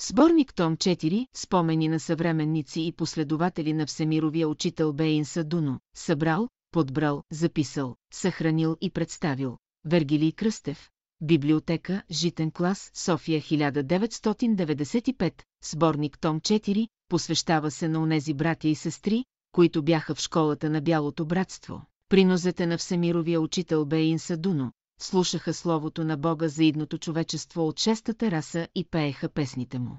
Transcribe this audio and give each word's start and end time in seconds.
Сборник 0.00 0.54
Том 0.54 0.76
4, 0.76 1.26
спомени 1.34 1.88
на 1.88 2.00
съвременници 2.00 2.80
и 2.80 2.92
последователи 2.92 3.72
на 3.72 3.86
всемировия 3.86 4.48
учител 4.48 4.92
Бейн 4.92 5.24
Садуно, 5.24 5.80
събрал, 5.96 6.48
подбрал, 6.70 7.22
записал, 7.32 7.96
съхранил 8.12 8.76
и 8.80 8.90
представил. 8.90 9.58
Вергилий 9.84 10.32
Кръстев, 10.32 10.90
Библиотека, 11.20 12.02
Житен 12.10 12.50
клас, 12.50 12.90
София 12.94 13.40
1995, 13.40 15.42
сборник 15.64 16.18
Том 16.18 16.40
4, 16.40 16.88
посвещава 17.08 17.70
се 17.70 17.88
на 17.88 18.02
онези 18.02 18.34
братя 18.34 18.68
и 18.68 18.74
сестри, 18.74 19.24
които 19.52 19.82
бяха 19.82 20.14
в 20.14 20.20
школата 20.20 20.70
на 20.70 20.80
Бялото 20.80 21.26
братство. 21.26 21.82
Принозете 22.08 22.66
на 22.66 22.78
Всемировия 22.78 23.40
учител 23.40 23.86
Бейн 23.86 24.18
Садуно, 24.18 24.72
слушаха 24.98 25.54
словото 25.54 26.04
на 26.04 26.16
Бога 26.16 26.48
за 26.48 26.64
идното 26.64 26.98
човечество 26.98 27.68
от 27.68 27.80
шестата 27.80 28.30
раса 28.30 28.68
и 28.74 28.84
пееха 28.84 29.28
песните 29.28 29.78
му. 29.78 29.96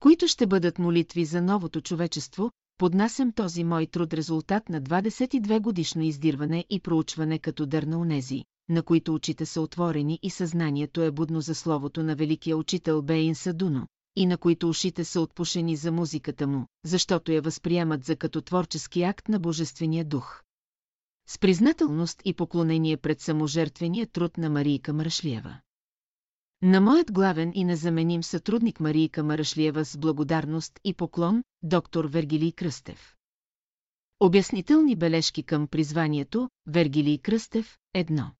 Които 0.00 0.28
ще 0.28 0.46
бъдат 0.46 0.78
молитви 0.78 1.24
за 1.24 1.42
новото 1.42 1.80
човечество, 1.80 2.50
поднасям 2.78 3.32
този 3.32 3.64
мой 3.64 3.86
труд 3.86 4.14
резултат 4.14 4.68
на 4.68 4.82
22 4.82 5.60
годишно 5.60 6.02
издирване 6.02 6.64
и 6.70 6.80
проучване 6.80 7.38
като 7.38 7.66
дър 7.66 7.82
на 7.82 7.98
унези, 7.98 8.44
на 8.68 8.82
които 8.82 9.14
очите 9.14 9.46
са 9.46 9.60
отворени 9.60 10.18
и 10.22 10.30
съзнанието 10.30 11.02
е 11.02 11.10
будно 11.10 11.40
за 11.40 11.54
словото 11.54 12.02
на 12.02 12.16
великия 12.16 12.56
учител 12.56 13.02
Бейн 13.02 13.34
Садуно, 13.34 13.86
и 14.16 14.26
на 14.26 14.38
които 14.38 14.68
ушите 14.68 15.04
са 15.04 15.20
отпушени 15.20 15.76
за 15.76 15.92
музиката 15.92 16.46
му, 16.46 16.66
защото 16.84 17.32
я 17.32 17.42
възприемат 17.42 18.04
за 18.04 18.16
като 18.16 18.40
творчески 18.40 19.02
акт 19.02 19.28
на 19.28 19.38
Божествения 19.38 20.04
дух. 20.04 20.42
С 21.26 21.38
признателност 21.38 22.22
и 22.24 22.34
поклонение 22.34 22.96
пред 22.96 23.20
саможертвения 23.20 24.06
труд 24.06 24.38
на 24.38 24.50
Марийка 24.50 24.92
Мрашлиева. 24.92 25.60
На 26.62 26.80
моят 26.80 27.12
главен 27.12 27.52
и 27.54 27.64
незаменим 27.64 28.22
сътрудник 28.22 28.80
Марийка 28.80 29.24
Марашлиева 29.24 29.84
с 29.84 29.98
благодарност 29.98 30.80
и 30.84 30.94
поклон, 30.94 31.44
доктор 31.62 32.04
Вергилий 32.04 32.52
Кръстев. 32.52 33.16
Обяснителни 34.20 34.96
бележки 34.96 35.42
към 35.42 35.68
призванието 35.68 36.50
Вергилий 36.66 37.18
Кръстев, 37.18 37.78
едно. 37.94 38.30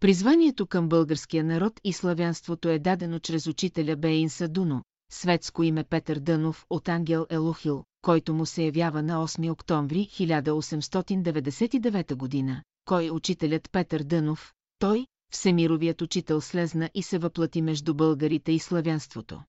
Призванието 0.00 0.66
към 0.66 0.88
българския 0.88 1.44
народ 1.44 1.80
и 1.84 1.92
славянството 1.92 2.68
е 2.68 2.78
дадено 2.78 3.18
чрез 3.18 3.46
учителя 3.46 3.96
Бейн 3.96 4.30
Садуно, 4.30 4.82
светско 5.14 5.62
име 5.62 5.84
Петър 5.84 6.18
Дънов 6.18 6.66
от 6.70 6.88
Ангел 6.88 7.26
Елухил, 7.30 7.84
който 8.02 8.34
му 8.34 8.46
се 8.46 8.62
явява 8.62 9.02
на 9.02 9.28
8 9.28 9.52
октомври 9.52 10.08
1899 10.12 12.14
година. 12.14 12.62
Кой 12.84 13.06
е 13.06 13.10
учителят 13.10 13.70
Петър 13.72 14.02
Дънов? 14.02 14.52
Той, 14.78 15.06
всемировият 15.32 16.02
учител 16.02 16.40
слезна 16.40 16.90
и 16.94 17.02
се 17.02 17.18
въплати 17.18 17.62
между 17.62 17.94
българите 17.94 18.52
и 18.52 18.58
славянството. 18.58 19.42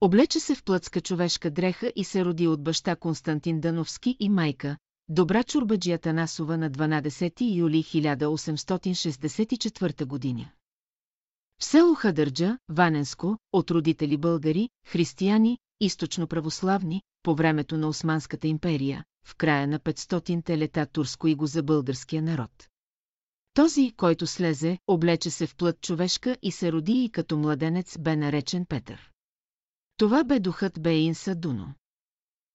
Облече 0.00 0.40
се 0.40 0.54
в 0.54 0.64
плътска 0.64 1.00
човешка 1.00 1.50
дреха 1.50 1.92
и 1.96 2.04
се 2.04 2.24
роди 2.24 2.46
от 2.46 2.62
баща 2.62 2.96
Константин 2.96 3.60
Дановски 3.60 4.16
и 4.20 4.28
майка, 4.28 4.76
Добра 5.08 5.42
Чурбаджи 5.42 5.92
Атанасова 5.92 6.56
на 6.56 6.70
12 6.70 7.54
юли 7.54 7.82
1864 7.82 10.04
година. 10.04 10.50
В 11.62 11.64
село 11.64 11.94
Хадърджа, 11.94 12.58
Ваненско, 12.68 13.38
от 13.52 13.70
родители 13.70 14.16
българи, 14.16 14.68
християни, 14.86 15.58
източно 15.80 16.26
православни, 16.26 17.02
по 17.22 17.34
времето 17.34 17.78
на 17.78 17.88
Османската 17.88 18.48
империя, 18.48 19.04
в 19.26 19.36
края 19.36 19.68
на 19.68 19.80
500-те 19.80 20.58
лета 20.58 20.86
турско 20.86 21.28
и 21.28 21.34
го 21.34 21.46
за 21.46 21.62
българския 21.62 22.22
народ. 22.22 22.68
Този, 23.54 23.92
който 23.96 24.26
слезе, 24.26 24.78
облече 24.86 25.30
се 25.30 25.46
в 25.46 25.56
плът 25.56 25.80
човешка 25.80 26.36
и 26.42 26.52
се 26.52 26.72
роди 26.72 27.04
и 27.04 27.10
като 27.10 27.36
младенец 27.36 27.98
бе 27.98 28.16
наречен 28.16 28.66
Петър. 28.66 29.10
Това 29.96 30.24
бе 30.24 30.40
духът 30.40 30.82
Бейнса 30.82 31.34
Дуно. 31.34 31.74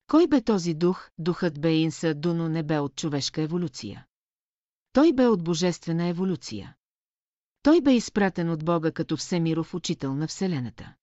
Кой 0.08 0.28
бе 0.28 0.42
този 0.42 0.74
дух, 0.74 1.10
духът 1.18 1.62
Бейнса 1.62 2.14
Дуно 2.14 2.50
не 2.50 2.64
бе 2.64 2.80
от 2.80 2.96
човешка 2.96 3.42
еволюция. 3.42 4.06
Той 4.94 5.14
бе 5.14 5.28
от 5.28 5.44
божествена 5.44 6.08
еволюция. 6.08 6.77
Той 7.64 7.82
бе 7.82 7.96
изпратен 7.96 8.50
от 8.50 8.66
Бога 8.66 8.92
като 8.92 9.18
всемиров 9.18 9.74
учител 9.74 10.16
на 10.16 10.28
Вселената. 10.28 10.94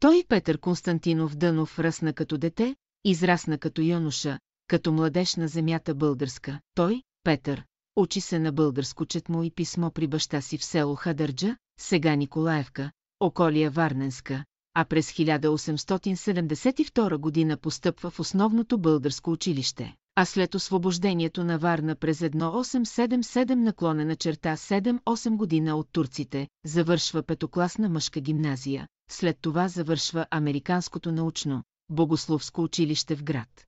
Той, 0.00 0.24
Петър 0.28 0.58
Константинов 0.58 1.36
Дънов, 1.36 1.78
ръсна 1.78 2.12
като 2.12 2.38
дете, 2.38 2.76
израсна 3.04 3.58
като 3.58 3.82
юноша, 3.82 4.38
като 4.66 4.92
младеж 4.92 5.36
на 5.36 5.48
земята 5.48 5.94
българска. 5.94 6.60
Той, 6.74 7.02
Петър, 7.24 7.64
учи 7.96 8.20
се 8.20 8.38
на 8.38 8.52
българско 8.52 9.06
четмо 9.06 9.42
и 9.42 9.50
писмо 9.50 9.90
при 9.90 10.06
баща 10.06 10.40
си 10.40 10.58
в 10.58 10.64
село 10.64 10.94
Хадърджа, 10.94 11.56
сега 11.80 12.14
Николаевка, 12.14 12.92
околия 13.20 13.70
Варненска, 13.70 14.44
а 14.74 14.84
през 14.84 15.12
1872 15.12 17.16
година 17.16 17.56
постъпва 17.56 18.10
в 18.10 18.20
основното 18.20 18.78
българско 18.78 19.30
училище, 19.30 19.94
а 20.14 20.24
след 20.24 20.54
освобождението 20.54 21.44
на 21.44 21.58
Варна 21.58 21.96
през 21.96 22.20
1877 22.20 23.54
наклонена 23.54 24.16
черта 24.16 24.56
7-8 24.56 25.36
година 25.36 25.76
от 25.76 25.88
турците, 25.92 26.48
завършва 26.64 27.22
петокласна 27.22 27.88
мъжка 27.88 28.20
гимназия, 28.20 28.88
след 29.10 29.38
това 29.40 29.68
завършва 29.68 30.26
Американското 30.30 31.12
научно, 31.12 31.62
богословско 31.90 32.62
училище 32.62 33.16
в 33.16 33.24
град. 33.24 33.66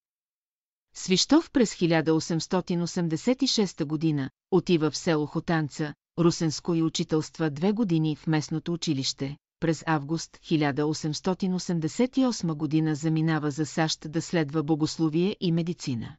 Свищов 0.97 1.50
през 1.50 1.75
1886 1.75 3.84
година 3.84 4.31
отива 4.50 4.91
в 4.91 4.97
село 4.97 5.27
Хотанца, 5.27 5.94
Русенско 6.19 6.75
и 6.75 6.83
учителства 6.83 7.50
две 7.50 7.72
години 7.72 8.16
в 8.16 8.27
местното 8.27 8.72
училище. 8.72 9.37
През 9.60 9.84
август 9.87 10.37
1888 10.37 12.54
година 12.54 12.94
заминава 12.94 13.50
за 13.50 13.66
САЩ 13.66 14.12
да 14.12 14.22
следва 14.22 14.62
богословие 14.62 15.37
и 15.41 15.53
медицина. 15.53 16.16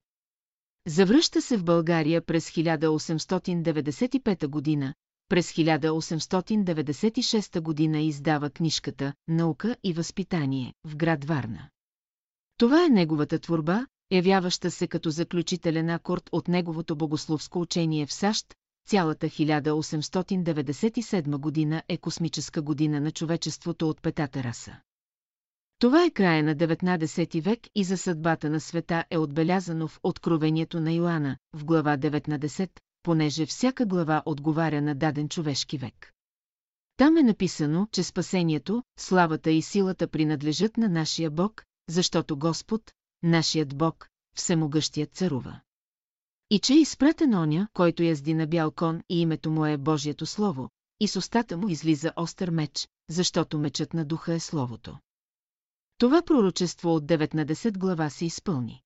Завръща 0.87 1.41
се 1.41 1.57
в 1.57 1.63
България 1.63 2.25
през 2.25 2.49
1895 2.49 4.47
година, 4.47 4.93
през 5.29 5.51
1896 5.51 7.61
година 7.61 7.99
издава 7.99 8.49
книжката 8.49 9.13
«Наука 9.27 9.75
и 9.83 9.93
възпитание» 9.93 10.73
в 10.87 10.95
град 10.95 11.25
Варна. 11.25 11.69
Това 12.57 12.85
е 12.85 12.89
неговата 12.89 13.39
творба, 13.39 13.85
явяваща 14.11 14.71
се 14.71 14.87
като 14.87 15.09
заключителен 15.09 15.89
акорд 15.89 16.29
от 16.31 16.47
неговото 16.47 16.95
богословско 16.95 17.61
учение 17.61 18.05
в 18.05 18.13
САЩ, 18.13 18.55
цялата 18.87 19.27
1897 19.27 21.37
година 21.37 21.83
е 21.87 21.97
космическа 21.97 22.61
година 22.61 23.01
на 23.01 23.11
човечеството 23.11 23.89
от 23.89 24.01
петата 24.01 24.43
раса. 24.43 24.79
Това 25.79 26.05
е 26.05 26.11
края 26.11 26.43
на 26.43 26.55
19 26.55 27.41
век 27.41 27.59
и 27.75 27.83
за 27.83 27.97
съдбата 27.97 28.49
на 28.49 28.59
света 28.59 29.03
е 29.09 29.17
отбелязано 29.17 29.87
в 29.87 29.99
Откровението 30.03 30.79
на 30.79 30.93
Йоанна, 30.93 31.37
в 31.53 31.65
глава 31.65 31.97
19, 31.97 32.69
понеже 33.03 33.45
всяка 33.45 33.85
глава 33.85 34.23
отговаря 34.25 34.81
на 34.81 34.95
даден 34.95 35.29
човешки 35.29 35.77
век. 35.77 36.13
Там 36.97 37.17
е 37.17 37.23
написано, 37.23 37.87
че 37.91 38.03
спасението, 38.03 38.83
славата 38.99 39.51
и 39.51 39.61
силата 39.61 40.07
принадлежат 40.07 40.77
на 40.77 40.89
нашия 40.89 41.31
Бог, 41.31 41.63
защото 41.89 42.37
Господ, 42.37 42.91
нашият 43.23 43.77
Бог, 43.77 44.07
всемогъщият 44.37 45.13
царува. 45.13 45.59
И 46.49 46.59
че 46.59 46.73
е 46.73 46.77
изпратен 46.77 47.33
оня, 47.33 47.67
който 47.73 48.03
язди 48.03 48.33
на 48.33 48.47
бял 48.47 48.71
кон 48.71 49.01
и 49.09 49.21
името 49.21 49.51
му 49.51 49.65
е 49.65 49.77
Божието 49.77 50.25
Слово, 50.25 50.69
и 50.99 51.07
с 51.07 51.15
устата 51.15 51.57
му 51.57 51.69
излиза 51.69 52.11
остър 52.15 52.49
меч, 52.49 52.87
защото 53.09 53.59
мечът 53.59 53.93
на 53.93 54.05
духа 54.05 54.33
е 54.33 54.39
Словото. 54.39 54.97
Това 55.97 56.21
пророчество 56.21 56.95
от 56.95 57.05
19 57.05 57.77
глава 57.77 58.09
се 58.09 58.25
изпълни. 58.25 58.81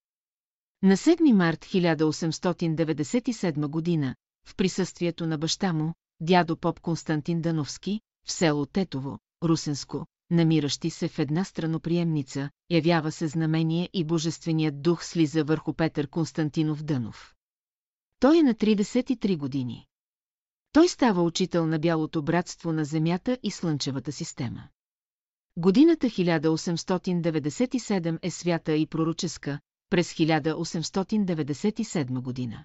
На 0.83 0.97
7 0.97 1.33
март 1.33 1.65
1897 1.65 3.67
година, 3.67 4.15
в 4.45 4.55
присъствието 4.55 5.27
на 5.27 5.37
баща 5.37 5.73
му, 5.73 5.93
дядо 6.21 6.57
поп 6.57 6.79
Константин 6.79 7.41
Дановски, 7.41 8.01
в 8.25 8.31
село 8.31 8.65
Тетово, 8.65 9.19
Русенско, 9.43 10.05
намиращи 10.31 10.89
се 10.89 11.07
в 11.07 11.19
една 11.19 11.43
страноприемница, 11.43 12.49
явява 12.69 13.11
се 13.11 13.27
знамение 13.27 13.89
и 13.93 14.03
божественият 14.03 14.81
дух 14.81 15.05
слиза 15.05 15.43
върху 15.43 15.73
Петър 15.73 16.07
Константинов 16.07 16.83
Дънов. 16.83 17.33
Той 18.19 18.37
е 18.37 18.43
на 18.43 18.53
33 18.53 19.37
години. 19.37 19.85
Той 20.71 20.87
става 20.87 21.23
учител 21.23 21.65
на 21.65 21.79
бялото 21.79 22.23
братство 22.23 22.73
на 22.73 22.85
Земята 22.85 23.37
и 23.43 23.51
Слънчевата 23.51 24.11
система. 24.11 24.67
Годината 25.59 26.07
1897 26.07 28.19
е 28.21 28.31
свята 28.31 28.73
и 28.73 28.85
пророческа, 28.85 29.59
през 29.89 30.13
1897 30.13 32.21
година. 32.21 32.63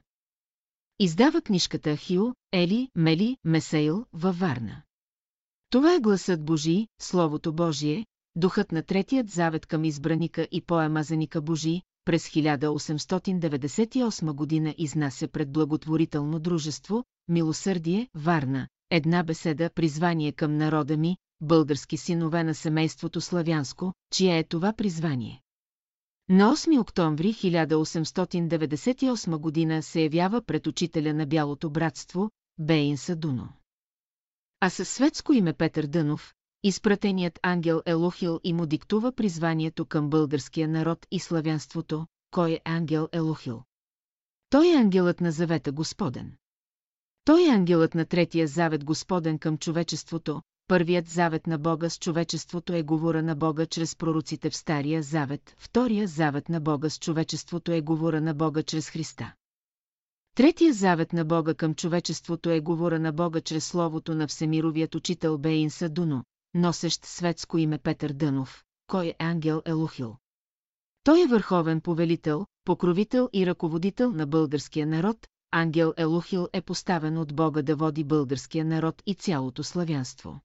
Издава 0.98 1.42
книжката 1.42 1.96
Хио, 1.96 2.24
Ели, 2.52 2.88
Мели, 2.94 3.36
Месейл 3.44 4.06
във 4.12 4.38
Варна. 4.38 4.82
Това 5.70 5.94
е 5.94 6.00
гласът 6.00 6.44
Божий, 6.44 6.86
Словото 7.00 7.52
Божие, 7.52 8.06
духът 8.36 8.72
на 8.72 8.82
третият 8.82 9.30
завет 9.30 9.66
към 9.66 9.84
избраника 9.84 10.48
и 10.52 10.60
поемазаника 10.60 11.42
Божий, 11.42 11.80
през 12.04 12.28
1898 12.28 14.32
година 14.32 14.74
изнася 14.78 15.28
пред 15.28 15.52
благотворително 15.52 16.40
дружество, 16.40 17.04
Милосърдие, 17.28 18.08
Варна, 18.14 18.68
една 18.90 19.22
беседа 19.22 19.70
призвание 19.70 20.32
към 20.32 20.56
народа 20.56 20.96
ми, 20.96 21.16
български 21.44 21.96
синове 21.96 22.44
на 22.44 22.54
семейството 22.54 23.20
Славянско, 23.20 23.92
чие 24.12 24.38
е 24.38 24.44
това 24.44 24.72
призвание. 24.72 25.40
На 26.28 26.56
8 26.56 26.80
октомври 26.80 27.34
1898 27.34 29.38
година 29.38 29.82
се 29.82 30.00
явява 30.00 30.42
пред 30.42 30.66
учителя 30.66 31.14
на 31.14 31.26
Бялото 31.26 31.70
братство, 31.70 32.30
Бейн 32.58 32.96
Садуно. 32.96 33.48
А 34.60 34.70
със 34.70 34.88
светско 34.88 35.32
име 35.32 35.52
Петър 35.52 35.86
Дънов, 35.86 36.34
изпратеният 36.62 37.38
ангел 37.42 37.82
Елохил 37.86 38.40
и 38.44 38.52
му 38.52 38.66
диктува 38.66 39.12
призванието 39.12 39.86
към 39.86 40.10
българския 40.10 40.68
народ 40.68 41.06
и 41.10 41.20
славянството, 41.20 42.06
кой 42.30 42.52
е 42.52 42.60
ангел 42.64 43.08
Елохил. 43.12 43.62
Той 44.50 44.68
е 44.68 44.76
ангелът 44.76 45.20
на 45.20 45.32
завета 45.32 45.72
Господен. 45.72 46.36
Той 47.24 47.48
е 47.48 47.50
ангелът 47.50 47.94
на 47.94 48.04
третия 48.04 48.48
завет 48.48 48.84
Господен 48.84 49.38
към 49.38 49.58
човечеството, 49.58 50.42
първият 50.68 51.08
завет 51.08 51.46
на 51.46 51.58
Бога 51.58 51.90
с 51.90 51.98
човечеството 51.98 52.72
е 52.72 52.82
говора 52.82 53.22
на 53.22 53.34
Бога 53.34 53.66
чрез 53.66 53.96
пророците 53.96 54.50
в 54.50 54.56
Стария 54.56 55.02
завет, 55.02 55.54
втория 55.58 56.08
завет 56.08 56.48
на 56.48 56.60
Бога 56.60 56.90
с 56.90 56.98
човечеството 56.98 57.72
е 57.72 57.80
говора 57.80 58.20
на 58.20 58.34
Бога 58.34 58.62
чрез 58.62 58.90
Христа. 58.90 59.34
Третия 60.34 60.72
завет 60.72 61.12
на 61.12 61.24
Бога 61.24 61.54
към 61.54 61.74
човечеството 61.74 62.50
е 62.50 62.60
говора 62.60 62.98
на 62.98 63.12
Бога 63.12 63.40
чрез 63.40 63.66
словото 63.66 64.14
на 64.14 64.26
всемировият 64.26 64.94
учител 64.94 65.38
Бейн 65.38 65.70
Садуно, 65.70 66.24
носещ 66.54 67.04
светско 67.04 67.58
име 67.58 67.78
Петър 67.78 68.12
Дънов, 68.12 68.64
кой 68.86 69.06
е 69.06 69.14
ангел 69.18 69.62
Елухил. 69.64 70.16
Той 71.04 71.22
е 71.22 71.26
върховен 71.26 71.80
повелител, 71.80 72.46
покровител 72.64 73.28
и 73.32 73.46
ръководител 73.46 74.12
на 74.12 74.26
българския 74.26 74.86
народ, 74.86 75.26
ангел 75.50 75.94
Елухил 75.96 76.48
е 76.52 76.60
поставен 76.60 77.18
от 77.18 77.34
Бога 77.34 77.62
да 77.62 77.76
води 77.76 78.04
българския 78.04 78.64
народ 78.64 79.02
и 79.06 79.14
цялото 79.14 79.64
славянство. 79.64 80.40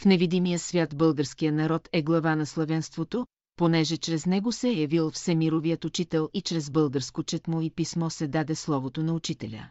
В 0.00 0.04
невидимия 0.04 0.58
свят 0.58 0.96
българския 0.96 1.52
народ 1.52 1.88
е 1.92 2.02
глава 2.02 2.36
на 2.36 2.46
славянството, 2.46 3.26
понеже 3.56 3.96
чрез 3.96 4.26
него 4.26 4.52
се 4.52 4.68
е 4.68 4.72
явил 4.72 5.10
всемировият 5.10 5.84
учител 5.84 6.28
и 6.34 6.42
чрез 6.42 6.70
българско 6.70 7.22
четмо 7.22 7.60
и 7.60 7.70
писмо 7.70 8.10
се 8.10 8.28
даде 8.28 8.54
словото 8.54 9.02
на 9.02 9.14
учителя. 9.14 9.68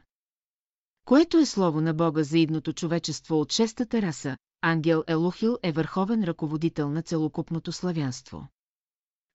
Което 1.06 1.38
е 1.38 1.46
слово 1.46 1.81
на 1.81 1.94
Бога 1.94 2.24
за 2.24 2.38
идното 2.38 2.74
човечество 2.74 3.40
от 3.40 3.52
шестата 3.52 4.02
раса, 4.02 4.38
ангел 4.62 5.04
Елухил 5.08 5.58
е 5.64 5.72
върховен 5.72 6.24
ръководител 6.24 6.90
на 6.90 7.02
целокупното 7.02 7.72
славянство. 7.72 8.48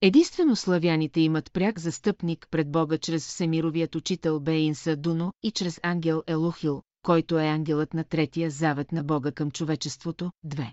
Единствено 0.00 0.56
славяните 0.56 1.20
имат 1.20 1.52
пряк 1.52 1.78
застъпник 1.78 2.48
пред 2.50 2.70
Бога 2.70 2.98
чрез 2.98 3.28
всемировият 3.28 3.94
учител 3.94 4.40
Бейн 4.40 4.74
Садуно 4.74 5.32
и 5.42 5.50
чрез 5.50 5.80
ангел 5.82 6.22
Елухил, 6.26 6.82
който 7.02 7.38
е 7.38 7.46
ангелът 7.46 7.94
на 7.94 8.04
третия 8.04 8.50
завет 8.50 8.92
на 8.92 9.04
Бога 9.04 9.32
към 9.32 9.50
човечеството. 9.50 10.30
2. 10.46 10.72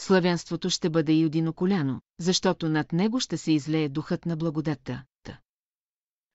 Славянството 0.00 0.70
ще 0.70 0.90
бъде 0.90 1.12
и 1.12 1.26
одиноколяно, 1.26 2.00
защото 2.20 2.68
над 2.68 2.92
него 2.92 3.20
ще 3.20 3.36
се 3.36 3.52
излее 3.52 3.88
духът 3.88 4.26
на 4.26 4.36
благодатта. 4.36 5.04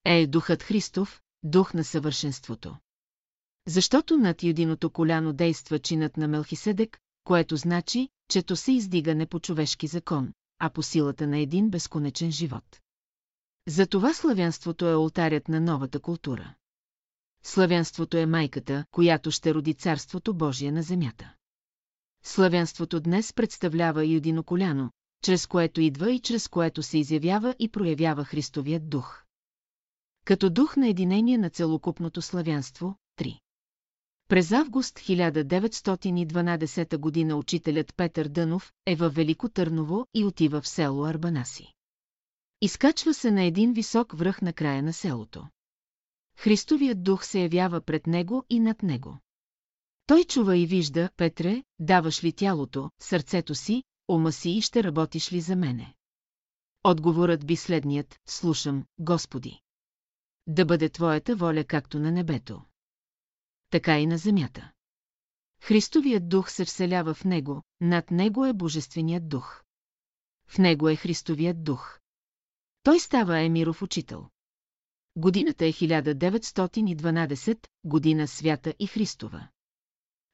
Е 0.04 0.26
духът 0.26 0.62
Христов, 0.62 1.22
дух 1.42 1.74
на 1.74 1.84
съвършенството. 1.84 2.76
Защото 3.66 4.16
над 4.16 4.42
юдиното 4.42 4.90
коляно 4.90 5.32
действа 5.32 5.78
чинът 5.78 6.16
на 6.16 6.28
Мелхиседек, 6.28 6.98
което 7.24 7.56
значи, 7.56 8.08
че 8.30 8.42
то 8.42 8.56
се 8.56 8.72
издига 8.72 9.14
не 9.14 9.26
по 9.26 9.40
човешки 9.40 9.86
закон, 9.86 10.32
а 10.58 10.70
по 10.70 10.82
силата 10.82 11.26
на 11.26 11.38
един 11.38 11.70
безконечен 11.70 12.32
живот. 12.32 12.80
Затова 13.68 14.14
славянството 14.14 14.88
е 14.88 14.92
алтарят 14.92 15.48
на 15.48 15.60
новата 15.60 16.00
култура. 16.00 16.54
Славянството 17.44 18.16
е 18.16 18.26
майката, 18.26 18.84
която 18.90 19.30
ще 19.30 19.54
роди 19.54 19.74
Царството 19.74 20.34
Божие 20.34 20.72
на 20.72 20.82
земята. 20.82 21.34
Славянството 22.24 23.00
днес 23.00 23.32
представлява 23.32 24.04
и 24.04 24.14
едино 24.14 24.44
коляно, 24.44 24.90
чрез 25.22 25.46
което 25.46 25.80
идва 25.80 26.12
и 26.12 26.20
чрез 26.20 26.48
което 26.48 26.82
се 26.82 26.98
изявява 26.98 27.54
и 27.58 27.68
проявява 27.68 28.24
Христовият 28.24 28.88
дух. 28.88 29.24
Като 30.24 30.50
дух 30.50 30.76
на 30.76 30.88
единение 30.88 31.38
на 31.38 31.50
целокупното 31.50 32.22
славянство, 32.22 32.96
3. 33.18 33.38
През 34.28 34.52
август 34.52 34.98
1912 34.98 36.96
година 36.98 37.36
учителят 37.36 37.94
Петър 37.96 38.28
Дънов 38.28 38.72
е 38.86 38.96
във 38.96 39.14
Велико 39.14 39.48
Търново 39.48 40.06
и 40.14 40.24
отива 40.24 40.60
в 40.60 40.68
село 40.68 41.04
Арбанаси. 41.04 41.72
Изкачва 42.60 43.14
се 43.14 43.30
на 43.30 43.42
един 43.42 43.72
висок 43.72 44.16
връх 44.16 44.42
на 44.42 44.52
края 44.52 44.82
на 44.82 44.92
селото. 44.92 45.48
Христовият 46.36 47.02
дух 47.02 47.24
се 47.24 47.40
явява 47.40 47.80
пред 47.80 48.06
него 48.06 48.44
и 48.50 48.60
над 48.60 48.82
него. 48.82 49.18
Той 50.06 50.24
чува 50.24 50.56
и 50.56 50.66
вижда, 50.66 51.10
Петре, 51.16 51.64
даваш 51.78 52.24
ли 52.24 52.32
тялото, 52.32 52.90
сърцето 53.00 53.54
си, 53.54 53.82
ума 54.08 54.32
си 54.32 54.50
и 54.50 54.60
ще 54.60 54.84
работиш 54.84 55.32
ли 55.32 55.40
за 55.40 55.56
мене? 55.56 55.94
Отговорът 56.84 57.46
би 57.46 57.56
следният, 57.56 58.20
слушам, 58.26 58.84
Господи. 58.98 59.60
Да 60.46 60.64
бъде 60.64 60.88
Твоята 60.88 61.36
воля 61.36 61.64
както 61.64 61.98
на 61.98 62.12
небето 62.12 62.62
така 63.74 63.98
и 63.98 64.06
на 64.06 64.18
земята. 64.18 64.72
Христовият 65.60 66.28
дух 66.28 66.50
се 66.50 66.64
вселява 66.64 67.14
в 67.14 67.24
него, 67.24 67.62
над 67.80 68.10
него 68.10 68.44
е 68.44 68.52
Божественият 68.52 69.28
дух. 69.28 69.62
В 70.46 70.58
него 70.58 70.88
е 70.88 70.96
Христовият 70.96 71.64
дух. 71.64 71.98
Той 72.82 73.00
става 73.00 73.38
Емиров 73.38 73.82
учител. 73.82 74.28
Годината 75.16 75.66
е 75.66 75.72
1912, 75.72 77.66
година 77.84 78.28
свята 78.28 78.74
и 78.78 78.86
Христова. 78.86 79.48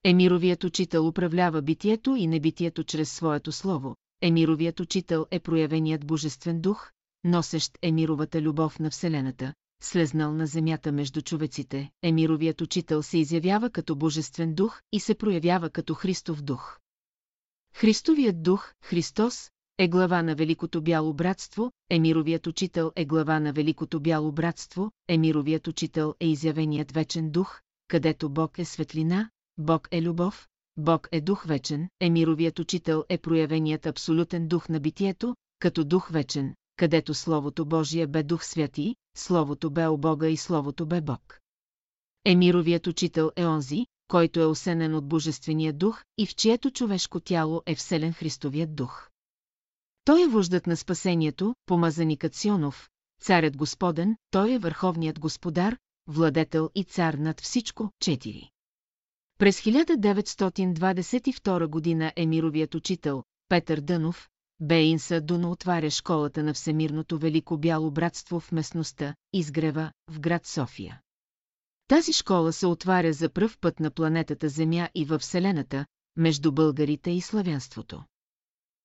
Емировият 0.05 0.65
учител 0.65 1.07
управлява 1.07 1.63
битието 1.63 2.17
и 2.17 2.27
небитието 2.27 2.85
чрез 2.85 3.13
своето 3.13 3.53
слово. 3.53 3.97
Емировият 4.23 4.81
учител 4.81 5.27
е 5.31 5.41
проявеният 5.41 6.07
божествен 6.07 6.61
дух, 6.61 6.91
носещ 7.25 7.79
емировата 7.83 8.43
любов 8.43 8.79
на 8.79 8.91
Вселената, 8.91 9.55
слезнал 9.83 10.33
на 10.33 10.47
земята 10.47 10.93
между 10.93 11.23
човеците, 11.23 11.91
емировият 12.03 12.61
учител 12.61 13.03
се 13.03 13.19
изявява 13.19 13.71
като 13.71 13.97
божествен 13.97 14.55
дух 14.55 14.81
и 14.93 15.01
се 15.01 15.15
проявява 15.15 15.71
като 15.71 15.95
Христов 15.95 16.43
дух. 16.43 16.79
Христовият 17.75 18.43
дух, 18.43 18.73
Христос, 18.85 19.51
е 19.79 19.89
глава 19.89 20.23
на 20.23 20.35
Великото 20.35 20.83
бяло 20.83 21.15
братство, 21.15 21.73
Емировият 21.91 22.47
учител 22.47 22.93
е 22.97 23.05
глава 23.05 23.41
на 23.41 23.53
Великото 23.53 24.01
бяло 24.01 24.33
братство, 24.33 24.91
Емировият 25.09 25.67
учител 25.67 26.15
е 26.21 26.27
изявеният 26.27 26.93
вечен 26.93 27.31
дух, 27.31 27.61
където 27.89 28.31
Бог 28.31 28.59
е 28.59 28.65
светлина, 28.65 29.31
Бог 29.63 29.89
е 29.91 30.03
любов, 30.03 30.49
Бог 30.77 31.09
е 31.13 31.21
дух 31.21 31.45
вечен, 31.47 31.89
Емировият 32.01 32.59
учител 32.59 33.05
е 33.09 33.19
проявеният 33.19 33.87
абсолютен 33.87 34.49
дух 34.49 34.69
на 34.69 34.81
битието, 34.81 35.37
като 35.59 35.85
дух 35.85 36.11
вечен, 36.11 36.55
където 36.77 37.15
Словото 37.15 37.65
Божие 37.65 38.07
бе 38.07 38.23
Дух 38.23 38.45
Святи, 38.45 38.97
Словото 39.17 39.71
бе 39.71 39.87
о 39.87 39.97
Бога 39.97 40.29
и 40.29 40.37
Словото 40.37 40.87
бе 40.87 41.01
Бог. 41.01 41.41
Емировият 42.25 42.87
учител 42.87 43.31
е 43.37 43.47
онзи, 43.47 43.87
който 44.09 44.41
е 44.41 44.47
осенен 44.47 44.95
от 44.95 45.09
Божествения 45.09 45.73
дух 45.73 46.05
и 46.19 46.27
в 46.27 46.35
чието 46.35 46.71
човешко 46.71 47.21
тяло 47.21 47.63
е 47.67 47.75
вселен 47.75 48.13
Христовият 48.13 48.75
дух. 48.75 49.11
Той 50.05 50.23
е 50.23 50.29
вождът 50.29 50.67
на 50.67 50.77
спасението, 50.77 51.55
помазаникът 51.67 52.35
Сионов, 52.35 52.91
царят 53.23 53.57
Господен, 53.57 54.17
той 54.31 54.53
е 54.53 54.59
върховният 54.59 55.19
господар, 55.19 55.77
владетел 56.07 56.71
и 56.75 56.85
цар 56.85 57.15
над 57.15 57.41
всичко. 57.41 57.91
4. 58.03 58.51
През 59.41 59.61
1922 59.61 61.67
година 61.67 62.13
емировият 62.17 62.75
учител, 62.75 63.25
Петър 63.49 63.81
Дънов, 63.81 64.29
Бейнса 64.61 65.21
Дуна 65.21 65.51
отваря 65.51 65.91
школата 65.91 66.43
на 66.43 66.55
Всемирното 66.55 67.19
Велико 67.19 67.59
Бяло 67.59 67.91
братство 67.91 68.41
в 68.41 68.53
местността 68.53 69.15
Изгрева, 69.33 69.93
в 70.11 70.21
град 70.21 70.47
София. 70.47 71.01
Тази 71.89 72.13
школа 72.13 72.53
се 72.53 72.67
отваря 72.67 73.13
за 73.13 73.29
пръв 73.29 73.59
път 73.59 73.81
на 73.81 73.91
планетата 73.91 74.49
Земя 74.49 74.89
и 74.95 75.05
във 75.05 75.23
Вселената, 75.23 75.87
между 76.17 76.53
българите 76.53 77.11
и 77.11 77.21
славянството. 77.21 78.05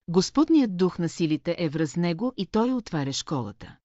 Господният 0.07 0.77
дух 0.77 0.99
на 0.99 1.09
силите 1.09 1.55
е 1.59 1.69
връз 1.69 1.95
него 1.95 2.33
и 2.37 2.45
той 2.45 2.73
отваря 2.73 3.13
школата. 3.13 3.77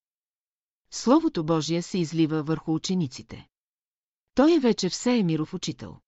Словото 0.90 1.44
Божие 1.44 1.82
се 1.82 1.98
излива 1.98 2.42
върху 2.42 2.74
учениците. 2.74 3.46
Той 4.34 4.56
е 4.56 4.60
вече 4.60 4.88
все 4.88 5.18
Емиров 5.18 5.54
учител. 5.54 5.98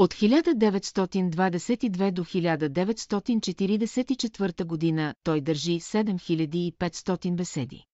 От 0.00 0.14
1922 0.14 2.12
до 2.12 2.24
1944 2.24 4.64
година 4.64 5.14
той 5.22 5.40
държи 5.40 5.80
7500 5.80 7.34
беседи. 7.34 7.84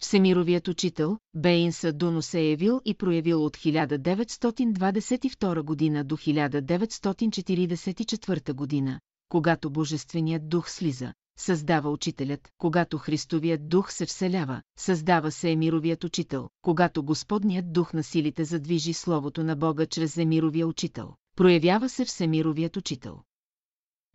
Всемировият 0.00 0.68
учител, 0.68 1.18
Бейн 1.34 1.72
Садуно 1.72 2.22
се 2.22 2.40
е 2.40 2.50
явил 2.50 2.80
и 2.84 2.94
проявил 2.94 3.44
от 3.44 3.56
1922 3.56 5.62
година 5.62 6.04
до 6.04 6.16
1944 6.16 8.52
година, 8.52 9.00
когато 9.28 9.70
Божественият 9.70 10.48
дух 10.48 10.70
слиза, 10.70 11.12
създава 11.38 11.90
учителят, 11.90 12.48
когато 12.58 12.98
Христовият 12.98 13.68
дух 13.68 13.92
се 13.92 14.06
вселява, 14.06 14.62
създава 14.78 15.30
се 15.30 15.50
Емировият 15.50 16.04
учител, 16.04 16.48
когато 16.62 17.04
Господният 17.04 17.72
дух 17.72 17.92
на 17.92 18.02
силите 18.02 18.44
задвижи 18.44 18.92
Словото 18.92 19.44
на 19.44 19.56
Бога 19.56 19.86
чрез 19.86 20.16
Емировия 20.16 20.66
учител, 20.66 21.14
проявява 21.36 21.88
се 21.88 22.04
Всемировият 22.04 22.76
учител. 22.76 23.18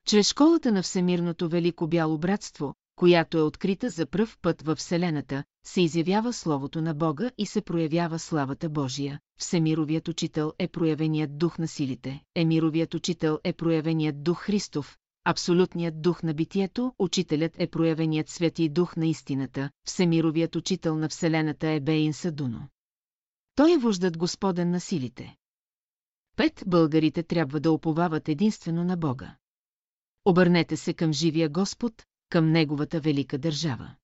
Чрез 0.05 0.29
школата 0.29 0.71
на 0.71 0.83
Всемирното 0.83 1.49
Велико 1.49 1.87
Бяло 1.87 2.17
Братство, 2.17 2.73
която 2.95 3.37
е 3.37 3.41
открита 3.41 3.89
за 3.89 4.05
пръв 4.05 4.37
път 4.41 4.61
във 4.61 4.77
Вселената, 4.77 5.43
се 5.65 5.81
изявява 5.81 6.33
Словото 6.33 6.81
на 6.81 6.93
Бога 6.93 7.31
и 7.37 7.45
се 7.45 7.61
проявява 7.61 8.19
славата 8.19 8.69
Божия. 8.69 9.19
Всемировият 9.39 10.07
учител 10.07 10.53
е 10.59 10.67
проявеният 10.67 11.37
дух 11.37 11.59
на 11.59 11.67
силите. 11.67 12.21
Емировият 12.35 12.93
учител 12.93 13.39
е 13.43 13.53
проявеният 13.53 14.23
дух 14.23 14.39
Христов. 14.39 14.97
Абсолютният 15.25 16.01
дух 16.01 16.23
на 16.23 16.33
битието, 16.33 16.93
учителят 16.99 17.51
е 17.57 17.67
проявеният 17.67 18.29
свети 18.29 18.69
дух 18.69 18.95
на 18.95 19.07
истината, 19.07 19.69
всемировият 19.85 20.55
учител 20.55 20.95
на 20.95 21.09
Вселената 21.09 21.67
е 21.67 21.79
Бейн 21.79 22.13
Садуно. 22.13 22.67
Той 23.55 23.73
е 23.73 23.77
вождат 23.77 24.17
Господен 24.17 24.71
на 24.71 24.79
силите. 24.79 25.35
Пет 26.35 26.63
българите 26.67 27.23
трябва 27.23 27.59
да 27.59 27.71
оповават 27.71 28.29
единствено 28.29 28.83
на 28.83 28.97
Бога. 28.97 29.35
Обърнете 30.25 30.77
се 30.77 30.93
към 30.93 31.13
живия 31.13 31.49
Господ, 31.49 32.03
към 32.29 32.51
Неговата 32.51 32.99
велика 32.99 33.37
държава. 33.37 33.95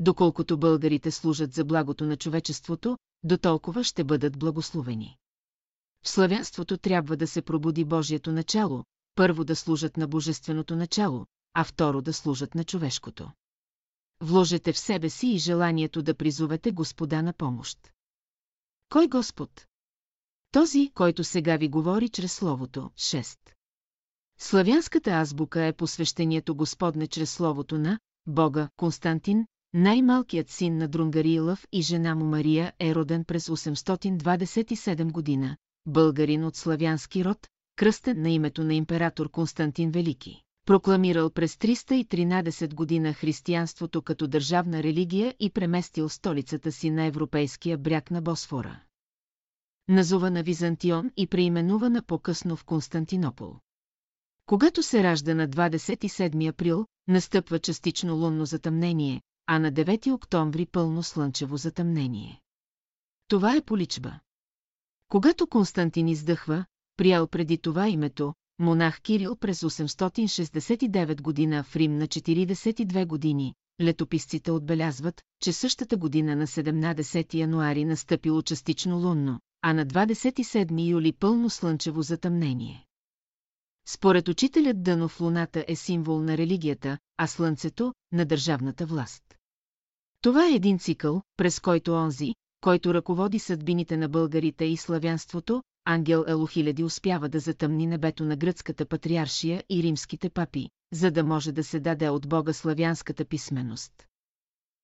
Доколкото 0.00 0.58
българите 0.58 1.10
служат 1.10 1.52
за 1.52 1.64
благото 1.64 2.04
на 2.04 2.16
човечеството, 2.16 2.98
до 3.22 3.38
толкова 3.38 3.84
ще 3.84 4.04
бъдат 4.04 4.38
благословени. 4.38 5.16
В 6.04 6.08
славянството 6.08 6.78
трябва 6.78 7.16
да 7.16 7.26
се 7.26 7.42
пробуди 7.42 7.84
Божието 7.84 8.32
начало, 8.32 8.84
първо 9.18 9.44
да 9.44 9.56
служат 9.56 9.96
на 9.96 10.08
божественото 10.08 10.76
начало, 10.76 11.26
а 11.54 11.64
второ 11.64 12.02
да 12.02 12.12
служат 12.12 12.54
на 12.54 12.64
човешкото. 12.64 13.30
Вложете 14.20 14.72
в 14.72 14.78
себе 14.78 15.10
си 15.10 15.28
и 15.28 15.38
желанието 15.38 16.02
да 16.02 16.14
призовете 16.14 16.72
Господа 16.72 17.22
на 17.22 17.32
помощ. 17.32 17.92
Кой 18.88 19.08
Господ? 19.08 19.66
Този, 20.50 20.90
който 20.94 21.24
сега 21.24 21.56
ви 21.56 21.68
говори 21.68 22.08
чрез 22.08 22.32
Словото. 22.32 22.90
6. 22.96 23.38
Славянската 24.38 25.10
азбука 25.10 25.64
е 25.64 25.72
посвещението 25.72 26.54
Господне 26.54 27.06
чрез 27.06 27.32
Словото 27.32 27.78
на 27.78 27.98
Бога 28.26 28.68
Константин, 28.76 29.46
най-малкият 29.72 30.50
син 30.50 30.76
на 30.76 30.88
Друнгарилъв 30.88 31.66
и 31.72 31.82
жена 31.82 32.14
му 32.14 32.24
Мария 32.24 32.72
е 32.78 32.94
роден 32.94 33.24
през 33.24 33.48
827 33.48 35.12
година, 35.12 35.56
българин 35.86 36.44
от 36.44 36.56
славянски 36.56 37.24
род, 37.24 37.48
кръстен 37.78 38.22
на 38.22 38.30
името 38.30 38.64
на 38.64 38.74
император 38.74 39.30
Константин 39.30 39.90
Велики. 39.90 40.42
Прокламирал 40.66 41.30
през 41.30 41.54
313 41.54 42.74
година 42.74 43.12
християнството 43.12 44.02
като 44.02 44.26
държавна 44.26 44.82
религия 44.82 45.34
и 45.40 45.50
преместил 45.50 46.08
столицата 46.08 46.72
си 46.72 46.90
на 46.90 47.04
европейския 47.04 47.78
бряг 47.78 48.10
на 48.10 48.22
Босфора. 48.22 48.80
Назована 49.88 50.42
Византион 50.42 51.10
и 51.16 51.26
преименувана 51.26 52.02
по-късно 52.02 52.56
в 52.56 52.64
Константинопол. 52.64 53.56
Когато 54.46 54.82
се 54.82 55.02
ражда 55.02 55.34
на 55.34 55.48
27 55.48 56.48
април, 56.48 56.86
настъпва 57.08 57.58
частично 57.58 58.16
лунно 58.16 58.44
затъмнение, 58.44 59.22
а 59.46 59.58
на 59.58 59.72
9 59.72 60.12
октомври 60.12 60.66
пълно 60.66 61.02
слънчево 61.02 61.56
затъмнение. 61.56 62.40
Това 63.28 63.56
е 63.56 63.62
поличба. 63.62 64.20
Когато 65.08 65.46
Константин 65.46 66.08
издъхва, 66.08 66.64
приял 66.98 67.26
преди 67.26 67.58
това 67.58 67.88
името, 67.88 68.34
монах 68.58 69.00
Кирил 69.00 69.36
през 69.36 69.60
869 69.60 71.22
година 71.22 71.64
в 71.64 71.76
Рим 71.76 71.98
на 71.98 72.06
42 72.08 73.06
години, 73.06 73.54
летописците 73.80 74.50
отбелязват, 74.52 75.22
че 75.42 75.52
същата 75.52 75.96
година 75.96 76.36
на 76.36 76.46
17 76.46 77.34
януари 77.34 77.84
настъпило 77.84 78.42
частично 78.42 78.98
лунно, 78.98 79.40
а 79.62 79.72
на 79.72 79.86
27 79.86 80.88
юли 80.88 81.12
пълно 81.12 81.50
слънчево 81.50 82.02
затъмнение. 82.02 82.84
Според 83.88 84.28
учителят 84.28 84.82
Дънов 84.82 85.20
луната 85.20 85.64
е 85.68 85.76
символ 85.76 86.22
на 86.22 86.36
религията, 86.38 86.98
а 87.16 87.26
слънцето– 87.26 87.94
на 88.12 88.24
държавната 88.24 88.86
власт. 88.86 89.22
Това 90.22 90.46
е 90.46 90.54
един 90.54 90.78
цикъл, 90.78 91.22
през 91.36 91.60
който 91.60 91.92
онзи, 91.92 92.34
който 92.60 92.94
ръководи 92.94 93.38
съдбините 93.38 93.96
на 93.96 94.08
българите 94.08 94.64
и 94.64 94.76
славянството, 94.76 95.62
ангел 95.88 96.24
Елохиляди 96.28 96.84
успява 96.84 97.28
да 97.28 97.40
затъмни 97.40 97.86
небето 97.86 98.24
на 98.24 98.36
гръцката 98.36 98.86
патриаршия 98.86 99.64
и 99.70 99.82
римските 99.82 100.30
папи, 100.30 100.68
за 100.92 101.10
да 101.10 101.24
може 101.24 101.52
да 101.52 101.64
се 101.64 101.80
даде 101.80 102.08
от 102.08 102.28
Бога 102.28 102.52
славянската 102.52 103.24
писменост. 103.24 103.92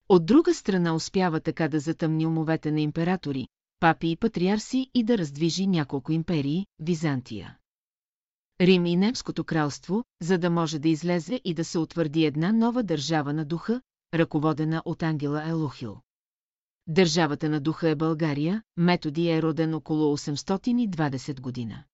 От 0.08 0.26
друга 0.26 0.54
страна 0.54 0.94
успява 0.94 1.40
така 1.40 1.68
да 1.68 1.80
затъмни 1.80 2.26
умовете 2.26 2.73
на 2.73 2.80
императори, 2.80 3.49
папи 3.80 4.11
и 4.11 4.16
патриарси 4.16 4.90
и 4.94 5.04
да 5.04 5.18
раздвижи 5.18 5.66
няколко 5.66 6.12
империи, 6.12 6.66
Византия. 6.78 7.58
Рим 8.61 8.87
и 8.87 8.96
Немското 8.96 9.44
кралство, 9.44 10.04
за 10.23 10.38
да 10.38 10.50
може 10.50 10.78
да 10.78 10.88
излезе 10.88 11.40
и 11.44 11.54
да 11.54 11.64
се 11.64 11.78
утвърди 11.78 12.25
една 12.25 12.52
нова 12.52 12.82
държава 12.82 13.32
на 13.32 13.44
духа, 13.44 13.80
ръководена 14.14 14.82
от 14.84 15.02
ангела 15.02 15.49
Елохил. 15.49 16.00
Държавата 16.86 17.48
на 17.48 17.60
духа 17.60 17.88
е 17.88 17.94
България, 17.94 18.62
Методи 18.76 19.28
е 19.28 19.42
роден 19.42 19.74
около 19.74 20.16
820 20.16 21.40
година. 21.40 21.84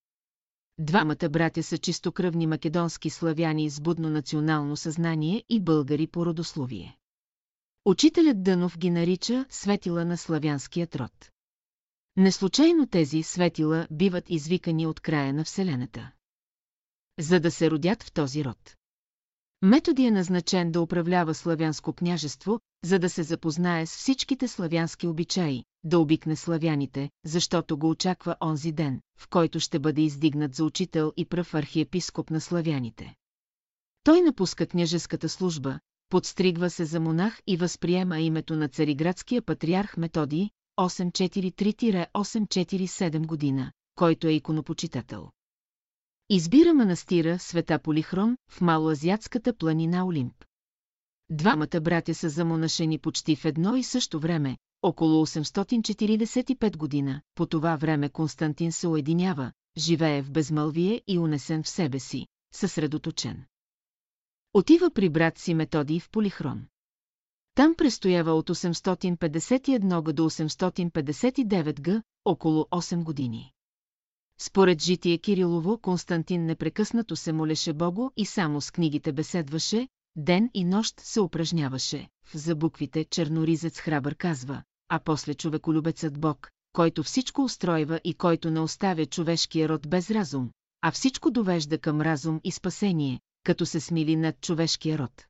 Двамата 0.78 1.28
братя 1.30 1.62
са 1.62 1.78
чистокръвни 1.78 2.46
македонски 2.46 3.10
славяни 3.10 3.70
с 3.70 3.80
будно 3.80 4.10
национално 4.10 4.76
съзнание 4.76 5.44
и 5.48 5.60
българи 5.60 6.06
по 6.06 6.26
родословие. 6.26 6.96
Учителят 7.84 8.42
Дънов 8.42 8.78
ги 8.78 8.90
нарича 8.90 9.46
светила 9.48 10.04
на 10.04 10.16
славянския 10.16 10.88
род. 10.96 11.30
Неслучайно 12.16 12.86
тези 12.86 13.22
светила 13.22 13.86
биват 13.90 14.30
извикани 14.30 14.86
от 14.86 15.00
края 15.00 15.34
на 15.34 15.44
Вселената. 15.44 16.12
За 17.18 17.40
да 17.40 17.50
се 17.50 17.70
родят 17.70 18.02
в 18.02 18.12
този 18.12 18.44
род. 18.44 18.76
Методи 19.62 20.04
е 20.04 20.10
назначен 20.10 20.72
да 20.72 20.80
управлява 20.80 21.34
славянско 21.34 21.92
княжество, 21.92 22.60
за 22.84 22.98
да 22.98 23.10
се 23.10 23.22
запознае 23.22 23.86
с 23.86 23.96
всичките 23.96 24.48
славянски 24.48 25.06
обичаи, 25.06 25.64
да 25.84 25.98
обикне 25.98 26.36
славяните, 26.36 27.10
защото 27.24 27.78
го 27.78 27.90
очаква 27.90 28.36
онзи 28.40 28.72
ден, 28.72 29.00
в 29.18 29.28
който 29.28 29.60
ще 29.60 29.78
бъде 29.78 30.02
издигнат 30.02 30.54
за 30.54 30.64
учител 30.64 31.12
и 31.16 31.24
пръв 31.24 31.54
архиепископ 31.54 32.30
на 32.30 32.40
славяните. 32.40 33.14
Той 34.02 34.20
напуска 34.20 34.66
княжеската 34.66 35.28
служба, 35.28 35.80
подстригва 36.08 36.70
се 36.70 36.84
за 36.84 37.00
монах 37.00 37.40
и 37.46 37.56
възприема 37.56 38.20
името 38.20 38.56
на 38.56 38.68
цариградския 38.68 39.42
патриарх 39.42 39.96
Методий 39.96 40.50
843-847 40.80 43.26
година, 43.26 43.72
който 43.94 44.26
е 44.26 44.32
иконопочитател. 44.32 45.30
Избира 46.32 46.74
манастира 46.74 47.38
Света 47.38 47.78
Полихрон 47.78 48.36
в 48.50 48.60
малоазиатската 48.60 49.56
планина 49.56 50.06
Олимп. 50.06 50.44
Двамата 51.30 51.80
братя 51.82 52.14
са 52.14 52.28
замонашени 52.28 52.98
почти 52.98 53.36
в 53.36 53.44
едно 53.44 53.76
и 53.76 53.82
също 53.82 54.20
време, 54.20 54.56
около 54.82 55.26
845 55.26 56.76
година. 56.76 57.20
По 57.34 57.46
това 57.46 57.76
време 57.76 58.08
Константин 58.08 58.72
се 58.72 58.88
уединява, 58.88 59.52
живее 59.76 60.22
в 60.22 60.30
безмълвие 60.30 61.02
и 61.06 61.18
унесен 61.18 61.62
в 61.62 61.68
себе 61.68 61.98
си, 61.98 62.26
съсредоточен. 62.54 63.44
Отива 64.54 64.90
при 64.90 65.08
брат 65.08 65.38
си 65.38 65.54
Методий 65.54 66.00
в 66.00 66.10
Полихрон. 66.10 66.66
Там 67.54 67.74
престоява 67.74 68.32
от 68.32 68.50
851 68.50 70.04
г 70.04 70.12
до 70.12 70.30
859 70.30 71.82
г, 71.82 72.02
около 72.24 72.62
8 72.62 73.02
години. 73.02 73.52
Според 74.42 74.82
житие 74.82 75.18
Кирилово, 75.18 75.78
Константин 75.78 76.44
непрекъснато 76.44 77.16
се 77.16 77.32
молеше 77.32 77.72
Богу 77.72 78.10
и 78.16 78.26
само 78.26 78.60
с 78.60 78.70
книгите 78.70 79.12
беседваше, 79.12 79.88
ден 80.16 80.50
и 80.54 80.64
нощ 80.64 81.00
се 81.00 81.20
упражняваше. 81.20 82.08
За 82.34 82.56
буквите 82.56 83.04
черноризец 83.04 83.80
храбър 83.80 84.14
казва, 84.14 84.62
а 84.88 85.00
после 85.04 85.34
човеколюбецът 85.34 86.20
Бог, 86.20 86.50
който 86.72 87.02
всичко 87.02 87.42
устройва 87.42 88.00
и 88.04 88.14
който 88.14 88.50
не 88.50 88.60
оставя 88.60 89.06
човешкия 89.06 89.68
род 89.68 89.88
без 89.88 90.10
разум, 90.10 90.50
а 90.82 90.90
всичко 90.90 91.30
довежда 91.30 91.78
към 91.78 92.00
разум 92.00 92.40
и 92.44 92.52
спасение, 92.52 93.20
като 93.44 93.66
се 93.66 93.80
смили 93.80 94.16
над 94.16 94.40
човешкия 94.40 94.98
род. 94.98 95.26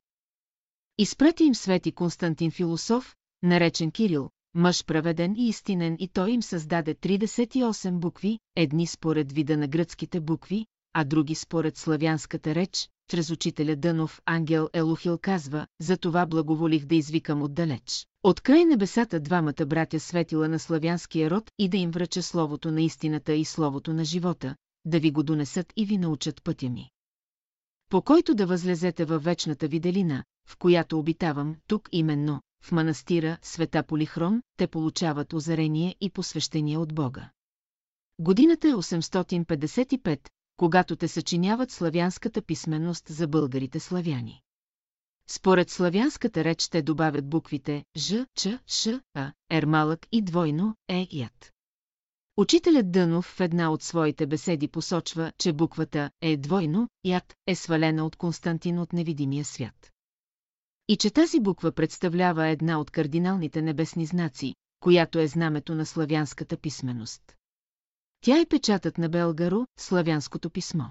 Изпрати 0.97 1.43
им 1.43 1.55
свети 1.55 1.91
Константин 1.91 2.51
философ, 2.51 3.15
наречен 3.43 3.91
Кирил, 3.91 4.29
мъж 4.53 4.85
праведен 4.85 5.35
и 5.35 5.47
истинен 5.47 5.95
и 5.99 6.07
той 6.07 6.31
им 6.31 6.43
създаде 6.43 6.95
38 6.95 7.99
букви, 7.99 8.39
едни 8.55 8.87
според 8.87 9.31
вида 9.31 9.57
на 9.57 9.67
гръцките 9.67 10.19
букви, 10.19 10.65
а 10.93 11.03
други 11.03 11.35
според 11.35 11.77
славянската 11.77 12.55
реч, 12.55 12.89
чрез 13.07 13.31
учителя 13.31 13.75
Дънов 13.75 14.21
ангел 14.25 14.69
Елохил 14.73 15.17
казва, 15.17 15.67
за 15.81 15.97
това 15.97 16.25
благоволих 16.25 16.85
да 16.85 16.95
извикам 16.95 17.41
отдалеч. 17.41 18.07
От 18.23 18.41
край 18.41 18.65
небесата 18.65 19.19
двамата 19.19 19.65
братя 19.65 19.99
светила 19.99 20.47
на 20.47 20.59
славянския 20.59 21.29
род 21.29 21.51
и 21.59 21.69
да 21.69 21.77
им 21.77 21.91
връча 21.91 22.23
словото 22.23 22.71
на 22.71 22.81
истината 22.81 23.33
и 23.33 23.45
словото 23.45 23.93
на 23.93 24.05
живота, 24.05 24.55
да 24.85 24.99
ви 24.99 25.11
го 25.11 25.23
донесат 25.23 25.73
и 25.75 25.85
ви 25.85 25.97
научат 25.97 26.43
пътя 26.43 26.69
ми. 26.69 26.89
По 27.89 28.01
който 28.01 28.35
да 28.35 28.45
възлезете 28.45 29.05
във 29.05 29.23
вечната 29.23 29.67
виделина, 29.67 30.23
в 30.47 30.57
която 30.57 30.99
обитавам, 30.99 31.55
тук 31.67 31.89
именно, 31.91 32.41
в 32.61 32.71
манастира 32.71 33.37
Света 33.41 33.83
Полихрон, 33.83 34.41
те 34.57 34.67
получават 34.67 35.33
озарение 35.33 35.95
и 36.01 36.09
посвещение 36.09 36.77
от 36.77 36.93
Бога. 36.93 37.29
Годината 38.19 38.67
е 38.67 38.71
855, 38.71 40.29
когато 40.57 40.95
те 40.95 41.07
съчиняват 41.07 41.71
славянската 41.71 42.41
писменост 42.41 43.07
за 43.07 43.27
българите 43.27 43.79
славяни. 43.79 44.41
Според 45.27 45.69
славянската 45.69 46.43
реч 46.43 46.69
те 46.69 46.81
добавят 46.81 47.29
буквите 47.29 47.85
Ж, 47.95 48.25
Ч, 48.35 48.47
Ш, 48.67 48.87
А, 49.13 49.31
Ермалък 49.51 50.07
и 50.11 50.21
двойно 50.21 50.75
Е, 50.87 51.07
Ят. 51.11 51.51
Учителят 52.37 52.91
Дънов 52.91 53.25
в 53.25 53.39
една 53.39 53.71
от 53.71 53.83
своите 53.83 54.27
беседи 54.27 54.67
посочва, 54.67 55.31
че 55.37 55.53
буквата 55.53 56.11
Е 56.21 56.37
двойно, 56.37 56.89
Ят, 57.03 57.35
е 57.47 57.55
свалена 57.55 58.05
от 58.05 58.15
Константин 58.15 58.79
от 58.79 58.93
невидимия 58.93 59.45
свят. 59.45 59.91
И 60.87 60.97
че 60.97 61.09
тази 61.09 61.39
буква 61.39 61.71
представлява 61.71 62.47
една 62.47 62.79
от 62.79 62.91
кардиналните 62.91 63.61
небесни 63.61 64.05
знаци, 64.05 64.55
която 64.79 65.19
е 65.19 65.27
знамето 65.27 65.75
на 65.75 65.85
славянската 65.85 66.57
писменост. 66.57 67.37
Тя 68.21 68.39
е 68.39 68.45
печатът 68.45 68.97
на 68.97 69.09
Белгаро, 69.09 69.65
славянското 69.79 70.49
писмо. 70.49 70.85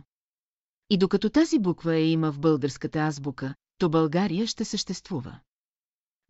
И 0.91 0.99
докато 0.99 1.31
тази 1.31 1.59
буква 1.59 1.95
е 1.95 2.09
има 2.09 2.33
в 2.33 2.41
българската 2.41 2.99
азбука, 2.99 3.55
то 3.79 3.89
България 3.89 4.47
ще 4.47 4.65
съществува. 4.65 5.41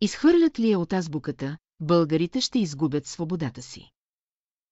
Изхвърлят 0.01 0.59
ли 0.59 0.71
я 0.71 0.79
от 0.79 0.93
азбуката, 0.93 1.57
българите 1.79 2.41
ще 2.41 2.59
изгубят 2.59 3.07
свободата 3.07 3.61
си. 3.61 3.91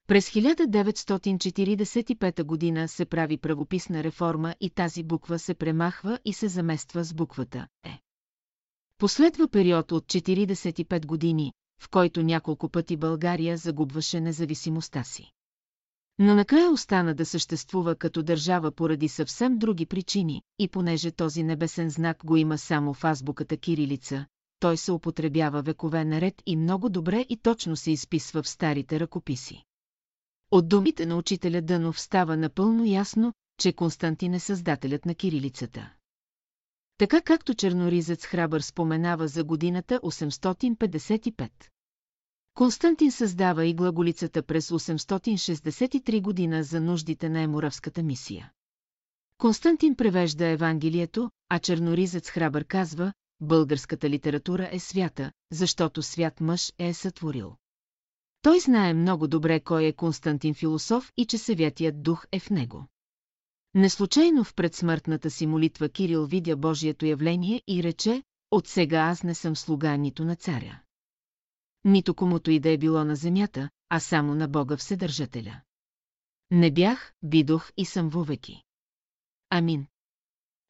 През 0.08 0.30
1945 0.30 2.44
година 2.44 2.88
се 2.88 3.06
прави 3.06 3.38
правописна 3.38 4.04
реформа 4.04 4.56
и 4.60 4.70
тази 4.70 5.04
буква 5.04 5.40
се 5.40 5.54
премахва 5.54 6.20
и 6.26 6.34
се 6.34 6.48
замества 6.48 7.04
с 7.04 7.14
буквата 7.14 7.68
Е. 7.86 8.00
Последва 9.00 9.48
период 9.48 9.92
от 9.92 10.06
45 10.06 11.06
години, 11.06 11.54
в 11.82 11.90
който 11.90 12.24
няколко 12.24 12.70
пъти 12.70 12.98
България 12.98 13.58
загубваше 13.58 14.20
независимостта 14.20 15.04
си. 15.04 15.32
Но 16.20 16.36
накрая 16.36 16.72
остана 16.72 17.16
да 17.16 17.26
съществува 17.26 17.96
като 17.96 18.24
държава 18.24 18.72
поради 18.72 19.08
съвсем 19.08 19.58
други 19.58 19.86
причини, 19.86 20.42
и 20.60 20.68
понеже 20.68 21.12
този 21.12 21.44
небесен 21.44 21.90
знак 21.90 22.18
го 22.26 22.38
има 22.38 22.58
само 22.58 22.94
в 22.94 23.04
азбуката 23.04 23.58
кирилица, 23.58 24.26
той 24.60 24.78
се 24.78 24.92
употребява 24.92 25.62
векове 25.62 26.06
наред 26.06 26.42
и 26.46 26.56
много 26.56 26.90
добре 26.90 27.26
и 27.30 27.38
точно 27.38 27.76
се 27.76 27.92
изписва 27.92 28.44
в 28.44 28.50
старите 28.50 29.00
ръкописи. 29.00 29.64
От 30.52 30.70
думите 30.70 31.06
на 31.06 31.18
учителя 31.18 31.62
Дънов 31.62 32.02
става 32.02 32.38
напълно 32.38 32.86
ясно, 32.86 33.34
че 33.60 33.74
Константин 33.74 34.34
е 34.34 34.40
създателят 34.40 35.06
на 35.06 35.16
кирилицата. 35.16 35.94
Така 37.00 37.22
както 37.22 37.54
черноризец 37.54 38.26
Храбър 38.26 38.62
споменава 38.62 39.28
за 39.28 39.44
годината 39.44 40.00
855. 40.00 41.50
Константин 42.54 43.12
създава 43.12 43.66
и 43.66 43.74
глаголицата 43.74 44.44
през 44.44 44.70
863 44.70 46.22
година 46.22 46.64
за 46.64 46.82
нуждите 46.82 47.30
на 47.30 47.42
Емуравската 47.42 48.04
мисия. 48.04 48.52
Константин 49.38 49.96
превежда 49.96 50.48
Евангелието, 50.48 51.32
а 51.50 51.60
черноризец 51.60 52.30
Храбър 52.30 52.66
казва, 52.66 53.14
българската 53.42 54.10
литература 54.10 54.70
е 54.72 54.80
свята, 54.80 55.32
защото 55.52 56.02
свят 56.02 56.42
мъж 56.42 56.74
е 56.80 56.94
сътворил. 56.94 57.56
Той 58.42 58.60
знае 58.60 58.94
много 58.94 59.28
добре 59.28 59.60
кой 59.60 59.86
е 59.86 59.94
Константин 59.94 60.54
философ 60.54 61.12
и 61.18 61.26
че 61.26 61.38
Съвятият 61.38 62.04
дух 62.04 62.26
е 62.32 62.40
в 62.40 62.50
него. 62.50 62.86
Неслучайно 63.80 64.44
в 64.44 64.54
предсмъртната 64.54 65.30
си 65.30 65.48
молитва 65.48 65.90
Кирил 65.90 66.26
видя 66.26 66.56
Божието 66.56 67.06
явление 67.06 67.62
и 67.68 67.84
рече, 67.84 68.24
от 68.52 68.68
сега 68.68 68.98
аз 68.98 69.24
не 69.24 69.36
съм 69.36 69.56
слуга 69.56 69.98
нито 69.98 70.26
на 70.26 70.36
царя. 70.36 70.82
Нито 71.86 72.16
комуто 72.16 72.52
и 72.52 72.60
да 72.60 72.70
е 72.70 72.78
било 72.78 73.04
на 73.04 73.16
земята, 73.16 73.70
а 73.90 74.00
само 74.00 74.36
на 74.36 74.48
Бога 74.48 74.78
Вседържателя. 74.78 75.62
Не 76.52 76.72
бях, 76.72 77.14
бидох 77.24 77.72
и 77.78 77.86
съм 77.86 78.10
вовеки. 78.10 78.64
Амин. 79.50 79.88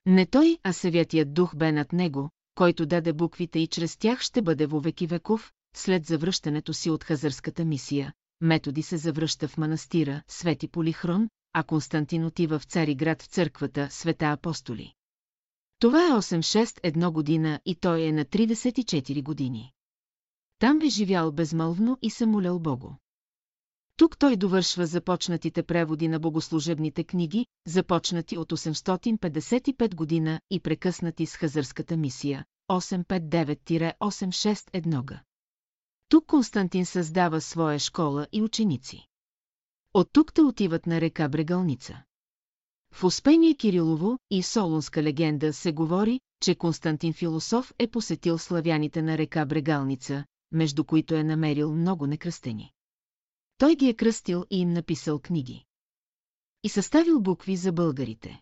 Не 0.05 0.25
той, 0.25 0.57
а 0.63 0.73
Съвятият 0.73 1.33
дух 1.33 1.55
бе 1.55 1.71
над 1.71 1.93
него, 1.93 2.29
който 2.55 2.85
даде 2.85 3.13
буквите 3.13 3.59
и 3.59 3.67
чрез 3.67 3.97
тях 3.97 4.21
ще 4.21 4.41
бъде 4.41 4.65
вовеки 4.65 5.07
веков, 5.07 5.51
след 5.75 6.05
завръщането 6.05 6.73
си 6.73 6.89
от 6.89 7.03
хазърската 7.03 7.65
мисия. 7.65 8.13
Методи 8.41 8.81
се 8.81 8.97
завръща 8.97 9.47
в 9.47 9.57
манастира, 9.57 10.23
Свети 10.27 10.67
Полихрон, 10.67 11.29
а 11.53 11.63
Константин 11.63 12.25
отива 12.25 12.59
в 12.59 12.63
Цариград 12.63 13.21
в 13.21 13.25
църквата 13.25 13.87
Света 13.91 14.25
Апостоли. 14.25 14.93
Това 15.79 16.07
е 16.07 16.11
861 16.11 17.11
година 17.11 17.59
и 17.65 17.75
той 17.75 18.01
е 18.01 18.11
на 18.11 18.25
34 18.25 19.23
години. 19.23 19.73
Там 20.59 20.79
бе 20.79 20.89
живял 20.89 21.31
безмълвно 21.31 21.97
и 22.01 22.09
се 22.09 22.25
молял 22.25 22.59
Богу. 22.59 22.89
Тук 23.97 24.17
той 24.17 24.35
довършва 24.35 24.85
започнатите 24.85 25.63
преводи 25.63 26.07
на 26.07 26.19
богослужебните 26.19 27.03
книги, 27.03 27.45
започнати 27.67 28.37
от 28.37 28.51
855 28.51 29.95
година 29.95 30.41
и 30.49 30.59
прекъснати 30.59 31.25
с 31.25 31.35
хазърската 31.35 31.97
мисия 31.97 32.45
859-861 32.71 35.05
г. 35.05 35.21
Тук 36.09 36.25
Константин 36.25 36.85
създава 36.85 37.41
своя 37.41 37.79
школа 37.79 38.27
и 38.31 38.41
ученици. 38.41 39.08
От 39.93 40.09
тук 40.13 40.33
те 40.33 40.41
отиват 40.41 40.85
на 40.85 41.01
река 41.01 41.29
Брегалница. 41.29 42.03
В 42.91 43.03
Успение 43.03 43.55
Кирилово 43.55 44.17
и 44.29 44.43
Солунска 44.43 45.03
легенда 45.03 45.53
се 45.53 45.71
говори, 45.71 46.19
че 46.41 46.55
Константин 46.55 47.13
Философ 47.13 47.73
е 47.79 47.87
посетил 47.87 48.37
славяните 48.37 49.01
на 49.01 49.17
река 49.17 49.45
Брегалница, 49.45 50.25
между 50.51 50.83
които 50.83 51.15
е 51.15 51.23
намерил 51.23 51.75
много 51.75 52.07
некръстени. 52.07 52.71
Той 53.57 53.75
ги 53.75 53.87
е 53.87 53.93
кръстил 53.93 54.45
и 54.49 54.59
им 54.59 54.73
написал 54.73 55.19
книги. 55.19 55.65
И 56.63 56.69
съставил 56.69 57.21
букви 57.21 57.55
за 57.55 57.71
българите. 57.71 58.41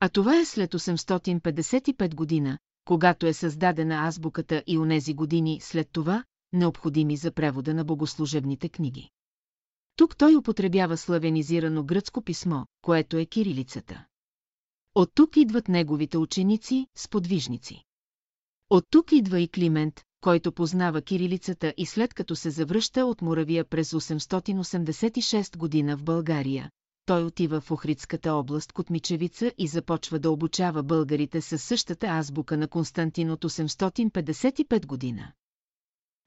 А 0.00 0.08
това 0.08 0.40
е 0.40 0.44
след 0.44 0.72
855 0.72 2.14
година, 2.14 2.58
когато 2.84 3.26
е 3.26 3.32
създадена 3.32 3.94
азбуката 3.94 4.62
и 4.66 4.78
онези 4.78 5.14
години 5.14 5.58
след 5.62 5.88
това, 5.92 6.24
необходими 6.52 7.16
за 7.16 7.32
превода 7.32 7.74
на 7.74 7.84
богослужебните 7.84 8.68
книги. 8.68 9.10
Тук 10.00 10.16
той 10.16 10.36
употребява 10.36 10.96
славянизирано 10.96 11.84
гръцко 11.84 12.22
писмо, 12.22 12.64
което 12.82 13.16
е 13.16 13.26
кирилицата. 13.26 14.04
От 14.94 15.10
тук 15.14 15.36
идват 15.36 15.68
неговите 15.68 16.18
ученици, 16.18 16.86
сподвижници. 16.96 17.84
От 18.70 18.84
тук 18.90 19.12
идва 19.12 19.40
и 19.40 19.48
Климент, 19.48 20.00
който 20.20 20.52
познава 20.52 21.02
кирилицата 21.02 21.74
и 21.76 21.86
след 21.86 22.14
като 22.14 22.36
се 22.36 22.50
завръща 22.50 23.06
от 23.06 23.22
Муравия 23.22 23.64
през 23.64 23.92
886 23.92 25.56
година 25.56 25.96
в 25.96 26.04
България, 26.04 26.70
той 27.06 27.24
отива 27.24 27.60
в 27.60 27.70
Охридската 27.70 28.32
област 28.32 28.72
Котмичевица 28.72 29.52
и 29.58 29.66
започва 29.66 30.18
да 30.18 30.30
обучава 30.30 30.82
българите 30.82 31.40
със 31.40 31.62
същата 31.62 32.06
азбука 32.06 32.56
на 32.56 32.68
Константин 32.68 33.30
от 33.30 33.44
855 33.44 34.86
година. 34.86 35.32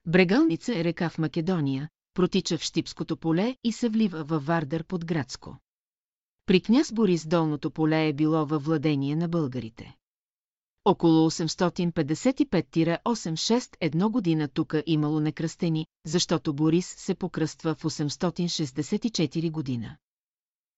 Брегалница 0.06 0.78
е 0.78 0.84
река 0.84 1.10
в 1.10 1.18
Македония, 1.18 1.88
протича 2.14 2.58
в 2.58 2.62
Штипското 2.62 3.16
поле 3.16 3.56
и 3.64 3.72
се 3.72 3.88
влива 3.88 4.24
във 4.24 4.46
Вардър 4.46 4.84
под 4.84 5.04
Градско. 5.04 5.58
При 6.46 6.60
княз 6.60 6.92
Борис 6.92 7.26
долното 7.26 7.70
поле 7.70 8.08
е 8.08 8.12
било 8.12 8.46
във 8.46 8.64
владение 8.64 9.16
на 9.16 9.28
българите. 9.28 9.96
Около 10.84 11.30
855-86 11.30 14.10
година 14.10 14.48
тука 14.48 14.82
имало 14.86 15.20
некръстени, 15.20 15.86
защото 16.06 16.54
Борис 16.54 16.94
се 16.98 17.14
покръства 17.14 17.74
в 17.74 17.82
864 17.82 19.50
година. 19.50 19.96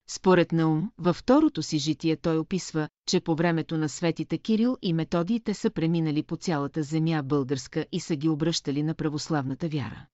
Според 0.09 0.51
Наум, 0.51 0.91
във 0.97 1.15
второто 1.15 1.63
си 1.63 1.77
житие 1.77 2.15
той 2.15 2.37
описва, 2.37 2.89
че 3.07 3.19
по 3.19 3.35
времето 3.35 3.77
на 3.77 3.89
светите 3.89 4.37
Кирил 4.37 4.77
и 4.81 4.93
Методиите 4.93 5.53
са 5.53 5.69
преминали 5.69 6.23
по 6.23 6.35
цялата 6.35 6.83
земя 6.83 7.23
българска 7.23 7.85
и 7.91 7.99
са 7.99 8.15
ги 8.15 8.29
обръщали 8.29 8.83
на 8.83 8.93
православната 8.93 9.67
вяра. 9.67 10.05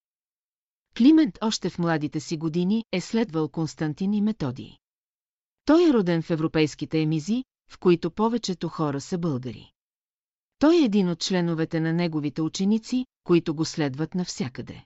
Климент 0.97 1.37
още 1.41 1.69
в 1.69 1.79
младите 1.79 2.19
си 2.19 2.37
години 2.37 2.85
е 2.91 3.01
следвал 3.01 3.49
Константин 3.49 4.13
и 4.13 4.21
Методий. 4.21 4.77
Той 5.65 5.89
е 5.89 5.93
роден 5.93 6.21
в 6.21 6.29
европейските 6.29 7.01
емизи, 7.01 7.43
в 7.71 7.79
които 7.79 8.11
повечето 8.11 8.69
хора 8.69 9.01
са 9.01 9.17
българи. 9.17 9.71
Той 10.59 10.75
е 10.75 10.85
един 10.85 11.09
от 11.09 11.19
членовете 11.19 11.79
на 11.79 11.93
неговите 11.93 12.41
ученици, 12.41 13.05
които 13.23 13.55
го 13.55 13.65
следват 13.65 14.15
навсякъде. 14.15 14.85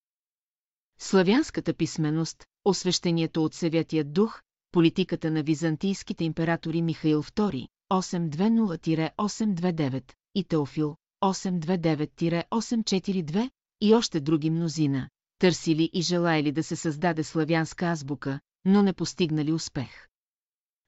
Славянската 0.99 1.73
писменост, 1.73 2.45
освещението 2.65 3.43
от 3.43 3.53
Севятият 3.53 4.13
дух, 4.13 4.41
политиката 4.71 5.31
на 5.31 5.43
византийските 5.43 6.23
императори 6.23 6.81
Михаил 6.81 7.23
II, 7.23 7.67
820-829 7.91 10.11
и 10.35 10.43
Теофил, 10.43 10.95
829-842 11.23 13.49
и 13.81 13.93
още 13.93 14.19
други 14.19 14.49
мнозина, 14.49 15.09
търсили 15.39 15.89
и 15.93 16.01
желаяли 16.01 16.51
да 16.51 16.63
се 16.63 16.75
създаде 16.75 17.23
славянска 17.23 17.85
азбука, 17.85 18.39
но 18.65 18.83
не 18.83 18.93
постигнали 18.93 19.53
успех. 19.53 20.07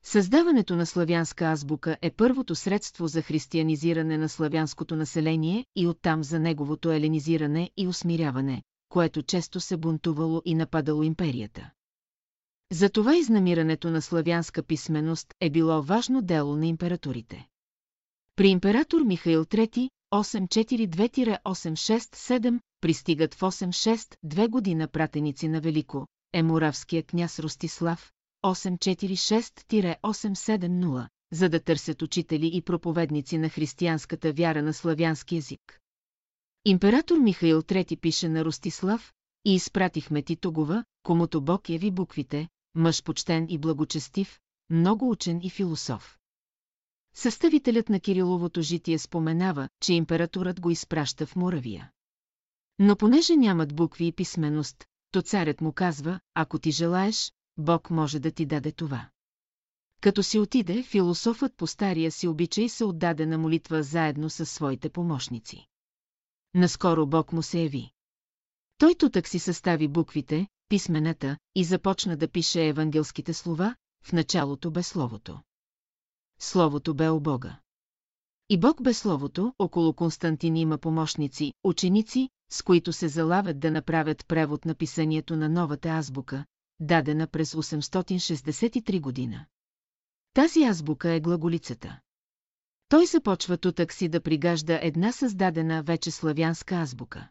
Създаването 0.08 0.76
на 0.76 0.86
славянска 0.86 1.46
азбука 1.46 1.98
е 2.02 2.12
първото 2.12 2.56
средство 2.56 3.08
за 3.08 3.22
християнизиране 3.22 4.18
на 4.18 4.30
славянското 4.30 4.96
население 4.96 5.66
и 5.76 5.88
оттам 5.88 6.24
за 6.24 6.40
неговото 6.40 6.92
еленизиране 6.92 7.72
и 7.78 7.88
усмиряване, 7.88 8.64
което 8.90 9.24
често 9.24 9.60
се 9.60 9.78
бунтувало 9.78 10.42
и 10.46 10.56
нападало 10.56 11.04
империята. 11.04 11.72
Затова 12.72 13.16
изнамирането 13.16 13.90
на 13.90 14.02
славянска 14.02 14.64
писменост 14.64 15.34
е 15.42 15.50
било 15.50 15.82
важно 15.82 16.22
дело 16.22 16.56
на 16.56 16.68
императорите. 16.68 17.48
При 18.36 18.48
император 18.48 19.02
Михаил 19.02 19.46
III 19.46 19.90
842-867 20.14 22.60
пристигат 22.82 23.34
в 23.34 23.40
862 23.40 24.50
година 24.50 24.88
пратеници 24.88 25.48
на 25.48 25.62
Велико, 25.62 26.08
емуравския 26.34 27.04
княз 27.04 27.40
Ростислав 27.40 28.12
846-870, 28.46 31.08
за 31.32 31.50
да 31.50 31.60
търсят 31.60 32.02
учители 32.02 32.52
и 32.54 32.62
проповедници 32.62 33.38
на 33.38 33.50
християнската 33.50 34.34
вяра 34.34 34.62
на 34.62 34.74
славянски 34.74 35.38
език. 35.38 35.80
Император 36.66 37.18
Михаил 37.18 37.62
III 37.62 38.00
пише 38.00 38.30
на 38.30 38.46
Ростислав 38.46 39.14
и 39.46 39.56
изпратихме 39.56 40.22
ти 40.22 40.36
Тогова, 40.36 40.86
комуто 41.04 41.42
Бог 41.42 41.70
яви 41.70 41.92
буквите, 41.92 42.48
мъж 42.76 43.04
почтен 43.04 43.46
и 43.50 43.58
благочестив, 43.58 44.40
много 44.70 45.10
учен 45.10 45.40
и 45.44 45.50
философ. 45.50 46.18
Съставителят 47.16 47.90
на 47.90 48.00
Кириловото 48.00 48.62
житие 48.62 48.98
споменава, 48.98 49.70
че 49.82 49.94
императорът 49.94 50.62
го 50.62 50.72
изпраща 50.72 51.26
в 51.26 51.36
Муравия. 51.36 51.92
Но 52.80 52.96
понеже 52.96 53.36
нямат 53.36 53.76
букви 53.76 54.08
и 54.08 54.12
писменост, 54.12 54.86
то 55.12 55.22
царят 55.22 55.62
му 55.62 55.74
казва, 55.74 56.20
ако 56.34 56.60
ти 56.60 56.72
желаеш, 56.72 57.34
Бог 57.58 57.90
може 57.90 58.20
да 58.20 58.32
ти 58.32 58.46
даде 58.46 58.72
това. 58.72 59.10
Като 60.02 60.24
си 60.24 60.40
отиде, 60.40 60.84
философът 60.84 61.56
по 61.58 61.68
стария 61.68 62.12
си 62.12 62.28
обичай 62.28 62.70
се 62.70 62.86
отдаде 62.86 63.26
на 63.26 63.38
молитва 63.38 63.84
заедно 63.84 64.30
с 64.30 64.46
своите 64.46 64.90
помощници. 64.90 65.68
Наскоро 66.54 67.08
Бог 67.08 67.34
му 67.34 67.42
се 67.42 67.60
яви. 67.60 67.92
Той 68.78 68.96
тутък 68.96 69.28
си 69.28 69.40
състави 69.40 69.88
буквите, 69.88 70.48
писмената 70.70 71.38
и 71.56 71.64
започна 71.64 72.18
да 72.18 72.28
пише 72.28 72.68
евангелските 72.68 73.34
слова, 73.34 73.76
в 74.04 74.14
началото 74.14 74.72
бе 74.72 74.84
Словото. 74.84 75.40
Словото 76.40 76.94
бе 76.94 77.10
у 77.10 77.20
Бога. 77.20 77.60
И 78.50 78.60
Бог 78.60 78.84
бе 78.84 78.94
Словото, 78.94 79.54
около 79.60 79.94
Константин 79.94 80.56
има 80.56 80.78
помощници, 80.78 81.54
ученици, 81.64 82.30
с 82.52 82.62
които 82.62 82.94
се 82.94 83.08
залавят 83.08 83.60
да 83.60 83.72
направят 83.72 84.28
превод 84.28 84.66
на 84.66 84.76
писанието 84.76 85.36
на 85.36 85.50
новата 85.50 85.90
азбука, 85.90 86.46
дадена 86.80 87.28
през 87.28 87.54
863 87.54 89.02
година. 89.02 89.46
Тази 90.34 90.64
азбука 90.64 91.14
е 91.14 91.20
глаголицата. 91.20 92.00
Той 92.90 93.06
започва 93.06 93.58
тутък 93.58 93.94
си 93.94 94.08
да 94.08 94.22
пригажда 94.22 94.80
една 94.82 95.12
създадена 95.12 95.84
вече 95.84 96.12
славянска 96.12 96.76
азбука. 96.76 97.30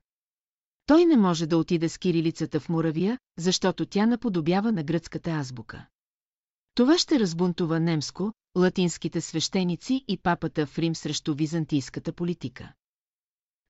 Той 0.86 1.04
не 1.04 1.16
може 1.16 1.46
да 1.46 1.58
отиде 1.58 1.88
с 1.88 1.98
кирилицата 1.98 2.60
в 2.60 2.68
Муравия, 2.68 3.18
защото 3.38 3.86
тя 3.86 4.06
наподобява 4.06 4.72
на 4.72 4.82
гръцката 4.82 5.30
азбука. 5.30 5.86
Това 6.74 6.98
ще 6.98 7.20
разбунтува 7.20 7.80
немско, 7.80 8.32
латинските 8.56 9.20
свещеници 9.20 10.04
и 10.08 10.18
папата 10.18 10.66
в 10.66 10.78
Рим 10.78 10.94
срещу 10.94 11.34
византийската 11.34 12.12
политика. 12.12 12.72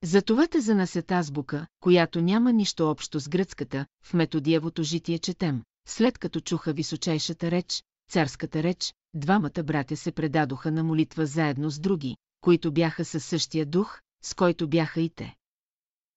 Затова 0.04 0.46
те 0.46 0.60
занасят 0.60 1.12
азбука, 1.12 1.66
която 1.80 2.20
няма 2.20 2.52
нищо 2.52 2.90
общо 2.90 3.20
с 3.20 3.28
гръцката, 3.28 3.86
в 4.04 4.14
методиевото 4.14 4.82
житие 4.82 5.18
четем. 5.18 5.62
След 5.88 6.18
като 6.18 6.40
чуха 6.40 6.72
височайшата 6.72 7.50
реч, 7.50 7.84
царската 8.10 8.62
реч, 8.62 8.94
двамата 9.14 9.62
братя 9.64 9.96
се 9.96 10.12
предадоха 10.12 10.72
на 10.72 10.84
молитва 10.84 11.26
заедно 11.26 11.70
с 11.70 11.78
други, 11.78 12.16
които 12.40 12.72
бяха 12.72 13.04
със 13.04 13.24
същия 13.24 13.66
дух, 13.66 14.00
с 14.24 14.34
който 14.34 14.68
бяха 14.68 15.00
и 15.00 15.10
те. 15.10 15.34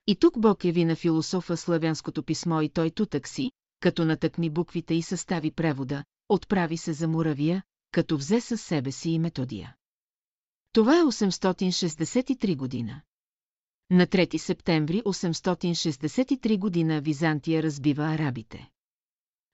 И 0.08 0.16
тук 0.16 0.40
Бог 0.40 0.66
яви 0.66 0.86
на 0.86 0.96
философа 0.96 1.58
славянското 1.58 2.24
писмо 2.24 2.62
и 2.62 2.70
той 2.70 2.90
тутък 2.90 3.28
си, 3.28 3.52
като 3.80 4.06
натъкми 4.06 4.50
буквите 4.50 4.94
и 4.94 5.02
състави 5.02 5.52
превода, 5.52 6.04
отправи 6.30 6.78
се 6.78 6.94
за 6.94 7.08
Муравия, 7.08 7.64
като 7.92 8.18
взе 8.18 8.42
със 8.42 8.62
себе 8.62 8.92
си 8.92 9.10
и 9.10 9.20
методия. 9.20 9.76
Това 10.72 11.00
е 11.00 11.02
863 11.02 12.56
година. 12.56 13.02
На 13.92 14.08
3 14.08 14.38
септември 14.38 15.02
863 15.02 16.60
година 16.60 17.02
Византия 17.02 17.64
разбива 17.64 18.04
арабите. 18.04 18.70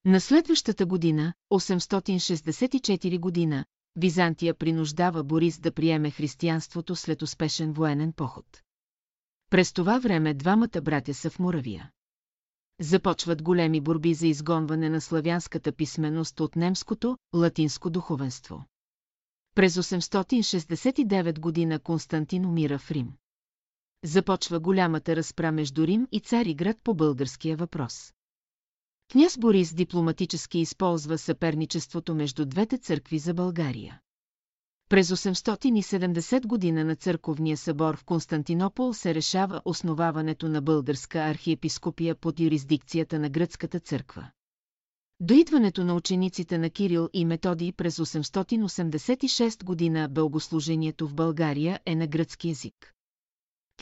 На 0.06 0.22
следващата 0.22 0.86
година, 0.86 1.34
864 1.52 3.20
година, 3.20 3.66
Византия 3.96 4.54
принуждава 4.54 5.24
Борис 5.24 5.60
да 5.60 5.72
приеме 5.72 6.12
християнството 6.12 6.96
след 6.96 7.22
успешен 7.22 7.74
военен 7.74 8.14
поход. 8.14 8.62
През 9.50 9.74
това 9.74 10.00
време 10.00 10.34
двамата 10.34 10.82
братя 10.84 11.14
са 11.14 11.30
в 11.30 11.40
Муравия. 11.40 11.92
Започват 12.80 13.42
големи 13.42 13.82
борби 13.82 14.14
за 14.14 14.28
изгонване 14.28 14.90
на 14.90 15.02
славянската 15.02 15.72
писменост 15.72 16.40
от 16.40 16.56
немското, 16.56 17.18
латинско 17.36 17.90
духовенство. 17.90 18.66
През 19.56 19.76
869 19.76 21.40
година 21.40 21.80
Константин 21.80 22.46
умира 22.46 22.80
в 22.80 22.92
Рим. 22.92 23.14
Започва 24.04 24.60
голямата 24.60 25.16
разпра 25.16 25.52
между 25.52 25.88
Рим 25.88 26.08
и 26.12 26.20
Цариград 26.20 26.78
по 26.84 26.94
българския 26.94 27.58
въпрос. 27.58 28.14
Княз 29.12 29.38
Борис 29.38 29.74
дипломатически 29.74 30.60
използва 30.60 31.18
съперничеството 31.18 32.16
между 32.16 32.46
двете 32.46 32.78
църкви 32.78 33.20
за 33.20 33.34
България. 33.34 34.00
През 34.90 35.10
870 35.10 36.48
година 36.48 36.86
на 36.86 36.96
църковния 36.96 37.58
събор 37.58 37.98
в 37.98 38.04
Константинопол 38.04 38.94
се 38.94 39.16
решава 39.16 39.62
основаването 39.66 40.50
на 40.50 40.62
българска 40.62 41.20
архиепископия 41.20 42.16
под 42.16 42.40
юрисдикцията 42.40 43.20
на 43.20 43.30
гръцката 43.30 43.80
църква. 43.80 44.32
До 45.20 45.34
идването 45.34 45.84
на 45.84 45.96
учениците 45.96 46.58
на 46.58 46.70
Кирил 46.70 47.10
и 47.14 47.26
Методий 47.26 47.72
през 47.74 47.98
886 47.98 49.64
година 49.64 50.10
богослужението 50.10 51.08
в 51.08 51.14
България 51.14 51.80
е 51.86 51.96
на 51.96 52.08
гръцки 52.08 52.50
език. 52.50 52.93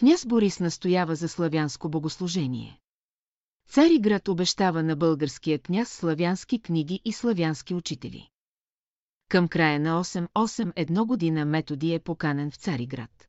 Княз 0.02 0.26
Борис 0.26 0.60
настоява 0.60 1.16
за 1.16 1.28
славянско 1.28 1.90
богослужение. 1.90 2.80
Цариград 3.70 4.28
обещава 4.28 4.84
на 4.84 4.96
българския 4.96 5.60
княз 5.60 5.90
славянски 5.90 6.62
книги 6.62 7.02
и 7.06 7.14
славянски 7.14 7.74
учители. 7.74 8.30
Към 9.30 9.48
края 9.48 9.80
на 9.80 10.04
881 10.04 11.06
година 11.06 11.46
Методи 11.46 11.94
е 11.94 12.00
поканен 12.00 12.52
в 12.52 12.56
Цариград. 12.56 13.28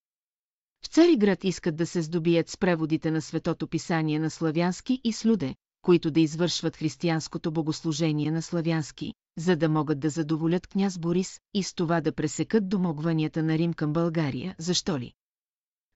В 0.84 0.86
Цариград 0.86 1.44
искат 1.44 1.76
да 1.76 1.86
се 1.86 2.02
здобият 2.02 2.48
с 2.48 2.56
преводите 2.56 3.10
на 3.10 3.22
Светото 3.22 3.68
писание 3.68 4.18
на 4.18 4.30
славянски 4.30 5.00
и 5.04 5.12
слюде, 5.12 5.54
които 5.82 6.10
да 6.10 6.20
извършват 6.20 6.76
християнското 6.76 7.52
богослужение 7.52 8.30
на 8.30 8.42
славянски, 8.42 9.14
за 9.38 9.56
да 9.56 9.68
могат 9.68 10.00
да 10.00 10.10
задоволят 10.10 10.66
княз 10.66 10.98
Борис 10.98 11.40
и 11.54 11.62
с 11.62 11.74
това 11.74 12.00
да 12.00 12.14
пресекат 12.14 12.68
домогванията 12.68 13.42
на 13.42 13.58
Рим 13.58 13.74
към 13.74 13.92
България, 13.92 14.54
защо 14.58 14.98
ли? 14.98 15.12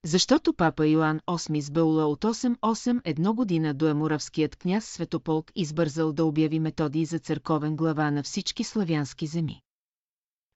Защото 0.05 0.53
папа 0.53 0.87
Йоан 0.87 1.19
VIII 1.19 1.59
с 1.59 1.71
Беула 1.71 2.05
от 2.05 2.23
881 2.23 3.33
година 3.33 3.73
до 3.73 3.87
Емуравският 3.87 4.55
княз 4.55 4.85
Светополк 4.85 5.51
избързал 5.55 6.13
да 6.13 6.25
обяви 6.25 6.59
методи 6.59 7.05
за 7.05 7.19
църковен 7.19 7.75
глава 7.75 8.11
на 8.11 8.23
всички 8.23 8.63
славянски 8.63 9.27
земи. 9.27 9.61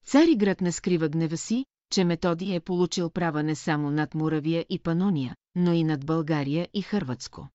Цариград 0.05 0.61
не 0.61 0.71
скрива 0.71 1.09
гнева 1.09 1.37
си, 1.37 1.65
че 1.91 2.03
Методи 2.03 2.55
е 2.55 2.59
получил 2.59 3.09
права 3.09 3.43
не 3.43 3.55
само 3.55 3.91
над 3.91 4.15
Муравия 4.15 4.65
и 4.69 4.79
Панония, 4.79 5.35
но 5.55 5.73
и 5.73 5.83
над 5.83 6.05
България 6.05 6.67
и 6.73 6.81
Хърватско. 6.81 7.49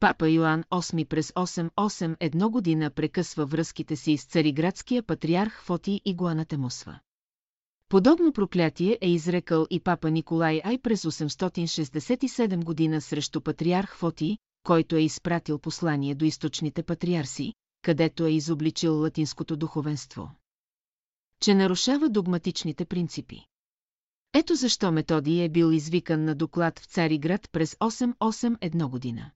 Папа 0.00 0.28
Йоан 0.28 0.62
VIII 0.62 1.08
през 1.08 1.32
881 1.32 2.48
година 2.50 2.90
прекъсва 2.90 3.46
връзките 3.46 3.96
си 3.96 4.16
с 4.16 4.24
цариградския 4.24 5.02
патриарх 5.02 5.62
Фоти 5.62 6.00
и 6.04 6.14
го 6.14 6.26
анатемосва. 6.26 6.98
Подобно 7.88 8.32
проклятие 8.32 8.98
е 9.00 9.10
изрекал 9.10 9.66
и 9.70 9.80
папа 9.80 10.10
Николай 10.10 10.60
Ай 10.64 10.78
през 10.78 11.02
867 11.02 12.64
година 12.64 13.00
срещу 13.00 13.40
патриарх 13.40 13.96
Фоти, 13.96 14.38
който 14.62 14.96
е 14.96 15.00
изпратил 15.00 15.58
послание 15.58 16.14
до 16.14 16.24
източните 16.24 16.82
патриарси, 16.82 17.54
където 17.82 18.26
е 18.26 18.30
изобличил 18.30 19.00
латинското 19.00 19.56
духовенство. 19.56 20.30
Че 21.40 21.54
нарушава 21.54 22.08
догматичните 22.08 22.84
принципи. 22.84 23.46
Ето 24.34 24.54
защо 24.54 24.92
Методий 24.92 25.44
е 25.44 25.48
бил 25.48 25.72
извикан 25.72 26.24
на 26.24 26.34
доклад 26.34 26.78
в 26.78 26.84
Цариград 26.84 27.48
през 27.52 27.74
881 27.74 28.88
година. 28.88 29.30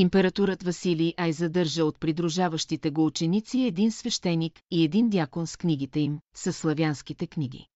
Императорът 0.00 0.62
Василий 0.62 1.14
Ай 1.16 1.32
задържа 1.32 1.84
от 1.84 2.00
придружаващите 2.00 2.90
го 2.90 3.06
ученици 3.06 3.60
един 3.60 3.92
свещеник 3.92 4.60
и 4.70 4.84
един 4.84 5.10
дякон 5.10 5.46
с 5.46 5.56
книгите 5.56 6.00
им, 6.00 6.18
със 6.34 6.56
славянските 6.56 7.26
книги. 7.26 7.66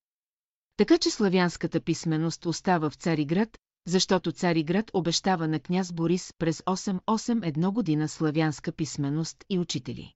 Така 0.77 0.99
че 0.99 1.11
славянската 1.11 1.81
писменост 1.81 2.47
остава 2.47 2.91
в 2.91 2.95
Цариград, 2.95 3.59
защото 3.87 4.33
Цариград 4.33 4.91
обещава 4.95 5.49
на 5.49 5.61
княз 5.61 5.93
Борис 5.93 6.33
през 6.39 6.61
881 6.61 7.73
година 7.73 8.09
славянска 8.09 8.73
писменост 8.73 9.45
и 9.51 9.59
учители. 9.59 10.13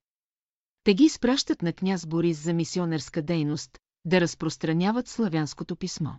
Те 0.84 0.94
ги 0.94 1.04
изпращат 1.04 1.62
на 1.62 1.72
княз 1.72 2.06
Борис 2.06 2.42
за 2.42 2.54
мисионерска 2.54 3.22
дейност, 3.22 3.78
да 4.04 4.20
разпространяват 4.20 5.08
славянското 5.08 5.76
писмо. 5.76 6.10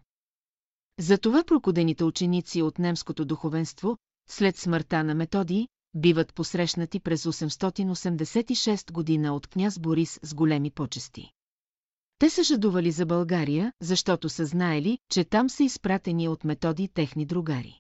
Затова 1.00 1.44
прокудените 1.44 2.04
ученици 2.04 2.62
от 2.62 2.80
немското 2.80 3.26
духовенство, 3.26 3.98
след 4.28 4.58
смъртта 4.58 5.04
на 5.04 5.16
Методий, 5.16 5.68
биват 5.94 6.34
посрещнати 6.34 7.00
през 7.00 7.24
886 7.24 8.92
година 8.92 9.36
от 9.36 9.48
княз 9.48 9.80
Борис 9.80 10.20
с 10.24 10.34
големи 10.34 10.72
почести. 10.72 11.32
Те 12.20 12.30
са 12.30 12.44
жадували 12.44 12.92
за 12.92 13.06
България, 13.06 13.74
защото 13.82 14.30
са 14.30 14.46
знаели, 14.46 14.98
че 15.12 15.24
там 15.24 15.50
са 15.50 15.64
изпратени 15.64 16.28
от 16.28 16.44
методи 16.44 16.88
техни 16.88 17.26
другари. 17.26 17.80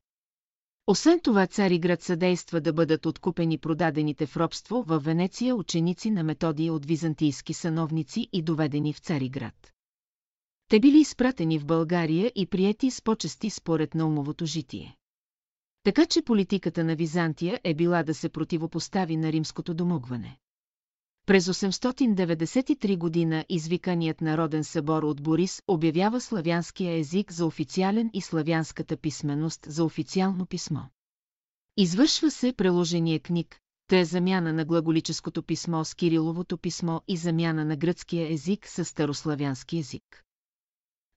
Освен 0.87 1.19
това 1.19 1.47
Цариград 1.47 2.01
съдейства 2.01 2.61
да 2.61 2.73
бъдат 2.73 3.05
откупени 3.05 3.57
продадените 3.57 4.25
в 4.25 4.37
робство 4.37 4.83
във 4.87 5.03
Венеция 5.03 5.55
ученици 5.55 6.11
на 6.11 6.23
методи 6.23 6.69
от 6.69 6.85
византийски 6.85 7.53
сановници 7.53 8.29
и 8.33 8.41
доведени 8.41 8.93
в 8.93 8.99
Цариград. 8.99 9.73
Те 10.69 10.79
били 10.79 10.99
изпратени 10.99 11.59
в 11.59 11.65
България 11.65 12.31
и 12.35 12.45
приети 12.45 12.91
с 12.91 13.01
почести 13.01 13.49
според 13.49 13.95
Наумовото 13.95 14.45
житие. 14.45 14.98
Така 15.83 16.05
че 16.05 16.21
политиката 16.21 16.83
на 16.83 16.95
Византия 16.95 17.59
е 17.63 17.73
била 17.73 18.03
да 18.03 18.13
се 18.13 18.29
противопостави 18.29 19.17
на 19.17 19.31
римското 19.31 19.73
домогване. 19.73 20.37
През 21.25 21.47
893 21.47 22.97
година 22.97 23.45
извиканият 23.49 24.21
Народен 24.21 24.63
събор 24.63 25.03
от 25.03 25.21
Борис 25.21 25.61
обявява 25.67 26.21
славянския 26.21 26.99
език 26.99 27.31
за 27.31 27.45
официален 27.45 28.09
и 28.13 28.21
славянската 28.21 28.97
писменост 28.97 29.65
за 29.69 29.83
официално 29.83 30.45
писмо. 30.45 30.81
Извършва 31.77 32.31
се 32.31 32.53
преложение 32.53 33.19
книг, 33.19 33.59
те 33.87 34.05
замяна 34.05 34.53
на 34.53 34.65
глаголическото 34.65 35.43
писмо 35.43 35.83
с 35.83 35.95
Кириловото 35.95 36.57
писмо 36.57 36.99
и 37.07 37.17
замяна 37.17 37.65
на 37.65 37.77
гръцкия 37.77 38.33
език 38.33 38.67
с 38.67 38.85
старославянски 38.85 39.77
език. 39.77 40.23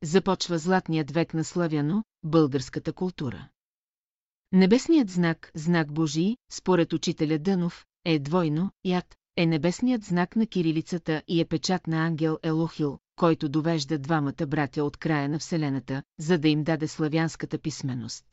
Започва 0.03 0.59
златният 0.59 1.11
век 1.11 1.35
на 1.35 1.44
славяно, 1.44 2.05
българската 2.25 2.92
култура. 2.92 3.48
Небесният 4.55 5.11
знак, 5.11 5.51
знак 5.55 5.93
Божий, 5.93 6.37
според 6.53 6.93
учителя 6.93 7.38
Дънов, 7.38 7.87
е 8.05 8.19
двойно, 8.19 8.71
яд, 8.85 9.15
е 9.37 9.47
небесният 9.47 10.05
знак 10.05 10.37
на 10.37 10.47
кирилицата 10.47 11.23
и 11.29 11.41
е 11.41 11.45
печат 11.45 11.87
на 11.87 11.97
ангел 11.97 12.38
Елохил, 12.43 12.99
който 13.17 13.49
довежда 13.49 13.99
двамата 13.99 14.47
братя 14.47 14.85
от 14.85 14.97
края 14.97 15.29
на 15.29 15.38
Вселената, 15.38 16.03
за 16.19 16.38
да 16.38 16.49
им 16.49 16.65
даде 16.65 16.88
славянската 16.88 17.59
писменост. 17.59 18.25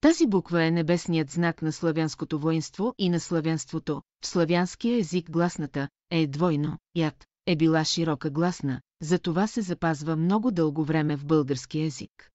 Тази 0.00 0.26
буква 0.26 0.64
е 0.64 0.70
небесният 0.70 1.30
знак 1.30 1.62
на 1.62 1.72
славянското 1.72 2.38
воинство 2.38 2.94
и 2.98 3.08
на 3.08 3.20
славянството. 3.20 4.02
В 4.24 4.26
славянския 4.26 4.98
език 4.98 5.30
гласната 5.30 5.88
е 6.10 6.26
двойно, 6.26 6.78
яд, 6.94 7.24
е 7.46 7.56
била 7.56 7.84
широка 7.84 8.30
гласна, 8.30 8.80
за 9.02 9.18
това 9.18 9.46
се 9.46 9.62
запазва 9.62 10.16
много 10.16 10.50
дълго 10.50 10.84
време 10.84 11.16
в 11.16 11.26
български 11.26 11.80
език. 11.80 12.30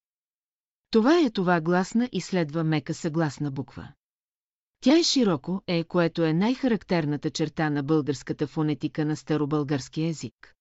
Това 0.93 1.19
е 1.19 1.29
това 1.29 1.61
гласна 1.61 2.09
и 2.11 2.21
следва 2.21 2.63
мека 2.63 2.93
съгласна 2.93 3.51
буква. 3.51 3.93
Тя 4.81 4.97
е 4.97 5.03
широко, 5.03 5.61
е, 5.67 5.83
което 5.83 6.23
е 6.23 6.33
най-характерната 6.33 7.29
черта 7.29 7.69
на 7.69 7.83
българската 7.83 8.47
фонетика 8.47 9.05
на 9.05 9.15
старобългарски 9.15 10.03
език. 10.03 10.55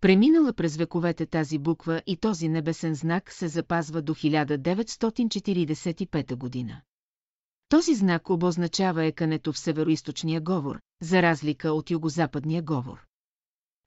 Преминала 0.00 0.52
през 0.52 0.76
вековете 0.76 1.26
тази 1.26 1.58
буква 1.58 2.02
и 2.06 2.16
този 2.16 2.48
небесен 2.48 2.94
знак 2.94 3.32
се 3.32 3.48
запазва 3.48 4.02
до 4.02 4.14
1945 4.14 6.36
година. 6.36 6.80
Този 7.68 7.94
знак 7.94 8.30
обозначава 8.30 9.04
екането 9.04 9.52
в 9.52 9.58
североисточния 9.58 10.40
говор, 10.40 10.80
за 11.02 11.22
разлика 11.22 11.72
от 11.72 11.90
югозападния 11.90 12.62
говор. 12.62 13.04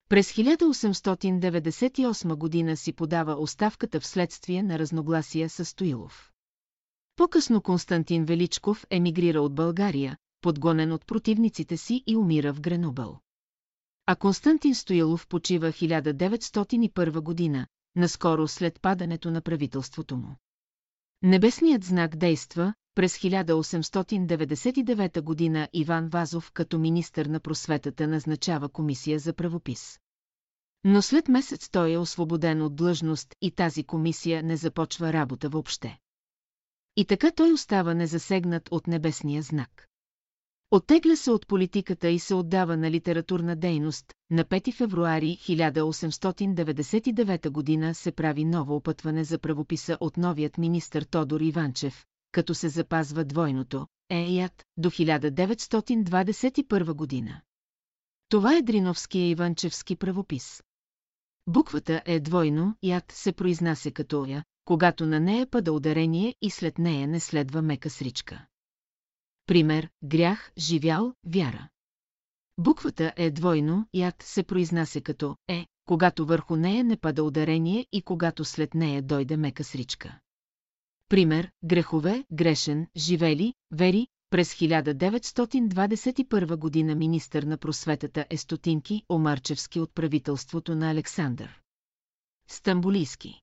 През 0.09 0.33
1898 0.33 2.35
година 2.35 2.77
си 2.77 2.93
подава 2.93 3.35
оставката 3.35 4.01
вследствие 4.01 4.63
на 4.63 4.79
разногласия 4.79 5.49
с 5.49 5.65
Стоилов. 5.65 6.33
По-късно 7.17 7.63
Константин 7.63 8.25
Величков 8.25 8.87
емигрира 8.91 9.41
от 9.41 9.55
България, 9.55 10.17
подгонен 10.41 10.93
от 10.93 11.07
противниците 11.07 11.77
си 11.77 12.05
и 12.07 12.17
умира 12.17 12.53
в 12.53 12.61
Гренобъл. 12.61 13.19
А 14.07 14.17
Константин 14.17 14.75
Стоилов 14.75 15.27
почива 15.27 15.69
1901 15.69 17.21
година, 17.21 17.67
наскоро 17.97 18.49
след 18.49 18.81
падането 18.83 19.31
на 19.31 19.41
правителството 19.41 20.17
му. 20.17 20.37
Небесният 21.23 21.85
знак 21.85 22.17
действа, 22.17 22.75
през 22.95 23.19
1899 23.19 25.21
година 25.21 25.69
Иван 25.73 26.09
Вазов 26.09 26.53
като 26.53 26.79
министър 26.79 27.27
на 27.27 27.41
просветата 27.41 28.09
назначава 28.09 28.69
комисия 28.69 29.19
за 29.19 29.33
правопис. 29.33 29.99
Но 30.85 31.03
след 31.03 31.29
месец 31.29 31.69
той 31.69 31.93
е 31.93 31.99
освободен 31.99 32.63
от 32.63 32.77
длъжност 32.77 33.35
и 33.41 33.51
тази 33.51 33.85
комисия 33.85 34.43
не 34.43 34.57
започва 34.57 35.13
работа 35.13 35.49
въобще. 35.49 35.99
И 36.97 37.05
така 37.05 37.31
той 37.31 37.53
остава 37.53 37.95
незасегнат 37.95 38.69
от 38.71 38.87
небесния 38.87 39.43
знак. 39.43 39.89
Оттегля 40.71 41.17
се 41.17 41.31
от 41.31 41.47
политиката 41.47 42.09
и 42.09 42.19
се 42.19 42.35
отдава 42.35 42.77
на 42.77 42.91
литературна 42.91 43.57
дейност. 43.57 44.13
На 44.31 44.45
5 44.45 44.75
февруари 44.75 45.39
1899 45.41 47.51
година 47.51 47.95
се 47.95 48.13
прави 48.13 48.45
ново 48.45 48.77
опътване 48.77 49.25
за 49.25 49.39
правописа 49.39 49.99
от 50.01 50.17
новият 50.17 50.59
министър 50.59 51.03
Тодор 51.03 51.41
Иванчев, 51.41 52.05
като 52.33 52.55
се 52.55 52.69
запазва 52.69 53.25
двойното 53.25 53.87
Еят 54.11 54.65
до 54.77 54.91
1921 54.91 56.95
година. 56.95 57.41
Това 58.29 58.57
е 58.57 58.63
Дриновския 58.63 59.29
Иванчевски 59.29 59.97
правопис. 59.97 60.63
Буквата 61.47 62.03
е 62.05 62.21
двойно, 62.21 62.77
яд 62.83 63.05
се 63.13 63.33
произнася 63.33 63.91
като 63.91 64.25
я, 64.25 64.45
когато 64.65 65.07
на 65.07 65.21
нея 65.21 65.47
пада 65.47 65.73
ударение 65.73 66.35
и 66.43 66.51
след 66.51 66.79
нея 66.79 67.09
не 67.09 67.21
следва 67.21 67.63
мека 67.63 67.91
сричка. 67.91 68.47
Пример– 69.47 69.89
грях, 70.05 70.53
живял, 70.59 71.15
вяра. 71.27 71.69
Буквата 72.59 73.13
е 73.17 73.31
двойно, 73.31 73.87
яд 73.95 74.15
се 74.23 74.43
произнася 74.43 75.01
като 75.01 75.37
е, 75.49 75.67
когато 75.85 76.27
върху 76.27 76.57
нея 76.57 76.85
не 76.85 76.97
пада 76.97 77.25
ударение 77.25 77.87
и 77.93 78.03
когато 78.03 78.45
след 78.45 78.75
нея 78.75 79.03
дойде 79.03 79.37
мека 79.37 79.65
сричка. 79.65 80.19
Пример– 81.13 81.51
грехове, 81.65 82.25
грешен, 82.33 82.87
живели, 82.97 83.55
вери, 83.71 84.07
През 84.31 84.55
1921 84.55 86.57
година 86.57 86.95
министър 86.95 87.43
на 87.43 87.59
просветата 87.59 88.27
е 88.31 88.37
Стотинки 88.37 89.03
Омарчевски 89.09 89.81
от 89.81 89.95
правителството 89.95 90.75
на 90.75 90.91
Александър. 90.91 91.61
Стамбулийски. 92.49 93.41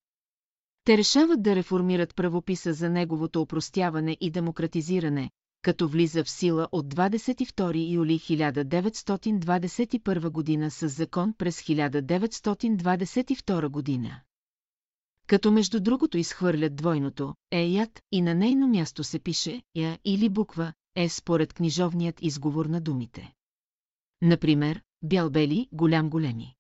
Те 0.83 0.97
решават 0.97 1.43
да 1.43 1.55
реформират 1.55 2.15
правописа 2.15 2.73
за 2.73 2.89
неговото 2.89 3.41
опростяване 3.41 4.17
и 4.21 4.31
демократизиране, 4.31 5.29
като 5.61 5.87
влиза 5.87 6.23
в 6.23 6.29
сила 6.29 6.67
от 6.71 6.95
22 6.95 7.91
юли 7.91 8.19
1921 8.19 10.29
година 10.29 10.71
с 10.71 10.89
закон 10.89 11.33
през 11.37 11.61
1922 11.61 13.67
година. 13.67 14.21
Като 15.29 15.51
между 15.51 15.79
другото 15.79 16.17
изхвърлят 16.17 16.75
двойното 16.75 17.35
«еят» 17.51 18.01
и 18.11 18.21
на 18.21 18.35
нейно 18.35 18.67
място 18.67 19.03
се 19.03 19.19
пише 19.19 19.61
«я» 19.75 19.99
или 20.05 20.29
буква 20.29 20.73
«е» 20.95 21.09
според 21.09 21.53
книжовният 21.53 22.21
изговор 22.21 22.65
на 22.65 22.81
думите. 22.81 23.33
Например, 24.21 24.81
бял-бели, 25.03 25.67
голям-големи. 25.71 26.55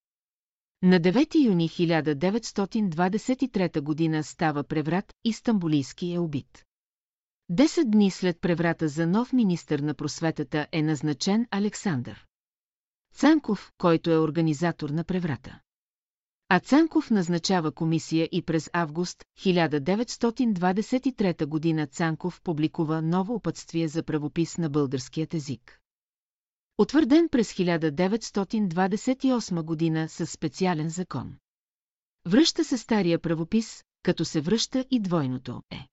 На 0.83 0.99
9 0.99 1.45
юни 1.45 1.69
1923 1.69 3.81
година 3.81 4.23
става 4.23 4.63
преврат 4.63 5.13
и 5.23 5.33
Стамбулийски 5.33 6.13
е 6.13 6.19
убит. 6.19 6.65
Десет 7.49 7.91
дни 7.91 8.11
след 8.11 8.41
преврата 8.41 8.87
за 8.87 9.07
нов 9.07 9.33
министър 9.33 9.79
на 9.79 9.93
просветата 9.93 10.67
е 10.71 10.81
назначен 10.81 11.47
Александър. 11.51 12.25
Цанков, 13.13 13.71
който 13.77 14.11
е 14.11 14.17
организатор 14.17 14.89
на 14.89 15.03
преврата. 15.03 15.59
А 16.51 16.59
Цанков 16.59 17.11
назначава 17.11 17.71
комисия 17.71 18.29
и 18.31 18.41
през 18.41 18.69
август 18.73 19.25
1923 19.39 21.45
година 21.45 21.87
Цанков 21.87 22.41
публикува 22.41 23.01
ново 23.01 23.35
опътствие 23.35 23.87
за 23.87 24.03
правопис 24.03 24.57
на 24.57 24.69
българският 24.69 25.33
език. 25.33 25.79
Утвърден 26.77 27.29
през 27.29 27.53
1928 27.53 29.63
година 29.63 30.09
със 30.09 30.31
специален 30.31 30.89
закон. 30.89 31.35
Връща 32.27 32.63
се 32.63 32.77
стария 32.77 33.19
правопис, 33.19 33.83
като 34.03 34.25
се 34.25 34.41
връща 34.41 34.85
и 34.91 34.99
двойното 34.99 35.61
е. 35.71 35.87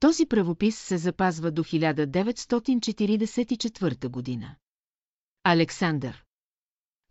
Този 0.00 0.26
правопис 0.26 0.78
се 0.78 0.98
запазва 0.98 1.50
до 1.50 1.64
1944 1.64 4.08
година. 4.08 4.56
Александър 5.44 6.23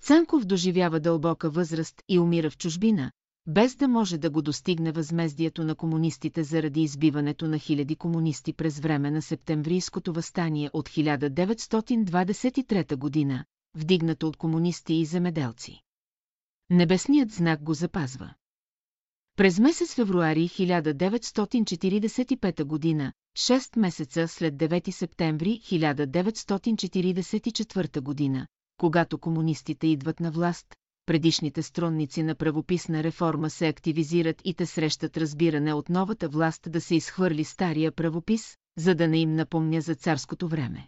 Цанков 0.04 0.46
доживява 0.46 1.00
дълбока 1.00 1.50
възраст 1.50 2.04
и 2.10 2.20
умира 2.20 2.50
в 2.50 2.58
чужбина, 2.58 3.12
без 3.48 3.76
да 3.76 3.88
може 3.88 4.18
да 4.18 4.30
го 4.30 4.42
достигне 4.42 4.92
възмездието 4.92 5.64
на 5.64 5.76
комунистите 5.76 6.44
заради 6.44 6.82
избиването 6.82 7.48
на 7.48 7.60
хиляди 7.60 7.96
комунисти 7.96 8.54
през 8.54 8.80
време 8.80 9.12
на 9.12 9.22
септемврийското 9.22 10.14
възстание 10.14 10.70
от 10.74 10.90
1923 10.90 12.96
година, 12.96 13.46
вдигнато 13.76 14.28
от 14.28 14.38
комунисти 14.38 14.94
и 14.94 15.06
земеделци. 15.06 15.82
Небесният 16.70 17.32
знак 17.32 17.64
го 17.64 17.74
запазва. 17.74 18.34
През 19.36 19.60
месец 19.60 19.96
февруари 19.96 20.50
1945 20.50 22.64
година, 22.64 23.14
6 23.38 23.80
месеца 23.80 24.28
след 24.28 24.56
9 24.56 24.92
септември 24.92 25.60
1944 25.64 28.02
година, 28.02 28.48
когато 28.84 29.18
комунистите 29.18 29.88
идват 29.88 30.20
на 30.20 30.32
власт, 30.32 30.76
предишните 31.06 31.64
стронници 31.64 32.24
на 32.24 32.36
правописна 32.36 33.04
реформа 33.04 33.50
се 33.50 33.68
активизират 33.68 34.42
и 34.46 34.54
те 34.54 34.66
срещат 34.66 35.18
разбиране 35.18 35.74
от 35.74 35.90
новата 35.90 36.30
власт 36.30 36.72
да 36.72 36.82
се 36.82 36.96
изхвърли 36.96 37.44
стария 37.44 37.92
правопис, 37.92 38.58
за 38.78 38.96
да 38.96 39.08
не 39.08 39.18
им 39.18 39.36
напомня 39.36 39.82
за 39.82 39.96
царското 39.96 40.48
време. 40.48 40.88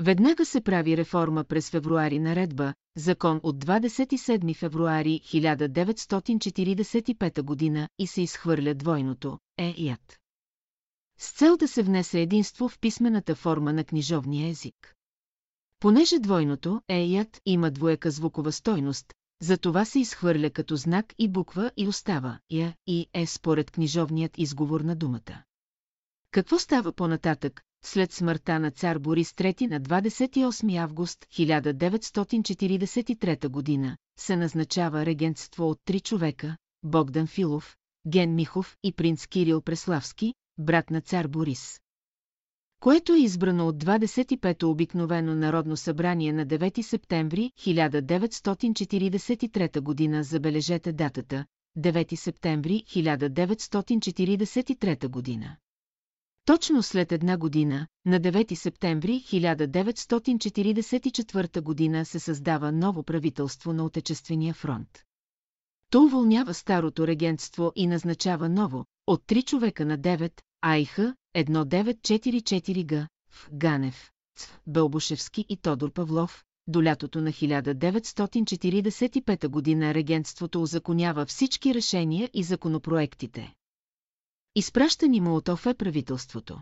Веднага 0.00 0.44
се 0.44 0.60
прави 0.60 0.96
реформа 0.96 1.44
през 1.44 1.70
февруари 1.70 2.18
наредба, 2.18 2.74
закон 2.96 3.40
от 3.42 3.64
27 3.64 4.56
февруари 4.56 5.20
1945 5.24 7.42
година 7.42 7.88
и 7.98 8.06
се 8.06 8.22
изхвърля 8.22 8.74
двойното 8.74 9.38
е 9.58 9.74
яд. 9.78 10.18
С 11.18 11.32
цел 11.32 11.56
да 11.56 11.68
се 11.68 11.82
внесе 11.82 12.20
единство 12.20 12.68
в 12.68 12.78
писмената 12.80 13.34
форма 13.34 13.72
на 13.72 13.84
книжовния 13.84 14.48
език. 14.48 14.95
Понеже 15.80 16.18
двойното 16.18 16.82
е 16.88 17.04
яд 17.04 17.40
има 17.46 17.70
двоека 17.70 18.10
звукова 18.10 18.52
стойност, 18.52 19.14
затова 19.42 19.84
се 19.84 19.98
изхвърля 19.98 20.50
като 20.50 20.76
знак 20.76 21.14
и 21.18 21.28
буква 21.28 21.70
и 21.76 21.88
остава 21.88 22.38
я 22.50 22.74
и 22.86 23.06
е 23.14 23.26
според 23.26 23.70
книжовният 23.70 24.38
изговор 24.38 24.80
на 24.80 24.96
думата. 24.96 25.42
Какво 26.30 26.58
става 26.58 26.92
по-нататък, 26.92 27.62
след 27.84 28.12
смъртта 28.12 28.60
на 28.60 28.70
цар 28.70 28.98
Борис 28.98 29.32
III 29.32 29.70
на 29.70 29.80
28 29.80 30.76
август 30.76 31.26
1943 31.32 33.48
година, 33.48 33.96
се 34.18 34.36
назначава 34.36 35.06
регентство 35.06 35.70
от 35.70 35.78
три 35.84 36.00
човека– 36.00 36.56
Богдан 36.82 37.26
Филов, 37.26 37.76
Ген 38.08 38.34
Михов 38.34 38.76
и 38.82 38.92
принц 38.92 39.26
Кирил 39.26 39.60
Преславски, 39.60 40.34
брат 40.58 40.90
на 40.90 41.00
цар 41.00 41.28
Борис. 41.28 41.80
Което 42.80 43.14
е 43.14 43.18
избрано 43.18 43.68
от 43.68 43.84
25-то 43.84 44.70
обикновено 44.70 45.34
Народно 45.34 45.76
събрание 45.76 46.32
на 46.32 46.46
9 46.46 46.82
септември 46.82 47.52
1943 47.58 49.80
година 49.80 50.22
забележете 50.22 50.92
датата– 50.92 51.44
9 51.78 52.14
септември 52.14 52.84
1943 52.88 55.08
година. 55.08 55.56
Точно 56.46 56.82
след 56.82 57.12
една 57.12 57.36
година, 57.36 57.86
на 58.06 58.20
9 58.20 58.54
септември 58.54 59.12
1944 59.12 61.60
година 61.60 62.04
се 62.04 62.18
създава 62.18 62.72
ново 62.72 63.02
правителство 63.02 63.72
на 63.72 63.84
Отечествения 63.84 64.54
фронт. 64.54 64.88
То 65.90 66.02
уволнява 66.02 66.54
старото 66.54 67.06
регентство 67.06 67.72
и 67.76 67.86
назначава 67.86 68.48
ново, 68.48 68.84
от 69.06 69.22
три 69.26 69.42
човека 69.42 69.86
на 69.86 69.98
9, 69.98 70.40
Айха, 70.60 71.14
1944 71.36 72.86
г, 72.86 73.08
в 73.30 73.48
Ганев, 73.52 74.10
Ц, 74.38 74.58
Бълбушевски 74.66 75.44
и 75.48 75.56
Тодор 75.56 75.92
Павлов, 75.92 76.44
до 76.66 76.82
лятото 76.82 77.20
на 77.20 77.32
1945 77.32 79.48
година 79.48 79.94
регентството 79.94 80.62
узаконява 80.62 81.26
всички 81.26 81.74
решения 81.74 82.30
и 82.34 82.42
законопроектите. 82.42 83.54
Изпращани 84.54 85.20
му 85.20 85.36
от 85.36 85.48
ОФЕ 85.48 85.74
правителството. 85.74 86.60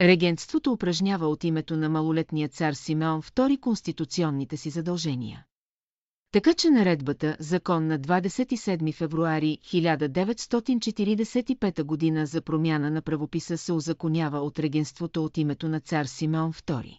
Регентството 0.00 0.72
упражнява 0.72 1.28
от 1.28 1.44
името 1.44 1.76
на 1.76 1.88
малолетния 1.88 2.48
цар 2.48 2.72
Симеон 2.72 3.22
II 3.22 3.60
конституционните 3.60 4.56
си 4.56 4.70
задължения. 4.70 5.44
Така 6.34 6.54
че 6.54 6.70
наредбата, 6.70 7.36
закон 7.40 7.86
на 7.86 7.98
27 7.98 8.94
февруари 8.94 9.58
1945 9.64 11.82
година 11.82 12.26
за 12.26 12.42
промяна 12.42 12.90
на 12.90 13.02
правописа 13.02 13.58
се 13.58 13.72
узаконява 13.72 14.38
от 14.38 14.58
регенството 14.58 15.24
от 15.24 15.38
името 15.38 15.68
на 15.68 15.80
цар 15.80 16.04
Симеон 16.04 16.52
II. 16.52 16.98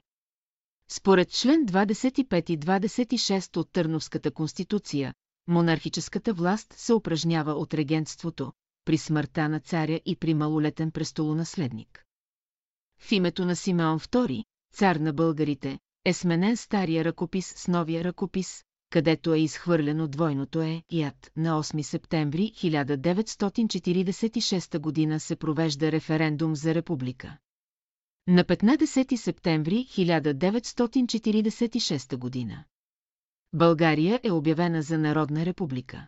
Според 0.91 1.32
член 1.32 1.65
25 1.65 2.50
и 2.50 2.60
26 2.60 3.58
от 3.58 3.71
Търновската 3.71 4.32
конституция, 4.32 5.13
монархическата 5.48 6.34
власт 6.34 6.74
се 6.78 6.93
упражнява 6.93 7.54
от 7.54 7.74
регентството, 7.74 8.52
при 8.86 8.98
смъртта 8.98 9.50
на 9.50 9.60
царя 9.60 10.00
и 10.06 10.15
при 10.15 10.34
малолетен 10.34 10.91
престолонаследник. 10.91 12.04
В 13.00 13.12
името 13.12 13.45
на 13.45 13.56
Симеон 13.56 14.00
II, 14.00 14.43
цар 14.74 14.95
на 14.95 15.13
българите, 15.13 15.80
е 16.06 16.13
сменен 16.13 16.58
стария 16.58 17.06
ръкопис 17.06 17.54
с 17.58 17.67
новия 17.67 18.04
ръкопис, 18.04 18.63
където 18.89 19.34
е 19.34 19.39
изхвърлено 19.39 20.08
двойното 20.08 20.62
е 20.62 20.84
яд. 20.91 21.32
На 21.38 21.63
8 21.63 21.82
септември 21.82 22.52
1946 22.56 24.80
година 24.80 25.19
се 25.19 25.36
провежда 25.36 25.91
референдум 25.91 26.56
за 26.56 26.76
република. 26.76 27.38
На 28.28 28.43
15 28.43 29.15
септември 29.15 29.88
1946 29.89 32.17
година. 32.17 32.63
България 33.54 34.19
е 34.23 34.31
обявена 34.31 34.81
за 34.81 34.98
Народна 34.98 35.46
република. 35.46 36.08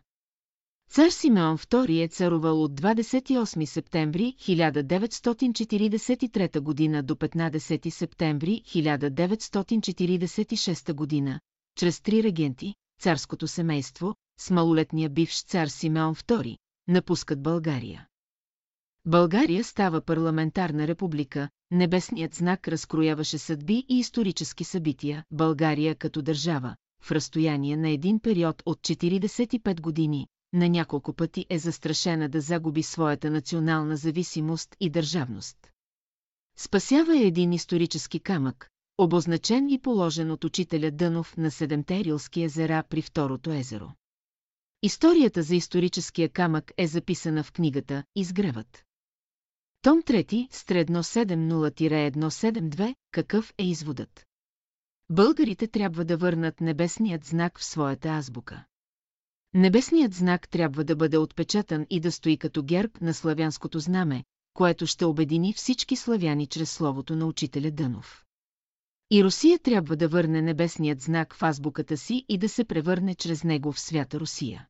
Цар 0.90 1.10
Симеон 1.10 1.58
II 1.58 2.04
е 2.04 2.08
царувал 2.08 2.64
от 2.64 2.82
28 2.82 3.66
септември 3.66 4.36
1943 4.40 6.60
година 6.60 7.04
до 7.04 7.16
15 7.16 7.90
септември 7.90 8.62
1946 8.66 10.94
година, 10.94 11.40
чрез 11.78 12.02
три 12.02 12.24
регенти, 12.24 12.76
царското 13.02 13.48
семейство, 13.48 14.16
с 14.40 14.52
малолетния 14.52 15.10
бивш 15.10 15.44
цар 15.44 15.68
Симеон 15.68 16.16
II, 16.16 16.58
напускат 16.88 17.42
България. 17.42 18.08
България 19.06 19.64
става 19.64 20.02
парламентарна 20.02 20.88
република, 20.88 21.50
небесният 21.72 22.36
знак 22.36 22.68
разкрояваше 22.68 23.38
съдби 23.38 23.86
и 23.90 24.00
исторически 24.00 24.64
събития. 24.64 25.24
България 25.32 25.96
като 25.96 26.22
държава, 26.22 26.76
в 27.02 27.12
разстояние 27.12 27.78
на 27.78 27.90
един 27.90 28.20
период 28.20 28.64
от 28.66 28.80
45 28.80 29.82
години, 29.82 30.28
на 30.54 30.70
няколко 30.70 31.14
пъти 31.14 31.46
е 31.50 31.60
застрашена 31.60 32.30
да 32.30 32.42
загуби 32.42 32.84
своята 32.84 33.32
национална 33.32 33.98
зависимост 33.98 34.76
и 34.80 34.90
държавност. 34.90 35.58
Спасява 36.58 37.18
един 37.18 37.54
исторически 37.54 38.20
камък, 38.20 38.70
обозначен 38.98 39.70
и 39.70 39.82
положен 39.82 40.32
от 40.32 40.44
учителя 40.44 40.92
Дънов 40.92 41.38
на 41.38 41.52
Седемте 41.52 42.04
Рилски 42.04 42.44
езера 42.44 42.84
при 42.90 43.02
Второто 43.02 43.52
езеро. 43.52 43.90
Историята 44.84 45.44
за 45.44 45.56
историческия 45.56 46.30
камък 46.30 46.72
е 46.78 46.88
записана 46.88 47.44
в 47.44 47.52
книгата 47.52 48.04
Изгревът. 48.16 48.84
Том 49.82 50.02
3, 50.02 50.48
средно 50.52 51.04
70-172, 51.04 52.96
какъв 53.12 53.54
е 53.58 53.64
изводът? 53.64 54.26
Българите 55.10 55.68
трябва 55.68 56.06
да 56.06 56.18
върнат 56.18 56.62
небесният 56.62 57.26
знак 57.26 57.60
в 57.60 57.66
своята 57.66 58.10
азбука. 58.10 58.66
Небесният 59.54 60.14
знак 60.14 60.50
трябва 60.50 60.84
да 60.84 60.96
бъде 60.96 61.18
отпечатан 61.18 61.86
и 61.90 62.00
да 62.00 62.12
стои 62.12 62.38
като 62.38 62.64
герб 62.64 63.02
на 63.02 63.14
славянското 63.14 63.80
знаме, 63.80 64.24
което 64.54 64.88
ще 64.88 65.06
обедини 65.06 65.54
всички 65.54 65.96
славяни 65.96 66.48
чрез 66.48 66.72
словото 66.72 67.16
на 67.16 67.26
учителя 67.26 67.72
Дънов. 67.72 68.27
И 69.12 69.24
Русия 69.24 69.60
трябва 69.60 69.96
да 69.96 70.08
върне 70.08 70.42
небесният 70.42 71.02
знак 71.02 71.34
в 71.34 71.44
азбуката 71.44 71.98
си 71.98 72.26
и 72.30 72.38
да 72.38 72.50
се 72.50 72.64
превърне 72.64 73.16
чрез 73.16 73.44
него 73.44 73.72
в 73.72 73.80
свята 73.80 74.20
Русия. 74.20 74.68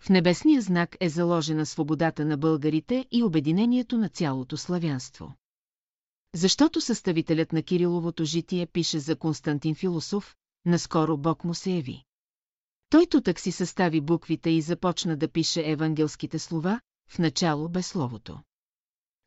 В 0.00 0.08
небесния 0.08 0.62
знак 0.62 0.96
е 1.00 1.08
заложена 1.08 1.66
свободата 1.66 2.24
на 2.24 2.36
българите 2.36 3.06
и 3.10 3.22
обединението 3.22 3.98
на 3.98 4.08
цялото 4.08 4.56
славянство. 4.56 5.34
Защото 6.34 6.80
съставителят 6.80 7.52
на 7.52 7.62
Кириловото 7.62 8.24
житие 8.24 8.66
пише 8.66 8.98
за 8.98 9.16
Константин 9.16 9.74
Философ, 9.74 10.36
наскоро 10.64 11.16
Бог 11.16 11.44
му 11.44 11.54
се 11.54 11.70
яви. 11.70 12.04
Той 12.90 13.06
тутък 13.06 13.40
си 13.40 13.52
състави 13.52 14.00
буквите 14.00 14.50
и 14.50 14.62
започна 14.62 15.16
да 15.16 15.28
пише 15.28 15.70
евангелските 15.70 16.38
слова, 16.38 16.80
в 17.08 17.18
начало 17.18 17.68
бе 17.68 17.82
Словото. 17.82 18.40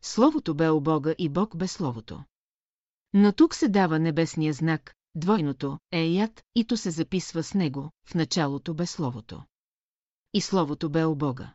Словото 0.02 0.56
бе 0.56 0.70
у 0.70 0.82
Бога 0.82 1.16
и 1.18 1.30
Бог 1.30 1.58
бе 1.58 1.68
Словото. 1.68 2.24
Но 3.18 3.34
тук 3.34 3.56
се 3.56 3.68
дава 3.68 4.00
небесния 4.00 4.54
знак, 4.54 4.96
двойното, 5.16 5.80
е 5.92 6.06
яд, 6.06 6.44
и 6.56 6.66
то 6.66 6.78
се 6.78 6.92
записва 6.92 7.44
с 7.44 7.54
него, 7.54 7.92
в 8.08 8.16
началото 8.16 8.74
бе 8.74 8.86
Словото. 8.86 9.44
И 10.34 10.42
Словото 10.42 10.90
бе 10.90 11.06
у 11.06 11.16
Бога. 11.16 11.54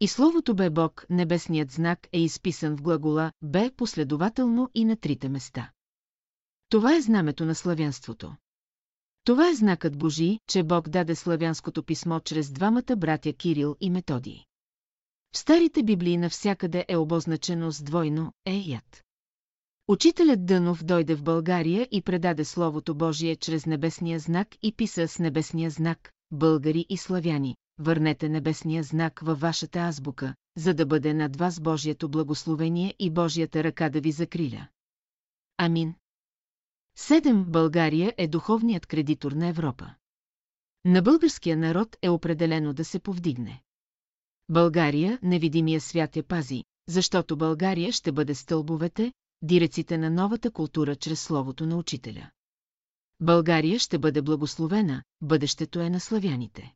И 0.00 0.08
Словото 0.08 0.54
бе 0.54 0.70
Бог, 0.70 1.06
небесният 1.10 1.70
знак 1.70 2.08
е 2.12 2.20
изписан 2.20 2.76
в 2.76 2.82
глагола 2.82 3.32
бе 3.42 3.70
последователно 3.76 4.70
и 4.74 4.84
на 4.84 4.96
трите 4.96 5.28
места. 5.28 5.72
Това 6.68 6.96
е 6.96 7.00
знамето 7.00 7.44
на 7.44 7.54
славянството. 7.54 8.36
Това 9.24 9.48
е 9.48 9.54
знакът 9.54 9.98
Божий, 9.98 10.38
че 10.48 10.62
Бог 10.62 10.88
даде 10.88 11.14
славянското 11.14 11.82
писмо 11.82 12.20
чрез 12.20 12.52
двамата 12.52 12.96
братя 12.96 13.32
Кирил 13.32 13.76
и 13.80 13.90
Методий. 13.90 14.44
В 15.32 15.38
старите 15.38 15.82
библии 15.82 16.16
навсякъде 16.16 16.84
е 16.88 16.96
обозначено 16.96 17.72
с 17.72 17.82
двойно 17.82 18.32
«Еят». 18.46 19.02
Учителят 19.88 20.46
Дънов 20.46 20.84
дойде 20.84 21.14
в 21.14 21.22
България 21.22 21.88
и 21.90 22.02
предаде 22.02 22.44
Словото 22.44 22.94
Божие 22.94 23.36
чрез 23.36 23.66
небесния 23.66 24.18
знак 24.18 24.48
и 24.62 24.72
писа 24.72 25.08
с 25.08 25.18
небесния 25.18 25.70
знак 25.70 26.12
«Българи 26.30 26.86
и 26.88 26.96
славяни, 26.96 27.56
върнете 27.78 28.28
небесния 28.28 28.82
знак 28.82 29.20
във 29.20 29.40
вашата 29.40 29.78
азбука, 29.78 30.34
за 30.56 30.74
да 30.74 30.86
бъде 30.86 31.14
над 31.14 31.36
вас 31.36 31.60
Божието 31.60 32.08
благословение 32.08 32.94
и 32.98 33.10
Божията 33.10 33.64
ръка 33.64 33.88
да 33.88 34.00
ви 34.00 34.12
закриля. 34.12 34.68
Амин. 35.58 35.94
Седем 36.96 37.44
България 37.44 38.14
е 38.18 38.28
духовният 38.28 38.86
кредитор 38.86 39.32
на 39.32 39.46
Европа. 39.46 39.94
На 40.84 41.02
българския 41.02 41.56
народ 41.56 41.96
е 42.02 42.08
определено 42.08 42.72
да 42.72 42.84
се 42.84 42.98
повдигне. 42.98 43.62
България, 44.48 45.18
невидимия 45.22 45.80
свят 45.80 46.16
я 46.16 46.22
пази, 46.22 46.64
защото 46.88 47.36
България 47.36 47.92
ще 47.92 48.12
бъде 48.12 48.34
стълбовете, 48.34 49.12
диреците 49.42 49.98
на 49.98 50.10
новата 50.10 50.50
култура 50.50 50.96
чрез 50.96 51.22
словото 51.22 51.66
на 51.66 51.76
учителя. 51.76 52.30
България 53.20 53.78
ще 53.78 53.98
бъде 53.98 54.22
благословена, 54.22 55.02
бъдещето 55.20 55.80
е 55.80 55.90
на 55.90 56.00
славяните. 56.00 56.74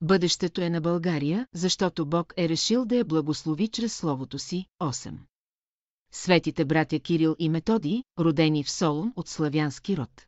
Бъдещето 0.00 0.60
е 0.60 0.70
на 0.70 0.80
България, 0.80 1.46
защото 1.54 2.06
Бог 2.06 2.32
е 2.36 2.48
решил 2.48 2.84
да 2.84 2.96
я 2.96 3.04
благослови 3.04 3.68
чрез 3.68 3.96
Словото 3.96 4.38
си. 4.38 4.66
8. 4.80 5.14
Светите 6.12 6.64
братя 6.64 7.00
Кирил 7.00 7.36
и 7.38 7.48
Методи, 7.48 8.04
родени 8.18 8.64
в 8.64 8.70
Солун 8.70 9.12
от 9.16 9.28
славянски 9.28 9.96
род. 9.96 10.26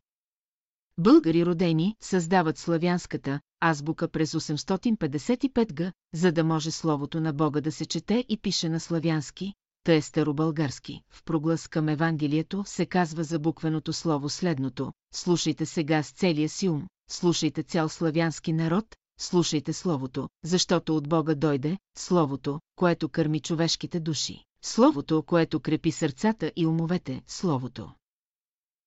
Българи 0.99 1.47
родени 1.47 1.97
създават 2.01 2.59
славянската 2.59 3.41
азбука 3.61 4.09
през 4.09 4.33
855 4.33 5.75
г, 5.75 5.93
за 6.15 6.33
да 6.33 6.45
може 6.45 6.71
Словото 6.71 7.21
на 7.21 7.33
Бога 7.33 7.61
да 7.61 7.73
се 7.73 7.87
чете 7.87 8.25
и 8.29 8.37
пише 8.37 8.69
на 8.69 8.81
славянски, 8.81 9.55
тъй 9.85 9.97
е 9.97 10.03
старобългарски. 10.03 11.01
В 11.11 11.25
проглас 11.25 11.69
към 11.69 11.89
Евангелието 11.89 12.65
се 12.67 12.87
казва 12.87 13.25
за 13.25 13.39
буквеното 13.39 13.93
слово 13.93 14.29
следното. 14.29 14.93
Слушайте 15.15 15.67
сега 15.67 16.03
с 16.03 16.13
целия 16.13 16.49
си 16.49 16.69
ум, 16.69 16.87
слушайте 17.11 17.63
цял 17.63 17.89
славянски 17.89 18.53
народ, 18.53 18.97
слушайте 19.19 19.73
Словото, 19.73 20.29
защото 20.45 20.97
от 20.97 21.09
Бога 21.09 21.35
дойде 21.35 21.79
Словото, 21.99 22.61
което 22.77 23.09
кърми 23.09 23.41
човешките 23.41 24.01
души. 24.01 24.45
Словото, 24.63 25.23
което 25.23 25.61
крепи 25.61 25.91
сърцата 25.91 26.53
и 26.57 26.67
умовете, 26.67 27.23
Словото. 27.27 27.93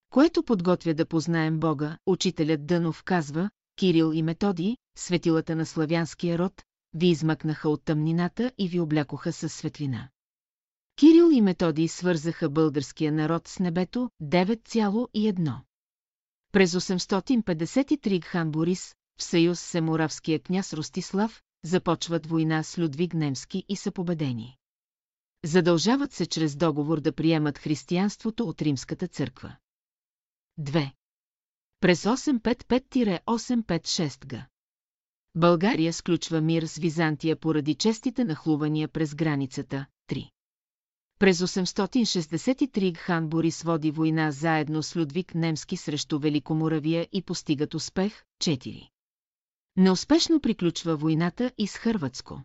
Което 0.10 0.44
подготвя 0.44 0.94
да 0.94 1.06
познаем 1.06 1.60
Бога, 1.60 1.98
учителят 2.06 2.68
Дънов 2.68 3.04
казва, 3.04 3.50
Кирил 3.76 4.12
и 4.14 4.24
Методи, 4.24 4.78
светилата 4.98 5.56
на 5.56 5.66
славянския 5.66 6.38
род, 6.38 6.64
ви 6.94 7.08
измъкнаха 7.08 7.70
от 7.70 7.84
тъмнината 7.84 8.52
и 8.58 8.68
ви 8.68 8.80
облякоха 8.80 9.34
със 9.34 9.54
светлина. 9.54 10.10
Кирил 10.98 11.32
и 11.32 11.42
Методи 11.42 11.88
свързаха 11.88 12.50
българския 12.50 13.12
народ 13.12 13.48
с 13.48 13.60
небето 13.60 14.10
9,1. 14.22 15.56
През 16.52 16.74
853 16.74 18.24
хан 18.24 18.52
Борис, 18.52 18.96
в 19.20 19.24
съюз 19.24 19.60
с 19.60 19.76
Емуравския 19.76 20.40
княз 20.40 20.74
Ростислав, 20.74 21.42
започват 21.64 22.26
война 22.26 22.64
с 22.64 22.78
Людвиг 22.78 23.14
Немски 23.14 23.66
и 23.70 23.76
са 23.76 23.92
победени. 23.92 24.58
Задължават 25.46 26.14
се 26.14 26.26
чрез 26.26 26.56
договор 26.56 27.02
да 27.02 27.14
приемат 27.14 27.58
християнството 27.58 28.44
от 28.44 28.62
Римската 28.62 29.08
църква. 29.08 29.56
2. 30.60 30.92
През 31.80 32.04
855-856 32.04 34.28
г. 34.28 34.48
България 35.36 35.94
сключва 35.94 36.42
мир 36.42 36.64
с 36.64 36.78
Византия 36.78 37.40
поради 37.40 37.76
честите 37.76 38.24
нахлувания 38.24 38.88
през 38.88 39.16
границата. 39.16 39.86
3. 40.10 40.30
През 41.20 41.40
863 41.40 42.98
хан 42.98 43.30
Борис 43.30 43.62
води 43.62 43.92
война 43.92 44.32
заедно 44.32 44.84
с 44.84 44.96
Людвиг 44.96 45.36
Немски 45.36 45.78
срещу 45.78 46.20
Великомуравия 46.20 47.08
и 47.12 47.22
постигат 47.22 47.74
успех. 47.74 48.24
4. 48.42 48.90
Неуспешно 49.78 50.42
приключва 50.42 50.96
войната 50.96 51.52
и 51.58 51.68
с 51.68 51.78
Хърватско. 51.78 52.42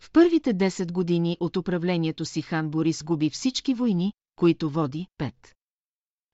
В 0.00 0.10
първите 0.12 0.54
10 0.54 0.92
години 0.92 1.36
от 1.40 1.56
управлението 1.56 2.24
си 2.24 2.42
хан 2.42 2.70
Борис 2.70 3.04
губи 3.04 3.30
всички 3.30 3.74
войни, 3.74 4.12
които 4.36 4.70
води 4.70 5.06
5. 5.18 5.32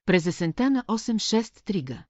През 0.07 0.27
есента 0.27 0.71
на 0.71 0.85
863 0.85 1.85
га. 1.85 2.05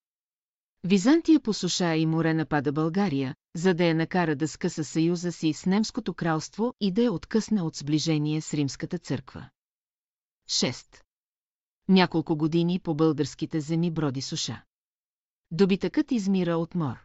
Византия 0.84 1.40
по 1.40 1.54
суша 1.54 1.94
и 1.96 2.06
море 2.06 2.34
напада 2.34 2.72
България, 2.72 3.34
за 3.56 3.74
да 3.74 3.84
я 3.84 3.94
накара 3.94 4.36
да 4.36 4.48
скъса 4.48 4.84
съюза 4.84 5.32
си 5.32 5.52
с 5.52 5.66
Немското 5.66 6.14
кралство 6.14 6.74
и 6.80 6.92
да 6.92 7.02
я 7.02 7.12
откъсне 7.12 7.62
от 7.62 7.76
сближение 7.76 8.40
с 8.40 8.54
Римската 8.54 8.98
църква. 8.98 9.50
6. 10.50 11.02
Няколко 11.88 12.36
години 12.36 12.80
по 12.80 12.94
българските 12.94 13.60
земи 13.60 13.90
броди 13.90 14.22
суша. 14.22 14.62
Добитъкът 15.50 16.12
измира 16.12 16.56
от 16.56 16.74
мор. 16.74 16.96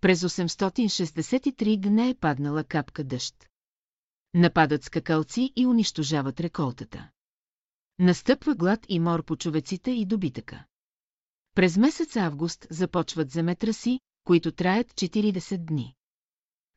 През 0.00 0.22
863 0.22 1.80
гне 1.80 2.08
е 2.08 2.14
паднала 2.14 2.64
капка 2.64 3.04
дъжд. 3.04 3.48
Нападат 4.34 4.84
скакалци 4.84 5.52
и 5.56 5.66
унищожават 5.66 6.40
реколтата. 6.40 7.10
Настъпва 7.98 8.54
глад 8.54 8.86
и 8.88 9.00
мор 9.00 9.24
по 9.24 9.36
човеците 9.36 9.90
и 9.90 10.06
добитъка. 10.06 10.64
През 11.54 11.76
месец 11.76 12.16
август 12.16 12.66
започват 12.70 13.30
земетраси, 13.30 14.00
които 14.30 14.52
траят 14.52 14.86
40 14.86 15.58
дни. 15.58 15.94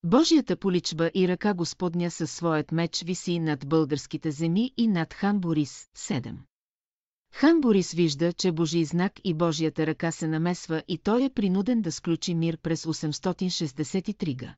Божията 0.04 0.58
поличба 0.58 1.12
и 1.16 1.28
ръка 1.28 1.54
Господня 1.54 2.12
със 2.12 2.32
своят 2.32 2.72
меч 2.72 3.04
виси 3.04 3.40
над 3.40 3.68
българските 3.68 4.32
земи 4.32 4.72
и 4.78 4.88
над 4.88 5.14
хан 5.14 5.40
Борис 5.40 5.88
7. 5.98 6.36
Хан 7.34 7.62
Борис 7.62 7.92
вижда, 7.92 8.34
че 8.34 8.52
Божий 8.52 8.86
знак 8.86 9.14
и 9.24 9.34
Божията 9.34 9.88
ръка 9.88 10.12
се 10.12 10.28
намесва 10.28 10.84
и 10.88 10.98
той 10.98 11.26
е 11.26 11.30
принуден 11.30 11.82
да 11.82 11.92
сключи 11.92 12.36
мир 12.36 12.58
през 12.58 12.86
863 12.86 14.36
га. 14.36 14.56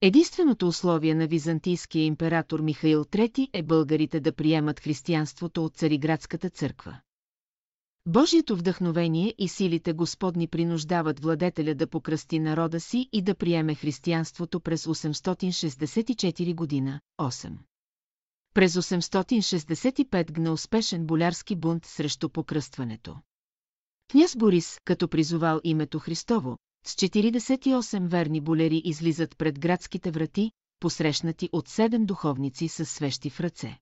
Единственото 0.00 0.68
условие 0.68 1.14
на 1.14 1.26
византийския 1.26 2.04
император 2.04 2.60
Михаил 2.60 3.04
III 3.04 3.48
е 3.52 3.62
българите 3.62 4.20
да 4.20 4.32
приемат 4.32 4.80
християнството 4.80 5.64
от 5.64 5.76
Цариградската 5.76 6.50
църква. 6.50 7.00
Божието 8.06 8.56
вдъхновение 8.56 9.34
и 9.38 9.48
силите 9.48 9.92
Господни 9.92 10.48
принуждават 10.48 11.20
владетеля 11.20 11.74
да 11.74 11.86
покръсти 11.86 12.38
народа 12.38 12.80
си 12.80 13.08
и 13.12 13.22
да 13.22 13.34
приеме 13.34 13.74
християнството 13.74 14.60
през 14.60 14.86
864 14.86 16.54
година. 16.54 17.00
8. 17.20 17.52
През 18.54 18.74
865 18.74 20.32
гна 20.32 20.52
успешен 20.52 21.06
болярски 21.06 21.56
бунт 21.56 21.86
срещу 21.86 22.28
покръстването. 22.28 23.16
Княз 24.10 24.36
Борис, 24.36 24.78
като 24.84 25.08
призовал 25.08 25.60
името 25.64 25.98
Христово, 25.98 26.58
с 26.86 26.94
48 26.94 28.06
верни 28.06 28.40
болери 28.40 28.82
излизат 28.84 29.38
пред 29.38 29.60
градските 29.60 30.10
врати, 30.10 30.50
посрещнати 30.80 31.48
от 31.52 31.68
седем 31.68 32.06
духовници 32.06 32.68
с 32.68 32.86
свещи 32.86 33.30
в 33.30 33.40
ръце. 33.40 33.78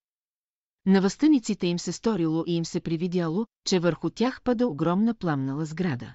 На 0.89 1.01
възстаниците 1.01 1.67
им 1.67 1.79
се 1.79 1.93
сторило 1.93 2.45
и 2.47 2.57
им 2.57 2.65
се 2.65 2.81
привидяло, 2.81 3.47
че 3.67 3.79
върху 3.79 4.11
тях 4.11 4.43
пада 4.43 4.67
огромна 4.67 5.15
пламнала 5.15 5.65
сграда. 5.65 6.15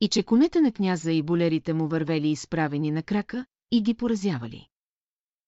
И 0.00 0.08
че 0.08 0.22
конете 0.22 0.60
на 0.60 0.72
княза 0.72 1.12
и 1.12 1.22
болерите 1.22 1.72
му 1.72 1.88
вървели 1.88 2.28
изправени 2.28 2.90
на 2.90 3.02
крака 3.02 3.46
и 3.72 3.82
ги 3.82 3.94
поразявали. 3.94 4.66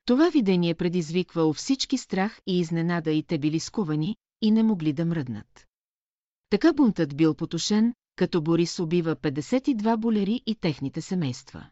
Това 0.04 0.30
видение 0.30 0.74
предизвиква 0.74 1.44
у 1.44 1.52
всички 1.52 1.98
страх 1.98 2.40
и 2.46 2.60
изненада 2.60 3.10
и 3.10 3.22
те 3.22 3.38
били 3.38 3.60
скувани 3.60 4.16
и 4.42 4.50
не 4.50 4.62
могли 4.62 4.92
да 4.92 5.04
мръднат. 5.04 5.66
Така 6.50 6.72
бунтът 6.72 7.16
бил 7.16 7.34
потушен, 7.34 7.94
като 8.16 8.42
Борис 8.42 8.78
убива 8.78 9.16
52 9.16 9.96
болери 9.96 10.40
и 10.46 10.54
техните 10.54 11.00
семейства. 11.00 11.66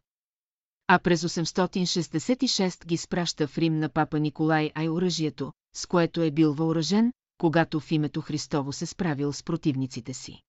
А 0.95 0.99
през 0.99 1.23
866 1.23 2.87
ги 2.87 2.97
спраща 2.97 3.47
в 3.47 3.59
Рим 3.59 3.79
на 3.79 3.89
папа 3.89 4.21
Николай 4.21 4.71
Ай 4.75 4.89
оръжието, 4.89 5.53
с 5.75 5.87
което 5.87 6.23
е 6.23 6.31
бил 6.31 6.55
въоръжен, 6.55 7.13
когато 7.39 7.81
в 7.81 7.93
името 7.93 8.21
Христово 8.21 8.73
се 8.73 8.87
справил 8.87 9.33
с 9.33 9.43
противниците 9.43 10.15
си. 10.15 10.43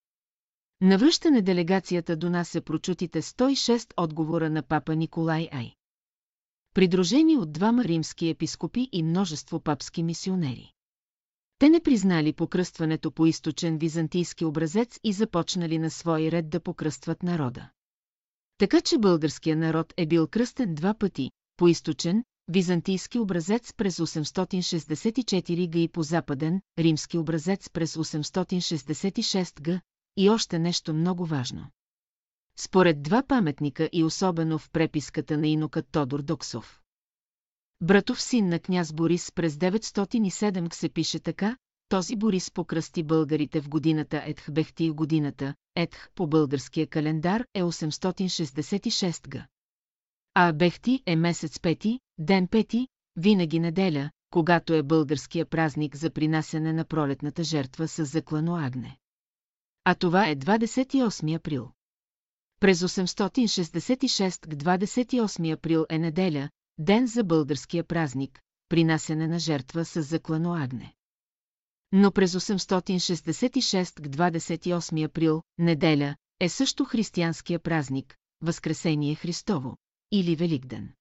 Навръщане 0.82 1.41
делегацията 1.41 2.16
донася 2.16 2.62
прочутите 2.62 3.22
106 3.22 3.94
отговора 3.98 4.50
на 4.50 4.64
папа 4.64 4.96
Николай 4.96 5.50
Ай. 5.52 5.74
Придружени 6.74 7.38
от 7.38 7.54
двама 7.54 7.84
римски 7.84 8.30
епископи 8.30 8.89
и 8.91 9.04
множество 9.04 9.60
папски 9.60 10.04
мисионери. 10.04 10.72
Те 11.60 11.70
не 11.70 11.80
признали 11.80 12.34
покръстването 12.34 13.12
по 13.12 13.26
източен 13.26 13.78
византийски 13.78 14.46
образец 14.46 15.00
и 15.04 15.14
започнали 15.14 15.78
на 15.78 15.89
свой 15.89 16.32
ред 16.32 16.50
да 16.50 16.60
покръстват 16.60 17.24
народа. 17.24 17.70
Така 18.64 18.82
че 18.82 18.97
българския 18.97 19.55
народ 19.55 19.93
е 19.97 20.05
бил 20.05 20.28
кръстен 20.28 20.76
два 20.76 20.93
пъти, 20.93 21.32
по 21.57 21.68
източен, 21.68 22.24
византийски 22.47 23.20
образец 23.20 23.74
през 23.74 23.97
864 23.97 25.72
г 25.72 25.80
и 25.80 25.88
по 25.88 26.03
западен, 26.03 26.61
римски 26.80 27.18
образец 27.18 27.70
през 27.70 27.95
866 27.95 29.61
г, 29.61 29.82
и 30.18 30.30
още 30.30 30.59
нещо 30.59 30.93
много 30.93 31.26
важно. 31.26 31.66
Според 32.59 33.03
два 33.03 33.24
паметника 33.28 33.89
и 33.93 34.03
особено 34.03 34.59
в 34.59 34.70
преписката 34.72 35.38
на 35.38 35.47
инокът 35.47 35.88
Тодор 35.91 36.22
Доксов. 36.22 36.82
Братов 37.82 38.22
син 38.22 38.49
на 38.49 38.59
княз 38.59 38.93
Борис 38.93 39.32
през 39.32 39.55
907 39.55 40.74
се 40.74 40.89
пише 40.89 41.20
така, 41.20 41.57
този 41.94 42.16
Борис 42.16 42.52
покръсти 42.52 43.04
българите 43.04 43.62
в 43.62 43.70
годината 43.70 44.24
Етх 44.26 44.52
Бехти 44.52 44.89
годината, 44.89 45.56
Етх 45.76 46.10
по 46.16 46.28
българския 46.28 46.88
календар 46.88 47.46
е 47.54 47.64
866 47.64 49.30
г. 49.30 49.48
А 50.34 50.54
Бехти 50.54 51.04
е 51.06 51.16
месец 51.16 51.60
пети, 51.60 52.00
ден 52.18 52.48
пети, 52.48 52.88
винаги 53.16 53.60
неделя, 53.60 54.12
когато 54.30 54.74
е 54.74 54.84
българския 54.84 55.46
празник 55.46 55.96
за 55.96 56.10
принасяне 56.10 56.74
на 56.74 56.86
пролетната 56.86 57.44
жертва 57.44 57.88
с 57.88 58.06
заклано 58.06 58.56
агне. 58.56 58.98
А 59.84 59.96
това 59.96 60.30
е 60.30 60.36
28 60.36 61.36
април. 61.36 61.72
През 62.60 62.80
866 62.80 64.48
г. 64.50 64.56
28 64.56 65.54
април 65.54 65.86
е 65.89 66.00
неделя, 66.00 66.50
ден 66.78 67.08
за 67.08 67.24
българския 67.24 67.84
празник, 67.84 68.39
принасяне 68.70 69.28
на 69.28 69.39
жертва 69.39 69.86
с 69.86 70.02
заклано 70.02 70.54
агне. 70.54 70.94
Но 71.96 72.12
през 72.12 72.34
866 72.34 74.02
г. 74.02 74.10
28 74.10 75.06
април, 75.06 75.41
неделя, 75.58 76.16
е 76.39 76.50
също 76.50 76.86
християнския 76.86 77.60
празник, 77.60 78.18
Възкресение 78.41 79.16
Христово, 79.16 79.78
или 80.12 80.36
Великден. 80.36 80.94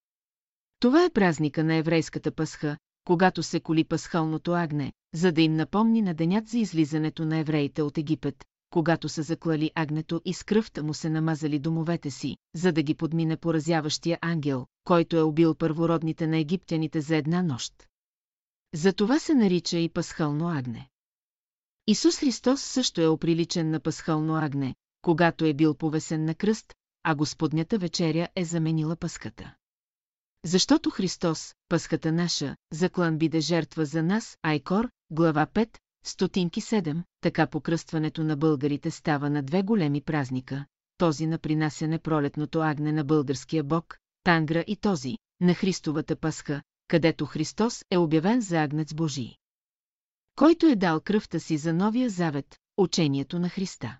Това 0.80 1.04
е 1.04 1.10
празника 1.10 1.64
на 1.64 1.74
еврейската 1.74 2.32
пасха, 2.32 2.76
когато 3.04 3.42
се 3.42 3.60
коли 3.60 3.84
пасхалното 3.84 4.52
агне, 4.52 4.92
за 5.14 5.32
да 5.32 5.42
им 5.42 5.56
напомни 5.56 6.02
на 6.02 6.14
денят 6.14 6.48
за 6.48 6.58
излизането 6.58 7.24
на 7.24 7.38
евреите 7.38 7.82
от 7.82 7.98
Египет, 7.98 8.44
когато 8.70 9.08
са 9.08 9.22
заклали 9.22 9.70
агнето 9.74 10.20
и 10.24 10.34
с 10.34 10.42
кръвта 10.42 10.82
му 10.82 10.94
се 10.94 11.10
намазали 11.10 11.58
домовете 11.58 12.10
си, 12.10 12.36
за 12.54 12.72
да 12.72 12.82
ги 12.82 12.94
подмине 12.94 13.36
поразяващия 13.36 14.18
ангел, 14.20 14.66
който 14.84 15.16
е 15.16 15.22
убил 15.22 15.54
първородните 15.54 16.26
на 16.26 16.38
египтяните 16.38 17.00
за 17.00 17.16
една 17.16 17.42
нощ. 17.42 17.72
За 18.74 18.92
това 18.92 19.18
се 19.18 19.34
нарича 19.34 19.78
и 19.78 19.88
пасхално 19.88 20.48
агне. 20.48 20.88
Исус 21.86 22.18
Христос 22.18 22.62
също 22.62 23.00
е 23.00 23.06
оприличен 23.06 23.70
на 23.70 23.80
пасхално 23.80 24.36
агне, 24.36 24.74
когато 25.02 25.44
е 25.44 25.54
бил 25.54 25.74
повесен 25.74 26.24
на 26.24 26.34
кръст, 26.34 26.74
а 27.02 27.14
Господнята 27.14 27.78
вечеря 27.78 28.28
е 28.36 28.44
заменила 28.44 28.96
паската. 28.96 29.54
Защото 30.44 30.90
Христос, 30.90 31.54
пасхата 31.68 32.12
наша, 32.12 32.56
заклан 32.72 33.18
биде 33.18 33.40
жертва 33.40 33.84
за 33.84 34.02
нас, 34.02 34.38
Айкор, 34.42 34.90
глава 35.10 35.46
5, 35.46 35.78
стотинки 36.04 36.60
7, 36.60 37.02
така 37.20 37.46
покръстването 37.46 38.24
на 38.24 38.36
българите 38.36 38.90
става 38.90 39.30
на 39.30 39.42
две 39.42 39.62
големи 39.62 40.00
празника, 40.00 40.66
този 40.98 41.26
на 41.26 41.38
принасяне 41.38 41.98
пролетното 41.98 42.60
агне 42.60 42.92
на 42.92 43.04
българския 43.04 43.64
бог, 43.64 43.98
Тангра 44.24 44.64
и 44.66 44.76
този, 44.76 45.18
на 45.40 45.54
Христовата 45.54 46.16
пасха, 46.16 46.62
където 46.92 47.26
Христос 47.26 47.84
е 47.90 47.98
обявен 47.98 48.40
за 48.40 48.62
агнец 48.62 48.94
Божий. 48.94 49.30
Който 50.36 50.66
е 50.66 50.76
дал 50.76 51.00
кръвта 51.00 51.40
си 51.40 51.56
за 51.56 51.72
новия 51.72 52.10
завет, 52.10 52.58
учението 52.76 53.38
на 53.38 53.48
Христа. 53.48 53.98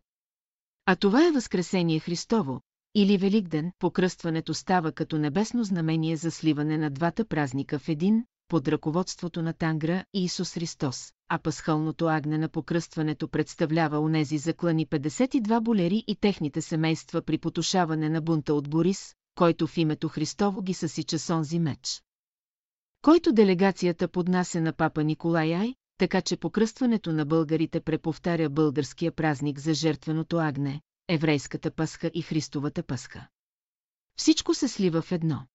А 0.87 0.97
това 0.97 1.27
е 1.27 1.31
Възкресение 1.31 1.99
Христово, 1.99 2.61
или 2.95 3.19
Великден, 3.19 3.73
покръстването 3.79 4.55
става 4.55 4.93
като 4.93 5.19
небесно 5.19 5.65
знамение 5.65 6.17
за 6.17 6.31
сливане 6.31 6.79
на 6.79 6.91
двата 6.91 7.25
празника 7.25 7.79
в 7.79 7.89
един, 7.89 8.25
под 8.49 8.69
ръководството 8.69 9.43
на 9.43 9.53
Тангра 9.53 10.05
и 10.15 10.25
Исус 10.25 10.55
Христос, 10.55 11.13
а 11.29 11.39
пасхалното 11.39 12.07
агне 12.07 12.39
на 12.39 12.49
покръстването 12.49 13.29
представлява 13.29 14.01
онези 14.01 14.39
заклани 14.39 14.87
52 14.87 15.61
болери 15.61 16.05
и 16.07 16.17
техните 16.17 16.61
семейства 16.61 17.23
при 17.23 17.39
потушаване 17.39 18.09
на 18.09 18.21
бунта 18.21 18.55
от 18.55 18.71
Борис, 18.71 19.15
който 19.35 19.67
в 19.67 19.77
името 19.77 20.09
Христово 20.09 20.63
ги 20.63 20.75
съсича 20.75 21.19
сонзи 21.19 21.59
меч. 21.59 22.03
Който 23.03 23.33
делегацията 23.33 24.09
поднася 24.09 24.61
на 24.61 24.73
папа 24.73 25.05
Николай 25.05 25.55
Ай, 25.55 25.75
така 25.99 26.23
че 26.23 26.37
покръстването 26.37 27.13
на 27.13 27.25
българите 27.25 27.81
преповтаря 27.81 28.51
българския 28.51 29.13
празник 29.13 29.59
за 29.59 29.75
жертвеното 29.75 30.39
агне, 30.39 30.81
еврейската 31.09 31.71
пасха 31.71 32.11
и 32.15 32.23
Христовата 32.23 32.83
пасха. 32.83 33.29
Всичко 34.17 34.55
се 34.55 34.69
слива 34.69 35.03
в 35.03 35.13
едно. 35.13 35.47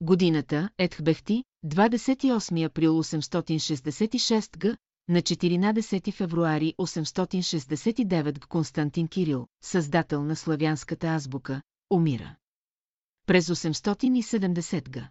Годината, 0.00 0.70
Етхбехти, 0.78 1.44
28 1.66 2.64
април 2.66 3.02
866 3.02 4.58
г., 4.58 4.76
на 5.08 5.22
14 5.22 6.12
февруари 6.12 6.74
869 6.78 8.40
г. 8.40 8.46
Константин 8.48 9.08
Кирил, 9.08 9.46
създател 9.62 10.24
на 10.24 10.36
славянската 10.36 11.06
азбука, 11.06 11.62
умира. 11.90 12.36
През 13.26 13.48
870 13.48 14.90
г. 14.92 15.10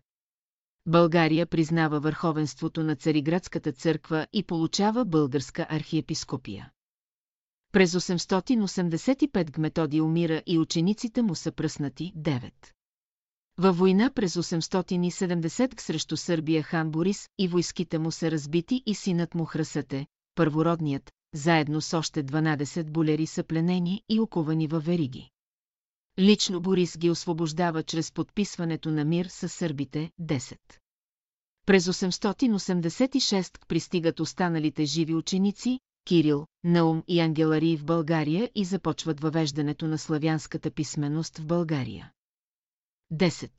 България 0.89 1.45
признава 1.45 1.99
върховенството 1.99 2.83
на 2.83 2.95
Цариградската 2.95 3.71
църква 3.71 4.27
и 4.33 4.43
получава 4.43 5.05
българска 5.05 5.67
архиепископия. 5.69 6.71
През 7.71 7.93
885 7.93 9.51
Гметоди 9.51 10.01
умира 10.01 10.41
и 10.45 10.59
учениците 10.59 11.21
му 11.21 11.35
са 11.35 11.51
пръснати 11.51 12.13
9. 12.17 12.51
Във 13.57 13.77
война 13.77 14.11
през 14.15 14.35
870 14.35 15.81
срещу 15.81 16.17
Сърбия 16.17 16.63
хан 16.63 16.91
Борис 16.91 17.29
и 17.37 17.47
войските 17.47 17.99
му 17.99 18.11
са 18.11 18.31
разбити 18.31 18.83
и 18.85 18.95
синът 18.95 19.35
му 19.35 19.45
Храсате, 19.45 20.05
първородният, 20.35 21.11
заедно 21.35 21.81
с 21.81 21.97
още 21.97 22.23
12 22.23 22.91
болери 22.91 23.25
са 23.25 23.43
пленени 23.43 24.03
и 24.09 24.19
оковани 24.19 24.67
във 24.67 24.85
вериги. 24.85 25.29
Лично 26.20 26.61
Борис 26.61 26.97
ги 26.97 27.09
освобождава 27.09 27.84
чрез 27.84 28.11
подписването 28.11 28.91
на 28.91 29.05
мир 29.05 29.26
с 29.26 29.49
сърбите 29.49 30.11
10. 30.22 30.57
През 31.65 31.86
886 31.86 33.67
пристигат 33.67 34.20
останалите 34.20 34.86
живи 34.86 35.15
ученици, 35.15 35.80
Кирил, 36.05 36.47
Наум 36.63 37.03
и 37.07 37.20
Ангелари 37.20 37.78
в 37.78 37.86
България 37.86 38.51
и 38.55 38.65
започват 38.65 39.20
въвеждането 39.20 39.88
на 39.88 39.97
славянската 39.97 40.72
писменост 40.72 41.38
в 41.38 41.45
България. 41.45 42.11
10. 43.13 43.51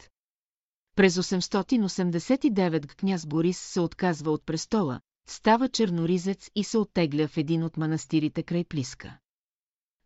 През 0.96 1.16
889 1.16 2.94
княз 2.94 3.26
Борис 3.26 3.58
се 3.58 3.80
отказва 3.80 4.30
от 4.30 4.46
престола, 4.46 5.00
става 5.28 5.68
черноризец 5.68 6.50
и 6.54 6.64
се 6.64 6.78
оттегля 6.78 7.28
в 7.28 7.36
един 7.36 7.64
от 7.64 7.76
манастирите 7.76 8.42
край 8.42 8.64
Плиска. 8.64 9.18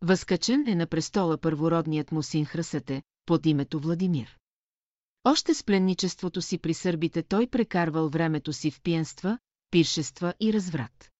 Възкачен 0.07 0.67
е 0.67 0.75
на 0.75 0.87
престола 0.87 1.37
първородният 1.37 2.11
му 2.11 2.23
син 2.23 2.45
Храсате, 2.45 3.03
под 3.25 3.45
името 3.45 3.79
Владимир. 3.79 4.37
Още 5.23 5.53
с 5.53 5.63
пленничеството 5.63 6.41
си 6.41 6.57
при 6.57 6.73
сърбите 6.73 7.23
той 7.23 7.47
прекарвал 7.47 8.09
времето 8.09 8.53
си 8.53 8.71
в 8.71 8.81
пиенства, 8.81 9.37
пиршества 9.71 10.33
и 10.39 10.53
разврат. 10.53 11.11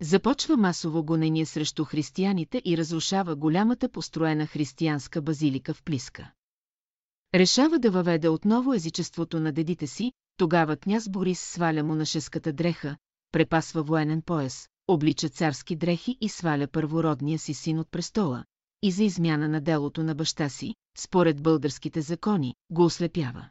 Започва 0.00 0.56
масово 0.56 1.04
гонение 1.04 1.46
срещу 1.46 1.84
християните 1.84 2.62
и 2.64 2.76
разрушава 2.76 3.36
голямата 3.36 3.88
построена 3.88 4.46
християнска 4.46 5.22
базилика 5.22 5.74
в 5.74 5.82
Плиска. 5.82 6.32
Решава 7.34 7.78
да 7.78 7.90
въведе 7.90 8.28
отново 8.28 8.74
езичеството 8.74 9.40
на 9.40 9.52
дедите 9.52 9.86
си, 9.86 10.12
тогава 10.36 10.76
княз 10.76 11.08
Борис 11.08 11.40
сваля 11.40 11.82
монашеската 11.82 12.52
дреха, 12.52 12.96
препасва 13.32 13.82
военен 13.82 14.22
пояс, 14.22 14.69
облича 14.92 15.28
царски 15.28 15.76
дрехи 15.76 16.18
и 16.20 16.28
сваля 16.28 16.66
първородния 16.66 17.38
си 17.38 17.54
син 17.54 17.78
от 17.78 17.90
престола, 17.90 18.44
и 18.82 18.90
за 18.90 19.04
измяна 19.04 19.48
на 19.48 19.60
делото 19.60 20.02
на 20.02 20.14
баща 20.14 20.48
си, 20.48 20.74
според 20.98 21.42
българските 21.42 22.00
закони, 22.00 22.54
го 22.70 22.84
ослепява. 22.84 23.48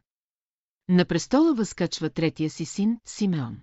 На 0.90 1.06
престола 1.06 1.54
възкачва 1.54 2.10
третия 2.10 2.50
си 2.50 2.66
син, 2.66 3.00
Симеон. 3.06 3.58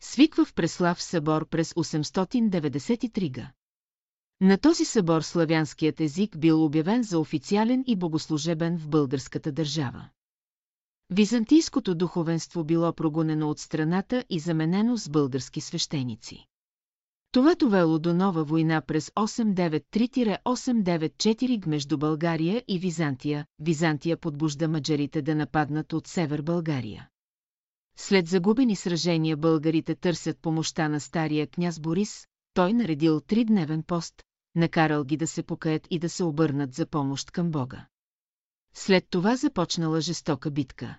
Свиква 0.00 0.44
в 0.44 0.54
Преслав 0.54 1.02
събор 1.02 1.48
през 1.48 1.72
893 1.72 3.32
г. 3.32 3.52
На 4.40 4.58
този 4.58 4.84
събор 4.84 5.22
славянският 5.22 6.00
език 6.00 6.38
бил 6.38 6.64
обявен 6.64 7.02
за 7.02 7.18
официален 7.18 7.84
и 7.86 7.96
богослужебен 7.96 8.78
в 8.78 8.88
българската 8.88 9.52
държава. 9.52 10.08
Византийското 11.10 11.94
духовенство 11.94 12.64
било 12.64 12.92
прогонено 12.92 13.50
от 13.50 13.58
страната 13.58 14.24
и 14.30 14.38
заменено 14.38 14.96
с 14.96 15.08
български 15.08 15.60
свещеници. 15.60 16.49
Това 17.32 17.54
довело 17.54 17.98
до 17.98 18.14
нова 18.14 18.44
война 18.44 18.80
през 18.80 19.10
893-894 19.10 21.66
между 21.66 21.98
България 21.98 22.64
и 22.68 22.78
Византия. 22.78 23.46
Византия 23.58 24.16
подбужда 24.16 24.68
маджарите 24.68 25.22
да 25.22 25.34
нападнат 25.34 25.92
от 25.92 26.06
север 26.06 26.42
България. 26.42 27.08
След 27.96 28.26
загубени 28.26 28.76
сражения 28.76 29.36
българите 29.36 29.94
търсят 29.94 30.38
помощта 30.38 30.88
на 30.88 31.00
стария 31.00 31.46
княз 31.46 31.80
Борис, 31.80 32.26
той 32.54 32.72
наредил 32.72 33.20
тридневен 33.20 33.82
пост, 33.82 34.22
накарал 34.54 35.04
ги 35.04 35.16
да 35.16 35.26
се 35.26 35.42
покаят 35.42 35.86
и 35.90 35.98
да 35.98 36.08
се 36.08 36.24
обърнат 36.24 36.74
за 36.74 36.86
помощ 36.86 37.30
към 37.30 37.50
Бога. 37.50 37.86
След 38.74 39.06
това 39.10 39.36
започнала 39.36 40.00
жестока 40.00 40.50
битка 40.50 40.98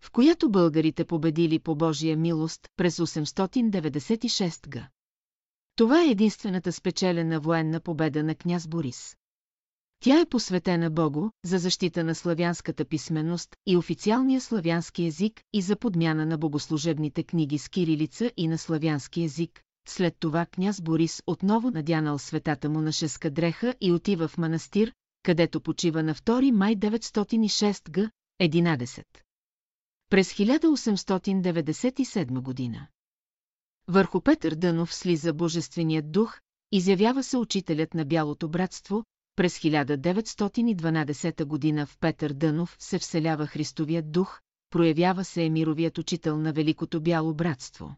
в 0.00 0.10
която 0.10 0.50
българите 0.50 1.04
победили 1.04 1.58
по 1.58 1.74
Божия 1.74 2.16
милост 2.16 2.68
през 2.76 2.98
896 2.98 4.68
г. 4.68 4.88
Това 5.78 6.02
е 6.02 6.10
единствената 6.10 6.72
спечелена 6.72 7.40
военна 7.40 7.80
победа 7.80 8.24
на 8.24 8.34
княз 8.34 8.68
Борис. 8.68 9.16
Тя 10.00 10.20
е 10.20 10.26
посветена 10.26 10.90
Богу 10.90 11.30
за 11.44 11.58
защита 11.58 12.04
на 12.04 12.14
славянската 12.14 12.84
писменост 12.84 13.56
и 13.66 13.76
официалния 13.76 14.40
славянски 14.40 15.04
език 15.04 15.42
и 15.52 15.62
за 15.62 15.76
подмяна 15.76 16.26
на 16.26 16.38
богослужебните 16.38 17.22
книги 17.22 17.58
с 17.58 17.68
кирилица 17.68 18.32
и 18.36 18.48
на 18.48 18.58
славянски 18.58 19.22
език. 19.22 19.62
След 19.88 20.16
това 20.20 20.46
княз 20.46 20.80
Борис 20.80 21.22
отново 21.26 21.70
надянал 21.70 22.18
светата 22.18 22.68
му 22.68 22.80
на 22.80 22.92
шеска 22.92 23.30
дреха 23.30 23.74
и 23.80 23.92
отива 23.92 24.28
в 24.28 24.38
манастир, 24.38 24.92
където 25.22 25.60
почива 25.60 26.02
на 26.02 26.14
2 26.14 26.50
май 26.50 26.76
906 26.76 27.90
г. 27.90 28.10
11. 28.40 29.04
През 30.10 30.32
1897 30.32 32.40
година. 32.40 32.88
Върху 33.90 34.20
Петър 34.20 34.54
Дънов 34.54 34.94
слиза 34.94 35.32
Божественият 35.32 36.12
дух, 36.12 36.40
изявява 36.72 37.22
се 37.22 37.36
учителят 37.36 37.94
на 37.94 38.04
Бялото 38.04 38.48
братство, 38.48 39.04
през 39.36 39.58
1912 39.58 41.44
година 41.44 41.86
в 41.86 41.98
Петър 42.00 42.32
Дънов 42.32 42.76
се 42.78 42.98
вселява 42.98 43.46
Христовият 43.46 44.12
дух, 44.12 44.40
проявява 44.70 45.24
се 45.24 45.44
Емировият 45.44 45.98
учител 45.98 46.38
на 46.38 46.52
Великото 46.52 47.00
Бяло 47.00 47.34
братство. 47.34 47.96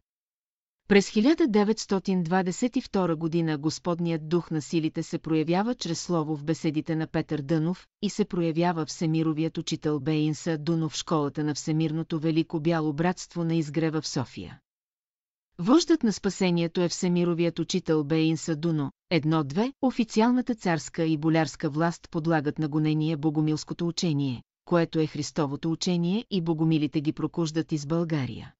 През 0.88 1.10
1922 1.10 3.14
година 3.14 3.58
Господният 3.58 4.28
дух 4.28 4.50
на 4.50 4.62
силите 4.62 5.02
се 5.02 5.18
проявява 5.18 5.74
чрез 5.74 6.00
слово 6.00 6.36
в 6.36 6.44
беседите 6.44 6.96
на 6.96 7.06
Петър 7.06 7.42
Дънов 7.42 7.86
и 8.02 8.10
се 8.10 8.24
проявява 8.24 8.86
Всемировият 8.86 9.58
учител 9.58 10.00
Бейнса 10.00 10.58
Дунов 10.58 10.92
в 10.92 10.96
школата 10.96 11.44
на 11.44 11.54
Всемирното 11.54 12.18
Велико 12.18 12.60
Бяло 12.60 12.92
братство 12.92 13.44
на 13.44 13.54
изгрева 13.54 14.00
в 14.00 14.08
София. 14.08 14.60
Вождът 15.62 16.02
на 16.02 16.12
спасението 16.12 16.80
е 16.80 16.88
Всемировият 16.88 17.58
учител 17.58 18.04
Бейнса 18.04 18.56
Дуно. 18.56 18.92
Едно-две, 19.10 19.72
официалната 19.82 20.54
царска 20.54 21.04
и 21.04 21.18
болярска 21.18 21.70
власт 21.70 22.08
подлагат 22.10 22.58
на 22.58 22.68
гонение 22.68 23.16
богомилското 23.16 23.86
учение, 23.86 24.42
което 24.64 25.00
е 25.00 25.06
Христовото 25.06 25.70
учение 25.70 26.24
и 26.30 26.40
богомилите 26.40 27.00
ги 27.00 27.12
прокуждат 27.12 27.72
из 27.72 27.86
България. 27.86 28.54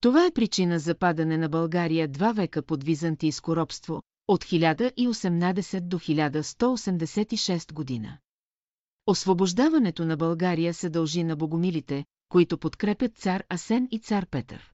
Това 0.00 0.26
е 0.26 0.30
причина 0.30 0.78
за 0.78 0.94
падане 0.94 1.38
на 1.38 1.48
България 1.48 2.08
два 2.08 2.32
века 2.32 2.62
под 2.62 2.84
византийско 2.84 3.56
робство, 3.56 4.02
от 4.28 4.44
1018 4.44 5.80
до 5.80 5.98
1186 5.98 7.72
година. 7.72 8.18
Освобождаването 9.06 10.04
на 10.04 10.16
България 10.16 10.74
се 10.74 10.90
дължи 10.90 11.24
на 11.24 11.36
богомилите, 11.36 12.04
които 12.28 12.58
подкрепят 12.58 13.16
цар 13.16 13.44
Асен 13.48 13.88
и 13.90 13.98
цар 13.98 14.26
Петър. 14.26 14.72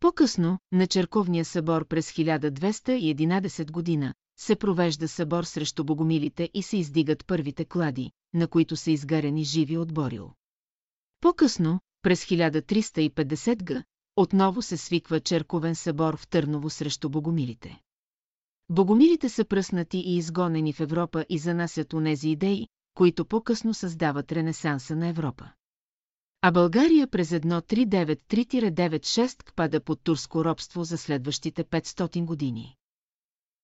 По-късно, 0.00 0.58
на 0.72 0.86
Черковния 0.86 1.44
събор 1.44 1.86
през 1.88 2.12
1211 2.12 3.70
година, 3.70 4.14
се 4.38 4.56
провежда 4.56 5.08
събор 5.08 5.44
срещу 5.44 5.84
богомилите 5.84 6.50
и 6.54 6.62
се 6.62 6.76
издигат 6.76 7.26
първите 7.26 7.64
клади, 7.64 8.10
на 8.34 8.48
които 8.48 8.76
са 8.76 8.90
изгарени 8.90 9.44
живи 9.44 9.76
от 9.76 9.94
Борил. 9.94 10.30
По-късно, 11.20 11.80
през 12.02 12.24
1350 12.24 13.64
г., 13.64 13.84
отново 14.16 14.62
се 14.62 14.76
свиква 14.76 15.20
черковен 15.20 15.74
събор 15.74 16.16
в 16.16 16.28
Търново 16.28 16.70
срещу 16.70 17.08
богомилите. 17.08 17.80
Богомилите 18.68 19.28
са 19.28 19.44
пръснати 19.44 19.98
и 19.98 20.16
изгонени 20.16 20.72
в 20.72 20.80
Европа 20.80 21.24
и 21.28 21.38
занасят 21.38 21.92
онези 21.92 22.28
идеи, 22.28 22.68
които 22.94 23.24
по-късно 23.24 23.74
създават 23.74 24.32
ренесанса 24.32 24.96
на 24.96 25.08
Европа. 25.08 25.50
А 26.42 26.50
България 26.50 27.06
през 27.06 27.30
1393-96 27.30 29.54
пада 29.54 29.80
под 29.80 30.00
турско 30.04 30.44
робство 30.44 30.84
за 30.84 30.98
следващите 30.98 31.64
500 31.64 32.24
години. 32.24 32.76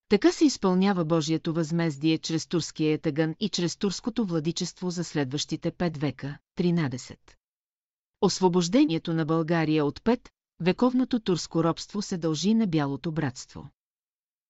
Така 0.09 0.31
се 0.31 0.45
изпълнява 0.45 1.05
Божието 1.05 1.53
възмездие 1.53 2.17
чрез 2.17 2.47
турския 2.47 2.93
етаган 2.93 3.35
и 3.39 3.49
чрез 3.49 3.77
турското 3.77 4.25
владичество 4.25 4.89
за 4.89 5.03
следващите 5.03 5.71
5 5.71 5.97
века, 5.97 6.37
13. 6.57 7.17
Освобождението 8.21 9.13
на 9.13 9.25
България 9.25 9.85
от 9.85 9.99
5, 9.99 10.29
вековното 10.59 11.19
турско 11.19 11.63
робство 11.63 12.01
се 12.01 12.17
дължи 12.17 12.53
на 12.53 12.67
Бялото 12.67 13.11
братство. 13.11 13.69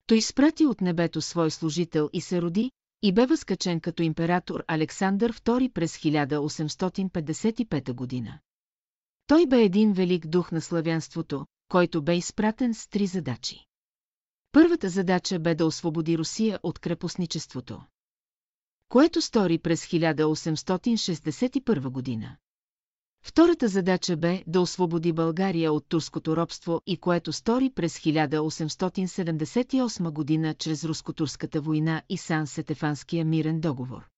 Той 0.08 0.18
изпрати 0.18 0.66
от 0.66 0.82
небето 0.82 1.22
свой 1.22 1.52
служител 1.52 2.10
и 2.14 2.22
се 2.22 2.42
роди, 2.42 2.72
и 3.02 3.14
бе 3.14 3.26
възкачен 3.26 3.80
като 3.80 4.04
император 4.04 4.64
Александър 4.68 5.34
II 5.34 5.74
през 5.74 5.98
1855 5.98 7.94
година. 7.94 8.40
Той 9.28 9.46
бе 9.46 9.64
един 9.64 9.94
велик 9.94 10.28
дух 10.28 10.52
на 10.52 10.62
славянството, 10.62 11.46
който 11.70 12.02
бе 12.02 12.18
изпратен 12.18 12.74
с 12.74 12.88
три 12.88 13.08
задачи. 13.08 13.66
Първата 14.52 14.90
задача 14.90 15.40
бе 15.40 15.56
да 15.56 15.66
освободи 15.66 16.18
Русия 16.18 16.60
от 16.64 16.80
крепостничеството, 16.80 17.82
което 18.90 19.22
стори 19.22 19.58
през 19.58 19.86
1861 19.86 21.90
година. 21.90 22.38
Втората 23.28 23.68
задача 23.68 24.18
бе 24.18 24.44
да 24.48 24.62
освободи 24.62 25.14
България 25.14 25.74
от 25.74 25.86
турското 25.90 26.38
робство 26.38 26.82
и 26.86 26.98
което 26.98 27.34
стори 27.34 27.70
през 27.70 28.00
1878 28.00 30.12
година 30.12 30.54
чрез 30.54 30.84
руско-турската 30.84 31.62
война 31.62 32.02
и 32.10 32.18
Сан-Сетефанския 32.18 33.26
мирен 33.26 33.60
договор. 33.60 34.10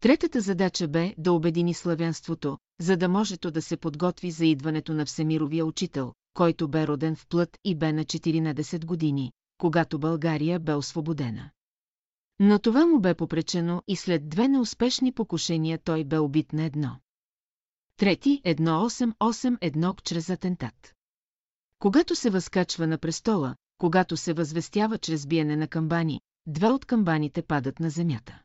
Третата 0.00 0.40
задача 0.40 0.88
бе 0.88 1.14
да 1.18 1.32
обедини 1.32 1.74
славянството, 1.74 2.58
за 2.80 2.96
да 2.96 3.08
може 3.08 3.36
то 3.36 3.50
да 3.50 3.62
се 3.62 3.76
подготви 3.76 4.30
за 4.30 4.46
идването 4.46 4.94
на 4.94 5.06
Всемировия 5.06 5.66
учител, 5.66 6.12
който 6.34 6.68
бе 6.68 6.86
роден 6.86 7.16
в 7.16 7.26
плът 7.26 7.58
и 7.64 7.74
бе 7.74 7.92
на 7.92 8.04
14 8.04 8.84
години, 8.84 9.32
когато 9.58 9.98
България 9.98 10.60
бе 10.60 10.74
освободена. 10.74 11.50
Но 12.40 12.58
това 12.58 12.86
му 12.86 13.00
бе 13.00 13.14
попречено 13.14 13.82
и 13.88 13.96
след 13.96 14.28
две 14.28 14.48
неуспешни 14.48 15.12
покушения 15.12 15.78
той 15.84 16.04
бе 16.04 16.18
убит 16.18 16.52
на 16.52 16.64
едно. 16.64 16.96
Трети 18.02 18.42
1881 18.44 20.02
чрез 20.02 20.30
атентат. 20.30 20.94
Когато 21.78 22.14
се 22.14 22.30
възкачва 22.30 22.86
на 22.86 22.98
престола, 22.98 23.54
когато 23.78 24.16
се 24.16 24.32
възвестява 24.32 24.98
чрез 24.98 25.26
биене 25.26 25.56
на 25.56 25.68
камбани, 25.68 26.20
два 26.46 26.68
от 26.68 26.84
камбаните 26.84 27.42
падат 27.42 27.80
на 27.80 27.90
земята. 27.90 28.42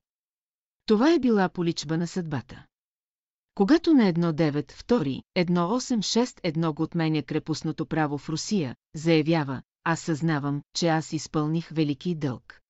Това 0.86 1.14
е 1.14 1.20
била 1.20 1.49
поличба 1.49 1.97
на 1.97 2.08
съдбата. 2.08 2.66
Когато 3.55 3.93
на 3.93 4.14
1.9 4.14 4.72
втори, 4.72 5.22
1.861 5.38 6.74
го 6.74 6.84
отменя 6.84 7.24
крепостното 7.24 7.86
право 7.86 8.18
в 8.18 8.30
Русия, 8.30 8.76
заявява, 8.95 9.62
аз 9.84 9.99
съзнавам, 9.99 10.62
че 10.74 10.88
аз 10.88 11.14
изпълних 11.14 11.70
велики 11.70 12.16
дълг. 12.16 12.62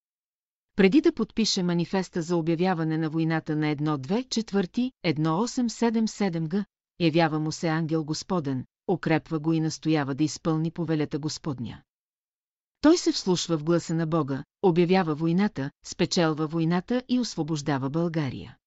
Преди 0.75 1.01
да 1.01 1.13
подпише 1.13 1.63
манифеста 1.63 2.21
за 2.21 2.35
обявяване 2.35 2.97
на 2.97 3.09
войната 3.09 3.55
на 3.55 3.75
1.2 3.75 4.29
четвърти, 4.29 4.91
1877 5.05 6.49
г, 6.49 6.65
явява 6.99 7.39
му 7.39 7.51
се 7.51 7.67
ангел 7.67 8.03
Господен, 8.03 8.65
укрепва 8.87 9.39
го 9.39 9.53
и 9.53 9.59
настоява 9.59 10.15
да 10.15 10.23
изпълни 10.23 10.71
повелята 10.71 11.19
Господня. 11.19 11.81
Той 12.81 12.97
се 12.97 13.11
вслушва 13.11 13.57
в 13.57 13.63
гласа 13.63 13.93
на 13.93 14.07
Бога, 14.07 14.43
обявява 14.61 15.15
войната, 15.15 15.71
спечелва 15.85 16.47
войната 16.47 17.03
и 17.09 17.19
освобождава 17.19 17.89
България. 17.89 18.57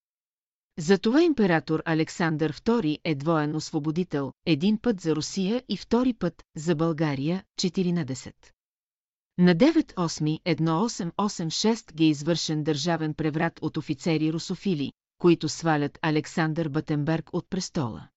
Затова 0.78 1.22
император 1.22 1.82
Александър 1.84 2.52
II 2.52 2.98
е 3.04 3.14
двоен 3.14 3.56
освободител, 3.56 4.32
един 4.46 4.78
път 4.78 5.00
за 5.00 5.16
Русия 5.16 5.62
и 5.68 5.76
втори 5.76 6.14
път 6.14 6.42
за 6.56 6.74
България, 6.74 7.44
14. 7.60 8.32
На 9.38 9.54
9-8-1886 9.54 11.94
ги 11.94 12.04
е 12.04 12.08
извършен 12.08 12.62
държавен 12.62 13.14
преврат 13.14 13.58
от 13.62 13.76
офицери 13.76 14.32
русофили, 14.32 14.92
които 15.18 15.48
свалят 15.48 15.98
Александър 16.02 16.68
Батенберг 16.68 17.30
от 17.32 17.50
престола. 17.50 18.08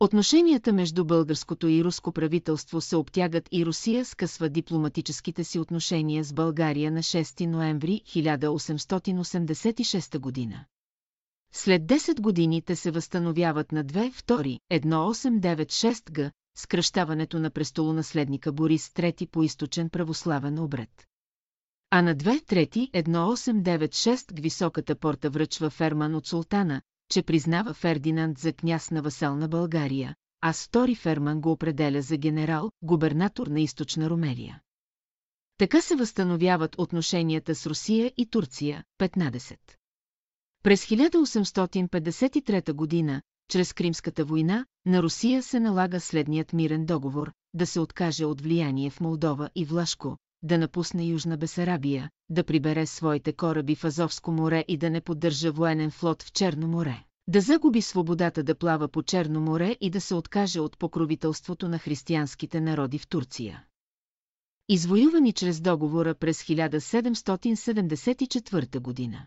Отношенията 0.00 0.72
между 0.72 1.04
българското 1.04 1.68
и 1.68 1.84
руско 1.84 2.12
правителство 2.12 2.80
се 2.80 2.96
обтягат 2.96 3.48
и 3.52 3.66
Русия 3.66 4.04
скъсва 4.04 4.48
дипломатическите 4.48 5.44
си 5.44 5.58
отношения 5.58 6.24
с 6.24 6.32
България 6.32 6.90
на 6.90 7.02
6 7.02 7.46
ноември 7.46 8.02
1886 8.06 10.18
година. 10.18 10.64
След 11.52 11.82
10 11.82 12.20
години 12.20 12.62
те 12.62 12.76
се 12.76 12.90
възстановяват 12.90 13.72
на 13.72 13.84
2 13.84 15.40
2 15.40 16.30
1896 16.58 16.60
г, 16.60 16.62
скръщаването 16.62 17.38
на 17.38 17.50
престолонаследника 17.50 18.52
Борис 18.52 18.88
III 18.88 19.30
по 19.30 19.42
източен 19.42 19.90
православен 19.90 20.58
обред. 20.58 21.06
А 21.90 22.02
на 22.02 22.16
2 22.16 22.46
трети 22.46 22.90
1896 22.94 24.40
високата 24.40 24.94
порта 24.94 25.30
връчва 25.30 25.70
Ферман 25.70 26.14
от 26.14 26.26
султана, 26.26 26.82
че 27.10 27.22
признава 27.22 27.74
Фердинанд 27.74 28.38
за 28.38 28.52
княз 28.52 28.90
на 28.90 29.02
васал 29.02 29.36
на 29.36 29.48
България, 29.48 30.14
а 30.40 30.52
Стори 30.52 30.94
Ферман 30.94 31.40
го 31.40 31.52
определя 31.52 32.02
за 32.02 32.16
генерал, 32.16 32.70
губернатор 32.82 33.46
на 33.46 33.60
източна 33.60 34.10
Румелия. 34.10 34.60
Така 35.58 35.80
се 35.80 35.96
възстановяват 35.96 36.78
отношенията 36.78 37.54
с 37.54 37.66
Русия 37.66 38.12
и 38.16 38.26
Турция, 38.26 38.84
15. 39.00 39.56
През 40.62 40.86
1853 40.86 42.72
година, 42.72 43.22
чрез 43.48 43.72
Кримската 43.72 44.24
война, 44.24 44.66
на 44.86 45.02
Русия 45.02 45.42
се 45.42 45.60
налага 45.60 46.00
следният 46.00 46.52
мирен 46.52 46.86
договор 46.86 47.32
да 47.54 47.66
се 47.66 47.80
откаже 47.80 48.24
от 48.24 48.40
влияние 48.40 48.90
в 48.90 49.00
Молдова 49.00 49.50
и 49.54 49.64
Влашко, 49.64 50.16
да 50.42 50.58
напусне 50.58 51.04
Южна 51.04 51.36
Бесарабия, 51.36 52.10
да 52.28 52.44
прибере 52.44 52.86
своите 52.86 53.32
кораби 53.32 53.74
в 53.74 53.84
Азовско 53.84 54.32
море 54.32 54.64
и 54.68 54.76
да 54.76 54.90
не 54.90 55.00
поддържа 55.00 55.52
военен 55.52 55.90
флот 55.90 56.22
в 56.22 56.32
Черно 56.32 56.68
море, 56.68 57.04
да 57.28 57.40
загуби 57.40 57.82
свободата 57.82 58.42
да 58.42 58.54
плава 58.54 58.88
по 58.88 59.02
Черно 59.02 59.40
море 59.40 59.76
и 59.80 59.90
да 59.90 60.00
се 60.00 60.14
откаже 60.14 60.60
от 60.60 60.78
покровителството 60.78 61.68
на 61.68 61.78
християнските 61.78 62.60
народи 62.60 62.98
в 62.98 63.08
Турция. 63.08 63.64
Извоювани 64.68 65.32
чрез 65.32 65.60
договора 65.60 66.14
през 66.14 66.42
1774 66.42 68.80
година. 68.80 69.26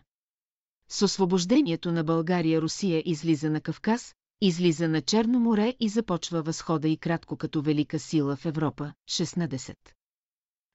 С 0.92 1.02
освобождението 1.02 1.92
на 1.92 2.04
България 2.04 2.62
Русия 2.62 3.02
излиза 3.04 3.50
на 3.50 3.60
Кавказ, 3.60 4.14
излиза 4.40 4.88
на 4.88 5.02
Черно 5.02 5.40
море 5.40 5.74
и 5.80 5.88
започва 5.88 6.42
възхода 6.42 6.88
и 6.88 6.96
кратко 6.96 7.36
като 7.36 7.62
велика 7.62 7.98
сила 7.98 8.36
в 8.36 8.46
Европа, 8.46 8.92
16. 9.10 9.76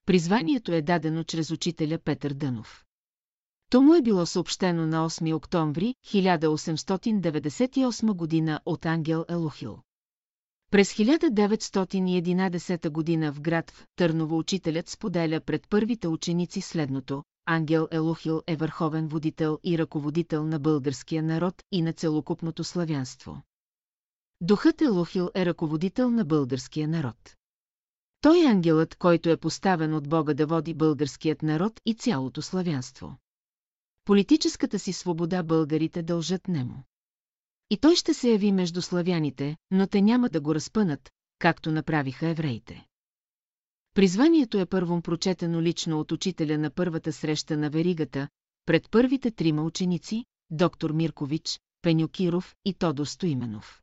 Призванието 0.06 0.74
е 0.74 0.82
дадено 0.82 1.24
чрез 1.24 1.52
учителя 1.52 2.00
Петър 2.00 2.34
Дънов. 2.34 2.86
То 3.70 3.82
му 3.82 3.96
е 3.96 4.02
било 4.02 4.26
съобщено 4.26 4.88
на 4.88 5.10
8 5.10 5.36
октомври 5.36 5.96
1898 6.08 8.14
година 8.14 8.60
от 8.66 8.86
Ангел 8.86 9.26
Елохил. 9.30 9.78
През 10.72 10.94
1911 10.94 12.90
година 12.90 13.34
в 13.34 13.42
град 13.42 13.72
в 13.72 13.86
Търново 13.96 14.38
учителят 14.38 14.90
споделя 14.90 15.40
пред 15.40 15.70
първите 15.70 16.08
ученици 16.08 16.62
следното. 16.62 17.24
Ангел 17.50 17.88
Елохил 17.92 18.42
е 18.48 18.56
върховен 18.56 19.08
водител 19.08 19.60
и 19.64 19.78
ръководител 19.78 20.46
на 20.46 20.60
българския 20.60 21.24
народ 21.24 21.64
и 21.72 21.82
на 21.82 21.94
целокупното 21.94 22.64
славянство. 22.64 23.42
Духът 24.42 24.82
Елохил 24.82 25.30
е 25.36 25.46
ръководител 25.46 26.12
на 26.12 26.26
българския 26.26 26.88
народ. 26.88 27.36
Той 28.22 28.44
е 28.44 28.48
ангелът, 28.48 28.96
който 28.96 29.30
е 29.30 29.38
поставен 29.38 29.94
от 29.94 30.10
Бога 30.10 30.34
да 30.34 30.46
води 30.46 30.74
българският 30.74 31.42
народ 31.42 31.82
и 31.86 31.94
цялото 31.94 32.42
славянство. 32.42 33.18
Политическата 34.06 34.80
си 34.80 34.94
свобода 34.94 35.44
българите 35.44 36.04
дължат 36.04 36.48
нему. 36.48 36.84
И 37.70 37.78
той 37.78 37.96
ще 37.96 38.14
се 38.14 38.30
яви 38.30 38.52
между 38.52 38.82
славяните, 38.82 39.58
но 39.72 39.88
те 39.88 40.02
няма 40.02 40.30
да 40.30 40.42
го 40.42 40.56
разпънат, 40.56 41.10
както 41.40 41.72
направиха 41.72 42.28
евреите. 42.28 42.87
Призванието 43.98 44.60
е 44.60 44.66
първом 44.66 45.02
прочетено 45.02 45.62
лично 45.62 46.00
от 46.00 46.12
учителя 46.12 46.58
на 46.58 46.70
първата 46.70 47.14
среща 47.14 47.58
на 47.58 47.70
веригата, 47.70 48.28
пред 48.66 48.92
първите 48.92 49.32
трима 49.32 49.64
ученици, 49.64 50.26
доктор 50.50 50.92
Миркович, 50.92 51.60
Пенюкиров 51.82 52.56
и 52.66 52.74
Тодор 52.74 53.06
Стоименов. 53.06 53.82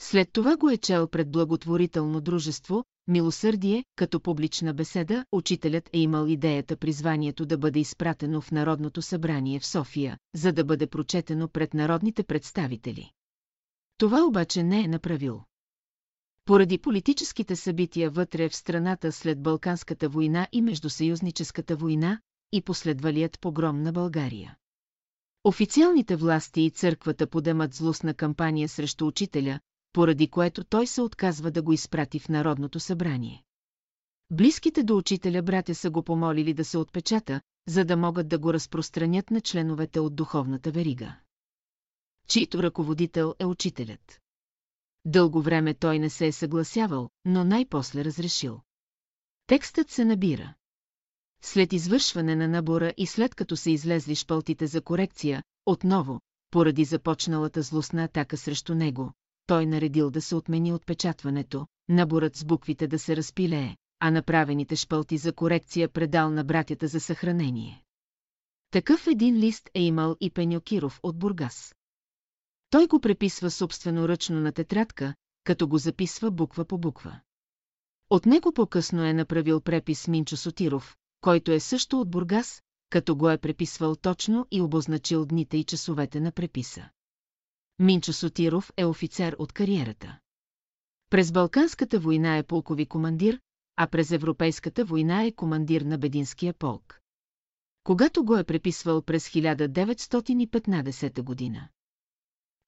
След 0.00 0.32
това 0.32 0.56
го 0.56 0.70
е 0.70 0.76
чел 0.76 1.08
пред 1.08 1.30
благотворително 1.30 2.20
дружество, 2.20 2.84
милосърдие, 3.08 3.84
като 3.96 4.20
публична 4.20 4.74
беседа, 4.74 5.24
учителят 5.32 5.90
е 5.92 5.98
имал 5.98 6.26
идеята 6.26 6.76
призванието 6.76 7.46
да 7.46 7.58
бъде 7.58 7.80
изпратено 7.80 8.40
в 8.40 8.50
Народното 8.52 9.02
събрание 9.02 9.60
в 9.60 9.66
София, 9.66 10.18
за 10.34 10.52
да 10.52 10.64
бъде 10.64 10.86
прочетено 10.86 11.48
пред 11.48 11.74
народните 11.74 12.22
представители. 12.22 13.10
Това 13.98 14.24
обаче 14.24 14.62
не 14.62 14.84
е 14.84 14.88
направил. 14.88 15.42
Поради 16.50 16.78
политическите 16.78 17.56
събития 17.56 18.10
вътре 18.10 18.48
в 18.48 18.56
страната 18.56 19.12
след 19.12 19.42
Балканската 19.42 20.08
война 20.08 20.48
и 20.52 20.62
Междусъюзническата 20.62 21.76
война 21.76 22.20
и 22.52 22.62
последвалият 22.62 23.40
погром 23.40 23.82
на 23.82 23.92
България. 23.92 24.56
Официалните 25.44 26.16
власти 26.16 26.62
и 26.62 26.70
църквата 26.70 27.26
подемат 27.26 27.74
злостна 27.74 28.14
кампания 28.14 28.68
срещу 28.68 29.06
учителя, 29.06 29.60
поради 29.92 30.28
което 30.28 30.64
той 30.64 30.86
се 30.86 31.02
отказва 31.02 31.50
да 31.50 31.62
го 31.62 31.72
изпрати 31.72 32.18
в 32.18 32.28
Народното 32.28 32.80
събрание. 32.80 33.42
Близките 34.30 34.82
до 34.82 34.96
учителя 34.96 35.42
братя 35.42 35.74
са 35.74 35.90
го 35.90 36.02
помолили 36.02 36.54
да 36.54 36.64
се 36.64 36.78
отпечата, 36.78 37.40
за 37.68 37.84
да 37.84 37.96
могат 37.96 38.28
да 38.28 38.38
го 38.38 38.54
разпространят 38.54 39.30
на 39.30 39.40
членовете 39.40 40.00
от 40.00 40.16
духовната 40.16 40.70
верига. 40.70 41.16
Чийто 42.28 42.62
ръководител 42.62 43.34
е 43.38 43.46
учителят. 43.46 44.20
Дълго 45.04 45.42
време 45.42 45.74
той 45.74 45.98
не 45.98 46.10
се 46.10 46.26
е 46.26 46.32
съгласявал, 46.32 47.08
но 47.24 47.44
най-после 47.44 48.04
разрешил. 48.04 48.60
Текстът 49.46 49.90
се 49.90 50.04
набира. 50.04 50.54
След 51.42 51.72
извършване 51.72 52.36
на 52.36 52.48
набора 52.48 52.94
и 52.96 53.06
след 53.06 53.34
като 53.34 53.56
са 53.56 53.70
излезли 53.70 54.14
шпалтите 54.14 54.66
за 54.66 54.80
корекция, 54.80 55.42
отново, 55.66 56.20
поради 56.50 56.84
започналата 56.84 57.62
злостна 57.62 58.04
атака 58.04 58.36
срещу 58.36 58.74
него, 58.74 59.12
той 59.46 59.66
наредил 59.66 60.10
да 60.10 60.20
се 60.20 60.34
отмени 60.34 60.72
отпечатването, 60.72 61.66
наборът 61.88 62.36
с 62.36 62.44
буквите 62.44 62.86
да 62.86 62.98
се 62.98 63.16
разпилее, 63.16 63.76
а 64.00 64.10
направените 64.10 64.76
шпалти 64.76 65.16
за 65.16 65.32
корекция 65.32 65.88
предал 65.88 66.30
на 66.30 66.44
братята 66.44 66.88
за 66.88 67.00
съхранение. 67.00 67.82
Такъв 68.70 69.06
един 69.06 69.36
лист 69.36 69.70
е 69.74 69.82
имал 69.82 70.16
и 70.20 70.30
Пеньокиров 70.30 71.00
от 71.02 71.18
Бургас. 71.18 71.74
Той 72.70 72.86
го 72.86 73.00
преписва 73.00 73.50
собственоръчно 73.50 74.40
на 74.40 74.52
тетрадка, 74.52 75.14
като 75.44 75.68
го 75.68 75.78
записва 75.78 76.30
буква 76.30 76.64
по 76.64 76.78
буква. 76.78 77.20
От 78.10 78.26
него 78.26 78.52
по-късно 78.52 79.04
е 79.04 79.12
направил 79.12 79.60
препис 79.60 80.08
Минчо 80.08 80.36
Сотиров, 80.36 80.96
който 81.20 81.52
е 81.52 81.60
също 81.60 82.00
от 82.00 82.10
Бургас, 82.10 82.62
като 82.90 83.16
го 83.16 83.30
е 83.30 83.38
преписвал 83.38 83.96
точно 83.96 84.46
и 84.50 84.60
обозначил 84.60 85.26
дните 85.26 85.56
и 85.56 85.64
часовете 85.64 86.20
на 86.20 86.32
преписа. 86.32 86.88
Минчо 87.78 88.12
Сотиров 88.12 88.72
е 88.76 88.84
офицер 88.84 89.36
от 89.38 89.52
кариерата. 89.52 90.18
През 91.10 91.32
Балканската 91.32 91.98
война 91.98 92.36
е 92.36 92.42
полкови 92.42 92.86
командир, 92.86 93.40
а 93.76 93.86
през 93.86 94.10
Европейската 94.10 94.84
война 94.84 95.24
е 95.24 95.32
командир 95.32 95.80
на 95.80 95.98
Бединския 95.98 96.54
полк. 96.54 97.00
Когато 97.84 98.24
го 98.24 98.36
е 98.36 98.44
преписвал 98.44 99.02
през 99.02 99.28
1915 99.28 101.22
година. 101.22 101.68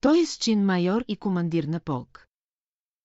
Той 0.03 0.21
е 0.21 0.27
с 0.27 0.37
чин 0.37 0.65
майор 0.65 1.05
и 1.09 1.17
командир 1.17 1.65
на 1.65 1.81
полк. 1.81 2.27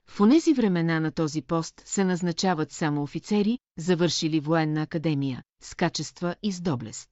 В 0.09 0.21
онези 0.21 0.53
времена 0.53 0.99
на 0.99 1.11
този 1.11 1.41
пост 1.41 1.81
се 1.85 2.03
назначават 2.03 2.71
само 2.71 3.03
офицери, 3.03 3.59
завършили 3.77 4.39
военна 4.39 4.81
академия, 4.81 5.43
с 5.63 5.75
качества 5.75 6.35
и 6.43 6.51
с 6.51 6.61
доблест. 6.61 7.09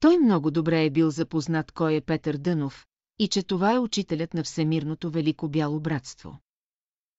Той 0.00 0.18
много 0.18 0.50
добре 0.50 0.84
е 0.84 0.90
бил 0.90 1.10
запознат 1.10 1.72
кой 1.72 1.94
е 1.94 2.00
Петър 2.00 2.36
Дънов, 2.36 2.86
и 3.18 3.28
че 3.28 3.42
това 3.42 3.74
е 3.74 3.78
учителят 3.78 4.34
на 4.34 4.44
Всемирното 4.44 5.10
Велико 5.10 5.48
Бяло 5.48 5.80
Братство. 5.80 6.38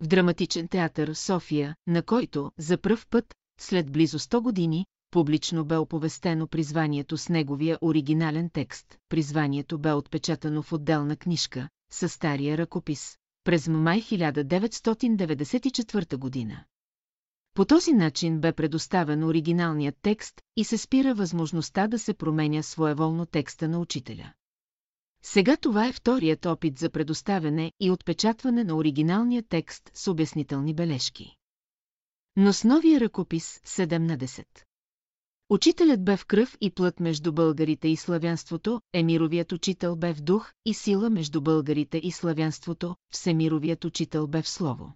В 0.00 0.06
драматичен 0.06 0.68
театър 0.68 1.14
София, 1.14 1.76
на 1.86 2.02
който, 2.02 2.52
за 2.58 2.78
пръв 2.78 3.06
път, 3.06 3.34
след 3.60 3.92
близо 3.92 4.18
100 4.18 4.40
години, 4.40 4.86
публично 5.14 5.64
бе 5.64 5.76
оповестено 5.76 6.46
призванието 6.46 7.18
с 7.18 7.28
неговия 7.28 7.78
оригинален 7.80 8.50
текст. 8.50 8.98
Призванието 9.08 9.78
бе 9.78 9.92
отпечатано 9.92 10.62
в 10.62 10.72
отделна 10.72 11.16
книжка, 11.16 11.68
със 11.90 12.12
стария 12.12 12.58
ръкопис, 12.58 13.18
през 13.44 13.68
май 13.68 14.02
1994 14.02 16.16
година. 16.16 16.64
По 17.54 17.64
този 17.64 17.92
начин 17.92 18.40
бе 18.40 18.52
предоставен 18.52 19.24
оригиналният 19.24 19.96
текст 20.02 20.42
и 20.56 20.64
се 20.64 20.78
спира 20.78 21.14
възможността 21.14 21.86
да 21.86 21.98
се 21.98 22.14
променя 22.14 22.62
своеволно 22.62 23.26
текста 23.26 23.68
на 23.68 23.78
учителя. 23.78 24.32
Сега 25.22 25.56
това 25.56 25.88
е 25.88 25.92
вторият 25.92 26.46
опит 26.46 26.78
за 26.78 26.90
предоставяне 26.90 27.72
и 27.80 27.90
отпечатване 27.90 28.64
на 28.64 28.76
оригиналния 28.76 29.42
текст 29.42 29.90
с 29.94 30.08
обяснителни 30.08 30.74
бележки. 30.74 31.36
Но 32.36 32.52
с 32.52 32.64
новия 32.64 33.00
ръкопис 33.00 33.58
7 33.58 33.98
на 33.98 34.18
10. 34.18 34.44
Учителят 35.54 36.04
бе 36.04 36.16
в 36.16 36.26
кръв 36.26 36.56
и 36.60 36.70
плът 36.70 37.00
между 37.00 37.32
българите 37.32 37.88
и 37.88 37.96
славянството, 37.96 38.80
емировият 38.92 39.52
учител 39.52 39.96
бе 39.96 40.14
в 40.14 40.22
дух 40.22 40.52
и 40.64 40.74
сила 40.74 41.10
между 41.10 41.40
българите 41.40 41.98
и 41.98 42.10
славянството, 42.10 42.96
всемировият 43.12 43.84
учител 43.84 44.26
бе 44.26 44.42
в 44.42 44.48
слово. 44.48 44.94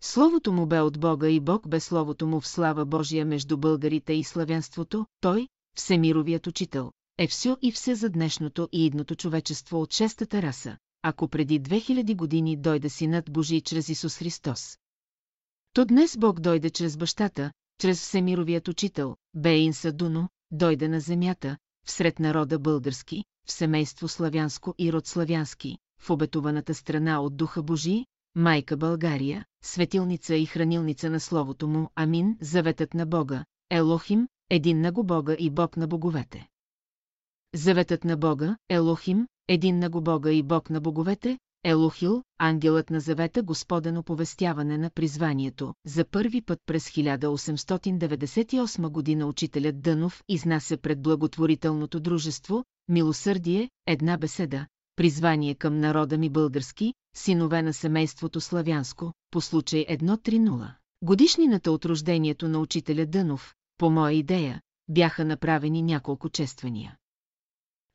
Словото 0.00 0.52
му 0.52 0.66
бе 0.66 0.80
от 0.80 1.00
Бога 1.00 1.28
и 1.28 1.40
Бог 1.40 1.68
бе 1.68 1.80
Словото 1.80 2.26
му 2.26 2.40
в 2.40 2.48
слава 2.48 2.84
Божия 2.84 3.26
между 3.26 3.56
българите 3.58 4.12
и 4.12 4.24
славянството, 4.24 5.06
той, 5.20 5.48
всемировият 5.76 6.46
учител, 6.46 6.92
е 7.18 7.26
все 7.26 7.56
и 7.62 7.72
все 7.72 7.94
за 7.94 8.10
днешното 8.10 8.68
и 8.72 8.86
идното 8.86 9.14
човечество 9.14 9.80
от 9.80 9.92
шестата 9.92 10.42
раса, 10.42 10.76
ако 11.02 11.28
преди 11.28 11.60
2000 11.60 12.16
години 12.16 12.56
дойде 12.56 12.88
Синът 12.88 13.32
Божий 13.32 13.60
чрез 13.60 13.88
Исус 13.88 14.16
Христос. 14.16 14.78
То 15.72 15.84
днес 15.84 16.16
Бог 16.16 16.40
дойде 16.40 16.70
чрез 16.70 16.96
бащата, 16.96 17.52
чрез 17.78 18.00
всемировият 18.00 18.68
учител, 18.68 19.16
Бейн 19.34 19.72
Садуно, 19.72 20.28
дойде 20.50 20.88
на 20.88 21.00
земята, 21.00 21.56
всред 21.86 22.18
народа 22.18 22.58
български, 22.58 23.24
в 23.46 23.52
семейство 23.52 24.08
славянско 24.08 24.74
и 24.78 24.92
род 24.92 25.06
славянски, 25.06 25.78
в 26.00 26.10
обетуваната 26.10 26.74
страна 26.74 27.20
от 27.20 27.36
Духа 27.36 27.62
Божий, 27.62 28.04
майка 28.34 28.76
България, 28.76 29.44
светилница 29.62 30.34
и 30.34 30.46
хранилница 30.46 31.10
на 31.10 31.20
Словото 31.20 31.68
му, 31.68 31.90
Амин, 31.94 32.36
заветът 32.40 32.94
на 32.94 33.06
Бога, 33.06 33.44
Елохим, 33.70 34.28
един 34.50 34.80
на 34.80 34.92
Бога 34.92 35.36
и 35.38 35.50
Бог 35.50 35.76
на 35.76 35.86
боговете. 35.86 36.48
Заветът 37.54 38.04
на 38.04 38.16
Бога, 38.16 38.56
Елохим, 38.68 39.26
един 39.48 39.78
на 39.78 39.90
Бога 39.90 40.32
и 40.32 40.42
Бог 40.42 40.70
на 40.70 40.80
боговете, 40.80 41.38
Елохил, 41.66 42.22
ангелът 42.38 42.90
на 42.90 43.00
завета 43.00 43.42
Господен 43.42 43.98
оповестяване 43.98 44.78
на 44.78 44.90
призванието. 44.90 45.74
За 45.86 46.04
първи 46.04 46.42
път 46.42 46.58
през 46.66 46.90
1898 46.90 48.88
година 48.88 49.26
учителят 49.26 49.80
Дънов 49.80 50.22
изнася 50.28 50.76
пред 50.76 51.02
благотворителното 51.02 52.00
дружество, 52.00 52.64
милосърдие, 52.88 53.70
една 53.86 54.16
беседа, 54.16 54.66
призвание 54.96 55.54
към 55.54 55.80
народа 55.80 56.18
ми 56.18 56.30
български, 56.30 56.94
синове 57.16 57.62
на 57.62 57.72
семейството 57.72 58.40
славянско, 58.40 59.12
по 59.30 59.40
случай 59.40 59.86
130. 59.90 60.74
Годишнината 61.02 61.72
от 61.72 61.84
рождението 61.84 62.48
на 62.48 62.58
учителя 62.58 63.06
Дънов, 63.06 63.54
по 63.78 63.90
моя 63.90 64.12
идея, 64.12 64.60
бяха 64.88 65.24
направени 65.24 65.82
няколко 65.82 66.28
чествания. 66.28 66.96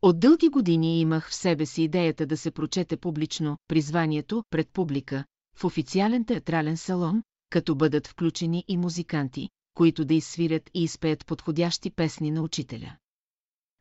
От 0.02 0.20
дълги 0.20 0.50
години 0.50 1.00
имах 1.00 1.30
в 1.30 1.36
себе 1.36 1.66
си 1.66 1.84
идеята 1.84 2.26
да 2.26 2.38
се 2.38 2.52
прочете 2.52 2.98
публично 2.98 3.58
призванието 3.68 4.44
пред 4.50 4.70
публика, 4.70 5.26
в 5.56 5.66
официален 5.66 6.26
театрален 6.26 6.78
салон, 6.78 7.24
като 7.50 7.76
бъдат 7.76 8.08
включени 8.08 8.64
и 8.68 8.78
музиканти, 8.78 9.50
които 9.74 10.06
да 10.06 10.14
изсвирят 10.14 10.70
и 10.74 10.84
изпеят 10.84 11.26
подходящи 11.26 11.90
песни 11.90 12.32
на 12.32 12.42
учителя. 12.42 12.98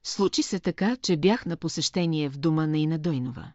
Случи 0.04 0.42
се 0.42 0.60
така, 0.60 0.96
че 0.96 1.16
бях 1.16 1.46
на 1.46 1.56
посещение 1.56 2.28
в 2.28 2.38
дома 2.38 2.66
на 2.66 2.78
Ина 2.78 2.98
Дойнова. 2.98 3.52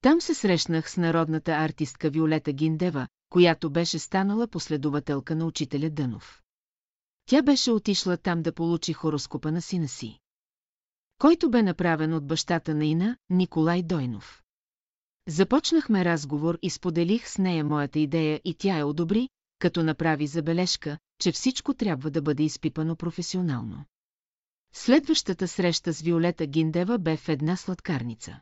Там 0.00 0.20
се 0.20 0.34
срещнах 0.34 0.90
с 0.90 0.96
народната 0.96 1.52
артистка 1.52 2.10
Виолета 2.10 2.52
Гиндева, 2.52 3.08
която 3.30 3.70
беше 3.70 3.98
станала 3.98 4.48
последователка 4.48 5.36
на 5.36 5.46
учителя 5.46 5.90
Дънов. 5.90 6.42
Тя 7.26 7.42
беше 7.42 7.70
отишла 7.70 8.16
там 8.16 8.42
да 8.42 8.52
получи 8.52 8.92
хороскопа 8.92 9.52
на 9.52 9.62
сина 9.62 9.88
си 9.88 10.18
който 11.18 11.50
бе 11.50 11.62
направен 11.62 12.14
от 12.14 12.26
бащата 12.26 12.74
на 12.74 12.84
Ина, 12.84 13.16
Николай 13.30 13.82
Дойнов. 13.82 14.42
Започнахме 15.28 16.04
разговор 16.04 16.58
и 16.62 16.70
споделих 16.70 17.28
с 17.28 17.38
нея 17.38 17.64
моята 17.64 17.98
идея 17.98 18.40
и 18.44 18.54
тя 18.54 18.78
я 18.78 18.86
одобри, 18.86 19.28
като 19.58 19.82
направи 19.82 20.26
забележка, 20.26 20.98
че 21.20 21.32
всичко 21.32 21.74
трябва 21.74 22.10
да 22.10 22.22
бъде 22.22 22.42
изпипано 22.42 22.96
професионално. 22.96 23.84
Следващата 24.72 25.48
среща 25.48 25.92
с 25.92 26.00
Виолета 26.00 26.46
Гиндева 26.46 26.98
бе 26.98 27.16
в 27.16 27.28
една 27.28 27.56
сладкарница. 27.56 28.40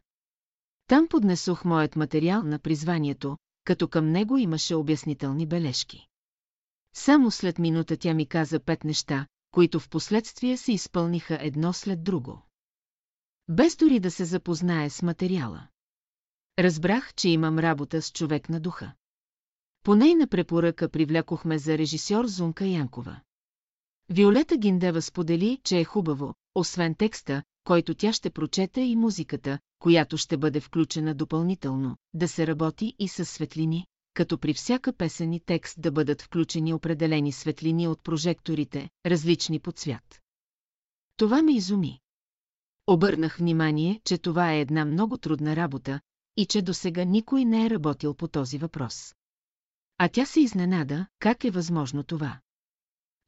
Там 0.87 1.09
поднесох 1.09 1.65
моят 1.65 1.97
материал 1.97 2.43
на 2.43 2.59
призванието, 2.59 3.37
като 3.65 3.89
към 3.89 4.11
него 4.11 4.39
имаше 4.39 4.75
обяснителни 4.75 5.47
бележки. 5.47 6.07
Само 6.95 7.31
след 7.31 7.59
минута 7.59 7.97
тя 7.97 8.15
ми 8.15 8.27
каза 8.27 8.61
пет 8.61 8.85
неща, 8.85 9.27
които 9.51 9.81
в 9.81 9.89
последствие 9.89 10.57
се 10.57 10.73
изпълниха 10.73 11.39
едно 11.41 11.73
след 11.73 12.05
друго 12.05 12.43
без 13.49 13.77
дори 13.77 14.01
да 14.01 14.11
се 14.11 14.25
запознае 14.25 14.91
с 14.91 15.03
материала. 15.03 15.69
Разбрах, 16.59 17.15
че 17.15 17.29
имам 17.29 17.59
работа 17.59 18.03
с 18.03 18.13
човек 18.13 18.49
на 18.49 18.61
духа. 18.61 18.93
По 19.83 19.95
нейна 19.95 20.27
препоръка 20.27 20.89
привлякохме 20.89 21.59
за 21.59 21.79
режисьор 21.79 22.27
Зунка 22.27 22.67
Янкова. 22.67 23.21
Виолета 24.09 24.57
Гиндева 24.57 25.03
сподели, 25.03 25.61
че 25.65 25.79
е 25.79 25.85
хубаво, 25.85 26.35
освен 26.55 26.95
текста, 26.95 27.43
който 27.65 27.95
тя 27.95 28.13
ще 28.13 28.31
прочете 28.31 28.81
и 28.81 28.97
музиката, 28.97 29.59
която 29.79 30.17
ще 30.17 30.37
бъде 30.37 30.61
включена 30.61 31.15
допълнително, 31.15 31.97
да 32.15 32.29
се 32.29 32.47
работи 32.47 32.95
и 32.99 33.09
с 33.09 33.25
светлини, 33.25 33.87
като 34.15 34.39
при 34.39 34.55
всяка 34.55 34.93
песен 34.93 35.33
и 35.33 35.41
текст 35.41 35.81
да 35.81 35.93
бъдат 35.93 36.23
включени 36.23 36.75
определени 36.75 37.33
светлини 37.33 37.89
от 37.89 38.03
прожекторите, 38.03 38.89
различни 39.07 39.61
по 39.61 39.73
цвят. 39.73 40.21
Това 41.17 41.43
ме 41.43 41.57
изуми. 41.57 42.01
Обърнах 42.87 43.37
внимание, 43.39 44.01
че 44.05 44.19
това 44.19 44.53
е 44.53 44.61
една 44.61 44.85
много 44.85 45.19
трудна 45.19 45.57
работа 45.57 46.01
и 46.37 46.47
че 46.47 46.63
досега 46.63 47.05
никой 47.05 47.45
не 47.45 47.67
е 47.67 47.71
работил 47.71 48.15
по 48.15 48.29
този 48.29 48.59
въпрос. 48.59 49.15
А 49.99 50.09
тя 50.09 50.27
се 50.27 50.41
изненада, 50.41 51.07
как 51.19 51.45
е 51.45 51.51
възможно 51.51 52.03
това. 52.03 52.41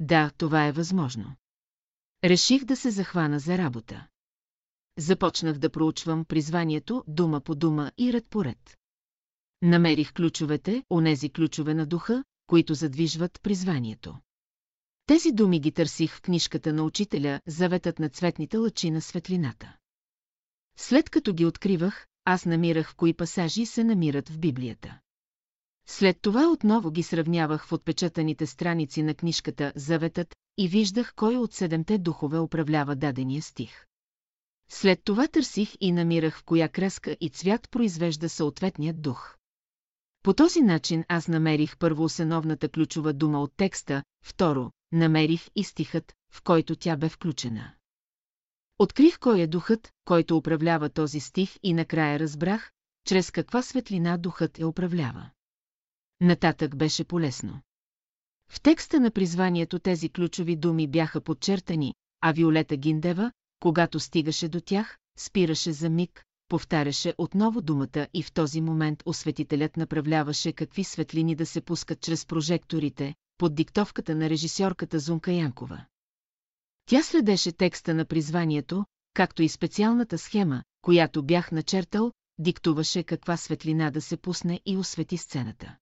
Да, 0.00 0.30
това 0.38 0.66
е 0.66 0.72
възможно. 0.72 1.36
Реших 2.24 2.64
да 2.64 2.76
се 2.76 2.90
захвана 2.90 3.38
за 3.38 3.59
работа. 3.59 4.06
Започнах 4.98 5.59
да 5.59 5.70
проучвам 5.70 6.24
призванието 6.24 7.04
дума 7.06 7.40
по 7.40 7.54
дума 7.54 7.92
и 7.98 8.12
ред 8.12 8.26
по 8.30 8.44
ред. 8.44 8.78
Намерих 9.62 10.12
ключовете, 10.12 10.84
онези 10.90 11.30
ключове 11.30 11.74
на 11.74 11.86
духа, 11.86 12.24
които 12.46 12.74
задвижват 12.74 13.40
призванието. 13.42 14.18
Тези 15.09 15.32
думи 15.32 15.61
ги 15.61 15.72
търсих 15.72 16.16
в 16.16 16.22
книжката 16.22 16.72
на 16.72 16.82
учителя 16.82 17.40
«Заветът 17.46 17.98
на 17.98 18.09
цветните 18.09 18.56
лъчи 18.56 18.90
на 18.90 19.00
светлината». 19.00 19.76
След 20.78 21.11
като 21.11 21.34
ги 21.34 21.44
откривах, 21.44 22.06
аз 22.24 22.46
намирах 22.46 22.90
в 22.90 22.94
кои 22.94 23.14
пасажи 23.14 23.66
се 23.66 23.84
намират 23.84 24.28
в 24.28 24.38
Библията. 24.38 24.98
След 25.86 26.20
това 26.20 26.48
отново 26.48 26.90
ги 26.90 27.02
сравнявах 27.02 27.66
в 27.66 27.72
отпечатаните 27.72 28.46
страници 28.46 29.02
на 29.02 29.14
книжката 29.14 29.72
Заветът 29.76 30.36
и 30.59 30.68
виждах 30.68 31.14
кой 31.16 31.36
от 31.36 31.52
седемте 31.52 31.98
духове 31.98 32.38
управлява 32.38 32.96
дадения 32.96 33.42
стих. 33.42 33.86
След 34.70 35.00
това 35.04 35.28
търсих 35.28 35.72
и 35.80 35.92
намирах 35.92 36.38
в 36.38 36.44
коя 36.44 36.68
краска 36.68 37.16
и 37.20 37.30
цвят 37.30 37.70
произвежда 37.70 38.28
съответният 38.28 39.02
дух. 39.02 39.36
По 40.22 40.34
този 40.34 40.61
начин 40.61 41.04
аз 41.09 41.28
намерих 41.28 41.78
първо 41.78 42.04
основната 42.04 42.68
ключова 42.68 43.12
дума 43.12 43.42
от 43.42 43.52
текста, 43.56 44.02
второ, 44.24 44.70
намерих 44.93 45.49
и 45.57 45.64
стихът, 45.64 46.14
в 46.32 46.43
който 46.43 46.76
тя 46.76 46.97
бе 46.97 47.09
включена. 47.09 47.72
Открих 48.78 49.18
кой 49.18 49.41
е 49.41 49.47
духът, 49.47 49.93
който 50.05 50.36
управлява 50.36 50.89
този 50.89 51.20
стих 51.20 51.57
и 51.62 51.74
накрая 51.74 52.18
разбрах, 52.18 52.72
чрез 53.05 53.30
каква 53.30 53.62
светлина 53.62 54.16
духът 54.16 54.59
е 54.59 54.64
управлява. 54.64 55.30
Нататък 56.20 56.76
беше 56.76 57.05
полезно. 57.05 57.61
В 58.49 58.61
текста 58.61 59.01
на 59.01 59.11
призванието 59.11 59.78
тези 59.78 60.09
ключови 60.09 60.57
думи 60.57 60.89
бяха 60.89 61.20
подчертани, 61.20 61.95
а 62.20 62.32
Виолета 62.32 62.76
Гиндева, 62.76 63.32
когато 63.61 64.01
стигаше 64.01 64.49
до 64.49 64.61
тях, 64.61 64.99
спираше 65.18 65.72
за 65.72 65.91
миг, 65.91 66.24
повтаряше 66.49 67.14
отново 67.18 67.61
думата 67.61 68.07
и 68.14 68.22
в 68.22 68.32
този 68.32 68.61
момент 68.61 69.03
осветителят 69.07 69.76
направляваше 69.76 70.53
какви 70.53 70.84
светлини 70.84 71.34
да 71.34 71.47
се 71.47 71.61
пускат 71.61 72.01
чрез 72.01 72.26
прожекторите, 72.26 73.14
под 73.39 73.55
диктовката 73.55 74.14
на 74.14 74.30
режисьорката 74.30 74.99
Зунка 74.99 75.32
Янкова. 75.32 75.84
Тя 76.86 77.03
следеше 77.03 77.53
текста 77.53 77.95
на 77.95 78.05
призванието, 78.05 78.84
както 79.14 79.43
и 79.43 79.49
специалната 79.49 80.18
схема, 80.18 80.62
която 80.82 81.22
бях 81.22 81.53
начертал, 81.53 82.12
диктуваше 82.39 83.03
каква 83.03 83.36
светлина 83.36 83.91
да 83.91 84.01
се 84.01 84.16
пусне 84.16 84.61
и 84.66 84.76
освети 84.76 85.16
сцената. 85.16 85.76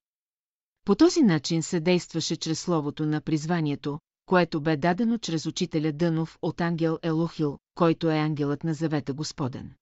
По 0.85 0.95
този 0.95 1.23
начин 1.23 1.63
се 1.63 1.81
действаше 1.81 2.37
чрез 2.37 2.61
словото 2.61 3.07
на 3.07 3.21
призванието, 3.21 3.99
което 4.27 4.61
бе 4.61 4.77
дадено 4.77 5.19
чрез 5.19 5.47
учителя 5.47 5.93
Дънов 5.93 6.39
от 6.43 6.61
ангел 6.61 6.99
Елохил, 7.03 7.59
който 7.75 8.11
е 8.11 8.19
ангелът 8.19 8.65
на 8.65 8.75
Завета 8.75 9.15
Господен. 9.15 9.75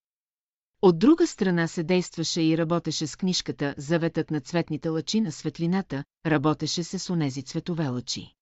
От 0.85 0.99
друга 0.99 1.27
страна 1.27 1.69
се 1.69 1.83
действаше 1.83 2.43
и 2.43 2.59
работеше 2.59 3.07
с 3.07 3.17
книжката 3.17 3.75
Заветът 3.79 4.31
на 4.31 4.41
цветните 4.41 4.89
лъчи 4.89 5.21
на 5.21 5.33
светлината, 5.33 6.05
работеше 6.27 6.85
се 6.85 6.99
с 6.99 7.11
онези 7.11 7.43
цветове 7.43 7.89
лъчи. 7.89 8.35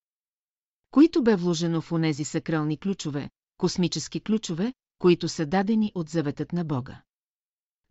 Които 0.91 1.23
бе 1.23 1.37
вложено 1.37 1.81
в 1.81 1.93
онези 1.93 2.25
сакрални 2.25 2.77
ключове, 2.77 3.31
космически 3.59 4.21
ключове, 4.21 4.73
които 4.99 5.29
са 5.29 5.47
дадени 5.47 5.93
от 5.95 6.09
Заветът 6.09 6.53
на 6.53 6.65
Бога. 6.65 7.03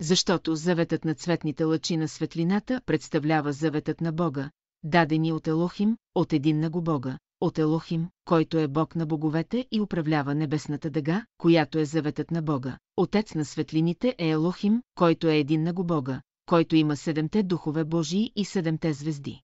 Защото 0.01 0.55
Заветът 0.55 1.05
на 1.05 1.15
цветните 1.15 1.63
лъчи 1.63 1.97
на 1.97 2.07
светлината 2.07 2.81
представлява 2.85 3.53
Заветът 3.53 4.01
на 4.01 4.11
Бога, 4.11 4.51
дадени 4.83 5.33
от 5.33 5.47
Елохим, 5.47 5.97
от 6.15 6.33
един 6.33 6.59
на 6.59 6.69
го 6.69 6.81
Бога, 6.81 7.17
от 7.41 7.59
Елохим, 7.59 8.07
който 8.25 8.57
е 8.57 8.67
Бог 8.67 8.95
на 8.95 9.05
боговете 9.05 9.67
и 9.71 9.81
управлява 9.81 10.35
небесната 10.35 10.89
дъга, 10.89 11.25
която 11.37 11.79
е 11.79 11.85
заветът 11.85 12.31
на 12.31 12.41
Бога. 12.41 12.77
Отец 12.97 13.35
на 13.35 13.45
светлините 13.45 14.15
е 14.17 14.29
Елохим, 14.29 14.81
който 14.95 15.27
е 15.27 15.37
един 15.37 15.63
на 15.63 15.73
го 15.73 15.83
Бога, 15.83 16.21
който 16.45 16.75
има 16.75 16.97
седемте 16.97 17.43
духове 17.43 17.83
Божии 17.83 18.31
и 18.35 18.45
седемте 18.45 18.93
звезди. 18.93 19.41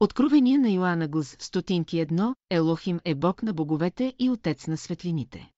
Откровение 0.00 0.58
на 0.58 0.70
Йоанна 0.70 1.08
Глаз, 1.08 1.36
стотинки 1.40 1.98
едно, 1.98 2.34
Елохим 2.50 3.00
е 3.04 3.14
Бог 3.14 3.42
на 3.42 3.52
боговете 3.52 4.14
и 4.18 4.30
Отец 4.30 4.66
на 4.66 4.76
светлините. 4.76 5.50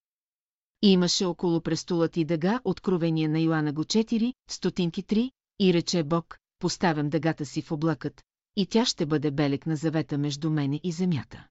И 0.82 0.92
имаше 0.92 1.24
около 1.24 1.60
престолът 1.60 2.16
и 2.16 2.24
дъга, 2.24 2.60
откровение 2.64 3.28
на 3.28 3.40
Йоанна 3.40 3.72
го 3.72 3.84
4, 3.84 4.34
стотинки 4.50 5.02
3, 5.02 5.30
и 5.60 5.74
рече 5.74 6.02
Бог, 6.02 6.38
поставям 6.58 7.08
дъгата 7.08 7.46
си 7.46 7.62
в 7.62 7.72
облакът, 7.72 8.22
и 8.56 8.66
тя 8.66 8.84
ще 8.84 9.06
бъде 9.06 9.30
белек 9.30 9.66
на 9.66 9.76
завета 9.76 10.18
между 10.18 10.50
мене 10.50 10.80
и 10.84 10.92
земята. 10.92 11.46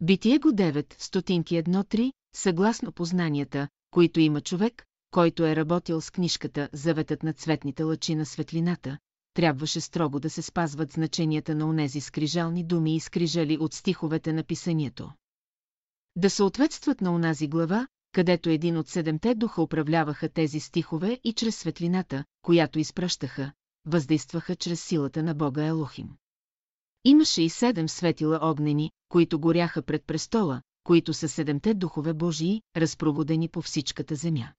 Битие 0.00 0.38
го 0.38 0.48
9, 0.48 0.94
стотинки 0.98 1.54
1-3, 1.54 2.12
съгласно 2.34 2.92
познанията, 2.92 3.68
които 3.90 4.20
има 4.20 4.40
човек, 4.40 4.84
който 5.10 5.46
е 5.46 5.56
работил 5.56 6.00
с 6.00 6.10
книжката 6.10 6.68
Заветът 6.72 7.22
на 7.22 7.32
цветните 7.32 7.82
лъчи 7.82 8.14
на 8.14 8.26
светлината, 8.26 8.98
трябваше 9.34 9.80
строго 9.80 10.20
да 10.20 10.30
се 10.30 10.42
спазват 10.42 10.92
значенията 10.92 11.54
на 11.54 11.68
онези 11.68 12.00
скрижални 12.00 12.64
думи 12.64 12.96
и 12.96 13.00
скрижали 13.00 13.58
от 13.58 13.74
стиховете 13.74 14.32
на 14.32 14.44
писанието. 14.44 15.10
Да 16.16 16.30
съответстват 16.30 17.00
на 17.00 17.14
онази 17.14 17.48
глава, 17.48 17.86
където 18.12 18.50
един 18.50 18.76
от 18.76 18.88
седемте 18.88 19.34
духа 19.34 19.62
управляваха 19.62 20.28
тези 20.28 20.60
стихове 20.60 21.20
и 21.24 21.32
чрез 21.32 21.56
светлината, 21.56 22.24
която 22.42 22.78
изпращаха, 22.78 23.52
въздействаха 23.86 24.56
чрез 24.56 24.84
силата 24.84 25.22
на 25.22 25.34
Бога 25.34 25.66
Елохим. 25.66 26.08
Имаше 27.04 27.42
и 27.42 27.48
седем 27.48 27.88
светила 27.88 28.38
огнени, 28.42 28.90
които 29.08 29.40
горяха 29.40 29.82
пред 29.82 30.04
престола, 30.04 30.62
които 30.84 31.14
са 31.14 31.28
седемте 31.28 31.74
духове 31.74 32.14
Божии, 32.14 32.62
разпроводени 32.76 33.48
по 33.48 33.62
всичката 33.62 34.14
земя. 34.14 34.52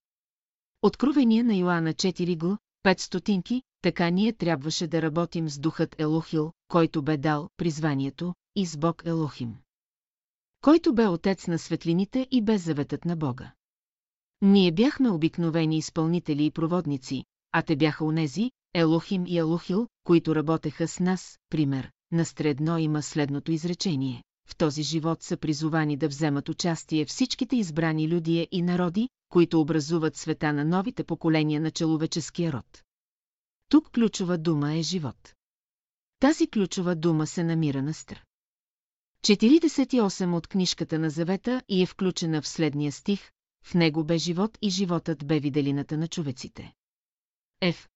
Откровение 0.81 1.43
на 1.43 1.55
Йоанна 1.55 1.93
4 1.93 2.37
гл, 2.37 2.53
5 2.85 2.99
стотинки, 2.99 3.61
така 3.81 4.09
ние 4.09 4.33
трябваше 4.33 4.87
да 4.87 5.01
работим 5.01 5.49
с 5.49 5.59
духът 5.59 5.95
Елохил, 5.99 6.51
който 6.67 7.01
бе 7.01 7.17
дал 7.17 7.49
призванието, 7.57 8.33
и 8.55 8.65
с 8.65 8.77
Бог 8.77 9.01
Елохим. 9.05 9.55
Който 10.61 10.93
бе 10.93 11.07
отец 11.07 11.47
на 11.47 11.59
светлините 11.59 12.27
и 12.31 12.41
бе 12.41 12.57
заветът 12.57 13.05
на 13.05 13.15
Бога. 13.15 13.51
Ние 14.41 14.71
бяхме 14.71 15.09
обикновени 15.09 15.77
изпълнители 15.77 16.45
и 16.45 16.51
проводници, 16.51 17.23
а 17.51 17.61
те 17.61 17.75
бяха 17.75 18.05
унези, 18.05 18.51
Елохим 18.73 19.25
и 19.27 19.37
Елохил, 19.37 19.87
които 20.03 20.35
работеха 20.35 20.87
с 20.87 20.99
нас, 20.99 21.39
пример, 21.49 21.91
на 22.11 22.25
стредно 22.25 22.77
има 22.77 23.01
следното 23.01 23.51
изречение. 23.51 24.23
В 24.47 24.55
този 24.55 24.83
живот 24.83 25.23
са 25.23 25.37
призовани 25.37 25.97
да 25.97 26.07
вземат 26.07 26.49
участие 26.49 27.05
всичките 27.05 27.55
избрани 27.55 28.07
люди 28.07 28.47
и 28.51 28.61
народи, 28.61 29.09
които 29.29 29.61
образуват 29.61 30.15
света 30.15 30.53
на 30.53 30.65
новите 30.65 31.03
поколения 31.03 31.61
на 31.61 31.71
человеческия 31.71 32.53
род. 32.53 32.83
Тук 33.69 33.91
ключова 33.91 34.37
дума 34.37 34.73
е 34.73 34.81
живот. 34.81 35.33
Тази 36.19 36.47
ключова 36.47 36.95
дума 36.95 37.27
се 37.27 37.43
намира 37.43 37.81
на 37.81 37.93
стр. 37.93 38.23
48 39.21 40.35
от 40.35 40.47
книжката 40.47 40.99
на 40.99 41.09
Завета 41.09 41.61
и 41.69 41.81
е 41.81 41.85
включена 41.85 42.41
в 42.41 42.47
следния 42.47 42.91
стих, 42.91 43.31
в 43.63 43.73
него 43.73 44.03
бе 44.03 44.17
живот 44.17 44.57
и 44.61 44.69
животът 44.69 45.27
бе 45.27 45.39
виделината 45.39 45.97
на 45.97 46.07
човеците. 46.07 46.73
Ф. 47.63 47.87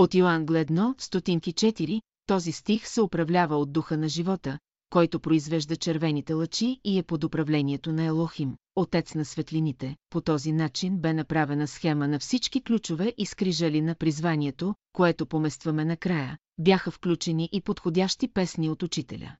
От 0.00 0.14
Йоан 0.14 0.46
Гледно, 0.46 0.94
стотинки 0.98 1.52
4, 1.52 2.02
този 2.26 2.52
стих 2.52 2.88
се 2.88 3.02
управлява 3.02 3.56
от 3.56 3.72
духа 3.72 3.96
на 3.96 4.08
живота, 4.08 4.58
който 4.90 5.20
произвежда 5.20 5.76
червените 5.76 6.32
лъчи 6.32 6.80
и 6.84 6.98
е 6.98 7.02
под 7.02 7.24
управлението 7.24 7.92
на 7.92 8.04
Елохим, 8.04 8.56
отец 8.76 9.14
на 9.14 9.24
светлините. 9.24 9.96
По 10.10 10.20
този 10.20 10.52
начин 10.52 10.98
бе 10.98 11.12
направена 11.12 11.66
схема 11.66 12.08
на 12.08 12.18
всички 12.18 12.62
ключове 12.62 13.14
и 13.18 13.26
скрижали 13.26 13.82
на 13.82 13.94
призванието, 13.94 14.74
което 14.92 15.26
поместваме 15.26 15.84
накрая, 15.84 16.38
бяха 16.58 16.90
включени 16.90 17.48
и 17.52 17.60
подходящи 17.60 18.28
песни 18.28 18.70
от 18.70 18.82
учителя. 18.82 19.36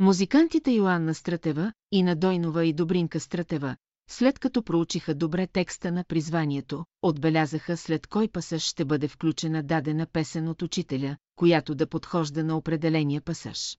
Музикантите 0.00 0.70
Йоанна 0.70 1.14
Стратева, 1.14 1.72
и 1.92 2.02
Надойнова 2.02 2.64
и 2.64 2.72
Добринка 2.72 3.20
Стратева, 3.20 3.76
след 4.08 4.38
като 4.38 4.62
проучиха 4.62 5.14
добре 5.14 5.46
текста 5.46 5.92
на 5.92 6.04
призванието, 6.04 6.84
отбелязаха 7.02 7.76
след 7.76 8.06
кой 8.06 8.28
пасаж 8.28 8.62
ще 8.62 8.84
бъде 8.84 9.08
включена 9.08 9.62
дадена 9.62 10.06
песен 10.06 10.48
от 10.48 10.62
учителя, 10.62 11.16
която 11.36 11.74
да 11.74 11.86
подхожда 11.86 12.44
на 12.44 12.56
определения 12.56 13.20
пасаж. 13.20 13.78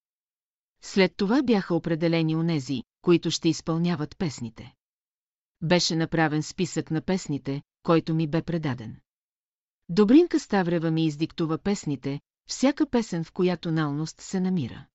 След 0.82 1.15
това 1.17 1.43
бяха 1.43 1.76
определени 1.76 2.36
онези, 2.36 2.84
които 3.01 3.32
ще 3.32 3.49
изпълняват 3.49 4.17
песните. 4.17 4.73
Беше 5.61 5.95
направен 5.95 6.43
списък 6.43 6.91
на 6.91 7.01
песните, 7.01 7.61
който 7.84 8.15
ми 8.15 8.28
бе 8.28 8.41
предаден. 8.41 8.97
Добринка 9.89 10.39
Ставрева 10.39 10.91
ми 10.91 11.05
издиктува 11.05 11.57
песните, 11.57 12.19
всяка 12.49 12.89
песен 12.89 13.23
в 13.23 13.32
която 13.32 13.71
налност 13.71 14.21
се 14.21 14.39
намира. 14.39 14.86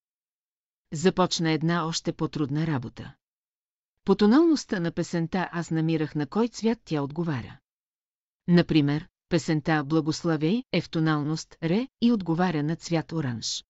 Започна 0.93 1.51
една 1.51 1.87
още 1.87 2.13
по-трудна 2.13 2.67
работа. 2.67 3.15
По 4.05 4.15
тоналността 4.15 4.81
на 4.81 4.93
песента 4.93 5.49
аз 5.53 5.71
намирах 5.71 6.15
на 6.15 6.27
кой 6.27 6.49
цвят 6.49 6.79
тя 6.85 7.03
отговаря. 7.03 7.59
Например, 8.49 9.09
песента 9.29 9.85
Благославей 9.85 10.65
е 10.73 10.81
в 10.81 10.91
тоналност 10.91 11.57
Ре 11.63 11.89
и 12.01 12.13
отговаря 12.13 12.63
на 12.63 12.77
цвят 12.77 13.13
оранж. 13.13 13.65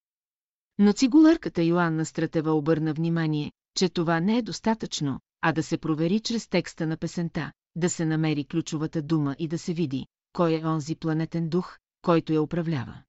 Но 0.78 0.92
цигуларката 0.92 1.62
Йоанна 1.62 2.04
Стратева 2.04 2.52
обърна 2.52 2.92
внимание, 2.92 3.52
че 3.76 3.88
това 3.88 4.20
не 4.20 4.38
е 4.38 4.42
достатъчно, 4.42 5.20
а 5.40 5.52
да 5.52 5.62
се 5.62 5.78
провери 5.78 6.20
чрез 6.20 6.48
текста 6.48 6.86
на 6.86 6.96
песента, 6.96 7.52
да 7.76 7.90
се 7.90 8.04
намери 8.04 8.44
ключовата 8.44 9.02
дума 9.02 9.36
и 9.38 9.48
да 9.48 9.58
се 9.58 9.74
види, 9.74 10.06
кой 10.32 10.60
е 10.60 10.66
онзи 10.66 10.96
планетен 10.96 11.48
дух, 11.48 11.78
който 12.02 12.32
я 12.32 12.42
управлява. 12.42 13.02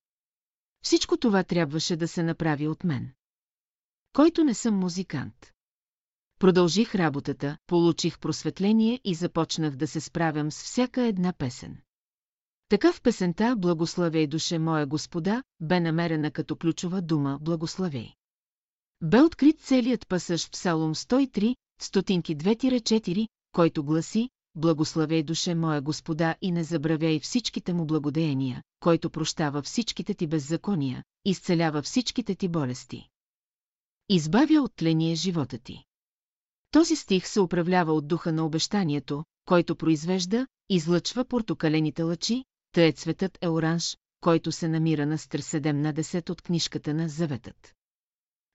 Всичко 0.83 1.17
това 1.17 1.43
трябваше 1.43 1.95
да 1.95 2.07
се 2.07 2.23
направи 2.23 2.67
от 2.67 2.83
мен. 2.83 3.11
Който 4.13 4.43
не 4.43 4.53
съм 4.53 4.75
музикант. 4.75 5.51
Продължих 6.41 6.95
работата, 6.95 7.57
получих 7.67 8.19
просветление 8.19 8.99
и 9.03 9.15
започнах 9.15 9.75
да 9.75 9.87
се 9.87 10.01
справям 10.01 10.51
с 10.51 10.63
всяка 10.63 11.01
една 11.01 11.33
песен. 11.33 11.77
Така 12.69 12.93
в 12.93 13.01
песента 13.01 13.55
«Благославей 13.57 14.27
душе 14.27 14.59
моя 14.59 14.87
Господа» 14.87 15.43
бе 15.59 15.79
намерена 15.79 16.31
като 16.31 16.55
ключова 16.55 17.01
дума 17.01 17.37
«Благославей». 17.41 18.13
Бе 19.01 19.21
открит 19.21 19.59
целият 19.59 20.07
пасаж 20.07 20.47
в 20.47 20.51
Псалом 20.51 20.95
103, 20.95 21.55
стотинки 21.81 22.37
2-4, 22.37 23.27
който 23.51 23.83
гласи 23.83 24.29
«Благославей 24.55 25.23
душе 25.23 25.55
моя 25.55 25.81
Господа 25.81 26.35
и 26.41 26.51
не 26.51 26.63
забравяй 26.63 27.19
всичките 27.19 27.73
му 27.73 27.85
благодеяния, 27.85 28.63
който 28.79 29.09
прощава 29.09 29.61
всичките 29.61 30.13
ти 30.13 30.27
беззакония, 30.27 31.03
изцелява 31.25 31.81
всичките 31.81 32.35
ти 32.35 32.47
болести. 32.47 33.09
Избавя 34.09 34.61
от 34.61 34.75
тление 34.75 35.15
живота 35.15 35.57
ти. 35.57 35.83
Този 36.71 36.95
стих 36.95 37.27
се 37.27 37.39
управлява 37.39 37.93
от 37.93 38.07
духа 38.07 38.31
на 38.31 38.45
обещанието, 38.45 39.23
който 39.45 39.75
произвежда, 39.75 40.47
излъчва 40.69 41.25
портокалените 41.25 42.03
лъчи, 42.03 42.45
тъй 42.71 42.91
цветът 42.91 43.37
е 43.41 43.49
оранж, 43.49 43.97
който 44.21 44.51
се 44.51 44.67
намира 44.67 45.05
на 45.05 45.17
стър 45.17 45.41
7 45.41 45.71
на 45.71 45.93
10 45.93 46.29
от 46.29 46.41
книжката 46.41 46.93
на 46.93 47.09
Заветът. 47.09 47.73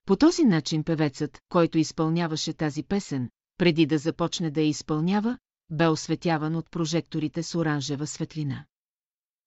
По 0.07 0.17
този 0.17 0.45
начин 0.45 0.85
певецът, 0.85 1.39
който 1.49 1.79
изпълняваше 1.79 2.53
тази 2.53 2.83
песен, 2.83 3.31
преди 3.59 3.87
да 3.87 3.99
започне 3.99 4.51
да 4.51 4.61
я 4.61 4.69
изпълнява, 4.69 5.39
бе 5.71 5.89
осветяван 5.89 6.57
от 6.57 6.71
прожекторите 6.71 7.43
с 7.43 7.55
оранжева 7.55 8.07
светлина. 8.07 8.65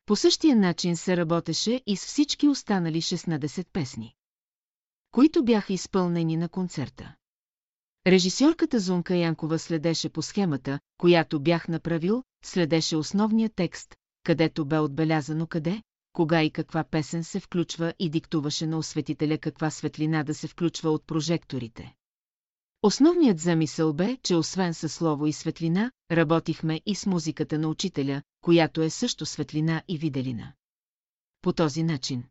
По 0.05 0.15
същия 0.15 0.55
начин 0.55 0.97
се 0.97 1.17
работеше 1.17 1.81
и 1.85 1.97
с 1.97 2.05
всички 2.05 2.47
останали 2.47 3.01
16 3.01 3.67
песни, 3.73 4.13
които 5.11 5.43
бяха 5.45 5.73
изпълнени 5.73 6.37
на 6.37 6.49
концерта. 6.49 7.15
Режисьорката 8.07 8.79
Зунка 8.79 9.15
Янкова 9.15 9.59
следеше 9.59 10.09
по 10.09 10.21
схемата, 10.21 10.79
която 10.97 11.39
бях 11.39 11.67
направил, 11.67 12.23
следеше 12.45 12.97
основния 12.97 13.49
текст, 13.55 13.95
където 14.23 14.65
бе 14.65 14.79
отбелязано 14.79 15.47
къде, 15.47 15.81
кога 16.13 16.43
и 16.43 16.51
каква 16.51 16.83
песен 16.83 17.23
се 17.23 17.39
включва 17.39 17.93
и 17.99 18.09
диктуваше 18.09 18.67
на 18.67 18.77
осветителя 18.77 19.37
каква 19.37 19.69
светлина 19.69 20.23
да 20.23 20.33
се 20.33 20.47
включва 20.47 20.89
от 20.89 21.07
прожекторите. 21.07 21.93
Основният 22.83 23.39
замисъл 23.39 23.93
бе, 23.93 24.17
че 24.23 24.35
освен 24.35 24.73
със 24.73 24.93
слово 24.93 25.27
и 25.27 25.33
светлина, 25.33 25.91
работихме 26.11 26.81
и 26.85 26.95
с 26.95 27.05
музиката 27.05 27.59
на 27.59 27.67
учителя, 27.67 28.21
която 28.41 28.81
е 28.81 28.89
също 28.89 29.25
светлина 29.25 29.83
и 29.87 29.97
виделина. 29.97 30.53
По 31.41 31.53
този 31.53 31.83
начин. 31.83 32.23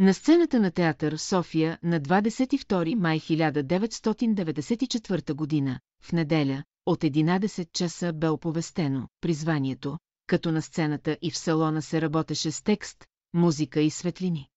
На 0.00 0.14
сцената 0.14 0.60
на 0.60 0.70
театър 0.70 1.16
София 1.16 1.78
на 1.82 2.00
22 2.00 2.94
май 2.94 3.20
1994 3.20 5.34
година, 5.34 5.80
в 6.02 6.12
неделя, 6.12 6.64
от 6.86 7.00
11 7.00 7.72
часа 7.72 8.12
бе 8.12 8.28
оповестено 8.28 9.08
призванието, 9.20 9.98
като 10.26 10.52
на 10.52 10.62
сцената 10.62 11.16
и 11.22 11.30
в 11.30 11.38
салона 11.38 11.82
се 11.82 12.00
работеше 12.00 12.50
с 12.50 12.62
текст, 12.62 13.04
музика 13.34 13.80
и 13.80 13.90
светлини. 13.90 14.48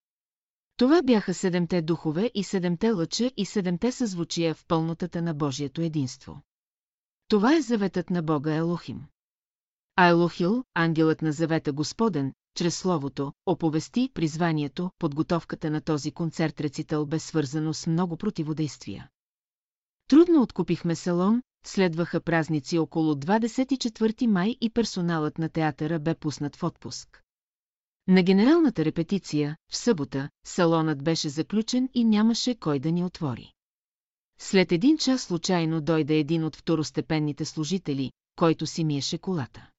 Това 0.78 1.02
бяха 1.02 1.34
седемте 1.34 1.82
духове 1.82 2.32
и 2.34 2.44
седемте 2.44 2.92
лъча 2.92 3.32
и 3.38 3.46
седемте 3.46 3.92
съзвучия 3.92 4.56
в 4.56 4.66
пълнотата 4.68 5.22
на 5.22 5.34
Божието 5.34 5.82
единство. 5.82 6.42
Това 7.28 7.56
е 7.56 7.62
заветът 7.62 8.10
на 8.10 8.24
Бога 8.24 8.56
Елохим. 8.56 9.02
А 9.96 10.08
Елохил, 10.08 10.64
ангелът 10.74 11.22
на 11.22 11.32
завета 11.32 11.74
Господен, 11.74 12.34
чрез 12.56 12.78
словото, 12.78 13.34
оповести 13.46 14.10
призванието, 14.14 14.92
подготовката 15.00 15.72
на 15.72 15.82
този 15.82 16.12
концерт 16.12 16.62
рецитал 16.62 17.06
бе 17.06 17.20
свързано 17.20 17.74
с 17.74 17.88
много 17.88 18.18
противодействия. 18.18 19.10
Трудно 20.08 20.42
откупихме 20.42 20.96
салон, 20.96 21.42
следваха 21.66 22.22
празници 22.22 22.78
около 22.78 23.14
24 23.14 24.28
май 24.28 24.56
и 24.62 24.70
персоналът 24.70 25.38
на 25.38 25.50
театъра 25.50 26.00
бе 26.00 26.16
пуснат 26.16 26.56
в 26.56 26.64
отпуск. 26.64 27.24
На 28.08 28.24
генералната 28.24 28.86
репетиция, 28.86 29.58
в 29.72 29.78
събота, 29.78 30.30
салонът 30.46 31.04
беше 31.04 31.30
заключен 31.30 31.90
и 31.94 32.04
нямаше 32.04 32.56
кой 32.56 32.80
да 32.80 32.92
ни 32.92 33.04
отвори. 33.04 33.54
След 34.40 34.72
един 34.72 34.98
час 34.98 35.22
случайно 35.22 35.82
дойде 35.82 36.16
един 36.16 36.44
от 36.44 36.56
второстепенните 36.56 37.46
служители, 37.46 38.12
който 38.36 38.66
си 38.66 38.84
миеше 38.84 39.18
колата. 39.18 39.70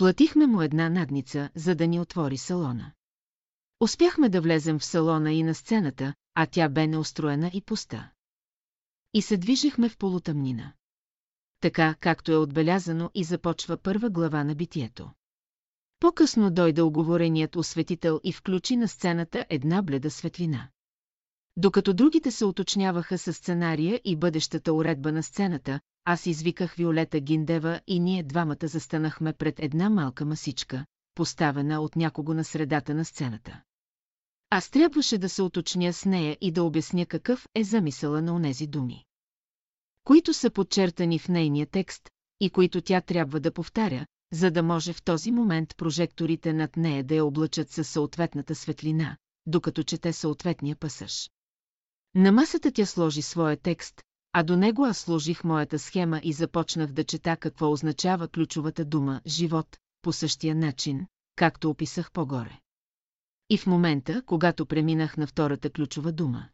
Платихме 0.00 0.46
му 0.46 0.62
една 0.62 0.88
надница, 0.88 1.50
за 1.54 1.74
да 1.74 1.86
ни 1.86 2.00
отвори 2.00 2.36
салона. 2.36 2.92
Успяхме 3.80 4.28
да 4.28 4.40
влезем 4.40 4.78
в 4.78 4.84
салона 4.84 5.32
и 5.32 5.42
на 5.42 5.54
сцената, 5.54 6.14
а 6.34 6.46
тя 6.46 6.68
бе 6.68 6.86
неустроена 6.86 7.50
и 7.54 7.60
пуста. 7.60 8.10
И 9.14 9.22
се 9.22 9.36
движихме 9.36 9.88
в 9.88 9.96
полутъмнина. 9.96 10.72
Така, 11.60 11.94
както 12.00 12.32
е 12.32 12.36
отбелязано 12.36 13.10
и 13.14 13.24
започва 13.24 13.76
първа 13.76 14.10
глава 14.10 14.44
на 14.44 14.54
битието. 14.54 15.10
По-късно 15.98 16.50
дойде 16.50 16.82
оговореният 16.82 17.56
осветител 17.56 18.20
и 18.24 18.32
включи 18.32 18.76
на 18.76 18.88
сцената 18.88 19.46
една 19.48 19.82
бледа 19.82 20.10
светлина. 20.10 20.68
Докато 21.56 21.94
другите 21.94 22.30
се 22.30 22.44
уточняваха 22.44 23.18
със 23.18 23.36
сценария 23.36 24.00
и 24.04 24.16
бъдещата 24.16 24.72
уредба 24.72 25.12
на 25.12 25.22
сцената, 25.22 25.80
аз 26.04 26.26
извиках 26.26 26.74
Виолета 26.74 27.20
Гиндева 27.20 27.80
и 27.86 28.00
ние 28.00 28.22
двамата 28.22 28.56
застанахме 28.62 29.32
пред 29.32 29.60
една 29.60 29.90
малка 29.90 30.24
масичка, 30.24 30.86
поставена 31.14 31.80
от 31.80 31.96
някого 31.96 32.34
на 32.34 32.44
средата 32.44 32.94
на 32.94 33.04
сцената. 33.04 33.62
Аз 34.50 34.70
трябваше 34.70 35.18
да 35.18 35.28
се 35.28 35.42
уточня 35.42 35.92
с 35.92 36.04
нея 36.04 36.38
и 36.40 36.52
да 36.52 36.64
обясня 36.64 37.06
какъв 37.06 37.48
е 37.54 37.64
замисъла 37.64 38.22
на 38.22 38.34
онези 38.34 38.66
думи. 38.66 39.04
Които 40.04 40.34
са 40.34 40.50
подчертани 40.50 41.18
в 41.18 41.28
нейния 41.28 41.66
текст 41.66 42.10
и 42.40 42.50
които 42.50 42.80
тя 42.80 43.00
трябва 43.00 43.40
да 43.40 43.52
повтаря, 43.52 44.06
за 44.32 44.50
да 44.50 44.62
може 44.62 44.92
в 44.92 45.02
този 45.02 45.30
момент 45.30 45.76
прожекторите 45.76 46.52
над 46.52 46.76
нея 46.76 47.04
да 47.04 47.14
я 47.14 47.24
облъчат 47.24 47.70
със 47.70 47.88
съответната 47.88 48.54
светлина, 48.54 49.16
докато 49.46 49.82
чете 49.82 50.12
съответния 50.12 50.76
пасаж. 50.76 51.30
На 52.14 52.32
масата 52.32 52.72
тя 52.72 52.86
сложи 52.86 53.22
своя 53.22 53.56
текст, 53.56 54.02
а 54.32 54.42
до 54.42 54.56
него 54.56 54.84
аз 54.84 54.98
сложих 54.98 55.44
моята 55.44 55.78
схема 55.78 56.20
и 56.22 56.32
започнах 56.32 56.92
да 56.92 57.04
чета 57.04 57.36
какво 57.36 57.72
означава 57.72 58.28
ключовата 58.28 58.84
дума 58.84 59.20
«живот», 59.26 59.76
по 60.02 60.12
същия 60.12 60.54
начин, 60.54 61.06
както 61.36 61.70
описах 61.70 62.12
по-горе. 62.12 62.60
И 63.50 63.58
в 63.58 63.66
момента, 63.66 64.22
когато 64.26 64.66
преминах 64.66 65.16
на 65.16 65.26
втората 65.26 65.70
ключова 65.70 66.12
дума, 66.12 66.48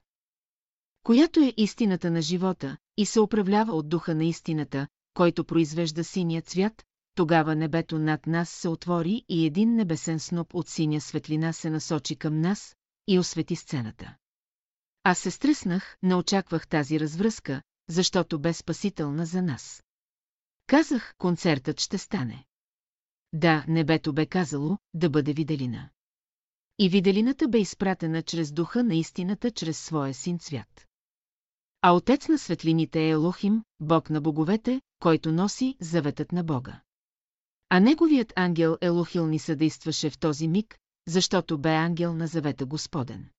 която 1.02 1.40
е 1.40 1.52
истината 1.56 2.10
на 2.10 2.22
живота 2.22 2.76
и 2.96 3.06
се 3.06 3.20
управлява 3.20 3.72
от 3.72 3.88
духа 3.88 4.14
на 4.14 4.24
истината, 4.24 4.86
който 5.14 5.44
произвежда 5.44 6.04
синия 6.04 6.42
цвят, 6.42 6.84
тогава 7.14 7.54
небето 7.54 7.98
над 7.98 8.26
нас 8.26 8.50
се 8.50 8.68
отвори 8.68 9.24
и 9.28 9.46
един 9.46 9.74
небесен 9.74 10.20
сноп 10.20 10.54
от 10.54 10.68
синя 10.68 11.00
светлина 11.00 11.52
се 11.52 11.70
насочи 11.70 12.16
към 12.16 12.40
нас 12.40 12.76
и 13.08 13.18
освети 13.18 13.56
сцената. 13.56 14.16
Аз 15.08 15.18
се 15.18 15.30
стреснах, 15.30 15.96
не 16.02 16.14
очаквах 16.14 16.68
тази 16.68 17.00
развръзка, 17.00 17.62
защото 17.88 18.38
бе 18.38 18.52
спасителна 18.52 19.26
за 19.26 19.42
нас. 19.42 19.82
Казах, 20.66 21.14
концертът 21.18 21.80
ще 21.80 21.98
стане. 21.98 22.44
Да, 23.32 23.64
небето 23.68 24.12
бе 24.12 24.26
казало, 24.26 24.78
да 24.94 25.10
бъде 25.10 25.32
виделина. 25.32 25.88
И 26.78 26.88
виделината 26.88 27.48
бе 27.48 27.58
изпратена 27.58 28.22
чрез 28.22 28.52
духа 28.52 28.84
на 28.84 28.94
истината, 28.94 29.50
чрез 29.50 29.78
своя 29.78 30.14
син 30.14 30.38
цвят. 30.38 30.86
А 31.82 31.92
отец 31.92 32.28
на 32.28 32.38
светлините 32.38 33.00
е 33.00 33.10
Елохим, 33.10 33.62
бог 33.80 34.10
на 34.10 34.20
боговете, 34.20 34.80
който 34.98 35.32
носи 35.32 35.76
заветът 35.80 36.32
на 36.32 36.44
Бога. 36.44 36.80
А 37.68 37.80
неговият 37.80 38.32
ангел 38.36 38.78
Елохил 38.80 39.26
ни 39.26 39.38
съдействаше 39.38 40.10
в 40.10 40.18
този 40.18 40.48
миг, 40.48 40.78
защото 41.08 41.58
бе 41.58 41.74
ангел 41.74 42.14
на 42.14 42.26
завета 42.26 42.66
Господен. 42.66 43.30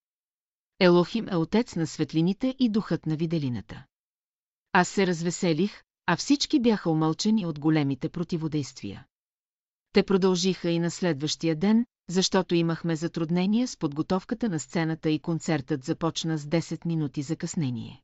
Елохим 0.79 1.27
е 1.31 1.35
отец 1.35 1.75
на 1.75 1.87
светлините 1.87 2.55
и 2.59 2.69
духът 2.69 3.05
на 3.05 3.15
виделината. 3.15 3.85
Аз 4.73 4.87
се 4.87 5.07
развеселих, 5.07 5.83
а 6.05 6.15
всички 6.15 6.59
бяха 6.59 6.89
умълчени 6.89 7.45
от 7.45 7.59
големите 7.59 8.09
противодействия. 8.09 9.05
Те 9.93 10.03
продължиха 10.03 10.69
и 10.69 10.79
на 10.79 10.91
следващия 10.91 11.55
ден, 11.55 11.85
защото 12.09 12.55
имахме 12.55 12.95
затруднения 12.95 13.67
с 13.67 13.77
подготовката 13.77 14.49
на 14.49 14.59
сцената 14.59 15.09
и 15.09 15.19
концертът 15.19 15.83
започна 15.83 16.37
с 16.37 16.45
10 16.45 16.85
минути 16.85 17.21
закъснение. 17.21 18.01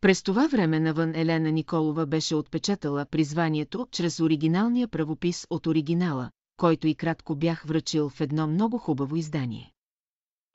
През 0.00 0.22
това 0.22 0.46
време 0.48 0.80
навън 0.80 1.14
Елена 1.14 1.50
Николова 1.50 2.06
беше 2.06 2.34
отпечатала 2.34 3.06
призванието 3.06 3.88
чрез 3.90 4.20
оригиналния 4.20 4.88
правопис 4.88 5.46
от 5.50 5.66
оригинала, 5.66 6.30
който 6.56 6.86
и 6.86 6.94
кратко 6.94 7.36
бях 7.36 7.62
връчил 7.62 8.08
в 8.08 8.20
едно 8.20 8.46
много 8.46 8.78
хубаво 8.78 9.16
издание. 9.16 9.72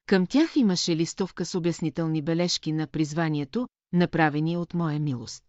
Към 0.06 0.28
тях 0.28 0.56
имаше 0.56 0.96
листовка 0.96 1.46
с 1.46 1.56
обяснителни 1.56 2.22
бележки 2.22 2.72
на 2.72 2.88
призванието, 2.88 3.68
направени 3.94 4.58
от 4.58 4.74
моя 4.74 5.00
милост. 5.00 5.44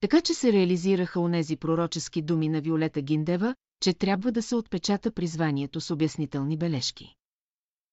Така 0.00 0.20
че 0.20 0.34
се 0.34 0.52
реализираха 0.52 1.20
онези 1.20 1.56
пророчески 1.56 2.22
думи 2.22 2.48
на 2.48 2.60
Виолета 2.60 3.02
Гиндева, 3.02 3.54
че 3.80 3.94
трябва 3.94 4.32
да 4.32 4.42
се 4.42 4.54
отпечата 4.56 5.12
призванието 5.12 5.80
с 5.80 5.90
обяснителни 5.90 6.56
бележки. 6.56 7.14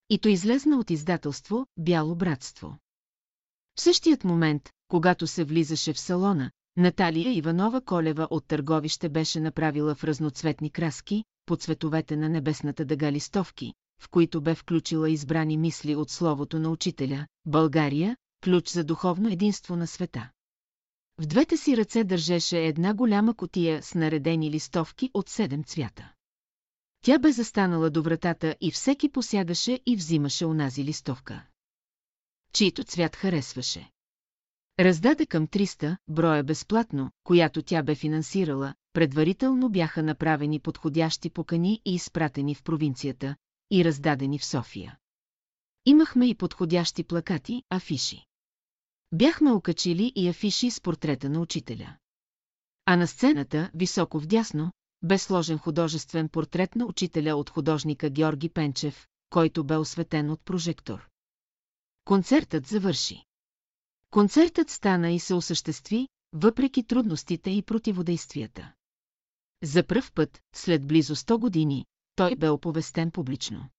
И 0.10 0.20
то 0.20 0.30
излезна 0.30 0.80
от 0.80 0.90
издателство 0.90 1.66
«Бяло 1.78 2.16
братство». 2.16 2.78
В 3.76 3.82
същият 3.82 4.24
момент, 4.24 4.70
когато 4.88 5.28
се 5.28 5.44
влизаше 5.44 5.94
в 5.94 6.00
салона, 6.00 6.52
Наталия 6.78 7.34
Иванова 7.34 7.82
Колева 7.82 8.28
от 8.32 8.48
търговище 8.48 9.10
беше 9.10 9.40
направила 9.40 9.96
в 9.96 10.04
разноцветни 10.04 10.70
краски, 10.70 11.24
по 11.46 11.56
цветовете 11.56 12.18
на 12.18 12.30
небесната 12.30 12.86
дъга 12.86 13.12
листовки, 13.12 13.74
в 14.00 14.10
които 14.10 14.42
бе 14.42 14.56
включила 14.56 15.10
избрани 15.10 15.58
мисли 15.58 15.96
от 15.96 16.10
словото 16.10 16.60
на 16.60 16.70
учителя 16.70 17.28
«България– 17.46 18.18
ключ 18.44 18.70
за 18.70 18.84
духовно 18.84 19.30
единство 19.30 19.76
на 19.76 19.88
света». 19.88 20.30
В 21.18 21.26
двете 21.26 21.58
си 21.58 21.78
ръце 21.78 22.04
държеше 22.04 22.60
една 22.60 22.94
голяма 22.94 23.34
котия 23.34 23.84
с 23.84 23.96
наредени 23.96 24.52
листовки 24.52 25.12
от 25.14 25.30
седем 25.30 25.64
цвята. 25.64 26.14
Тя 27.02 27.20
бе 27.20 27.32
застанала 27.32 27.90
до 27.90 28.04
вратата 28.04 28.56
и 28.62 28.72
всеки 28.72 29.10
посягаше 29.10 29.80
и 29.86 29.96
взимаше 29.96 30.46
онази 30.46 30.84
листовка. 30.84 31.46
Чието 32.54 32.84
цвят 32.84 33.16
харесваше. 33.16 33.92
Раздаде 34.80 35.26
към 35.26 35.48
300 35.48 35.98
броя 36.08 36.44
безплатно, 36.44 37.12
която 37.24 37.62
тя 37.62 37.84
бе 37.84 37.96
финансирала, 37.96 38.74
предварително 38.94 39.70
бяха 39.70 40.04
направени 40.04 40.60
подходящи 40.60 41.30
покани 41.30 41.82
и 41.86 41.96
изпратени 41.96 42.56
в 42.56 42.64
провинцията, 42.64 43.36
и 43.72 43.86
раздадени 43.86 44.40
в 44.40 44.46
София. 44.46 44.98
Имахме 45.86 46.30
и 46.30 46.36
подходящи 46.36 47.04
плакати, 47.04 47.64
афиши. 47.70 48.26
Бяхме 49.12 49.52
окачили 49.52 50.12
и 50.16 50.30
афиши 50.30 50.72
с 50.72 50.82
портрета 50.82 51.30
на 51.30 51.42
учителя. 51.42 51.98
А 52.86 52.96
на 52.96 53.08
сцената, 53.08 53.72
високо 53.74 54.20
вдясно, 54.20 54.72
бе 55.04 55.18
сложен 55.18 55.58
художествен 55.58 56.30
портрет 56.30 56.76
на 56.76 56.86
учителя 56.86 57.36
от 57.36 57.50
художника 57.50 58.10
Георги 58.10 58.50
Пенчев, 58.50 59.08
който 59.30 59.64
бе 59.64 59.78
осветен 59.78 60.30
от 60.30 60.42
прожектор. 60.46 61.10
Концертът 62.06 62.68
завърши. 62.68 63.26
Концертът 64.10 64.70
стана 64.70 65.12
и 65.12 65.20
се 65.20 65.34
осъществи, 65.34 66.08
въпреки 66.34 66.84
трудностите 66.84 67.52
и 67.52 67.62
противодействията. 67.62 68.74
За 69.64 69.84
пръв 69.84 70.12
път, 70.12 70.42
след 70.56 70.88
близо 70.88 71.16
100 71.16 71.38
години, 71.38 71.86
той 72.20 72.36
бе 72.36 72.50
оповестен 72.50 73.12
публично. 73.12 73.70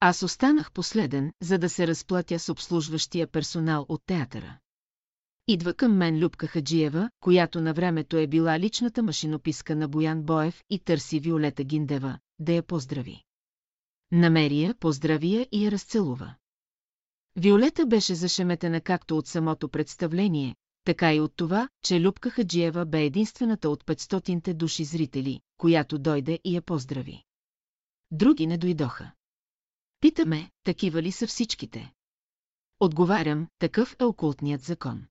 Аз 0.00 0.22
останах 0.22 0.72
последен, 0.72 1.32
за 1.42 1.58
да 1.58 1.68
се 1.68 1.86
разплатя 1.86 2.38
с 2.38 2.48
обслужващия 2.48 3.26
персонал 3.26 3.86
от 3.88 4.02
театъра. 4.06 4.58
Идва 5.48 5.74
към 5.74 5.96
мен 5.96 6.18
Любка 6.18 6.46
Хаджиева, 6.46 7.10
която 7.20 7.60
на 7.60 7.74
времето 7.74 8.16
е 8.16 8.26
била 8.26 8.58
личната 8.58 9.02
машинописка 9.02 9.76
на 9.76 9.88
Боян 9.88 10.22
Боев 10.22 10.62
и 10.70 10.78
търси 10.78 11.20
Виолета 11.20 11.64
Гиндева, 11.64 12.18
да 12.38 12.52
я 12.52 12.62
поздрави. 12.62 13.22
Намери 14.12 14.62
я, 14.62 14.74
поздрави 14.74 15.34
я 15.34 15.46
и 15.52 15.64
я 15.64 15.70
разцелува. 15.70 16.34
Виолета 17.36 17.86
беше 17.86 18.14
зашеметена 18.14 18.80
както 18.80 19.18
от 19.18 19.26
самото 19.26 19.68
представление, 19.68 20.56
така 20.84 21.14
и 21.14 21.20
от 21.20 21.32
това, 21.36 21.68
че 21.84 22.00
Любка 22.00 22.30
Хаджиева 22.30 22.84
бе 22.84 23.04
единствената 23.04 23.70
от 23.70 23.84
500-те 23.84 24.54
души 24.54 24.84
зрители, 24.84 25.40
която 25.56 25.98
дойде 25.98 26.38
и 26.44 26.56
я 26.56 26.62
поздрави. 26.62 27.24
Други 28.16 28.46
не 28.46 28.58
дойдоха. 28.58 29.12
Питаме, 30.00 30.50
такива 30.64 31.02
ли 31.02 31.12
са 31.12 31.26
всичките? 31.26 31.92
Отговарям, 32.80 33.48
такъв 33.58 33.96
е 34.00 34.04
окултният 34.04 34.62
закон. 34.62 35.06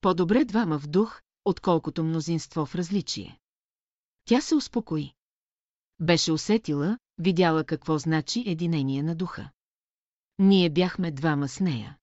По-добре 0.00 0.44
двама 0.44 0.78
в 0.78 0.88
дух, 0.88 1.22
отколкото 1.44 2.04
мнозинство 2.04 2.66
в 2.66 2.74
различие. 2.74 3.38
Тя 4.24 4.40
се 4.40 4.54
успокои. 4.54 5.12
Беше 6.00 6.32
усетила, 6.32 6.98
видяла 7.18 7.64
какво 7.64 7.98
значи 7.98 8.44
единение 8.46 9.02
на 9.02 9.14
духа. 9.14 9.50
Ние 10.38 10.70
бяхме 10.70 11.10
двама 11.10 11.48
с 11.48 11.60
нея. 11.60 11.98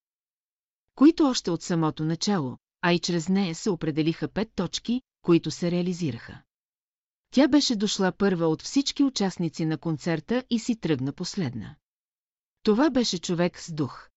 Които 0.96 1.24
още 1.24 1.52
от 1.52 1.64
самото 1.64 2.06
начало, 2.06 2.58
а 2.82 2.94
и 2.94 3.00
чрез 3.00 3.30
нея 3.30 3.56
се 3.56 3.70
определиха 3.70 4.28
пет 4.28 4.52
точки, 4.56 5.02
които 5.22 5.52
се 5.52 5.72
реализираха. 5.72 6.42
Тя 7.32 7.48
беше 7.48 7.76
дошла 7.76 8.12
първа 8.12 8.48
от 8.48 8.62
всички 8.62 9.04
участници 9.04 9.66
на 9.66 9.78
концерта 9.78 10.44
и 10.50 10.60
си 10.60 10.76
тръгна 10.76 11.14
последна. 11.14 11.76
Това 12.64 12.90
беше 12.90 13.18
човек 13.20 13.60
с 13.60 13.74
дух. 13.74 14.10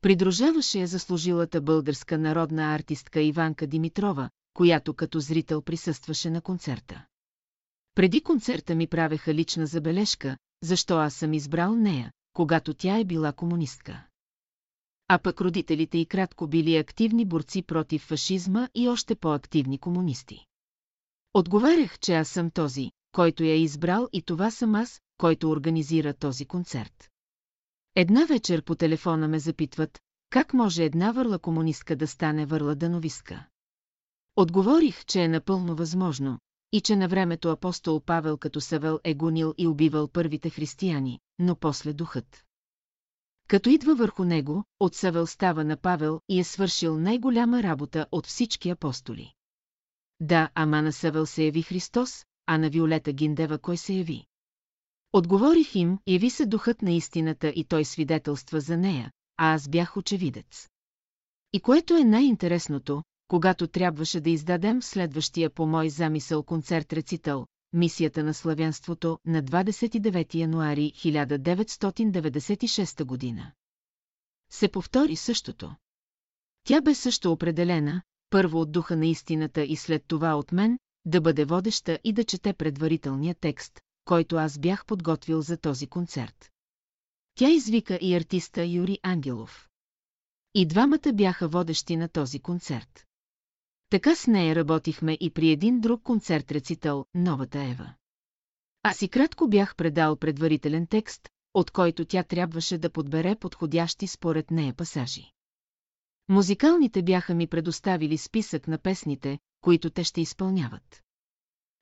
Придружаваше 0.00 0.78
я 0.78 0.86
заслужилата 0.86 1.60
българска 1.60 2.18
народна 2.18 2.74
артистка 2.74 3.20
Иванка 3.20 3.66
Димитрова, 3.66 4.30
която 4.54 4.94
като 4.94 5.20
зрител 5.20 5.62
присъстваше 5.62 6.30
на 6.30 6.40
концерта. 6.40 7.06
Преди 7.94 8.20
концерта 8.20 8.74
ми 8.74 8.86
правеха 8.86 9.34
лична 9.34 9.66
забележка, 9.66 10.36
защо 10.62 10.96
аз 10.96 11.14
съм 11.14 11.32
избрал 11.32 11.74
нея, 11.74 12.12
когато 12.32 12.74
тя 12.74 12.98
е 12.98 13.04
била 13.04 13.32
комунистка. 13.32 14.06
А 15.08 15.18
пък 15.18 15.40
родителите 15.40 15.98
и 15.98 16.06
кратко 16.06 16.46
били 16.46 16.76
активни 16.76 17.24
борци 17.24 17.62
против 17.62 18.02
фашизма 18.02 18.68
и 18.74 18.88
още 18.88 19.14
по-активни 19.14 19.78
комунисти. 19.78 20.46
Отговарях, 21.36 21.98
че 21.98 22.14
аз 22.14 22.28
съм 22.28 22.50
този, 22.50 22.90
който 23.12 23.44
я 23.44 23.52
е 23.52 23.60
избрал 23.60 24.08
и 24.12 24.22
това 24.22 24.50
съм 24.50 24.74
аз, 24.74 25.00
който 25.18 25.50
организира 25.50 26.14
този 26.14 26.46
концерт. 26.46 27.10
Една 27.94 28.24
вечер 28.24 28.62
по 28.62 28.74
телефона 28.74 29.28
ме 29.28 29.38
запитват, 29.38 30.00
как 30.30 30.54
може 30.54 30.84
една 30.84 31.12
върла 31.12 31.38
комунистка 31.38 31.96
да 31.96 32.06
стане 32.06 32.46
върла 32.46 32.74
дановистка. 32.74 33.46
Отговорих, 34.36 35.04
че 35.04 35.22
е 35.22 35.28
напълно 35.28 35.76
възможно, 35.76 36.38
и 36.72 36.80
че 36.80 36.96
на 36.96 37.08
времето 37.08 37.48
апостол 37.48 38.00
Павел 38.00 38.38
като 38.38 38.60
Савел 38.60 39.00
е 39.04 39.14
гонил 39.14 39.54
и 39.58 39.66
убивал 39.66 40.08
първите 40.08 40.50
християни, 40.50 41.20
но 41.38 41.56
после 41.56 41.92
духът. 41.92 42.44
Като 43.48 43.70
идва 43.70 43.94
върху 43.94 44.24
него, 44.24 44.64
от 44.80 44.94
Савел 44.94 45.26
става 45.26 45.64
на 45.64 45.76
Павел 45.76 46.20
и 46.28 46.38
е 46.38 46.44
свършил 46.44 46.98
най-голяма 46.98 47.62
работа 47.62 48.06
от 48.12 48.26
всички 48.26 48.70
апостоли. 48.70 49.34
Да, 50.20 50.50
ама 50.54 50.82
на 50.82 50.92
Савел 50.92 51.26
се 51.26 51.44
яви 51.44 51.62
Христос, 51.62 52.24
а 52.46 52.58
на 52.58 52.70
Виолета 52.70 53.12
Гиндева 53.12 53.58
кой 53.58 53.76
се 53.76 53.94
яви? 53.94 54.26
Отговорих 55.12 55.74
им, 55.74 55.98
яви 56.06 56.30
се 56.30 56.46
духът 56.46 56.82
на 56.82 56.92
истината 56.92 57.48
и 57.48 57.64
той 57.64 57.84
свидетелства 57.84 58.60
за 58.60 58.76
нея, 58.76 59.10
а 59.36 59.54
аз 59.54 59.68
бях 59.68 59.96
очевидец. 59.96 60.68
И 61.52 61.60
което 61.60 61.96
е 61.96 62.04
най-интересното, 62.04 63.02
когато 63.28 63.66
трябваше 63.66 64.20
да 64.20 64.30
издадем 64.30 64.82
следващия 64.82 65.50
по 65.50 65.66
мой 65.66 65.90
замисъл 65.90 66.42
концерт-рецитал, 66.42 67.46
мисията 67.72 68.24
на 68.24 68.34
славянството 68.34 69.18
на 69.24 69.42
29 69.42 70.34
януари 70.34 70.92
1996 70.96 73.04
година. 73.04 73.52
Се 74.50 74.68
повтори 74.68 75.16
същото. 75.16 75.74
Тя 76.64 76.80
бе 76.80 76.94
също 76.94 77.32
определена, 77.32 78.02
първо 78.34 78.60
от 78.60 78.72
духа 78.72 78.96
на 78.96 79.06
истината 79.06 79.62
и 79.62 79.76
след 79.76 80.04
това 80.08 80.34
от 80.34 80.52
мен, 80.52 80.78
да 81.04 81.20
бъде 81.20 81.44
водеща 81.44 81.98
и 82.04 82.12
да 82.12 82.24
чете 82.24 82.52
предварителния 82.52 83.34
текст, 83.34 83.80
който 84.04 84.36
аз 84.36 84.58
бях 84.58 84.86
подготвил 84.86 85.42
за 85.42 85.56
този 85.56 85.86
концерт. 85.86 86.50
Тя 87.34 87.50
извика 87.50 87.98
и 88.00 88.14
артиста 88.14 88.66
Юри 88.66 88.98
Ангелов. 89.02 89.68
И 90.54 90.66
двамата 90.66 91.12
бяха 91.14 91.48
водещи 91.48 91.96
на 91.96 92.08
този 92.08 92.40
концерт. 92.40 93.06
Така 93.90 94.14
с 94.14 94.26
нея 94.26 94.54
работихме 94.54 95.18
и 95.20 95.30
при 95.30 95.50
един 95.50 95.80
друг 95.80 96.02
концерт-рецитал 96.02 97.04
«Новата 97.14 97.58
Ева». 97.58 97.94
Аз 98.82 99.02
и 99.02 99.08
кратко 99.08 99.48
бях 99.48 99.76
предал 99.76 100.16
предварителен 100.16 100.86
текст, 100.86 101.28
от 101.54 101.70
който 101.70 102.04
тя 102.04 102.22
трябваше 102.22 102.78
да 102.78 102.90
подбере 102.90 103.36
подходящи 103.36 104.06
според 104.06 104.50
нея 104.50 104.74
пасажи. 104.74 105.33
Музикалните 106.28 107.02
бяха 107.02 107.34
ми 107.34 107.46
предоставили 107.46 108.18
списък 108.18 108.68
на 108.68 108.78
песните, 108.78 109.38
които 109.60 109.90
те 109.90 110.04
ще 110.04 110.20
изпълняват. 110.20 111.02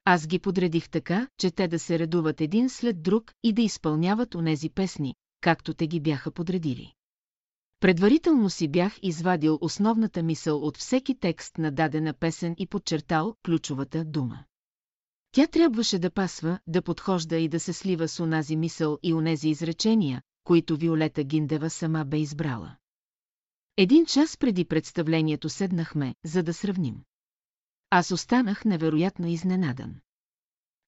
Аз 0.05 0.27
ги 0.27 0.39
подредих 0.39 0.91
така, 0.91 1.29
че 1.39 1.51
те 1.51 1.69
да 1.69 1.79
се 1.79 1.99
редуват 1.99 2.41
един 2.41 2.71
след 2.71 3.03
друг 3.03 3.33
и 3.43 3.53
да 3.53 3.63
изпълняват 3.63 4.35
онези 4.35 4.71
песни, 4.71 5.15
както 5.41 5.75
те 5.75 5.87
ги 5.87 6.01
бяха 6.01 6.31
подредили. 6.31 6.93
Предварително 7.81 8.51
си 8.51 8.69
бях 8.69 8.99
извадил 9.03 9.59
основната 9.61 10.23
мисъл 10.23 10.59
от 10.59 10.77
всеки 10.77 11.19
текст 11.19 11.59
на 11.59 11.71
дадена 11.71 12.13
песен 12.13 12.55
и 12.59 12.67
подчертал 12.67 13.35
ключовата 13.45 14.05
дума. 14.05 14.45
Тя 15.33 15.47
трябваше 15.47 15.99
да 15.99 16.11
пасва, 16.11 16.59
да 16.67 16.83
подхожда 16.83 17.37
и 17.37 17.49
да 17.49 17.61
се 17.61 17.73
слива 17.73 18.09
с 18.09 18.21
онази 18.21 18.57
мисъл 18.57 18.99
и 19.03 19.15
онези 19.15 19.49
изречения, 19.49 20.23
които 20.45 20.77
Виолета 20.77 21.25
Гиндева 21.25 21.71
сама 21.71 22.05
бе 22.05 22.19
избрала. 22.19 22.77
Един 23.77 24.07
час 24.07 24.37
преди 24.37 24.65
представлението 24.65 25.49
седнахме, 25.49 26.15
за 26.25 26.43
да 26.43 26.55
сравним. 26.55 27.03
Аз 27.91 28.11
останах 28.11 28.65
невероятно 28.65 29.27
изненадан. 29.27 29.95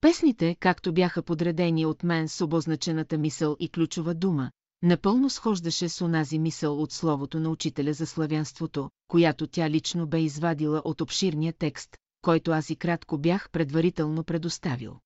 Песните, 0.00 0.56
както 0.60 0.92
бяха 0.92 1.22
подредени 1.22 1.86
от 1.86 2.02
мен 2.02 2.28
с 2.28 2.44
обозначената 2.44 3.18
мисъл 3.18 3.56
и 3.60 3.68
ключова 3.68 4.14
дума, 4.14 4.50
напълно 4.82 5.30
схождаше 5.30 5.88
с 5.88 6.04
онази 6.04 6.38
мисъл 6.38 6.82
от 6.82 6.92
словото 6.92 7.40
на 7.40 7.50
учителя 7.50 7.92
за 7.92 8.06
славянството, 8.06 8.90
която 9.08 9.46
тя 9.46 9.70
лично 9.70 10.06
бе 10.06 10.20
извадила 10.20 10.82
от 10.84 11.00
обширния 11.00 11.52
текст, 11.52 11.96
който 12.22 12.50
аз 12.50 12.70
и 12.70 12.76
кратко 12.76 13.18
бях 13.18 13.50
предварително 13.50 14.24
предоставил. 14.24 14.98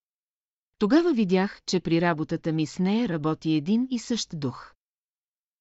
Тогава 0.79 1.13
видях, 1.13 1.61
че 1.67 1.81
при 1.81 2.01
работата 2.01 2.53
ми 2.53 2.67
с 2.67 2.79
нея 2.79 3.09
работи 3.09 3.53
един 3.53 3.89
и 3.91 3.99
същ 3.99 4.29
дух. 4.39 4.75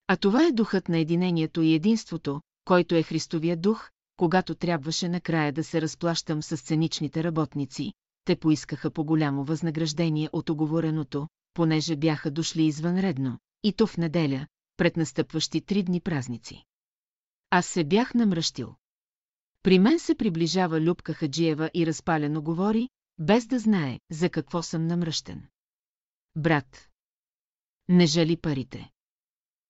А 0.08 0.18
това 0.18 0.48
е 0.48 0.52
духът 0.52 0.90
на 0.90 0.98
единението 0.98 1.62
и 1.62 1.74
единството, 1.74 2.42
който 2.66 2.96
е 2.96 3.04
Христовия 3.04 3.58
дух, 3.58 3.90
когато 4.18 4.56
трябваше 4.56 5.10
накрая 5.10 5.54
да 5.54 5.64
се 5.64 5.82
разплащам 5.82 6.42
с 6.44 6.58
сценичните 6.58 7.24
работници, 7.24 7.94
те 8.26 8.36
поискаха 8.36 8.92
по-голямо 8.92 9.44
възнаграждение 9.44 10.30
от 10.34 10.50
оговореното, 10.50 11.28
понеже 11.54 11.96
бяха 11.96 12.32
дошли 12.32 12.64
извънредно, 12.64 13.40
и 13.64 13.74
то 13.74 13.88
в 13.88 13.98
неделя, 13.98 14.48
пред 14.78 14.98
настъпващи 14.98 15.62
три 15.62 15.84
дни 15.84 16.02
празници. 16.02 16.64
Аз 17.50 17.66
се 17.66 17.84
бях 17.84 18.14
намръщил. 18.14 18.76
При 19.64 19.80
мен 19.80 20.00
се 20.00 20.16
приближава 20.16 20.82
Любка 20.82 21.14
Хаджиева 21.14 21.70
и 21.74 21.86
разпалено 21.86 22.42
говори, 22.42 22.90
без 23.20 23.48
да 23.48 23.60
знае 23.60 24.00
за 24.12 24.30
какво 24.30 24.64
съм 24.64 24.88
намръщен. 24.88 25.48
Брат. 26.36 26.90
Не 27.90 28.06
жали 28.06 28.38
парите. 28.38 28.92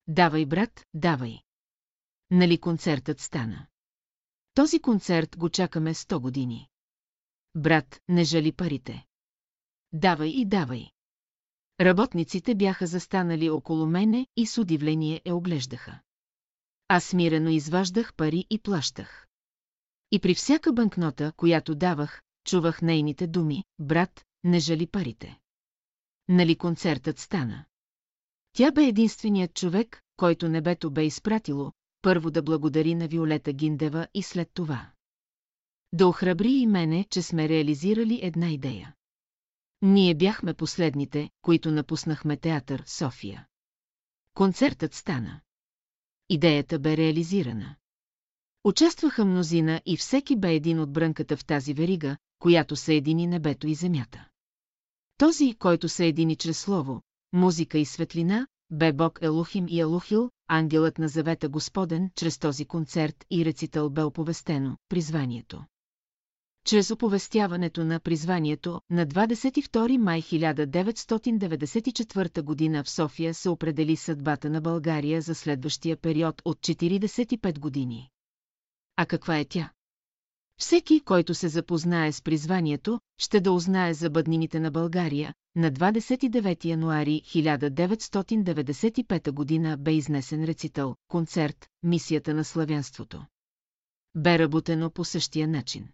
Давай, 0.08 0.46
брат, 0.46 0.86
давай. 0.94 1.40
Нали 2.32 2.58
концертът 2.58 3.20
стана? 3.20 3.68
Този 4.54 4.80
концерт 4.80 5.38
го 5.38 5.50
чакаме 5.50 5.94
100 5.94 6.20
години. 6.20 6.70
Брат, 7.56 8.02
не 8.08 8.24
жали 8.24 8.52
парите. 8.52 9.06
Давай 9.94 10.30
и 10.30 10.46
давай. 10.46 10.92
Работниците 11.82 12.56
бяха 12.56 12.88
застанали 12.88 13.50
около 13.50 13.86
мене 13.86 14.28
и 14.38 14.46
с 14.46 14.58
удивление 14.58 15.22
е 15.26 15.32
оглеждаха. 15.32 16.00
Аз 16.88 17.04
смирено 17.04 17.50
изваждах 17.50 18.14
пари 18.14 18.46
и 18.50 18.60
плащах. 18.60 19.28
И 20.12 20.20
при 20.20 20.36
всяка 20.36 20.74
банкнота, 20.74 21.34
която 21.38 21.76
давах, 21.76 22.22
чувах 22.46 22.82
нейните 22.82 23.28
думи, 23.28 23.64
брат, 23.80 24.26
не 24.44 24.60
жали 24.60 24.88
парите. 24.88 25.40
Нали 26.28 26.56
концертът 26.56 27.20
стана? 27.20 27.66
Тя 28.58 28.72
бе 28.72 28.86
единственият 28.86 29.54
човек, 29.54 30.02
който 30.16 30.50
небето 30.50 30.92
бе 30.92 31.06
изпратило, 31.06 31.72
първо 32.02 32.32
да 32.32 32.42
благодари 32.42 32.96
на 32.96 33.08
Виолета 33.08 33.54
Гиндева 33.54 34.08
и 34.14 34.24
след 34.24 34.50
това. 34.54 34.92
Да 35.94 36.08
охрабри 36.08 36.52
и 36.52 36.68
мене, 36.68 37.06
че 37.10 37.22
сме 37.22 37.50
реализирали 37.50 38.20
една 38.24 38.50
идея. 38.50 38.96
Ние 39.82 40.16
бяхме 40.16 40.54
последните, 40.54 41.30
които 41.42 41.72
напуснахме 41.72 42.38
театър 42.38 42.84
София. 42.86 43.48
Концертът 44.34 44.94
стана. 44.94 45.42
Идеята 46.30 46.80
бе 46.80 46.98
реализирана. 46.98 47.76
Участваха 48.64 49.26
мнозина 49.26 49.82
и 49.86 49.98
всеки 49.98 50.36
бе 50.36 50.54
един 50.54 50.80
от 50.80 50.94
брънката 50.94 51.38
в 51.38 51.46
тази 51.46 51.74
верига, 51.74 52.18
която 52.40 52.76
съедини 52.76 53.28
небето 53.28 53.68
и 53.68 53.76
земята. 53.76 54.28
Този, 55.18 55.54
който 55.54 55.90
съедини 55.90 56.36
чрез 56.36 56.60
слово, 56.60 57.02
музика 57.38 57.78
и 57.78 57.86
светлина, 57.86 58.48
бе 58.72 58.94
Бог 58.94 59.20
Елухим 59.22 59.66
и 59.70 59.80
Елухил, 59.80 60.30
ангелът 60.48 60.98
на 60.98 61.08
завета 61.08 61.50
Господен, 61.50 62.10
чрез 62.16 62.38
този 62.38 62.66
концерт 62.66 63.26
и 63.32 63.46
рецитал 63.46 63.90
бе 63.90 64.04
оповестено, 64.04 64.78
призванието. 64.90 65.66
Чрез 66.66 66.92
оповестяването 66.92 67.84
на 67.84 68.00
призванието 68.00 68.82
на 68.90 69.08
22 69.08 69.98
май 69.98 70.22
1994 70.22 72.42
година 72.42 72.84
в 72.84 72.90
София 72.90 73.34
се 73.34 73.50
определи 73.50 73.96
съдбата 73.96 74.50
на 74.50 74.62
България 74.62 75.22
за 75.22 75.36
следващия 75.36 75.98
период 75.98 76.42
от 76.46 76.58
45 76.58 77.60
години. 77.60 78.10
А 78.96 79.06
каква 79.06 79.40
е 79.40 79.46
тя? 79.46 79.72
Всеки, 80.60 81.00
който 81.00 81.34
се 81.34 81.48
запознае 81.48 82.12
с 82.12 82.22
призванието, 82.22 83.00
ще 83.18 83.40
да 83.40 83.52
узнае 83.52 83.94
за 83.94 84.10
бъднините 84.10 84.60
на 84.60 84.72
България. 84.72 85.34
На 85.58 85.72
29 85.72 86.66
януари 86.66 87.22
1995 87.26 89.32
година 89.32 89.78
бе 89.78 89.92
изнесен 89.92 90.44
рецитал, 90.44 90.96
концерт, 91.08 91.68
мисията 91.84 92.34
на 92.34 92.44
славянството. 92.44 93.26
Бе 94.16 94.40
работено 94.40 94.92
по 94.92 95.06
същия 95.06 95.48
начин. 95.48 95.88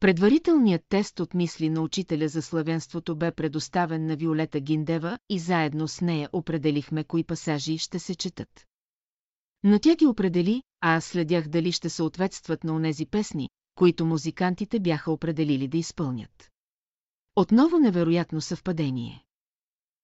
Предварителният 0.00 0.82
тест 0.88 1.20
от 1.20 1.34
мисли 1.34 1.68
на 1.68 1.80
учителя 1.80 2.28
за 2.28 2.42
славянството 2.42 3.16
бе 3.16 3.32
предоставен 3.32 4.06
на 4.06 4.16
Виолета 4.16 4.60
Гиндева 4.60 5.18
и 5.28 5.38
заедно 5.38 5.88
с 5.88 6.00
нея 6.00 6.28
определихме 6.32 7.04
кои 7.04 7.24
пасажи 7.24 7.78
ще 7.78 7.98
се 7.98 8.14
четат. 8.14 8.66
Но 9.62 9.78
тя 9.78 9.96
ги 9.96 10.06
определи, 10.06 10.62
а 10.80 10.96
аз 10.96 11.04
следях 11.04 11.48
дали 11.48 11.72
ще 11.72 11.90
съответстват 11.90 12.64
на 12.64 12.74
онези 12.74 13.06
песни, 13.06 13.50
които 13.74 14.06
музикантите 14.06 14.80
бяха 14.80 15.12
определили 15.12 15.68
да 15.68 15.78
изпълнят. 15.78 16.50
Отново 17.36 17.78
невероятно 17.78 18.40
съвпадение. 18.40 19.24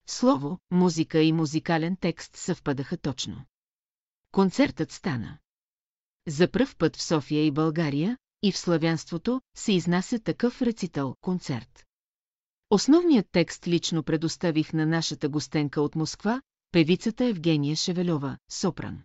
Слово, 0.06 0.58
музика 0.70 1.22
и 1.22 1.32
музикален 1.32 1.96
текст 1.96 2.36
съвпадаха 2.36 2.96
точно. 2.96 3.44
Концертът 4.32 4.92
стана. 4.92 5.38
За 6.28 6.50
пръв 6.50 6.76
път 6.76 6.96
в 6.96 7.02
София 7.02 7.46
и 7.46 7.50
България, 7.50 8.18
и 8.42 8.52
в 8.52 8.58
славянството, 8.58 9.40
се 9.56 9.72
изнася 9.72 10.18
такъв 10.18 10.62
рецитал 10.62 11.16
концерт. 11.20 11.86
Основният 12.70 13.26
текст 13.32 13.66
лично 13.66 14.02
предоставих 14.02 14.72
на 14.72 14.86
нашата 14.86 15.28
гостенка 15.28 15.80
от 15.80 15.94
Москва, 15.94 16.42
певицата 16.72 17.24
Евгения 17.24 17.76
Шевелева, 17.76 18.38
сопран. 18.50 19.02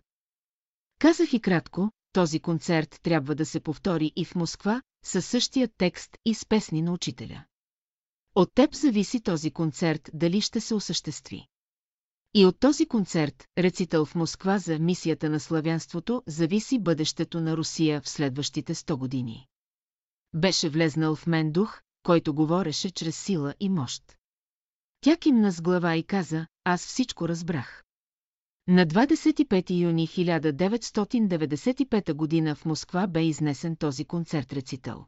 Казах 0.98 1.32
и 1.32 1.40
кратко, 1.40 1.90
този 2.12 2.40
концерт 2.40 3.00
трябва 3.02 3.34
да 3.34 3.46
се 3.46 3.60
повтори 3.60 4.12
и 4.16 4.24
в 4.24 4.34
Москва, 4.34 4.82
със 5.04 5.26
същия 5.26 5.68
текст 5.78 6.18
и 6.24 6.34
с 6.34 6.46
песни 6.46 6.82
на 6.82 6.92
учителя. 6.92 7.44
От 8.38 8.54
теб 8.54 8.74
зависи 8.74 9.20
този 9.20 9.50
концерт 9.50 10.10
дали 10.14 10.40
ще 10.40 10.60
се 10.60 10.74
осъществи. 10.74 11.46
И 12.34 12.46
от 12.46 12.60
този 12.60 12.86
концерт, 12.86 13.44
рецитал 13.58 14.04
в 14.04 14.14
Москва 14.14 14.58
за 14.58 14.78
мисията 14.78 15.30
на 15.30 15.40
славянството, 15.40 16.22
зависи 16.26 16.78
бъдещето 16.78 17.40
на 17.40 17.56
Русия 17.56 18.00
в 18.00 18.08
следващите 18.08 18.74
100 18.74 18.96
години. 18.96 19.46
Беше 20.34 20.68
влезнал 20.68 21.14
в 21.14 21.26
мен 21.26 21.52
дух, 21.52 21.80
който 22.02 22.34
говореше 22.34 22.90
чрез 22.90 23.24
сила 23.24 23.54
и 23.60 23.68
мощ. 23.68 24.16
Тя 25.00 25.16
кимна 25.16 25.52
с 25.52 25.60
глава 25.60 25.96
и 25.96 26.02
каза, 26.02 26.46
аз 26.64 26.86
всичко 26.86 27.28
разбрах. 27.28 27.84
На 28.68 28.86
25 28.86 29.80
юни 29.80 30.08
1995 30.08 32.12
година 32.12 32.54
в 32.54 32.64
Москва 32.64 33.06
бе 33.06 33.24
изнесен 33.24 33.76
този 33.76 34.04
концерт-рецитал. 34.04 35.06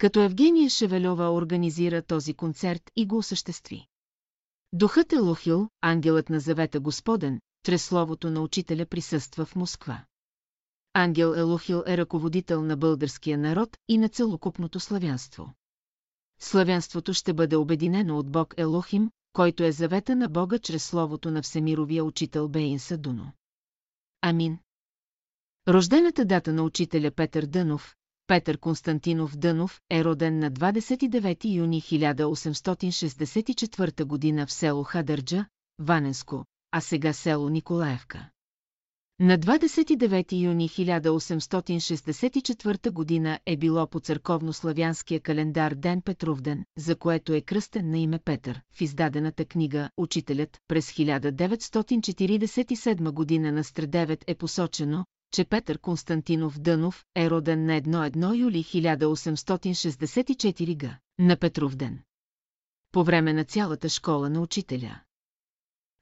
Като 0.00 0.20
Евгения 0.20 0.70
Шевелева 0.70 1.30
организира 1.30 2.02
този 2.02 2.34
концерт 2.34 2.90
и 2.96 3.06
го 3.06 3.16
осъществи. 3.16 3.86
Духът 4.72 5.12
Елохил, 5.12 5.68
ангелът 5.80 6.30
на 6.30 6.40
завета 6.40 6.80
Господен, 6.80 7.40
чрез 7.62 7.84
словото 7.84 8.30
на 8.30 8.40
учителя 8.40 8.86
присъства 8.86 9.44
в 9.44 9.56
Москва. 9.56 10.04
Ангел 10.94 11.34
Елохил 11.36 11.82
е 11.86 11.96
ръководител 11.96 12.62
на 12.62 12.76
българския 12.76 13.38
народ 13.38 13.76
и 13.88 13.98
на 13.98 14.08
целокупното 14.08 14.80
славянство. 14.80 15.54
Славянството 16.40 17.14
ще 17.14 17.32
бъде 17.32 17.56
обединено 17.56 18.18
от 18.18 18.30
Бог 18.30 18.54
Елохим, 18.56 19.10
който 19.32 19.64
е 19.64 19.72
завета 19.72 20.16
на 20.16 20.28
Бога 20.28 20.58
чрез 20.58 20.84
словото 20.84 21.30
на 21.30 21.42
всемировия 21.42 22.04
учител 22.04 22.48
Бейн 22.48 22.78
Садуно. 22.78 23.32
Амин. 24.22 24.58
Рождената 25.68 26.24
дата 26.24 26.52
на 26.52 26.62
учителя 26.62 27.10
Петър 27.10 27.46
Дънов, 27.46 27.96
Петър 28.30 28.58
Константинов 28.58 29.36
Дънов, 29.36 29.80
е 29.90 30.04
роден 30.04 30.38
на 30.38 30.50
29 30.50 31.54
юни 31.54 31.82
1864 31.82 34.36
г. 34.36 34.46
в 34.46 34.52
село 34.52 34.82
Хадърджа, 34.82 35.46
Ваненско, 35.78 36.44
а 36.72 36.80
сега 36.80 37.12
село 37.12 37.48
Николаевка. 37.48 38.28
На 39.20 39.38
29 39.38 40.42
юни 40.42 40.68
1864 40.68 43.24
г. 43.24 43.38
е 43.46 43.56
било 43.56 43.86
по 43.86 44.00
църковно-славянския 44.00 45.22
календар 45.22 45.74
Ден 45.74 46.02
Петровден, 46.02 46.64
за 46.78 46.96
което 46.96 47.34
е 47.34 47.40
кръстен 47.40 47.90
на 47.90 47.98
име 47.98 48.18
Петър. 48.18 48.60
В 48.72 48.80
издадената 48.80 49.44
книга 49.44 49.90
«Учителят» 49.96 50.58
през 50.68 50.92
1947 50.92 53.42
г. 53.42 53.52
на 53.52 53.64
Страдевет 53.64 54.24
е 54.26 54.34
посочено, 54.34 55.04
че 55.32 55.44
Петър 55.44 55.78
Константинов 55.78 56.58
Дънов 56.58 57.04
е 57.16 57.30
роден 57.30 57.66
на 57.66 57.80
1-1 57.80 58.38
юли 58.38 58.64
1864 58.64 60.80
г. 60.80 60.98
на 61.18 61.36
Петровден. 61.36 62.02
По 62.92 63.04
време 63.04 63.32
на 63.32 63.44
цялата 63.44 63.88
школа 63.88 64.30
на 64.30 64.40
учителя. 64.40 65.00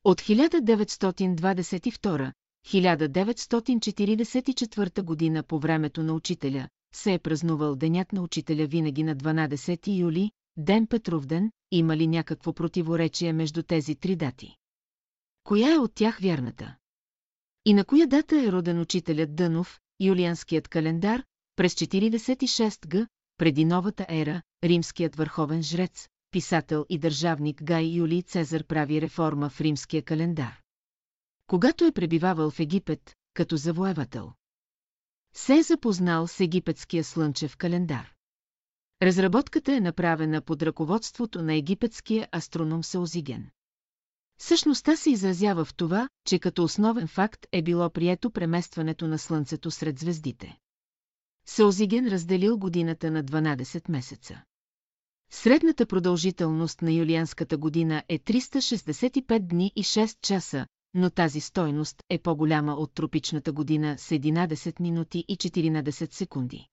От 0.04 0.20
1922 0.20 2.32
1944 2.66 5.02
година 5.02 5.42
по 5.42 5.58
времето 5.58 6.02
на 6.02 6.14
учителя 6.14 6.68
се 6.94 7.12
е 7.12 7.18
празнувал 7.18 7.76
Денят 7.76 8.12
на 8.12 8.22
учителя 8.22 8.66
винаги 8.66 9.02
на 9.02 9.16
12 9.16 9.98
юли, 9.98 10.30
Ден 10.56 10.86
Петровден, 10.86 11.50
има 11.70 11.96
ли 11.96 12.06
някакво 12.06 12.52
противоречие 12.52 13.32
между 13.32 13.62
тези 13.62 13.94
три 13.94 14.16
дати? 14.16 14.56
Коя 15.44 15.74
е 15.74 15.78
от 15.78 15.94
тях 15.94 16.18
вярната? 16.18 16.76
И 17.68 17.74
на 17.74 17.84
коя 17.84 18.06
дата 18.06 18.42
е 18.42 18.52
роден 18.52 18.80
учителят 18.80 19.36
Дънов, 19.36 19.80
юлианският 20.00 20.68
календар, 20.68 21.22
през 21.56 21.74
46 21.74 22.88
г, 22.88 23.06
преди 23.38 23.64
новата 23.64 24.06
ера, 24.08 24.42
римският 24.64 25.16
върховен 25.16 25.62
жрец, 25.62 26.08
писател 26.30 26.86
и 26.88 26.98
държавник 26.98 27.62
Гай 27.62 27.84
Юлий 27.84 28.22
Цезар 28.22 28.64
прави 28.64 29.00
реформа 29.00 29.50
в 29.50 29.60
римския 29.60 30.02
календар 30.02 30.60
когато 31.48 31.84
е 31.84 31.92
пребивавал 31.92 32.50
в 32.50 32.60
Египет, 32.60 33.16
като 33.34 33.56
завоевател. 33.56 34.32
Се 35.34 35.58
е 35.58 35.62
запознал 35.62 36.26
с 36.26 36.40
египетския 36.40 37.04
слънчев 37.04 37.56
календар. 37.56 38.12
Разработката 39.02 39.76
е 39.76 39.80
направена 39.80 40.42
под 40.42 40.62
ръководството 40.62 41.42
на 41.42 41.54
египетския 41.54 42.28
астроном 42.32 42.84
Саузиген. 42.84 43.50
Същността 44.38 44.96
се 44.96 45.10
изразява 45.10 45.64
в 45.64 45.74
това, 45.74 46.08
че 46.26 46.38
като 46.38 46.64
основен 46.64 47.06
факт 47.06 47.46
е 47.52 47.62
било 47.62 47.90
прието 47.90 48.30
преместването 48.30 49.08
на 49.08 49.18
Слънцето 49.18 49.70
сред 49.70 49.98
звездите. 49.98 50.58
Саузиген 51.46 52.06
разделил 52.08 52.58
годината 52.58 53.10
на 53.10 53.24
12 53.24 53.90
месеца. 53.90 54.42
Средната 55.30 55.86
продължителност 55.86 56.82
на 56.82 56.92
юлианската 56.92 57.56
година 57.56 58.02
е 58.08 58.18
365 58.18 59.38
дни 59.38 59.72
и 59.76 59.84
6 59.84 60.20
часа, 60.22 60.66
но 60.94 61.10
тази 61.10 61.40
стойност 61.40 62.02
е 62.10 62.18
по-голяма 62.18 62.72
от 62.74 62.94
тропичната 62.94 63.52
година 63.52 63.98
с 63.98 64.08
11 64.08 64.80
минути 64.80 65.24
и 65.28 65.36
14 65.36 66.12
секунди. 66.12 66.68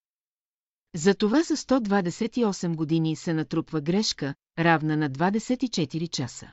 Затова 0.95 1.43
за 1.43 1.57
128 1.57 2.75
години 2.75 3.15
се 3.15 3.33
натрупва 3.33 3.81
грешка, 3.81 4.35
равна 4.59 4.97
на 4.97 5.09
24 5.09 6.09
часа. 6.09 6.51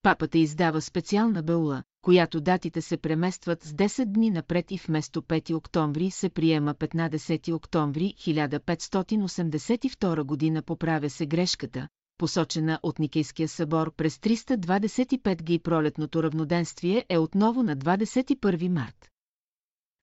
Папата 0.01 0.37
издава 0.37 0.81
специална 0.81 1.43
беула, 1.43 1.83
която 2.01 2.41
датите 2.41 2.81
се 2.81 2.97
преместват 2.97 3.63
с 3.63 3.73
10 3.73 4.05
дни 4.05 4.29
напред 4.29 4.71
и 4.71 4.77
вместо 4.77 5.21
5 5.21 5.55
октомври 5.55 6.11
се 6.11 6.29
приема 6.29 6.75
15 6.75 7.53
октомври 7.53 8.13
1582 8.17 10.23
година. 10.23 10.61
Поправя 10.61 11.09
се 11.09 11.25
грешката, 11.25 11.87
посочена 12.17 12.79
от 12.83 12.99
Никейския 12.99 13.47
събор 13.47 13.95
през 13.95 14.17
325 14.17 15.43
ги 15.43 15.59
пролетното 15.59 16.23
равноденствие 16.23 17.05
е 17.09 17.17
отново 17.17 17.63
на 17.63 17.77
21 17.77 18.67
март. 18.67 19.09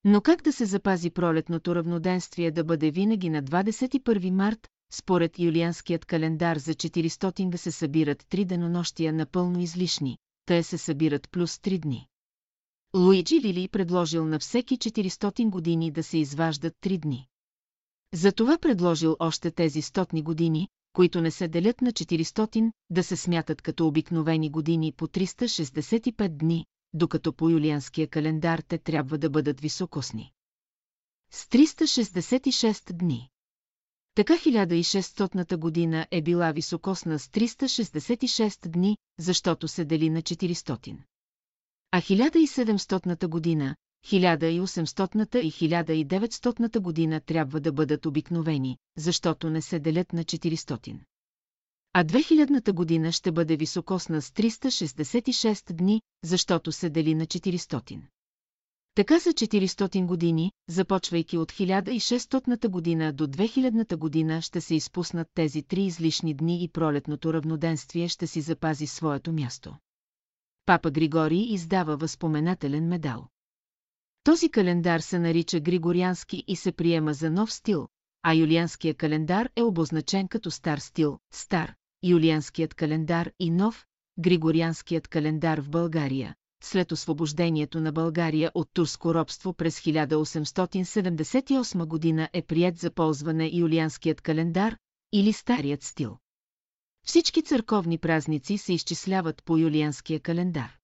Но 0.03 0.21
как 0.21 0.41
да 0.41 0.53
се 0.53 0.65
запази 0.65 1.09
пролетното 1.09 1.75
равноденствие 1.75 2.51
да 2.51 2.63
бъде 2.63 2.91
винаги 2.91 3.29
на 3.29 3.43
21 3.43 4.29
март, 4.29 4.67
според 4.93 5.39
юлианският 5.39 6.05
календар 6.05 6.57
за 6.57 6.73
400 6.73 7.49
да 7.49 7.57
се 7.57 7.71
събират 7.71 8.25
три 8.29 8.45
денонощия 8.45 9.13
напълно 9.13 9.59
излишни, 9.59 10.17
те 10.45 10.63
се 10.63 10.77
събират 10.77 11.29
плюс 11.31 11.59
три 11.59 11.79
дни. 11.79 12.07
Луиджи 12.95 13.41
Лили 13.41 13.67
предложил 13.67 14.25
на 14.25 14.39
всеки 14.39 14.77
400 14.77 15.49
години 15.49 15.91
да 15.91 16.03
се 16.03 16.17
изваждат 16.17 16.73
три 16.81 16.97
дни. 16.97 17.27
Затова 18.13 18.57
предложил 18.57 19.15
още 19.19 19.51
тези 19.51 19.81
стотни 19.81 20.23
години, 20.23 20.67
които 20.93 21.21
не 21.21 21.31
се 21.31 21.47
делят 21.47 21.81
на 21.81 21.91
400, 21.91 22.71
да 22.89 23.03
се 23.03 23.15
смятат 23.15 23.61
като 23.61 23.87
обикновени 23.87 24.49
години 24.49 24.91
по 24.91 25.07
365 25.07 26.29
дни, 26.29 26.65
докато 26.93 27.33
по 27.33 27.49
юлианския 27.49 28.07
календар 28.07 28.59
те 28.59 28.77
трябва 28.77 29.17
да 29.17 29.29
бъдат 29.29 29.61
високосни. 29.61 30.31
С 31.31 31.45
366 31.45 32.93
дни. 32.93 33.29
Така 34.15 34.33
1600 34.33 35.57
година 35.57 36.07
е 36.11 36.21
била 36.21 36.51
високосна 36.51 37.19
с 37.19 37.27
366 37.27 38.67
дни, 38.67 38.97
защото 39.19 39.67
се 39.67 39.85
дели 39.85 40.09
на 40.09 40.21
400. 40.21 40.97
А 41.91 42.01
1700 42.01 43.27
година, 43.27 43.75
1800 44.05 45.37
и 45.39 45.51
1900 45.51 46.79
година 46.79 47.21
трябва 47.21 47.59
да 47.59 47.71
бъдат 47.71 48.05
обикновени, 48.05 48.77
защото 48.97 49.49
не 49.49 49.61
се 49.61 49.79
делят 49.79 50.13
на 50.13 50.23
400. 50.23 50.99
А 51.93 52.03
2000 52.03 52.73
година 52.73 53.11
ще 53.11 53.31
бъде 53.31 53.57
високосна 53.57 54.21
с 54.21 54.31
366 54.31 55.73
дни, 55.73 56.01
защото 56.23 56.71
се 56.71 56.89
дели 56.89 57.15
на 57.15 57.25
400. 57.25 58.01
Така 58.95 59.19
за 59.19 59.29
400 59.29 60.05
години, 60.05 60.51
започвайки 60.69 61.37
от 61.37 61.51
1600 61.51 62.67
година 62.67 63.13
до 63.13 63.27
2000 63.27 63.95
година 63.95 64.41
ще 64.41 64.61
се 64.61 64.75
изпуснат 64.75 65.27
тези 65.33 65.63
три 65.63 65.83
излишни 65.83 66.33
дни 66.33 66.63
и 66.63 66.67
пролетното 66.67 67.33
равноденствие 67.33 68.07
ще 68.07 68.27
си 68.27 68.41
запази 68.41 68.87
своето 68.87 69.33
място. 69.33 69.75
Папа 70.65 70.91
Григорий 70.91 71.53
издава 71.53 71.97
възпоменателен 71.97 72.87
медал. 72.87 73.27
Този 74.23 74.49
календар 74.49 74.99
се 74.99 75.19
нарича 75.19 75.59
Григориански 75.59 76.43
и 76.47 76.55
се 76.55 76.71
приема 76.71 77.13
за 77.13 77.31
нов 77.31 77.53
стил, 77.53 77.87
а 78.23 78.33
юлианския 78.33 78.93
календар 78.93 79.49
е 79.55 79.63
обозначен 79.63 80.27
като 80.27 80.51
стар 80.51 80.77
стил, 80.77 81.19
стар, 81.33 81.75
юлианският 82.03 82.73
календар 82.73 83.31
и 83.39 83.51
нов, 83.51 83.85
Григорианският 84.19 85.07
календар 85.07 85.61
в 85.61 85.69
България, 85.69 86.35
след 86.65 86.91
освобождението 86.91 87.81
на 87.81 87.91
България 87.91 88.51
от 88.55 88.69
турско 88.73 89.13
робство 89.13 89.53
през 89.53 89.79
1878 89.79 91.85
година 91.85 92.29
е 92.33 92.41
прият 92.41 92.77
за 92.77 92.91
ползване 92.91 93.51
юлианският 93.53 94.21
календар 94.21 94.77
или 95.13 95.33
старият 95.33 95.83
стил. 95.83 96.17
Всички 97.05 97.41
църковни 97.41 97.97
празници 97.97 98.57
се 98.57 98.73
изчисляват 98.73 99.43
по 99.45 99.57
юлианския 99.57 100.19
календар. 100.19 100.77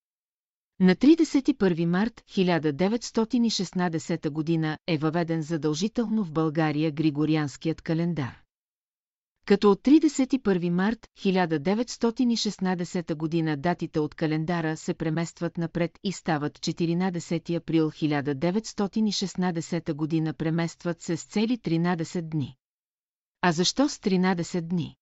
На 0.80 0.96
31 0.96 1.86
март 1.86 2.24
1916 2.32 4.30
година 4.30 4.78
е 4.88 4.98
въведен 4.98 5.42
задължително 5.42 6.24
в 6.24 6.32
България 6.32 6.92
Григорианският 6.92 7.82
календар 7.82 8.41
като 9.46 9.72
от 9.72 9.82
31 9.82 10.70
март 10.70 11.08
1916 11.20 13.16
година 13.16 13.58
датите 13.58 14.00
от 14.00 14.16
календара 14.16 14.78
се 14.78 14.94
преместват 14.94 15.58
напред 15.58 16.00
и 16.04 16.12
стават 16.12 16.60
14 16.60 17.58
април 17.58 17.92
1916 17.92 19.94
година 19.94 20.34
преместват 20.34 21.02
се 21.02 21.18
с 21.18 21.24
цели 21.24 21.58
13 21.58 22.22
дни. 22.22 22.56
А 23.42 23.52
защо 23.52 23.90
с 23.90 23.98
13 23.98 24.62
дни? 24.62 24.96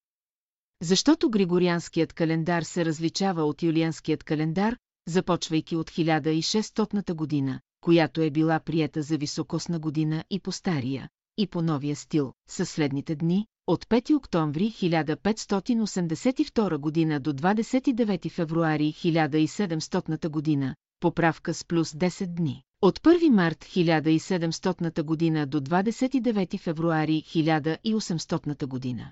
Защото 0.82 1.30
Григорианският 1.30 2.14
календар 2.14 2.64
се 2.64 2.86
различава 2.86 3.44
от 3.44 3.64
Юлианският 3.64 4.24
календар, 4.24 4.78
започвайки 5.08 5.76
от 5.76 5.92
1600 5.92 7.14
година, 7.14 7.60
която 7.82 8.22
е 8.22 8.30
била 8.30 8.60
приета 8.60 9.02
за 9.02 9.18
високосна 9.18 9.80
година 9.80 10.24
и 10.30 10.40
по 10.40 10.52
стария, 10.52 11.10
и 11.38 11.48
по 11.48 11.62
новия 11.62 11.96
стил, 11.96 12.34
със 12.50 12.70
следните 12.70 13.16
дни, 13.16 13.48
от 13.68 13.86
5 13.86 14.16
октомври 14.16 14.72
1582 14.72 16.78
година 16.78 17.20
до 17.20 17.34
29 17.34 18.32
февруари 18.32 18.94
1700 18.94 20.30
година, 20.30 20.76
поправка 21.00 21.54
с 21.54 21.66
плюс 21.66 21.92
10 21.92 22.26
дни. 22.26 22.64
От 22.82 23.00
1 23.00 23.30
март 23.30 23.66
1700 23.66 25.04
година 25.04 25.48
до 25.48 25.62
29 25.62 26.60
февруари 26.60 27.24
1800 27.28 28.66
година. 28.66 29.12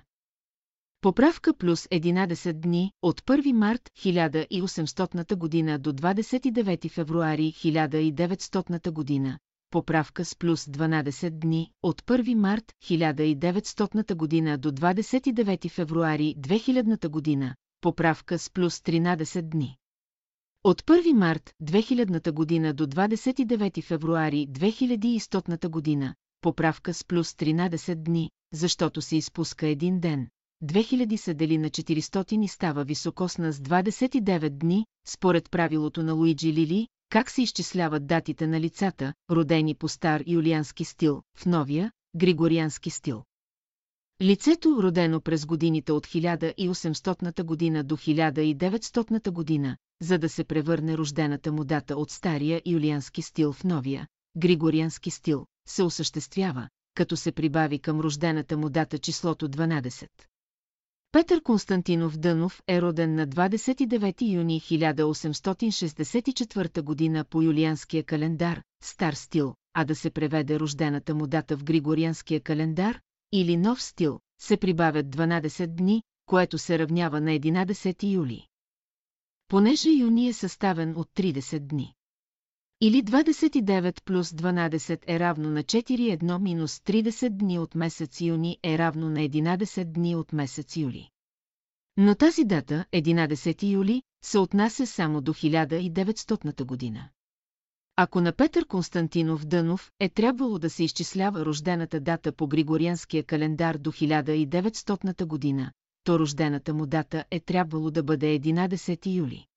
Поправка 1.00 1.54
плюс 1.54 1.86
11 1.86 2.52
дни 2.52 2.92
от 3.02 3.20
1 3.20 3.52
март 3.52 3.90
1800 3.98 5.36
година 5.36 5.78
до 5.78 5.92
29 5.92 6.90
февруари 6.90 7.52
1900 7.52 8.90
година. 8.90 9.38
Поправка 9.70 10.24
с 10.24 10.36
плюс 10.36 10.64
12 10.64 11.30
дни 11.30 11.70
от 11.82 12.02
1 12.02 12.34
март 12.34 12.72
1900 12.84 14.14
година 14.14 14.58
до 14.58 14.72
29 14.72 15.70
февруари 15.70 16.34
2000 16.38 17.08
година. 17.08 17.54
Поправка 17.80 18.38
с 18.38 18.50
плюс 18.50 18.78
13 18.78 19.42
дни. 19.42 19.76
От 20.64 20.82
1 20.82 21.12
март 21.12 21.54
2000 21.62 22.32
година 22.32 22.74
до 22.74 22.86
29 22.86 23.82
февруари 23.82 24.46
2100 24.50 25.68
година. 25.68 26.14
Поправка 26.40 26.94
с 26.94 27.04
плюс 27.04 27.32
13 27.32 27.94
дни, 27.94 28.30
защото 28.52 29.02
се 29.02 29.16
изпуска 29.16 29.66
един 29.66 30.00
ден, 30.00 30.28
2000 30.64 31.16
се 31.16 31.34
дели 31.34 31.58
на 31.58 31.70
400 31.70 32.44
и 32.44 32.48
става 32.48 32.84
високосна 32.84 33.52
с 33.52 33.58
29 33.58 34.48
дни, 34.48 34.86
според 35.06 35.50
правилото 35.50 36.02
на 36.02 36.12
Луиджи 36.12 36.52
Лили, 36.52 36.88
как 37.10 37.30
се 37.30 37.42
изчисляват 37.42 38.06
датите 38.06 38.46
на 38.46 38.60
лицата, 38.60 39.14
родени 39.30 39.74
по 39.74 39.88
стар 39.88 40.22
юлиански 40.26 40.84
стил, 40.84 41.22
в 41.36 41.46
новия, 41.46 41.92
григориански 42.16 42.90
стил. 42.90 43.22
Лицето, 44.22 44.82
родено 44.82 45.20
през 45.20 45.46
годините 45.46 45.92
от 45.92 46.06
1800 46.06 47.42
година 47.42 47.84
до 47.84 47.96
1900 47.96 49.30
година, 49.30 49.76
за 50.02 50.18
да 50.18 50.28
се 50.28 50.44
превърне 50.44 50.98
рождената 50.98 51.52
му 51.52 51.64
дата 51.64 51.96
от 51.96 52.10
стария 52.10 52.62
юлиански 52.66 53.22
стил 53.22 53.52
в 53.52 53.64
новия, 53.64 54.06
григориански 54.36 55.10
стил, 55.10 55.46
се 55.68 55.82
осъществява, 55.82 56.68
като 56.94 57.16
се 57.16 57.32
прибави 57.32 57.78
към 57.78 58.00
рождената 58.00 58.56
му 58.56 58.70
дата 58.70 58.98
числото 58.98 59.48
12. 59.48 60.08
Петър 61.12 61.42
Константинов 61.42 62.18
Дънов 62.18 62.62
е 62.68 62.82
роден 62.82 63.14
на 63.14 63.26
29 63.26 64.32
юни 64.32 64.60
1864 64.60 66.82
година 66.82 67.24
по 67.24 67.42
юлианския 67.42 68.04
календар, 68.04 68.62
стар 68.82 69.14
стил, 69.14 69.54
а 69.74 69.84
да 69.84 69.94
се 69.94 70.10
преведе 70.10 70.60
рождената 70.60 71.14
му 71.14 71.26
дата 71.26 71.56
в 71.56 71.64
Григорианския 71.64 72.40
календар, 72.40 73.00
или 73.32 73.56
нов 73.56 73.82
стил, 73.82 74.20
се 74.40 74.56
прибавят 74.56 75.06
12 75.06 75.66
дни, 75.66 76.02
което 76.26 76.58
се 76.58 76.78
равнява 76.78 77.20
на 77.20 77.30
11 77.30 78.12
юли. 78.12 78.46
Понеже 79.48 79.90
юни 79.90 80.28
е 80.28 80.32
съставен 80.32 80.96
от 80.96 81.08
30 81.14 81.58
дни. 81.58 81.94
Или 82.80 83.04
29 83.04 84.04
плюс 84.04 84.30
12 84.30 85.04
е 85.06 85.18
равно 85.18 85.50
на 85.50 85.64
4,1 85.64 86.38
минус 86.38 86.78
30 86.78 87.28
дни 87.28 87.58
от 87.58 87.74
месец 87.74 88.20
юни 88.20 88.58
е 88.64 88.78
равно 88.78 89.10
на 89.10 89.20
11 89.20 89.84
дни 89.84 90.16
от 90.16 90.32
месец 90.32 90.76
юли. 90.76 91.08
Но 91.96 92.14
тази 92.14 92.44
дата, 92.44 92.84
11 92.92 93.70
юли, 93.72 94.02
се 94.24 94.38
отнася 94.38 94.86
само 94.86 95.20
до 95.20 95.34
1900 95.34 96.64
година. 96.64 97.08
Ако 97.96 98.20
на 98.20 98.32
Петър 98.32 98.66
Константинов 98.66 99.46
Дънов 99.46 99.90
е 100.00 100.08
трябвало 100.08 100.58
да 100.58 100.70
се 100.70 100.84
изчислява 100.84 101.44
рождената 101.44 102.00
дата 102.00 102.32
по 102.32 102.46
Григорианския 102.46 103.24
календар 103.24 103.76
до 103.76 103.92
1900 103.92 105.24
година, 105.24 105.72
то 106.04 106.18
рождената 106.18 106.74
му 106.74 106.86
дата 106.86 107.24
е 107.30 107.40
трябвало 107.40 107.90
да 107.90 108.02
бъде 108.02 108.40
11 108.40 109.16
юли. 109.16 109.47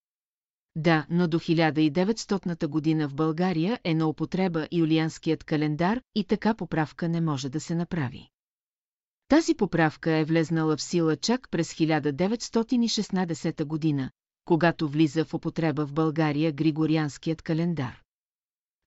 Да, 0.76 1.06
но 1.10 1.28
до 1.28 1.40
1900 1.40 2.68
година 2.68 3.10
в 3.10 3.16
България 3.16 3.80
е 3.84 3.94
на 3.94 4.08
употреба 4.08 4.68
юлианският 4.72 5.44
календар 5.44 6.02
и 6.16 6.24
така 6.24 6.54
поправка 6.54 7.10
не 7.10 7.22
може 7.22 7.50
да 7.50 7.60
се 7.60 7.76
направи. 7.76 8.30
Тази 9.28 9.56
поправка 9.56 10.12
е 10.12 10.26
влезнала 10.26 10.78
в 10.78 10.82
сила 10.82 11.16
чак 11.16 11.50
през 11.52 11.74
1916 11.74 13.66
година, 13.66 14.12
когато 14.46 14.88
влиза 14.88 15.26
в 15.26 15.34
употреба 15.34 15.86
в 15.86 15.94
България 15.94 16.52
Григорианският 16.52 17.42
календар. 17.42 18.02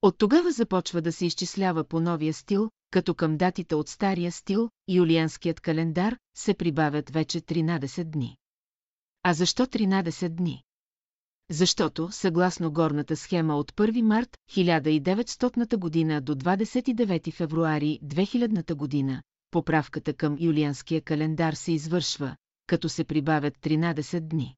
От 0.02 0.18
тогава 0.18 0.52
започва 0.52 1.02
да 1.02 1.12
се 1.12 1.26
изчислява 1.26 1.84
по 1.84 2.00
новия 2.00 2.34
стил, 2.34 2.70
като 2.90 3.14
към 3.14 3.36
датите 3.36 3.74
от 3.74 3.88
стария 3.88 4.32
стил, 4.32 4.70
юлианският 4.88 5.60
календар, 5.60 6.18
се 6.36 6.54
прибавят 6.54 7.10
вече 7.10 7.40
13 7.40 8.04
дни. 8.04 8.36
А 9.22 9.34
защо 9.34 9.66
13 9.66 10.28
дни? 10.28 10.62
Защото, 11.50 12.08
съгласно 12.12 12.72
горната 12.72 13.16
схема 13.16 13.56
от 13.56 13.72
1 13.72 14.02
март 14.02 14.38
1900 14.52 15.76
година 15.76 16.20
до 16.20 16.34
29 16.34 17.32
февруари 17.32 17.98
2000 18.04 18.74
година, 18.74 19.22
поправката 19.50 20.14
към 20.14 20.36
юлианския 20.40 21.00
календар 21.00 21.52
се 21.52 21.72
извършва, 21.72 22.36
като 22.66 22.88
се 22.88 23.04
прибавят 23.04 23.54
13 23.62 24.20
дни. 24.20 24.54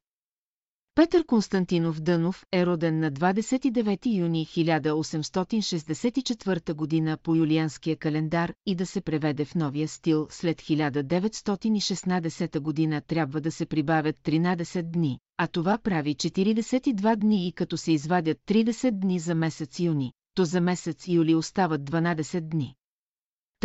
Петър 0.96 1.26
Константинов 1.26 2.00
Дънов 2.00 2.44
е 2.52 2.66
роден 2.66 3.00
на 3.00 3.12
29 3.12 4.18
юни 4.18 4.46
1864 4.46 6.74
година 6.74 7.18
по 7.22 7.34
юлианския 7.34 7.96
календар 7.96 8.52
и 8.66 8.74
да 8.74 8.86
се 8.86 9.00
преведе 9.00 9.44
в 9.44 9.54
новия 9.54 9.88
стил 9.88 10.26
след 10.30 10.62
1916 10.62 12.60
година 12.60 13.00
трябва 13.00 13.40
да 13.40 13.52
се 13.52 13.66
прибавят 13.66 14.16
13 14.24 14.82
дни, 14.82 15.18
а 15.38 15.46
това 15.46 15.78
прави 15.78 16.14
42 16.14 17.16
дни 17.16 17.48
и 17.48 17.52
като 17.52 17.76
се 17.76 17.92
извадят 17.92 18.38
30 18.48 18.90
дни 18.90 19.18
за 19.18 19.34
месец 19.34 19.80
юни, 19.80 20.12
то 20.34 20.44
за 20.44 20.60
месец 20.60 21.08
юли 21.08 21.34
остават 21.34 21.90
12 21.90 22.40
дни. 22.40 22.74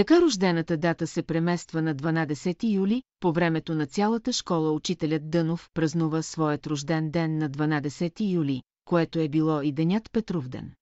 Така 0.02 0.22
рождената 0.22 0.78
дата 0.78 1.08
се 1.08 1.24
премества 1.24 1.82
на 1.82 1.96
12 1.96 2.74
юли, 2.74 3.04
по 3.20 3.32
времето 3.32 3.76
на 3.76 3.86
цялата 3.88 4.34
школа 4.34 4.72
учителят 4.72 5.30
Дънов 5.30 5.70
празнува 5.74 6.22
своят 6.22 6.68
рожден 6.68 7.12
ден 7.12 7.38
на 7.38 7.50
12 7.50 8.34
юли, 8.34 8.62
което 8.86 9.20
е 9.20 9.30
било 9.30 9.62
и 9.62 9.72
денят 9.72 10.12
Петровден. 10.12 10.74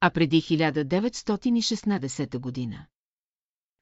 А 0.00 0.10
преди 0.10 0.42
1916 0.42 2.38
година. 2.38 2.86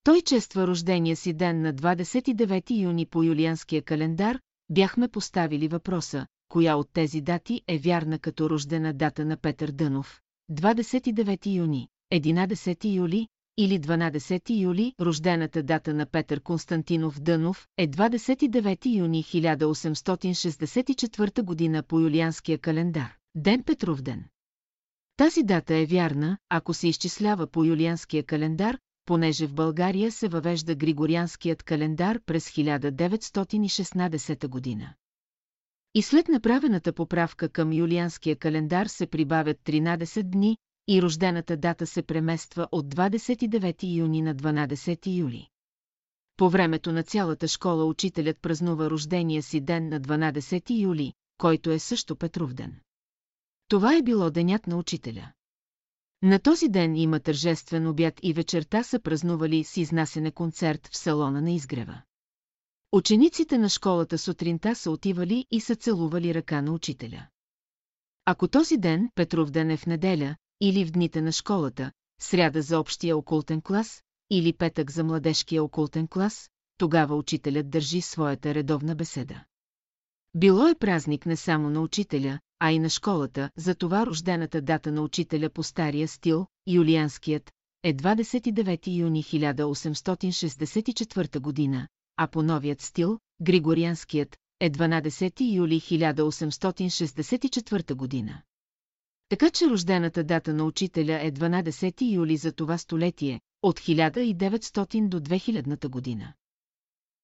Той 0.03 0.23
чества 0.23 0.67
рождения 0.67 1.17
си 1.17 1.33
ден 1.33 1.63
на 1.63 1.75
29 1.75 2.83
юни 2.83 3.07
по 3.07 3.23
юлианския 3.23 3.83
календар, 3.83 4.41
бяхме 4.71 5.09
поставили 5.09 5.69
въпроса, 5.69 6.27
коя 6.49 6.77
от 6.77 6.89
тези 6.93 7.21
дати 7.21 7.63
е 7.69 7.79
вярна 7.79 8.19
като 8.19 8.51
рождена 8.51 8.93
дата 8.93 9.25
на 9.25 9.37
Петър 9.37 9.71
Дънов. 9.71 10.21
29 10.53 11.47
юни, 11.47 11.89
11 12.13 12.95
юли 12.95 13.29
или 13.59 13.81
12 13.81 14.61
юли, 14.61 14.93
рождената 15.01 15.63
дата 15.63 15.95
на 15.95 16.07
Петър 16.07 16.41
Константинов 16.41 17.21
Дънов 17.21 17.67
е 17.79 17.89
29 17.89 18.97
юни 18.97 19.25
1864 19.25 21.43
година 21.43 21.83
по 21.83 22.01
юлианския 22.01 22.59
календар, 22.59 23.17
Ден 23.35 23.63
Петров 23.63 24.03
ден. 24.03 24.25
Тази 25.17 25.43
дата 25.43 25.75
е 25.75 25.87
вярна, 25.87 26.39
ако 26.49 26.75
се 26.75 26.89
изчислява 26.89 27.47
по 27.47 27.65
юлианския 27.65 28.25
календар, 28.25 28.79
понеже 29.07 29.47
в 29.47 29.55
България 29.55 30.13
се 30.13 30.29
въвежда 30.29 30.75
Григорианският 30.75 31.63
календар 31.63 32.21
през 32.27 32.51
1916 32.51 34.49
година. 34.49 34.95
И 35.95 36.03
след 36.03 36.29
направената 36.29 36.93
поправка 36.93 37.49
към 37.49 37.73
юлианския 37.73 38.37
календар 38.37 38.87
се 38.87 39.07
прибавят 39.07 39.59
13 39.65 40.23
дни 40.23 40.57
и 40.89 41.03
рождената 41.03 41.57
дата 41.57 41.87
се 41.87 42.03
премества 42.03 42.69
от 42.73 42.95
29 42.95 43.97
юни 43.97 44.23
на 44.23 44.35
12 44.35 45.19
юли. 45.19 45.49
По 46.37 46.51
времето 46.51 46.93
на 46.93 47.03
цялата 47.03 47.49
школа 47.49 47.85
учителят 47.85 48.39
празнува 48.43 48.91
рождения 48.91 49.43
си 49.43 49.61
ден 49.61 49.89
на 49.89 50.01
12 50.01 50.81
юли, 50.81 51.13
който 51.39 51.71
е 51.71 51.79
също 51.79 52.17
Петровден. 52.17 52.81
Това 53.69 53.97
е 53.97 54.03
било 54.03 54.31
денят 54.31 54.67
на 54.67 54.77
учителя. 54.77 55.33
На 56.23 56.39
този 56.39 56.69
ден 56.69 56.97
има 56.97 57.21
тържествен 57.21 57.87
обяд 57.87 58.15
и 58.23 58.33
вечерта 58.33 58.83
са 58.83 59.01
празнували 59.01 59.65
с 59.65 59.77
изнасене 59.77 60.31
концерт 60.31 60.89
в 60.93 60.97
салона 60.97 61.41
на 61.41 61.51
изгрева. 61.51 62.03
Учениците 62.93 63.59
на 63.59 63.69
школата 63.69 64.19
сутринта 64.19 64.75
са 64.75 64.91
отивали 64.91 65.47
и 65.51 65.61
са 65.61 65.77
целували 65.77 66.35
ръка 66.35 66.63
на 66.63 66.73
учителя. 66.73 67.27
Ако 68.25 68.49
този 68.49 68.77
ден, 68.77 69.11
Петров 69.15 69.51
ден 69.51 69.71
е 69.71 69.77
в 69.77 69.87
неделя, 69.87 70.37
или 70.61 70.85
в 70.85 70.91
дните 70.91 71.23
на 71.23 71.33
школата, 71.33 71.93
сряда 72.21 72.63
за 72.63 72.81
общия 72.81 73.17
окултен 73.17 73.61
клас, 73.61 74.03
или 74.31 74.53
петък 74.53 74.91
за 74.91 75.05
младежкия 75.05 75.65
окултен 75.65 76.09
клас, 76.09 76.51
тогава 76.79 77.17
учителят 77.17 77.71
държи 77.71 78.01
своята 78.01 78.55
редовна 78.55 78.95
беседа. 78.95 79.45
Било 80.35 80.69
е 80.69 80.75
празник 80.75 81.27
не 81.27 81.37
само 81.37 81.71
на 81.71 81.81
учителя, 81.81 82.39
а 82.59 82.73
и 82.73 82.79
на 82.79 82.91
школата, 82.91 83.51
затова 83.57 84.07
рождената 84.07 84.61
дата 84.61 84.93
на 84.93 85.03
учителя 85.03 85.51
по 85.51 85.63
стария 85.63 86.09
стил, 86.09 86.47
юлианският, 86.67 87.53
е 87.83 87.95
29 87.95 88.97
юни 88.97 89.25
1864 89.25 91.39
година, 91.39 91.89
а 92.17 92.27
по 92.27 92.43
новият 92.43 92.81
стил, 92.81 93.19
григорианският, 93.43 94.37
е 94.61 94.71
12 94.71 95.55
юли 95.55 95.81
1864 95.81 97.95
година. 97.95 98.43
Така 99.29 99.51
че 99.51 99.71
рождената 99.71 100.25
дата 100.25 100.55
на 100.55 100.65
учителя 100.65 101.19
е 101.23 101.33
12 101.33 102.15
юли 102.15 102.37
за 102.37 102.53
това 102.53 102.79
столетие, 102.79 103.41
от 103.63 103.81
1900 103.81 105.09
до 105.09 105.21
2000 105.21 105.89
година. 105.89 106.33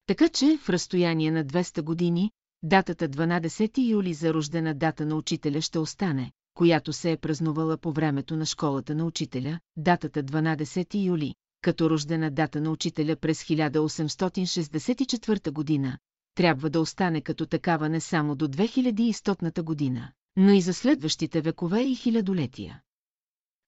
Така 0.05 0.29
че 0.29 0.57
в 0.57 0.69
разстояние 0.69 1.31
на 1.31 1.45
200 1.45 1.81
години, 1.81 2.31
датата 2.63 3.09
12 3.09 3.89
юли 3.89 4.13
за 4.13 4.33
рождена 4.33 4.75
дата 4.75 5.05
на 5.05 5.15
учителя 5.15 5.61
ще 5.61 5.79
остане, 5.79 6.31
която 6.53 6.93
се 6.93 7.11
е 7.11 7.17
празнувала 7.17 7.77
по 7.77 7.91
времето 7.91 8.35
на 8.35 8.45
школата 8.45 8.95
на 8.95 9.05
учителя, 9.05 9.59
датата 9.77 10.23
12 10.23 11.05
юли, 11.05 11.35
като 11.61 11.89
рождена 11.89 12.31
дата 12.31 12.61
на 12.61 12.71
учителя 12.71 13.15
през 13.15 13.43
1864 13.43 15.51
година, 15.51 15.97
трябва 16.35 16.69
да 16.69 16.79
остане 16.79 17.21
като 17.21 17.45
такава 17.45 17.89
не 17.89 17.99
само 17.99 18.35
до 18.35 18.47
2100 18.47 19.61
година, 19.61 20.11
но 20.35 20.51
и 20.51 20.61
за 20.61 20.73
следващите 20.73 21.41
векове 21.41 21.81
и 21.81 21.95
хилядолетия. 21.95 22.81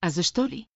А 0.02 0.10
защо 0.10 0.48
ли? 0.48 0.68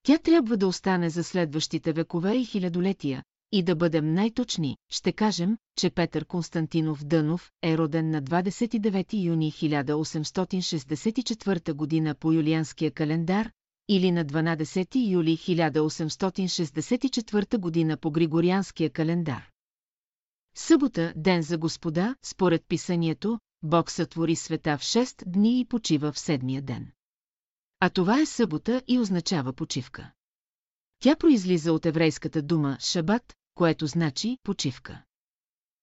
Тя 0.03 0.17
трябва 0.17 0.57
да 0.57 0.67
остане 0.67 1.09
за 1.09 1.23
следващите 1.23 1.93
векове 1.93 2.35
и 2.35 2.45
хилядолетия, 2.45 3.23
и 3.51 3.63
да 3.63 3.75
бъдем 3.75 4.13
най-точни, 4.13 4.77
ще 4.89 5.11
кажем, 5.11 5.57
че 5.77 5.89
Петър 5.89 6.25
Константинов 6.25 7.03
Дънов 7.03 7.51
е 7.63 7.77
роден 7.77 8.09
на 8.09 8.23
29 8.23 9.25
юни 9.25 9.51
1864 9.51 11.73
година 11.73 12.15
по 12.15 12.31
юлианския 12.31 12.91
календар 12.91 13.51
или 13.89 14.11
на 14.11 14.25
12 14.25 15.09
юли 15.09 15.37
1864 15.37 17.57
година 17.57 17.97
по 17.97 18.11
Григорианския 18.11 18.89
календар. 18.89 19.49
Събота, 20.55 21.13
ден 21.15 21.41
за 21.41 21.57
господа, 21.57 22.15
според 22.23 22.67
писанието, 22.67 23.39
Бог 23.67 23.91
сътвори 23.91 24.35
света 24.35 24.77
в 24.77 24.81
6 24.81 25.23
дни 25.25 25.59
и 25.59 25.65
почива 25.65 26.11
в 26.11 26.19
седмия 26.19 26.61
ден. 26.61 26.91
А 27.79 27.89
това 27.89 28.19
е 28.21 28.25
събота 28.25 28.81
и 28.87 28.99
означава 28.99 29.53
почивка. 29.53 30.11
Тя 30.99 31.15
произлиза 31.15 31.73
от 31.73 31.85
еврейската 31.85 32.41
дума 32.41 32.77
«шабат», 32.79 33.35
което 33.55 33.87
значи 33.87 34.37
почивка. 34.43 35.03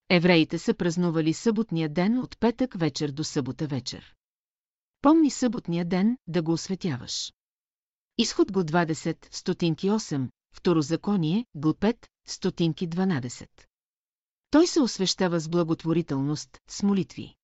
Евреите 0.09 0.59
са 0.59 0.75
празнували 0.75 1.35
съботния 1.35 1.89
ден 1.89 2.19
от 2.19 2.39
петък 2.41 2.79
вечер 2.79 3.09
до 3.09 3.25
събота 3.25 3.67
вечер. 3.67 4.15
Помни 5.03 5.31
съботния 5.31 5.85
ден 5.85 6.19
да 6.27 6.43
го 6.43 6.53
осветяваш. 6.53 7.33
Изход 8.19 8.53
го 8.53 8.61
20, 8.61 9.35
стотинки 9.35 9.91
8, 9.91 10.29
второзаконие, 10.55 11.47
го 11.55 11.69
5, 11.69 12.07
стотинки 12.27 12.89
12. 12.89 13.49
Той 14.51 14.67
се 14.67 14.81
освещава 14.81 15.41
с 15.41 15.49
благотворителност, 15.49 16.59
с 16.69 16.83
молитви. 16.83 17.37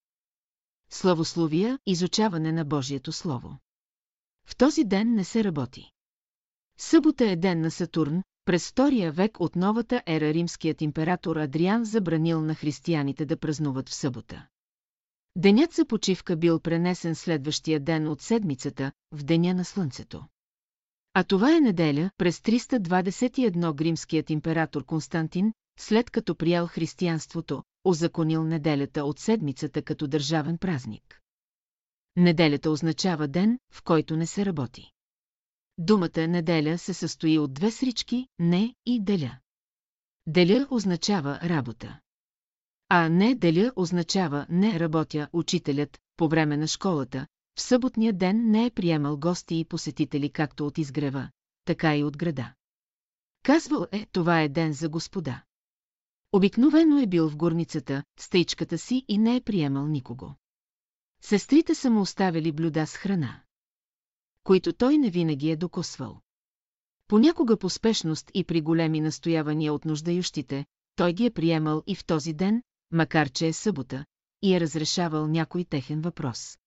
Славословия, 0.91 1.79
изучаване 1.87 2.53
на 2.53 2.65
Божието 2.65 3.13
Слово. 3.13 3.59
В 4.47 4.57
този 4.57 4.85
ден 4.85 5.15
не 5.15 5.25
се 5.25 5.45
работи. 5.45 5.91
Събота 6.79 7.31
е 7.31 7.37
ден 7.37 7.61
на 7.61 7.71
Сатурн, 7.71 8.23
през 8.45 8.71
втория 8.71 9.13
век 9.13 9.41
от 9.41 9.57
новата 9.57 10.03
ера 10.07 10.35
римският 10.35 10.83
император 10.83 11.37
Адриан 11.37 11.85
забранил 11.85 12.41
на 12.41 12.55
християните 12.55 13.27
да 13.27 13.37
празнуват 13.37 13.89
в 13.89 13.95
събота. 13.95 14.47
Денят 15.37 15.73
за 15.73 15.85
почивка 15.85 16.37
бил 16.37 16.61
пренесен 16.61 17.15
следващия 17.15 17.81
ден 17.81 18.09
от 18.09 18.21
седмицата, 18.21 18.93
в 19.13 19.23
деня 19.23 19.55
на 19.55 19.65
Слънцето. 19.65 20.25
А 21.15 21.25
това 21.25 21.57
е 21.57 21.61
неделя, 21.61 22.11
през 22.19 22.39
321 22.39 23.81
римският 23.81 24.31
император 24.31 24.85
Константин, 24.85 25.53
след 25.79 26.11
като 26.11 26.35
приял 26.35 26.67
християнството, 26.67 27.63
озаконил 27.85 28.45
неделята 28.45 29.05
от 29.05 29.19
седмицата 29.19 29.83
като 29.83 30.07
държавен 30.07 30.59
празник. 30.59 31.21
Неделята 32.17 32.71
означава 32.71 33.29
ден, 33.29 33.59
в 33.73 33.83
който 33.83 34.17
не 34.17 34.27
се 34.27 34.47
работи. 34.47 34.91
Думата 35.79 36.29
неделя 36.29 36.79
се 36.79 36.95
състои 36.95 37.39
от 37.39 37.55
две 37.55 37.71
срички 37.71 38.29
«не» 38.39 38.75
и 38.87 39.05
«деля». 39.05 39.39
Деля 40.27 40.67
означава 40.71 41.41
работа. 41.43 42.01
А 42.89 43.09
не 43.09 43.35
деля 43.35 43.73
означава 43.77 44.47
не 44.49 44.81
работя 44.81 45.29
учителят 45.33 45.99
по 46.17 46.29
време 46.29 46.57
на 46.57 46.67
школата, 46.67 47.27
в 47.57 47.61
съботния 47.61 48.13
ден 48.13 48.51
не 48.51 48.67
е 48.67 48.71
приемал 48.71 49.17
гости 49.17 49.59
и 49.59 49.65
посетители 49.65 50.31
както 50.31 50.67
от 50.67 50.79
изгрева, 50.79 51.31
така 51.65 51.97
и 51.97 52.05
от 52.05 52.17
града. 52.17 52.55
Казвал 53.43 53.87
е, 53.93 54.07
това 54.13 54.43
е 54.43 54.49
ден 54.49 54.73
за 54.73 54.89
господа. 54.89 55.43
Обикновено 56.33 56.99
е 56.99 57.07
бил 57.07 57.29
в 57.29 57.37
горницата, 57.37 58.03
стъичката 58.19 58.79
си 58.79 59.05
и 59.09 59.19
не 59.19 59.37
е 59.37 59.41
приемал 59.41 59.87
никого. 59.87 60.35
Сестрите 61.23 61.75
са 61.75 61.91
му 61.91 62.01
оставили 62.01 62.53
блюда 62.53 62.87
с 62.87 62.97
храна 62.97 63.43
които 64.49 64.73
той 64.73 64.99
не 64.99 65.11
винаги 65.11 65.51
е 65.51 65.57
докосвал. 65.57 66.21
Понякога 67.09 67.57
по 67.57 67.71
спешност 67.71 68.31
и 68.35 68.45
при 68.45 68.61
големи 68.61 69.01
настоявания 69.01 69.73
от 69.73 69.85
нуждающите, 69.85 70.67
той 70.97 71.13
ги 71.13 71.27
е 71.27 71.31
приемал 71.31 71.83
и 71.87 71.95
в 71.95 72.05
този 72.05 72.33
ден, 72.33 72.63
макар 72.91 73.31
че 73.31 73.47
е 73.47 73.53
събота, 73.53 74.05
и 74.43 74.55
е 74.55 74.61
разрешавал 74.61 75.27
някой 75.27 75.65
техен 75.65 76.01
въпрос. 76.01 76.59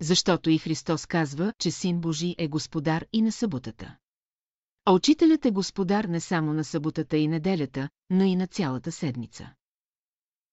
Защото 0.00 0.50
и 0.50 0.58
Христос 0.58 1.06
казва, 1.06 1.52
че 1.58 1.70
Син 1.70 2.00
Божий 2.00 2.34
е 2.38 2.48
господар 2.48 3.06
и 3.12 3.22
на 3.22 3.32
съботата. 3.32 3.96
А 4.88 4.92
учителят 4.92 5.46
е 5.46 5.50
господар 5.50 6.04
не 6.04 6.20
само 6.20 6.52
на 6.52 6.64
съботата 6.64 7.16
и 7.16 7.28
неделята, 7.28 7.88
но 8.10 8.24
и 8.24 8.36
на 8.36 8.46
цялата 8.46 8.92
седмица. 8.92 9.54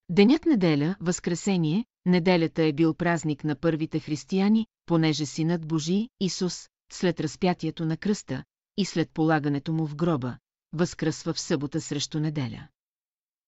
Денят 0.09 0.45
неделя, 0.45 0.95
Възкресение, 0.99 1.85
неделята 2.05 2.63
е 2.63 2.73
бил 2.73 2.93
празник 2.93 3.43
на 3.43 3.55
първите 3.55 3.99
християни, 3.99 4.67
понеже 4.85 5.25
Синът 5.25 5.67
Божий, 5.67 6.09
Исус, 6.19 6.69
след 6.91 7.19
разпятието 7.19 7.85
на 7.85 7.97
кръста 7.97 8.43
и 8.77 8.85
след 8.85 9.11
полагането 9.11 9.73
му 9.73 9.87
в 9.87 9.95
гроба, 9.95 10.37
възкръсва 10.73 11.33
в 11.33 11.39
събота 11.39 11.81
срещу 11.81 12.19
неделя. 12.19 12.67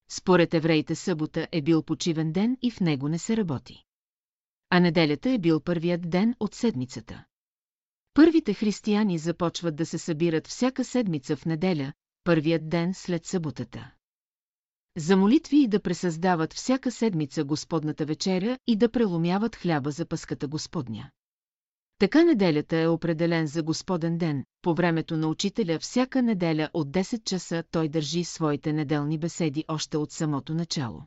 Според 0.09 0.53
евреите 0.53 0.95
събота 0.95 1.47
е 1.51 1.61
бил 1.61 1.83
почивен 1.83 2.31
ден 2.31 2.57
и 2.61 2.71
в 2.71 2.79
него 2.79 3.09
не 3.09 3.19
се 3.19 3.37
работи. 3.37 3.83
А 4.69 4.79
неделята 4.79 5.29
е 5.29 5.39
бил 5.39 5.59
първият 5.59 6.09
ден 6.09 6.35
от 6.39 6.53
седмицата. 6.55 7.25
Първите 8.15 8.53
християни 8.53 9.17
започват 9.17 9.75
да 9.75 9.85
се 9.85 9.97
събират 9.97 10.47
всяка 10.47 10.83
седмица 10.83 11.35
в 11.35 11.45
неделя, 11.45 11.93
първият 12.23 12.69
ден 12.69 12.93
след 12.93 13.25
съботата 13.25 13.91
за 14.97 15.17
молитви 15.17 15.57
и 15.57 15.67
да 15.67 15.79
пресъздават 15.79 16.53
всяка 16.53 16.91
седмица 16.91 17.43
Господната 17.43 18.05
вечеря 18.05 18.57
и 18.67 18.75
да 18.75 18.89
преломяват 18.89 19.55
хляба 19.55 19.91
за 19.91 20.05
пъската 20.05 20.47
Господня. 20.47 21.09
Така 21.99 22.23
неделята 22.23 22.77
е 22.77 22.87
определен 22.87 23.47
за 23.47 23.63
Господен 23.63 24.17
ден, 24.17 24.43
по 24.61 24.73
времето 24.73 25.17
на 25.17 25.27
учителя 25.27 25.79
всяка 25.79 26.21
неделя 26.21 26.69
от 26.73 26.91
10 26.91 27.23
часа 27.23 27.63
той 27.71 27.89
държи 27.89 28.23
своите 28.23 28.73
неделни 28.73 29.17
беседи 29.17 29.65
още 29.67 29.97
от 29.97 30.11
самото 30.11 30.53
начало. 30.53 31.03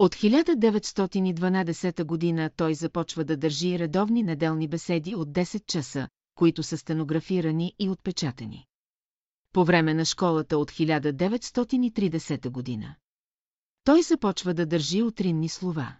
От 0.00 0.14
1912 0.14 2.04
година 2.04 2.50
той 2.56 2.74
започва 2.74 3.24
да 3.24 3.36
държи 3.36 3.78
редовни 3.78 4.22
неделни 4.22 4.68
беседи 4.68 5.14
от 5.14 5.28
10 5.28 5.66
часа, 5.66 6.08
които 6.34 6.62
са 6.62 6.78
стенографирани 6.78 7.74
и 7.78 7.88
отпечатани 7.88 8.66
по 9.52 9.64
време 9.64 9.94
на 9.94 10.04
школата 10.04 10.58
от 10.58 10.70
1930 10.70 12.50
година. 12.50 12.94
Той 13.84 14.02
започва 14.02 14.54
да 14.54 14.66
държи 14.66 15.02
утринни 15.02 15.48
слова. 15.48 15.96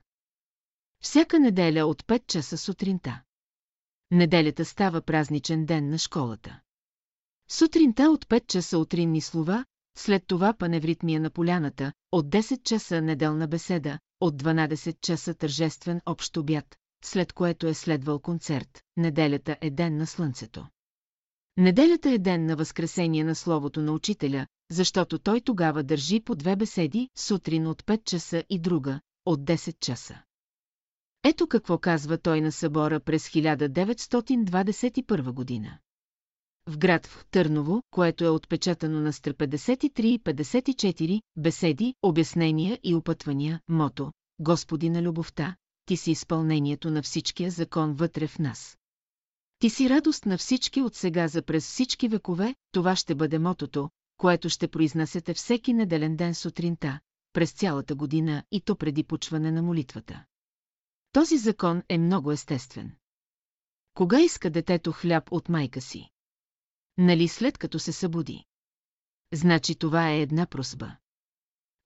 Всяка 1.03 1.41
неделя 1.41 1.87
от 1.87 2.03
5 2.03 2.27
часа 2.27 2.59
сутринта. 2.59 3.23
Неделята 4.11 4.65
става 4.65 5.01
празничен 5.03 5.67
ден 5.67 5.91
на 5.91 5.99
школата. 5.99 6.61
Сутринта 7.51 8.11
от 8.11 8.25
5 8.25 8.47
часа 8.47 8.79
утринни 8.79 9.21
слова, 9.21 9.65
след 10.01 10.27
това 10.27 10.53
паневритмия 10.53 11.21
на 11.21 11.31
поляната, 11.31 11.93
от 12.13 12.29
10 12.29 12.63
часа 12.63 13.03
неделна 13.03 13.49
беседа, 13.49 13.99
от 14.21 14.43
12 14.43 15.01
часа 15.01 15.35
тържествен 15.35 16.01
общ 16.07 16.37
обяд, 16.37 16.77
след 17.05 17.33
което 17.33 17.67
е 17.67 17.75
следвал 17.75 18.19
концерт. 18.19 18.83
Неделята 18.97 19.57
е 19.61 19.71
ден 19.71 19.97
на 19.97 20.07
слънцето. 20.07 20.67
Неделята 21.57 22.11
е 22.11 22.19
ден 22.19 22.47
на 22.47 22.57
възкресение 22.57 23.25
на 23.25 23.35
Словото 23.35 23.83
на 23.83 23.93
Учителя, 23.93 24.47
защото 24.71 25.19
той 25.19 25.41
тогава 25.41 25.83
държи 25.83 26.21
по 26.21 26.35
две 26.35 26.57
беседи, 26.57 27.09
сутрин 27.17 27.67
от 27.67 27.83
5 27.83 28.05
часа 28.05 28.45
и 28.51 28.59
друга, 28.59 29.01
от 29.27 29.41
10 29.41 29.81
часа. 29.81 30.23
Ето 31.25 31.47
какво 31.47 31.79
казва 31.79 32.19
той 32.19 32.41
на 32.41 32.53
събора 32.53 33.01
през 33.01 33.29
1921 33.29 35.33
година. 35.33 35.79
В 36.67 36.79
град 36.79 37.07
в 37.07 37.27
Търново, 37.31 37.83
което 37.91 38.25
е 38.25 38.29
отпечатано 38.29 39.01
на 39.01 39.13
стр 39.13 39.31
53 39.31 40.01
и 40.01 40.21
54, 40.21 41.21
беседи, 41.37 41.95
обяснения 42.03 42.79
и 42.83 42.95
опътвания, 42.95 43.61
мото, 43.69 44.13
Господи 44.39 44.91
на 44.91 45.03
любовта, 45.03 45.57
ти 45.87 45.97
си 45.97 46.11
изпълнението 46.11 46.91
на 46.91 47.03
всичкия 47.03 47.51
закон 47.51 47.95
вътре 47.95 48.27
в 48.27 48.39
нас. 48.39 48.79
Ти 49.59 49.71
си 49.71 49.91
радост 49.91 50.27
на 50.27 50.39
всички 50.39 50.83
от 50.83 50.95
сега 50.95 51.29
за 51.29 51.43
през 51.43 51.67
всички 51.67 52.09
векове, 52.09 52.55
това 52.73 52.97
ще 52.97 53.15
бъде 53.15 53.39
мотото, 53.39 53.91
което 54.17 54.49
ще 54.49 54.69
произнасяте 54.69 55.35
всеки 55.35 55.73
неделен 55.73 56.17
ден 56.17 56.35
сутринта, 56.35 57.01
през 57.33 57.53
цялата 57.53 57.95
година 57.95 58.45
и 58.51 58.61
то 58.61 58.77
преди 58.77 59.05
почване 59.05 59.51
на 59.53 59.63
молитвата. 59.63 60.25
Този 61.13 61.39
закон 61.39 61.83
е 61.89 61.99
много 61.99 62.33
естествен. 62.33 62.93
Кога 63.95 64.21
иска 64.21 64.51
детето 64.51 64.93
хляб 64.93 65.33
от 65.33 65.49
майка 65.49 65.81
си? 65.81 66.11
Нали 66.99 67.29
след 67.29 67.59
като 67.59 67.79
се 67.79 67.93
събуди? 67.93 68.45
Значи 69.33 69.75
това 69.75 70.11
е 70.11 70.21
една 70.21 70.47
просба. 70.47 70.97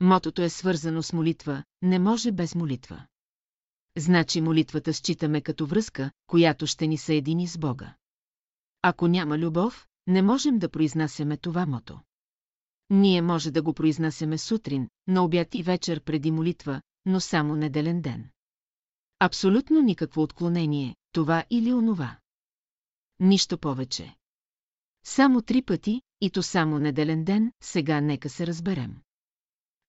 Мотото 0.01 0.43
е 0.43 0.49
свързано 0.49 1.03
с 1.03 1.13
молитва, 1.13 1.65
не 1.83 1.99
може 1.99 2.33
без 2.33 2.55
молитва. 2.55 3.07
Значи 3.97 4.41
молитвата 4.41 4.93
считаме 4.93 5.41
като 5.41 5.67
връзка, 5.67 6.11
която 6.27 6.67
ще 6.67 6.87
ни 6.87 6.99
съедини 6.99 7.49
с 7.49 7.59
Бога. 7.59 7.95
Ако 8.83 9.09
няма 9.09 9.39
любов, 9.39 9.87
не 10.07 10.23
можем 10.23 10.59
да 10.59 10.69
произнасяме 10.69 11.37
това 11.37 11.67
мото. 11.67 12.01
Ние 12.91 13.23
може 13.23 13.51
да 13.51 13.63
го 13.63 13.75
произнасяме 13.75 14.39
сутрин, 14.39 14.89
на 15.07 15.25
обяд 15.25 15.55
и 15.55 15.63
вечер 15.63 16.01
преди 16.01 16.31
молитва, 16.31 16.83
но 17.07 17.21
само 17.21 17.57
неделен 17.57 18.01
ден. 18.01 18.31
Абсолютно 19.19 19.81
никакво 19.81 20.23
отклонение, 20.23 20.97
това 21.13 21.45
или 21.51 21.73
онова. 21.73 22.17
Нищо 23.21 23.59
повече. 23.59 24.17
Само 25.05 25.43
три 25.43 25.63
пъти, 25.63 26.03
и 26.21 26.31
то 26.31 26.43
само 26.43 26.79
неделен 26.79 27.25
ден, 27.25 27.53
сега 27.63 28.01
нека 28.01 28.29
се 28.29 28.47
разберем. 28.47 28.97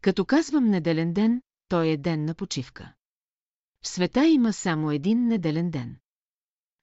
Като 0.01 0.25
казвам 0.25 0.65
неделен 0.65 1.13
ден, 1.13 1.41
той 1.67 1.87
е 1.87 1.97
ден 1.97 2.25
на 2.25 2.35
почивка. 2.35 2.93
В 3.81 3.87
света 3.87 4.25
има 4.25 4.53
само 4.53 4.91
един 4.91 5.27
неделен 5.27 5.71
ден. 5.71 5.97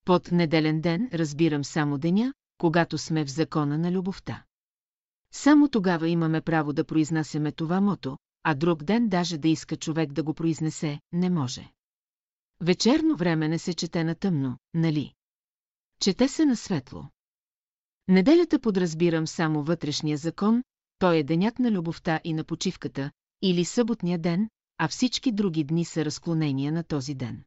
Под 0.05 0.33
неделен 0.33 0.81
ден 0.81 1.11
разбирам 1.13 1.65
само 1.65 1.99
деня, 1.99 2.35
когато 2.59 2.99
сме 2.99 3.25
в 3.25 3.31
закона 3.31 3.79
на 3.79 3.93
любовта. 3.93 4.45
Само 5.33 5.69
тогава 5.69 6.09
имаме 6.09 6.41
право 6.41 6.73
да 6.73 6.85
произнасяме 6.85 7.53
това 7.53 7.81
мото, 7.81 8.19
а 8.43 8.55
друг 8.55 8.85
ден 8.85 9.09
даже 9.09 9.39
да 9.39 9.49
иска 9.49 9.77
човек 9.77 10.13
да 10.13 10.23
го 10.23 10.35
произнесе, 10.35 11.01
не 11.13 11.31
може. 11.31 11.73
Вечерно 12.61 13.17
време 13.17 13.49
не 13.49 13.59
се 13.59 13.75
чете 13.75 14.05
на 14.05 14.15
тъмно, 14.15 14.59
нали? 14.75 15.13
Чете 16.01 16.29
се 16.29 16.45
на 16.45 16.57
светло. 16.57 17.09
Неделята 18.13 18.59
подразбирам 18.59 19.27
само 19.27 19.63
вътрешния 19.63 20.19
закон, 20.19 20.63
той 20.99 21.17
е 21.17 21.23
денят 21.23 21.59
на 21.59 21.71
любовта 21.71 22.21
и 22.25 22.35
на 22.35 22.45
почивката, 22.45 23.11
или 23.43 23.65
съботния 23.65 24.19
ден, 24.19 24.49
а 24.79 24.89
всички 24.89 25.33
други 25.33 25.65
дни 25.65 25.85
са 25.85 26.05
разклонения 26.05 26.73
на 26.73 26.85
този 26.85 27.15
ден. 27.15 27.43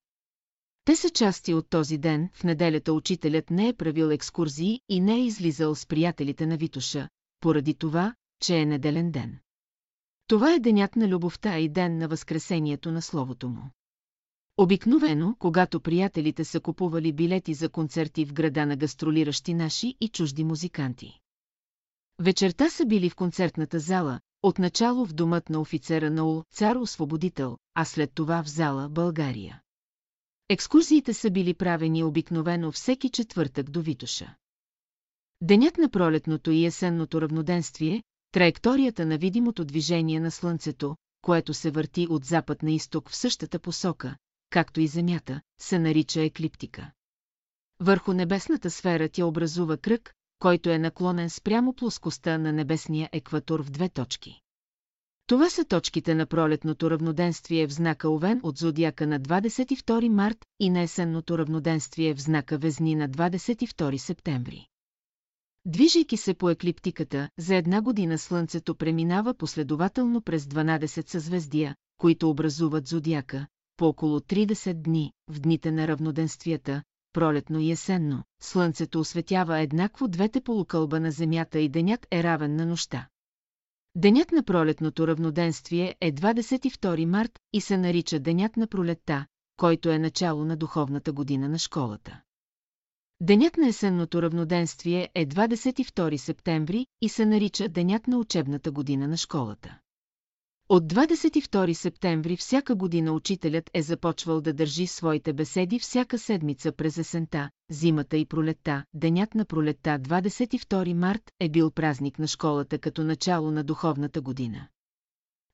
Те 0.86 0.96
са 0.96 1.10
части 1.10 1.54
от 1.54 1.70
този 1.70 1.98
ден, 1.98 2.30
в 2.34 2.44
неделята 2.44 2.94
учителят 2.94 3.50
не 3.50 3.68
е 3.68 3.74
правил 3.74 4.06
екскурзии 4.06 4.82
и 4.90 5.00
не 5.00 5.16
е 5.16 5.26
излизал 5.26 5.76
с 5.76 5.86
приятелите 5.86 6.46
на 6.46 6.58
Витуша, 6.58 7.10
поради 7.40 7.74
това, 7.74 8.16
че 8.42 8.58
е 8.58 8.66
неделен 8.66 9.12
ден. 9.12 9.40
Това 10.28 10.54
е 10.54 10.60
денят 10.60 10.96
на 10.96 11.08
любовта 11.08 11.60
и 11.60 11.70
ден 11.70 11.98
на 11.98 12.08
възкресението 12.08 12.92
на 12.92 13.02
Словото 13.02 13.50
му. 13.50 13.64
Обикновено, 14.57 15.36
когато 15.40 15.80
приятелите 15.80 16.44
са 16.45 16.60
купували 16.60 17.14
билети 17.14 17.53
за 17.53 17.69
концерти 17.69 18.26
в 18.26 18.34
града 18.34 18.65
на 18.65 18.76
гастролиращи 18.76 19.53
наши 19.53 19.95
и 20.02 20.10
чужди 20.10 20.44
музиканти. 20.44 21.19
Вечерта 22.19 22.69
са 22.69 22.86
били 22.86 23.10
в 23.10 23.15
концертната 23.15 23.80
зала, 23.80 24.19
отначало 24.44 25.06
в 25.06 25.14
домът 25.14 25.49
на 25.49 25.61
офицера 25.61 26.11
Наул, 26.11 26.44
цар-освободител, 26.53 27.57
а 27.73 27.86
след 27.86 28.11
това 28.14 28.44
в 28.44 28.49
зала 28.49 28.90
България. 28.90 29.61
Екскурзиите 30.49 31.14
са 31.14 31.32
били 31.32 31.53
правени 31.53 32.03
обикновено 32.03 32.72
всеки 32.72 33.10
четвъртък 33.10 33.69
до 33.69 33.82
Витоша. 33.82 34.36
Денят 35.41 35.77
на 35.77 35.90
пролетното 35.90 36.52
и 36.52 36.65
есенното 36.65 37.22
равноденствие, 37.22 38.03
траекторията 38.32 39.06
на 39.06 39.18
видимото 39.18 39.65
движение 39.65 40.19
на 40.19 40.32
Слънцето, 40.32 40.95
което 41.22 41.53
се 41.53 41.72
върти 41.72 42.07
от 42.10 42.26
запад 42.26 42.64
на 42.64 42.72
изток 42.72 43.10
в 43.10 43.15
същата 43.15 43.60
посока, 43.60 44.15
както 44.56 44.82
и 44.82 44.88
Земята, 44.88 45.41
се 45.61 45.80
нарича 45.80 46.22
еклиптика. 46.22 46.91
Върху 47.80 48.14
небесната 48.14 48.72
сфера 48.72 49.10
тя 49.10 49.26
образува 49.26 49.77
кръг, 49.77 50.14
който 50.40 50.69
е 50.69 50.77
наклонен 50.77 51.30
спрямо 51.30 51.73
плоскостта 51.73 52.38
на 52.38 52.53
небесния 52.53 53.10
екватор 53.11 53.64
в 53.64 53.69
две 53.69 53.90
точки. 53.90 54.41
Това 55.27 55.49
са 55.49 55.65
точките 55.65 56.15
на 56.15 56.26
пролетното 56.26 56.91
равноденствие 56.91 57.68
в 57.68 57.73
знака 57.73 58.10
Овен 58.10 58.40
от 58.44 58.57
зодиака 58.57 59.07
на 59.07 59.19
22 59.19 60.10
март 60.10 60.38
и 60.60 60.69
на 60.69 60.82
есенното 60.82 61.38
равноденствие 61.38 62.14
в 62.14 62.22
знака 62.22 62.57
Везни 62.57 62.95
на 62.95 63.10
22 63.10 63.98
септември. 63.98 64.68
Движейки 65.65 66.18
се 66.18 66.34
по 66.34 66.49
еклиптиката, 66.49 67.30
за 67.38 67.56
една 67.56 67.82
година 67.82 68.18
Слънцето 68.18 68.76
преминава 68.76 69.34
последователно 69.34 70.22
през 70.22 70.45
12 70.45 71.10
съзвездия, 71.10 71.76
които 71.98 72.30
образуват 72.30 72.88
зодиака, 72.88 73.48
по 73.77 73.85
около 73.85 74.19
30 74.19 74.73
дни, 74.73 75.14
в 75.30 75.39
дните 75.39 75.72
на 75.72 75.88
равноденствията, 75.88 76.84
пролетно 77.14 77.60
и 77.60 77.72
есенно, 77.72 78.23
Слънцето 78.41 78.99
осветява 78.99 79.60
еднакво 79.60 80.07
двете 80.07 80.41
полукълба 80.41 80.99
на 80.99 81.11
Земята 81.11 81.60
и 81.60 81.69
денят 81.69 82.07
е 82.11 82.23
равен 82.23 82.56
на 82.56 82.65
нощта. 82.65 83.07
Денят 83.95 84.31
на 84.31 84.43
пролетното 84.43 85.07
равноденствие 85.07 85.95
е 86.02 86.11
22 86.11 87.06
март 87.06 87.31
и 87.53 87.61
се 87.61 87.77
нарича 87.77 88.19
Денят 88.19 88.57
на 88.57 88.68
пролетта, 88.68 89.26
който 89.57 89.89
е 89.89 89.99
начало 89.99 90.45
на 90.45 90.57
духовната 90.57 91.14
година 91.14 91.49
на 91.49 91.60
школата. 91.60 92.22
Денят 93.22 93.57
на 93.57 93.68
есенното 93.68 94.22
равноденствие 94.22 95.10
е 95.15 95.26
22 95.26 96.18
септември 96.18 96.85
и 97.02 97.10
се 97.10 97.26
нарича 97.26 97.69
Денят 97.69 98.07
на 98.07 98.18
учебната 98.18 98.72
година 98.72 99.07
на 99.07 99.18
школата. 99.18 99.80
От 100.70 100.84
22 100.84 101.74
септември 101.74 102.38
всяка 102.38 102.76
година 102.76 103.14
учителят 103.14 103.70
е 103.74 103.82
започвал 103.82 104.42
да 104.42 104.54
държи 104.54 104.88
своите 104.88 105.34
беседи 105.34 105.80
всяка 105.80 106.20
седмица 106.20 106.72
през 106.72 106.98
есента, 106.98 107.50
зимата 107.72 108.18
и 108.18 108.26
пролетта. 108.26 108.84
Денят 108.94 109.36
на 109.36 109.46
пролетта 109.46 110.00
22 110.00 110.94
март 110.94 111.22
е 111.40 111.50
бил 111.50 111.72
празник 111.72 112.20
на 112.20 112.28
школата 112.28 112.80
като 112.80 113.04
начало 113.04 113.52
на 113.52 113.64
духовната 113.64 114.22
година. 114.22 114.68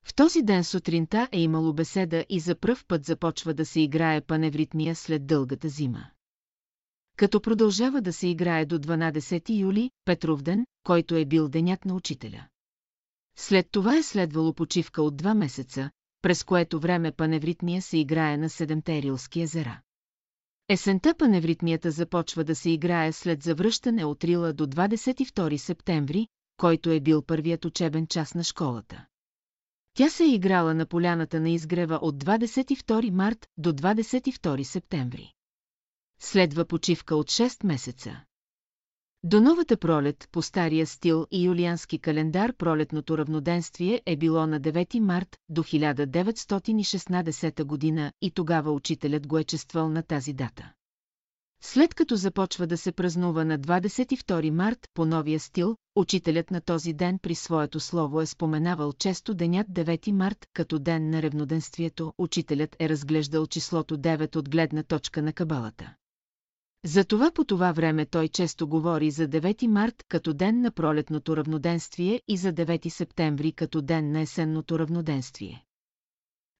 В 0.04 0.14
този 0.14 0.42
ден 0.42 0.64
сутринта 0.64 1.28
е 1.32 1.40
имало 1.40 1.72
беседа 1.72 2.24
и 2.28 2.40
за 2.40 2.54
пръв 2.54 2.84
път 2.86 3.04
започва 3.04 3.54
да 3.54 3.66
се 3.66 3.80
играе 3.80 4.20
паневритмия 4.20 4.94
след 4.94 5.26
дългата 5.26 5.68
зима. 5.68 6.06
Като 7.16 7.40
продължава 7.40 8.02
да 8.02 8.12
се 8.12 8.28
играе 8.28 8.66
до 8.66 8.78
12 8.78 9.60
юли, 9.60 9.90
Петровден, 10.04 10.66
който 10.84 11.16
е 11.16 11.24
бил 11.24 11.48
денят 11.48 11.84
на 11.84 11.94
учителя. 11.94 12.46
След 13.36 13.70
това 13.70 13.96
е 13.96 14.02
следвало 14.02 14.54
почивка 14.54 15.02
от 15.02 15.16
два 15.16 15.34
месеца, 15.34 15.90
през 16.22 16.44
което 16.44 16.80
време 16.80 17.12
паневритмия 17.12 17.82
се 17.82 17.98
играе 17.98 18.36
на 18.36 18.50
седемте 18.50 19.02
Рилски 19.02 19.40
езера. 19.40 19.80
Есента 20.68 21.14
паневритмията 21.14 21.90
започва 21.90 22.44
да 22.44 22.54
се 22.54 22.70
играе 22.70 23.12
след 23.12 23.42
завръщане 23.42 24.04
от 24.04 24.24
Рила 24.24 24.52
до 24.52 24.66
22 24.66 25.56
септември, 25.56 26.26
който 26.56 26.90
е 26.90 27.00
бил 27.00 27.22
първият 27.22 27.64
учебен 27.64 28.06
час 28.06 28.34
на 28.34 28.44
школата. 28.44 29.06
Тя 29.94 30.08
се 30.08 30.24
е 30.24 30.34
играла 30.34 30.74
на 30.74 30.86
поляната 30.86 31.40
на 31.40 31.50
изгрева 31.50 31.98
от 32.02 32.24
22 32.24 33.10
март 33.10 33.46
до 33.56 33.72
22 33.72 34.62
септември. 34.62 35.32
Следва 36.20 36.64
почивка 36.64 37.16
от 37.16 37.26
6 37.26 37.66
месеца. 37.66 38.24
До 39.24 39.40
новата 39.40 39.76
пролет 39.76 40.28
по 40.32 40.42
стария 40.42 40.86
стил 40.86 41.26
и 41.30 41.44
юлиански 41.44 41.98
календар 41.98 42.56
пролетното 42.56 43.18
равноденствие 43.18 44.02
е 44.06 44.16
било 44.16 44.46
на 44.46 44.60
9 44.60 44.98
март 44.98 45.36
до 45.48 45.62
1916 45.62 47.64
година 47.64 48.12
и 48.22 48.30
тогава 48.30 48.72
учителят 48.72 49.26
го 49.26 49.38
е 49.38 49.44
чествал 49.44 49.88
на 49.88 50.02
тази 50.02 50.32
дата. 50.32 50.72
След 51.64 51.94
като 51.94 52.16
започва 52.16 52.66
да 52.66 52.76
се 52.76 52.92
празнува 52.92 53.44
на 53.44 53.58
22 53.58 54.50
март 54.50 54.88
по 54.94 55.04
новия 55.04 55.40
стил, 55.40 55.76
учителят 55.96 56.50
на 56.50 56.60
този 56.60 56.92
ден 56.92 57.18
при 57.18 57.34
своето 57.34 57.80
слово 57.80 58.20
е 58.20 58.26
споменавал 58.26 58.92
често 58.92 59.34
денят 59.34 59.66
9 59.66 60.12
март 60.12 60.46
като 60.52 60.78
ден 60.78 61.10
на 61.10 61.22
ревноденствието. 61.22 62.12
Учителят 62.18 62.76
е 62.80 62.88
разглеждал 62.88 63.46
числото 63.46 63.98
9 63.98 64.36
от 64.36 64.50
гледна 64.50 64.82
точка 64.82 65.22
на 65.22 65.32
кабалата. 65.32 65.94
Затова 66.84 67.30
по 67.30 67.44
това 67.44 67.72
време 67.72 68.06
той 68.06 68.28
често 68.28 68.68
говори 68.68 69.10
за 69.10 69.28
9 69.28 69.66
март 69.66 70.04
като 70.08 70.34
ден 70.34 70.60
на 70.60 70.70
пролетното 70.70 71.36
равноденствие 71.36 72.20
и 72.28 72.36
за 72.36 72.52
9 72.52 72.88
септември 72.88 73.52
като 73.52 73.82
ден 73.82 74.12
на 74.12 74.20
есенното 74.20 74.78
равноденствие. 74.78 75.64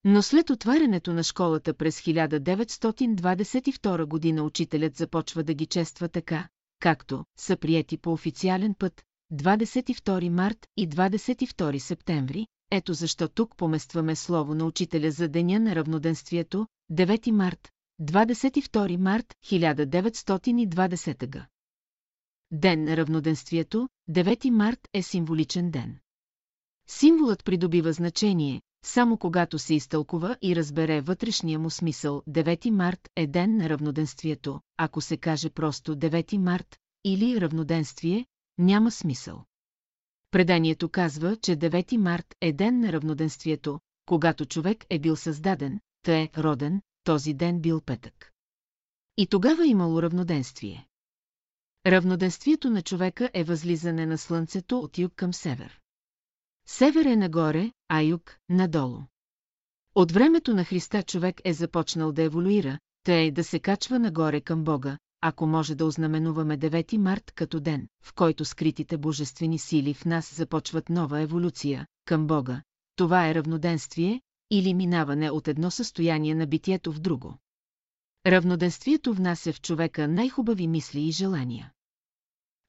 Но 0.03 0.21
след 0.21 0.49
отварянето 0.49 1.13
на 1.13 1.23
школата 1.23 1.73
през 1.73 2.01
1922 2.01 4.05
година 4.05 4.43
учителят 4.43 4.95
започва 4.95 5.43
да 5.43 5.53
ги 5.53 5.65
чества 5.65 6.09
така, 6.09 6.47
както 6.79 7.25
са 7.37 7.57
приети 7.57 7.97
по 7.97 8.13
официален 8.13 8.75
път 8.79 9.03
22 9.33 10.29
март 10.29 10.67
и 10.77 10.89
22 10.89 11.77
септември. 11.77 12.47
Ето 12.71 12.93
защо 12.93 13.27
тук 13.27 13.57
поместваме 13.57 14.15
слово 14.15 14.55
на 14.55 14.65
учителя 14.65 15.11
за 15.11 15.27
деня 15.27 15.59
на 15.59 15.75
равноденствието 15.75 16.67
9 16.91 17.31
март, 17.31 17.72
22 18.01 18.97
март 18.97 19.25
1920 19.45 21.29
г. 21.31 21.47
Ден 22.51 22.83
на 22.83 22.97
равноденствието, 22.97 23.89
9 24.09 24.49
март 24.49 24.79
е 24.93 25.01
символичен 25.01 25.71
ден. 25.71 25.99
Символът 26.87 27.45
придобива 27.45 27.93
значение, 27.93 28.61
само 28.85 29.17
когато 29.17 29.59
се 29.59 29.75
изтълкува 29.75 30.37
и 30.41 30.55
разбере 30.55 31.01
вътрешния 31.01 31.59
му 31.59 31.69
смисъл. 31.69 32.21
9 32.29 32.69
март 32.69 33.09
е 33.15 33.27
ден 33.27 33.57
на 33.57 33.69
равноденствието, 33.69 34.61
ако 34.77 35.01
се 35.01 35.17
каже 35.17 35.49
просто 35.49 35.95
9 35.95 36.37
март 36.37 36.77
или 37.03 37.41
равноденствие, 37.41 38.25
няма 38.57 38.91
смисъл. 38.91 39.43
Преданието 40.31 40.89
казва, 40.89 41.35
че 41.35 41.57
9 41.57 41.97
март 41.97 42.35
е 42.41 42.53
ден 42.53 42.79
на 42.79 42.93
равноденствието, 42.93 43.79
когато 44.05 44.45
човек 44.45 44.85
е 44.89 44.99
бил 44.99 45.15
създаден, 45.15 45.79
тъй 46.03 46.21
е 46.21 46.29
роден, 46.37 46.81
този 47.03 47.33
ден 47.33 47.59
бил 47.59 47.81
петък. 47.81 48.31
И 49.17 49.27
тогава 49.27 49.67
имало 49.67 50.01
равноденствие. 50.01 50.87
Равноденствието 51.85 52.69
на 52.69 52.81
човека 52.81 53.29
е 53.33 53.43
възлизане 53.43 54.05
на 54.05 54.17
слънцето 54.17 54.79
от 54.79 54.97
юг 54.97 55.13
към 55.15 55.33
север. 55.33 55.79
Север 56.67 57.05
е 57.05 57.15
нагоре, 57.15 57.71
а 57.87 58.01
юг– 58.01 58.37
надолу. 58.49 58.99
От 59.95 60.11
времето 60.11 60.53
на 60.53 60.63
Христа 60.63 61.03
човек 61.03 61.41
е 61.45 61.53
започнал 61.53 62.11
да 62.11 62.23
еволюира, 62.23 62.79
тъй 63.03 63.31
да 63.31 63.43
се 63.43 63.59
качва 63.59 63.99
нагоре 63.99 64.41
към 64.41 64.63
Бога, 64.63 64.97
ако 65.21 65.45
може 65.45 65.75
да 65.75 65.85
ознаменуваме 65.85 66.57
9 66.57 66.97
март 66.97 67.31
като 67.35 67.59
ден, 67.59 67.87
в 68.03 68.13
който 68.13 68.45
скритите 68.45 68.97
божествени 68.97 69.59
сили 69.59 69.93
в 69.93 70.05
нас 70.05 70.35
започват 70.35 70.89
нова 70.89 71.21
еволюция, 71.21 71.87
към 72.05 72.27
Бога. 72.27 72.61
Това 72.95 73.29
е 73.29 73.35
равноденствие, 73.35 74.21
или 74.57 74.73
минаване 74.73 75.31
от 75.31 75.47
едно 75.47 75.71
състояние 75.71 76.35
на 76.35 76.47
битието 76.47 76.91
в 76.91 76.99
друго. 76.99 77.37
Равноденствието 78.27 79.13
внася 79.13 79.53
в 79.53 79.61
човека 79.61 80.07
най-хубави 80.07 80.67
мисли 80.67 81.01
и 81.01 81.11
желания. 81.11 81.71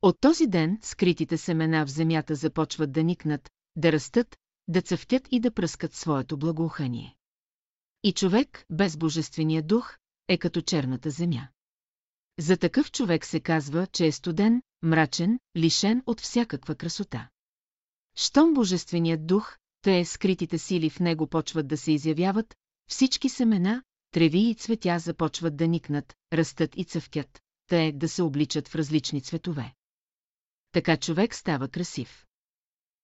От 0.02 0.20
този 0.20 0.46
ден 0.46 0.78
скритите 0.82 1.36
семена 1.36 1.86
в 1.86 1.90
земята 1.90 2.34
започват 2.34 2.92
да 2.92 3.02
никнат, 3.02 3.50
да 3.76 3.92
растат, 3.92 4.36
да 4.68 4.82
цъфтят 4.82 5.28
и 5.30 5.40
да 5.40 5.50
пръскат 5.50 5.94
своето 5.94 6.38
благоухание. 6.38 7.16
И 8.02 8.12
човек, 8.12 8.64
без 8.70 8.96
божествения 8.96 9.62
дух, 9.62 9.96
е 10.28 10.38
като 10.38 10.60
черната 10.60 11.10
земя. 11.10 11.48
За 12.38 12.56
такъв 12.56 12.92
човек 12.92 13.26
се 13.26 13.40
казва, 13.40 13.86
че 13.86 14.06
е 14.06 14.12
студен, 14.12 14.62
мрачен, 14.82 15.38
лишен 15.56 16.02
от 16.06 16.20
всякаква 16.20 16.74
красота. 16.74 17.28
Щом 18.16 18.54
божественият 18.54 19.26
дух, 19.26 19.56
те 19.84 20.04
скритите 20.04 20.58
сили 20.58 20.90
в 20.90 21.00
него 21.00 21.26
почват 21.26 21.68
да 21.68 21.76
се 21.76 21.92
изявяват, 21.92 22.56
всички 22.88 23.28
семена, 23.28 23.82
треви 24.10 24.38
и 24.38 24.54
цветя 24.54 24.98
започват 24.98 25.56
да 25.56 25.68
никнат, 25.68 26.14
растат 26.32 26.70
и 26.76 26.84
цъфтят, 26.84 27.40
те 27.66 27.92
да 27.92 28.08
се 28.08 28.22
обличат 28.22 28.68
в 28.68 28.74
различни 28.74 29.20
цветове. 29.20 29.74
Така 30.72 30.96
човек 30.96 31.34
става 31.34 31.68
красив. 31.68 32.24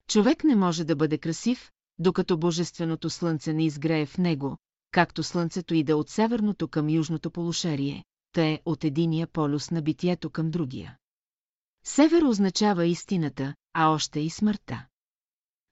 Човек 0.09 0.45
не 0.45 0.57
може 0.57 0.85
да 0.85 0.97
бъде 0.97 1.19
красив, 1.19 1.71
докато 1.99 2.39
божественото 2.39 3.11
слънце 3.11 3.53
не 3.53 3.65
изгрее 3.65 4.07
в 4.07 4.19
него, 4.19 4.57
както 4.91 5.23
слънцето 5.23 5.75
иде 5.75 5.95
от 5.95 6.09
северното 6.09 6.69
към 6.69 6.91
южното 6.91 7.31
полушарие, 7.31 8.05
те 8.33 8.63
от 8.65 8.85
единия 8.85 9.27
полюс 9.27 9.71
на 9.71 9.83
битието 9.83 10.31
към 10.31 10.51
другия. 10.51 10.97
Север 11.85 12.23
означава 12.23 12.87
истината, 12.87 13.55
а 13.75 13.89
още 13.89 14.21
и 14.21 14.31
смъртта 14.31 14.87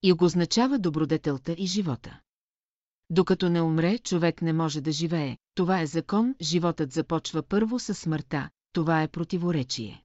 и 0.03 0.13
го 0.13 0.25
означава 0.25 0.79
добродетелта 0.79 1.53
и 1.53 1.67
живота. 1.67 2.21
Докато 3.11 3.49
не 3.49 3.63
умре, 3.63 3.99
човек 3.99 4.43
не 4.43 4.53
може 4.53 4.81
да 4.81 4.93
живее. 4.93 5.37
Това 5.55 5.81
е 5.81 5.87
закон, 5.87 6.35
животът 6.41 6.93
започва 6.93 7.43
първо 7.43 7.79
със 7.79 7.99
смъртта, 7.99 8.51
това 8.73 9.03
е 9.03 9.09
противоречие. 9.09 10.05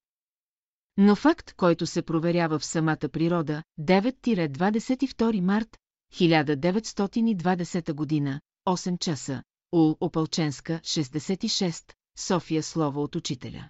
Но 0.98 1.16
факт, 1.16 1.54
който 1.54 1.86
се 1.86 2.02
проверява 2.02 2.60
в 2.60 2.66
самата 2.66 3.10
природа, 3.12 3.64
9-22 3.80 5.42
март 5.42 5.78
1920 6.14 7.94
година, 7.94 8.42
8 8.68 9.00
часа, 9.00 9.44
Ул 9.72 9.98
Опалченска, 10.00 10.80
66, 10.80 11.94
София 12.18 12.64
слово 12.64 13.04
от 13.04 13.16
учителя. 13.16 13.70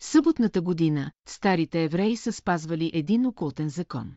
Съботната 0.00 0.60
година, 0.60 1.12
старите 1.28 1.84
евреи 1.84 2.16
са 2.16 2.32
спазвали 2.32 2.90
един 2.94 3.26
окултен 3.26 3.68
закон. 3.68 4.16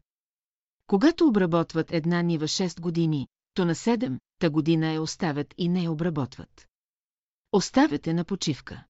Когато 0.87 1.27
обработват 1.27 1.93
една 1.93 2.21
нива 2.21 2.47
6 2.47 2.81
години, 2.81 3.27
то 3.53 3.65
на 3.65 3.75
7-та 3.75 4.49
година 4.49 4.91
я 4.91 5.01
оставят 5.01 5.53
и 5.57 5.69
не 5.69 5.83
я 5.83 5.91
обработват. 5.91 6.67
Оставяте 7.51 8.13
на 8.13 8.23
почивка. 8.23 8.83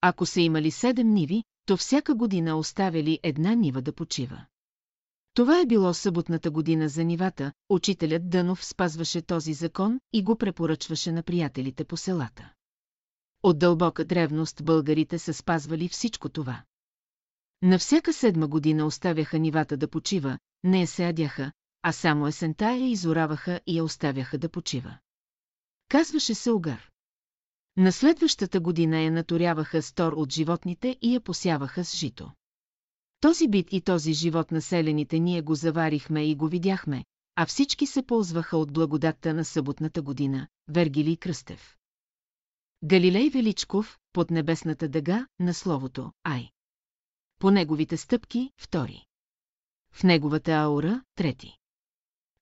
Ако 0.00 0.26
са 0.26 0.40
имали 0.40 0.70
7 0.70 1.02
ниви, 1.02 1.44
то 1.66 1.76
всяка 1.76 2.14
година 2.14 2.56
оставяли 2.56 3.18
една 3.22 3.54
нива 3.54 3.82
да 3.82 3.92
почива. 3.92 4.46
Това 5.34 5.60
е 5.60 5.66
било 5.66 5.94
съботната 5.94 6.50
година 6.50 6.88
за 6.88 7.04
нивата, 7.04 7.52
учителят 7.68 8.30
Дънов 8.30 8.64
спазваше 8.64 9.22
този 9.22 9.52
закон 9.52 10.00
и 10.12 10.22
го 10.22 10.36
препоръчваше 10.36 11.12
на 11.12 11.22
приятелите 11.22 11.84
по 11.84 11.96
селата. 11.96 12.52
От 13.42 13.58
дълбока 13.58 14.04
древност 14.04 14.64
българите 14.64 15.18
са 15.18 15.34
спазвали 15.34 15.88
всичко 15.88 16.28
това. 16.28 16.62
На 17.62 17.78
всяка 17.78 18.12
седма 18.12 18.48
година 18.48 18.86
оставяха 18.86 19.38
нивата 19.38 19.76
да 19.76 19.88
почива, 19.88 20.38
не 20.64 20.80
я 20.80 20.86
се 20.86 21.06
адяха, 21.06 21.52
а 21.82 21.92
само 21.92 22.26
есента 22.26 22.70
я 22.72 22.90
изораваха 22.90 23.60
и 23.66 23.78
я 23.78 23.84
оставяха 23.84 24.38
да 24.38 24.48
почива. 24.48 24.98
Казваше 25.88 26.34
се 26.34 26.50
огър. 26.50 26.90
На 27.76 27.92
следващата 27.92 28.60
година 28.60 29.00
я 29.00 29.12
наторяваха 29.12 29.82
с 29.82 29.92
тор 29.92 30.12
от 30.12 30.32
животните 30.32 30.96
и 31.02 31.14
я 31.14 31.20
посяваха 31.20 31.84
с 31.84 31.96
жито. 31.96 32.30
Този 33.20 33.48
бит 33.48 33.72
и 33.72 33.80
този 33.80 34.12
живот 34.12 34.50
населените 34.50 35.18
ние 35.18 35.42
го 35.42 35.54
заварихме 35.54 36.30
и 36.30 36.34
го 36.34 36.48
видяхме, 36.48 37.04
а 37.36 37.46
всички 37.46 37.86
се 37.86 38.02
ползваха 38.02 38.56
от 38.56 38.72
благодатта 38.72 39.34
на 39.34 39.44
съботната 39.44 40.02
година, 40.02 40.48
Вергилий 40.68 41.16
Кръстев. 41.16 41.76
Галилей 42.84 43.30
Величков, 43.30 43.98
под 44.12 44.30
небесната 44.30 44.88
дъга, 44.88 45.26
на 45.40 45.54
словото 45.54 46.12
Ай. 46.24 46.50
По 47.42 47.50
неговите 47.50 47.96
стъпки, 47.96 48.50
втори 48.58 49.06
в 49.92 50.04
неговата 50.04 50.52
аура, 50.52 51.02
трети. 51.14 51.56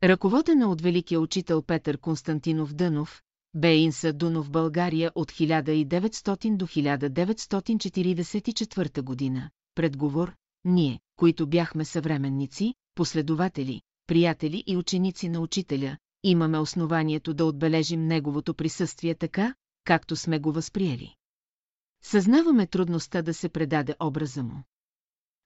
Ръководена 0.03 0.71
от 0.71 0.81
великия 0.81 1.21
учител 1.21 1.63
Петър 1.63 1.99
Константинов 1.99 2.75
Дънов, 2.75 3.23
бе 3.55 3.77
Инса 3.77 4.13
Дунов 4.13 4.51
България 4.51 5.13
от 5.15 5.33
1900 5.33 6.57
до 6.57 6.67
1944 6.67 9.03
година. 9.03 9.51
Предговор, 9.75 10.35
ние, 10.65 11.01
които 11.17 11.47
бяхме 11.47 11.85
съвременници, 11.85 12.75
последователи, 12.95 13.83
приятели 14.07 14.65
и 14.67 14.77
ученици 14.77 15.29
на 15.29 15.41
учителя, 15.41 15.97
имаме 16.23 16.59
основанието 16.59 17.35
да 17.35 17.45
отбележим 17.45 18.07
неговото 18.07 18.55
присъствие 18.55 19.15
така, 19.15 19.55
както 19.85 20.17
сме 20.17 20.39
го 20.39 20.53
възприели. 20.53 21.18
Съзнаваме 22.03 22.67
трудността 22.67 23.23
да 23.23 23.35
се 23.35 23.49
предаде 23.49 23.95
образа 24.01 24.43
му. 24.43 24.63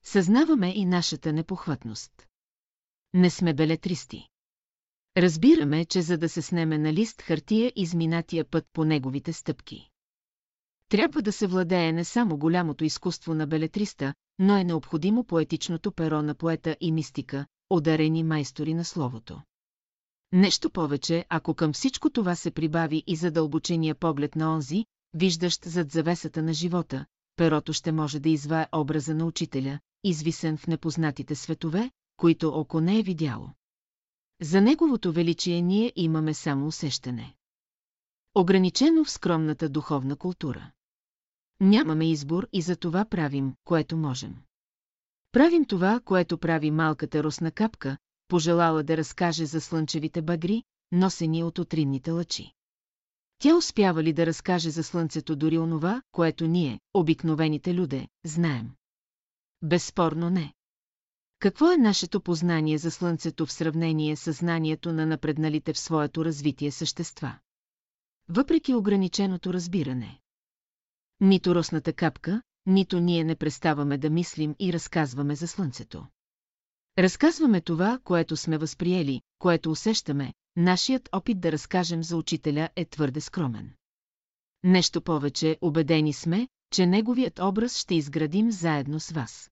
Съзнаваме 0.04 0.72
и 0.76 0.84
нашата 0.84 1.32
непохватност. 1.32 2.28
Не 3.14 3.30
сме 3.30 3.54
белетристи. 3.54 4.28
Разбираме, 5.16 5.84
че 5.84 6.02
за 6.02 6.18
да 6.18 6.28
се 6.28 6.42
снеме 6.42 6.78
на 6.78 6.92
лист 6.92 7.22
хартия 7.22 7.72
изминатия 7.76 8.44
път 8.44 8.66
по 8.72 8.84
неговите 8.84 9.32
стъпки. 9.32 9.90
Трябва 10.88 11.22
да 11.22 11.32
се 11.32 11.46
владее 11.46 11.92
не 11.92 12.04
само 12.04 12.38
голямото 12.38 12.84
изкуство 12.84 13.34
на 13.34 13.46
белетриста, 13.46 14.14
но 14.38 14.56
е 14.56 14.64
необходимо 14.64 15.24
поетичното 15.24 15.92
перо 15.92 16.22
на 16.22 16.34
поета 16.34 16.76
и 16.80 16.92
мистика, 16.92 17.46
одарени 17.70 18.22
майстори 18.22 18.74
на 18.74 18.84
словото. 18.84 19.42
Нещо 20.32 20.70
повече, 20.70 21.24
ако 21.28 21.54
към 21.54 21.72
всичко 21.72 22.10
това 22.10 22.34
се 22.34 22.50
прибави 22.50 23.04
и 23.06 23.16
задълбочения 23.16 23.94
поглед 23.94 24.36
на 24.36 24.54
онзи, 24.54 24.86
виждащ 25.14 25.64
зад 25.64 25.90
завесата 25.90 26.42
на 26.42 26.54
живота, 26.54 27.06
перото 27.36 27.72
ще 27.72 27.92
може 27.92 28.20
да 28.20 28.28
извае 28.28 28.66
образа 28.72 29.14
на 29.14 29.26
учителя, 29.26 29.80
извисен 30.04 30.56
в 30.56 30.66
непознатите 30.66 31.34
светове, 31.34 31.90
които 32.16 32.48
око 32.48 32.80
не 32.80 32.98
е 32.98 33.02
видяло. 33.02 33.50
За 34.40 34.60
неговото 34.60 35.12
величие 35.12 35.62
ние 35.62 35.92
имаме 35.96 36.34
само 36.34 36.66
усещане. 36.66 37.34
Ограничено 38.34 39.04
в 39.04 39.10
скромната 39.10 39.68
духовна 39.68 40.16
култура. 40.16 40.70
Нямаме 41.60 42.10
избор 42.10 42.48
и 42.52 42.62
за 42.62 42.76
това 42.76 43.04
правим, 43.04 43.54
което 43.64 43.96
можем. 43.96 44.36
Правим 45.32 45.64
това, 45.64 46.00
което 46.04 46.38
прави 46.38 46.70
малката 46.70 47.22
росна 47.22 47.50
капка, 47.50 47.96
пожелала 48.28 48.82
да 48.82 48.96
разкаже 48.96 49.46
за 49.46 49.60
слънчевите 49.60 50.22
багри, 50.22 50.62
носени 50.92 51.42
от 51.42 51.58
утринните 51.58 52.10
лъчи. 52.10 52.52
Тя 53.42 53.56
успява 53.56 54.02
ли 54.02 54.12
да 54.12 54.26
разкаже 54.26 54.70
за 54.70 54.82
слънцето 54.82 55.36
дори 55.36 55.58
онова, 55.58 56.02
което 56.12 56.46
ние, 56.46 56.80
обикновените 56.94 57.74
люде, 57.74 58.08
знаем? 58.24 58.70
Безспорно 59.62 60.30
не. 60.30 60.54
Какво 61.38 61.72
е 61.72 61.76
нашето 61.76 62.20
познание 62.20 62.78
за 62.78 62.90
Слънцето 62.90 63.46
в 63.46 63.52
сравнение 63.52 64.16
с 64.16 64.32
знанието 64.32 64.92
на 64.92 65.06
напредналите 65.06 65.72
в 65.72 65.78
своето 65.78 66.24
развитие 66.24 66.70
същества? 66.70 67.38
Въпреки 68.28 68.74
ограниченото 68.74 69.52
разбиране. 69.52 70.20
Нито 71.20 71.54
росната 71.54 71.92
капка, 71.92 72.42
нито 72.66 73.00
ние 73.00 73.24
не 73.24 73.36
преставаме 73.36 73.98
да 73.98 74.10
мислим 74.10 74.54
и 74.58 74.72
разказваме 74.72 75.34
за 75.34 75.48
Слънцето. 75.48 76.06
Разказваме 76.98 77.60
това, 77.60 77.98
което 78.04 78.36
сме 78.36 78.58
възприели, 78.58 79.20
което 79.38 79.70
усещаме, 79.70 80.34
нашият 80.56 81.08
опит 81.12 81.40
да 81.40 81.52
разкажем 81.52 82.02
за 82.02 82.16
учителя 82.16 82.68
е 82.76 82.84
твърде 82.84 83.20
скромен. 83.20 83.72
Нещо 84.64 85.02
повече, 85.02 85.58
убедени 85.60 86.12
сме, 86.12 86.48
че 86.72 86.86
неговият 86.86 87.38
образ 87.38 87.76
ще 87.78 87.94
изградим 87.94 88.50
заедно 88.50 89.00
с 89.00 89.10
вас. 89.10 89.50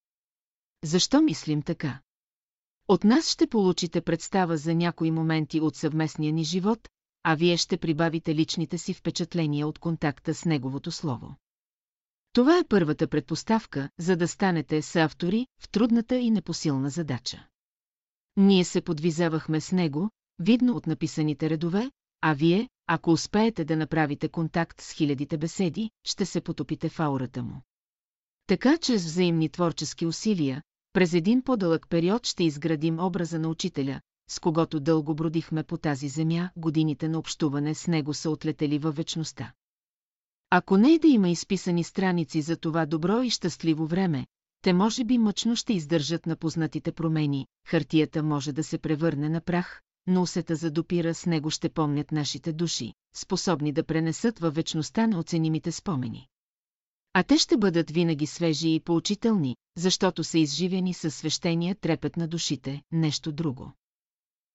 Защо 0.83 1.21
мислим 1.21 1.61
така? 1.61 2.01
От 2.87 3.03
нас 3.03 3.29
ще 3.29 3.47
получите 3.47 4.01
представа 4.01 4.57
за 4.57 4.75
някои 4.75 5.11
моменти 5.11 5.59
от 5.59 5.75
съвместния 5.75 6.33
ни 6.33 6.43
живот, 6.43 6.89
а 7.23 7.35
вие 7.35 7.57
ще 7.57 7.77
прибавите 7.77 8.35
личните 8.35 8.77
си 8.77 8.93
впечатления 8.93 9.67
от 9.67 9.79
контакта 9.79 10.33
с 10.33 10.45
неговото 10.45 10.91
слово. 10.91 11.35
Това 12.33 12.57
е 12.57 12.63
първата 12.69 13.07
предпоставка, 13.07 13.89
за 13.99 14.15
да 14.15 14.27
станете 14.27 14.81
съавтори 14.81 15.47
в 15.61 15.69
трудната 15.69 16.17
и 16.17 16.31
непосилна 16.31 16.89
задача. 16.89 17.47
Ние 18.37 18.63
се 18.63 18.81
подвизавахме 18.81 19.61
с 19.61 19.71
него, 19.71 20.09
видно 20.39 20.75
от 20.75 20.87
написаните 20.87 21.49
редове, 21.49 21.91
а 22.21 22.33
вие, 22.33 22.69
ако 22.87 23.11
успеете 23.11 23.65
да 23.65 23.77
направите 23.77 24.29
контакт 24.29 24.81
с 24.81 24.91
хилядите 24.91 25.37
беседи, 25.37 25.89
ще 26.03 26.25
се 26.25 26.41
потопите 26.41 26.89
в 26.89 26.99
аурата 26.99 27.43
му. 27.43 27.61
Така 28.47 28.77
че 28.77 28.97
с 28.97 29.05
взаимни 29.05 29.49
творчески 29.49 30.05
усилия, 30.05 30.61
през 30.93 31.13
един 31.13 31.41
по-дълъг 31.41 31.87
период 31.89 32.27
ще 32.27 32.43
изградим 32.43 32.99
образа 32.99 33.39
на 33.39 33.49
учителя, 33.49 34.01
с 34.29 34.39
когото 34.39 34.79
дълго 34.79 35.15
бродихме 35.15 35.63
по 35.63 35.77
тази 35.77 36.07
земя, 36.07 36.49
годините 36.55 37.09
на 37.09 37.19
общуване 37.19 37.75
с 37.75 37.87
него 37.87 38.13
са 38.13 38.29
отлетели 38.29 38.79
във 38.79 38.95
вечността. 38.95 39.53
Ако 40.53 40.77
не 40.77 40.93
е 40.93 40.99
да 40.99 41.07
има 41.07 41.29
изписани 41.29 41.83
страници 41.83 42.41
за 42.41 42.57
това 42.57 42.85
добро 42.85 43.21
и 43.21 43.29
щастливо 43.29 43.87
време, 43.87 44.25
те 44.61 44.73
може 44.73 45.03
би 45.03 45.17
мъчно 45.17 45.55
ще 45.55 45.73
издържат 45.73 46.25
на 46.25 46.35
познатите 46.35 46.91
промени, 46.91 47.47
хартията 47.67 48.23
може 48.23 48.53
да 48.53 48.63
се 48.63 48.77
превърне 48.77 49.29
на 49.29 49.41
прах, 49.41 49.81
но 50.07 50.21
усета 50.21 50.55
за 50.55 50.71
допира 50.71 51.13
с 51.13 51.25
него 51.25 51.49
ще 51.49 51.69
помнят 51.69 52.11
нашите 52.11 52.53
души, 52.53 52.93
способни 53.15 53.71
да 53.71 53.83
пренесат 53.83 54.39
във 54.39 54.55
вечността 54.55 55.07
на 55.07 55.19
оценимите 55.19 55.71
спомени. 55.71 56.27
А 57.13 57.23
те 57.23 57.37
ще 57.37 57.57
бъдат 57.57 57.91
винаги 57.91 58.27
свежи 58.27 58.73
и 58.73 58.79
поучителни, 58.79 59.55
защото 59.77 60.23
са 60.23 60.39
изживени 60.39 60.93
със 60.93 61.15
свещения 61.15 61.75
трепет 61.75 62.17
на 62.17 62.27
душите, 62.27 62.81
нещо 62.91 63.31
друго. 63.31 63.71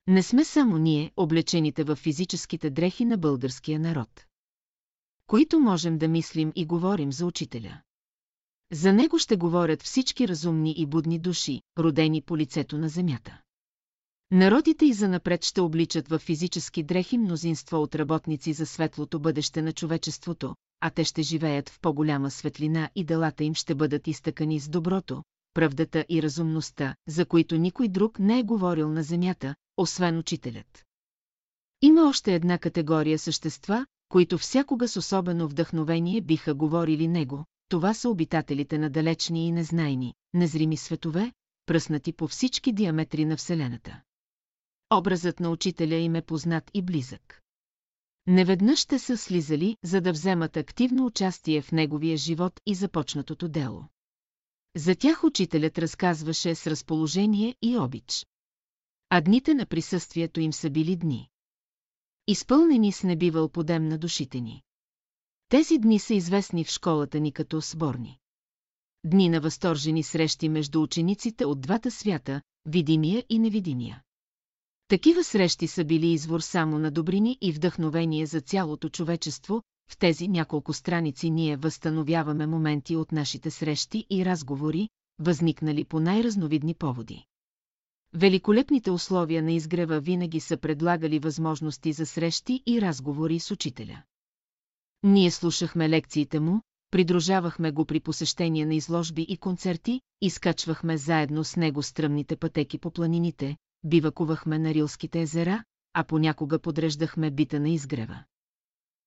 Не 0.06 0.23
сме 0.23 0.44
само 0.44 0.78
ние, 0.78 1.12
облечените 1.16 1.85
в 1.85 1.97
физическите 1.97 2.70
дрехи 2.70 3.05
на 3.05 3.18
българския 3.18 3.81
народ. 3.81 4.27
Които 5.26 5.60
можем 5.60 5.98
да 5.98 6.08
мислим 6.08 6.52
и 6.54 6.66
говорим 6.66 7.12
за 7.12 7.26
учителя. 7.26 7.80
За 8.72 8.92
него 8.92 9.18
ще 9.18 9.36
говорят 9.36 9.82
всички 9.82 10.28
разумни 10.28 10.74
и 10.78 10.86
будни 10.86 11.18
души, 11.18 11.62
родени 11.78 12.22
по 12.22 12.36
лицето 12.36 12.78
на 12.78 12.88
земята. 12.88 13.40
Народите 14.30 14.86
и 14.86 14.92
занапред 14.92 15.44
ще 15.44 15.60
обличат 15.60 16.08
в 16.08 16.18
физически 16.18 16.82
дрехи 16.82 17.18
мнозинство 17.18 17.82
от 17.82 17.94
работници 17.94 18.52
за 18.52 18.66
светлото 18.66 19.20
бъдеще 19.20 19.62
на 19.62 19.72
човечеството, 19.72 20.54
а 20.80 20.90
те 20.90 21.04
ще 21.04 21.22
живеят 21.22 21.68
в 21.68 21.80
по-голяма 21.80 22.30
светлина 22.30 22.90
и 22.94 23.04
делата 23.04 23.44
им 23.44 23.54
ще 23.54 23.74
бъдат 23.74 24.06
изтъкани 24.06 24.60
с 24.60 24.68
доброто, 24.68 25.22
правдата 25.54 26.04
и 26.08 26.22
разумността, 26.22 26.94
за 27.08 27.26
които 27.26 27.56
никой 27.56 27.88
друг 27.88 28.18
не 28.18 28.38
е 28.38 28.42
говорил 28.42 28.90
на 28.90 29.02
земята, 29.02 29.54
освен 29.76 30.18
учителят. 30.18 30.84
Има 31.82 32.08
още 32.08 32.34
една 32.34 32.58
категория 32.58 33.18
същества, 33.18 33.86
които 34.08 34.38
всякога 34.38 34.88
с 34.88 34.96
особено 34.96 35.48
вдъхновение 35.48 36.20
биха 36.20 36.54
говорили 36.54 37.08
него, 37.08 37.44
това 37.68 37.94
са 37.94 38.08
обитателите 38.08 38.78
на 38.78 38.90
далечни 38.90 39.48
и 39.48 39.52
незнайни, 39.52 40.14
незрими 40.34 40.76
светове, 40.76 41.32
пръснати 41.66 42.12
по 42.12 42.28
всички 42.28 42.72
диаметри 42.72 43.24
на 43.24 43.36
Вселената. 43.36 44.00
Образът 44.94 45.40
на 45.40 45.50
учителя 45.50 45.94
им 45.94 46.14
е 46.14 46.22
познат 46.22 46.70
и 46.74 46.82
близък. 46.82 47.42
Неведнъж 48.26 48.78
ще 48.78 48.98
са 48.98 49.16
слизали, 49.16 49.76
за 49.84 50.00
да 50.00 50.12
вземат 50.12 50.56
активно 50.56 51.06
участие 51.06 51.62
в 51.62 51.72
неговия 51.72 52.16
живот 52.16 52.60
и 52.66 52.74
започнатото 52.74 53.48
дело. 53.48 53.84
За 54.76 54.94
тях 54.94 55.24
учителят 55.24 55.78
разказваше 55.78 56.54
с 56.54 56.66
разположение 56.66 57.54
и 57.62 57.78
обич. 57.78 58.26
А 59.10 59.20
дните 59.20 59.54
на 59.54 59.66
присъствието 59.66 60.40
им 60.40 60.52
са 60.52 60.70
били 60.70 60.96
дни. 60.96 61.28
Изпълнени 62.28 62.92
с 62.92 63.02
небивал 63.02 63.48
подем 63.48 63.88
на 63.88 63.98
душите 63.98 64.40
ни. 64.40 64.62
Тези 65.48 65.78
дни 65.78 65.98
са 65.98 66.14
известни 66.14 66.64
в 66.64 66.70
школата 66.70 67.20
ни 67.20 67.32
като 67.32 67.60
сборни. 67.60 68.18
Дни 69.04 69.28
на 69.28 69.40
възторжени 69.40 70.02
срещи 70.02 70.48
между 70.48 70.82
учениците 70.82 71.44
от 71.44 71.60
двата 71.60 71.90
свята, 71.90 72.42
видимия 72.64 73.24
и 73.28 73.38
невидимия. 73.38 74.02
Такива 74.88 75.24
срещи 75.24 75.66
са 75.66 75.84
били 75.84 76.06
извор 76.06 76.40
само 76.40 76.78
на 76.78 76.90
добрини 76.90 77.38
и 77.40 77.52
вдъхновение 77.52 78.26
за 78.26 78.40
цялото 78.40 78.88
човечество, 78.88 79.62
в 79.90 79.98
тези 79.98 80.28
няколко 80.28 80.72
страници 80.72 81.30
ние 81.30 81.56
възстановяваме 81.56 82.46
моменти 82.46 82.96
от 82.96 83.12
нашите 83.12 83.50
срещи 83.50 84.06
и 84.10 84.24
разговори, 84.24 84.88
възникнали 85.18 85.84
по 85.84 86.00
най-разновидни 86.00 86.74
поводи. 86.74 87.24
Великолепните 88.14 88.90
условия 88.90 89.42
на 89.42 89.52
изгрева 89.52 90.00
винаги 90.00 90.40
са 90.40 90.56
предлагали 90.56 91.18
възможности 91.18 91.92
за 91.92 92.06
срещи 92.06 92.62
и 92.66 92.80
разговори 92.80 93.38
с 93.38 93.50
учителя. 93.50 94.02
Ние 95.02 95.30
слушахме 95.30 95.88
лекциите 95.88 96.40
му, 96.40 96.60
придружавахме 96.90 97.70
го 97.70 97.84
при 97.84 98.00
посещение 98.00 98.66
на 98.66 98.74
изложби 98.74 99.22
и 99.22 99.36
концерти, 99.36 100.00
изкачвахме 100.20 100.96
заедно 100.96 101.44
с 101.44 101.56
него 101.56 101.82
стръмните 101.82 102.36
пътеки 102.36 102.78
по 102.78 102.90
планините, 102.90 103.56
бивакувахме 103.84 104.58
на 104.58 104.74
Рилските 104.74 105.20
езера, 105.20 105.64
а 105.92 106.04
понякога 106.04 106.58
подреждахме 106.58 107.30
бита 107.30 107.60
на 107.60 107.68
изгрева. 107.68 108.24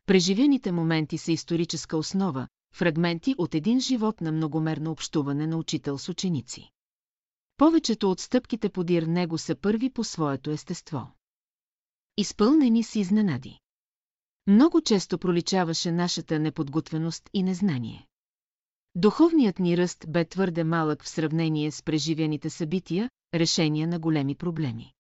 Преживените 0.05 0.71
моменти 0.71 1.17
са 1.17 1.31
историческа 1.31 1.97
основа, 1.97 2.47
фрагменти 2.73 3.35
от 3.37 3.55
един 3.55 3.79
живот 3.79 4.21
на 4.21 4.31
многомерно 4.31 4.91
общуване 4.91 5.47
на 5.47 5.57
учител 5.57 5.97
с 5.97 6.09
ученици. 6.09 6.71
Повечето 7.59 8.11
от 8.11 8.19
стъпките 8.19 8.69
подир 8.69 9.03
него 9.03 9.37
са 9.37 9.55
първи 9.55 9.89
по 9.89 10.03
своето 10.03 10.51
естество. 10.51 11.07
Изпълнени 12.17 12.83
с 12.83 12.95
изненади. 12.95 13.59
Много 14.47 14.81
често 14.81 15.17
проличаваше 15.17 15.91
нашата 15.91 16.39
неподготвеност 16.39 17.29
и 17.33 17.43
незнание. 17.43 18.07
Духовният 18.95 19.59
ни 19.59 19.77
ръст 19.77 20.05
бе 20.07 20.25
твърде 20.25 20.63
малък 20.63 21.03
в 21.03 21.09
сравнение 21.09 21.71
с 21.71 21.83
преживените 21.83 22.49
събития, 22.49 23.09
решения 23.33 23.87
на 23.87 23.99
големи 23.99 24.35
проблеми. 24.35 24.93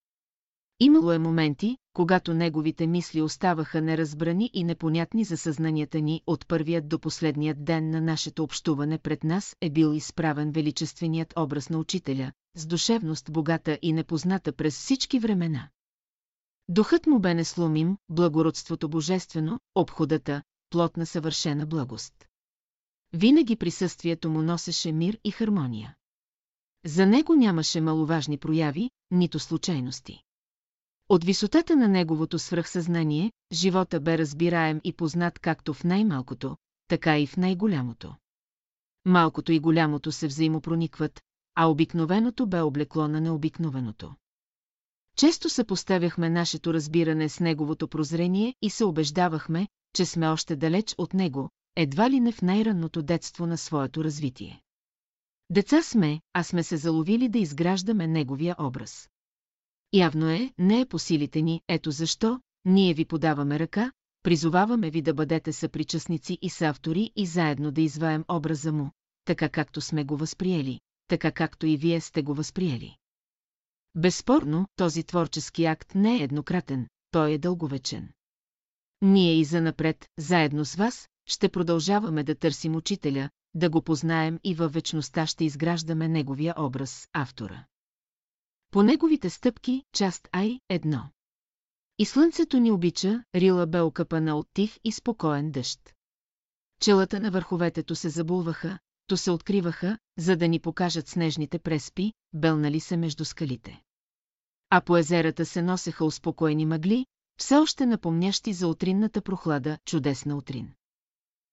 Имало 0.79 1.11
е 1.11 1.19
моменти, 1.19 1.77
когато 1.93 2.33
неговите 2.33 2.87
мисли 2.87 3.21
оставаха 3.21 3.81
неразбрани 3.81 4.49
и 4.53 4.63
непонятни 4.63 5.23
за 5.23 5.37
съзнанията 5.37 6.01
ни 6.01 6.21
от 6.27 6.47
първият 6.47 6.89
до 6.89 6.99
последният 6.99 7.65
ден 7.65 7.89
на 7.89 8.01
нашето 8.01 8.43
общуване 8.43 8.97
пред 8.97 9.23
нас 9.23 9.55
е 9.61 9.69
бил 9.69 9.93
изправен 9.93 10.51
величественият 10.51 11.33
образ 11.37 11.69
на 11.69 11.77
учителя, 11.77 12.31
с 12.55 12.65
душевност 12.65 13.31
богата 13.31 13.79
и 13.81 13.93
непозната 13.93 14.53
през 14.53 14.79
всички 14.79 15.19
времена. 15.19 15.69
Духът 16.69 17.07
му 17.07 17.19
бе 17.19 17.33
несломим, 17.33 17.97
благородството 18.09 18.89
божествено, 18.89 19.59
обходата, 19.75 20.43
плотна 20.69 21.05
съвършена 21.05 21.65
благост. 21.65 22.27
Винаги 23.13 23.55
присъствието 23.55 24.29
му 24.29 24.41
носеше 24.41 24.91
мир 24.91 25.19
и 25.23 25.31
хармония. 25.31 25.95
За 26.85 27.05
него 27.05 27.35
нямаше 27.35 27.81
маловажни 27.81 28.37
прояви, 28.37 28.91
нито 29.11 29.39
случайности. 29.39 30.23
От 31.09 31.23
висотата 31.23 31.75
на 31.75 31.87
неговото 31.87 32.39
свръхсъзнание, 32.39 33.31
живота 33.51 33.99
бе 33.99 34.17
разбираем 34.17 34.81
и 34.83 34.93
познат 34.93 35.39
както 35.39 35.73
в 35.73 35.83
най-малкото, 35.83 36.57
така 36.87 37.19
и 37.19 37.27
в 37.27 37.37
най-голямото. 37.37 38.15
Малкото 39.05 39.51
и 39.51 39.59
голямото 39.59 40.11
се 40.11 40.27
взаимопроникват, 40.27 41.21
а 41.61 41.65
обикновеното 41.65 42.47
бе 42.47 42.61
облекло 42.61 43.07
на 43.07 43.21
необикновеното. 43.21 44.13
Често 45.17 45.49
съпоставяхме 45.49 46.29
нашето 46.29 46.73
разбиране 46.73 47.29
с 47.29 47.39
неговото 47.39 47.87
прозрение 47.87 48.55
и 48.61 48.69
се 48.69 48.83
убеждавахме, 48.83 49.67
че 49.95 50.05
сме 50.05 50.27
още 50.27 50.55
далеч 50.55 50.95
от 50.97 51.13
него, 51.13 51.49
едва 51.75 52.09
ли 52.09 52.19
не 52.19 52.31
в 52.31 52.41
най-ранното 52.41 53.01
детство 53.01 53.45
на 53.47 53.57
своето 53.57 54.03
развитие. 54.03 54.61
Деца 55.49 55.81
сме, 55.81 56.21
а 56.33 56.43
сме 56.43 56.63
се 56.63 56.77
заловили 56.77 57.29
да 57.29 57.39
изграждаме 57.39 58.07
неговия 58.07 58.55
образ. 58.59 59.09
Явно 59.93 60.29
е, 60.29 60.53
не 60.57 60.81
е 60.81 60.85
по 60.85 60.99
силите 60.99 61.41
ни, 61.41 61.61
ето 61.67 61.91
защо, 61.91 62.41
ние 62.65 62.93
ви 62.93 63.05
подаваме 63.05 63.59
ръка, 63.59 63.91
призоваваме 64.23 64.89
ви 64.89 65.01
да 65.01 65.13
бъдете 65.13 65.53
съпричастници 65.53 66.37
и 66.41 66.49
съавтори 66.49 67.11
и 67.15 67.25
заедно 67.25 67.71
да 67.71 67.81
изваем 67.81 68.25
образа 68.29 68.71
му, 68.71 68.91
така 69.25 69.49
както 69.49 69.81
сме 69.81 70.03
го 70.03 70.17
възприели, 70.17 70.79
така 71.09 71.31
както 71.31 71.65
и 71.65 71.77
вие 71.77 72.01
сте 72.01 72.21
го 72.21 72.33
възприели. 72.33 72.97
Безспорно, 73.95 74.67
този 74.75 75.03
творчески 75.03 75.65
акт 75.65 75.95
не 75.95 76.15
е 76.15 76.23
еднократен, 76.23 76.87
той 77.11 77.31
е 77.31 77.37
дълговечен. 77.37 78.09
Ние 79.01 79.39
и 79.39 79.45
занапред, 79.45 80.09
заедно 80.17 80.65
с 80.65 80.75
вас, 80.75 81.09
ще 81.25 81.49
продължаваме 81.49 82.23
да 82.23 82.35
търсим 82.35 82.75
учителя, 82.75 83.29
да 83.53 83.69
го 83.69 83.81
познаем 83.81 84.39
и 84.43 84.55
във 84.55 84.73
вечността 84.73 85.27
ще 85.27 85.45
изграждаме 85.45 86.07
неговия 86.07 86.53
образ, 86.57 87.07
автора. 87.13 87.65
По 88.71 88.83
неговите 88.83 89.29
стъпки, 89.29 89.83
част 89.93 90.29
Ай, 90.31 90.59
едно. 90.69 91.09
И 91.99 92.05
слънцето 92.05 92.59
ни 92.59 92.71
обича, 92.71 93.23
рила 93.35 93.67
бе 93.67 93.81
окъпана 93.81 94.35
от 94.35 94.47
тих 94.53 94.77
и 94.83 94.91
спокоен 94.91 95.51
дъжд. 95.51 95.93
Челата 96.81 97.19
на 97.19 97.31
върховетето 97.31 97.95
се 97.95 98.09
забулваха, 98.09 98.79
то 99.09 99.17
се 99.17 99.31
откриваха, 99.31 99.97
за 100.17 100.35
да 100.35 100.47
ни 100.47 100.59
покажат 100.59 101.07
снежните 101.07 101.59
преспи, 101.59 102.13
белнали 102.33 102.79
се 102.79 102.97
между 102.97 103.25
скалите. 103.25 103.81
А 104.69 104.81
по 104.81 104.97
езерата 104.97 105.45
се 105.45 105.61
носеха 105.61 106.05
успокоени 106.05 106.65
мъгли, 106.65 107.05
все 107.39 107.55
още 107.55 107.85
напомнящи 107.85 108.53
за 108.53 108.67
утринната 108.67 109.21
прохлада, 109.21 109.77
чудесна 109.85 110.35
утрин. 110.35 110.71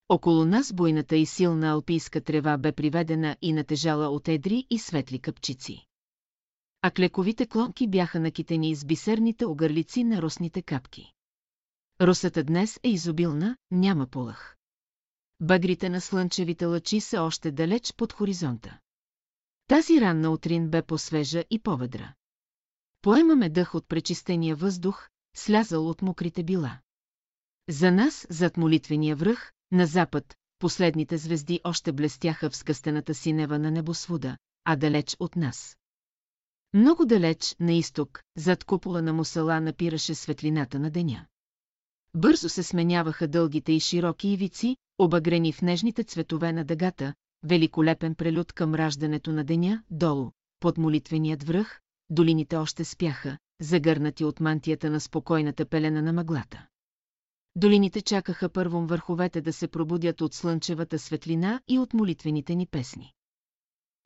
Около 0.09 0.45
нас 0.45 0.73
буйната 0.73 1.17
и 1.17 1.27
силна 1.27 1.71
алпийска 1.71 2.21
трева 2.21 2.59
бе 2.59 2.73
приведена 2.73 3.37
и 3.43 3.53
натежала 3.53 4.09
от 4.09 4.29
едри 4.29 4.67
и 4.71 4.79
светли 4.79 5.19
къпчици. 5.19 5.87
А 6.83 6.91
клековите 6.91 7.47
клонки 7.47 7.89
бяха 7.89 8.21
накитени 8.21 8.75
с 8.75 8.85
бисерните 8.85 9.47
огърлици 9.47 10.05
на 10.05 10.23
росните 10.23 10.63
капки. 10.63 11.13
Росата 12.01 12.45
днес 12.45 12.81
е 12.83 12.89
изобилна, 12.89 13.57
няма 13.71 14.07
полъх. 14.07 14.56
Багрите 15.41 15.89
на 15.89 16.01
слънчевите 16.01 16.65
лъчи 16.67 17.01
са 17.01 17.23
още 17.23 17.51
далеч 17.51 17.95
под 17.97 18.13
хоризонта. 18.13 18.79
Тази 19.69 20.01
ранна 20.01 20.31
утрин 20.31 20.71
бе 20.71 20.83
по-свежа 20.83 21.45
и 21.51 21.59
поведра. 21.59 22.15
Поемаме 23.03 23.51
дъх 23.51 23.75
от 23.75 23.89
пречистения 23.89 24.57
въздух, 24.57 25.09
слязал 25.37 25.89
от 25.89 26.03
мокрите 26.03 26.45
била. 26.45 26.79
За 27.69 27.93
нас, 27.93 28.27
зад 28.31 28.57
молитвения 28.57 29.17
връх, 29.17 29.53
на 29.73 29.87
запад, 29.87 30.37
последните 30.59 31.17
звезди 31.19 31.61
още 31.65 31.93
блестяха 31.93 32.51
в 32.51 32.57
скъстената 32.57 33.15
синева 33.15 33.59
на 33.59 33.71
небосвода, 33.71 34.37
а 34.65 34.77
далеч 34.77 35.17
от 35.21 35.37
нас. 35.37 35.77
Много 36.75 37.07
далеч, 37.07 37.57
на 37.61 37.73
изток, 37.73 38.23
зад 38.37 38.65
купола 38.65 39.03
на 39.03 39.13
мусала 39.13 39.61
напираше 39.61 40.15
светлината 40.15 40.79
на 40.79 40.91
деня. 40.91 41.27
Бързо 42.15 42.49
се 42.49 42.63
сменяваха 42.63 43.29
дългите 43.29 43.73
и 43.73 43.81
широки 43.81 44.29
ивици, 44.29 44.77
обагрени 44.99 45.53
в 45.53 45.63
нежните 45.63 46.05
цветове 46.05 46.53
на 46.53 46.65
дъгата, 46.65 47.15
великолепен 47.43 48.15
прелюд 48.15 48.53
към 48.53 48.75
раждането 48.75 49.33
на 49.33 49.45
деня, 49.45 49.83
долу, 49.91 50.31
под 50.61 50.79
молитвеният 50.79 51.43
връх, 51.43 51.81
долините 52.11 52.57
още 52.57 52.85
спяха, 52.85 53.39
загърнати 53.61 54.25
от 54.25 54.41
мантията 54.41 54.91
на 54.91 55.01
спокойната 55.01 55.67
пелена 55.67 56.03
на 56.03 56.13
мъглата. 56.13 56.67
Долините 57.57 58.03
чакаха 58.03 58.49
първом 58.49 58.87
върховете 58.87 59.41
да 59.41 59.53
се 59.53 59.69
пробудят 59.69 60.21
от 60.21 60.35
слънчевата 60.35 60.99
светлина 60.99 61.61
и 61.69 61.79
от 61.79 61.95
молитвените 61.95 62.55
ни 62.55 62.67
песни. 62.67 63.13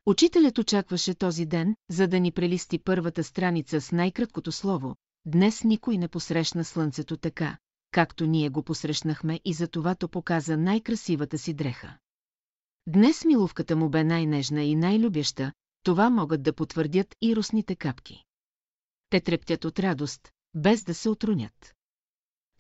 Учителят 0.07 0.59
очакваше 0.59 1.15
този 1.15 1.47
ден, 1.47 1.77
за 1.91 2.09
да 2.09 2.21
ни 2.21 2.33
прелисти 2.33 2.79
първата 2.79 3.25
страница 3.25 3.81
с 3.81 3.93
най-краткото 3.93 4.53
слово. 4.53 4.97
Днес 5.27 5.65
никой 5.65 5.99
не 5.99 6.09
посрещна 6.09 6.65
слънцето 6.65 7.17
така, 7.17 7.59
както 7.91 8.27
ние 8.27 8.49
го 8.49 8.63
посрещнахме 8.63 9.41
и 9.45 9.53
за 9.53 9.69
това 9.69 9.95
то 9.95 10.09
показа 10.09 10.57
най-красивата 10.57 11.39
си 11.39 11.55
дреха. 11.55 11.99
Днес 12.87 13.25
миловката 13.25 13.77
му 13.77 13.91
бе 13.91 14.05
най-нежна 14.05 14.63
и 14.63 14.77
най-любяща, 14.77 15.53
това 15.83 16.11
могат 16.11 16.43
да 16.43 16.53
потвърдят 16.53 17.15
и 17.21 17.37
русните 17.37 17.77
капки. 17.77 18.25
Те 19.11 19.21
трептят 19.21 19.65
от 19.65 19.79
радост, 19.79 20.29
без 20.55 20.85
да 20.85 20.95
се 20.95 21.09
отрунят. 21.09 21.75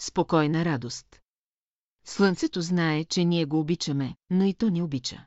Спокойна 0.01 0.65
радост. 0.65 1.20
Слънцето 2.05 2.61
знае, 2.61 3.05
че 3.05 3.24
ние 3.24 3.44
го 3.44 3.61
обичаме, 3.61 4.16
но 4.31 4.44
и 4.44 4.55
то 4.55 4.69
ни 4.69 4.82
обича. 4.82 5.27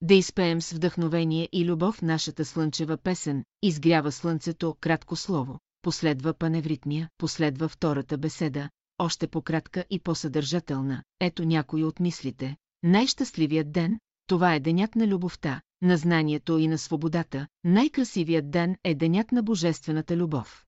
Да 0.00 0.14
изпеем 0.14 0.62
с 0.62 0.72
вдъхновение 0.72 1.48
и 1.52 1.64
любов 1.64 2.02
нашата 2.02 2.44
слънчева 2.44 2.96
песен, 2.96 3.44
изгрява 3.62 4.12
слънцето, 4.12 4.76
кратко 4.80 5.16
слово, 5.16 5.58
последва 5.82 6.32
паневритмия, 6.32 7.08
последва 7.18 7.68
втората 7.68 8.18
беседа, 8.18 8.70
още 8.98 9.26
по-кратка 9.26 9.84
и 9.90 9.98
по-съдържателна. 9.98 11.02
Ето 11.20 11.44
някои 11.44 11.84
от 11.84 12.00
мислите. 12.00 12.56
Най-щастливият 12.82 13.72
ден, 13.72 13.98
това 14.26 14.54
е 14.54 14.60
денят 14.60 14.96
на 14.96 15.06
любовта, 15.06 15.60
на 15.82 15.96
знанието 15.96 16.58
и 16.58 16.68
на 16.68 16.78
свободата, 16.78 17.46
най-красивият 17.64 18.50
ден 18.50 18.76
е 18.84 18.94
денят 18.94 19.32
на 19.32 19.42
божествената 19.42 20.16
любов. 20.16 20.64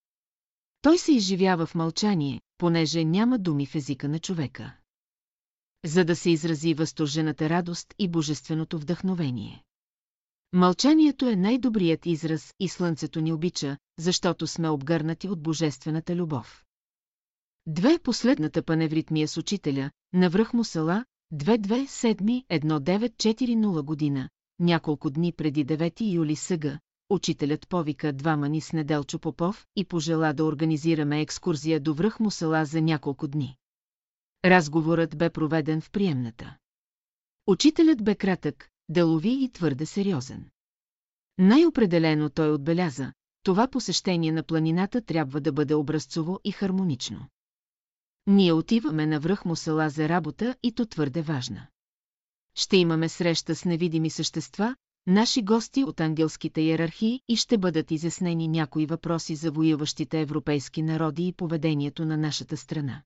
Той 0.83 0.99
се 0.99 1.13
изживява 1.13 1.67
в 1.67 1.75
мълчание, 1.75 2.41
понеже 2.59 3.05
няма 3.05 3.39
думи 3.39 3.67
в 3.67 3.75
езика 3.75 4.09
на 4.09 4.19
човека. 4.19 4.77
За 5.85 6.05
да 6.05 6.17
се 6.17 6.31
изрази 6.31 6.75
възторжената 6.75 7.49
радост 7.49 7.95
и 7.99 8.09
божественото 8.09 8.79
вдъхновение. 8.79 9.65
Мълчанието 10.53 11.29
е 11.29 11.37
най-добрият 11.37 12.07
израз 12.07 12.55
и 12.61 12.69
слънцето 12.69 13.21
ни 13.21 13.33
обича, 13.33 13.77
защото 13.99 14.47
сме 14.47 14.69
обгърнати 14.69 15.29
от 15.29 15.43
божествената 15.43 16.17
любов. 16.17 16.65
Две 17.71 17.99
последната 17.99 18.63
паневритмия 18.63 19.29
с 19.29 19.37
учителя, 19.37 19.91
навръх 20.13 20.53
му 20.53 20.65
села, 20.65 21.05
22-7-1940 21.35 23.83
година, 23.83 24.29
няколко 24.59 25.11
дни 25.11 25.33
преди 25.33 25.67
9 25.67 26.15
юли 26.15 26.37
съга, 26.37 26.79
учителят 27.11 27.69
повика 27.69 28.13
двама 28.13 28.49
ни 28.49 28.61
с 28.61 28.73
Неделчо 28.73 29.19
Попов 29.19 29.67
и 29.77 29.85
пожела 29.85 30.33
да 30.33 30.45
организираме 30.45 31.21
екскурзия 31.21 31.81
до 31.81 31.95
връх 31.95 32.21
му 32.21 32.31
села 32.31 32.65
за 32.65 32.83
няколко 32.83 33.29
дни. 33.29 33.57
Разговорът 34.45 35.19
бе 35.19 35.31
проведен 35.31 35.81
в 35.81 35.91
приемната. 35.91 36.57
Учителят 37.47 38.05
бе 38.05 38.15
кратък, 38.15 38.69
делови 38.89 39.45
и 39.45 39.51
твърде 39.53 39.87
сериозен. 39.87 40.51
Най-определено 41.39 42.31
той 42.31 42.53
отбеляза, 42.53 43.13
това 43.43 43.69
посещение 43.69 44.33
на 44.33 44.43
планината 44.43 45.03
трябва 45.03 45.41
да 45.41 45.53
бъде 45.53 45.75
образцово 45.75 46.41
и 46.45 46.53
хармонично. 46.53 47.29
Ние 48.31 48.53
отиваме 48.53 49.07
на 49.07 49.21
връх 49.21 49.45
му 49.45 49.57
села 49.57 49.91
за 49.91 50.09
работа 50.09 50.57
и 50.63 50.73
то 50.73 50.87
твърде 50.87 51.23
важна. 51.23 51.67
Ще 52.55 52.77
имаме 52.77 53.09
среща 53.09 53.55
с 53.55 53.65
невидими 53.65 54.11
същества, 54.11 54.77
наши 55.07 55.43
гости 55.43 55.85
от 55.85 56.01
ангелските 56.01 56.61
иерархии 56.61 57.21
и 57.29 57.37
ще 57.37 57.59
бъдат 57.59 57.91
изяснени 57.91 58.49
някои 58.49 58.87
въпроси 58.87 59.35
за 59.35 59.51
воюващите 59.51 60.21
европейски 60.21 60.83
народи 60.83 61.29
и 61.29 61.33
поведението 61.33 62.05
на 62.05 62.17
нашата 62.17 62.57
страна. 62.57 63.03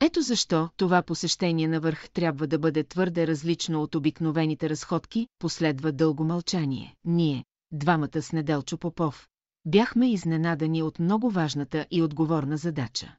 Ето 0.00 0.22
защо 0.22 0.68
това 0.76 1.02
посещение 1.02 1.68
на 1.68 1.80
върх 1.80 2.10
трябва 2.10 2.46
да 2.46 2.58
бъде 2.58 2.84
твърде 2.84 3.26
различно 3.26 3.82
от 3.82 3.94
обикновените 3.94 4.68
разходки, 4.68 5.28
последва 5.38 5.92
дълго 5.92 6.24
мълчание. 6.24 6.94
Ние, 7.04 7.44
двамата 7.72 8.22
с 8.22 8.32
Неделчо 8.32 8.78
Попов, 8.78 9.28
бяхме 9.66 10.12
изненадани 10.12 10.82
от 10.82 10.98
много 10.98 11.30
важната 11.30 11.86
и 11.90 12.02
отговорна 12.02 12.56
задача. 12.56 13.16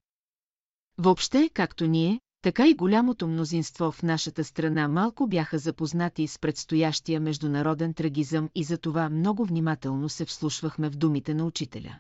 Въобще, 1.01 1.49
както 1.53 1.88
ние, 1.88 2.19
така 2.41 2.67
и 2.67 2.73
голямото 2.73 3.27
мнозинство 3.27 3.91
в 3.91 4.03
нашата 4.03 4.43
страна 4.43 4.88
малко 4.88 5.27
бяха 5.27 5.59
запознати 5.59 6.27
с 6.27 6.39
предстоящия 6.39 7.19
международен 7.19 7.93
трагизъм 7.93 8.49
и 8.55 8.63
затова 8.63 9.09
много 9.09 9.45
внимателно 9.45 10.09
се 10.09 10.26
вслушвахме 10.26 10.89
в 10.89 10.95
думите 10.95 11.34
на 11.34 11.45
учителя. 11.45 11.99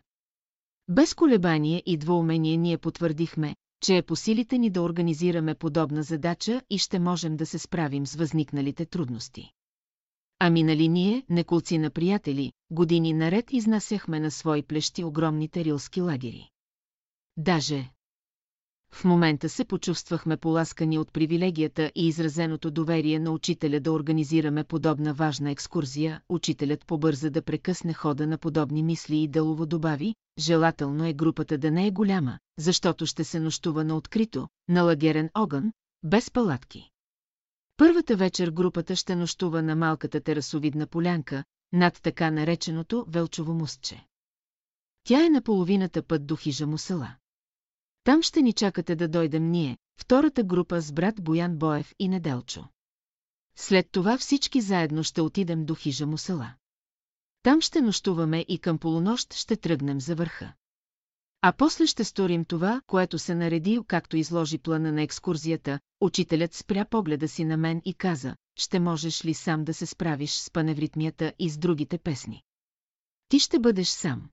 Без 0.87 1.13
колебание 1.13 1.83
и 1.85 1.97
двоумение 1.97 2.57
ние 2.57 2.77
потвърдихме, 2.77 3.55
че 3.81 3.97
е 3.97 4.01
по 4.01 4.15
силите 4.15 4.57
ни 4.57 4.69
да 4.69 4.81
организираме 4.81 5.55
подобна 5.55 6.03
задача 6.03 6.61
и 6.69 6.77
ще 6.77 6.99
можем 6.99 7.37
да 7.37 7.45
се 7.45 7.59
справим 7.59 8.07
с 8.07 8.15
възникналите 8.15 8.85
трудности. 8.85 9.51
А 10.39 10.49
минали 10.49 10.87
ние, 10.87 11.23
неколци 11.29 11.77
на 11.77 11.89
приятели, 11.89 12.51
години 12.71 13.13
наред 13.13 13.53
изнасяхме 13.53 14.19
на 14.19 14.31
свои 14.31 14.63
плещи 14.63 15.03
огромните 15.03 15.65
рилски 15.65 16.01
лагери. 16.01 16.49
Даже, 17.37 17.89
в 18.91 19.03
момента 19.03 19.49
се 19.49 19.65
почувствахме 19.65 20.37
поласкани 20.37 20.97
от 20.97 21.13
привилегията 21.13 21.91
и 21.95 22.07
изразеното 22.07 22.71
доверие 22.71 23.19
на 23.19 23.31
учителя 23.31 23.79
да 23.79 23.91
организираме 23.91 24.63
подобна 24.63 25.13
важна 25.13 25.51
екскурзия. 25.51 26.21
Учителят 26.29 26.85
побърза 26.85 27.29
да 27.29 27.41
прекъсне 27.41 27.93
хода 27.93 28.27
на 28.27 28.37
подобни 28.37 28.83
мисли 28.83 29.17
и 29.17 29.27
дълово 29.27 29.65
добави, 29.65 30.15
желателно 30.39 31.05
е 31.05 31.13
групата 31.13 31.57
да 31.57 31.71
не 31.71 31.87
е 31.87 31.91
голяма, 31.91 32.39
защото 32.57 33.05
ще 33.05 33.23
се 33.23 33.39
нощува 33.39 33.83
на 33.83 33.95
открито, 33.95 34.47
на 34.69 34.83
лагерен 34.83 35.29
огън, 35.33 35.71
без 36.03 36.31
палатки. 36.31 36.89
Първата 37.77 38.15
вечер 38.15 38.51
групата 38.51 38.95
ще 38.95 39.15
нощува 39.15 39.61
на 39.61 39.75
малката 39.75 40.21
терасовидна 40.21 40.87
полянка, 40.87 41.43
над 41.73 41.99
така 42.01 42.31
нареченото 42.31 43.05
Велчово 43.07 43.53
мостче. 43.53 44.05
Тя 45.03 45.25
е 45.25 45.29
на 45.29 45.41
половината 45.41 46.03
път 46.03 46.27
до 46.27 46.35
хижа 46.35 46.67
му 46.67 46.77
села. 46.77 47.15
Там 48.03 48.21
ще 48.23 48.41
ни 48.41 48.53
чакате 48.53 48.95
да 48.95 49.07
дойдем 49.07 49.51
ние, 49.51 49.77
втората 49.97 50.43
група 50.43 50.81
с 50.81 50.91
брат 50.91 51.23
Боян 51.23 51.57
Боев 51.57 51.93
и 51.99 52.07
Неделчо. 52.07 52.67
След 53.55 53.91
това 53.91 54.17
всички 54.17 54.61
заедно 54.61 55.03
ще 55.03 55.21
отидем 55.21 55.65
до 55.65 55.75
хижа 55.75 56.07
му 56.07 56.17
села. 56.17 56.53
Там 57.43 57.61
ще 57.61 57.81
нощуваме 57.81 58.45
и 58.47 58.59
към 58.59 58.77
полунощ 58.77 59.33
ще 59.33 59.55
тръгнем 59.55 60.01
за 60.01 60.15
върха. 60.15 60.53
А 61.41 61.53
после 61.57 61.87
ще 61.87 62.03
сторим 62.03 62.45
това, 62.45 62.81
което 62.87 63.19
се 63.19 63.35
нареди, 63.35 63.79
както 63.87 64.17
изложи 64.17 64.57
плана 64.57 64.91
на 64.91 65.01
екскурзията, 65.01 65.79
учителят 66.01 66.53
спря 66.53 66.85
погледа 66.85 67.27
си 67.27 67.45
на 67.45 67.57
мен 67.57 67.81
и 67.85 67.93
каза, 67.93 68.35
ще 68.55 68.79
можеш 68.79 69.25
ли 69.25 69.33
сам 69.33 69.63
да 69.63 69.73
се 69.73 69.85
справиш 69.85 70.31
с 70.31 70.51
паневритмията 70.51 71.33
и 71.39 71.49
с 71.49 71.57
другите 71.57 71.97
песни. 71.97 72.43
Ти 73.29 73.39
ще 73.39 73.59
бъдеш 73.59 73.87
сам. 73.87 74.29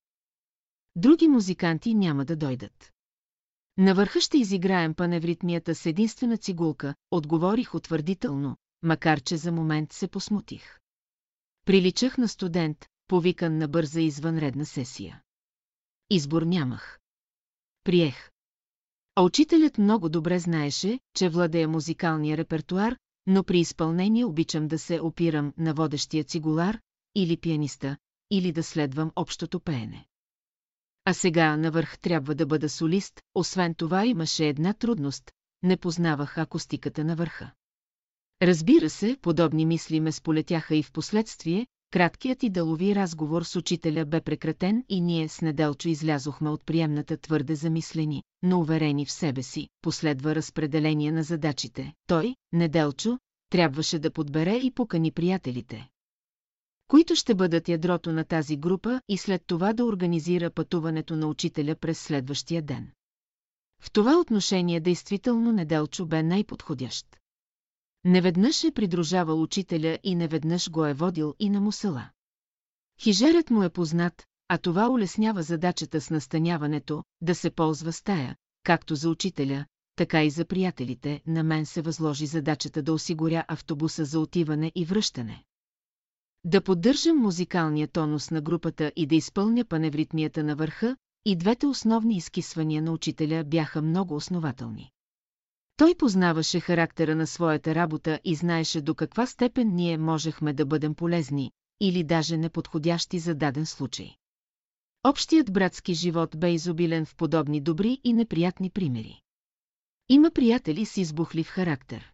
Други 0.97 1.28
музиканти 1.28 1.94
няма 1.94 2.24
да 2.24 2.36
дойдат. 2.36 2.93
На 3.78 3.94
върха 3.94 4.20
ще 4.20 4.39
изиграем 4.39 4.94
паневритмията 4.94 5.74
с 5.74 5.86
единствена 5.86 6.36
цигулка, 6.36 6.94
отговорих 7.11 7.74
утвърдително, 7.74 8.57
макар 8.82 9.20
че 9.20 9.36
за 9.36 9.53
момент 9.53 9.93
се 9.93 10.09
посмутих. 10.09 10.78
Приличах 11.65 12.19
на 12.19 12.28
студент, 12.28 12.86
повикан 13.09 13.59
на 13.59 13.69
бърза 13.69 14.01
извънредна 14.01 14.65
сесия. 14.65 15.23
Избор 16.11 16.43
нямах. 16.43 16.98
Приех. 17.85 18.31
А 19.15 19.23
учителят 19.23 19.78
много 19.78 20.09
добре 20.09 20.39
знаеше, 20.39 21.01
че 21.15 21.28
владея 21.28 21.69
музикалния 21.69 22.36
репертуар, 22.36 22.97
но 23.27 23.44
при 23.44 23.59
изпълнение 23.59 24.24
обичам 24.24 24.69
да 24.69 24.78
се 24.78 25.01
опирам 25.01 25.53
на 25.59 25.74
водещия 25.74 26.24
цигулар 26.24 26.81
или 27.15 27.36
пианиста, 27.36 27.97
или 28.31 28.53
да 28.53 28.62
следвам 28.62 29.12
общото 29.16 29.61
пеене. 29.61 30.07
А 31.09 31.15
сега 31.15 31.57
навърх 31.57 31.99
трябва 31.99 32.35
да 32.35 32.47
бъда 32.47 32.69
солист, 32.69 33.20
освен 33.35 33.74
това 33.74 34.07
имаше 34.07 34.49
една 34.49 34.73
трудност, 34.73 35.31
не 35.62 35.77
познавах 35.77 36.39
акустиката 36.39 37.05
на 37.05 37.16
върха. 37.16 37.51
Разбира 38.43 38.91
се, 38.91 39.16
подобни 39.23 39.66
мисли 39.66 40.01
ме 40.01 40.12
сполетяха 40.12 40.77
и 40.77 40.83
в 40.83 40.93
последствие, 40.93 41.66
краткият 41.91 42.43
и 42.43 42.51
дълови 42.51 42.95
разговор 42.95 43.43
с 43.43 43.57
учителя 43.57 44.05
бе 44.05 44.20
прекратен 44.20 44.85
и 44.89 45.01
ние 45.01 45.28
с 45.28 45.41
Неделчо 45.41 45.89
излязохме 45.89 46.51
от 46.51 46.66
приемната 46.66 47.16
твърде 47.16 47.55
замислени, 47.55 48.23
но 48.43 48.61
уверени 48.61 49.07
в 49.07 49.12
себе 49.12 49.43
си, 49.43 49.69
последва 49.83 50.35
разпределение 50.35 51.12
на 51.12 51.23
задачите. 51.23 51.93
Той, 52.07 52.35
Неделчо, 52.53 53.19
трябваше 53.51 53.99
да 53.99 54.11
подбере 54.11 54.57
и 54.57 54.70
покани 54.70 55.12
приятелите, 55.12 55.89
които 56.89 57.17
ще 57.17 57.35
бъдат 57.35 57.69
ядрото 57.69 58.13
на 58.13 58.25
тази 58.25 58.57
група 58.57 59.01
и 59.09 59.19
след 59.19 59.43
това 59.47 59.73
да 59.73 59.85
организира 59.85 60.51
пътуването 60.51 61.17
на 61.17 61.27
учителя 61.27 61.75
през 61.75 62.01
следващия 62.01 62.63
ден. 62.63 62.91
В 63.81 63.91
това 63.93 64.19
отношение 64.19 64.81
действително 64.81 65.53
Неделчо 65.53 66.07
бе 66.07 66.23
най-подходящ. 66.23 67.07
Неведнъж 68.05 68.65
е 68.65 68.73
придружавал 68.73 69.43
учителя 69.43 69.99
и 70.03 70.15
неведнъж 70.15 70.71
го 70.71 70.87
е 70.87 70.95
водил 70.95 71.35
и 71.39 71.51
на 71.51 71.61
мусала. 71.61 72.11
Хижерът 73.01 73.51
му 73.51 73.63
е 73.63 73.71
познат, 73.71 74.27
а 74.49 74.59
това 74.59 74.89
улеснява 74.89 75.43
задачата 75.43 76.01
с 76.01 76.11
настаняването, 76.11 77.05
да 77.21 77.35
се 77.35 77.51
ползва 77.51 77.93
стая, 77.93 78.37
както 78.65 78.95
за 78.95 79.11
учителя, 79.11 79.67
така 79.97 80.25
и 80.25 80.31
за 80.31 80.45
приятелите, 80.45 81.23
на 81.27 81.43
мен 81.43 81.67
се 81.67 81.83
възложи 81.83 82.27
задачата 82.27 82.83
да 82.83 82.93
осигуря 82.93 83.45
автобуса 83.49 84.05
за 84.05 84.21
отиване 84.21 84.73
и 84.75 84.85
връщане. 84.85 85.45
Да 86.48 86.60
поддържам 86.60 87.18
музикалния 87.18 87.89
тонус 87.89 88.31
на 88.31 88.40
групата 88.40 88.93
и 88.97 89.06
да 89.06 89.14
изпълня 89.14 89.64
паневритмията 89.64 90.44
на 90.44 90.56
върха, 90.56 90.97
и 91.24 91.36
двете 91.36 91.66
основни 91.66 92.16
изкисвания 92.16 92.82
на 92.82 92.93
учителя 92.93 93.44
бяха 93.44 93.82
много 93.82 94.14
основателни. 94.14 94.90
Той 95.77 95.94
познаваше 95.94 96.60
характера 96.60 97.14
на 97.14 97.27
своята 97.27 97.74
работа 97.74 98.20
и 98.24 98.35
знаеше 98.35 98.81
до 98.81 98.94
каква 98.94 99.27
степен 99.27 99.74
ние 99.74 99.98
можехме 99.98 100.52
да 100.52 100.66
бъдем 100.66 100.94
полезни, 100.94 101.51
или 101.81 102.05
даже 102.05 102.36
неподходящи 102.36 103.18
за 103.18 103.35
даден 103.35 103.66
случай. 103.66 104.10
Общият 105.05 105.52
братски 105.52 105.94
живот 105.94 106.36
бе 106.36 106.52
изобилен 106.52 107.06
в 107.06 107.16
подобни 107.16 107.60
добри 107.60 108.01
и 108.05 108.12
неприятни 108.12 108.70
примери. 108.70 109.20
Има 110.09 110.31
приятели 110.31 110.86
с 110.86 110.97
избухлив 110.97 111.48
характер. 111.48 112.12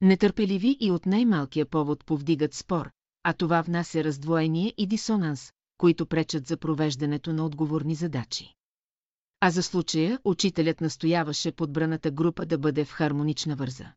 Нетърпеливи 0.00 0.76
и 0.80 0.90
от 0.90 1.06
най-малкия 1.06 1.66
повод 1.66 2.04
повдигат 2.04 2.54
спор, 2.54 2.90
а 3.28 3.32
това 3.32 3.62
внася 3.62 4.04
раздвоение 4.04 4.74
и 4.78 4.86
дисонанс, 4.86 5.52
които 5.78 6.06
пречат 6.06 6.46
за 6.46 6.56
провеждането 6.56 7.32
на 7.32 7.46
отговорни 7.46 7.94
задачи. 7.94 8.54
А 9.40 9.50
за 9.50 9.62
случая 9.62 10.18
учителят 10.24 10.80
настояваше 10.80 11.52
подбраната 11.52 12.10
група 12.10 12.46
да 12.46 12.58
бъде 12.58 12.84
в 12.84 12.90
хармонична 12.90 13.56
върза. 13.56 13.92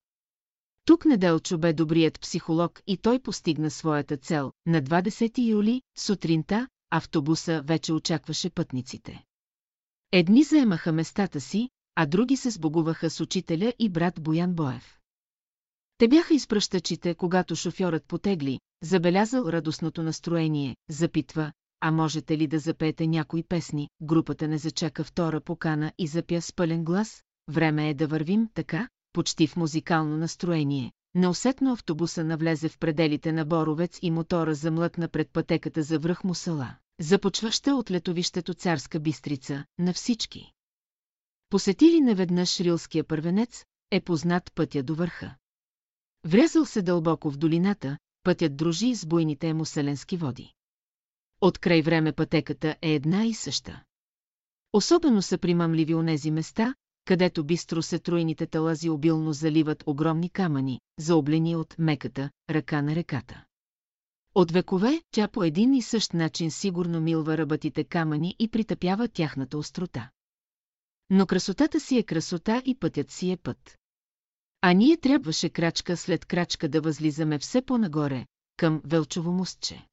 Тук 0.86 1.06
Неделчо 1.06 1.58
бе 1.58 1.74
добрият 1.74 2.22
психолог 2.22 2.82
и 2.88 2.98
той 2.98 3.20
постигна 3.20 3.72
своята 3.72 4.18
цел. 4.18 4.52
На 4.66 4.82
20 4.82 5.48
юли, 5.50 5.82
сутринта, 5.98 6.68
автобуса 6.90 7.62
вече 7.66 7.94
очакваше 7.94 8.50
пътниците. 8.50 9.24
Едни 10.12 10.44
заемаха 10.44 10.92
местата 10.92 11.42
си, 11.42 11.70
а 11.96 12.06
други 12.06 12.38
се 12.38 12.50
сбогуваха 12.50 13.10
с 13.10 13.20
учителя 13.20 13.74
и 13.80 13.90
брат 13.90 14.22
Боян 14.22 14.54
Боев. 14.54 14.99
Те 16.00 16.08
бяха 16.08 16.34
изпръщачите, 16.34 17.16
когато 17.16 17.56
шофьорът 17.56 18.06
потегли, 18.06 18.60
забелязал 18.84 19.44
радостното 19.44 20.04
настроение, 20.04 20.76
запитва, 20.90 21.52
а 21.82 21.92
можете 21.92 22.38
ли 22.38 22.48
да 22.48 22.60
запеете 22.60 23.08
някои 23.08 23.44
песни, 23.44 23.90
групата 24.02 24.48
не 24.48 24.58
зачака 24.58 25.04
втора 25.04 25.42
покана 25.42 25.92
и 25.98 26.08
запя 26.08 26.42
с 26.42 26.54
пълен 26.54 26.84
глас, 26.84 27.24
време 27.48 27.90
е 27.90 27.94
да 27.94 28.08
вървим 28.08 28.50
така, 28.54 28.90
почти 29.14 29.48
в 29.48 29.56
музикално 29.56 30.18
настроение. 30.18 30.92
Неусетно 31.16 31.72
автобуса 31.72 32.24
навлезе 32.24 32.70
в 32.70 32.78
пределите 32.78 33.32
на 33.32 33.46
Боровец 33.46 34.00
и 34.02 34.12
мотора 34.12 34.54
замлъкна 34.54 35.08
пред 35.08 35.30
пътеката 35.34 35.84
за 35.84 36.00
връх 36.00 36.24
Мусала, 36.24 36.76
започваща 37.00 37.76
от 37.76 37.92
летовището 37.92 38.54
Царска 38.54 39.00
Бистрица, 39.00 39.66
на 39.80 39.94
всички. 39.94 40.52
Посетили 41.50 42.02
неведнъж 42.02 42.60
Рилския 42.60 43.04
първенец, 43.04 43.66
е 43.92 44.02
познат 44.02 44.52
пътя 44.56 44.84
до 44.84 44.96
върха. 44.96 45.36
Врязал 46.26 46.66
се 46.66 46.82
дълбоко 46.82 47.32
в 47.32 47.38
долината, 47.38 47.98
пътят 48.24 48.58
дружи 48.58 48.96
с 48.96 49.06
буйните 49.06 49.54
муселенски 49.54 50.18
води. 50.18 50.54
От 51.42 51.58
край 51.58 51.82
време 51.82 52.12
пътеката 52.12 52.76
е 52.82 52.94
една 52.94 53.26
и 53.26 53.34
съща. 53.34 53.84
Особено 54.74 55.22
са 55.22 55.38
примамливи 55.38 55.96
онези 55.96 56.32
места, 56.32 56.76
където 57.06 57.44
бистро 57.44 57.82
се 57.82 58.00
труйните 58.00 58.46
талази 58.46 58.90
обилно 58.90 59.34
заливат 59.34 59.84
огромни 59.86 60.30
камъни, 60.30 60.80
заоблени 61.00 61.56
от 61.56 61.76
меката 61.80 62.30
ръка 62.50 62.82
на 62.82 62.96
реката. 62.96 63.46
От 64.36 64.52
векове 64.52 65.02
тя 65.12 65.28
по 65.28 65.44
един 65.44 65.74
и 65.74 65.82
същ 65.82 66.14
начин 66.14 66.52
сигурно 66.52 67.02
милва 67.02 67.38
ръбатите 67.38 67.84
камъни 67.84 68.36
и 68.40 68.48
притъпява 68.48 69.08
тяхната 69.08 69.58
острота. 69.58 70.10
Но 71.10 71.26
красотата 71.26 71.80
си 71.80 71.98
е 71.98 72.04
красота 72.04 72.62
и 72.66 72.76
пътят 72.76 73.12
си 73.12 73.32
е 73.32 73.38
път. 73.38 73.79
А 74.62 74.74
ние 74.74 74.98
трябваше 74.98 75.50
крачка 75.50 75.98
след 75.98 76.26
крачка 76.26 76.70
да 76.70 76.82
възлизаме 76.82 77.40
все 77.40 77.62
по-нагоре, 77.62 78.26
към 78.58 78.82
Велчово 78.86 79.32
мостче. 79.32 79.86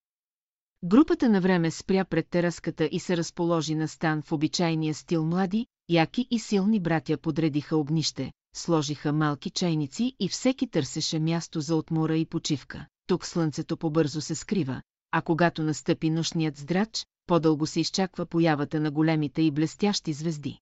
Групата 0.85 1.29
на 1.29 1.41
време 1.41 1.71
спря 1.71 2.05
пред 2.05 2.29
тераската 2.29 2.89
и 2.93 3.01
се 3.01 3.17
разположи 3.17 3.75
на 3.75 3.89
стан 3.89 4.23
в 4.23 4.33
обичайния 4.33 4.95
стил 4.95 5.25
млади, 5.25 5.67
яки 5.89 6.27
и 6.31 6.39
силни 6.39 6.81
братя 6.81 7.17
подредиха 7.17 7.77
огнище, 7.77 8.33
сложиха 8.57 9.13
малки 9.13 9.51
чайници 9.51 10.17
и 10.21 10.29
всеки 10.29 10.71
търсеше 10.71 11.19
място 11.19 11.61
за 11.61 11.77
отмора 11.77 12.17
и 12.17 12.27
почивка. 12.27 12.87
Тук 13.07 13.27
слънцето 13.27 13.77
побързо 13.77 14.21
се 14.21 14.35
скрива, 14.35 14.83
а 15.13 15.23
когато 15.23 15.63
настъпи 15.63 16.11
нощният 16.11 16.57
здрач, 16.57 17.07
по-дълго 17.27 17.67
се 17.67 17.81
изчаква 17.81 18.27
появата 18.27 18.81
на 18.81 18.91
големите 18.91 19.43
и 19.43 19.51
блестящи 19.51 20.13
звезди. 20.13 20.59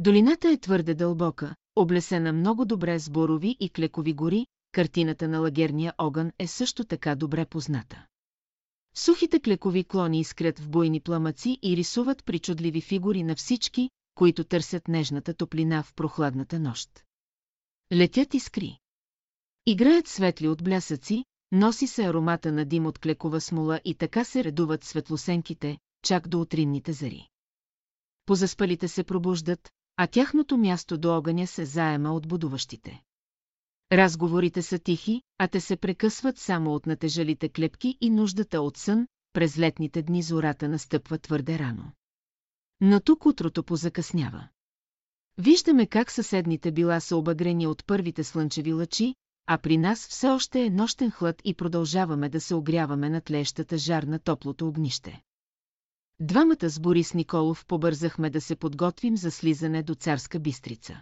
Долината 0.00 0.50
е 0.50 0.56
твърде 0.56 0.94
дълбока, 0.94 1.54
облесена 1.76 2.32
много 2.32 2.64
добре 2.64 2.98
с 2.98 3.10
борови 3.10 3.56
и 3.60 3.68
клекови 3.68 4.12
гори, 4.12 4.46
картината 4.72 5.28
на 5.28 5.38
лагерния 5.38 5.94
огън 5.98 6.32
е 6.38 6.46
също 6.46 6.84
така 6.84 7.14
добре 7.14 7.46
позната. 7.46 8.06
Сухите 8.94 9.40
клекови 9.40 9.84
клони 9.84 10.20
изкрят 10.20 10.58
в 10.58 10.68
бойни 10.68 11.00
пламъци 11.00 11.58
и 11.62 11.76
рисуват 11.76 12.24
причудливи 12.24 12.80
фигури 12.80 13.22
на 13.22 13.36
всички, 13.36 13.90
които 14.14 14.44
търсят 14.44 14.88
нежната 14.88 15.34
топлина 15.34 15.82
в 15.82 15.94
прохладната 15.94 16.60
нощ. 16.60 17.04
Летят 17.92 18.34
искри. 18.34 18.78
Играят 19.66 20.08
светли 20.08 20.48
от 20.48 20.64
блясъци, 20.64 21.24
носи 21.52 21.86
се 21.86 22.04
аромата 22.04 22.52
на 22.52 22.64
дим 22.64 22.86
от 22.86 22.98
клекова 22.98 23.40
смола 23.40 23.80
и 23.84 23.94
така 23.94 24.24
се 24.24 24.44
редуват 24.44 24.84
светлосенките, 24.84 25.78
чак 26.04 26.28
до 26.28 26.40
утринните 26.40 26.92
зари. 26.92 27.28
Позаспалите 28.26 28.88
се 28.88 29.04
пробуждат, 29.04 29.70
а 30.00 30.06
тяхното 30.06 30.58
място 30.58 30.98
до 30.98 31.16
огъня 31.16 31.46
се 31.46 31.64
заема 31.64 32.12
от 32.12 32.28
будуващите. 32.28 33.02
Разговорите 33.92 34.62
са 34.62 34.78
тихи, 34.78 35.22
а 35.38 35.48
те 35.48 35.60
се 35.60 35.76
прекъсват 35.76 36.38
само 36.38 36.74
от 36.74 36.86
натежалите 36.86 37.48
клепки 37.48 37.98
и 38.00 38.10
нуждата 38.10 38.60
от 38.60 38.76
сън, 38.76 39.06
през 39.32 39.58
летните 39.58 40.02
дни 40.02 40.22
зората 40.22 40.68
настъпва 40.68 41.18
твърде 41.18 41.58
рано. 41.58 41.92
Но 42.80 43.00
тук 43.00 43.26
утрото 43.26 43.62
позакъснява. 43.62 44.48
Виждаме 45.38 45.86
как 45.86 46.10
съседните 46.10 46.72
била 46.72 47.00
са 47.00 47.16
обагрени 47.16 47.66
от 47.66 47.86
първите 47.86 48.24
слънчеви 48.24 48.72
лъчи, 48.72 49.14
а 49.46 49.58
при 49.58 49.76
нас 49.76 50.08
все 50.08 50.28
още 50.28 50.64
е 50.64 50.70
нощен 50.70 51.10
хлад 51.10 51.42
и 51.44 51.54
продължаваме 51.54 52.28
да 52.28 52.40
се 52.40 52.54
огряваме 52.54 53.10
на 53.10 53.20
тлещата 53.20 53.78
жар 53.78 54.02
на 54.02 54.18
топлото 54.18 54.68
огнище. 54.68 55.22
Двамата 56.20 56.70
с 56.70 56.80
Борис 56.80 57.14
Николов 57.14 57.66
побързахме 57.66 58.30
да 58.30 58.40
се 58.40 58.56
подготвим 58.56 59.16
за 59.16 59.30
слизане 59.30 59.82
до 59.82 59.94
царска 59.94 60.38
бистрица. 60.38 61.00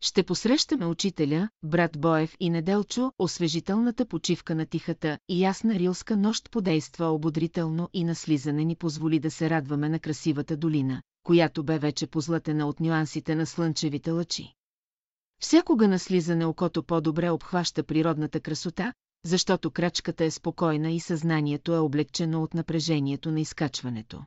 Ще 0.00 0.22
посрещаме 0.22 0.86
учителя, 0.86 1.48
брат 1.62 2.00
Боев 2.00 2.36
и 2.40 2.50
Неделчо, 2.50 3.12
освежителната 3.18 4.06
почивка 4.06 4.54
на 4.54 4.66
тихата 4.66 5.18
и 5.28 5.42
ясна 5.44 5.74
рилска 5.74 6.16
нощ 6.16 6.50
подейства 6.50 7.06
ободрително 7.06 7.88
и 7.92 8.04
на 8.04 8.14
слизане 8.14 8.64
ни 8.64 8.76
позволи 8.76 9.18
да 9.18 9.30
се 9.30 9.50
радваме 9.50 9.88
на 9.88 9.98
красивата 9.98 10.56
долина, 10.56 11.02
която 11.22 11.64
бе 11.64 11.78
вече 11.78 12.06
позлатена 12.06 12.66
от 12.66 12.80
нюансите 12.80 13.34
на 13.34 13.46
слънчевите 13.46 14.10
лъчи. 14.10 14.54
Всякога 15.40 15.88
на 15.88 15.98
слизане 15.98 16.46
окото 16.46 16.82
по-добре 16.82 17.30
обхваща 17.30 17.82
природната 17.82 18.40
красота, 18.40 18.92
защото 19.26 19.70
крачката 19.70 20.24
е 20.24 20.30
спокойна 20.30 20.90
и 20.90 21.00
съзнанието 21.00 21.74
е 21.74 21.78
облегчено 21.78 22.42
от 22.42 22.54
напрежението 22.54 23.30
на 23.30 23.40
изкачването. 23.40 24.24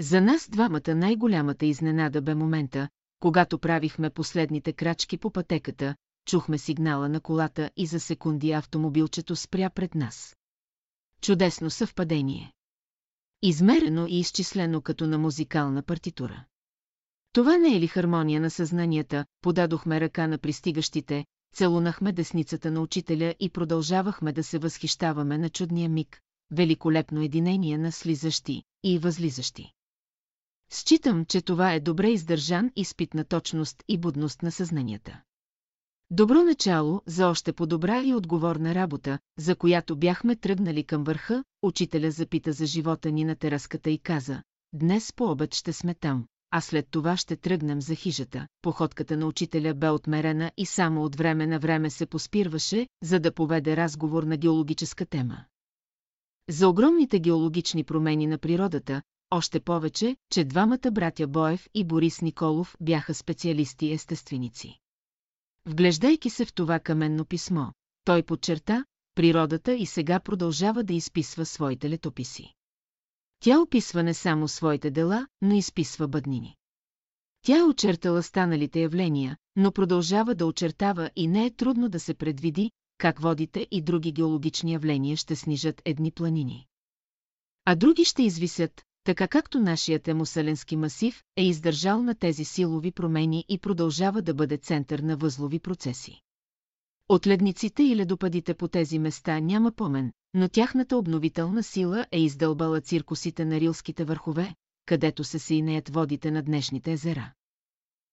За 0.00 0.20
нас 0.20 0.48
двамата 0.50 0.94
най-голямата 0.94 1.66
изненада 1.66 2.22
бе 2.22 2.34
момента, 2.34 2.88
когато 3.20 3.58
правихме 3.58 4.10
последните 4.10 4.72
крачки 4.72 5.18
по 5.18 5.30
пътеката, 5.30 5.94
чухме 6.26 6.58
сигнала 6.58 7.08
на 7.08 7.20
колата 7.20 7.70
и 7.76 7.86
за 7.86 8.00
секунди 8.00 8.52
автомобилчето 8.52 9.36
спря 9.36 9.70
пред 9.70 9.94
нас. 9.94 10.36
Чудесно 11.20 11.70
съвпадение. 11.70 12.52
Измерено 13.42 14.06
и 14.06 14.18
изчислено 14.18 14.82
като 14.82 15.06
на 15.06 15.18
музикална 15.18 15.82
партитура. 15.82 16.44
Това 17.32 17.56
не 17.56 17.76
е 17.76 17.80
ли 17.80 17.86
хармония 17.86 18.40
на 18.40 18.50
съзнанията, 18.50 19.24
подадохме 19.40 20.00
ръка 20.00 20.26
на 20.26 20.38
пристигащите, 20.38 21.24
целунахме 21.58 22.12
десницата 22.12 22.70
на 22.70 22.80
учителя 22.80 23.34
и 23.40 23.50
продължавахме 23.50 24.32
да 24.32 24.44
се 24.44 24.58
възхищаваме 24.58 25.38
на 25.38 25.48
чудния 25.50 25.88
миг, 25.88 26.20
великолепно 26.50 27.22
единение 27.22 27.78
на 27.78 27.92
слизащи 27.92 28.62
и 28.84 28.98
възлизащи. 28.98 29.72
Считам, 30.70 31.24
че 31.24 31.42
това 31.42 31.72
е 31.72 31.80
добре 31.80 32.10
издържан 32.10 32.70
изпит 32.76 33.14
на 33.14 33.24
точност 33.24 33.82
и 33.88 33.98
будност 33.98 34.42
на 34.42 34.52
съзнанията. 34.52 35.22
Добро 36.10 36.42
начало 36.42 37.02
за 37.06 37.28
още 37.28 37.52
по-добра 37.52 38.02
и 38.02 38.14
отговорна 38.14 38.74
работа, 38.74 39.18
за 39.38 39.56
която 39.56 39.96
бяхме 39.96 40.36
тръгнали 40.36 40.84
към 40.84 41.04
върха, 41.04 41.44
учителя 41.62 42.10
запита 42.10 42.52
за 42.52 42.66
живота 42.66 43.10
ни 43.10 43.24
на 43.24 43.36
тераската 43.36 43.90
и 43.90 43.98
каза, 43.98 44.42
днес 44.72 45.12
по 45.12 45.24
обед 45.30 45.54
ще 45.54 45.72
сме 45.72 45.94
там, 45.94 46.26
а 46.50 46.60
след 46.60 46.88
това 46.90 47.16
ще 47.16 47.36
тръгнем 47.36 47.80
за 47.82 47.94
хижата. 47.94 48.46
Походката 48.62 49.16
на 49.16 49.26
учителя 49.26 49.74
бе 49.74 49.90
отмерена 49.90 50.52
и 50.56 50.66
само 50.66 51.04
от 51.04 51.16
време 51.16 51.46
на 51.46 51.58
време 51.58 51.90
се 51.90 52.06
поспирваше, 52.06 52.86
за 53.02 53.20
да 53.20 53.34
поведе 53.34 53.76
разговор 53.76 54.22
на 54.22 54.36
геологическа 54.36 55.06
тема. 55.06 55.44
За 56.48 56.68
огромните 56.68 57.20
геологични 57.20 57.84
промени 57.84 58.26
на 58.26 58.38
природата, 58.38 59.02
още 59.30 59.60
повече, 59.60 60.16
че 60.30 60.44
двамата 60.44 60.90
братя 60.92 61.26
Боев 61.26 61.68
и 61.74 61.84
Борис 61.84 62.22
Николов 62.22 62.76
бяха 62.80 63.14
специалисти-естественици. 63.14 64.78
Вглеждайки 65.66 66.30
се 66.30 66.44
в 66.44 66.54
това 66.54 66.78
каменно 66.78 67.24
писмо, 67.24 67.66
той 68.04 68.22
подчерта 68.22 68.84
природата 69.14 69.74
и 69.74 69.86
сега 69.86 70.20
продължава 70.20 70.84
да 70.84 70.94
изписва 70.94 71.46
своите 71.46 71.90
летописи. 71.90 72.54
Тя 73.40 73.60
описва 73.60 74.02
не 74.02 74.14
само 74.14 74.48
своите 74.48 74.90
дела, 74.90 75.26
но 75.42 75.54
изписва 75.54 76.08
бъднини. 76.08 76.56
Тя 77.42 77.58
е 77.58 77.62
очертала 77.62 78.22
станалите 78.22 78.80
явления, 78.80 79.36
но 79.56 79.72
продължава 79.72 80.34
да 80.34 80.46
очертава 80.46 81.10
и 81.16 81.26
не 81.26 81.46
е 81.46 81.50
трудно 81.50 81.88
да 81.88 82.00
се 82.00 82.14
предвиди, 82.14 82.70
как 82.98 83.20
водите 83.20 83.66
и 83.70 83.82
други 83.82 84.12
геологични 84.12 84.72
явления 84.72 85.16
ще 85.16 85.36
снижат 85.36 85.82
едни 85.84 86.10
планини. 86.10 86.66
А 87.64 87.74
други 87.74 88.04
ще 88.04 88.22
извисят, 88.22 88.82
така 89.04 89.28
както 89.28 89.60
нашият 89.60 90.08
емусаленски 90.08 90.76
масив 90.76 91.22
е 91.36 91.44
издържал 91.44 92.02
на 92.02 92.14
тези 92.14 92.44
силови 92.44 92.92
промени 92.92 93.44
и 93.48 93.58
продължава 93.58 94.22
да 94.22 94.34
бъде 94.34 94.56
център 94.56 94.98
на 94.98 95.16
възлови 95.16 95.58
процеси. 95.58 96.20
От 97.08 97.26
ледниците 97.26 97.82
и 97.82 97.96
ледопадите 97.96 98.54
по 98.54 98.68
тези 98.68 98.98
места 98.98 99.40
няма 99.40 99.72
помен, 99.72 100.12
но 100.34 100.48
тяхната 100.48 100.96
обновителна 100.96 101.62
сила 101.62 102.06
е 102.12 102.20
издълбала 102.20 102.80
циркусите 102.80 103.44
на 103.44 103.60
рилските 103.60 104.04
върхове, 104.04 104.54
където 104.86 105.24
се 105.24 105.38
синеят 105.38 105.88
водите 105.88 106.30
на 106.30 106.42
днешните 106.42 106.92
езера. 106.92 107.32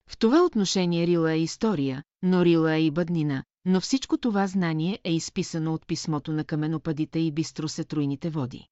В 0.09 0.17
това 0.17 0.45
отношение 0.45 1.07
Рила 1.07 1.33
е 1.33 1.41
история, 1.41 2.03
но 2.23 2.45
Рила 2.45 2.75
е 2.75 2.81
и 2.81 2.91
бъднина, 2.91 3.43
но 3.65 3.81
всичко 3.81 4.17
това 4.17 4.47
знание 4.47 4.99
е 5.03 5.13
изписано 5.13 5.73
от 5.73 5.87
писмото 5.87 6.33
на 6.33 6.43
каменопадите 6.43 7.19
и 7.19 7.31
бистро 7.31 7.67
сетруйните 7.67 8.29
води. 8.29 8.67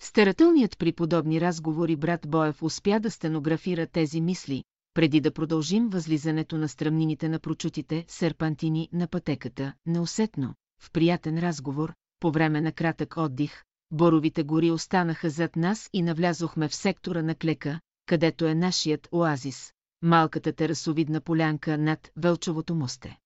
Старателният 0.00 0.78
при 0.78 0.92
подобни 0.92 1.40
разговори 1.40 1.96
брат 1.96 2.20
Боев 2.28 2.62
успя 2.62 3.00
да 3.00 3.10
стенографира 3.10 3.86
тези 3.86 4.20
мисли, 4.20 4.64
преди 4.98 5.20
да 5.20 5.32
продължим 5.32 5.88
възлизането 5.88 6.58
на 6.58 6.68
стръмнините 6.68 7.28
на 7.28 7.38
прочутите 7.38 8.04
серпантини 8.08 8.88
на 8.92 9.06
пътеката, 9.06 9.72
неусетно, 9.86 10.54
в 10.82 10.90
приятен 10.92 11.38
разговор, 11.38 11.94
по 12.20 12.30
време 12.30 12.60
на 12.60 12.72
кратък 12.72 13.16
отдих, 13.16 13.64
боровите 13.90 14.42
гори 14.42 14.70
останаха 14.70 15.30
зад 15.30 15.56
нас 15.56 15.90
и 15.92 16.02
навлязохме 16.02 16.68
в 16.68 16.74
сектора 16.74 17.22
на 17.22 17.34
клека, 17.34 17.80
където 18.06 18.46
е 18.46 18.54
нашият 18.54 19.08
оазис, 19.12 19.72
малката 20.02 20.52
терасовидна 20.52 21.20
полянка 21.20 21.78
над 21.78 22.10
Велчовото 22.16 22.74
мосте. 22.74 23.18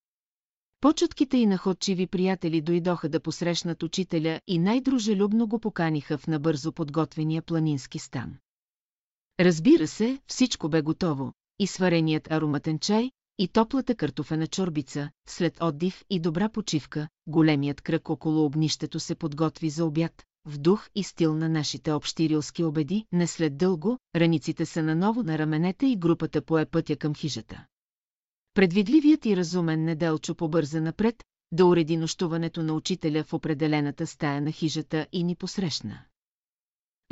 Почутките 0.81 1.37
и 1.37 1.47
находчиви 1.47 2.07
приятели 2.07 2.61
дойдоха 2.61 3.09
да 3.09 3.21
посрещнат 3.21 3.83
учителя 3.83 4.41
и 4.47 4.59
най-дружелюбно 4.59 5.47
го 5.47 5.59
поканиха 5.59 6.19
в 6.19 6.27
набързо 6.27 6.73
подготвения 6.73 7.43
планински 7.43 7.99
стан. 7.99 8.35
Разбира 9.41 9.87
се, 9.87 10.19
всичко 10.27 10.69
бе 10.69 10.83
готово, 10.83 11.33
и 11.63 11.67
свареният 11.67 12.31
ароматен 12.31 12.79
чай, 12.79 13.11
и 13.39 13.49
топлата 13.49 13.95
картофена 13.95 14.47
чорбица, 14.47 15.11
след 15.29 15.63
отдих 15.63 16.03
и 16.11 16.21
добра 16.21 16.49
почивка, 16.49 17.09
големият 17.27 17.81
кръг 17.81 18.11
около 18.11 18.45
огнището 18.45 19.01
се 19.01 19.15
подготви 19.15 19.71
за 19.71 19.85
обяд, 19.85 20.23
в 20.45 20.59
дух 20.59 20.89
и 20.95 21.03
стил 21.03 21.35
на 21.35 21.49
нашите 21.49 21.93
общи 21.93 22.29
рилски 22.29 22.65
обеди, 22.65 23.07
не 23.13 23.27
след 23.27 23.57
дълго, 23.57 23.99
раниците 24.17 24.67
са 24.67 24.83
наново 24.83 25.23
на 25.23 25.39
раменете 25.39 25.87
и 25.87 25.97
групата 25.97 26.43
пое 26.43 26.67
пътя 26.67 26.97
към 26.97 27.15
хижата. 27.15 27.67
Предвидливият 28.55 29.27
и 29.27 29.37
разумен 29.37 29.85
неделчо 29.85 30.35
побърза 30.35 30.81
напред, 30.81 31.25
да 31.53 31.67
уреди 31.67 31.97
нощуването 31.97 32.63
на 32.63 32.75
учителя 32.75 33.25
в 33.25 33.33
определената 33.33 34.07
стая 34.07 34.41
на 34.41 34.53
хижата 34.53 35.07
и 35.13 35.25
ни 35.25 35.37
посрещна. 35.37 36.05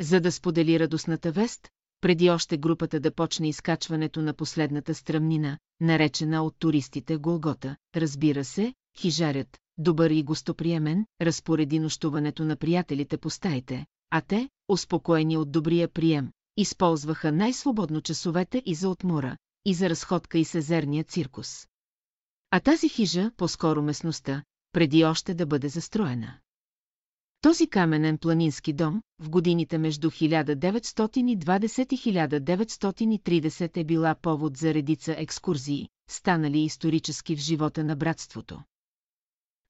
За 0.01 0.21
да 0.21 0.31
сподели 0.31 0.79
радостната 0.79 1.31
вест, 1.31 1.69
преди 2.01 2.29
още 2.29 2.57
групата 2.57 2.99
да 2.99 3.11
почне 3.11 3.49
изкачването 3.49 4.21
на 4.21 4.33
последната 4.33 4.93
стръмнина, 4.93 5.57
наречена 5.79 6.43
от 6.43 6.55
туристите 6.59 7.17
Голгота, 7.17 7.75
разбира 7.95 8.45
се, 8.45 8.73
хижарят, 8.97 9.57
добър 9.77 10.09
и 10.09 10.23
гостоприемен, 10.23 11.05
разпореди 11.21 11.79
нощуването 11.79 12.45
на 12.45 12.55
приятелите 12.55 13.17
по 13.17 13.29
стаите, 13.29 13.85
а 14.09 14.21
те, 14.21 14.49
успокоени 14.67 15.37
от 15.37 15.51
добрия 15.51 15.87
прием, 15.87 16.31
използваха 16.57 17.31
най-свободно 17.31 18.01
часовете 18.01 18.63
и 18.65 18.75
за 18.75 18.89
отмора, 18.89 19.37
и 19.65 19.73
за 19.73 19.89
разходка 19.89 20.37
и 20.39 20.45
сезерния 20.45 21.03
циркус. 21.03 21.67
А 22.51 22.59
тази 22.59 22.89
хижа, 22.89 23.31
по-скоро 23.37 23.81
местността, 23.81 24.43
преди 24.71 25.05
още 25.05 25.33
да 25.33 25.45
бъде 25.45 25.69
застроена. 25.69 26.37
Този 27.41 27.67
каменен 27.67 28.17
планински 28.17 28.73
дом, 28.73 29.01
в 29.19 29.29
годините 29.29 29.77
между 29.77 30.11
1920 30.11 31.93
и 31.93 31.97
1930 31.97 33.77
е 33.77 33.83
била 33.83 34.15
повод 34.15 34.57
за 34.57 34.73
редица 34.73 35.15
екскурзии, 35.17 35.89
станали 36.09 36.59
исторически 36.59 37.35
в 37.35 37.39
живота 37.39 37.83
на 37.83 37.95
братството. 37.95 38.63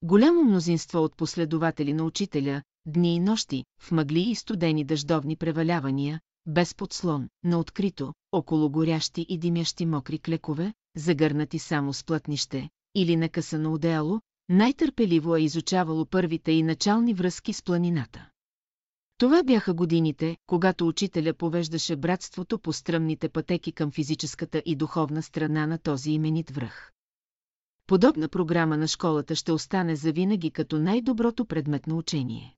Голямо 0.02 0.44
мнозинство 0.44 0.98
от 0.98 1.16
последователи 1.16 1.92
на 1.92 2.04
учителя, 2.04 2.62
дни 2.86 3.14
и 3.14 3.20
нощи, 3.20 3.64
в 3.80 3.90
мъгли 3.90 4.20
и 4.20 4.34
студени 4.34 4.84
дъждовни 4.84 5.36
превалявания, 5.36 6.20
без 6.46 6.74
подслон, 6.74 7.28
на 7.44 7.58
открито, 7.58 8.12
около 8.32 8.70
горящи 8.70 9.26
и 9.28 9.38
димящи 9.38 9.86
мокри 9.86 10.18
клекове, 10.18 10.74
загърнати 10.96 11.58
само 11.58 11.92
с 11.92 12.04
плътнище, 12.04 12.68
или 12.94 13.16
накъсано 13.16 13.72
одеяло, 13.72 14.20
най-търпеливо 14.48 15.36
е 15.36 15.40
изучавало 15.40 16.06
първите 16.06 16.52
и 16.52 16.62
начални 16.62 17.14
връзки 17.14 17.52
с 17.52 17.62
планината. 17.62 18.28
Това 19.18 19.42
бяха 19.42 19.74
годините, 19.74 20.36
когато 20.46 20.88
учителя 20.88 21.34
повеждаше 21.34 21.96
братството 21.96 22.58
по 22.58 22.72
стръмните 22.72 23.28
пътеки 23.28 23.72
към 23.72 23.90
физическата 23.90 24.62
и 24.66 24.76
духовна 24.76 25.22
страна 25.22 25.66
на 25.66 25.78
този 25.78 26.10
именит 26.10 26.50
връх. 26.50 26.92
Подобна 27.86 28.28
програма 28.28 28.76
на 28.76 28.88
школата 28.88 29.34
ще 29.34 29.52
остане 29.52 29.96
завинаги 29.96 30.50
като 30.50 30.78
най-доброто 30.78 31.44
предметно 31.44 31.98
учение. 31.98 32.56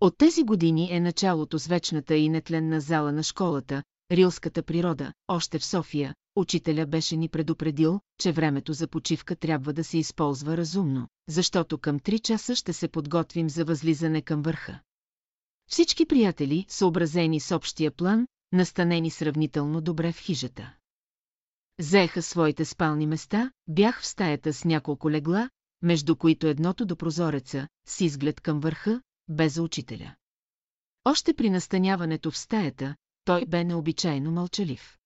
От 0.00 0.18
тези 0.18 0.42
години 0.42 0.88
е 0.92 1.00
началото 1.00 1.58
с 1.58 1.66
вечната 1.66 2.16
и 2.16 2.28
нетленна 2.28 2.80
зала 2.80 3.12
на 3.12 3.22
школата, 3.22 3.82
рилската 4.12 4.62
природа, 4.62 5.12
още 5.28 5.58
в 5.58 5.64
София, 5.64 6.14
учителя 6.36 6.86
беше 6.86 7.16
ни 7.16 7.28
предупредил, 7.28 8.00
че 8.20 8.32
времето 8.32 8.72
за 8.72 8.88
почивка 8.88 9.36
трябва 9.36 9.72
да 9.72 9.84
се 9.84 9.98
използва 9.98 10.56
разумно, 10.56 11.08
защото 11.28 11.78
към 11.78 12.00
3 12.00 12.20
часа 12.20 12.56
ще 12.56 12.72
се 12.72 12.88
подготвим 12.88 13.50
за 13.50 13.64
възлизане 13.64 14.22
към 14.22 14.42
върха. 14.42 14.80
Всички 15.70 16.06
приятели, 16.06 16.66
съобразени 16.68 17.40
с 17.40 17.56
общия 17.56 17.90
план, 17.90 18.26
настанени 18.52 19.10
сравнително 19.10 19.80
добре 19.80 20.12
в 20.12 20.18
хижата. 20.18 20.74
Заеха 21.80 22.22
своите 22.22 22.64
спални 22.64 23.06
места, 23.06 23.52
бях 23.68 24.02
в 24.02 24.06
стаята 24.06 24.52
с 24.52 24.64
няколко 24.64 25.10
легла, 25.10 25.50
между 25.82 26.16
които 26.16 26.46
едното 26.46 26.86
до 26.86 26.96
прозореца, 26.96 27.68
с 27.86 28.00
изглед 28.00 28.40
към 28.40 28.60
върха, 28.60 29.02
без 29.28 29.54
за 29.54 29.62
учителя. 29.62 30.14
Още 31.04 31.34
при 31.34 31.50
настаняването 31.50 32.30
в 32.30 32.38
стаята, 32.38 32.96
той 33.24 33.46
бе 33.46 33.64
необичайно 33.64 34.30
мълчалив. 34.30 34.98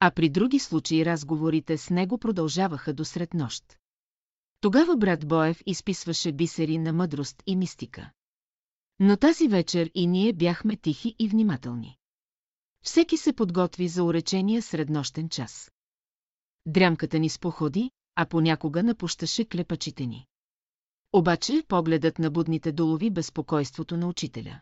А 0.00 0.10
при 0.10 0.28
други 0.28 0.58
случаи 0.58 1.04
разговорите 1.04 1.78
с 1.78 1.90
него 1.90 2.18
продължаваха 2.18 2.94
до 2.94 3.04
сред 3.04 3.34
нощ. 3.34 3.78
Тогава 4.60 4.96
брат 4.96 5.28
Боев 5.28 5.62
изписваше 5.66 6.32
бисери 6.32 6.78
на 6.78 6.92
мъдрост 6.92 7.42
и 7.46 7.56
мистика. 7.56 8.10
Но 8.98 9.16
тази 9.16 9.48
вечер 9.48 9.90
и 9.94 10.06
ние 10.06 10.32
бяхме 10.32 10.76
тихи 10.76 11.16
и 11.18 11.28
внимателни. 11.28 11.96
Всеки 12.84 13.16
се 13.16 13.32
подготви 13.32 13.88
за 13.88 14.04
уречения 14.04 14.62
среднощен 14.62 15.28
час. 15.28 15.70
Дрямката 16.66 17.18
ни 17.18 17.28
споходи, 17.28 17.90
а 18.14 18.26
понякога 18.26 18.82
напущаше 18.82 19.44
клепачите 19.44 20.06
ни. 20.06 20.26
Обаче 21.12 21.62
погледът 21.68 22.18
на 22.18 22.30
будните 22.30 22.72
долови 22.72 23.10
безпокойството 23.10 23.96
на 23.96 24.08
учителя. 24.08 24.60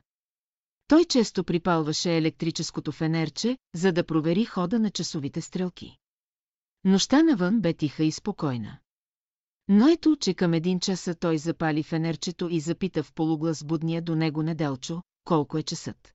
Той 0.87 1.05
често 1.05 1.45
припалваше 1.45 2.17
електрическото 2.17 2.93
фенерче, 2.93 3.59
за 3.75 3.93
да 3.93 4.07
провери 4.07 4.45
хода 4.45 4.79
на 4.79 4.91
часовите 4.91 5.41
стрелки. 5.41 5.97
Нощта 6.85 7.23
навън 7.23 7.61
бе 7.61 7.73
тиха 7.73 8.05
и 8.05 8.13
спокойна. 8.13 8.79
Но 9.69 9.89
ето, 9.89 10.17
че 10.17 10.35
към 10.35 10.55
един 10.55 10.81
часа 10.81 11.15
той 11.15 11.39
запали 11.39 11.83
фенерчето 11.83 12.49
и 12.51 12.61
запита 12.61 13.03
в 13.03 13.13
полуглас 13.13 13.65
будния 13.65 14.03
до 14.03 14.15
него 14.15 14.43
неделчо, 14.43 15.03
колко 15.25 15.59
е 15.59 15.63
часът. 15.63 16.15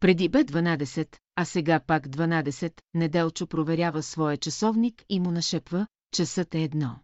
Преди 0.00 0.28
бе 0.28 0.44
12, 0.44 1.16
а 1.36 1.44
сега 1.44 1.80
пак 1.80 2.08
12, 2.08 2.80
неделчо 2.94 3.46
проверява 3.46 4.02
своя 4.02 4.36
часовник 4.36 5.04
и 5.08 5.20
му 5.20 5.30
нашепва, 5.30 5.86
часът 6.12 6.54
е 6.54 6.62
едно. 6.62 6.98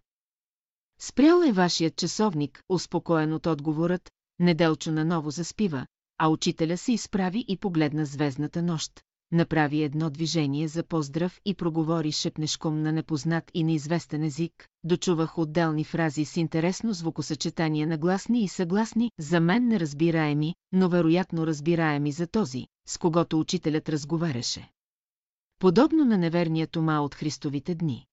Спрял 1.00 1.42
е 1.42 1.52
вашият 1.52 1.96
часовник, 1.96 2.62
успокоен 2.68 3.32
от 3.32 3.46
отговорът, 3.46 4.10
неделчо 4.38 4.92
наново 4.92 5.30
заспива, 5.30 5.86
а 6.24 6.28
учителя 6.28 6.76
се 6.76 6.92
изправи 6.92 7.44
и 7.48 7.56
погледна 7.56 8.04
звездната 8.04 8.62
нощ, 8.62 9.00
направи 9.32 9.82
едно 9.82 10.10
движение 10.10 10.68
за 10.68 10.82
поздрав 10.82 11.40
и 11.44 11.54
проговори 11.54 12.12
шепнешком 12.12 12.82
на 12.82 12.92
непознат 12.92 13.50
и 13.54 13.64
неизвестен 13.64 14.22
език, 14.22 14.68
дочувах 14.84 15.38
отделни 15.38 15.84
фрази 15.84 16.24
с 16.24 16.36
интересно 16.36 16.92
звукосъчетание 16.92 17.86
на 17.86 17.98
гласни 17.98 18.44
и 18.44 18.48
съгласни, 18.48 19.10
за 19.18 19.40
мен 19.40 19.68
неразбираеми, 19.68 20.54
но 20.72 20.88
вероятно 20.88 21.46
разбираеми 21.46 22.12
за 22.12 22.26
този, 22.26 22.66
с 22.88 22.98
когото 22.98 23.40
учителят 23.40 23.88
разговаряше. 23.88 24.70
Подобно 25.58 26.04
на 26.04 26.18
неверния 26.18 26.66
Тома 26.66 27.00
от 27.00 27.14
Христовите 27.14 27.74
дни. 27.74 28.06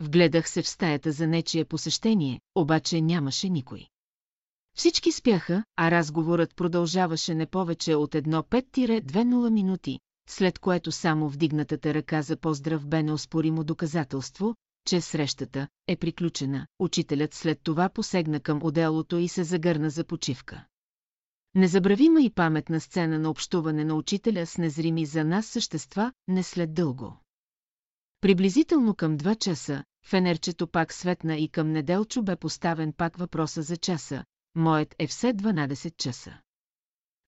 Вгледах 0.00 0.48
се 0.48 0.62
в 0.62 0.68
стаята 0.68 1.12
за 1.12 1.26
нечие 1.26 1.64
посещение, 1.64 2.40
обаче 2.54 3.00
нямаше 3.00 3.48
никой. 3.48 3.88
Всички 4.76 5.12
спяха, 5.12 5.64
а 5.76 5.90
разговорът 5.90 6.56
продължаваше 6.56 7.34
не 7.34 7.46
повече 7.46 7.94
от 7.94 8.14
едно 8.14 8.42
5-2-0 8.42 9.50
минути, 9.50 9.98
след 10.28 10.58
което 10.58 10.92
само 10.92 11.28
вдигнатата 11.28 11.94
ръка 11.94 12.22
за 12.22 12.36
поздрав 12.36 12.86
бе 12.86 13.02
неоспоримо 13.02 13.64
доказателство, 13.64 14.54
че 14.86 15.00
срещата 15.00 15.68
е 15.88 15.96
приключена. 15.96 16.66
Учителят 16.78 17.34
след 17.34 17.60
това 17.62 17.88
посегна 17.88 18.40
към 18.40 18.60
отделото 18.62 19.18
и 19.18 19.28
се 19.28 19.44
загърна 19.44 19.90
за 19.90 20.04
почивка. 20.04 20.64
Незабравима 21.54 22.20
и 22.22 22.30
паметна 22.30 22.80
сцена 22.80 23.18
на 23.18 23.30
общуване 23.30 23.84
на 23.84 23.94
учителя 23.94 24.46
с 24.46 24.58
незрими 24.58 25.06
за 25.06 25.24
нас 25.24 25.46
същества 25.46 26.12
не 26.28 26.42
след 26.42 26.74
дълго. 26.74 27.16
Приблизително 28.20 28.94
към 28.94 29.16
два 29.16 29.34
часа, 29.34 29.84
фенерчето 30.06 30.66
пак 30.66 30.92
светна 30.92 31.36
и 31.36 31.48
към 31.48 31.72
неделчо 31.72 32.22
бе 32.22 32.36
поставен 32.36 32.92
пак 32.92 33.16
въпроса 33.16 33.62
за 33.62 33.76
часа. 33.76 34.24
Моят 34.56 34.94
е 34.98 35.06
все 35.06 35.34
12 35.34 35.96
часа. 35.96 36.38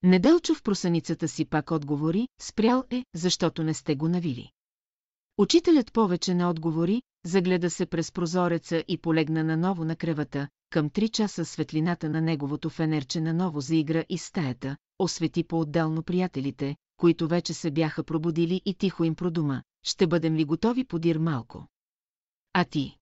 Неделчо 0.02 0.55
в 0.55 0.62
просаницата 0.62 1.28
си 1.28 1.44
пак 1.44 1.70
отговори, 1.70 2.28
спрял 2.40 2.84
е, 2.90 3.05
защото 3.14 3.64
не 3.64 3.74
сте 3.74 3.94
го 3.94 4.09
навили. 4.09 4.50
Учителят 5.38 5.92
повече 5.92 6.34
не 6.34 6.46
отговори, 6.46 7.02
загледа 7.24 7.70
се 7.70 7.86
през 7.86 8.12
прозореца 8.12 8.84
и 8.88 8.98
полегна 8.98 9.44
наново 9.44 9.84
на 9.84 9.96
кревата, 9.96 10.48
към 10.70 10.90
три 10.90 11.09
часа 11.09 11.44
светлината 11.44 12.09
на 12.09 12.20
неговото 12.20 12.70
фенерче 12.70 13.20
наново 13.20 13.60
заигра 13.60 14.05
из 14.09 14.24
стаята, 14.24 14.76
освети 14.98 15.44
по-отделно 15.44 16.02
приятелите, 16.02 16.76
които 16.96 17.28
вече 17.28 17.55
се 17.55 17.70
бяха 17.70 18.05
пробудили 18.05 18.62
и 18.64 18.74
тихо 18.74 19.05
им 19.05 19.14
продума, 19.14 19.62
ще 19.82 20.06
бъдем 20.06 20.34
ли 20.34 20.44
готови 20.44 20.84
подир 20.84 21.16
малко. 21.16 21.66
А 22.52 22.64
ти? 22.64 22.98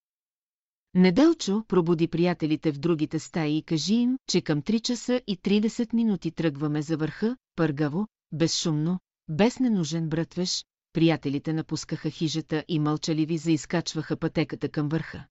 Неделчо 0.96 1.64
пробуди 1.68 2.08
приятелите 2.08 2.72
в 2.72 2.78
другите 2.78 3.18
стаи 3.18 3.56
и 3.56 3.62
кажи 3.62 3.94
им, 3.94 4.18
че 4.28 4.40
към 4.40 4.62
3 4.62 4.80
часа 4.80 5.20
и 5.26 5.36
30 5.36 5.94
минути 5.94 6.30
тръгваме 6.30 6.82
за 6.82 6.96
върха, 6.96 7.36
пъргаво, 7.56 8.06
безшумно, 8.32 8.98
без 9.28 9.60
ненужен 9.60 10.08
братвеж, 10.08 10.64
приятелите 10.92 11.52
напускаха 11.52 12.10
хижата 12.10 12.64
и 12.68 12.78
мълчаливи 12.78 13.38
заискачваха 13.38 14.16
пътеката 14.16 14.68
към 14.68 14.88
върха. 14.88 15.26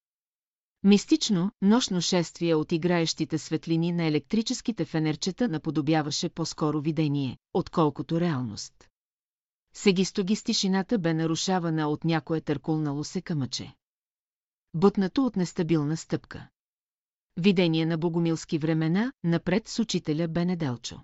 Мистично, 0.84 1.52
нощно 1.62 2.02
шествие 2.02 2.56
от 2.56 2.72
играещите 2.72 3.38
светлини 3.38 3.92
на 3.92 4.04
електрическите 4.06 4.86
фенерчета 4.86 5.48
наподобяваше 5.48 6.30
по-скоро 6.30 6.82
видение, 6.82 7.38
отколкото 7.54 8.20
реалност. 8.20 8.74
Сегистогис 9.74 10.44
тишината 10.44 11.00
бе 11.00 11.14
нарушавана 11.14 11.88
от 11.88 12.04
някое 12.04 12.42
търкулнало 12.42 13.04
се 13.04 13.22
къмъче. 13.22 13.74
Бутнато 14.78 15.26
от 15.26 15.36
нестабилна 15.36 15.98
стъпка. 15.98 16.48
Видение 17.38 17.86
на 17.86 17.98
богомилски 17.98 18.58
времена, 18.58 19.14
напред 19.24 19.68
с 19.68 19.80
учителя 19.80 20.28
Бенеделчо. 20.28 21.04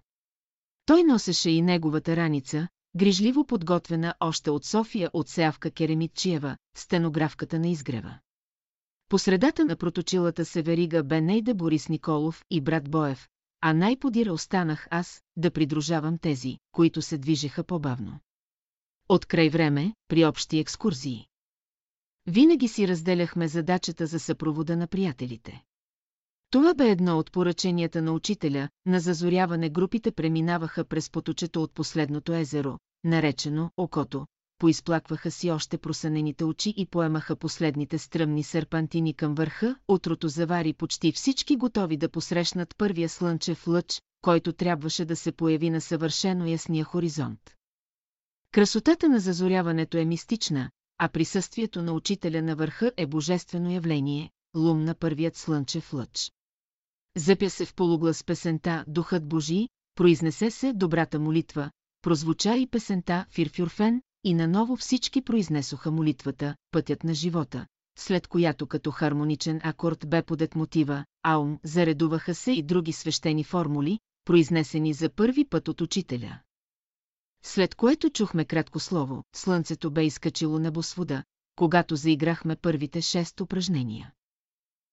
Той 0.85 1.03
носеше 1.03 1.49
и 1.49 1.61
неговата 1.61 2.15
раница, 2.15 2.67
грижливо 2.95 3.45
подготвена 3.45 4.15
още 4.19 4.49
от 4.49 4.65
София 4.65 5.09
от 5.13 5.29
Сеавка 5.29 5.71
Керемитчиева, 5.71 6.57
стенографката 6.77 7.59
на 7.59 7.67
изгрева. 7.67 8.19
По 9.09 9.19
средата 9.19 9.65
на 9.65 9.75
проточилата 9.75 10.45
се 10.45 10.61
верига 10.61 11.03
бе 11.03 11.21
Нейда 11.21 11.53
Борис 11.53 11.89
Николов 11.89 12.43
и 12.49 12.61
брат 12.61 12.91
Боев, 12.91 13.27
а 13.61 13.73
най-подира 13.73 14.33
останах 14.33 14.87
аз 14.91 15.21
да 15.35 15.51
придружавам 15.51 16.17
тези, 16.17 16.57
които 16.71 17.01
се 17.01 17.17
движеха 17.17 17.63
по-бавно. 17.63 18.19
От 19.09 19.25
край 19.25 19.49
време, 19.49 19.93
при 20.07 20.25
общи 20.25 20.59
екскурзии. 20.59 21.30
Винаги 22.27 22.67
си 22.67 22.87
разделяхме 22.87 23.47
задачата 23.47 24.05
за 24.07 24.19
съпровода 24.19 24.77
на 24.77 24.87
приятелите. 24.87 25.63
Това 26.51 26.73
бе 26.73 26.89
едно 26.89 27.17
от 27.17 27.31
поръченията 27.31 28.01
на 28.01 28.11
учителя, 28.11 28.69
на 28.85 28.99
зазоряване 28.99 29.69
групите 29.69 30.11
преминаваха 30.11 30.85
през 30.85 31.09
поточето 31.09 31.63
от 31.63 31.73
последното 31.73 32.33
езеро, 32.33 32.77
наречено 33.03 33.71
Окото, 33.77 34.25
поизплакваха 34.57 35.31
си 35.31 35.51
още 35.51 35.77
просънените 35.77 36.43
очи 36.43 36.73
и 36.77 36.85
поемаха 36.85 37.35
последните 37.35 37.97
стръмни 37.97 38.43
серпантини 38.43 39.13
към 39.13 39.35
върха, 39.35 39.75
утрото 39.87 40.27
завари 40.27 40.73
почти 40.73 41.11
всички 41.11 41.55
готови 41.55 41.97
да 41.97 42.09
посрещнат 42.09 42.77
първия 42.77 43.09
слънчев 43.09 43.67
лъч, 43.67 44.01
който 44.21 44.53
трябваше 44.53 45.05
да 45.05 45.15
се 45.15 45.31
появи 45.31 45.69
на 45.69 45.81
съвършено 45.81 46.45
ясния 46.45 46.85
хоризонт. 46.85 47.55
Красотата 48.51 49.09
на 49.09 49.19
зазоряването 49.19 49.97
е 49.97 50.05
мистична, 50.05 50.71
а 51.03 51.09
присъствието 51.09 51.81
на 51.81 51.93
учителя 51.93 52.41
на 52.41 52.55
върха 52.55 52.91
е 52.97 53.07
божествено 53.07 53.71
явление, 53.71 54.29
лум 54.55 54.83
на 54.83 54.95
първият 54.95 55.35
слънчев 55.35 55.93
лъч. 55.93 56.31
Запя 57.17 57.49
се 57.49 57.65
в 57.65 57.75
полуглас 57.75 58.23
песента 58.23 58.85
«Духът 58.87 59.27
Божи», 59.27 59.69
произнесе 59.95 60.51
се 60.51 60.73
добрата 60.73 61.19
молитва, 61.19 61.71
прозвуча 62.01 62.57
и 62.57 62.67
песента 62.67 63.25
«Фирфюрфен», 63.29 64.01
и 64.23 64.33
наново 64.33 64.75
всички 64.75 65.21
произнесоха 65.21 65.91
молитвата 65.91 66.55
«Пътят 66.71 67.03
на 67.03 67.13
живота», 67.13 67.65
след 67.99 68.27
която 68.27 68.67
като 68.67 68.91
хармоничен 68.91 69.59
акорд 69.63 70.09
бе 70.09 70.21
подет 70.21 70.55
мотива 70.55 71.05
«Аум» 71.23 71.59
заредуваха 71.63 72.35
се 72.35 72.51
и 72.51 72.63
други 72.63 72.93
свещени 72.93 73.43
формули, 73.43 73.99
произнесени 74.25 74.93
за 74.93 75.09
първи 75.09 75.45
път 75.45 75.67
от 75.67 75.81
учителя. 75.81 76.39
След 77.43 77.75
което 77.75 78.09
чухме 78.09 78.45
кратко 78.45 78.79
слово, 78.79 79.23
слънцето 79.35 79.91
бе 79.91 80.05
изкачило 80.05 80.59
небосвода, 80.59 81.23
когато 81.55 81.95
заиграхме 81.95 82.55
първите 82.55 83.01
шест 83.01 83.41
упражнения. 83.41 84.13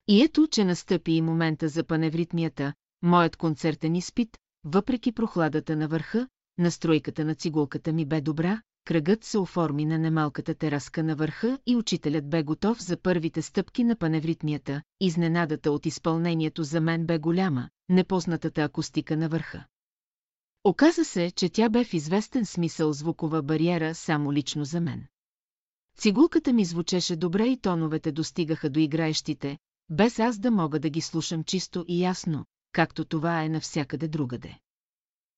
И 0.08 0.22
ето, 0.22 0.46
че 0.46 0.64
настъпи 0.64 1.12
и 1.12 1.22
момента 1.22 1.68
за 1.68 1.84
паневритмията, 1.84 2.72
моят 3.02 3.36
концертен 3.36 3.94
изпит, 3.94 4.38
въпреки 4.64 5.12
прохладата 5.12 5.76
на 5.76 5.88
върха, 5.88 6.28
настройката 6.58 7.24
на 7.24 7.34
цигулката 7.34 7.92
ми 7.92 8.06
бе 8.06 8.20
добра, 8.20 8.62
кръгът 8.84 9.24
се 9.24 9.38
оформи 9.38 9.84
на 9.84 9.98
немалката 9.98 10.54
тераска 10.54 11.02
на 11.02 11.16
върха 11.16 11.58
и 11.66 11.76
учителят 11.76 12.30
бе 12.30 12.42
готов 12.42 12.82
за 12.82 12.96
първите 12.96 13.42
стъпки 13.42 13.84
на 13.84 13.96
паневритмията, 13.96 14.82
изненадата 15.00 15.72
от 15.72 15.86
изпълнението 15.86 16.62
за 16.62 16.80
мен 16.80 17.06
бе 17.06 17.18
голяма, 17.18 17.68
непознатата 17.88 18.62
акустика 18.62 19.16
на 19.16 19.28
върха. 19.28 19.64
Оказа 20.68 21.04
се, 21.04 21.30
че 21.30 21.48
тя 21.48 21.68
бе 21.68 21.84
в 21.84 21.94
известен 21.94 22.46
смисъл 22.46 22.92
звукова 22.92 23.42
бариера 23.42 23.94
само 23.94 24.32
лично 24.32 24.64
за 24.64 24.80
мен. 24.80 25.06
Цигулката 25.98 26.52
ми 26.52 26.64
звучеше 26.64 27.16
добре 27.16 27.46
и 27.46 27.60
тоновете 27.60 28.12
достигаха 28.12 28.70
до 28.70 28.80
играещите, 28.80 29.58
без 29.90 30.18
аз 30.18 30.38
да 30.38 30.50
мога 30.50 30.80
да 30.80 30.90
ги 30.90 31.00
слушам 31.00 31.44
чисто 31.44 31.84
и 31.88 32.02
ясно, 32.02 32.44
както 32.72 33.04
това 33.04 33.42
е 33.42 33.48
навсякъде 33.48 34.08
другаде. 34.08 34.58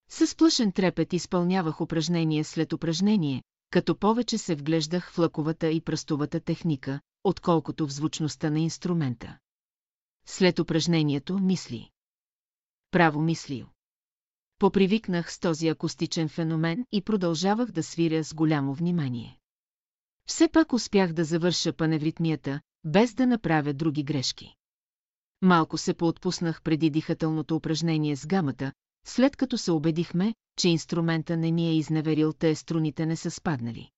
С 0.08 0.36
плъшен 0.36 0.72
трепет 0.72 1.12
изпълнявах 1.12 1.80
упражнение 1.80 2.44
след 2.44 2.72
упражнение, 2.72 3.42
като 3.70 3.96
повече 3.96 4.38
се 4.38 4.54
вглеждах 4.54 5.12
в 5.12 5.18
лъковата 5.18 5.70
и 5.70 5.80
пръстовата 5.80 6.40
техника, 6.40 7.00
отколкото 7.24 7.86
в 7.86 7.92
звучността 7.92 8.50
на 8.50 8.60
инструмента. 8.60 9.38
След 10.26 10.58
упражнението 10.58 11.38
мисли. 11.38 11.90
Право 12.90 13.20
мислил. 13.20 13.66
Попривикнах 14.60 15.32
с 15.32 15.38
този 15.38 15.68
акустичен 15.68 16.28
феномен 16.28 16.84
и 16.92 17.02
продължавах 17.02 17.70
да 17.70 17.82
свиря 17.82 18.24
с 18.24 18.34
голямо 18.34 18.74
внимание. 18.74 19.38
Все 20.28 20.48
пак 20.48 20.72
успях 20.72 21.12
да 21.12 21.24
завърша 21.24 21.72
паневритмията, 21.72 22.60
без 22.84 23.14
да 23.14 23.26
направя 23.26 23.72
други 23.72 24.02
грешки. 24.02 24.54
Малко 25.42 25.78
се 25.78 25.94
поотпуснах 25.94 26.62
преди 26.62 26.90
дихателното 26.90 27.56
упражнение 27.56 28.16
с 28.16 28.26
гамата, 28.26 28.72
след 29.06 29.36
като 29.36 29.58
се 29.58 29.70
убедихме, 29.70 30.34
че 30.56 30.68
инструмента 30.68 31.36
не 31.36 31.52
ми 31.52 31.68
е 31.68 31.76
изневерил, 31.76 32.32
те 32.32 32.54
струните 32.54 33.06
не 33.06 33.16
са 33.16 33.30
спаднали. 33.30 33.90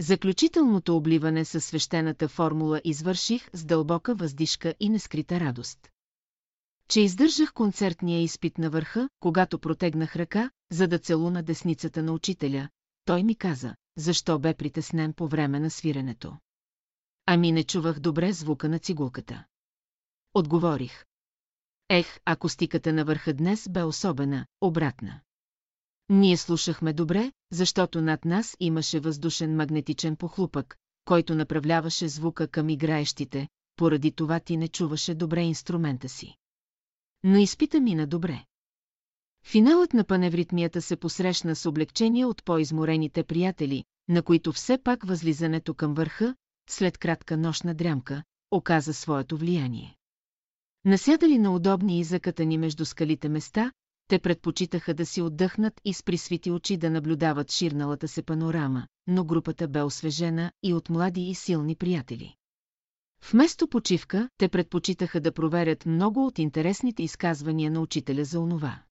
Заключителното 0.00 0.96
обливане 0.96 1.44
със 1.44 1.64
свещената 1.64 2.28
формула 2.28 2.80
извърших 2.84 3.50
с 3.52 3.64
дълбока 3.64 4.14
въздишка 4.14 4.74
и 4.80 4.88
нескрита 4.88 5.40
радост. 5.40 5.91
Че 6.88 7.00
издържах 7.00 7.52
концертния 7.52 8.22
изпит 8.22 8.58
на 8.58 8.70
върха, 8.70 9.08
когато 9.20 9.58
протегнах 9.58 10.16
ръка, 10.16 10.50
за 10.70 10.88
да 10.88 10.98
целуна 10.98 11.42
десницата 11.42 12.02
на 12.02 12.12
учителя, 12.12 12.68
той 13.04 13.22
ми 13.22 13.34
каза, 13.34 13.74
защо 13.96 14.38
бе 14.38 14.54
притеснен 14.54 15.12
по 15.12 15.28
време 15.28 15.60
на 15.60 15.70
свиренето. 15.70 16.36
Ами 17.26 17.52
не 17.52 17.64
чувах 17.64 18.00
добре 18.00 18.32
звука 18.32 18.68
на 18.68 18.78
цигулката. 18.78 19.44
Отговорих. 20.34 21.04
Ех, 21.88 22.18
акустиката 22.24 22.92
на 22.92 23.04
върха 23.04 23.34
днес 23.34 23.68
бе 23.70 23.82
особена, 23.82 24.46
обратна. 24.60 25.20
Ние 26.08 26.36
слушахме 26.36 26.92
добре, 26.92 27.32
защото 27.50 28.00
над 28.00 28.24
нас 28.24 28.56
имаше 28.60 29.00
въздушен 29.00 29.56
магнетичен 29.56 30.16
похлупък, 30.16 30.76
който 31.04 31.34
направляваше 31.34 32.08
звука 32.08 32.48
към 32.48 32.68
играещите, 32.68 33.48
поради 33.76 34.12
това 34.12 34.40
ти 34.40 34.56
не 34.56 34.68
чуваше 34.68 35.14
добре 35.14 35.42
инструмента 35.42 36.08
си. 36.08 36.36
Но 37.24 37.38
изпита 37.38 37.80
мина 37.80 38.06
добре. 38.06 38.44
Финалът 39.44 39.94
на 39.94 40.04
паневритмията 40.04 40.82
се 40.82 40.96
посрещна 40.96 41.56
с 41.56 41.66
облегчение 41.66 42.26
от 42.26 42.44
по-изморените 42.44 43.24
приятели, 43.24 43.84
на 44.08 44.22
които 44.22 44.52
все 44.52 44.78
пак 44.78 45.06
възлизането 45.06 45.74
към 45.74 45.94
върха, 45.94 46.34
след 46.70 46.98
кратка 46.98 47.36
нощна 47.36 47.74
дрямка, 47.74 48.22
оказа 48.50 48.94
своето 48.94 49.36
влияние. 49.36 49.96
Насядали 50.84 51.38
на 51.38 51.54
удобни 51.54 52.00
и 52.00 52.04
закатани 52.04 52.58
между 52.58 52.84
скалите 52.84 53.28
места, 53.28 53.72
те 54.08 54.18
предпочитаха 54.18 54.94
да 54.94 55.06
си 55.06 55.22
отдъхнат 55.22 55.80
и 55.84 55.94
с 55.94 56.02
присвити 56.02 56.50
очи 56.50 56.76
да 56.76 56.90
наблюдават 56.90 57.52
ширналата 57.52 58.08
се 58.08 58.22
панорама, 58.22 58.86
но 59.06 59.24
групата 59.24 59.68
бе 59.68 59.82
освежена 59.82 60.52
и 60.62 60.74
от 60.74 60.90
млади 60.90 61.20
и 61.20 61.34
силни 61.34 61.76
приятели. 61.76 62.34
Вместо 63.30 63.68
почивка, 63.68 64.28
те 64.38 64.48
предпочитаха 64.48 65.20
да 65.20 65.32
проверят 65.32 65.86
много 65.86 66.26
от 66.26 66.38
интересните 66.38 67.02
изказвания 67.02 67.70
на 67.70 67.80
учителя 67.80 68.24
за 68.24 68.40
онова. 68.40 68.82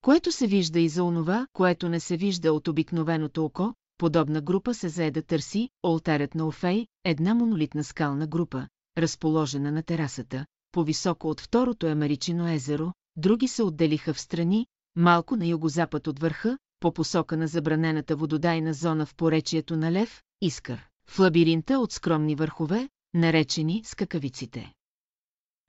Което 0.00 0.32
се 0.32 0.46
вижда 0.46 0.80
и 0.80 0.88
за 0.88 1.04
онова, 1.04 1.46
което 1.52 1.88
не 1.88 2.00
се 2.00 2.16
вижда 2.16 2.52
от 2.52 2.68
обикновеното 2.68 3.44
око, 3.44 3.74
подобна 3.98 4.40
група 4.40 4.74
се 4.74 4.88
зае 4.88 5.10
да 5.10 5.22
търси 5.22 5.70
олтарят 5.86 6.34
на 6.34 6.46
Орфей, 6.46 6.86
една 7.04 7.34
монолитна 7.34 7.84
скална 7.84 8.26
група, 8.26 8.68
разположена 8.98 9.72
на 9.72 9.82
терасата, 9.82 10.46
по-високо 10.72 11.28
от 11.28 11.40
второто 11.40 11.86
Америчино 11.86 12.48
езеро, 12.48 12.92
други 13.16 13.48
се 13.48 13.62
отделиха 13.62 14.14
в 14.14 14.20
страни, 14.20 14.66
малко 14.96 15.36
на 15.36 15.46
югозапад 15.46 16.06
от 16.06 16.18
върха, 16.18 16.58
по 16.80 16.92
посока 16.92 17.36
на 17.36 17.48
забранената 17.48 18.16
вододайна 18.16 18.74
зона 18.74 19.06
в 19.06 19.14
поречието 19.14 19.76
на 19.76 19.92
Лев, 19.92 20.22
Искър, 20.40 20.88
в 21.08 21.18
лабиринта 21.18 21.78
от 21.78 21.92
скромни 21.92 22.34
върхове, 22.34 22.88
наречени 23.16 23.82
скакавиците. 23.84 24.72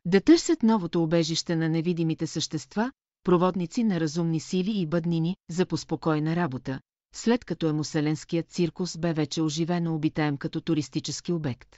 Да 0.06 0.22
търсят 0.22 0.64
новото 0.64 1.04
убежище 1.04 1.56
на 1.56 1.70
невидимите 1.70 2.28
същества, 2.28 2.92
проводници 3.24 3.84
на 3.84 4.00
разумни 4.00 4.40
сили 4.40 4.80
и 4.80 4.86
бъднини 4.88 5.36
за 5.50 5.66
поспокойна 5.66 6.36
работа, 6.36 6.80
след 7.16 7.46
като 7.46 7.68
емуселенският 7.68 8.50
циркус 8.50 8.98
бе 8.98 9.14
вече 9.14 9.42
оживено 9.42 9.96
обитаем 9.96 10.38
като 10.38 10.62
туристически 10.62 11.32
обект. 11.32 11.76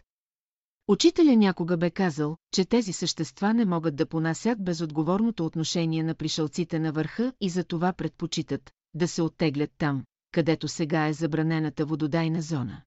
Учителя 0.87 1.35
някога 1.35 1.77
бе 1.77 1.89
казал, 1.89 2.37
че 2.53 2.65
тези 2.65 2.93
същества 2.93 3.53
не 3.53 3.65
могат 3.65 3.95
да 3.95 4.05
понасят 4.05 4.63
безотговорното 4.63 5.45
отношение 5.45 6.03
на 6.03 6.15
пришълците 6.15 6.79
на 6.79 6.91
върха 6.91 7.33
и 7.41 7.49
за 7.49 7.63
това 7.63 7.93
предпочитат 7.93 8.71
да 8.93 9.07
се 9.07 9.21
оттеглят 9.21 9.71
там, 9.77 10.03
където 10.31 10.67
сега 10.67 11.07
е 11.07 11.13
забранената 11.13 11.85
вододайна 11.85 12.41
зона. 12.41 12.81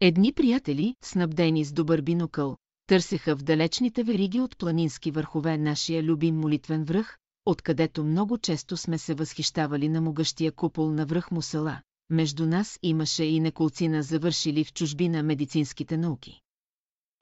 Едни 0.00 0.32
приятели, 0.32 0.94
снабдени 1.02 1.64
с 1.64 1.72
добър 1.72 2.00
бинокъл, 2.00 2.56
търсеха 2.86 3.36
в 3.36 3.42
далечните 3.42 4.02
вериги 4.02 4.40
от 4.40 4.58
планински 4.58 5.10
върхове 5.10 5.58
нашия 5.58 6.02
любим 6.02 6.36
молитвен 6.36 6.84
връх, 6.84 7.18
откъдето 7.46 8.04
много 8.04 8.38
често 8.38 8.76
сме 8.76 8.98
се 8.98 9.14
възхищавали 9.14 9.88
на 9.88 10.00
могъщия 10.00 10.52
купол 10.52 10.90
на 10.90 11.06
връх 11.06 11.30
Мусала. 11.30 11.80
Между 12.10 12.46
нас 12.46 12.78
имаше 12.82 13.24
и 13.24 13.40
неколцина 13.40 14.02
завършили 14.02 14.64
в 14.64 14.72
чужбина 14.72 15.22
медицинските 15.22 15.96
науки. 15.96 16.40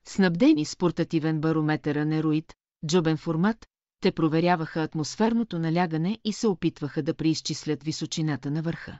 Снабдени 0.08 0.64
с 0.64 0.76
портативен 0.76 1.40
барометър 1.40 1.96
анероид, 1.96 2.54
джобен 2.86 3.16
формат, 3.16 3.66
те 4.00 4.12
проверяваха 4.12 4.82
атмосферното 4.82 5.58
налягане 5.58 6.18
и 6.24 6.32
се 6.32 6.48
опитваха 6.48 7.02
да 7.02 7.14
преизчислят 7.14 7.82
височината 7.82 8.50
на 8.50 8.62
върха. 8.62 8.98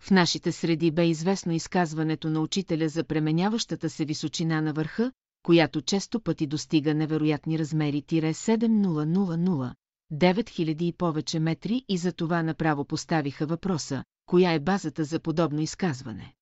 В 0.00 0.10
нашите 0.10 0.52
среди 0.52 0.90
бе 0.90 1.06
известно 1.06 1.52
изказването 1.52 2.30
на 2.30 2.40
учителя 2.40 2.88
за 2.88 3.04
пременяващата 3.04 3.90
се 3.90 4.04
височина 4.04 4.60
на 4.60 4.72
върха, 4.72 5.12
която 5.42 5.82
често 5.82 6.20
пъти 6.20 6.46
достига 6.46 6.94
невероятни 6.94 7.58
размери 7.58 8.02
7000, 8.02 9.74
9000 10.12 10.82
и 10.82 10.92
повече 10.92 11.40
метри 11.40 11.84
и 11.88 11.98
за 11.98 12.12
това 12.12 12.42
направо 12.42 12.84
поставиха 12.84 13.46
въпроса, 13.46 14.04
коя 14.26 14.52
е 14.52 14.60
базата 14.60 15.04
за 15.04 15.20
подобно 15.20 15.60
изказване. 15.60 16.34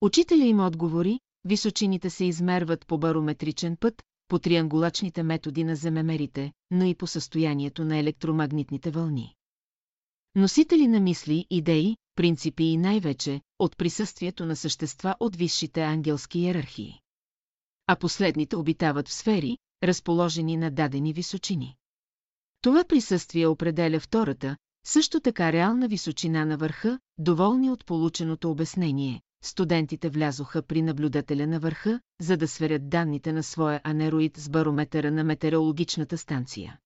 Учителя 0.00 0.44
им 0.44 0.60
отговори, 0.60 1.20
височините 1.44 2.10
се 2.10 2.24
измерват 2.24 2.86
по 2.86 2.98
барометричен 2.98 3.76
път, 3.76 4.02
по 4.28 4.38
триангулачните 4.38 5.22
методи 5.22 5.64
на 5.64 5.76
земемерите, 5.76 6.52
но 6.70 6.84
и 6.84 6.94
по 6.94 7.06
състоянието 7.06 7.84
на 7.84 7.98
електромагнитните 7.98 8.90
вълни. 8.90 9.34
Носители 10.34 10.88
на 10.88 11.00
мисли, 11.00 11.46
идеи, 11.50 11.96
принципи 12.16 12.64
и 12.64 12.76
най-вече 12.76 13.40
от 13.58 13.76
присъствието 13.76 14.46
на 14.46 14.56
същества 14.56 15.14
от 15.20 15.36
висшите 15.36 15.80
ангелски 15.80 16.38
иерархии. 16.38 17.00
А 17.86 17.96
последните 17.96 18.56
обитават 18.56 19.08
в 19.08 19.12
сфери, 19.12 19.58
разположени 19.82 20.56
на 20.56 20.70
дадени 20.70 21.12
височини. 21.12 21.76
Това 22.60 22.84
присъствие 22.84 23.46
определя 23.46 24.00
втората, 24.00 24.56
също 24.86 25.20
така 25.20 25.52
реална 25.52 25.88
височина 25.88 26.44
на 26.44 26.56
върха, 26.56 26.98
доволни 27.18 27.70
от 27.70 27.86
полученото 27.86 28.50
обяснение. 28.50 29.22
Студентите 29.44 30.08
влязоха 30.08 30.62
при 30.62 30.82
наблюдателя 30.82 31.46
на 31.46 31.60
върха, 31.60 32.00
за 32.20 32.36
да 32.36 32.48
сверят 32.48 32.88
данните 32.88 33.32
на 33.32 33.42
своя 33.42 33.80
анероид 33.84 34.36
с 34.36 34.48
барометъра 34.48 35.10
на 35.10 35.24
метеорологичната 35.24 36.18
станция. 36.18 36.78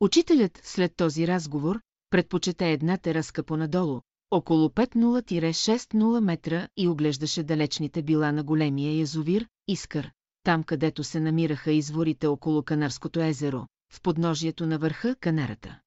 Учителят 0.00 0.60
след 0.62 0.96
този 0.96 1.26
разговор 1.26 1.80
предпочете 2.10 2.72
една 2.72 2.96
тераска 2.96 3.42
понадолу, 3.42 4.00
около 4.30 4.68
50-60 4.68 6.20
метра 6.20 6.68
и 6.76 6.88
оглеждаше 6.88 7.42
далечните 7.42 8.02
била 8.02 8.32
на 8.32 8.44
големия 8.44 8.98
язовир, 8.98 9.48
Искър, 9.68 10.12
там 10.42 10.62
където 10.62 11.04
се 11.04 11.20
намираха 11.20 11.72
изворите 11.72 12.26
около 12.26 12.62
Канарското 12.62 13.20
езеро, 13.20 13.66
в 13.92 14.02
подножието 14.02 14.66
на 14.66 14.78
върха 14.78 15.16
Канарата. 15.20 15.80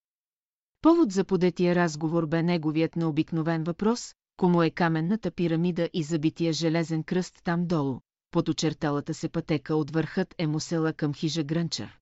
Повод 0.82 1.12
за 1.12 1.24
подетия 1.24 1.76
разговор 1.76 2.26
бе 2.26 2.44
неговият 2.44 2.96
необикновен 2.96 3.64
въпрос, 3.64 4.16
кому 4.38 4.64
е 4.64 4.70
каменната 4.70 5.32
пирамида 5.32 5.90
и 5.94 6.04
забития 6.04 6.54
железен 6.54 7.04
кръст 7.04 7.42
там 7.44 7.68
долу, 7.68 8.00
под 8.32 8.50
очерталата 8.50 9.14
се 9.14 9.30
пътека 9.30 9.76
от 9.76 9.92
върхът 9.92 10.36
Емусела 10.38 10.94
към 10.94 11.14
хижа 11.14 11.44
Грънчър. 11.44 12.00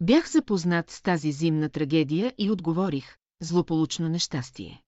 Бях 0.00 0.30
запознат 0.30 0.90
с 0.90 1.02
тази 1.02 1.32
зимна 1.32 1.68
трагедия 1.68 2.34
и 2.38 2.50
отговорих, 2.50 3.16
злополучно 3.42 4.08
нещастие. 4.08 4.82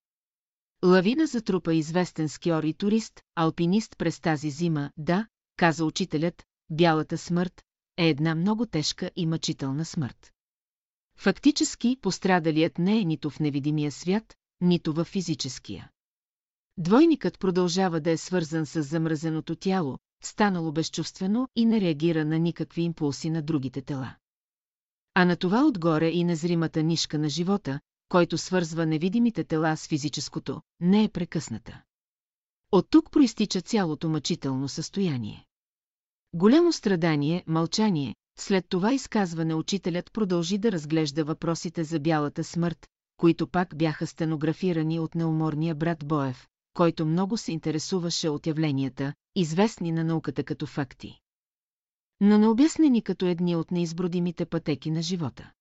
Лавина 0.84 1.26
затрупа 1.26 1.74
известен 1.74 2.28
скиор 2.28 2.62
и 2.62 2.74
турист, 2.74 3.20
алпинист 3.34 3.98
през 3.98 4.20
тази 4.20 4.50
зима, 4.50 4.90
да, 4.96 5.26
каза 5.56 5.84
учителят, 5.84 6.42
бялата 6.70 7.18
смърт 7.18 7.62
е 7.96 8.08
една 8.08 8.34
много 8.34 8.66
тежка 8.66 9.10
и 9.16 9.26
мъчителна 9.26 9.84
смърт. 9.84 10.32
Фактически 11.18 11.98
пострадалият 12.02 12.78
не 12.78 13.00
е 13.00 13.04
нито 13.04 13.30
в 13.30 13.40
невидимия 13.40 13.92
свят, 13.92 14.34
нито 14.60 14.92
в 14.92 15.04
физическия. 15.04 15.90
Двойникът 16.76 17.38
продължава 17.38 18.00
да 18.00 18.10
е 18.10 18.16
свързан 18.16 18.66
с 18.66 18.82
замръзеното 18.82 19.56
тяло, 19.56 19.98
станало 20.22 20.72
безчувствено 20.72 21.48
и 21.56 21.66
не 21.66 21.80
реагира 21.80 22.24
на 22.24 22.38
никакви 22.38 22.82
импулси 22.82 23.30
на 23.30 23.42
другите 23.42 23.82
тела. 23.82 24.16
А 25.14 25.24
на 25.24 25.36
това 25.36 25.64
отгоре 25.64 26.08
и 26.08 26.24
незримата 26.24 26.82
нишка 26.82 27.18
на 27.18 27.28
живота, 27.28 27.80
който 28.08 28.38
свързва 28.38 28.86
невидимите 28.86 29.44
тела 29.44 29.76
с 29.76 29.88
физическото, 29.88 30.62
не 30.80 31.04
е 31.04 31.08
прекъсната. 31.08 31.82
От 32.72 32.86
тук 32.90 33.10
проистича 33.10 33.60
цялото 33.60 34.08
мъчително 34.08 34.68
състояние. 34.68 35.46
Голямо 36.34 36.72
страдание, 36.72 37.44
мълчание, 37.46 38.14
след 38.38 38.68
това 38.68 38.92
изказване 38.92 39.54
учителят 39.54 40.12
продължи 40.12 40.58
да 40.58 40.72
разглежда 40.72 41.24
въпросите 41.24 41.84
за 41.84 42.00
бялата 42.00 42.44
смърт, 42.44 42.86
които 43.16 43.48
пак 43.48 43.76
бяха 43.76 44.06
стенографирани 44.06 44.98
от 45.00 45.14
неуморния 45.14 45.74
брат 45.74 46.06
Боев, 46.06 46.46
който 46.74 47.06
много 47.06 47.36
се 47.36 47.52
интересуваше 47.52 48.28
от 48.28 48.46
явленията, 48.46 49.14
известни 49.36 49.92
на 49.92 50.04
науката 50.04 50.44
като 50.44 50.66
факти. 50.66 51.18
Но 52.20 52.38
необяснени 52.38 53.02
като 53.02 53.26
едни 53.26 53.56
от 53.56 53.70
неизбродимите 53.70 54.44
пътеки 54.46 54.90
на 54.90 55.02
живота. 55.02 55.52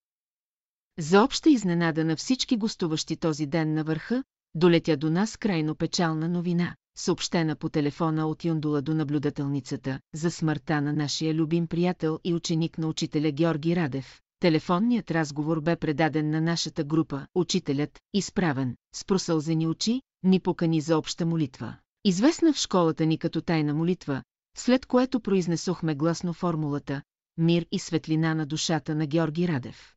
За 0.99 1.23
обща 1.23 1.49
изненада 1.49 2.05
на 2.05 2.15
всички 2.15 2.57
гостуващи 2.57 3.15
този 3.15 3.45
ден 3.45 3.73
на 3.73 3.83
върха, 3.83 4.23
долетя 4.55 4.97
до 4.97 5.09
нас 5.09 5.37
крайно 5.37 5.75
печална 5.75 6.29
новина, 6.29 6.75
съобщена 6.97 7.55
по 7.55 7.69
телефона 7.69 8.27
от 8.27 8.45
Юндула 8.45 8.81
до 8.81 8.93
наблюдателницата, 8.93 9.99
за 10.13 10.31
смъртта 10.31 10.81
на 10.81 10.93
нашия 10.93 11.33
любим 11.33 11.67
приятел 11.67 12.19
и 12.23 12.33
ученик 12.33 12.77
на 12.77 12.87
учителя 12.87 13.31
Георги 13.31 13.75
Радев. 13.75 14.21
Телефонният 14.39 15.11
разговор 15.11 15.61
бе 15.61 15.75
предаден 15.75 16.29
на 16.29 16.41
нашата 16.41 16.83
група, 16.83 17.27
учителят, 17.35 17.99
изправен, 18.13 18.75
с 18.95 19.05
просълзени 19.05 19.67
очи, 19.67 20.01
ни 20.23 20.39
покани 20.39 20.81
за 20.81 20.97
обща 20.97 21.25
молитва. 21.25 21.77
Известна 22.05 22.53
в 22.53 22.57
школата 22.57 23.05
ни 23.05 23.17
като 23.17 23.41
тайна 23.41 23.73
молитва, 23.73 24.23
след 24.57 24.85
което 24.85 25.19
произнесохме 25.19 25.95
гласно 25.95 26.33
формулата 26.33 27.01
«Мир 27.37 27.65
и 27.71 27.79
светлина 27.79 28.35
на 28.35 28.45
душата 28.45 28.95
на 28.95 29.05
Георги 29.05 29.47
Радев». 29.47 29.96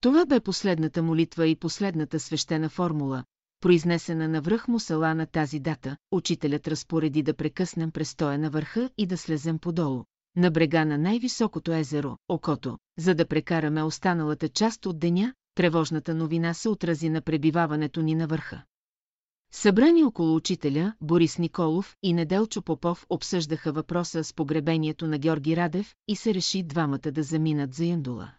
Това 0.00 0.26
бе 0.26 0.40
последната 0.40 1.02
молитва 1.02 1.46
и 1.46 1.56
последната 1.56 2.20
свещена 2.20 2.68
формула, 2.68 3.24
произнесена 3.60 4.28
на 4.28 4.40
връх 4.40 4.68
мусала 4.68 5.14
на 5.14 5.26
тази 5.26 5.60
дата, 5.60 5.96
учителят 6.10 6.68
разпореди 6.68 7.22
да 7.22 7.34
прекъснем 7.34 7.90
престоя 7.90 8.38
на 8.38 8.50
върха 8.50 8.90
и 8.98 9.06
да 9.06 9.16
слезем 9.16 9.58
подолу, 9.58 10.04
на 10.36 10.50
брега 10.50 10.84
на 10.84 10.98
най-високото 10.98 11.72
езеро, 11.72 12.16
Окото, 12.28 12.78
за 12.98 13.14
да 13.14 13.26
прекараме 13.26 13.82
останалата 13.82 14.48
част 14.48 14.86
от 14.86 14.98
деня, 14.98 15.34
тревожната 15.54 16.14
новина 16.14 16.54
се 16.54 16.68
отрази 16.68 17.08
на 17.08 17.20
пребиваването 17.20 18.02
ни 18.02 18.14
на 18.14 18.26
върха. 18.26 18.62
Събрани 19.52 20.04
около 20.04 20.36
учителя, 20.36 20.94
Борис 21.00 21.38
Николов 21.38 21.96
и 22.02 22.12
Неделчо 22.12 22.62
Попов 22.62 23.06
обсъждаха 23.10 23.72
въпроса 23.72 24.24
с 24.24 24.34
погребението 24.34 25.06
на 25.06 25.18
Георги 25.18 25.56
Радев 25.56 25.94
и 26.08 26.16
се 26.16 26.34
реши 26.34 26.62
двамата 26.62 27.10
да 27.12 27.22
заминат 27.22 27.74
за 27.74 27.84
Яндула. 27.84 28.32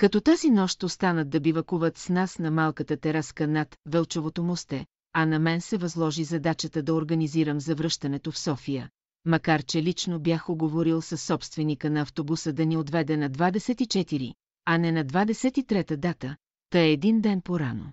Като 0.00 0.20
тази 0.20 0.50
нощ 0.50 0.82
останат 0.82 1.30
да 1.30 1.40
бивакуват 1.40 1.98
с 1.98 2.08
нас 2.08 2.38
на 2.38 2.50
малката 2.50 2.96
тераска 2.96 3.48
над 3.48 3.76
Велчовото 3.86 4.42
мосте, 4.42 4.86
а 5.12 5.26
на 5.26 5.38
мен 5.38 5.60
се 5.60 5.76
възложи 5.76 6.24
задачата 6.24 6.82
да 6.82 6.94
организирам 6.94 7.60
завръщането 7.60 8.32
в 8.32 8.38
София, 8.38 8.90
макар 9.24 9.62
че 9.62 9.82
лично 9.82 10.20
бях 10.20 10.50
оговорил 10.50 11.02
със 11.02 11.22
собственика 11.22 11.90
на 11.90 12.00
автобуса 12.00 12.52
да 12.52 12.66
ни 12.66 12.76
отведе 12.76 13.16
на 13.16 13.30
24, 13.30 14.34
а 14.64 14.78
не 14.78 14.92
на 14.92 15.04
23-та 15.04 15.96
дата, 15.96 16.36
та 16.70 16.80
е 16.80 16.90
един 16.90 17.20
ден 17.20 17.40
по-рано. 17.40 17.92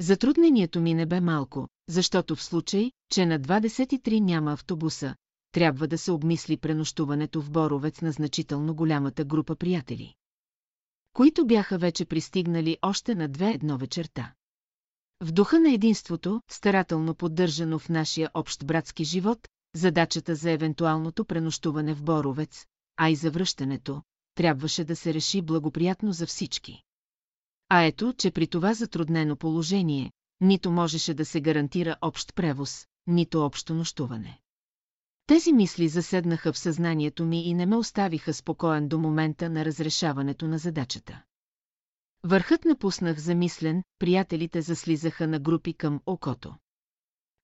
Затруднението 0.00 0.80
ми 0.80 0.94
не 0.94 1.06
бе 1.06 1.20
малко, 1.20 1.68
защото 1.88 2.36
в 2.36 2.42
случай, 2.42 2.90
че 3.12 3.26
на 3.26 3.40
23 3.40 4.20
няма 4.20 4.52
автобуса, 4.52 5.14
трябва 5.52 5.88
да 5.88 5.98
се 5.98 6.12
обмисли 6.12 6.56
пренощуването 6.56 7.42
в 7.42 7.50
Боровец 7.50 8.00
на 8.00 8.12
значително 8.12 8.74
голямата 8.74 9.24
група 9.24 9.56
приятели 9.56 10.14
които 11.12 11.46
бяха 11.46 11.78
вече 11.78 12.04
пристигнали 12.04 12.78
още 12.82 13.14
на 13.14 13.28
две 13.28 13.50
едно 13.50 13.78
вечерта. 13.78 14.32
В 15.20 15.32
духа 15.32 15.60
на 15.60 15.72
единството, 15.72 16.42
старателно 16.50 17.14
поддържано 17.14 17.78
в 17.78 17.88
нашия 17.88 18.30
общ 18.34 18.66
братски 18.66 19.04
живот, 19.04 19.48
задачата 19.74 20.34
за 20.34 20.50
евентуалното 20.50 21.24
пренощуване 21.24 21.94
в 21.94 22.02
Боровец, 22.02 22.66
а 22.96 23.10
и 23.10 23.16
за 23.16 23.30
връщането, 23.30 24.02
трябваше 24.34 24.84
да 24.84 24.96
се 24.96 25.14
реши 25.14 25.42
благоприятно 25.42 26.12
за 26.12 26.26
всички. 26.26 26.82
А 27.68 27.82
ето, 27.82 28.14
че 28.18 28.30
при 28.30 28.46
това 28.46 28.74
затруднено 28.74 29.36
положение, 29.36 30.12
нито 30.40 30.70
можеше 30.70 31.14
да 31.14 31.24
се 31.24 31.40
гарантира 31.40 31.96
общ 32.00 32.34
превоз, 32.34 32.86
нито 33.06 33.40
общо 33.40 33.74
нощуване. 33.74 34.40
Тези 35.30 35.52
мисли 35.52 35.88
заседнаха 35.88 36.52
в 36.52 36.58
съзнанието 36.58 37.24
ми 37.24 37.42
и 37.42 37.54
не 37.54 37.66
ме 37.66 37.76
оставиха 37.76 38.34
спокоен 38.34 38.88
до 38.88 38.98
момента 38.98 39.50
на 39.50 39.64
разрешаването 39.64 40.48
на 40.48 40.58
задачата. 40.58 41.22
Върхът 42.24 42.64
напуснах 42.64 43.18
замислен, 43.18 43.82
приятелите 43.98 44.62
заслизаха 44.62 45.28
на 45.28 45.38
групи 45.38 45.74
към 45.74 46.00
окото. 46.06 46.54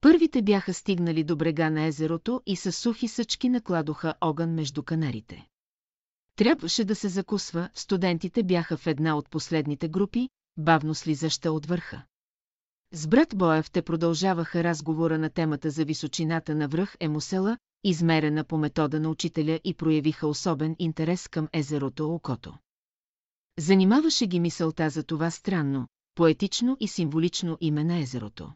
Първите 0.01 0.43
бяха 0.43 0.75
стигнали 0.75 1.25
до 1.25 1.37
брега 1.37 1.71
на 1.71 1.85
езерото 1.85 2.43
и 2.47 2.57
с 2.57 2.73
сухи 2.73 3.09
съчки 3.09 3.49
накладоха 3.49 4.15
огън 4.21 4.51
между 4.51 4.83
канарите. 4.83 5.47
Трябваше 6.37 6.85
да 6.85 6.95
се 6.95 7.09
закусва, 7.09 7.71
студентите 7.75 8.43
бяха 8.43 8.77
в 8.77 8.87
една 8.87 9.17
от 9.17 9.31
последните 9.31 9.89
групи, 9.89 10.29
бавно 10.57 10.95
слизаща 10.95 11.53
от 11.53 11.67
върха. 11.67 12.03
С 12.93 13.07
брат 13.07 13.29
Боев 13.37 13.71
те 13.71 13.83
продължаваха 13.83 14.65
разговора 14.65 15.19
на 15.19 15.31
темата 15.31 15.71
за 15.71 15.85
височината 15.85 16.55
на 16.55 16.69
връх 16.69 16.97
Емусела, 17.01 17.59
измерена 17.85 18.45
по 18.45 18.59
метода 18.59 19.01
на 19.01 19.11
учителя 19.11 19.61
и 19.65 19.75
проявиха 19.75 20.27
особен 20.27 20.77
интерес 20.79 21.29
към 21.29 21.49
езерото 21.53 22.15
Окото. 22.15 22.59
Занимаваше 23.59 24.27
ги 24.27 24.41
мисълта 24.41 24.91
за 24.91 25.03
това 25.03 25.31
странно, 25.31 25.89
поетично 26.15 26.77
и 26.81 26.89
символично 26.89 27.59
име 27.61 27.85
на 27.85 27.99
езерото. 27.99 28.53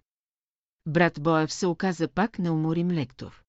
Брат 0.86 1.22
Боев 1.22 1.52
се 1.52 1.66
оказа 1.66 2.08
пак 2.08 2.38
неуморим 2.38 2.90
лектор. 2.90 3.42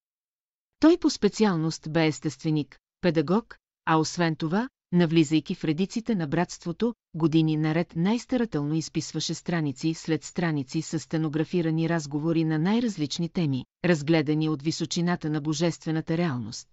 Той 0.80 0.98
по 0.98 1.10
специалност 1.10 1.92
бе 1.92 2.08
естественик, 2.08 2.80
педагог, 3.02 3.58
а 3.86 3.98
освен 3.98 4.36
това, 4.36 4.70
навлизайки 4.92 5.56
в 5.56 5.64
редиците 5.64 6.16
на 6.16 6.28
братството, 6.28 6.94
години 7.14 7.58
наред 7.58 7.94
най-старателно 7.96 8.76
изписваше 8.76 9.34
страници 9.34 9.94
след 9.94 10.24
страници 10.24 10.82
с 10.82 11.00
стенографирани 11.00 11.90
разговори 11.90 12.44
на 12.44 12.60
най-различни 12.60 13.30
теми, 13.30 13.66
разгледани 13.86 14.50
от 14.50 14.62
височината 14.62 15.30
на 15.30 15.42
божествената 15.42 16.18
реалност. 16.18 16.68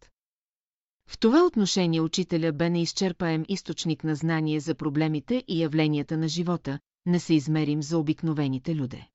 В 1.08 1.18
това 1.18 1.44
отношение 1.44 2.00
учителя 2.00 2.52
бе 2.52 2.70
неизчерпаем 2.70 3.44
източник 3.48 4.04
на 4.04 4.14
знание 4.14 4.60
за 4.60 4.74
проблемите 4.74 5.44
и 5.48 5.62
явленията 5.62 6.16
на 6.16 6.28
живота, 6.28 6.78
не 7.06 7.20
се 7.20 7.34
измерим 7.34 7.82
за 7.82 7.98
обикновените 7.98 8.76
люде. 8.76 9.08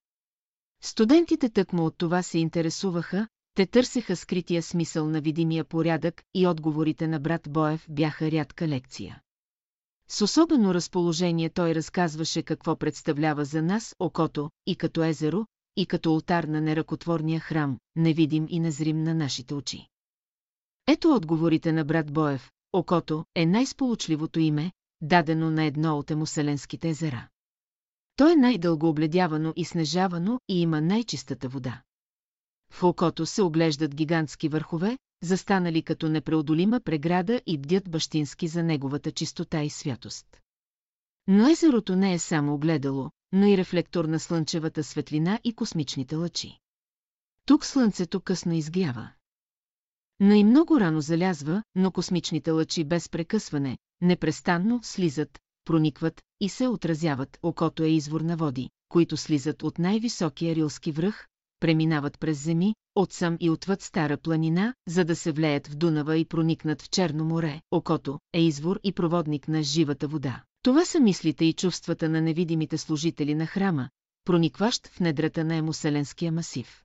Студентите 0.83 1.49
тъкмо 1.49 1.85
от 1.85 1.97
това 1.97 2.23
се 2.23 2.39
интересуваха, 2.39 3.27
те 3.55 3.65
търсеха 3.65 4.15
скрития 4.15 4.63
смисъл 4.63 5.09
на 5.09 5.21
видимия 5.21 5.63
порядък 5.65 6.23
и 6.33 6.47
отговорите 6.47 7.07
на 7.07 7.19
брат 7.19 7.41
Боев 7.49 7.85
бяха 7.89 8.31
рядка 8.31 8.67
лекция. 8.67 9.21
С 10.07 10.21
особено 10.21 10.73
разположение 10.73 11.49
той 11.49 11.75
разказваше 11.75 12.43
какво 12.43 12.75
представлява 12.75 13.45
за 13.45 13.61
нас 13.61 13.95
окото 13.99 14.49
и 14.65 14.75
като 14.75 15.03
езеро, 15.03 15.45
и 15.75 15.85
като 15.85 16.13
ултар 16.13 16.43
на 16.43 16.61
неръкотворния 16.61 17.39
храм, 17.39 17.77
невидим 17.95 18.45
и 18.49 18.59
незрим 18.59 19.03
на 19.03 19.13
нашите 19.13 19.53
очи. 19.53 19.87
Ето 20.87 21.15
отговорите 21.15 21.71
на 21.71 21.85
брат 21.85 22.13
Боев. 22.13 22.51
Окото 22.73 23.25
е 23.35 23.45
най-сполучливото 23.45 24.39
име, 24.39 24.71
дадено 25.01 25.51
на 25.51 25.63
едно 25.63 25.97
от 25.97 26.11
емуселенските 26.11 26.89
езера. 26.89 27.27
То 28.15 28.31
е 28.31 28.35
най-дълго 28.35 28.89
обледявано 28.89 29.53
и 29.55 29.65
снежавано 29.65 30.39
и 30.49 30.61
има 30.61 30.81
най-чистата 30.81 31.49
вода. 31.49 31.81
В 32.73 32.83
окото 32.83 33.25
се 33.25 33.41
оглеждат 33.41 33.95
гигантски 33.95 34.49
върхове, 34.49 34.97
застанали 35.23 35.81
като 35.81 36.09
непреодолима 36.09 36.79
преграда 36.79 37.41
и 37.45 37.57
бдят 37.57 37.89
бащински 37.89 38.47
за 38.47 38.63
неговата 38.63 39.11
чистота 39.11 39.63
и 39.63 39.69
святост. 39.69 40.41
Но 41.27 41.49
езерото 41.49 41.95
не 41.95 42.13
е 42.13 42.19
само 42.19 42.53
огледало, 42.53 43.09
но 43.31 43.45
и 43.45 43.57
рефлектор 43.57 44.05
на 44.05 44.19
слънчевата 44.19 44.83
светлина 44.83 45.39
и 45.43 45.53
космичните 45.53 46.15
лъчи. 46.15 46.57
Тук 47.45 47.65
слънцето 47.65 48.21
късно 48.21 48.53
изгрява. 48.53 49.09
Но 50.19 50.33
и 50.33 50.43
много 50.43 50.79
рано 50.79 51.01
залязва, 51.01 51.63
но 51.75 51.91
космичните 51.91 52.51
лъчи 52.51 52.83
без 52.83 53.09
прекъсване, 53.09 53.77
непрестанно 54.01 54.79
слизат, 54.83 55.39
проникват 55.65 56.21
и 56.39 56.49
се 56.49 56.67
отразяват. 56.67 57.39
Окото 57.43 57.83
е 57.83 57.87
извор 57.87 58.21
на 58.21 58.37
води, 58.37 58.69
които 58.89 59.17
слизат 59.17 59.63
от 59.63 59.79
най-високия 59.79 60.55
рилски 60.55 60.91
връх, 60.91 61.27
преминават 61.63 62.19
през 62.19 62.43
земи, 62.43 62.75
отсам 62.95 63.37
и 63.39 63.49
отвъд 63.49 63.81
Стара 63.81 64.17
планина, 64.17 64.73
за 64.87 65.05
да 65.05 65.15
се 65.15 65.31
влеят 65.31 65.67
в 65.67 65.75
Дунава 65.75 66.17
и 66.17 66.25
проникнат 66.25 66.81
в 66.81 66.89
Черно 66.89 67.25
море. 67.25 67.61
Окото 67.71 68.19
е 68.33 68.41
извор 68.41 68.79
и 68.83 68.91
проводник 68.91 69.47
на 69.47 69.63
живата 69.63 70.07
вода. 70.07 70.43
Това 70.63 70.85
са 70.85 70.99
мислите 70.99 71.45
и 71.45 71.53
чувствата 71.53 72.09
на 72.09 72.21
невидимите 72.21 72.77
служители 72.77 73.35
на 73.35 73.45
храма, 73.45 73.89
проникващ 74.25 74.87
в 74.87 74.99
недрата 74.99 75.43
на 75.43 75.55
емуселенския 75.55 76.31
масив. 76.31 76.83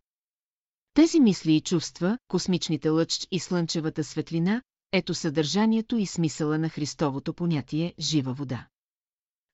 Тези 0.95 1.21
мисли 1.21 1.53
и 1.53 1.61
чувства, 1.61 2.19
космичните 2.29 2.89
лъч 2.89 3.27
и 3.31 3.39
слънчевата 3.39 4.05
светлина, 4.05 4.63
ето 4.93 5.15
съдържанието 5.15 5.97
и 5.97 6.07
смисъла 6.07 6.59
на 6.59 6.69
Христовото 6.69 7.35
понятие 7.35 7.95
«жива 7.99 8.33
вода». 8.33 8.67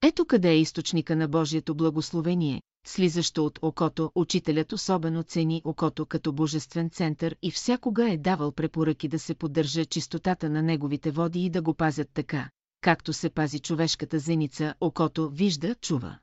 Ето 0.06 0.24
къде 0.24 0.50
е 0.50 0.60
източника 0.60 1.16
на 1.16 1.28
Божието 1.28 1.74
благословение, 1.74 2.62
слизащо 2.86 3.46
от 3.46 3.58
окото, 3.62 4.12
учителят 4.14 4.72
особено 4.72 5.22
цени 5.22 5.62
окото 5.64 6.06
като 6.06 6.32
божествен 6.32 6.90
център 6.90 7.36
и 7.42 7.50
всякога 7.50 8.12
е 8.12 8.16
давал 8.18 8.52
препоръки 8.52 9.08
да 9.08 9.18
се 9.18 9.34
поддържа 9.34 9.84
чистотата 9.84 10.50
на 10.50 10.62
неговите 10.62 11.10
води 11.10 11.44
и 11.44 11.50
да 11.50 11.62
го 11.62 11.74
пазят 11.74 12.08
така, 12.14 12.50
както 12.80 13.12
се 13.12 13.30
пази 13.30 13.58
човешката 13.58 14.18
зеница, 14.18 14.74
окото 14.80 15.30
вижда, 15.30 15.74
чува. 15.74 16.18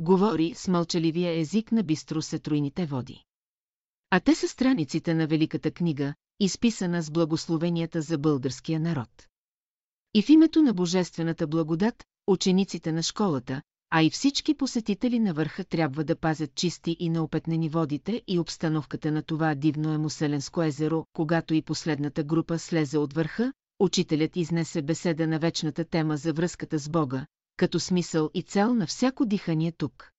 Говори 0.00 0.54
с 0.54 0.68
мълчаливия 0.68 1.38
език 1.40 1.72
на 1.72 1.82
бистро 1.82 2.22
сетруйните 2.22 2.86
води. 2.86 3.24
А 4.10 4.20
те 4.20 4.34
са 4.34 4.48
страниците 4.48 5.14
на 5.14 5.26
Великата 5.26 5.70
книга, 5.70 6.14
изписана 6.40 7.02
с 7.02 7.10
благословенията 7.10 8.02
за 8.02 8.18
българския 8.18 8.80
народ. 8.80 9.28
И 10.14 10.22
в 10.22 10.28
името 10.28 10.62
на 10.62 10.74
Божествената 10.74 11.46
благодат, 11.46 12.04
учениците 12.26 12.92
на 12.92 13.02
школата, 13.02 13.62
а 13.90 14.02
и 14.02 14.10
всички 14.10 14.54
посетители 14.54 15.18
на 15.18 15.34
върха 15.34 15.64
трябва 15.64 16.04
да 16.04 16.16
пазят 16.16 16.54
чисти 16.54 16.96
и 17.00 17.08
неопетнени 17.08 17.68
водите 17.68 18.22
и 18.26 18.38
обстановката 18.38 19.12
на 19.12 19.22
това 19.22 19.54
дивно 19.54 19.92
емуселенско 19.92 20.62
езеро, 20.62 21.04
когато 21.12 21.54
и 21.54 21.62
последната 21.62 22.24
група 22.24 22.58
слезе 22.58 22.98
от 22.98 23.12
върха, 23.12 23.52
учителят 23.80 24.36
изнесе 24.36 24.82
беседа 24.82 25.26
на 25.26 25.38
вечната 25.38 25.84
тема 25.84 26.16
за 26.16 26.32
връзката 26.32 26.78
с 26.78 26.88
Бога, 26.88 27.26
като 27.56 27.80
смисъл 27.80 28.30
и 28.34 28.42
цел 28.42 28.74
на 28.74 28.86
всяко 28.86 29.26
дихание 29.26 29.72
тук. 29.72 30.10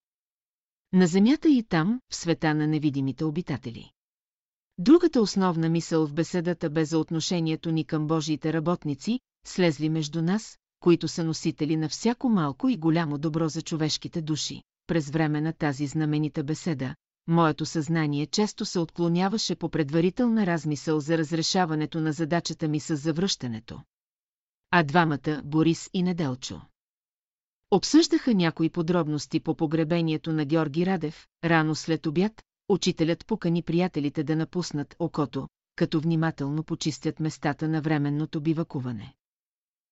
На 0.92 1.06
земята 1.06 1.48
и 1.48 1.62
там, 1.62 2.00
в 2.10 2.16
света 2.16 2.54
на 2.54 2.66
невидимите 2.66 3.24
обитатели. 3.24 3.90
Другата 4.78 5.20
основна 5.20 5.68
мисъл 5.68 6.06
в 6.06 6.14
беседата 6.14 6.70
бе 6.70 6.84
за 6.84 6.98
отношението 6.98 7.70
ни 7.70 7.84
към 7.84 8.06
Божиите 8.06 8.52
работници, 8.52 9.20
слезли 9.46 9.88
между 9.88 10.22
нас, 10.22 10.58
които 10.80 11.08
са 11.08 11.24
носители 11.24 11.76
на 11.76 11.88
всяко 11.88 12.28
малко 12.28 12.68
и 12.68 12.76
голямо 12.76 13.18
добро 13.18 13.48
за 13.48 13.62
човешките 13.62 14.22
души. 14.22 14.62
През 14.86 15.10
време 15.10 15.40
на 15.40 15.52
тази 15.52 15.86
знаменита 15.86 16.44
беседа, 16.44 16.94
моето 17.26 17.66
съзнание 17.66 18.26
често 18.26 18.64
се 18.64 18.78
отклоняваше 18.78 19.56
по 19.56 19.68
предварителна 19.68 20.46
размисъл 20.46 21.00
за 21.00 21.18
разрешаването 21.18 22.00
на 22.00 22.12
задачата 22.12 22.68
ми 22.68 22.80
с 22.80 22.96
завръщането. 22.96 23.80
А 24.70 24.82
двамата, 24.82 25.42
Борис 25.44 25.90
и 25.92 26.02
Неделчо, 26.02 26.60
обсъждаха 27.70 28.34
някои 28.34 28.70
подробности 28.70 29.40
по 29.40 29.54
погребението 29.54 30.32
на 30.32 30.44
Георги 30.44 30.86
Радев, 30.86 31.26
рано 31.44 31.74
след 31.74 32.06
обяд, 32.06 32.42
учителят 32.68 33.26
покани 33.26 33.62
приятелите 33.62 34.24
да 34.24 34.36
напуснат 34.36 34.96
окото, 34.98 35.48
като 35.76 36.00
внимателно 36.00 36.62
почистят 36.62 37.20
местата 37.20 37.68
на 37.68 37.80
временното 37.80 38.40
бивакуване. 38.40 39.14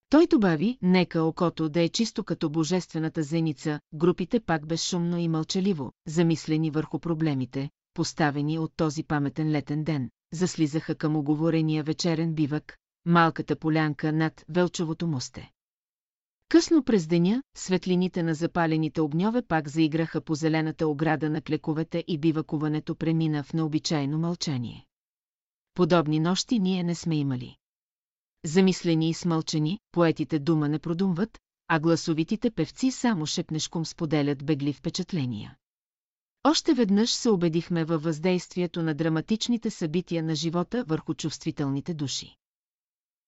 Той 0.08 0.26
добави, 0.26 0.78
нека 0.82 1.22
окото 1.22 1.68
да 1.68 1.80
е 1.80 1.88
чисто 1.88 2.24
като 2.24 2.50
божествената 2.50 3.22
зеница, 3.22 3.80
групите 3.94 4.40
пак 4.40 4.66
безшумно 4.66 5.18
и 5.18 5.28
мълчаливо, 5.28 5.92
замислени 6.06 6.70
върху 6.70 6.98
проблемите, 6.98 7.70
поставени 7.94 8.58
от 8.58 8.72
този 8.76 9.02
паметен 9.02 9.50
летен 9.50 9.84
ден, 9.84 10.10
заслизаха 10.32 10.94
към 10.94 11.16
оговорения 11.16 11.84
вечерен 11.84 12.34
бивък, 12.34 12.76
малката 13.04 13.56
полянка 13.56 14.12
над 14.12 14.44
Велчовото 14.48 15.06
мосте. 15.06 15.50
Късно 16.48 16.82
през 16.82 17.06
деня, 17.06 17.42
светлините 17.56 18.22
на 18.22 18.34
запалените 18.34 19.00
огньове 19.00 19.42
пак 19.42 19.68
заиграха 19.68 20.20
по 20.20 20.34
зелената 20.34 20.88
ограда 20.88 21.30
на 21.30 21.40
клековете 21.40 22.04
и 22.08 22.18
бивакуването 22.18 22.94
премина 22.94 23.42
в 23.42 23.52
необичайно 23.52 24.18
мълчание. 24.18 24.86
Подобни 25.74 26.20
нощи 26.20 26.58
ние 26.58 26.82
не 26.82 26.94
сме 26.94 27.16
имали. 27.16 27.56
Замислени 28.46 29.10
и 29.10 29.14
смълчени, 29.14 29.78
поетите 29.92 30.38
дума 30.38 30.68
не 30.68 30.78
продумват, 30.78 31.38
а 31.68 31.80
гласовитите 31.80 32.50
певци 32.50 32.90
само 32.90 33.26
шепнешком 33.26 33.86
споделят 33.86 34.44
бегли 34.46 34.72
впечатления. 34.72 35.56
Още 36.44 36.74
веднъж 36.74 37.10
се 37.10 37.30
убедихме 37.30 37.84
във 37.84 38.02
въздействието 38.02 38.82
на 38.82 38.94
драматичните 38.94 39.70
събития 39.70 40.22
на 40.22 40.34
живота 40.34 40.84
върху 40.88 41.14
чувствителните 41.14 41.94
души. 41.94 42.36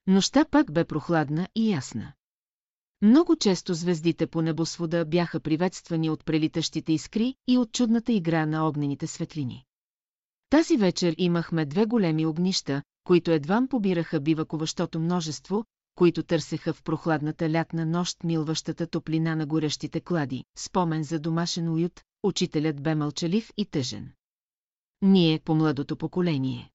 Нощта 0.07 0.45
пак 0.45 0.73
бе 0.73 0.85
прохладна 0.85 1.49
и 1.55 1.71
ясна. 1.71 2.13
Много 3.03 3.37
често 3.37 3.75
звездите 3.75 4.27
по 4.27 4.43
небосвода 4.43 5.05
бяха 5.05 5.41
приветствани 5.41 6.11
от 6.11 6.25
прелитащите 6.25 6.93
искри 6.93 7.35
и 7.49 7.59
от 7.59 7.73
чудната 7.73 8.13
игра 8.13 8.47
на 8.47 8.69
огнените 8.69 9.07
светлини. 9.07 9.65
Тази 10.51 10.77
вечер 10.77 11.15
имахме 11.19 11.67
две 11.67 11.87
големи 11.87 12.27
огнища, 12.27 12.83
които 13.09 13.31
едвам 13.31 13.69
побираха 13.69 14.21
бивакуващото 14.21 15.01
множество, 15.01 15.65
които 15.95 16.23
търсеха 16.23 16.73
в 16.73 16.83
прохладната 16.83 17.51
лятна 17.51 17.87
нощ 17.87 18.25
милващата 18.25 18.87
топлина 18.87 19.37
на 19.37 19.47
горещите 19.47 20.01
клади, 20.01 20.45
спомен 20.59 21.03
за 21.03 21.19
домашен 21.19 21.69
уют, 21.69 22.01
учителят 22.23 22.83
бе 22.83 22.95
мълчалив 22.95 23.51
и 23.57 23.65
тъжен. 23.65 24.13
Ние, 25.03 25.39
по 25.39 25.55
младото 25.55 25.97
поколение. 25.97 26.71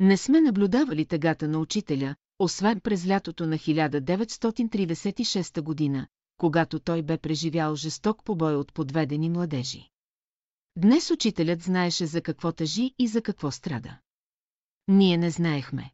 Не 0.00 0.16
сме 0.16 0.40
наблюдавали 0.40 1.04
тъгата 1.04 1.48
на 1.48 1.58
учителя, 1.58 2.16
освен 2.38 2.80
през 2.80 3.08
лятото 3.08 3.46
на 3.46 3.58
1936 3.58 5.60
година, 5.60 6.06
когато 6.36 6.80
той 6.80 7.02
бе 7.02 7.18
преживял 7.18 7.76
жесток 7.76 8.24
побой 8.24 8.54
от 8.54 8.74
подведени 8.74 9.30
младежи. 9.30 9.88
Днес 10.76 11.10
учителят 11.10 11.62
знаеше 11.62 12.06
за 12.06 12.22
какво 12.22 12.52
тъжи 12.52 12.94
и 12.98 13.08
за 13.08 13.22
какво 13.22 13.50
страда. 13.50 13.98
Ние 14.88 15.16
не 15.16 15.30
знаехме. 15.30 15.90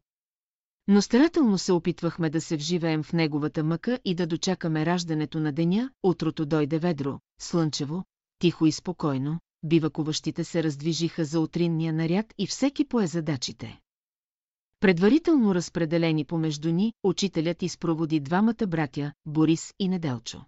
Но 0.87 1.01
старателно 1.01 1.57
се 1.57 1.71
опитвахме 1.71 2.29
да 2.29 2.41
се 2.41 2.57
вживеем 2.57 3.03
в 3.03 3.13
неговата 3.13 3.63
мъка 3.63 3.99
и 4.05 4.15
да 4.15 4.27
дочакаме 4.27 4.85
раждането 4.85 5.39
на 5.39 5.51
деня, 5.51 5.91
утрото 6.03 6.45
дойде 6.45 6.79
ведро, 6.79 7.19
слънчево, 7.39 8.03
тихо 8.39 8.65
и 8.65 8.71
спокойно, 8.71 9.39
бивакуващите 9.63 10.43
се 10.43 10.63
раздвижиха 10.63 11.25
за 11.25 11.39
утринния 11.39 11.93
наряд 11.93 12.33
и 12.37 12.47
всеки 12.47 12.85
пое 12.85 13.07
задачите. 13.07 13.79
Предварително 14.79 15.55
разпределени 15.55 16.25
помежду 16.25 16.71
ни, 16.71 16.93
учителят 17.03 17.61
изпроводи 17.61 18.19
двамата 18.19 18.67
братя, 18.67 19.13
Борис 19.25 19.73
и 19.79 19.87
Неделчо. 19.87 20.41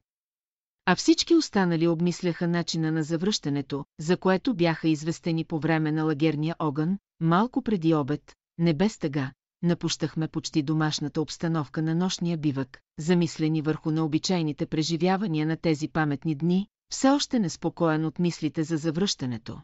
А 0.85 0.95
всички 0.95 1.35
останали 1.35 1.87
обмисляха 1.87 2.47
начина 2.47 2.91
на 2.91 3.03
завръщането, 3.03 3.85
за 3.99 4.17
което 4.17 4.53
бяха 4.53 4.87
известени 4.87 5.45
по 5.45 5.59
време 5.59 5.91
на 5.91 6.03
лагерния 6.03 6.55
огън, 6.59 6.97
малко 7.19 7.61
преди 7.61 7.93
обед, 7.93 8.36
не 8.57 8.73
без 8.73 8.97
тъга, 8.97 9.31
напущахме 9.63 10.27
почти 10.27 10.63
домашната 10.63 11.21
обстановка 11.21 11.81
на 11.81 11.95
нощния 11.95 12.37
бивък, 12.37 12.81
замислени 12.99 13.61
върху 13.61 13.91
необичайните 13.91 14.65
преживявания 14.65 15.47
на 15.47 15.57
тези 15.57 15.87
паметни 15.87 16.35
дни, 16.35 16.67
все 16.89 17.09
още 17.09 17.39
неспокоен 17.39 18.05
от 18.05 18.19
мислите 18.19 18.63
за 18.63 18.77
завръщането. 18.77 19.61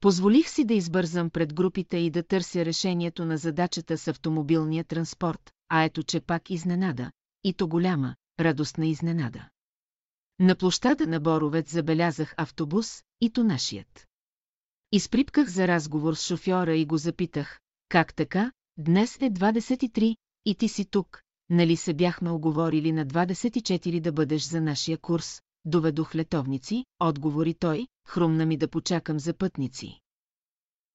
Позволих 0.00 0.48
си 0.48 0.64
да 0.64 0.74
избързам 0.74 1.30
пред 1.30 1.54
групите 1.54 1.96
и 1.96 2.10
да 2.10 2.22
търся 2.22 2.64
решението 2.64 3.24
на 3.24 3.38
задачата 3.38 3.98
с 3.98 4.08
автомобилния 4.08 4.84
транспорт, 4.84 5.50
а 5.68 5.82
ето 5.82 6.02
че 6.02 6.20
пак 6.20 6.50
изненада, 6.50 7.10
и 7.44 7.54
то 7.54 7.68
голяма, 7.68 8.14
радостна 8.40 8.86
изненада. 8.86 9.48
На 10.40 10.56
площада 10.56 11.06
на 11.06 11.20
Боровец 11.20 11.72
забелязах 11.72 12.34
автобус, 12.36 13.02
и 13.20 13.30
то 13.30 13.44
нашият. 13.44 14.06
Изприпках 14.92 15.48
за 15.48 15.68
разговор 15.68 16.14
с 16.14 16.26
шофьора 16.26 16.76
и 16.76 16.86
го 16.86 16.96
запитах, 16.96 17.60
как 17.92 18.14
така, 18.14 18.52
днес 18.76 19.16
е 19.16 19.30
23, 19.30 20.16
и 20.44 20.54
ти 20.54 20.68
си 20.68 20.84
тук, 20.84 21.22
нали 21.50 21.76
се 21.76 21.94
бяхме 21.94 22.30
оговорили 22.30 22.92
на 22.92 23.06
24 23.06 24.00
да 24.00 24.12
бъдеш 24.12 24.42
за 24.42 24.60
нашия 24.60 24.98
курс, 24.98 25.40
доведох 25.64 26.14
летовници, 26.14 26.84
отговори 27.00 27.54
той, 27.54 27.86
хрумна 28.08 28.46
ми 28.46 28.56
да 28.56 28.68
почакам 28.68 29.18
за 29.18 29.34
пътници. 29.34 30.00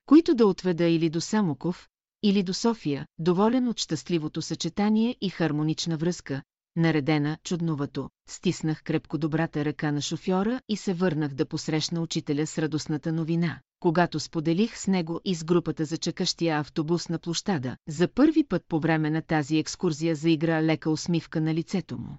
Които 0.05 0.35
да 0.35 0.47
отведа 0.47 0.83
или 0.83 1.09
до 1.09 1.21
Самоков, 1.21 1.87
или 2.23 2.43
до 2.43 2.53
София, 2.53 3.05
доволен 3.19 3.67
от 3.67 3.79
щастливото 3.79 4.41
съчетание 4.41 5.15
и 5.21 5.29
хармонична 5.29 5.97
връзка, 5.97 6.41
наредена 6.75 7.37
чудновато, 7.43 8.09
стиснах 8.29 8.83
крепко 8.83 9.17
добрата 9.17 9.65
ръка 9.65 9.91
на 9.91 10.01
шофьора 10.01 10.61
и 10.69 10.77
се 10.77 10.93
върнах 10.93 11.33
да 11.33 11.45
посрещна 11.45 12.01
учителя 12.01 12.47
с 12.47 12.57
радостната 12.57 13.11
новина. 13.11 13.61
Когато 13.79 14.19
споделих 14.19 14.77
с 14.77 14.87
него 14.87 15.21
и 15.25 15.35
с 15.35 15.43
групата 15.43 15.85
за 15.85 15.97
чакащия 15.97 16.59
автобус 16.59 17.09
на 17.09 17.19
площада, 17.19 17.77
за 17.87 18.07
първи 18.07 18.43
път 18.43 18.65
по 18.67 18.79
време 18.79 19.09
на 19.09 19.21
тази 19.21 19.57
екскурзия 19.57 20.15
заигра 20.15 20.61
лека 20.61 20.89
усмивка 20.89 21.41
на 21.41 21.53
лицето 21.53 21.97
му. 21.97 22.17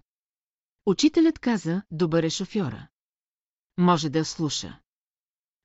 Учителят 0.86 1.38
каза, 1.38 1.82
добър 1.90 2.22
е 2.22 2.30
шофьора. 2.30 2.88
Може 3.78 4.10
да 4.10 4.24
слуша. 4.24 4.78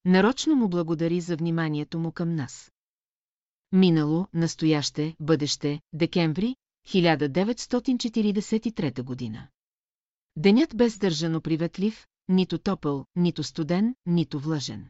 Нарочно 0.06 0.56
му 0.56 0.70
благодари 0.70 1.22
за 1.22 1.36
вниманието 1.36 2.00
му 2.00 2.12
към 2.12 2.36
нас. 2.36 2.72
Минало, 3.72 4.28
настояще, 4.34 5.16
бъдеще, 5.20 5.82
декември, 5.94 6.56
1943 6.88 9.04
година. 9.04 9.48
Денят 10.36 10.78
бе 10.78 10.90
сдържано 10.90 11.42
приветлив, 11.42 12.08
нито 12.30 12.58
топъл, 12.58 13.06
нито 13.16 13.44
студен, 13.44 13.96
нито 14.06 14.40
влъжен. 14.40 14.90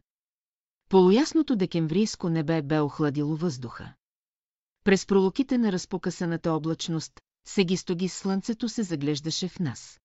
Полуясното 0.93 1.55
декемврийско 1.55 2.29
небе 2.29 2.61
бе 2.61 2.79
охладило 2.79 3.35
въздуха. 3.35 3.93
През 4.83 5.05
пролуките 5.05 5.57
на 5.57 5.71
разпокъсаната 5.71 6.51
облачност, 6.51 7.21
сегистоги 7.47 8.07
слънцето 8.07 8.69
се 8.69 8.83
заглеждаше 8.83 9.47
в 9.47 9.59
нас. 9.59 9.99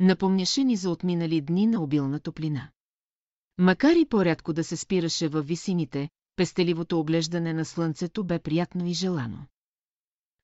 Напомняше 0.00 0.64
ни 0.64 0.76
за 0.76 0.90
отминали 0.90 1.40
дни 1.40 1.66
на 1.66 1.82
обилна 1.82 2.20
топлина. 2.20 2.68
Макар 3.58 3.96
и 3.96 4.06
по-рядко 4.06 4.52
да 4.52 4.64
се 4.64 4.76
спираше 4.76 5.28
във 5.28 5.46
висините, 5.46 6.08
пестеливото 6.36 7.00
оглеждане 7.00 7.52
на 7.52 7.64
слънцето 7.64 8.24
бе 8.24 8.38
приятно 8.38 8.86
и 8.86 8.92
желано. 8.92 9.46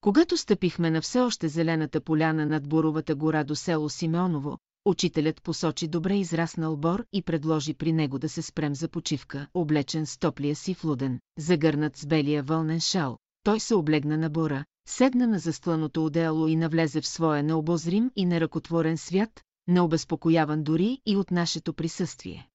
Когато 0.00 0.36
стъпихме 0.36 0.90
на 0.90 1.00
все 1.00 1.20
още 1.20 1.48
зелената 1.48 2.00
поляна 2.00 2.46
над 2.46 2.68
Буровата 2.68 3.14
гора 3.14 3.44
до 3.44 3.56
село 3.56 3.88
Симеоново, 3.88 4.58
учителят 4.84 5.42
посочи 5.42 5.88
добре 5.88 6.16
израснал 6.16 6.76
бор 6.76 7.04
и 7.12 7.22
предложи 7.22 7.74
при 7.74 7.92
него 7.92 8.18
да 8.18 8.28
се 8.28 8.42
спрем 8.42 8.74
за 8.74 8.88
почивка, 8.88 9.46
облечен 9.54 10.06
с 10.06 10.18
топлия 10.18 10.56
си 10.56 10.74
флуден, 10.74 11.20
загърнат 11.38 11.96
с 11.96 12.06
белия 12.06 12.42
вълнен 12.42 12.80
шал. 12.80 13.18
Той 13.42 13.60
се 13.60 13.74
облегна 13.74 14.18
на 14.18 14.30
бора, 14.30 14.64
седна 14.88 15.26
на 15.26 15.38
застланото 15.38 16.04
отдело 16.04 16.48
и 16.48 16.56
навлезе 16.56 17.00
в 17.00 17.08
своя 17.08 17.42
необозрим 17.42 18.10
и 18.16 18.26
неръкотворен 18.26 18.98
свят, 18.98 19.42
необезпокояван 19.66 20.62
дори 20.62 21.00
и 21.06 21.16
от 21.16 21.30
нашето 21.30 21.74
присъствие. 21.74 22.48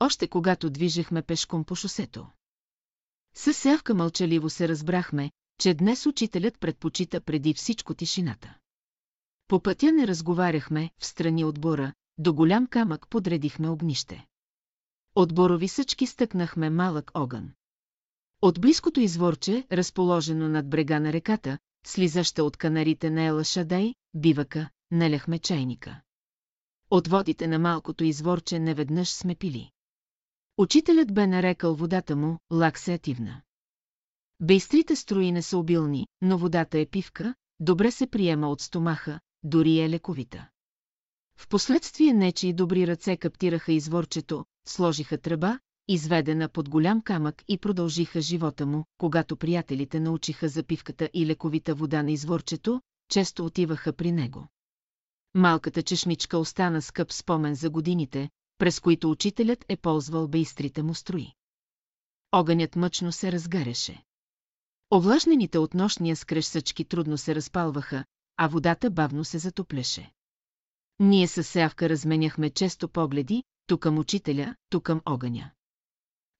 Още 0.00 0.28
когато 0.28 0.70
движехме 0.70 1.22
пешком 1.22 1.64
по 1.64 1.74
шосето. 1.74 2.26
Със 3.34 3.56
сявка 3.56 3.94
мълчаливо 3.94 4.50
се 4.50 4.68
разбрахме, 4.68 5.30
че 5.60 5.74
днес 5.74 6.06
учителят 6.06 6.60
предпочита 6.60 7.20
преди 7.20 7.54
всичко 7.54 7.94
тишината. 7.94 8.56
По 9.48 9.60
пътя 9.60 9.92
не 9.92 10.06
разговаряхме, 10.06 10.90
в 10.98 11.06
страни 11.06 11.44
от 11.44 11.60
бора, 11.60 11.92
до 12.18 12.34
голям 12.34 12.66
камък 12.66 13.08
подредихме 13.08 13.68
огнище. 13.68 14.26
От 15.14 15.34
борови 15.34 15.68
съчки 15.68 16.06
стъкнахме 16.06 16.70
малък 16.70 17.10
огън. 17.14 17.50
От 18.42 18.60
близкото 18.60 19.00
изворче, 19.00 19.66
разположено 19.72 20.48
над 20.48 20.70
брега 20.70 21.00
на 21.00 21.12
реката, 21.12 21.58
слизаща 21.86 22.44
от 22.44 22.56
канарите 22.56 23.10
на 23.10 23.22
Ела 23.22 23.44
Шадай, 23.44 23.94
бивака, 24.14 24.68
наляхме 24.90 25.38
чайника. 25.38 26.00
От 26.90 27.08
водите 27.08 27.46
на 27.46 27.58
малкото 27.58 28.04
изворче 28.04 28.58
неведнъж 28.58 29.10
сме 29.10 29.34
пили. 29.34 29.70
Учителят 30.58 31.14
бе 31.14 31.26
нарекал 31.26 31.74
водата 31.74 32.16
му 32.16 32.38
лаксеативна. 32.52 33.42
Бейстрите 34.40 34.96
строи 34.96 35.32
не 35.32 35.42
са 35.42 35.58
обилни, 35.58 36.06
но 36.20 36.38
водата 36.38 36.78
е 36.78 36.86
пивка, 36.86 37.34
добре 37.60 37.90
се 37.90 38.06
приема 38.06 38.48
от 38.48 38.60
стомаха, 38.60 39.20
дори 39.42 39.80
е 39.80 39.88
лековита. 39.88 40.48
Впоследствие 41.38 42.12
нечи 42.12 42.52
добри 42.52 42.86
ръце 42.86 43.16
каптираха 43.16 43.72
изворчето, 43.72 44.44
сложиха 44.68 45.18
тръба, 45.18 45.58
изведена 45.88 46.48
под 46.48 46.68
голям 46.68 47.02
камък 47.02 47.42
и 47.48 47.58
продължиха 47.58 48.20
живота 48.20 48.66
му, 48.66 48.84
когато 48.98 49.36
приятелите 49.36 50.00
научиха 50.00 50.48
за 50.48 50.62
пивката 50.62 51.10
и 51.14 51.26
лековита 51.26 51.74
вода 51.74 52.02
на 52.02 52.10
изворчето, 52.10 52.80
често 53.10 53.44
отиваха 53.44 53.92
при 53.92 54.12
него. 54.12 54.48
Малката 55.34 55.82
чешмичка 55.82 56.38
остана 56.38 56.82
скъп 56.82 57.12
спомен 57.12 57.54
за 57.54 57.70
годините, 57.70 58.30
през 58.58 58.80
които 58.80 59.10
учителят 59.10 59.64
е 59.68 59.76
ползвал 59.76 60.28
бейстрите 60.28 60.82
му 60.82 60.94
строи. 60.94 61.32
Огънят 62.32 62.76
мъчно 62.76 63.12
се 63.12 63.32
разгаряше. 63.32 64.02
Овлажнените 64.94 65.58
от 65.58 65.74
нощния 65.74 66.16
скрещъчки 66.16 66.84
трудно 66.84 67.18
се 67.18 67.34
разпалваха, 67.34 68.04
а 68.38 68.48
водата 68.48 68.90
бавно 68.90 69.24
се 69.24 69.38
затопляше. 69.38 70.12
Ние 71.00 71.28
със 71.28 71.48
сявка 71.48 71.88
разменяхме 71.88 72.50
често 72.50 72.88
погледи, 72.88 73.42
тук 73.66 73.80
към 73.80 73.98
учителя, 73.98 74.54
тук 74.70 74.84
към 74.84 75.00
огъня. 75.04 75.50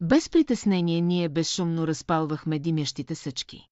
Без 0.00 0.28
притеснение 0.28 1.00
ние 1.00 1.28
безшумно 1.28 1.86
разпалвахме 1.86 2.58
димящите 2.58 3.14
съчки. 3.14 3.68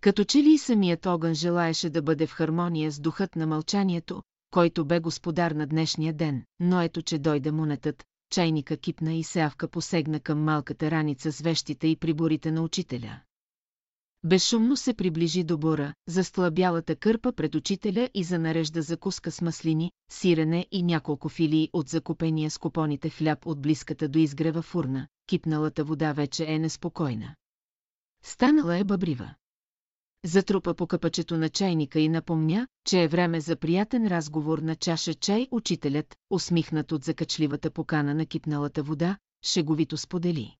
Като 0.00 0.24
че 0.24 0.38
ли 0.38 0.50
и 0.50 0.58
самият 0.58 1.06
огън 1.06 1.34
желаеше 1.34 1.90
да 1.90 2.02
бъде 2.02 2.26
в 2.26 2.32
хармония 2.32 2.92
с 2.92 3.00
духът 3.00 3.36
на 3.36 3.46
мълчанието, 3.46 4.22
който 4.50 4.84
бе 4.84 5.00
господар 5.00 5.50
на 5.50 5.66
днешния 5.66 6.12
ден, 6.12 6.44
но 6.60 6.80
ето 6.80 7.02
че 7.02 7.18
дойде 7.18 7.50
монетът, 7.50 8.04
чайника 8.30 8.76
кипна 8.76 9.14
и 9.14 9.24
сявка 9.24 9.68
посегна 9.68 10.20
към 10.20 10.44
малката 10.44 10.90
раница 10.90 11.32
с 11.32 11.40
вещите 11.40 11.86
и 11.86 11.96
приборите 11.96 12.50
на 12.52 12.62
учителя. 12.62 13.20
Безшумно 14.24 14.76
се 14.76 14.94
приближи 14.94 15.44
до 15.44 15.58
бора, 15.58 15.94
застла 16.08 16.50
бялата 16.50 16.96
кърпа 16.96 17.32
пред 17.32 17.54
учителя 17.54 18.08
и 18.14 18.24
занарежда 18.24 18.82
закуска 18.82 19.30
с 19.30 19.40
маслини, 19.40 19.92
сирене 20.12 20.66
и 20.70 20.82
няколко 20.82 21.28
филии 21.28 21.70
от 21.72 21.88
закупения 21.88 22.50
с 22.50 22.58
купоните 22.58 23.10
хляб 23.10 23.46
от 23.46 23.62
близката 23.62 24.08
до 24.08 24.18
изгрева 24.18 24.62
фурна. 24.62 25.08
Кипналата 25.26 25.84
вода 25.84 26.12
вече 26.12 26.44
е 26.48 26.58
неспокойна. 26.58 27.34
Станала 28.24 28.76
е 28.76 28.84
бъбрива. 28.84 29.34
Затрупа 30.24 30.74
по 30.74 30.86
къпачето 30.86 31.38
на 31.38 31.48
чайника 31.48 32.00
и 32.00 32.08
напомня, 32.08 32.68
че 32.86 33.02
е 33.02 33.08
време 33.08 33.40
за 33.40 33.56
приятен 33.56 34.06
разговор 34.06 34.58
на 34.58 34.76
чаша 34.76 35.14
чай 35.14 35.48
учителят, 35.50 36.16
усмихнат 36.30 36.92
от 36.92 37.04
закачливата 37.04 37.70
покана 37.70 38.14
на 38.14 38.26
кипналата 38.26 38.82
вода, 38.82 39.16
шеговито 39.44 39.96
сподели. 39.96 40.56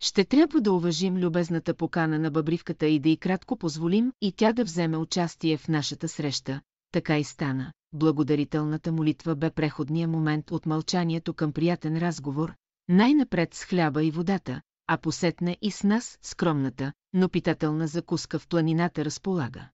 Ще 0.00 0.24
трябва 0.24 0.60
да 0.60 0.72
уважим 0.72 1.16
любезната 1.16 1.74
покана 1.74 2.18
на 2.18 2.30
бъбривката 2.30 2.86
и 2.86 2.98
да 2.98 3.08
й 3.08 3.16
кратко 3.16 3.56
позволим 3.56 4.12
и 4.20 4.32
тя 4.32 4.52
да 4.52 4.64
вземе 4.64 4.96
участие 4.96 5.56
в 5.56 5.68
нашата 5.68 6.08
среща. 6.08 6.60
Така 6.92 7.18
и 7.18 7.24
стана. 7.24 7.72
Благодарителната 7.92 8.92
молитва 8.92 9.36
бе 9.36 9.50
преходния 9.50 10.08
момент 10.08 10.50
от 10.50 10.66
мълчанието 10.66 11.34
към 11.34 11.52
приятен 11.52 11.98
разговор, 11.98 12.54
най-напред 12.88 13.54
с 13.54 13.64
хляба 13.64 14.04
и 14.04 14.10
водата, 14.10 14.60
а 14.86 14.98
посетне 14.98 15.56
и 15.62 15.70
с 15.70 15.82
нас 15.82 16.18
скромната, 16.22 16.92
но 17.12 17.28
питателна 17.28 17.86
закуска 17.86 18.38
в 18.38 18.48
планината 18.48 19.04
разполага. 19.04 19.68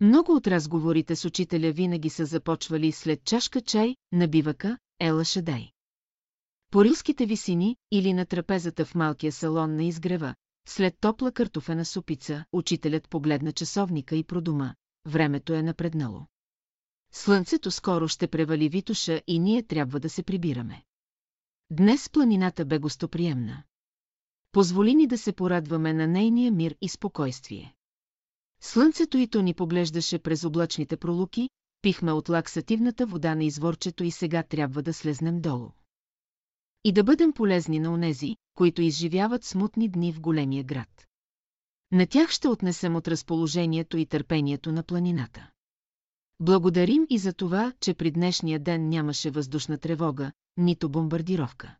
Много 0.00 0.32
от 0.32 0.46
разговорите 0.46 1.16
с 1.16 1.24
учителя 1.24 1.72
винаги 1.72 2.10
са 2.10 2.24
започвали 2.24 2.92
след 2.92 3.24
чашка 3.24 3.60
чай 3.60 3.96
на 4.12 4.28
бивака 4.28 4.78
Ела 5.00 5.24
Шадай. 5.24 5.70
По 6.70 6.84
рилските 6.84 7.26
висини 7.26 7.76
или 7.90 8.12
на 8.12 8.26
трапезата 8.26 8.84
в 8.84 8.94
малкия 8.94 9.32
салон 9.32 9.76
на 9.76 9.84
изгрева, 9.84 10.34
след 10.68 10.94
топла 11.00 11.32
картофена 11.32 11.84
супица, 11.84 12.44
учителят 12.52 13.08
погледна 13.08 13.52
часовника 13.52 14.16
и 14.16 14.24
продума. 14.24 14.74
Времето 15.06 15.54
е 15.54 15.62
напреднало. 15.62 16.26
Слънцето 17.12 17.70
скоро 17.70 18.08
ще 18.08 18.28
превали 18.28 18.68
Витуша 18.68 19.22
и 19.26 19.38
ние 19.38 19.62
трябва 19.62 20.00
да 20.00 20.08
се 20.08 20.22
прибираме. 20.22 20.82
Днес 21.70 22.10
планината 22.10 22.64
бе 22.64 22.78
гостоприемна. 22.78 23.62
Позволи 24.52 24.94
ни 24.94 25.06
да 25.06 25.18
се 25.18 25.32
порадваме 25.32 25.92
на 25.92 26.06
нейния 26.06 26.52
мир 26.52 26.76
и 26.80 26.88
спокойствие. 26.88 27.74
Слънцето 28.60 29.18
и 29.18 29.28
то 29.28 29.42
ни 29.42 29.54
поглеждаше 29.54 30.18
през 30.18 30.44
облачните 30.44 30.96
пролуки, 30.96 31.50
пихме 31.82 32.12
от 32.12 32.28
лаксативната 32.28 33.06
вода 33.06 33.34
на 33.34 33.44
изворчето 33.44 34.04
и 34.04 34.10
сега 34.10 34.42
трябва 34.42 34.82
да 34.82 34.94
слезнем 34.94 35.40
долу. 35.40 35.70
И 36.84 36.92
да 36.92 37.04
бъдем 37.04 37.32
полезни 37.32 37.78
на 37.78 37.92
онези, 37.92 38.36
които 38.54 38.82
изживяват 38.82 39.44
смутни 39.44 39.88
дни 39.88 40.12
в 40.12 40.20
големия 40.20 40.64
град. 40.64 41.06
На 41.92 42.06
тях 42.06 42.30
ще 42.30 42.48
отнесем 42.48 42.96
от 42.96 43.08
разположението 43.08 43.96
и 43.96 44.06
търпението 44.06 44.72
на 44.72 44.82
планината. 44.82 45.50
Благодарим 46.40 47.06
и 47.10 47.18
за 47.18 47.32
това, 47.32 47.72
че 47.80 47.94
при 47.94 48.10
днешния 48.10 48.58
ден 48.58 48.88
нямаше 48.88 49.30
въздушна 49.30 49.78
тревога, 49.78 50.32
нито 50.56 50.88
бомбардировка. 50.88 51.76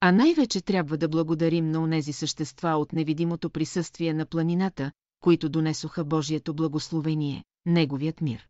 А 0.00 0.12
най-вече 0.12 0.60
трябва 0.60 0.96
да 0.98 1.08
благодарим 1.08 1.70
на 1.70 1.80
онези 1.80 2.12
същества 2.12 2.68
от 2.68 2.92
невидимото 2.92 3.50
присъствие 3.50 4.14
на 4.14 4.26
планината, 4.26 4.92
които 5.20 5.48
донесоха 5.48 6.04
Божието 6.04 6.54
благословение, 6.54 7.44
Неговият 7.66 8.20
мир. 8.20 8.48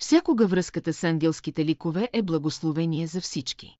Всякога 0.00 0.46
връзката 0.46 0.92
с 0.92 1.04
ангелските 1.04 1.64
ликове 1.64 2.08
е 2.12 2.22
благословение 2.22 3.06
за 3.06 3.20
всички. 3.20 3.76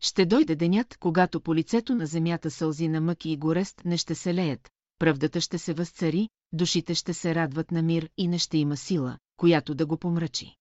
Ще 0.00 0.26
дойде 0.26 0.56
денят, 0.56 0.96
когато 1.00 1.40
по 1.40 1.54
лицето 1.54 1.94
на 1.94 2.06
земята 2.06 2.50
сълзи 2.50 2.88
на 2.88 3.00
мъки 3.00 3.30
и 3.30 3.36
горест 3.36 3.82
не 3.84 3.96
ще 3.96 4.14
се 4.14 4.34
леят, 4.34 4.70
правдата 4.98 5.40
ще 5.40 5.58
се 5.58 5.74
възцари, 5.74 6.28
душите 6.52 6.94
ще 6.94 7.14
се 7.14 7.34
радват 7.34 7.70
на 7.70 7.82
мир 7.82 8.10
и 8.16 8.28
не 8.28 8.38
ще 8.38 8.58
има 8.58 8.76
сила, 8.76 9.18
която 9.36 9.74
да 9.74 9.86
го 9.86 9.96
помрачи. 9.96 10.56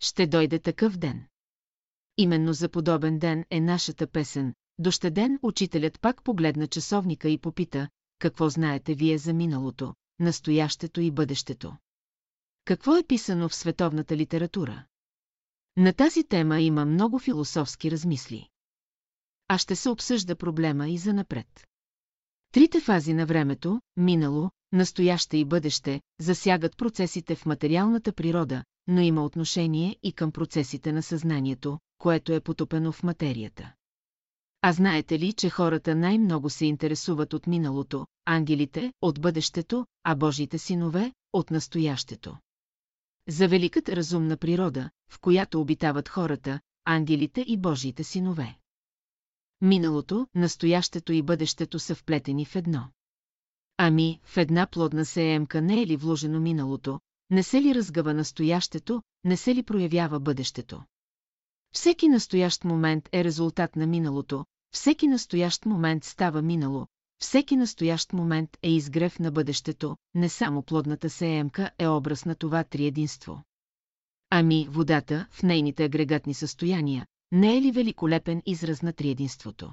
Ще 0.00 0.26
дойде 0.26 0.58
такъв 0.58 0.96
ден. 0.96 1.26
Именно 2.16 2.52
за 2.52 2.68
подобен 2.68 3.18
ден 3.18 3.44
е 3.50 3.60
нашата 3.60 4.06
песен. 4.06 4.54
Дощаден 4.78 5.38
учителят 5.42 6.00
пак 6.00 6.22
погледна 6.22 6.66
часовника 6.66 7.28
и 7.28 7.38
попита, 7.38 7.88
какво 8.18 8.48
знаете 8.48 8.94
вие 8.94 9.18
за 9.18 9.32
миналото, 9.32 9.94
настоящето 10.20 11.00
и 11.00 11.10
бъдещето. 11.10 11.76
Какво 12.64 12.96
е 12.96 13.02
писано 13.02 13.48
в 13.48 13.54
световната 13.54 14.16
литература? 14.16 14.84
На 15.80 15.92
тази 15.92 16.24
тема 16.24 16.60
има 16.60 16.84
много 16.84 17.18
философски 17.18 17.90
размисли. 17.90 18.48
А 19.48 19.58
ще 19.58 19.76
се 19.76 19.90
обсъжда 19.90 20.36
проблема 20.36 20.88
и 20.88 20.98
за 20.98 21.12
напред. 21.14 21.66
Трите 22.52 22.80
фази 22.80 23.14
на 23.14 23.26
времето, 23.26 23.80
минало, 23.96 24.50
настояще 24.72 25.36
и 25.36 25.44
бъдеще, 25.44 26.00
засягат 26.20 26.76
процесите 26.76 27.34
в 27.34 27.46
материалната 27.46 28.12
природа, 28.12 28.64
но 28.86 29.00
има 29.00 29.24
отношение 29.24 29.96
и 30.02 30.12
към 30.12 30.32
процесите 30.32 30.92
на 30.92 31.02
съзнанието, 31.02 31.78
което 31.98 32.32
е 32.32 32.40
потопено 32.40 32.92
в 32.92 33.02
материята. 33.02 33.72
А 34.62 34.72
знаете 34.72 35.18
ли, 35.18 35.32
че 35.32 35.50
хората 35.50 35.94
най-много 35.94 36.50
се 36.50 36.66
интересуват 36.66 37.34
от 37.34 37.46
миналото, 37.46 38.06
ангелите, 38.24 38.92
от 39.02 39.20
бъдещето, 39.20 39.86
а 40.04 40.14
Божите 40.14 40.58
синове, 40.58 41.12
от 41.32 41.50
настоящето? 41.50 42.36
За 43.28 43.48
великата 43.48 43.96
разумна 43.96 44.36
природа, 44.36 44.90
в 45.08 45.20
която 45.20 45.60
обитават 45.60 46.08
хората, 46.08 46.60
ангелите 46.84 47.44
и 47.46 47.56
Божиите 47.56 48.04
синове. 48.04 48.58
Миналото, 49.60 50.26
настоящето 50.34 51.12
и 51.12 51.22
бъдещето 51.22 51.78
са 51.78 51.94
вплетени 51.94 52.44
в 52.44 52.56
едно. 52.56 52.88
Ами, 53.76 54.20
в 54.24 54.36
една 54.36 54.66
плодна 54.66 55.04
сеемка 55.04 55.62
не 55.62 55.82
е 55.82 55.86
ли 55.86 55.96
вложено 55.96 56.40
миналото, 56.40 57.00
не 57.30 57.42
се 57.42 57.62
ли 57.62 57.74
разгъва 57.74 58.14
настоящето, 58.14 59.02
не 59.24 59.36
се 59.36 59.54
ли 59.54 59.62
проявява 59.62 60.20
бъдещето? 60.20 60.82
Всеки 61.74 62.08
настоящ 62.08 62.64
момент 62.64 63.08
е 63.12 63.24
резултат 63.24 63.76
на 63.76 63.86
миналото, 63.86 64.44
всеки 64.74 65.08
настоящ 65.08 65.66
момент 65.66 66.04
става 66.04 66.42
минало, 66.42 66.86
всеки 67.18 67.56
настоящ 67.56 68.12
момент 68.12 68.58
е 68.62 68.70
изгрев 68.70 69.18
на 69.18 69.30
бъдещето, 69.30 69.96
не 70.14 70.28
само 70.28 70.62
плодната 70.62 71.10
сеемка 71.10 71.70
е 71.78 71.88
образ 71.88 72.24
на 72.24 72.34
това 72.34 72.64
триединство. 72.64 73.42
Ами 74.30 74.68
водата, 74.70 75.26
в 75.30 75.42
нейните 75.42 75.84
агрегатни 75.84 76.34
състояния, 76.34 77.06
не 77.32 77.56
е 77.56 77.62
ли 77.62 77.72
великолепен 77.72 78.42
израз 78.46 78.82
на 78.82 78.92
триединството? 78.92 79.72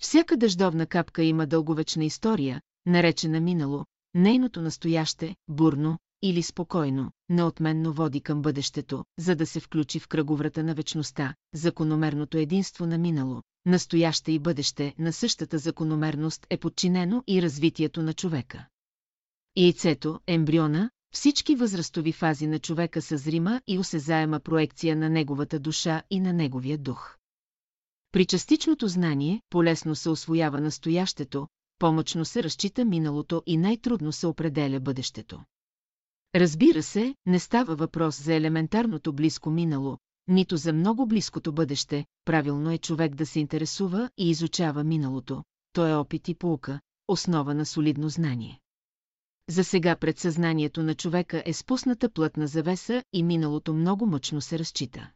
Всяка 0.00 0.36
дъждовна 0.36 0.86
капка 0.86 1.22
има 1.22 1.46
дълговечна 1.46 2.04
история, 2.04 2.60
наречена 2.86 3.40
минало, 3.40 3.84
нейното 4.14 4.62
настояще, 4.62 5.36
бурно 5.48 5.98
или 6.22 6.42
спокойно, 6.42 7.10
неотменно 7.28 7.92
води 7.92 8.20
към 8.20 8.42
бъдещето, 8.42 9.04
за 9.18 9.36
да 9.36 9.46
се 9.46 9.60
включи 9.60 10.00
в 10.00 10.08
кръговрата 10.08 10.64
на 10.64 10.74
вечността, 10.74 11.34
закономерното 11.54 12.38
единство 12.38 12.86
на 12.86 12.98
минало, 12.98 13.42
настояще 13.66 14.32
и 14.32 14.38
бъдеще 14.38 14.94
на 14.98 15.12
същата 15.12 15.58
закономерност 15.58 16.46
е 16.50 16.56
подчинено 16.56 17.22
и 17.26 17.42
развитието 17.42 18.02
на 18.02 18.14
човека. 18.14 18.66
Яйцето, 19.56 20.20
ембриона, 20.26 20.90
всички 21.14 21.56
възрастови 21.56 22.12
фази 22.12 22.46
на 22.46 22.58
човека 22.58 23.02
са 23.02 23.16
зрима 23.16 23.60
и 23.66 23.78
осезаема 23.78 24.40
проекция 24.40 24.96
на 24.96 25.10
неговата 25.10 25.58
душа 25.58 26.02
и 26.10 26.20
на 26.20 26.32
неговия 26.32 26.78
дух. 26.78 27.16
При 28.12 28.26
частичното 28.26 28.88
знание 28.88 29.40
полесно 29.50 29.94
се 29.94 30.10
освоява 30.10 30.60
настоящето, 30.60 31.48
помъчно 31.78 32.24
се 32.24 32.42
разчита 32.42 32.84
миналото 32.84 33.42
и 33.46 33.56
най-трудно 33.56 34.12
се 34.12 34.26
определя 34.26 34.80
бъдещето. 34.80 35.40
Разбира 36.34 36.82
се, 36.82 37.14
не 37.26 37.38
става 37.38 37.76
въпрос 37.76 38.22
за 38.22 38.34
елементарното 38.34 39.12
близко 39.12 39.50
минало, 39.50 39.98
нито 40.28 40.56
за 40.56 40.72
много 40.72 41.06
близкото 41.06 41.52
бъдеще, 41.52 42.04
правилно 42.24 42.70
е 42.70 42.78
човек 42.78 43.14
да 43.14 43.26
се 43.26 43.40
интересува 43.40 44.10
и 44.18 44.30
изучава 44.30 44.84
миналото, 44.84 45.44
то 45.72 45.86
е 45.86 45.94
опит 45.94 46.28
и 46.28 46.34
полука, 46.34 46.80
основа 47.08 47.54
на 47.54 47.66
солидно 47.66 48.08
знание. 48.08 48.60
За 49.48 49.64
сега 49.64 49.96
пред 49.96 50.18
съзнанието 50.18 50.82
на 50.82 50.94
човека 50.94 51.42
е 51.46 51.52
спусната 51.52 52.10
плътна 52.10 52.46
завеса 52.46 53.04
и 53.12 53.22
миналото 53.22 53.74
много 53.74 54.06
мъчно 54.06 54.40
се 54.40 54.58
разчита. 54.58 55.10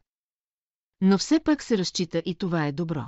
Но 1.01 1.17
все 1.17 1.39
пак 1.39 1.63
се 1.63 1.77
разчита 1.77 2.23
и 2.25 2.35
това 2.35 2.67
е 2.67 2.71
добро. 2.71 3.05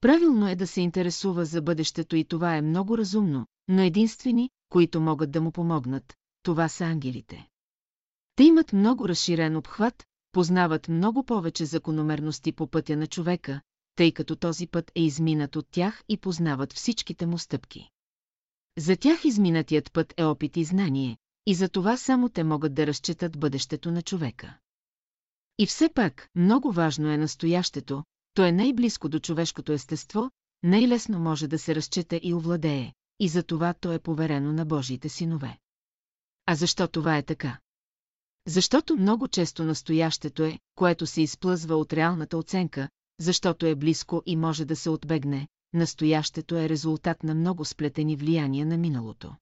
Правилно 0.00 0.48
е 0.48 0.56
да 0.56 0.66
се 0.66 0.80
интересува 0.80 1.44
за 1.44 1.62
бъдещето 1.62 2.16
и 2.16 2.24
това 2.24 2.56
е 2.56 2.62
много 2.62 2.98
разумно, 2.98 3.46
но 3.68 3.82
единствени, 3.82 4.50
които 4.68 5.00
могат 5.00 5.30
да 5.30 5.40
му 5.40 5.52
помогнат, 5.52 6.16
това 6.42 6.68
са 6.68 6.84
ангелите. 6.84 7.48
Те 8.36 8.44
имат 8.44 8.72
много 8.72 9.08
разширен 9.08 9.56
обхват, 9.56 10.04
познават 10.32 10.88
много 10.88 11.24
повече 11.24 11.64
закономерности 11.64 12.52
по 12.52 12.66
пътя 12.66 12.96
на 12.96 13.06
човека, 13.06 13.60
тъй 13.94 14.12
като 14.12 14.36
този 14.36 14.66
път 14.66 14.92
е 14.94 15.02
изминат 15.02 15.56
от 15.56 15.66
тях 15.70 16.02
и 16.08 16.16
познават 16.16 16.72
всичките 16.72 17.26
му 17.26 17.38
стъпки. 17.38 17.90
За 18.78 18.96
тях 18.96 19.24
изминатият 19.24 19.92
път 19.92 20.14
е 20.16 20.24
опит 20.24 20.56
и 20.56 20.64
знание, 20.64 21.16
и 21.46 21.54
за 21.54 21.68
това 21.68 21.96
само 21.96 22.28
те 22.28 22.44
могат 22.44 22.74
да 22.74 22.86
разчитат 22.86 23.38
бъдещето 23.38 23.90
на 23.90 24.02
човека. 24.02 24.58
И 25.58 25.66
все 25.66 25.88
пак, 25.94 26.28
много 26.34 26.72
важно 26.72 27.10
е 27.10 27.16
настоящето, 27.16 28.04
то 28.34 28.44
е 28.44 28.52
най-близко 28.52 29.08
до 29.08 29.18
човешкото 29.18 29.72
естество, 29.72 30.30
най-лесно 30.62 31.18
може 31.18 31.48
да 31.48 31.58
се 31.58 31.74
разчита 31.74 32.20
и 32.22 32.34
овладее, 32.34 32.92
и 33.20 33.28
за 33.28 33.42
това 33.42 33.74
то 33.74 33.92
е 33.92 33.98
поверено 33.98 34.52
на 34.52 34.64
Божиите 34.64 35.08
синове. 35.08 35.58
А 36.46 36.54
защо 36.54 36.88
това 36.88 37.16
е 37.16 37.22
така? 37.22 37.58
Защото 38.46 38.96
много 38.96 39.28
често 39.28 39.64
настоящето 39.64 40.44
е, 40.44 40.58
което 40.74 41.06
се 41.06 41.22
изплъзва 41.22 41.76
от 41.76 41.92
реалната 41.92 42.38
оценка, 42.38 42.88
защото 43.20 43.66
е 43.66 43.74
близко 43.74 44.22
и 44.26 44.36
може 44.36 44.64
да 44.64 44.76
се 44.76 44.90
отбегне, 44.90 45.48
настоящето 45.72 46.56
е 46.56 46.68
резултат 46.68 47.22
на 47.22 47.34
много 47.34 47.64
сплетени 47.64 48.16
влияния 48.16 48.66
на 48.66 48.76
миналото. 48.76 49.36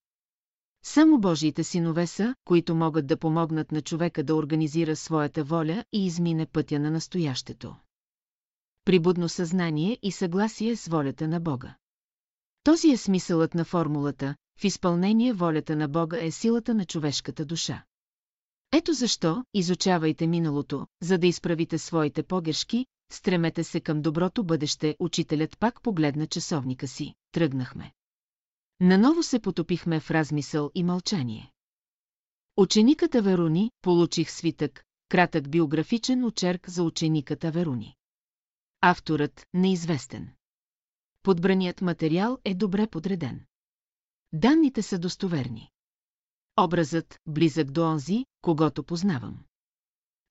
Само 0.85 1.19
Божиите 1.19 1.65
синове 1.65 2.07
са, 2.07 2.35
които 2.45 2.75
могат 2.75 3.07
да 3.07 3.17
помогнат 3.17 3.73
на 3.73 3.83
човека 3.83 4.25
да 4.25 4.35
организира 4.35 4.97
своята 4.97 5.45
воля 5.45 5.85
и 5.93 6.07
измине 6.07 6.47
пътя 6.47 6.79
на 6.79 6.91
настоящето. 6.91 7.77
Прибудно 8.85 9.29
съзнание 9.29 9.99
и 10.03 10.13
съгласие 10.13 10.77
с 10.77 10.89
волята 10.89 11.29
на 11.29 11.41
Бога. 11.41 11.77
Този 12.63 12.91
е 12.91 12.97
смисълът 12.97 13.55
на 13.55 13.65
формулата, 13.65 14.35
в 14.61 14.65
изпълнение 14.65 15.33
волята 15.33 15.77
на 15.77 15.89
Бога 15.89 16.19
е 16.21 16.31
силата 16.31 16.75
на 16.75 16.85
човешката 16.85 17.45
душа. 17.45 17.85
Ето 18.73 18.93
защо 18.93 19.45
изучавайте 19.55 20.27
миналото, 20.27 20.87
за 21.03 21.19
да 21.19 21.27
изправите 21.27 21.79
своите 21.79 22.23
погрешки, 22.23 22.87
стремете 23.11 23.65
се 23.65 23.81
към 23.81 24.03
доброто 24.03 24.45
бъдеще, 24.45 24.97
учителят 24.99 25.59
пак 25.59 25.83
погледна 25.83 26.27
часовника 26.27 26.89
си, 26.89 27.15
тръгнахме. 27.33 27.93
Наново 28.81 29.23
се 29.23 29.41
потопихме 29.41 30.01
в 30.01 30.11
размисъл 30.11 30.71
и 30.75 30.83
мълчание. 30.83 31.53
Учениката 32.57 33.23
Веруни 33.23 33.71
получих 33.83 34.31
свитък, 34.31 34.85
кратък 35.09 35.51
биографичен 35.51 36.25
очерк 36.25 36.71
за 36.71 36.83
учениката 36.83 37.51
Веруни. 37.51 37.97
Авторът 38.81 39.47
неизвестен. 39.55 40.33
Подбраният 41.23 41.81
материал 41.81 42.39
е 42.45 42.55
добре 42.55 42.87
подреден. 42.87 43.45
Данните 44.33 44.83
са 44.83 44.99
достоверни. 44.99 45.71
Образът, 46.61 47.21
близък 47.27 47.71
до 47.71 47.83
онзи, 47.83 48.25
когато 48.43 48.85
познавам. 48.85 49.45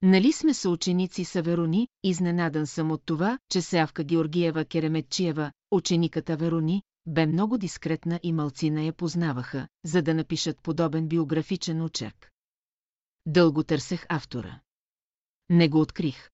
Нали 0.01 0.31
сме 0.31 0.53
съученици 0.53 1.25
с 1.25 1.35
Аверони, 1.35 1.87
изненадан 2.03 2.67
съм 2.67 2.91
от 2.91 3.01
това, 3.05 3.39
че 3.51 3.61
Сявка 3.61 4.03
Георгиева 4.03 4.65
Кереметчиева, 4.65 5.51
учениката 5.71 6.37
Верони, 6.37 6.83
бе 7.05 7.25
много 7.25 7.57
дискретна 7.57 8.19
и 8.23 8.33
малцина 8.33 8.83
я 8.83 8.93
познаваха, 8.93 9.67
за 9.85 10.01
да 10.01 10.13
напишат 10.13 10.61
подобен 10.61 11.07
биографичен 11.07 11.81
очерк. 11.81 12.31
Дълго 13.25 13.63
търсех 13.63 14.05
автора. 14.09 14.59
Не 15.49 15.69
го 15.69 15.81
открих. 15.81 16.29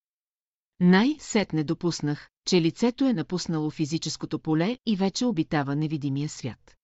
Най-сетне 0.80 1.64
допуснах, 1.64 2.30
че 2.48 2.62
лицето 2.62 3.06
е 3.06 3.14
напуснало 3.14 3.70
физическото 3.70 4.40
поле 4.40 4.78
и 4.86 4.96
вече 4.96 5.26
обитава 5.26 5.76
невидимия 5.76 6.30
свят. 6.30 6.78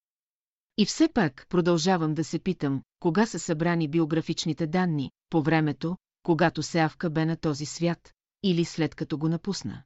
И 0.77 0.85
все 0.85 1.09
пак 1.13 1.45
продължавам 1.49 2.13
да 2.13 2.23
се 2.23 2.39
питам, 2.39 2.81
кога 2.99 3.25
са 3.25 3.39
събрани 3.39 3.87
биографичните 3.87 4.67
данни, 4.67 5.11
по 5.29 5.41
времето, 5.41 5.97
когато 6.27 6.63
Сеавка 6.63 7.09
бе 7.09 7.25
на 7.25 7.37
този 7.37 7.65
свят, 7.65 8.13
или 8.43 8.65
след 8.65 8.95
като 8.95 9.17
го 9.17 9.29
напусна. 9.29 9.83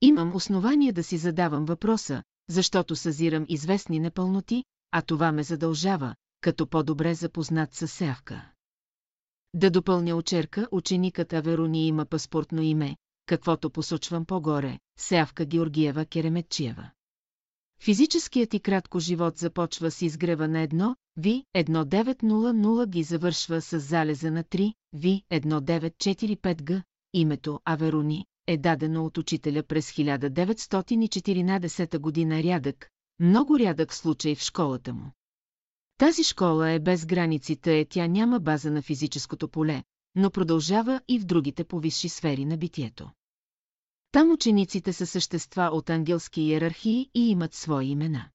Имам 0.00 0.34
основание 0.34 0.92
да 0.92 1.02
си 1.02 1.16
задавам 1.16 1.64
въпроса, 1.64 2.22
защото 2.48 2.96
съзирам 2.96 3.46
известни 3.48 3.98
непълноти, 3.98 4.64
а 4.92 5.02
това 5.02 5.32
ме 5.32 5.42
задължава, 5.42 6.14
като 6.40 6.66
по-добре 6.66 7.14
запознат 7.14 7.74
с 7.74 7.88
Сеавка. 7.88 8.50
Да 9.54 9.70
допълня 9.70 10.16
очерка, 10.16 10.68
ученикът 10.70 11.32
Аверони 11.32 11.86
има 11.86 12.06
паспортно 12.06 12.62
име, 12.62 12.96
каквото 13.26 13.70
посочвам 13.70 14.24
по-горе, 14.24 14.78
Сеавка 14.98 15.44
Георгиева 15.44 16.04
Кереметчиева. 16.04 16.90
Физическият 17.86 18.54
и 18.54 18.60
кратко 18.60 19.00
живот 19.00 19.38
започва 19.38 19.90
с 19.90 20.02
изгрева 20.02 20.48
на 20.48 20.60
едно, 20.60 20.96
Ви 21.16 21.44
1900 21.56 22.86
ги 22.86 23.02
завършва 23.02 23.60
с 23.60 23.80
залеза 23.80 24.30
на 24.30 24.44
3, 24.44 24.72
Ви 24.92 25.22
1945 25.32 26.64
г. 26.64 26.82
Името 27.14 27.60
Аверони 27.64 28.24
е 28.46 28.56
дадено 28.56 29.04
от 29.04 29.18
учителя 29.18 29.62
през 29.62 29.92
1914 29.92 31.98
година 31.98 32.42
рядък, 32.42 32.88
много 33.20 33.58
рядък 33.58 33.94
случай 33.94 34.34
в 34.34 34.42
школата 34.42 34.94
му. 34.94 35.10
Тази 35.98 36.24
школа 36.24 36.70
е 36.70 36.80
без 36.80 37.06
границите, 37.06 37.78
е 37.78 37.84
тя 37.84 38.06
няма 38.06 38.40
база 38.40 38.70
на 38.70 38.82
физическото 38.82 39.48
поле, 39.48 39.82
но 40.14 40.30
продължава 40.30 41.00
и 41.08 41.18
в 41.18 41.24
другите 41.24 41.64
повисши 41.64 42.08
сфери 42.08 42.44
на 42.44 42.56
битието. 42.56 43.10
Там 44.16 44.32
учениците 44.32 44.92
са 44.92 45.06
същества 45.06 45.70
от 45.72 45.90
ангелски 45.90 46.42
иерархии 46.42 47.10
и 47.14 47.30
имат 47.30 47.54
свои 47.54 47.86
имена. 47.86 48.28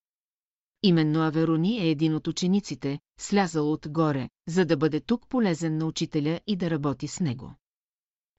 Именно 0.84 1.22
Аверони 1.22 1.82
е 1.82 1.90
един 1.90 2.16
от 2.16 2.28
учениците, 2.28 3.00
слязал 3.20 3.72
отгоре, 3.72 4.30
за 4.48 4.66
да 4.66 4.78
бъде 4.78 5.00
тук 5.00 5.30
полезен 5.30 5.78
на 5.78 5.86
учителя 5.86 6.40
и 6.48 6.56
да 6.56 6.70
работи 6.70 7.08
с 7.08 7.20
него. 7.20 7.56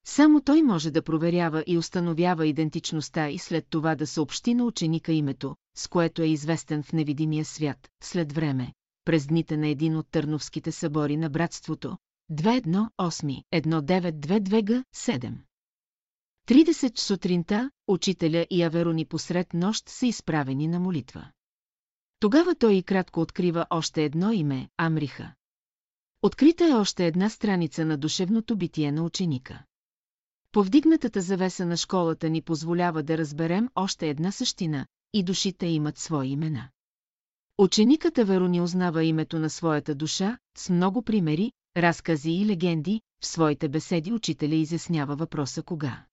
Само 0.07 0.41
той 0.41 0.63
може 0.63 0.91
да 0.91 1.03
проверява 1.03 1.65
и 1.67 1.79
установява 1.79 2.47
идентичността 2.47 3.29
и 3.29 3.39
след 3.39 3.67
това 3.71 3.95
да 3.95 4.07
съобщи 4.07 4.55
на 4.55 4.65
ученика 4.65 5.13
името, 5.13 5.57
с 5.77 5.89
което 5.89 6.23
е 6.23 6.27
известен 6.27 6.83
в 6.83 6.93
невидимия 6.93 7.45
свят, 7.45 7.89
след 8.03 8.33
време, 8.33 8.73
през 9.05 9.27
дните 9.27 9.57
на 9.57 9.69
един 9.69 9.97
от 9.97 10.07
търновските 10.11 10.73
събори 10.73 11.17
на 11.17 11.31
братството, 11.31 11.97
2.1.8.1922 12.33 14.67
г. 14.67 14.85
7. 14.95 15.33
30 16.49 16.99
сутринта, 16.99 17.71
учителя 17.89 18.47
и 18.51 18.63
Аверони 18.63 19.05
посред 19.05 19.55
нощ 19.55 19.89
са 19.89 20.07
изправени 20.07 20.69
на 20.69 20.81
молитва. 20.81 21.31
Тогава 22.21 22.55
той 22.55 22.75
и 22.75 22.83
кратко 22.83 23.21
открива 23.21 23.67
още 23.71 24.05
едно 24.05 24.33
име– 24.33 24.69
Амриха. 24.77 25.35
Открита 26.23 26.67
е 26.69 26.75
още 26.75 27.07
една 27.07 27.31
страница 27.31 27.85
на 27.85 27.97
душевното 27.99 28.57
битие 28.57 28.93
на 28.93 29.05
ученика. 29.05 29.63
Повдигнатата 30.53 31.21
завеса 31.21 31.67
на 31.67 31.77
школата 31.77 32.31
ни 32.31 32.43
позволява 32.43 33.03
да 33.03 33.19
разберем 33.19 33.69
още 33.75 34.09
една 34.09 34.33
същина, 34.33 34.87
и 35.13 35.23
душите 35.23 35.67
имат 35.67 35.99
свои 35.99 36.29
имена. 36.29 36.69
Ученикът 37.59 38.19
Аверони 38.19 38.61
узнава 38.61 39.05
името 39.05 39.39
на 39.39 39.51
своята 39.51 39.95
душа, 39.95 40.39
с 40.59 40.71
много 40.71 41.03
примери, 41.03 41.53
разкази 41.77 42.31
и 42.31 42.47
легенди, 42.47 43.01
в 43.21 43.27
своите 43.27 43.69
беседи 43.69 44.13
учителя 44.13 44.55
изяснява 44.55 45.17
въпроса 45.17 45.63
кога. 45.63 46.05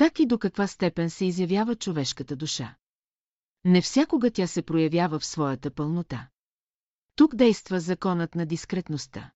Как 0.00 0.20
и 0.20 0.26
до 0.26 0.38
каква 0.38 0.66
степен 0.66 1.10
се 1.10 1.24
изявява 1.24 1.76
човешката 1.76 2.36
душа? 2.36 2.74
Не 3.64 3.82
всякога 3.82 4.30
тя 4.30 4.46
се 4.46 4.62
проявява 4.62 5.18
в 5.18 5.24
своята 5.24 5.70
пълнота. 5.70 6.28
Тук 7.16 7.34
действа 7.34 7.80
законът 7.80 8.34
на 8.34 8.46
дискретността. 8.46 9.30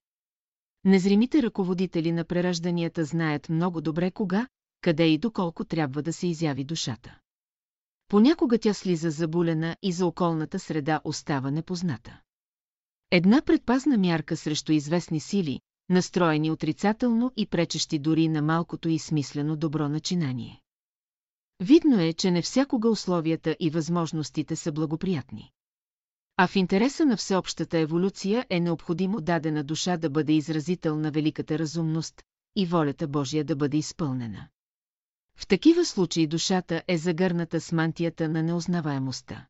Незримите 0.85 1.43
ръководители 1.43 2.13
на 2.13 2.25
преражданията 2.25 3.05
знаят 3.05 3.49
много 3.49 3.81
добре 3.81 4.11
кога, 4.11 4.49
къде 4.81 5.07
и 5.07 5.19
доколко 5.19 5.65
трябва 5.65 6.03
да 6.03 6.13
се 6.13 6.27
изяви 6.27 6.65
душата. 6.65 7.19
Понякога 8.09 8.59
тя 8.59 8.75
слиза 8.75 9.11
забулена 9.11 9.77
и 9.83 9.93
за 9.93 10.07
околната 10.07 10.59
среда 10.59 11.01
остава 11.05 11.51
непозната. 11.51 12.21
Една 13.11 13.43
предпазна 13.43 13.99
мярка 13.99 14.37
срещу 14.37 14.73
известни 14.73 15.21
сили, 15.21 15.61
настроени 15.89 16.51
отрицателно 16.51 17.33
и 17.37 17.47
пречещи 17.47 17.99
дори 17.99 18.29
на 18.29 18.43
малкото 18.43 18.89
и 18.89 18.99
смислено 18.99 19.57
добро 19.57 19.89
начинание. 19.89 20.61
Видно 21.61 22.01
е, 22.01 22.13
че 22.13 22.31
не 22.31 22.43
всякога 22.43 22.89
условията 22.89 23.57
и 23.61 23.71
възможностите 23.71 24.57
са 24.57 24.73
благоприятни. 24.73 25.51
А 26.37 26.47
в 26.47 26.57
интереса 26.57 27.07
на 27.07 27.17
всеобщата 27.17 27.79
еволюция 27.79 28.47
е 28.51 28.61
необходимо 28.61 29.21
дадена 29.21 29.65
душа 29.65 29.97
да 29.97 30.11
бъде 30.11 30.33
изразител 30.33 30.97
на 30.97 31.11
великата 31.11 31.59
разумност 31.59 32.23
и 32.57 32.67
волята 32.67 33.09
Божия 33.09 33.45
да 33.45 33.57
бъде 33.57 33.77
изпълнена. 33.77 34.49
В 35.37 35.47
такива 35.47 35.85
случаи 35.85 36.27
душата 36.27 36.83
е 36.89 36.99
загърната 36.99 37.61
с 37.61 37.73
мантията 37.73 38.29
на 38.29 38.43
неузнаваемостта. 38.43 39.47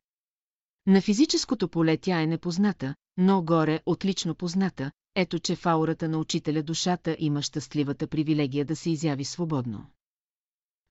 На 0.87 1.01
физическото 1.01 1.69
поле 1.69 1.97
тя 1.97 2.21
е 2.21 2.27
непозната, 2.27 2.95
но 3.17 3.41
горе 3.41 3.79
отлично 3.85 4.35
позната, 4.35 4.91
ето 5.15 5.39
че 5.39 5.55
в 5.55 5.65
аурата 5.65 6.09
на 6.09 6.17
учителя 6.17 6.63
душата 6.63 7.15
има 7.19 7.41
щастливата 7.41 8.07
привилегия 8.07 8.65
да 8.65 8.75
се 8.75 8.89
изяви 8.89 9.25
свободно. 9.25 9.85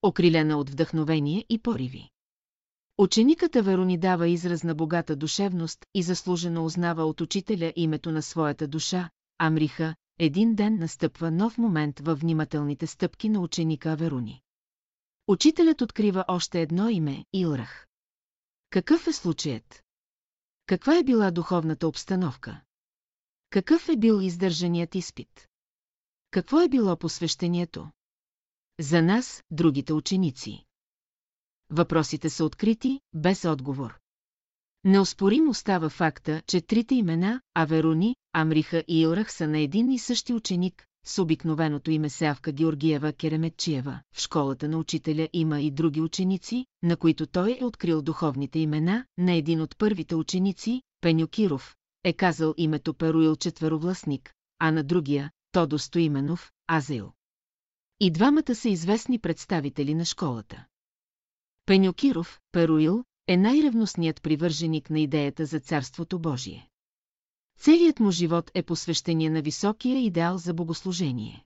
Окрилена 0.03 0.59
от 0.59 0.71
вдъхновение 0.71 1.45
и 1.49 1.59
пориви. 1.59 2.11
Учениката 2.99 3.63
Верони 3.63 3.99
дава 3.99 4.29
израз 4.29 4.65
на 4.65 4.75
богата 4.75 5.17
душевност 5.17 5.87
и 5.95 6.03
заслужено 6.03 6.65
узнава 6.65 7.05
от 7.05 7.21
учителя 7.21 7.73
името 7.77 8.13
на 8.13 8.23
своята 8.23 8.69
душа, 8.69 9.11
Амриха, 9.39 9.95
един 10.19 10.55
ден 10.55 10.79
настъпва 10.79 11.31
нов 11.31 11.59
момент 11.59 12.01
във 12.01 12.21
внимателните 12.21 12.87
стъпки 12.87 13.29
на 13.29 13.41
ученика 13.41 13.97
Веруни. 13.97 14.41
Учителят 15.29 15.81
открива 15.81 16.25
още 16.29 16.63
едно 16.63 16.89
име– 16.89 17.25
Илрах. 17.33 17.87
Какъв 18.71 19.07
е 19.07 19.13
случаят? 19.13 19.83
Каква 20.67 20.99
е 20.99 21.05
била 21.05 21.31
духовната 21.31 21.89
обстановка? 21.89 22.61
Какъв 23.55 23.89
е 23.89 23.97
бил 23.97 24.21
издържаният 24.23 24.95
изпит? 24.95 25.49
Какво 26.31 26.61
е 26.61 26.69
било 26.69 26.97
посвещението? 26.97 27.91
За 28.81 29.03
нас, 29.03 29.43
другите 29.51 29.93
ученици. 29.93 30.65
Въпросите 31.71 32.31
са 32.31 32.45
открити, 32.45 33.01
без 33.13 33.45
отговор. 33.45 33.99
Неоспорим 34.85 35.49
остава 35.49 35.89
факта, 35.89 36.43
че 36.47 36.61
трите 36.61 36.95
имена, 36.95 37.41
Аверони, 37.55 38.17
Амриха 38.33 38.85
и 38.89 39.01
Илрах 39.01 39.33
са 39.33 39.49
на 39.49 39.59
един 39.59 39.91
и 39.91 39.99
същи 39.99 40.33
ученик, 40.33 40.87
с 41.07 41.23
обикновеното 41.23 41.91
име 41.91 42.11
Сявка 42.11 42.53
Георгиева 42.53 43.13
Кереметчиева. 43.13 44.01
В 44.15 44.21
школата 44.21 44.69
на 44.69 44.79
учителя 44.79 45.29
има 45.33 45.61
и 45.61 45.71
други 45.71 46.01
ученици, 46.01 46.67
на 46.83 46.97
които 46.97 47.27
той 47.27 47.59
е 47.61 47.65
открил 47.65 48.03
духовните 48.03 48.59
имена, 48.59 49.07
на 49.19 49.33
един 49.33 49.61
от 49.61 49.79
първите 49.79 50.15
ученици, 50.15 50.83
Пеню 51.01 51.29
Киров, 51.29 51.75
е 52.05 52.13
казал 52.13 52.55
името 52.57 52.95
Перуил 52.95 53.37
четверовластник, 53.37 54.35
а 54.59 54.71
на 54.71 54.85
другия, 54.85 55.31
Тодо 55.53 55.79
Стоименов, 55.79 56.53
Азейл. 56.67 57.13
И 58.01 58.11
двамата 58.11 58.55
са 58.55 58.69
известни 58.69 59.19
представители 59.19 59.95
на 59.95 60.05
школата. 60.05 60.67
Пенюкиров, 61.67 62.41
Перуил, 62.53 63.05
е 63.29 63.37
най-ревностният 63.37 64.23
привърженик 64.23 64.91
на 64.91 65.01
идеята 65.01 65.47
за 65.47 65.61
Царството 65.61 66.19
Божие. 66.19 66.69
Целият 67.59 68.01
му 68.01 68.11
живот 68.11 68.51
е 68.55 68.63
посвещение 68.63 69.31
на 69.31 69.43
високия 69.43 69.99
идеал 69.99 70.39
за 70.39 70.55
богослужение. 70.55 71.45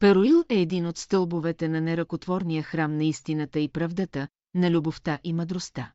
Перуил 0.00 0.44
е 0.48 0.60
един 0.60 0.86
от 0.86 0.98
стълбовете 0.98 1.68
на 1.68 1.80
неръкотворния 1.80 2.62
храм 2.62 2.96
на 2.96 3.04
истината 3.04 3.60
и 3.60 3.68
правдата, 3.68 4.28
на 4.54 4.70
любовта 4.70 5.18
и 5.24 5.32
мъдростта. 5.32 5.92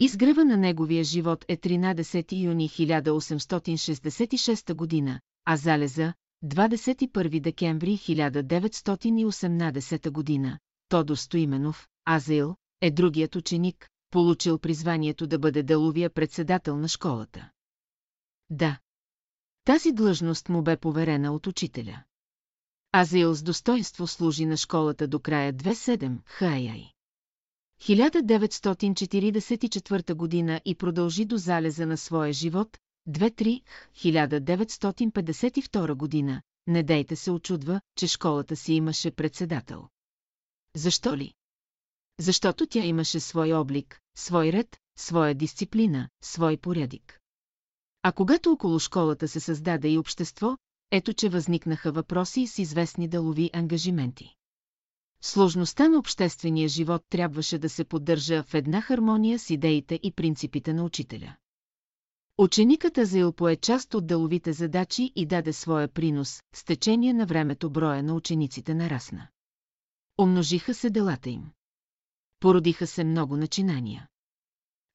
Изгрева 0.00 0.44
на 0.44 0.56
неговия 0.56 1.04
живот 1.04 1.44
е 1.48 1.56
13 1.56 2.44
юни 2.44 2.68
1866 2.68 4.74
година, 4.74 5.20
а 5.44 5.56
залеза 5.56 6.14
21 6.44 7.40
декември 7.40 7.90
1918 7.90 10.10
година. 10.10 10.58
Тодо 10.88 11.16
Стоименов, 11.16 11.88
Азил, 12.04 12.56
е 12.80 12.90
другият 12.90 13.36
ученик, 13.36 13.88
получил 14.10 14.58
призванието 14.58 15.26
да 15.26 15.38
бъде 15.38 15.62
деловия 15.62 16.10
председател 16.10 16.76
на 16.76 16.88
школата. 16.88 17.50
Да. 18.50 18.78
Тази 19.64 19.92
длъжност 19.92 20.48
му 20.48 20.62
бе 20.62 20.76
поверена 20.76 21.32
от 21.32 21.46
учителя. 21.46 22.02
Азаил 22.92 23.34
с 23.34 23.42
достоинство 23.42 24.06
служи 24.06 24.46
на 24.46 24.56
школата 24.56 25.08
до 25.08 25.20
края 25.20 25.54
27 25.54 26.18
Хаяй. 26.24 26.95
1944 27.80 30.14
година 30.14 30.60
и 30.64 30.74
продължи 30.74 31.24
до 31.24 31.36
залеза 31.36 31.86
на 31.86 31.96
своя 31.96 32.32
живот, 32.32 32.78
2-3, 33.08 33.62
1952 33.96 35.94
година, 35.94 36.42
не 36.66 36.82
дейте 36.82 37.16
се 37.16 37.30
очудва, 37.30 37.80
че 37.96 38.06
школата 38.06 38.56
си 38.56 38.72
имаше 38.72 39.10
председател. 39.10 39.88
Защо 40.74 41.16
ли? 41.16 41.34
Защото 42.20 42.66
тя 42.66 42.84
имаше 42.84 43.20
свой 43.20 43.52
облик, 43.52 44.00
свой 44.16 44.52
ред, 44.52 44.76
своя 44.98 45.34
дисциплина, 45.34 46.08
свой 46.22 46.56
порядик. 46.56 47.20
А 48.02 48.12
когато 48.12 48.52
около 48.52 48.78
школата 48.78 49.28
се 49.28 49.40
създаде 49.40 49.88
и 49.88 49.98
общество, 49.98 50.56
ето 50.90 51.12
че 51.12 51.28
възникнаха 51.28 51.92
въпроси 51.92 52.46
с 52.46 52.58
известни 52.58 53.08
делови 53.08 53.50
ангажименти. 53.52 54.35
Сложността 55.22 55.88
на 55.88 55.98
обществения 55.98 56.68
живот 56.68 57.02
трябваше 57.10 57.58
да 57.58 57.68
се 57.68 57.84
поддържа 57.84 58.42
в 58.42 58.54
една 58.54 58.80
хармония 58.80 59.38
с 59.38 59.50
идеите 59.50 60.00
и 60.02 60.12
принципите 60.12 60.72
на 60.72 60.84
учителя. 60.84 61.36
Ученикът 62.38 62.98
Азаил 62.98 63.32
пое 63.32 63.56
част 63.56 63.94
от 63.94 64.06
деловите 64.06 64.52
задачи 64.52 65.12
и 65.16 65.26
даде 65.26 65.52
своя 65.52 65.88
принос, 65.88 66.42
с 66.54 66.64
течение 66.64 67.12
на 67.12 67.26
времето 67.26 67.70
броя 67.70 68.02
на 68.02 68.14
учениците 68.14 68.74
нарасна. 68.74 69.28
Умножиха 70.18 70.74
се 70.74 70.90
делата 70.90 71.30
им. 71.30 71.50
Породиха 72.40 72.86
се 72.86 73.04
много 73.04 73.36
начинания. 73.36 74.08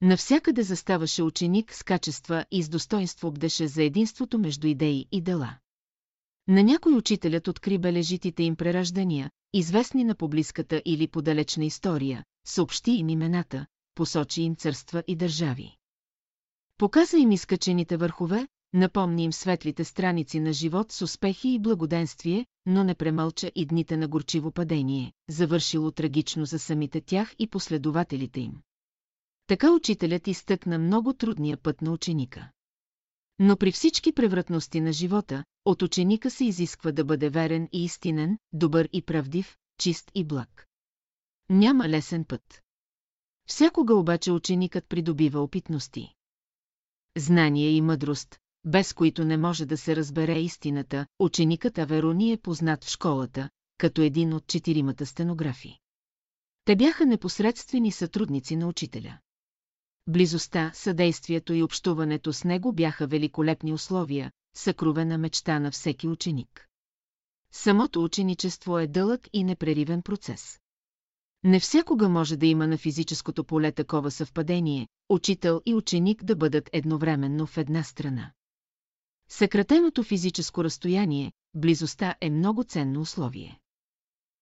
Навсякъде 0.01 0.63
заставаше 0.63 1.23
ученик 1.23 1.75
с 1.75 1.83
качества 1.83 2.45
и 2.51 2.63
с 2.63 2.69
достоинство 2.69 3.31
бдеше 3.31 3.67
за 3.67 3.83
единството 3.83 4.39
между 4.39 4.67
идеи 4.67 5.07
и 5.11 5.21
дела. 5.21 5.57
На 6.51 6.63
някой 6.63 6.93
учителят 6.93 7.47
откри 7.47 7.77
бележитите 7.77 8.43
им 8.43 8.55
прераждания, 8.55 9.31
известни 9.53 10.03
на 10.03 10.15
поблизката 10.15 10.81
или 10.85 11.07
подалечна 11.07 11.65
история, 11.65 12.23
съобщи 12.47 12.91
им 12.91 13.09
имената, 13.09 13.65
посочи 13.95 14.41
им 14.41 14.55
църства 14.55 15.03
и 15.07 15.15
държави. 15.15 15.77
Показа 16.77 17.17
им 17.17 17.31
изкачените 17.31 17.97
върхове, 17.97 18.47
напомни 18.73 19.23
им 19.23 19.33
светлите 19.33 19.83
страници 19.83 20.39
на 20.39 20.53
живот 20.53 20.91
с 20.91 21.01
успехи 21.01 21.49
и 21.49 21.59
благоденствие, 21.59 22.45
но 22.65 22.83
не 22.83 22.95
премълча 22.95 23.51
и 23.55 23.65
дните 23.65 23.97
на 23.97 24.07
горчиво 24.07 24.51
падение, 24.51 25.13
завършило 25.29 25.91
трагично 25.91 26.45
за 26.45 26.59
самите 26.59 27.01
тях 27.01 27.35
и 27.39 27.47
последователите 27.47 28.39
им. 28.39 28.53
Така 29.47 29.71
учителят 29.71 30.27
изтъкна 30.27 30.79
много 30.79 31.13
трудния 31.13 31.57
път 31.57 31.81
на 31.81 31.91
ученика. 31.91 32.51
Но 33.43 33.57
при 33.57 33.71
всички 33.71 34.11
превратности 34.11 34.81
на 34.81 34.93
живота, 34.93 35.43
от 35.65 35.81
ученика 35.81 36.29
се 36.29 36.45
изисква 36.45 36.91
да 36.91 37.05
бъде 37.05 37.29
верен 37.29 37.69
и 37.71 37.83
истинен, 37.83 38.37
добър 38.53 38.89
и 38.93 39.01
правдив, 39.01 39.57
чист 39.77 40.11
и 40.15 40.23
благ. 40.23 40.67
Няма 41.49 41.89
лесен 41.89 42.25
път. 42.25 42.61
Всякога 43.47 43.95
обаче 43.95 44.31
ученикът 44.31 44.89
придобива 44.89 45.39
опитности. 45.39 46.13
Знание 47.17 47.69
и 47.69 47.81
мъдрост, 47.81 48.39
без 48.65 48.93
които 48.93 49.25
не 49.25 49.37
може 49.37 49.65
да 49.65 49.77
се 49.77 49.95
разбере 49.95 50.39
истината, 50.39 51.05
ученикът 51.19 51.77
Аверони 51.77 52.31
е 52.31 52.37
познат 52.37 52.83
в 52.83 52.89
школата, 52.89 53.49
като 53.77 54.01
един 54.01 54.33
от 54.33 54.47
четиримата 54.47 55.05
стенографи. 55.05 55.79
Те 56.65 56.75
бяха 56.75 57.05
непосредствени 57.05 57.91
сътрудници 57.91 58.55
на 58.55 58.67
учителя. 58.67 59.19
Близостта, 60.11 60.71
съдействието 60.73 61.53
и 61.53 61.63
общуването 61.63 62.33
с 62.33 62.43
него 62.43 62.73
бяха 62.73 63.07
великолепни 63.07 63.73
условия, 63.73 64.31
съкровена 64.55 65.17
мечта 65.17 65.59
на 65.59 65.71
всеки 65.71 66.07
ученик. 66.07 66.67
Самото 67.51 68.03
ученичество 68.03 68.79
е 68.79 68.87
дълъг 68.87 69.27
и 69.33 69.43
непреривен 69.43 70.01
процес. 70.01 70.59
Не 71.43 71.59
всякога 71.59 72.09
може 72.09 72.37
да 72.37 72.45
има 72.45 72.67
на 72.67 72.77
физическото 72.77 73.43
поле 73.43 73.71
такова 73.71 74.11
съвпадение, 74.11 74.87
учител 75.09 75.61
и 75.65 75.73
ученик 75.73 76.23
да 76.23 76.35
бъдат 76.35 76.69
едновременно 76.73 77.47
в 77.47 77.57
една 77.57 77.83
страна. 77.83 78.31
Съкратеното 79.29 80.03
физическо 80.03 80.63
разстояние, 80.63 81.31
близостта 81.53 82.15
е 82.21 82.29
много 82.29 82.63
ценно 82.63 83.01
условие. 83.01 83.60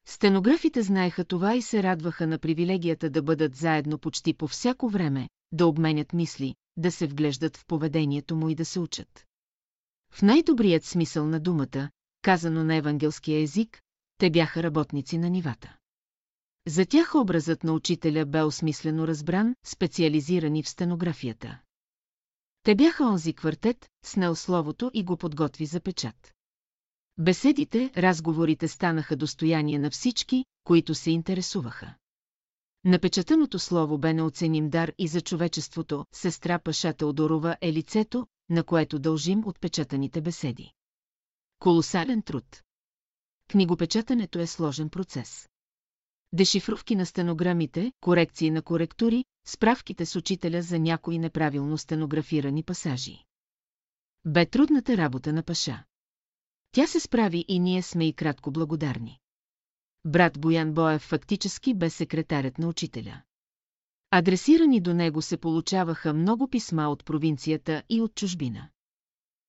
Стенографите 0.09 0.83
знаеха 0.83 1.25
това 1.25 1.55
и 1.55 1.61
се 1.61 1.83
радваха 1.83 2.27
на 2.27 2.39
привилегията 2.39 3.09
да 3.09 3.21
бъдат 3.21 3.55
заедно 3.55 3.97
почти 3.97 4.33
по 4.33 4.47
всяко 4.47 4.89
време, 4.89 5.29
да 5.51 5.67
обменят 5.67 6.13
мисли, 6.13 6.55
да 6.77 6.91
се 6.91 7.07
вглеждат 7.07 7.57
в 7.57 7.65
поведението 7.65 8.35
му 8.35 8.49
и 8.49 8.55
да 8.55 8.65
се 8.65 8.79
учат. 8.79 9.25
В 10.11 10.21
най-добрият 10.21 10.85
смисъл 10.85 11.27
на 11.27 11.39
думата, 11.39 11.89
казано 12.21 12.63
на 12.63 12.75
евангелския 12.75 13.41
език, 13.41 13.81
те 14.17 14.29
бяха 14.29 14.63
работници 14.63 15.17
на 15.17 15.29
нивата. 15.29 15.77
За 16.67 16.85
тях 16.85 17.15
образът 17.15 17.63
на 17.63 17.73
учителя 17.73 18.25
бе 18.25 18.43
осмислено 18.43 19.07
разбран, 19.07 19.55
специализирани 19.65 20.63
в 20.63 20.69
стенографията. 20.69 21.59
Те 22.63 22.75
бяха 22.75 23.03
онзи 23.03 23.33
квартет, 23.33 23.89
снел 24.05 24.35
словото 24.35 24.91
и 24.93 25.03
го 25.03 25.17
подготви 25.17 25.65
за 25.65 25.79
печат. 25.79 26.33
Беседите, 27.19 27.91
разговорите 27.98 28.67
станаха 28.67 29.15
достояние 29.15 29.80
на 29.80 29.89
всички, 29.89 30.45
които 30.64 30.95
се 30.95 31.11
интересуваха. 31.11 31.95
Напечатаното 32.85 33.59
слово 33.59 33.98
бе 33.98 34.14
неоценим 34.14 34.69
дар 34.69 34.93
и 34.98 35.07
за 35.07 35.22
човечеството, 35.22 36.06
сестра 36.11 36.59
Паша 36.59 36.93
Теодорова 36.93 37.57
е 37.61 37.73
лицето, 37.73 38.27
на 38.49 38.64
което 38.64 38.99
дължим 38.99 39.48
отпечатаните 39.48 40.22
беседи. 40.22 40.73
Колосален 41.59 42.22
труд. 42.22 42.64
Книгопечатането 43.48 44.39
е 44.39 44.48
сложен 44.48 44.89
процес. 44.89 45.49
Дешифровки 46.33 46.95
на 46.95 47.06
стенограмите, 47.06 47.91
корекции 48.01 48.51
на 48.51 48.61
коректури, 48.61 49.25
справките 49.45 50.06
с 50.06 50.15
учителя 50.15 50.61
за 50.61 50.80
някои 50.80 51.19
неправилно 51.19 51.77
стенографирани 51.77 52.64
пасажи. 52.64 53.23
Бе 54.25 54.45
трудната 54.45 54.98
работа 54.98 55.33
на 55.33 55.43
Паша. 55.43 55.83
Тя 56.72 56.88
се 56.88 56.99
справи 56.99 57.45
и 57.48 57.59
ние 57.59 57.81
сме 57.81 58.07
и 58.07 58.14
кратко 58.14 58.51
благодарни. 58.51 59.19
Брат 60.06 60.39
Боян 60.39 60.73
Боев 60.73 61.01
фактически 61.01 61.73
бе 61.73 61.89
секретарят 61.89 62.57
на 62.57 62.67
учителя. 62.67 63.22
Адресирани 64.11 64.81
до 64.81 64.93
него 64.93 65.22
се 65.22 65.38
получаваха 65.38 66.14
много 66.14 66.48
писма 66.48 66.89
от 66.89 67.06
провинцията 67.06 67.83
и 67.89 68.01
от 68.01 68.15
чужбина. 68.15 68.69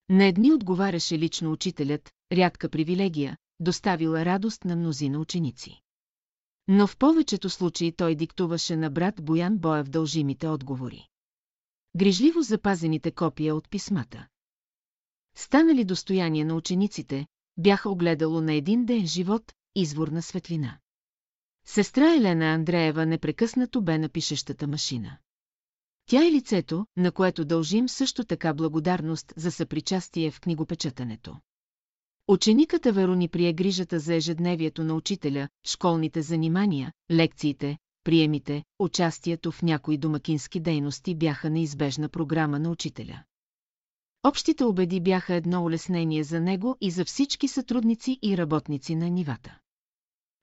На 0.08 0.24
едни 0.24 0.52
отговаряше 0.52 1.18
лично 1.18 1.52
учителят, 1.52 2.10
рядка 2.32 2.68
привилегия, 2.68 3.36
доставила 3.60 4.24
радост 4.24 4.64
на 4.64 4.76
мнозина 4.76 5.18
ученици. 5.18 5.80
Но 6.68 6.86
в 6.86 6.96
повечето 6.96 7.50
случаи 7.50 7.92
той 7.92 8.14
диктуваше 8.14 8.76
на 8.76 8.90
брат 8.90 9.14
Боян 9.22 9.58
Боев 9.58 9.88
дължимите 9.88 10.48
отговори. 10.48 11.06
Грижливо 11.96 12.42
запазените 12.42 13.10
копия 13.10 13.54
от 13.54 13.70
писмата. 13.70 14.26
Станали 15.34 15.84
достояние 15.84 16.44
на 16.44 16.54
учениците, 16.54 17.26
бяха 17.56 17.90
огледало 17.90 18.40
на 18.40 18.52
един 18.52 18.84
ден 18.84 19.06
живот, 19.06 19.52
извор 19.74 20.08
на 20.08 20.22
светлина. 20.22 20.78
Сестра 21.66 22.14
Елена 22.14 22.44
Андреева 22.44 23.06
непрекъснато 23.06 23.82
бе 23.82 23.98
на 23.98 24.08
пишещата 24.08 24.66
машина. 24.66 25.18
Тя 26.06 26.26
е 26.26 26.32
лицето, 26.32 26.86
на 26.96 27.12
което 27.12 27.44
дължим 27.44 27.88
също 27.88 28.24
така 28.24 28.54
благодарност 28.54 29.32
за 29.36 29.50
съпричастие 29.50 30.30
в 30.30 30.40
книгопечатането. 30.40 31.36
Ученикът 32.28 32.86
Аверони 32.86 33.28
прие 33.28 33.52
грижата 33.52 33.98
за 33.98 34.14
ежедневието 34.14 34.84
на 34.84 34.94
учителя, 34.94 35.48
школните 35.66 36.22
занимания, 36.22 36.92
лекциите, 37.10 37.78
приемите, 38.04 38.64
участието 38.78 39.52
в 39.52 39.62
някои 39.62 39.98
домакински 39.98 40.60
дейности 40.60 41.14
бяха 41.14 41.50
неизбежна 41.50 42.08
програма 42.08 42.58
на 42.58 42.70
учителя. 42.70 43.22
Общите 44.24 44.64
обеди 44.64 45.00
бяха 45.00 45.34
едно 45.34 45.64
улеснение 45.64 46.24
за 46.24 46.40
него 46.40 46.76
и 46.80 46.90
за 46.90 47.04
всички 47.04 47.48
сътрудници 47.48 48.18
и 48.22 48.38
работници 48.38 48.94
на 48.94 49.10
нивата. 49.10 49.58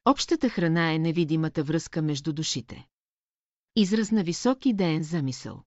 Общата 0.05 0.49
храна 0.49 0.93
е 0.93 0.99
невидимата 0.99 1.63
връзка 1.63 2.01
между 2.01 2.33
душите. 2.33 2.87
Израз 3.75 4.11
на 4.11 4.23
висок 4.23 4.65
идеен 4.65 5.03
замисъл. 5.03 5.63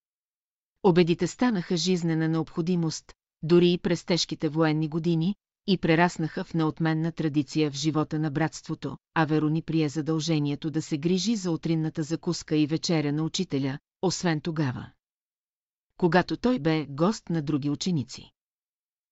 Обедите 0.83 1.27
станаха 1.27 1.77
жизнена 1.77 2.29
необходимост, 2.29 3.13
дори 3.43 3.73
и 3.73 3.79
през 3.79 4.05
тежките 4.05 4.49
военни 4.49 4.89
години, 4.89 5.35
и 5.67 5.79
прераснаха 5.79 6.45
в 6.45 6.55
неотменна 6.55 7.13
традиция 7.13 7.71
в 7.71 7.75
живота 7.75 8.19
на 8.19 8.31
братството, 8.31 8.97
а 9.15 9.25
Верони 9.25 9.63
прие 9.63 9.89
задължението 9.89 10.71
да 10.71 10.83
се 10.83 10.99
грижи 10.99 11.37
за 11.37 11.51
утринната 11.51 12.03
закуска 12.03 12.57
и 12.57 12.67
вечеря 12.67 13.13
на 13.13 13.23
учителя, 13.23 13.79
освен 14.03 14.41
тогава. 14.41 14.91
Когато 16.01 16.37
той 16.37 16.59
бе 16.59 16.87
гост 16.87 17.31
на 17.31 17.43
други 17.43 17.71
ученици. 17.71 18.31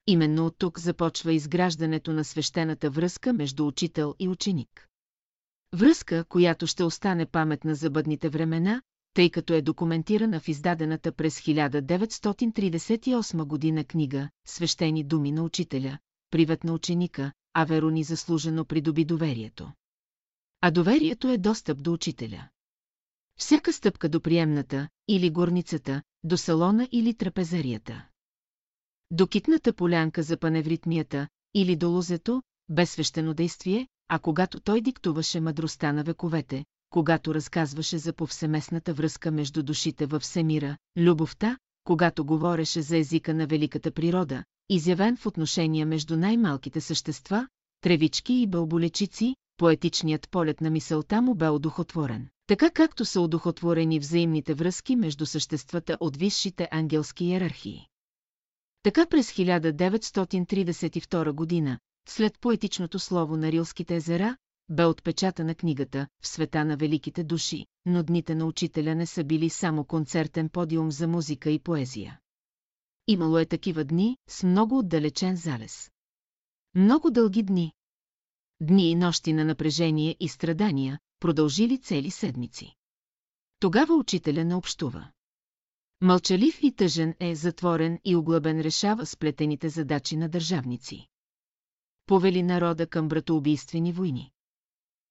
Именно 0.06 0.46
от 0.46 0.58
тук 0.58 0.80
започва 0.80 1.32
изграждането 1.32 2.12
на 2.12 2.24
свещената 2.24 2.90
връзка 2.90 3.32
между 3.32 3.66
учител 3.66 4.14
и 4.18 4.28
ученик. 4.28 4.88
Връзка, 5.74 6.24
която 6.24 6.66
ще 6.66 6.84
остане 6.84 7.26
паметна 7.26 7.74
за 7.74 7.90
бъдните 7.90 8.28
времена, 8.28 8.82
тъй 9.14 9.30
като 9.30 9.54
е 9.54 9.62
документирана 9.62 10.40
в 10.40 10.48
издадената 10.48 11.12
през 11.12 11.40
1938 11.40 13.44
година 13.44 13.84
книга 13.84 14.30
«Свещени 14.46 15.04
думи 15.04 15.32
на 15.32 15.42
учителя», 15.42 15.98
привет 16.30 16.64
на 16.64 16.72
ученика, 16.72 17.32
а 17.54 17.64
Верони 17.64 18.04
заслужено 18.04 18.64
придоби 18.64 19.04
доверието. 19.04 19.72
А 20.60 20.70
доверието 20.70 21.28
е 21.28 21.38
достъп 21.38 21.82
до 21.82 21.92
учителя. 21.92 22.48
Всяка 23.38 23.72
стъпка 23.72 24.08
до 24.08 24.20
приемната, 24.20 24.88
или 25.08 25.30
горницата, 25.30 26.02
до 26.24 26.36
салона 26.36 26.88
или 26.92 27.14
трапезарията. 27.14 28.06
До 29.10 29.26
китната 29.26 29.72
полянка 29.72 30.22
за 30.22 30.36
паневритмията, 30.36 31.28
или 31.54 31.76
до 31.76 31.90
лозето, 31.90 32.42
без 32.68 32.90
свещено 32.90 33.34
действие, 33.34 33.88
а 34.08 34.18
когато 34.18 34.60
той 34.60 34.80
диктуваше 34.80 35.40
мъдростта 35.40 35.92
на 35.92 36.04
вековете, 36.04 36.64
когато 36.90 37.34
разказваше 37.34 37.98
за 37.98 38.12
повсеместната 38.12 38.94
връзка 38.94 39.30
между 39.30 39.62
душите 39.62 40.06
във 40.06 40.22
всемира, 40.22 40.76
любовта, 40.96 41.58
когато 41.84 42.24
говореше 42.24 42.82
за 42.82 42.96
езика 42.96 43.34
на 43.34 43.46
великата 43.46 43.90
природа, 43.90 44.44
изявен 44.68 45.16
в 45.16 45.26
отношения 45.26 45.86
между 45.86 46.16
най-малките 46.16 46.80
същества, 46.80 47.48
тревички 47.80 48.34
и 48.34 48.46
бълболечици, 48.46 49.36
поетичният 49.56 50.30
полет 50.30 50.60
на 50.60 50.70
мисълта 50.70 51.22
му 51.22 51.34
бе 51.34 51.48
одухотворен. 51.48 52.28
Така 52.48 52.70
както 52.70 53.04
са 53.04 53.20
одухотворени 53.20 53.98
взаимните 53.98 54.54
връзки 54.54 54.96
между 54.96 55.26
съществата 55.26 55.96
от 56.00 56.16
висшите 56.16 56.68
ангелски 56.70 57.24
иерархии. 57.24 57.86
Така 58.82 59.06
през 59.06 59.32
1932 59.32 61.32
година, 61.32 61.78
след 62.08 62.40
поетичното 62.40 62.98
слово 62.98 63.36
на 63.36 63.52
Рилските 63.52 63.96
езера, 63.96 64.36
бе 64.68 64.84
отпечатана 64.84 65.54
книгата 65.54 66.06
«В 66.22 66.28
света 66.28 66.64
на 66.64 66.76
великите 66.76 67.24
души», 67.24 67.66
но 67.86 68.02
дните 68.02 68.34
на 68.34 68.46
учителя 68.46 68.94
не 68.94 69.06
са 69.06 69.24
били 69.24 69.50
само 69.50 69.84
концертен 69.84 70.48
подиум 70.48 70.90
за 70.90 71.08
музика 71.08 71.50
и 71.50 71.58
поезия. 71.58 72.18
Имало 73.06 73.38
е 73.38 73.46
такива 73.46 73.84
дни 73.84 74.16
с 74.28 74.42
много 74.42 74.78
отдалечен 74.78 75.36
залез. 75.36 75.90
Много 76.74 77.10
дълги 77.10 77.42
дни. 77.42 77.72
Дни 78.60 78.90
и 78.90 78.94
нощи 78.94 79.32
на 79.32 79.44
напрежение 79.44 80.16
и 80.20 80.28
страдания, 80.28 80.98
продължили 81.20 81.78
цели 81.78 82.10
седмици. 82.10 82.74
Тогава 83.60 83.94
учителя 83.94 84.44
не 84.44 84.54
общува. 84.54 85.08
Мълчалив 86.00 86.58
и 86.62 86.72
тъжен 86.72 87.14
е, 87.20 87.34
затворен 87.34 87.98
и 88.04 88.16
оглъбен 88.16 88.60
решава 88.60 89.06
сплетените 89.06 89.68
задачи 89.68 90.16
на 90.16 90.28
държавници. 90.28 91.06
Повели 92.06 92.42
народа 92.42 92.86
към 92.86 93.08
братоубийствени 93.08 93.92
войни. 93.92 94.30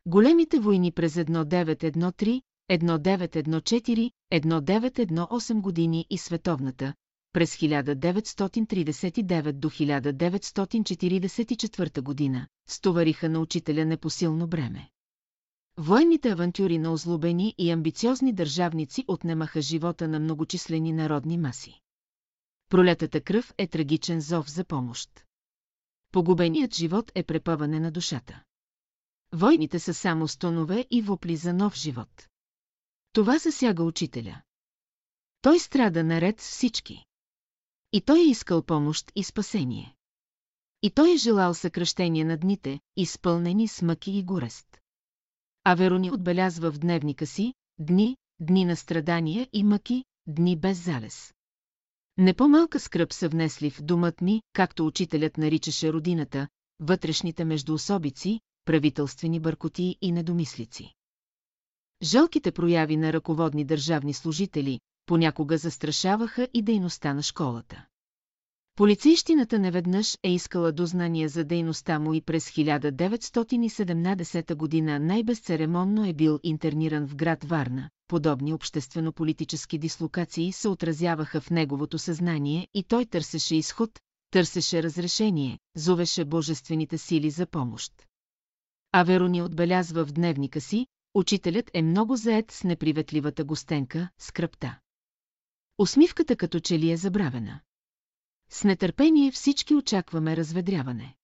Големите 0.05 0.59
войни 0.59 0.91
през 0.91 1.15
1913, 1.15 2.41
1914, 2.69 4.11
1918 4.31 5.61
години 5.61 6.05
и 6.09 6.17
световната, 6.17 6.93
през 7.33 7.55
1939 7.55 9.51
до 9.51 9.69
1944 9.69 12.01
година, 12.01 12.47
стовариха 12.67 13.29
на 13.29 13.39
учителя 13.39 13.85
непосилно 13.85 14.47
бреме. 14.47 14.89
Военните 15.79 16.29
авантюри 16.29 16.77
на 16.77 16.91
озлобени 16.91 17.55
и 17.57 17.71
амбициозни 17.71 18.33
държавници 18.33 19.05
отнемаха 19.07 19.61
живота 19.61 20.07
на 20.07 20.19
многочислени 20.19 20.93
народни 20.93 21.37
маси. 21.37 21.81
Пролетата 22.69 23.21
кръв 23.21 23.53
е 23.57 23.67
трагичен 23.67 24.21
зов 24.21 24.49
за 24.51 24.65
помощ. 24.65 25.25
Погубеният 26.11 26.75
живот 26.75 27.11
е 27.15 27.23
препъване 27.23 27.79
на 27.79 27.91
душата. 27.91 28.43
Войните 29.33 29.79
са 29.79 29.93
само 29.93 30.27
стонове 30.27 30.85
и 30.91 31.01
вопли 31.01 31.35
за 31.35 31.53
нов 31.53 31.75
живот. 31.75 32.27
Това 33.13 33.37
засяга 33.37 33.83
учителя. 33.83 34.41
Той 35.41 35.59
страда 35.59 36.03
наред 36.03 36.41
с 36.41 36.49
всички. 36.49 37.05
И 37.93 38.01
той 38.01 38.19
е 38.19 38.29
искал 38.29 38.63
помощ 38.63 39.11
и 39.15 39.23
спасение. 39.23 39.95
И 40.81 40.91
той 40.91 41.13
е 41.13 41.17
желал 41.17 41.53
съкръщение 41.53 42.25
на 42.25 42.37
дните, 42.37 42.79
изпълнени 42.95 43.67
с 43.67 43.81
мъки 43.81 44.11
и 44.11 44.23
горест. 44.23 44.77
А 45.69 45.75
Верони 45.75 46.11
отбелязва 46.11 46.71
в 46.71 46.79
дневника 46.79 47.25
си 47.25 47.53
дни, 47.79 48.17
дни 48.39 48.65
на 48.65 48.75
страдания 48.75 49.47
и 49.53 49.63
мъки, 49.63 50.05
дни 50.27 50.55
без 50.55 50.83
залез. 50.85 51.33
Не 52.17 52.33
по-малка 52.33 52.79
скръп 52.79 53.13
са 53.13 53.29
внесли 53.29 53.69
в 53.69 53.81
думът 53.81 54.21
ми, 54.21 54.41
както 54.53 54.85
учителят 54.85 55.37
наричаше 55.37 55.93
родината, 55.93 56.47
вътрешните 56.79 57.45
междуособици, 57.45 58.39
правителствени 58.65 59.39
бъркоти 59.39 59.95
и 60.01 60.11
недомислици. 60.11 60.93
Жалките 62.03 62.51
прояви 62.51 62.97
на 62.97 63.13
ръководни 63.13 63.65
държавни 63.65 64.13
служители 64.13 64.79
понякога 65.05 65.57
застрашаваха 65.57 66.47
и 66.53 66.61
дейността 66.61 67.13
на 67.13 67.23
школата. 67.23 67.85
Полицейщината 68.77 69.59
неведнъж 69.59 70.17
е 70.23 70.33
искала 70.33 70.71
дознания 70.71 71.29
за 71.29 71.43
дейността 71.43 71.99
му 71.99 72.13
и 72.13 72.21
през 72.21 72.49
1917 72.49 74.55
година 74.55 74.99
най-безцеремонно 74.99 76.05
е 76.05 76.13
бил 76.13 76.39
интерниран 76.43 77.07
в 77.07 77.15
град 77.15 77.43
Варна. 77.43 77.89
Подобни 78.07 78.53
обществено-политически 78.53 79.77
дислокации 79.77 80.51
се 80.51 80.67
отразяваха 80.67 81.41
в 81.41 81.49
неговото 81.49 81.97
съзнание 81.97 82.67
и 82.73 82.83
той 82.83 83.05
търсеше 83.05 83.55
изход, 83.55 83.89
търсеше 84.31 84.83
разрешение, 84.83 85.59
зовеше 85.75 86.25
божествените 86.25 86.97
сили 86.97 87.29
за 87.29 87.45
помощ. 87.45 87.93
А 88.91 89.03
отбелязва 89.43 90.05
в 90.05 90.11
дневника 90.11 90.61
си, 90.61 90.87
учителят 91.13 91.71
е 91.73 91.81
много 91.81 92.15
заед 92.15 92.51
с 92.51 92.63
неприветливата 92.63 93.43
гостенка, 93.43 94.09
скръпта. 94.19 94.79
Усмивката 95.77 96.35
като 96.35 96.59
че 96.59 96.79
ли 96.79 96.91
е 96.91 96.97
забравена. 96.97 97.59
С 98.49 98.63
нетърпение 98.63 99.31
всички 99.31 99.75
очакваме 99.75 100.37
разведряване. 100.37 101.15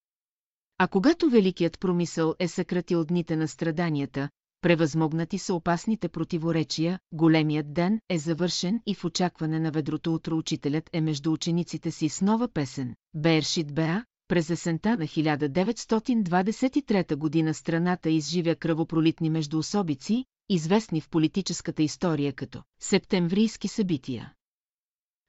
А 0.78 0.88
когато 0.88 1.30
великият 1.30 1.80
промисъл 1.80 2.36
е 2.40 2.48
съкратил 2.48 3.06
дните 3.06 3.36
на 3.36 3.48
страданията, 3.48 4.30
превъзмогнати 4.62 5.38
са 5.38 5.54
опасните 5.54 6.10
противоречия, 6.10 7.00
големият 7.12 7.74
ден 7.74 8.00
е 8.10 8.18
завършен 8.18 8.82
и 8.86 8.96
в 8.96 9.06
очакване 9.06 9.60
на 9.60 9.72
ведрото 9.72 10.14
утро 10.14 10.38
учителят 10.38 10.90
е 10.94 11.02
между 11.02 11.32
учениците 11.32 11.92
си 11.92 12.10
с 12.10 12.22
нова 12.22 12.48
песен, 12.48 12.96
Бершит 13.14 13.74
Беа, 13.74 14.06
през 14.28 14.50
есента 14.50 14.90
на 14.90 15.04
1923 15.04 17.16
година 17.16 17.54
страната 17.54 18.10
изживя 18.10 18.56
кръвопролитни 18.56 19.30
междуособици, 19.30 20.26
известни 20.50 21.02
в 21.02 21.10
политическата 21.10 21.84
история 21.84 22.34
като 22.34 22.64
септемврийски 22.80 23.68
събития. 23.68 24.34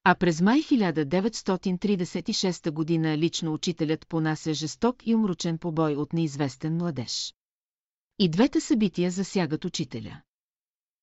А 0.07 0.15
през 0.15 0.41
май 0.41 0.63
1936 0.63 2.71
година 2.71 3.19
лично 3.19 3.53
учителят 3.53 4.07
понася 4.09 4.55
жесток 4.55 5.07
и 5.07 5.15
умручен 5.15 5.59
побой 5.59 5.97
от 5.97 6.13
неизвестен 6.13 6.77
младеж. 6.77 7.35
И 8.19 8.29
двете 8.29 8.61
събития 8.61 9.11
засягат 9.11 9.65
учителя. 9.65 10.23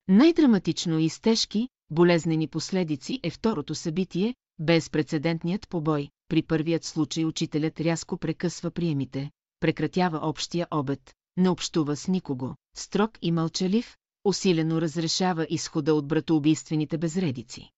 Най-драматично 0.08 1.00
и 1.00 1.10
с 1.10 1.20
тежки, 1.20 1.70
болезнени 1.90 2.48
последици 2.48 3.20
е 3.24 3.30
второто 3.30 3.76
събитие, 3.76 4.36
безпредседентният 4.60 5.70
побой. 5.70 6.10
При 6.28 6.44
първият 6.44 6.84
случай 6.84 7.26
учителят 7.26 7.82
рязко 7.82 8.18
прекъсва 8.18 8.72
приемите, 8.72 9.32
прекратява 9.60 10.20
общия 10.24 10.68
обед, 10.72 11.14
не 11.38 11.50
общува 11.50 11.96
с 11.96 12.08
никого, 12.08 12.56
строг 12.76 13.12
и 13.22 13.32
мълчалив, 13.32 13.98
усилено 14.26 14.82
разрешава 14.82 15.48
изхода 15.50 15.94
от 15.94 16.08
братоубийствените 16.08 16.98
безредици. 16.98 17.72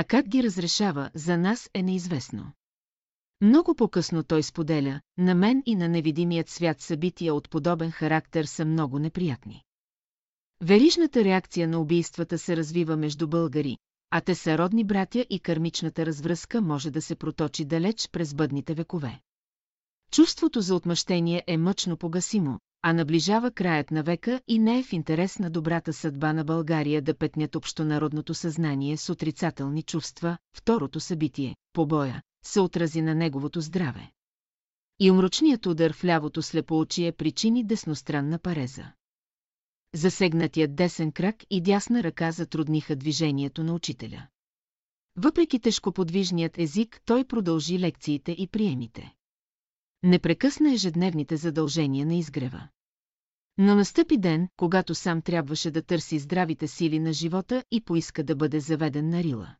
А 0.00 0.04
как 0.04 0.28
ги 0.28 0.42
разрешава, 0.42 1.10
за 1.14 1.38
нас 1.38 1.70
е 1.74 1.82
неизвестно. 1.82 2.52
Много 3.40 3.74
по-късно 3.74 4.22
той 4.22 4.42
споделя, 4.42 5.00
на 5.16 5.34
мен 5.34 5.62
и 5.66 5.76
на 5.76 5.88
невидимият 5.88 6.48
свят 6.48 6.80
събития 6.80 7.34
от 7.34 7.50
подобен 7.50 7.90
характер 7.90 8.44
са 8.44 8.64
много 8.64 8.98
неприятни. 8.98 9.62
Верижната 10.62 11.24
реакция 11.24 11.68
на 11.68 11.80
убийствата 11.80 12.38
се 12.38 12.56
развива 12.56 12.96
между 12.96 13.28
българи, 13.28 13.78
а 14.10 14.20
те 14.20 14.34
са 14.34 14.58
родни 14.58 14.84
братя 14.84 15.26
и 15.30 15.40
кърмичната 15.40 16.06
развръзка 16.06 16.60
може 16.60 16.90
да 16.90 17.02
се 17.02 17.16
проточи 17.16 17.64
далеч 17.64 18.08
през 18.12 18.34
бъдните 18.34 18.74
векове. 18.74 19.20
Чувството 20.10 20.60
за 20.60 20.74
отмъщение 20.74 21.44
е 21.46 21.56
мъчно 21.56 21.96
погасимо, 21.96 22.58
а 22.82 22.92
наближава 22.92 23.50
краят 23.50 23.90
на 23.90 24.02
века 24.02 24.40
и 24.48 24.58
не 24.58 24.78
е 24.78 24.82
в 24.82 24.92
интерес 24.92 25.38
на 25.38 25.50
добрата 25.50 25.92
съдба 25.92 26.32
на 26.32 26.44
България 26.44 27.02
да 27.02 27.14
петнят 27.14 27.56
общонародното 27.56 28.34
съзнание 28.34 28.96
с 28.96 29.12
отрицателни 29.12 29.82
чувства. 29.82 30.38
Второто 30.56 31.00
събитие, 31.00 31.56
побоя, 31.72 32.22
се 32.44 32.60
отрази 32.60 33.02
на 33.02 33.14
неговото 33.14 33.60
здраве. 33.60 34.10
И 35.00 35.10
умрочният 35.10 35.66
удар 35.66 35.92
в 35.92 36.04
лявото 36.04 36.42
слепоочие 36.42 37.12
причини 37.12 37.64
десностранна 37.64 38.38
пареза. 38.38 38.92
Засегнатият 39.94 40.76
десен 40.76 41.12
крак 41.12 41.36
и 41.50 41.60
дясна 41.60 42.02
ръка 42.02 42.32
затрудниха 42.32 42.96
движението 42.96 43.64
на 43.64 43.74
учителя. 43.74 44.26
Въпреки 45.16 45.60
тежкоподвижният 45.60 46.58
език, 46.58 47.00
той 47.04 47.24
продължи 47.24 47.78
лекциите 47.78 48.32
и 48.32 48.46
приемите. 48.46 49.14
Не 50.02 50.18
прекъсна 50.18 50.72
ежедневните 50.72 51.36
задължения 51.36 52.06
на 52.06 52.14
изгрева. 52.14 52.68
Но 53.58 53.74
настъпи 53.74 54.18
ден, 54.18 54.48
когато 54.56 54.94
сам 54.94 55.22
трябваше 55.22 55.70
да 55.70 55.82
търси 55.82 56.18
здравите 56.18 56.68
сили 56.68 56.98
на 56.98 57.12
живота 57.12 57.64
и 57.70 57.80
поиска 57.80 58.24
да 58.24 58.36
бъде 58.36 58.60
заведен 58.60 59.10
на 59.10 59.22
Рила. 59.22 59.56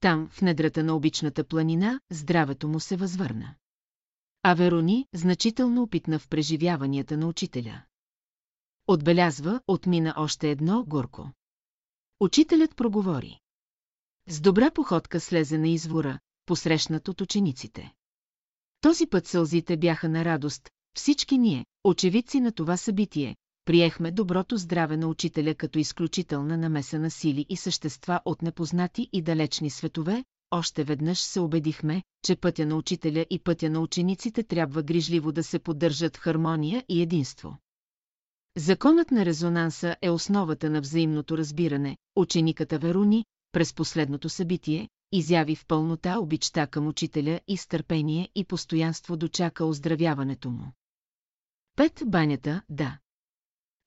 Там, 0.00 0.28
в 0.28 0.42
недрата 0.42 0.84
на 0.84 0.94
обичната 0.96 1.44
планина, 1.44 2.00
здравето 2.10 2.68
му 2.68 2.80
се 2.80 2.96
възвърна. 2.96 3.54
А 4.42 4.54
Верони 4.54 5.06
значително 5.14 5.82
опитна 5.82 6.18
в 6.18 6.28
преживяванията 6.28 7.16
на 7.16 7.26
учителя. 7.26 7.82
Отбелязва, 8.86 9.60
отмина 9.66 10.14
още 10.16 10.50
едно 10.50 10.84
горко. 10.84 11.30
Учителят 12.20 12.76
проговори. 12.76 13.40
С 14.28 14.40
добра 14.40 14.70
походка 14.70 15.20
слезе 15.20 15.58
на 15.58 15.68
извора, 15.68 16.18
посрещнат 16.46 17.08
от 17.08 17.20
учениците. 17.20 17.92
Този 18.84 19.06
път 19.06 19.26
сълзите 19.26 19.76
бяха 19.76 20.08
на 20.08 20.24
радост, 20.24 20.70
всички 20.96 21.38
ние, 21.38 21.64
очевидци 21.84 22.40
на 22.40 22.52
това 22.52 22.76
събитие, 22.76 23.36
приехме 23.64 24.10
доброто 24.10 24.56
здраве 24.56 24.96
на 24.96 25.08
учителя 25.08 25.54
като 25.54 25.78
изключителна 25.78 26.56
намеса 26.56 26.98
на 26.98 27.10
сили 27.10 27.46
и 27.48 27.56
същества 27.56 28.20
от 28.24 28.42
непознати 28.42 29.08
и 29.12 29.22
далечни 29.22 29.70
светове, 29.70 30.24
още 30.50 30.84
веднъж 30.84 31.20
се 31.20 31.40
убедихме, 31.40 32.02
че 32.24 32.36
пътя 32.36 32.66
на 32.66 32.76
учителя 32.76 33.26
и 33.30 33.38
пътя 33.38 33.70
на 33.70 33.80
учениците 33.80 34.42
трябва 34.42 34.82
грижливо 34.82 35.32
да 35.32 35.42
се 35.42 35.58
поддържат 35.58 36.16
в 36.16 36.20
хармония 36.20 36.84
и 36.88 37.02
единство. 37.02 37.58
Законът 38.56 39.10
на 39.10 39.24
резонанса 39.24 39.96
е 40.02 40.10
основата 40.10 40.70
на 40.70 40.80
взаимното 40.80 41.38
разбиране. 41.38 41.96
Учениката 42.16 42.78
Веруни, 42.78 43.24
през 43.52 43.74
последното 43.74 44.28
събитие, 44.28 44.88
изяви 45.16 45.56
в 45.56 45.66
пълнота 45.66 46.18
обичта 46.18 46.66
към 46.66 46.86
учителя 46.86 47.40
и 47.48 47.56
с 47.56 47.66
търпение 47.66 48.28
и 48.34 48.44
постоянство 48.44 49.16
дочака 49.16 49.64
оздравяването 49.64 50.50
му. 50.50 50.72
Пет 51.76 52.02
банята, 52.06 52.62
да. 52.68 52.98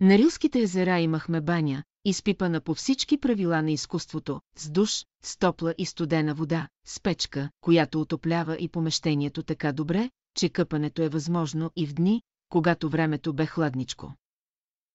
На 0.01 0.17
Рилските 0.17 0.61
езера 0.61 0.99
имахме 0.99 1.41
баня, 1.41 1.83
изпипана 2.05 2.61
по 2.61 2.73
всички 2.73 3.17
правила 3.17 3.61
на 3.61 3.71
изкуството, 3.71 4.41
с 4.57 4.69
душ, 4.69 5.05
с 5.23 5.37
топла 5.37 5.75
и 5.77 5.85
студена 5.85 6.35
вода, 6.35 6.67
с 6.85 6.99
печка, 6.99 7.49
която 7.61 8.01
отоплява 8.01 8.57
и 8.59 8.69
помещението 8.69 9.43
така 9.43 9.71
добре, 9.71 10.09
че 10.35 10.49
къпането 10.49 11.01
е 11.01 11.09
възможно 11.09 11.71
и 11.75 11.87
в 11.87 11.93
дни, 11.93 12.21
когато 12.49 12.89
времето 12.89 13.33
бе 13.33 13.45
хладничко. 13.45 14.13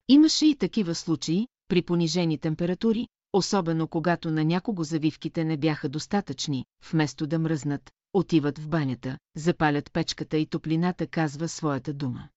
Имаше 0.09 0.47
и 0.47 0.57
такива 0.57 0.94
случаи, 0.94 1.49
при 1.69 1.83
понижени 1.83 2.39
температури, 2.39 3.09
особено 3.33 3.89
когато 3.89 4.31
на 4.31 4.44
някого 4.44 4.85
завивките 4.85 5.44
не 5.44 5.57
бяха 5.57 5.89
достатъчни, 5.89 6.67
вместо 6.91 7.27
да 7.27 7.39
мръзнат, 7.39 7.91
отиват 8.12 8.59
в 8.59 8.69
банята, 8.69 9.19
запалят 9.36 9.93
печката 9.93 10.39
и 10.39 10.47
топлината 10.47 11.07
казва 11.07 11.49
своята 11.49 11.94
дума. 11.94 12.28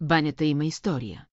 Банята 0.00 0.44
има 0.44 0.64
история. 0.64 1.26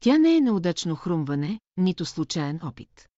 Тя 0.00 0.18
не 0.18 0.36
е 0.36 0.40
неудачно 0.40 0.96
хрумване, 0.96 1.60
нито 1.76 2.04
случайен 2.04 2.60
опит. 2.62 3.08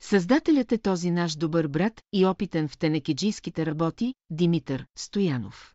Създателят 0.00 0.72
е 0.72 0.78
този 0.78 1.10
наш 1.10 1.36
добър 1.36 1.68
брат 1.68 2.02
и 2.12 2.26
опитен 2.26 2.68
в 2.68 2.78
тенекеджийските 2.78 3.66
работи, 3.66 4.14
Димитър 4.30 4.86
Стоянов. 4.98 5.74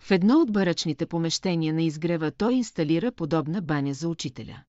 В 0.00 0.10
едно 0.10 0.40
от 0.40 0.52
барачните 0.52 1.06
помещения 1.06 1.74
на 1.74 1.82
изгрева 1.82 2.30
той 2.30 2.54
инсталира 2.54 3.12
подобна 3.12 3.62
баня 3.62 3.94
за 3.94 4.08
учителя. 4.08 4.62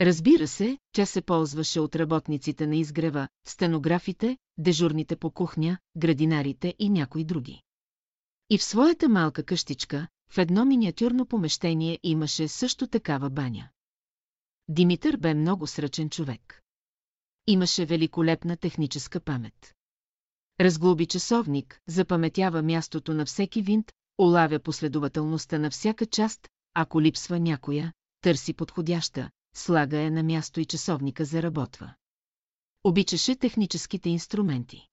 Разбира 0.00 0.48
се, 0.48 0.78
тя 0.92 1.06
се 1.06 1.22
ползваше 1.22 1.80
от 1.80 1.96
работниците 1.96 2.66
на 2.66 2.76
изгрева, 2.76 3.28
стенографите, 3.46 4.38
дежурните 4.58 5.16
по 5.16 5.30
кухня, 5.30 5.78
градинарите 5.96 6.74
и 6.78 6.90
някои 6.90 7.24
други. 7.24 7.62
И 8.50 8.58
в 8.58 8.64
своята 8.64 9.08
малка 9.08 9.42
къщичка, 9.42 10.08
в 10.30 10.38
едно 10.38 10.64
миниатюрно 10.64 11.26
помещение 11.26 11.98
имаше 12.02 12.48
също 12.48 12.86
такава 12.86 13.30
баня. 13.30 13.68
Димитър 14.68 15.16
бе 15.16 15.34
много 15.34 15.66
сръчен 15.66 16.10
човек. 16.10 16.62
Имаше 17.46 17.86
великолепна 17.86 18.56
техническа 18.56 19.20
памет. 19.20 19.74
Разглоби 20.60 21.06
часовник, 21.06 21.80
запаметява 21.88 22.62
мястото 22.62 23.14
на 23.14 23.26
всеки 23.26 23.62
винт, 23.62 23.92
улавя 24.18 24.58
последователността 24.58 25.58
на 25.58 25.70
всяка 25.70 26.06
част, 26.06 26.48
ако 26.74 27.02
липсва 27.02 27.40
някоя, 27.40 27.92
търси 28.20 28.52
подходяща, 28.52 29.30
слага 29.54 30.00
е 30.00 30.10
на 30.10 30.22
място 30.22 30.60
и 30.60 30.64
часовника 30.64 31.24
заработва. 31.24 31.94
Обичаше 32.84 33.36
техническите 33.36 34.10
инструменти. 34.10 34.88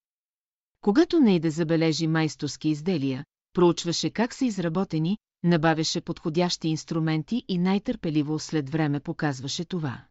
Когато 0.82 1.20
не 1.20 1.40
да 1.40 1.52
забележи 1.52 2.08
майсторски 2.08 2.70
изделия, 2.70 3.26
проучваше 3.54 4.10
как 4.10 4.34
са 4.34 4.46
изработени, 4.46 5.18
набавяше 5.44 6.02
подходящи 6.02 6.68
инструменти 6.68 7.44
и 7.48 7.58
най-търпеливо 7.58 8.40
след 8.40 8.70
време 8.70 9.00
показваше 9.00 9.66
това. 9.66 10.06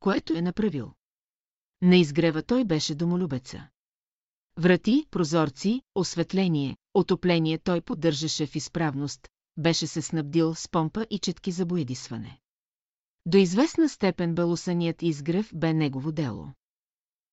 Което 0.00 0.36
е 0.36 0.42
направил. 0.42 0.92
На 1.82 1.96
изгрева 1.96 2.42
той 2.42 2.64
беше 2.64 2.94
домолюбеца. 2.94 3.68
Врати, 4.58 5.06
прозорци, 5.10 5.82
осветление, 5.94 6.76
отопление 6.94 7.58
той 7.58 7.80
поддържаше 7.80 8.46
в 8.46 8.56
изправност, 8.56 9.28
беше 9.56 9.86
се 9.86 10.02
снабдил 10.02 10.54
с 10.54 10.68
помпа 10.68 11.06
и 11.10 11.18
четки 11.18 11.52
за 11.52 11.66
боядисване. 11.66 12.41
До 13.26 13.38
известна 13.38 13.88
степен 13.88 14.34
балусаният 14.34 15.02
изгрев 15.02 15.50
бе 15.54 15.72
негово 15.72 16.12
дело. 16.12 16.48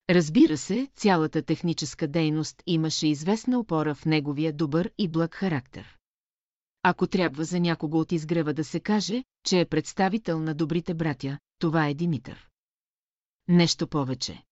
Разбира 0.09 0.57
се, 0.57 0.87
цялата 0.95 1.41
техническа 1.41 2.07
дейност 2.07 2.63
имаше 2.65 3.07
известна 3.07 3.59
опора 3.59 3.95
в 3.95 4.05
неговия 4.05 4.53
добър 4.53 4.91
и 4.97 5.07
благ 5.07 5.35
характер. 5.35 5.97
Ако 6.83 7.07
трябва 7.07 7.43
за 7.45 7.59
някого 7.59 7.99
от 7.99 8.11
изгрева 8.11 8.53
да 8.53 8.63
се 8.63 8.79
каже, 8.79 9.23
че 9.45 9.59
е 9.59 9.65
представител 9.65 10.39
на 10.39 10.55
добрите 10.55 10.93
братя, 10.93 11.39
това 11.59 11.87
е 11.87 11.93
Димитър. 11.93 12.49
Нещо 13.47 13.87
повече. 13.87 14.43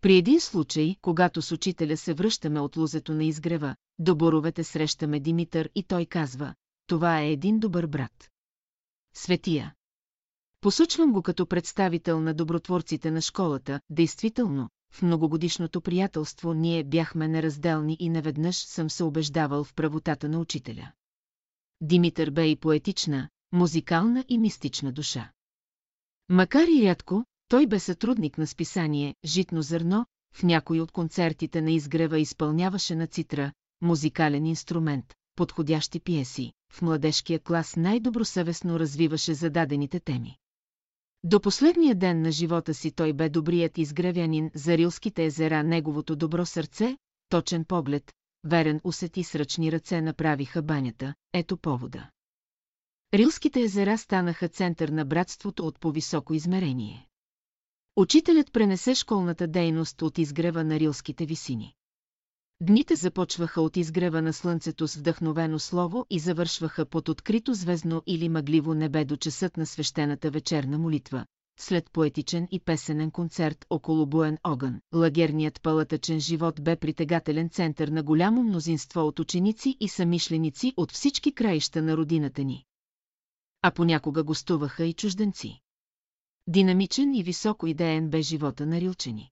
При 0.00 0.16
един 0.16 0.40
случай, 0.40 0.96
когато 1.02 1.42
с 1.42 1.52
учителя 1.52 1.96
се 1.96 2.14
връщаме 2.14 2.60
от 2.60 2.76
лузето 2.76 3.14
на 3.14 3.24
изгрева, 3.24 3.76
до 3.98 4.16
боровете 4.16 4.64
срещаме 4.64 5.20
Димитър 5.20 5.70
и 5.74 5.82
той 5.82 6.06
казва, 6.06 6.54
това 6.86 7.20
е 7.20 7.30
един 7.30 7.58
добър 7.58 7.86
брат. 7.86 8.30
Светия. 9.14 9.74
Посочвам 10.60 11.12
го 11.12 11.22
като 11.22 11.46
представител 11.46 12.20
на 12.20 12.34
добротворците 12.34 13.10
на 13.10 13.20
школата, 13.20 13.80
действително, 13.90 14.68
в 14.92 15.02
многогодишното 15.02 15.80
приятелство 15.80 16.54
ние 16.54 16.84
бяхме 16.84 17.28
неразделни 17.28 17.96
и 18.00 18.08
неведнъж 18.08 18.56
съм 18.56 18.90
се 18.90 19.04
убеждавал 19.04 19.64
в 19.64 19.74
правотата 19.74 20.28
на 20.28 20.38
учителя. 20.38 20.92
Димитър 21.80 22.30
бе 22.30 22.46
и 22.46 22.56
поетична, 22.56 23.28
музикална 23.52 24.24
и 24.28 24.38
мистична 24.38 24.92
душа. 24.92 25.30
Макар 26.28 26.66
и 26.68 26.82
рядко, 26.82 27.24
той 27.48 27.66
бе 27.66 27.78
сътрудник 27.78 28.38
на 28.38 28.46
списание 28.46 29.14
«Житно 29.24 29.62
зърно», 29.62 30.06
в 30.34 30.42
някой 30.42 30.80
от 30.80 30.92
концертите 30.92 31.62
на 31.62 31.70
изгрева 31.70 32.18
изпълняваше 32.18 32.94
на 32.94 33.06
цитра, 33.06 33.52
музикален 33.80 34.46
инструмент, 34.46 35.14
подходящи 35.36 36.00
пиеси, 36.00 36.52
в 36.72 36.82
младежкия 36.82 37.40
клас 37.40 37.76
най-добросъвестно 37.76 38.80
развиваше 38.80 39.34
зададените 39.34 40.00
теми. 40.00 40.38
До 41.24 41.40
последния 41.40 41.94
ден 41.94 42.22
на 42.22 42.32
живота 42.32 42.74
си 42.74 42.90
той 42.90 43.12
бе 43.12 43.28
добрият 43.28 43.78
изгревянин 43.78 44.50
за 44.54 44.78
рилските 44.78 45.24
езера, 45.24 45.62
неговото 45.62 46.16
добро 46.16 46.46
сърце, 46.46 46.96
точен 47.28 47.64
поглед, 47.64 48.12
верен 48.44 48.80
усет 48.84 49.16
и 49.16 49.24
сръчни 49.24 49.72
ръце 49.72 50.00
направиха 50.00 50.62
банята, 50.62 51.14
ето 51.32 51.56
повода. 51.56 52.10
Рилските 53.14 53.60
езера 53.60 53.98
станаха 53.98 54.48
център 54.48 54.88
на 54.88 55.04
братството 55.04 55.66
от 55.66 55.80
по-високо 55.80 56.34
измерение. 56.34 57.08
Учителят 57.96 58.52
пренесе 58.52 58.94
школната 58.94 59.46
дейност 59.46 60.02
от 60.02 60.18
изгрева 60.18 60.64
на 60.64 60.80
рилските 60.80 61.26
висини. 61.26 61.74
Дните 62.60 62.96
започваха 62.96 63.60
от 63.60 63.76
изгрева 63.76 64.22
на 64.22 64.32
слънцето 64.32 64.88
с 64.88 64.96
вдъхновено 64.96 65.58
слово 65.58 66.06
и 66.10 66.18
завършваха 66.18 66.86
под 66.86 67.08
открито 67.08 67.54
звездно 67.54 68.02
или 68.06 68.28
мъгливо 68.28 68.74
небе 68.74 69.04
до 69.04 69.16
часът 69.16 69.56
на 69.56 69.66
свещената 69.66 70.30
вечерна 70.30 70.78
молитва. 70.78 71.26
След 71.60 71.90
поетичен 71.92 72.48
и 72.50 72.60
песенен 72.60 73.10
концерт 73.10 73.66
около 73.70 74.06
буен 74.06 74.38
огън, 74.44 74.80
лагерният 74.94 75.62
палатъчен 75.62 76.20
живот 76.20 76.62
бе 76.62 76.76
притегателен 76.76 77.50
център 77.50 77.88
на 77.88 78.02
голямо 78.02 78.42
мнозинство 78.42 79.00
от 79.00 79.18
ученици 79.18 79.76
и 79.80 79.88
самишленици 79.88 80.72
от 80.76 80.92
всички 80.92 81.32
краища 81.32 81.82
на 81.82 81.96
родината 81.96 82.44
ни. 82.44 82.64
А 83.62 83.70
понякога 83.70 84.22
гостуваха 84.22 84.84
и 84.84 84.92
чужденци. 84.92 85.60
Динамичен 86.46 87.14
и 87.14 87.22
високо 87.22 87.66
идеен 87.66 88.10
бе 88.10 88.22
живота 88.22 88.66
на 88.66 88.80
рилчени. 88.80 89.30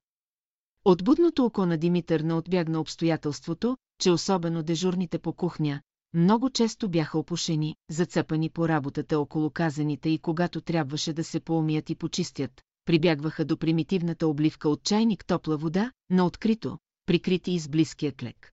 От 0.86 1.04
будното 1.04 1.44
око 1.44 1.66
на 1.66 1.78
Димитър 1.78 2.20
не 2.20 2.34
отбягна 2.34 2.80
обстоятелството, 2.80 3.76
че 4.00 4.10
особено 4.10 4.62
дежурните 4.62 5.18
по 5.18 5.32
кухня, 5.32 5.80
много 6.14 6.50
често 6.50 6.88
бяха 6.88 7.18
опушени, 7.18 7.76
зацепани 7.90 8.50
по 8.50 8.68
работата 8.68 9.18
около 9.18 9.50
казаните 9.50 10.08
и 10.08 10.18
когато 10.18 10.60
трябваше 10.60 11.12
да 11.12 11.24
се 11.24 11.40
поумият 11.40 11.90
и 11.90 11.94
почистят, 11.94 12.62
прибягваха 12.84 13.44
до 13.44 13.56
примитивната 13.56 14.26
обливка 14.26 14.68
от 14.68 14.82
чайник 14.82 15.26
топла 15.26 15.56
вода, 15.56 15.92
на 16.10 16.26
открито, 16.26 16.78
прикрити 17.06 17.52
из 17.52 17.68
близкия 17.68 18.12
клек. 18.12 18.52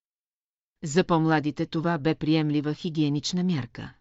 За 0.83 1.03
по-младите 1.03 1.65
това 1.65 1.97
бе 1.97 2.15
приемлива 2.15 2.73
хигиенична 2.73 3.43
мярка. 3.43 3.93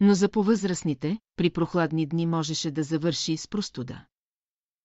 Но 0.00 0.14
за 0.14 0.28
повъзрастните, 0.28 1.18
при 1.36 1.50
прохладни 1.50 2.06
дни 2.06 2.26
можеше 2.26 2.70
да 2.70 2.82
завърши 2.82 3.36
с 3.36 3.48
простуда. 3.48 4.04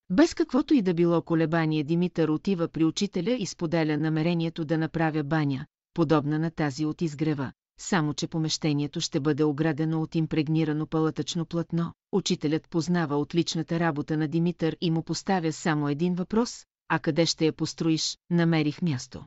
Без 0.10 0.34
каквото 0.34 0.74
и 0.74 0.82
да 0.82 0.94
било 0.94 1.22
колебание 1.22 1.84
Димитър 1.84 2.30
отива 2.30 2.68
при 2.68 2.86
учителя 2.86 3.32
и 3.32 3.46
споделя 3.46 3.98
намерението 3.98 4.66
да 4.66 4.78
направя 4.78 5.24
баня, 5.24 5.66
подобна 5.94 6.40
на 6.40 6.52
тази 6.52 6.86
от 6.86 7.02
изгрева, 7.02 7.52
само 7.80 8.14
че 8.14 8.28
помещението 8.28 9.02
ще 9.02 9.20
бъде 9.20 9.44
оградено 9.44 10.02
от 10.02 10.16
импрегнирано 10.16 10.88
палатъчно 10.88 11.46
платно. 11.46 11.94
Учителят 12.12 12.70
познава 12.70 13.16
отличната 13.18 13.80
работа 13.80 14.18
на 14.18 14.28
Димитър 14.28 14.78
и 14.82 14.92
му 14.92 15.04
поставя 15.04 15.54
само 15.54 15.90
един 15.90 16.16
въпрос, 16.16 16.66
а 16.90 17.00
къде 17.00 17.26
ще 17.26 17.46
я 17.46 17.54
построиш, 17.54 18.18
намерих 18.30 18.82
място. 18.82 19.26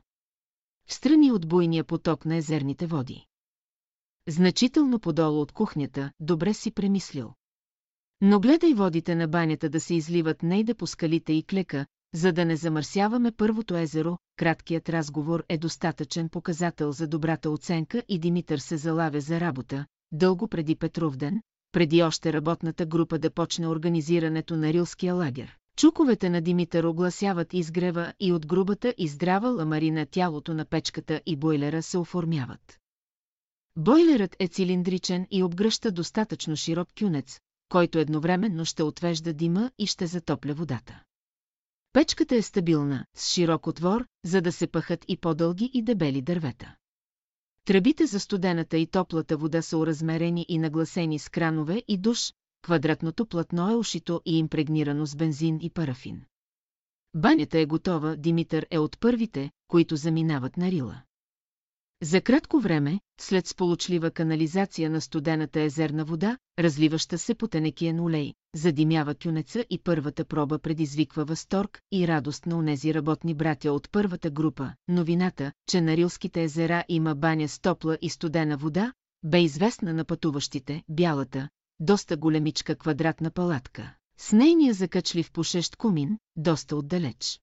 В 0.88 0.94
страни 0.94 1.32
от 1.32 1.48
буйния 1.48 1.84
поток 1.84 2.24
на 2.24 2.36
езерните 2.36 2.86
води. 2.86 3.26
Значително 4.28 4.98
подолу 5.00 5.40
от 5.40 5.52
кухнята, 5.52 6.12
добре 6.20 6.54
си 6.54 6.70
премислил. 6.70 7.34
Но 8.20 8.40
гледай 8.40 8.74
водите 8.74 9.14
на 9.14 9.28
банята 9.28 9.68
да 9.68 9.80
се 9.80 9.94
изливат 9.94 10.42
нейде 10.42 10.74
по 10.74 10.86
скалите 10.86 11.32
и 11.32 11.42
клека, 11.42 11.86
за 12.14 12.32
да 12.32 12.44
не 12.44 12.56
замърсяваме 12.56 13.32
първото 13.32 13.76
езеро, 13.76 14.18
краткият 14.36 14.88
разговор 14.88 15.44
е 15.48 15.58
достатъчен 15.58 16.28
показател 16.28 16.92
за 16.92 17.08
добрата 17.08 17.50
оценка 17.50 18.02
и 18.08 18.18
Димитър 18.18 18.58
се 18.58 18.76
залавя 18.76 19.20
за 19.20 19.40
работа, 19.40 19.86
дълго 20.12 20.48
преди 20.48 20.76
Петровден, 20.76 21.40
преди 21.72 22.02
още 22.02 22.32
работната 22.32 22.86
група 22.86 23.18
да 23.18 23.30
почне 23.30 23.68
организирането 23.68 24.56
на 24.56 24.72
рилския 24.72 25.14
лагер. 25.14 25.56
Чуковете 25.76 26.30
на 26.30 26.40
Димитър 26.40 26.84
огласяват 26.84 27.54
изгрева 27.54 28.12
и 28.20 28.32
от 28.32 28.46
грубата 28.46 28.94
и 28.98 29.08
здрава 29.08 29.48
ламарина 29.48 30.06
тялото 30.06 30.54
на 30.54 30.64
печката 30.64 31.20
и 31.26 31.36
бойлера 31.36 31.82
се 31.82 31.98
оформяват. 31.98 32.78
Бойлерът 33.76 34.36
е 34.38 34.48
цилиндричен 34.48 35.26
и 35.30 35.42
обгръща 35.42 35.92
достатъчно 35.92 36.56
широк 36.56 36.88
кюнец, 36.98 37.40
който 37.70 37.98
едновременно 37.98 38.64
ще 38.64 38.82
отвежда 38.82 39.32
дима 39.32 39.70
и 39.78 39.86
ще 39.86 40.06
затопля 40.06 40.54
водата. 40.54 41.02
Печката 41.92 42.36
е 42.36 42.42
стабилна, 42.42 43.04
с 43.16 43.32
широк 43.32 43.66
отвор, 43.66 44.06
за 44.24 44.42
да 44.42 44.52
се 44.52 44.66
пъхат 44.66 45.04
и 45.08 45.16
по-дълги 45.16 45.70
и 45.74 45.82
дебели 45.82 46.22
дървета. 46.22 46.74
Тръбите 47.64 48.06
за 48.06 48.20
студената 48.20 48.78
и 48.78 48.86
топлата 48.86 49.36
вода 49.36 49.62
са 49.62 49.78
уразмерени 49.78 50.46
и 50.48 50.58
нагласени 50.58 51.18
с 51.18 51.28
кранове 51.28 51.82
и 51.88 51.98
душ, 51.98 52.32
квадратното 52.62 53.26
платно 53.26 53.70
е 53.70 53.74
ушито 53.74 54.22
и 54.26 54.38
импрегнирано 54.38 55.06
с 55.06 55.16
бензин 55.16 55.58
и 55.62 55.70
парафин. 55.70 56.22
Банята 57.14 57.58
е 57.58 57.66
готова, 57.66 58.16
Димитър 58.16 58.66
е 58.70 58.78
от 58.78 59.00
първите, 59.00 59.50
които 59.68 59.96
заминават 59.96 60.56
на 60.56 60.70
Рила. 60.70 61.02
За 62.02 62.20
кратко 62.20 62.60
време, 62.60 63.00
след 63.20 63.46
сполучлива 63.46 64.10
канализация 64.10 64.90
на 64.90 65.00
студената 65.00 65.60
езерна 65.60 66.04
вода, 66.04 66.38
разливаща 66.58 67.18
се 67.18 67.34
по 67.34 67.48
тенекиен 67.48 68.00
олей, 68.00 68.34
задимява 68.54 69.14
кюнеца 69.14 69.64
и 69.70 69.78
първата 69.78 70.24
проба 70.24 70.58
предизвиква 70.58 71.24
възторг 71.24 71.80
и 71.92 72.08
радост 72.08 72.46
на 72.46 72.56
унези 72.56 72.94
работни 72.94 73.34
братя 73.34 73.72
от 73.72 73.90
първата 73.92 74.30
група. 74.30 74.72
Новината, 74.88 75.52
че 75.66 75.80
на 75.80 75.96
Рилските 75.96 76.42
езера 76.42 76.84
има 76.88 77.14
баня 77.14 77.48
с 77.48 77.60
топла 77.60 77.98
и 78.02 78.10
студена 78.10 78.56
вода, 78.56 78.92
бе 79.22 79.42
известна 79.42 79.94
на 79.94 80.04
пътуващите, 80.04 80.82
бялата, 80.88 81.48
доста 81.80 82.16
големичка 82.16 82.76
квадратна 82.76 83.30
палатка. 83.30 83.94
С 84.18 84.32
нейния 84.32 84.74
закачлив 84.74 85.32
пушещ 85.32 85.76
кумин, 85.76 86.18
доста 86.36 86.76
отдалеч. 86.76 87.40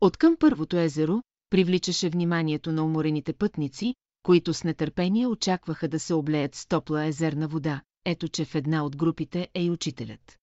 От 0.00 0.16
към 0.16 0.36
първото 0.36 0.76
езеро, 0.76 1.22
привличаше 1.54 2.08
вниманието 2.08 2.72
на 2.72 2.84
уморените 2.84 3.32
пътници, 3.32 3.94
които 4.22 4.54
с 4.54 4.64
нетърпение 4.64 5.26
очакваха 5.26 5.88
да 5.88 6.00
се 6.00 6.14
облеят 6.14 6.54
с 6.54 6.66
топла 6.66 7.04
езерна 7.04 7.48
вода. 7.48 7.82
Ето, 8.04 8.28
че 8.28 8.44
в 8.44 8.54
една 8.54 8.84
от 8.84 8.96
групите 8.96 9.48
е 9.54 9.64
и 9.64 9.70
учителят. 9.70 10.38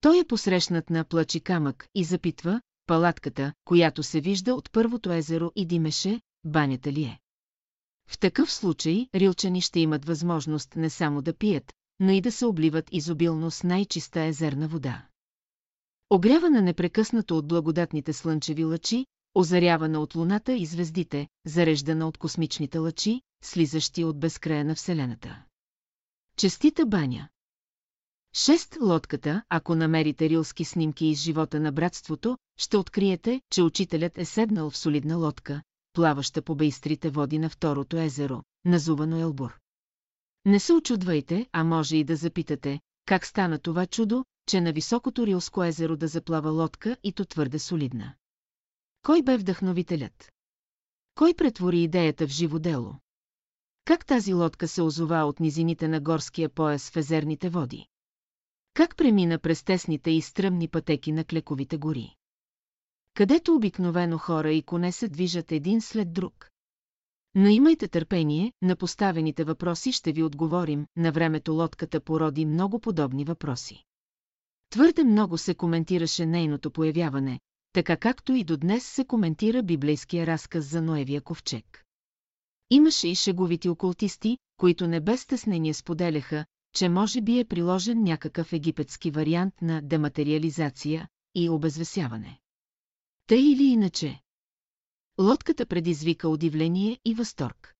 Той 0.00 0.20
е 0.20 0.24
посрещнат 0.24 0.90
на 0.90 1.04
плачи 1.04 1.40
камък 1.40 1.86
и 1.94 2.04
запитва, 2.04 2.60
палатката, 2.86 3.52
която 3.64 4.02
се 4.02 4.20
вижда 4.20 4.54
от 4.54 4.72
първото 4.72 5.12
езеро 5.12 5.50
и 5.56 5.66
димеше, 5.66 6.20
банята 6.44 6.92
ли 6.92 7.02
е. 7.02 7.18
В 8.08 8.18
такъв 8.18 8.52
случай 8.52 9.06
рилчани 9.14 9.60
ще 9.60 9.80
имат 9.80 10.04
възможност 10.04 10.76
не 10.76 10.90
само 10.90 11.22
да 11.22 11.34
пият, 11.34 11.72
но 12.00 12.12
и 12.12 12.20
да 12.20 12.32
се 12.32 12.46
обливат 12.46 12.88
изобилно 12.92 13.50
с 13.50 13.62
най-чиста 13.62 14.20
езерна 14.20 14.68
вода. 14.68 15.06
Огрявана 16.10 16.62
непрекъснато 16.62 17.38
от 17.38 17.48
благодатните 17.48 18.12
слънчеви 18.12 18.64
лъчи, 18.64 19.06
озарявана 19.34 20.00
от 20.00 20.14
луната 20.14 20.52
и 20.52 20.66
звездите, 20.66 21.28
зареждана 21.46 22.08
от 22.08 22.18
космичните 22.18 22.78
лъчи, 22.78 23.20
слизащи 23.44 24.04
от 24.04 24.20
безкрая 24.20 24.64
на 24.64 24.74
Вселената. 24.74 25.42
Честита 26.36 26.86
баня! 26.86 27.28
Шест 28.34 28.76
лодката, 28.80 29.42
ако 29.48 29.74
намерите 29.74 30.28
рилски 30.28 30.64
снимки 30.64 31.06
из 31.06 31.20
живота 31.20 31.60
на 31.60 31.72
братството, 31.72 32.38
ще 32.58 32.76
откриете, 32.76 33.40
че 33.50 33.62
учителят 33.62 34.18
е 34.18 34.24
седнал 34.24 34.70
в 34.70 34.76
солидна 34.76 35.16
лодка, 35.16 35.62
плаваща 35.92 36.42
по 36.42 36.54
бейстрите 36.54 37.10
води 37.10 37.38
на 37.38 37.50
второто 37.50 37.96
езеро, 37.96 38.42
назувано 38.64 39.20
Елбур. 39.20 39.58
Не 40.44 40.60
се 40.60 40.72
очудвайте, 40.72 41.46
а 41.52 41.64
може 41.64 41.96
и 41.96 42.04
да 42.04 42.16
запитате, 42.16 42.80
как 43.06 43.26
стана 43.26 43.58
това 43.58 43.86
чудо, 43.86 44.24
че 44.48 44.60
на 44.60 44.72
високото 44.72 45.26
Рилско 45.26 45.64
езеро 45.64 45.96
да 45.96 46.08
заплава 46.08 46.50
лодка 46.50 46.96
и 47.04 47.12
то 47.12 47.24
твърде 47.24 47.58
солидна. 47.58 48.14
Кой 49.02 49.22
бе 49.22 49.36
вдъхновителят? 49.36 50.32
Кой 51.14 51.34
претвори 51.34 51.82
идеята 51.82 52.26
в 52.26 52.30
живо 52.30 52.58
дело? 52.58 52.94
Как 53.84 54.06
тази 54.06 54.34
лодка 54.34 54.68
се 54.68 54.82
озова 54.82 55.24
от 55.24 55.40
низините 55.40 55.88
на 55.88 56.00
горския 56.00 56.48
пояс 56.48 56.90
в 56.90 56.96
езерните 56.96 57.48
води? 57.48 57.86
Как 58.74 58.96
премина 58.96 59.38
през 59.38 59.62
тесните 59.62 60.10
и 60.10 60.22
стръмни 60.22 60.68
пътеки 60.68 61.12
на 61.12 61.24
клековите 61.24 61.76
гори? 61.76 62.14
Където 63.14 63.54
обикновено 63.54 64.18
хора 64.18 64.52
и 64.52 64.62
коне 64.62 64.92
се 64.92 65.08
движат 65.08 65.52
един 65.52 65.80
след 65.80 66.12
друг. 66.12 66.50
Но 67.34 67.48
имайте 67.48 67.88
търпение, 67.88 68.52
на 68.62 68.76
поставените 68.76 69.44
въпроси 69.44 69.92
ще 69.92 70.12
ви 70.12 70.22
отговорим, 70.22 70.86
на 70.96 71.12
времето 71.12 71.52
лодката 71.52 72.00
породи 72.00 72.46
много 72.46 72.80
подобни 72.80 73.24
въпроси. 73.24 73.84
Твърде 74.70 75.04
много 75.04 75.38
се 75.38 75.54
коментираше 75.54 76.26
нейното 76.26 76.70
появяване, 76.70 77.40
така 77.72 77.96
както 77.96 78.32
и 78.32 78.44
до 78.44 78.56
днес 78.56 78.86
се 78.86 79.04
коментира 79.04 79.62
библейския 79.62 80.26
разказ 80.26 80.64
за 80.64 80.82
Ноевия 80.82 81.20
ковчег. 81.20 81.84
Имаше 82.70 83.08
и 83.08 83.14
шеговити 83.14 83.68
окултисти, 83.68 84.38
които 84.56 84.86
не 84.86 85.00
без 85.00 85.20
стеснение 85.20 85.74
споделяха, 85.74 86.44
че 86.74 86.88
може 86.88 87.20
би 87.20 87.38
е 87.38 87.44
приложен 87.44 88.02
някакъв 88.02 88.52
египетски 88.52 89.10
вариант 89.10 89.54
на 89.62 89.82
дематериализация 89.82 91.08
и 91.34 91.48
обезвесяване. 91.48 92.40
Тъй 93.26 93.52
или 93.52 93.64
иначе. 93.64 94.20
Лодката 95.20 95.66
предизвика 95.66 96.28
удивление 96.28 96.98
и 97.04 97.14
възторг. 97.14 97.74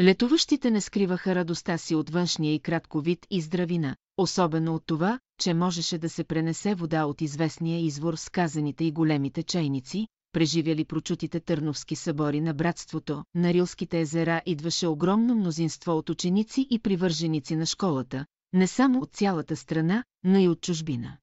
Летуващите 0.00 0.70
не 0.70 0.80
скриваха 0.80 1.34
радостта 1.34 1.78
си 1.78 1.94
от 1.94 2.10
външния 2.10 2.54
и 2.54 2.60
кратко 2.60 3.00
вид 3.00 3.26
и 3.30 3.40
здравина, 3.40 3.96
особено 4.16 4.74
от 4.74 4.82
това, 4.86 5.18
че 5.40 5.54
можеше 5.54 5.98
да 5.98 6.08
се 6.08 6.24
пренесе 6.24 6.74
вода 6.74 7.04
от 7.04 7.20
известния 7.20 7.80
извор 7.80 8.14
с 8.14 8.28
казаните 8.28 8.84
и 8.84 8.92
големите 8.92 9.42
чайници, 9.42 10.06
преживяли 10.32 10.84
прочутите 10.84 11.40
търновски 11.40 11.96
събори 11.96 12.40
на 12.40 12.54
братството, 12.54 13.24
на 13.34 13.54
Рилските 13.54 14.00
езера 14.00 14.42
идваше 14.46 14.86
огромно 14.86 15.34
мнозинство 15.34 15.92
от 15.92 16.10
ученици 16.10 16.66
и 16.70 16.78
привърженици 16.78 17.56
на 17.56 17.66
школата, 17.66 18.26
не 18.52 18.66
само 18.66 19.00
от 19.00 19.12
цялата 19.12 19.56
страна, 19.56 20.04
но 20.24 20.38
и 20.38 20.48
от 20.48 20.60
чужбина. 20.60 21.16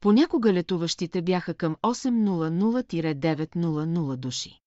Понякога 0.00 0.52
летуващите 0.52 1.22
бяха 1.22 1.54
към 1.54 1.76
800-900 1.82 4.16
души. 4.16 4.60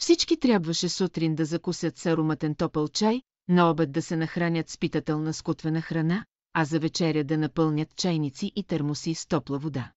Всички 0.00 0.36
трябваше 0.36 0.88
сутрин 0.88 1.34
да 1.34 1.44
закусят 1.44 1.98
с 1.98 2.06
ароматен 2.06 2.54
топъл 2.54 2.88
чай, 2.88 3.22
на 3.48 3.70
обед 3.70 3.92
да 3.92 4.02
се 4.02 4.16
нахранят 4.16 4.68
с 4.68 4.78
питателна 4.78 5.32
скутвена 5.32 5.80
храна, 5.80 6.24
а 6.52 6.64
за 6.64 6.78
вечеря 6.78 7.24
да 7.24 7.38
напълнят 7.38 7.96
чайници 7.96 8.52
и 8.56 8.62
термоси 8.62 9.14
с 9.14 9.26
топла 9.26 9.58
вода. 9.58 9.92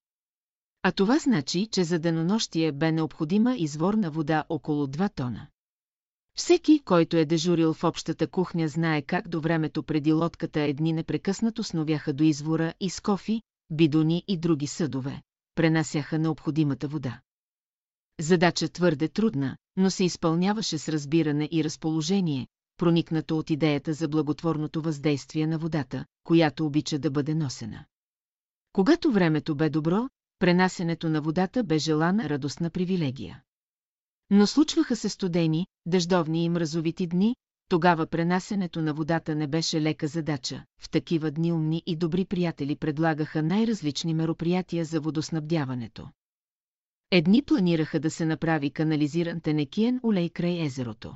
А 0.83 0.91
това 0.91 1.19
значи, 1.19 1.67
че 1.71 1.83
за 1.83 1.99
денонощие 1.99 2.71
бе 2.71 2.91
необходима 2.91 3.55
изворна 3.57 4.11
вода 4.11 4.43
около 4.49 4.87
2 4.87 5.15
тона. 5.15 5.47
Всеки, 6.37 6.79
който 6.79 7.17
е 7.17 7.25
дежурил 7.25 7.73
в 7.73 7.83
общата 7.83 8.27
кухня, 8.27 8.67
знае 8.67 9.01
как 9.01 9.27
до 9.27 9.41
времето 9.41 9.83
преди 9.83 10.13
лодката 10.13 10.61
едни 10.61 10.93
непрекъснато 10.93 11.63
сновяха 11.63 12.13
до 12.13 12.23
извора 12.23 12.73
и 12.79 12.89
с 12.89 12.99
кофи, 12.99 13.41
бидони 13.71 14.23
и 14.27 14.37
други 14.37 14.67
съдове, 14.67 15.21
пренасяха 15.55 16.19
необходимата 16.19 16.87
вода. 16.87 17.21
Задача 18.19 18.69
твърде 18.69 19.07
трудна, 19.07 19.57
но 19.79 19.91
се 19.91 20.03
изпълняваше 20.03 20.77
с 20.77 20.89
разбиране 20.89 21.49
и 21.51 21.63
разположение, 21.63 22.47
проникнато 22.77 23.37
от 23.37 23.49
идеята 23.49 23.93
за 23.93 24.07
благотворното 24.07 24.81
въздействие 24.81 25.47
на 25.47 25.57
водата, 25.57 26.05
която 26.23 26.65
обича 26.65 26.99
да 26.99 27.11
бъде 27.11 27.35
носена. 27.35 27.85
Когато 28.73 29.11
времето 29.11 29.55
бе 29.55 29.69
добро, 29.69 30.09
пренасенето 30.39 31.09
на 31.09 31.21
водата 31.21 31.63
бе 31.63 31.77
желана 31.77 32.29
радостна 32.29 32.69
привилегия. 32.69 33.41
Но 34.29 34.47
случваха 34.47 34.95
се 34.95 35.09
студени, 35.09 35.67
дъждовни 35.85 36.43
и 36.43 36.49
мразовити 36.49 37.07
дни, 37.07 37.35
тогава 37.69 38.07
пренасенето 38.07 38.81
на 38.81 38.93
водата 38.93 39.35
не 39.35 39.47
беше 39.47 39.81
лека 39.81 40.07
задача. 40.07 40.63
В 40.81 40.89
такива 40.89 41.31
дни 41.31 41.53
умни 41.53 41.83
и 41.85 41.95
добри 41.95 42.25
приятели 42.25 42.75
предлагаха 42.75 43.43
най-различни 43.43 44.13
мероприятия 44.13 44.85
за 44.85 45.01
водоснабдяването. 45.01 46.09
Едни 47.11 47.41
планираха 47.41 47.99
да 47.99 48.11
се 48.11 48.25
направи 48.25 48.71
канализиран 48.71 49.41
тенекиен 49.41 49.99
улей 50.03 50.29
край 50.29 50.61
езерото. 50.61 51.15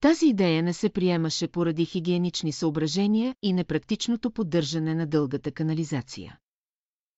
Тази 0.00 0.26
идея 0.26 0.62
не 0.62 0.72
се 0.72 0.88
приемаше 0.88 1.48
поради 1.48 1.84
хигиенични 1.84 2.52
съображения 2.52 3.36
и 3.42 3.52
непрактичното 3.52 4.30
поддържане 4.30 4.94
на 4.94 5.06
дългата 5.06 5.52
канализация. 5.52 6.38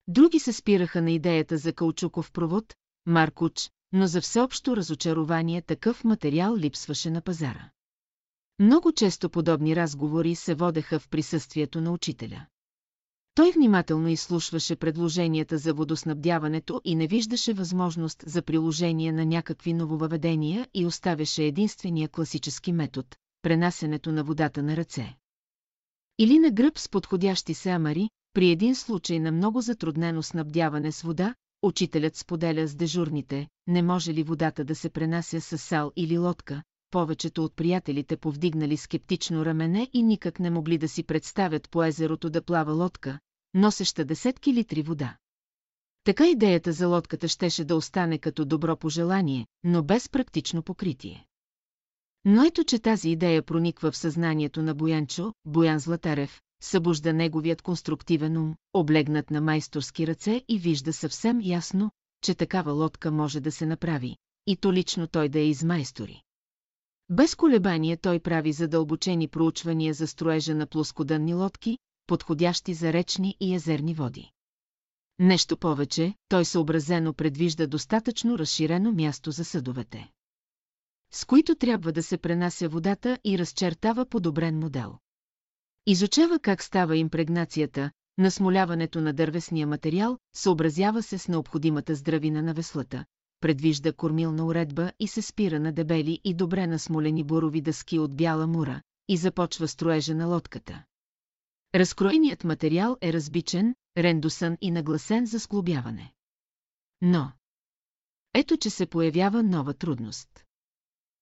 Други 0.08 0.38
се 0.38 0.52
спираха 0.52 1.02
на 1.02 1.10
идеята 1.10 1.58
за 1.58 1.72
каучуков 1.72 2.32
провод, 2.32 2.74
Маркуч, 3.06 3.70
но 3.92 4.06
за 4.06 4.20
всеобщо 4.20 4.76
разочарование 4.76 5.62
такъв 5.62 6.04
материал 6.04 6.56
липсваше 6.56 7.10
на 7.10 7.20
пазара. 7.20 7.70
Много 8.58 8.92
често 8.92 9.30
подобни 9.30 9.76
разговори 9.76 10.34
се 10.34 10.54
водеха 10.54 10.98
в 10.98 11.08
присъствието 11.08 11.80
на 11.80 11.92
учителя. 11.92 12.46
Той 13.36 13.52
внимателно 13.52 14.08
изслушваше 14.08 14.76
предложенията 14.76 15.58
за 15.58 15.74
водоснабдяването 15.74 16.80
и 16.84 16.94
не 16.94 17.06
виждаше 17.06 17.52
възможност 17.52 18.24
за 18.26 18.42
приложение 18.42 19.12
на 19.12 19.26
някакви 19.26 19.72
нововъведения 19.72 20.66
и 20.74 20.86
оставяше 20.86 21.44
единствения 21.44 22.08
класически 22.08 22.72
метод– 22.72 23.08
пренасенето 23.42 24.12
на 24.12 24.24
водата 24.24 24.62
на 24.62 24.76
ръце. 24.76 25.16
Или 26.18 26.38
на 26.38 26.50
гръб 26.50 26.78
с 26.78 26.88
подходящи 26.88 27.54
се 27.54 27.70
амари, 27.70 28.10
при 28.32 28.50
един 28.50 28.74
случай 28.74 29.20
на 29.20 29.32
много 29.32 29.60
затруднено 29.60 30.22
снабдяване 30.22 30.92
с 30.92 31.02
вода, 31.02 31.34
учителят 31.62 32.16
споделя 32.16 32.68
с 32.68 32.74
дежурните, 32.74 33.48
не 33.66 33.82
може 33.82 34.14
ли 34.14 34.22
водата 34.22 34.64
да 34.64 34.74
се 34.74 34.90
пренася 34.90 35.40
с 35.40 35.58
сал 35.58 35.92
или 35.96 36.18
лодка, 36.18 36.62
повечето 36.90 37.44
от 37.44 37.56
приятелите 37.56 38.16
повдигнали 38.16 38.76
скептично 38.76 39.44
рамене 39.44 39.90
и 39.92 40.02
никак 40.02 40.40
не 40.40 40.50
могли 40.50 40.78
да 40.78 40.88
си 40.88 41.02
представят 41.02 41.70
по 41.70 41.84
езерото 41.84 42.30
да 42.30 42.42
плава 42.42 42.72
лодка, 42.72 43.18
носеща 43.54 44.04
десетки 44.04 44.54
литри 44.54 44.82
вода. 44.82 45.16
Така 46.04 46.28
идеята 46.28 46.72
за 46.72 46.88
лодката 46.88 47.28
щеше 47.28 47.64
да 47.64 47.76
остане 47.76 48.18
като 48.18 48.44
добро 48.44 48.76
пожелание, 48.76 49.46
но 49.64 49.82
без 49.82 50.08
практично 50.08 50.62
покритие. 50.62 51.26
Но 52.24 52.44
ето, 52.44 52.64
че 52.64 52.78
тази 52.78 53.10
идея 53.10 53.42
прониква 53.42 53.90
в 53.90 53.96
съзнанието 53.96 54.62
на 54.62 54.74
Боянчо, 54.74 55.32
Боян 55.44 55.78
Златарев, 55.78 56.40
събужда 56.62 57.12
неговият 57.12 57.62
конструктивен 57.62 58.36
ум, 58.36 58.54
облегнат 58.72 59.30
на 59.30 59.40
майсторски 59.40 60.06
ръце 60.06 60.42
и 60.48 60.58
вижда 60.58 60.92
съвсем 60.92 61.40
ясно, 61.42 61.90
че 62.22 62.34
такава 62.34 62.72
лодка 62.72 63.10
може 63.10 63.40
да 63.40 63.52
се 63.52 63.66
направи, 63.66 64.16
и 64.46 64.56
то 64.56 64.72
лично 64.72 65.06
той 65.06 65.28
да 65.28 65.38
я 65.38 65.48
измайстори. 65.48 66.22
Без 67.10 67.34
колебание 67.34 67.96
той 67.96 68.20
прави 68.20 68.52
задълбочени 68.52 69.28
проучвания 69.28 69.94
за 69.94 70.06
строежа 70.06 70.54
на 70.54 70.66
плоскодънни 70.66 71.34
лодки, 71.34 71.78
подходящи 72.06 72.74
за 72.74 72.92
речни 72.92 73.36
и 73.40 73.54
езерни 73.54 73.94
води. 73.94 74.30
Нещо 75.18 75.56
повече, 75.56 76.14
той 76.28 76.44
съобразено 76.44 77.12
предвижда 77.14 77.66
достатъчно 77.66 78.38
разширено 78.38 78.92
място 78.92 79.30
за 79.30 79.44
съдовете, 79.44 80.10
с 81.12 81.24
които 81.24 81.54
трябва 81.54 81.92
да 81.92 82.02
се 82.02 82.18
пренася 82.18 82.68
водата 82.68 83.18
и 83.24 83.38
разчертава 83.38 84.06
подобрен 84.06 84.58
модел. 84.58 84.98
Изучава 85.86 86.38
как 86.38 86.62
става 86.62 86.96
импрегнацията, 86.96 87.90
насмоляването 88.18 89.00
на 89.00 89.12
дървесния 89.12 89.66
материал, 89.66 90.18
съобразява 90.34 91.02
се 91.02 91.18
с 91.18 91.28
необходимата 91.28 91.94
здравина 91.94 92.42
на 92.42 92.54
веслата, 92.54 93.04
предвижда 93.40 93.92
кормилна 93.92 94.44
уредба 94.46 94.92
и 95.00 95.08
се 95.08 95.22
спира 95.22 95.60
на 95.60 95.72
дебели 95.72 96.20
и 96.24 96.34
добре 96.34 96.66
насмолени 96.66 97.24
борови 97.24 97.60
дъски 97.60 97.98
от 97.98 98.16
бяла 98.16 98.46
мура 98.46 98.82
и 99.08 99.16
започва 99.16 99.68
строежа 99.68 100.14
на 100.14 100.26
лодката. 100.26 100.84
Разкроеният 101.76 102.44
материал 102.44 102.96
е 103.00 103.12
разбичен, 103.12 103.74
рендосън 103.96 104.56
и 104.60 104.70
нагласен 104.70 105.26
за 105.26 105.40
склобяване. 105.40 106.12
Но... 107.00 107.32
Ето, 108.34 108.56
че 108.56 108.70
се 108.70 108.86
появява 108.86 109.42
нова 109.42 109.74
трудност. 109.74 110.44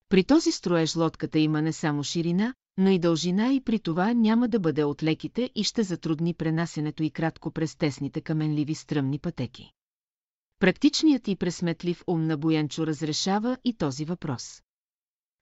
При 0.09 0.25
този 0.25 0.53
строеж 0.53 0.97
лодката 0.97 1.39
има 1.39 1.63
не 1.63 1.73
само 1.73 2.05
ширина, 2.05 2.55
но 2.77 2.91
и 2.91 2.99
дължина 2.99 3.53
и 3.53 3.61
при 3.61 3.79
това 3.79 4.13
няма 4.13 4.49
да 4.49 4.61
бъде 4.61 4.85
от 4.85 5.03
леките 5.03 5.51
и 5.55 5.65
ще 5.65 5.83
затрудни 5.83 6.35
пренасенето 6.35 7.03
и 7.03 7.11
кратко 7.11 7.51
през 7.51 7.77
тесните 7.77 8.21
каменливи 8.21 8.75
стръмни 8.75 9.19
пътеки. 9.19 9.73
Практичният 10.59 11.29
и 11.29 11.37
пресметлив 11.37 12.05
ум 12.07 12.27
на 12.27 12.37
Боянчо 12.37 12.87
разрешава 12.87 13.59
и 13.65 13.75
този 13.77 14.05
въпрос. 14.05 14.63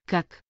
Как? 0.05 0.43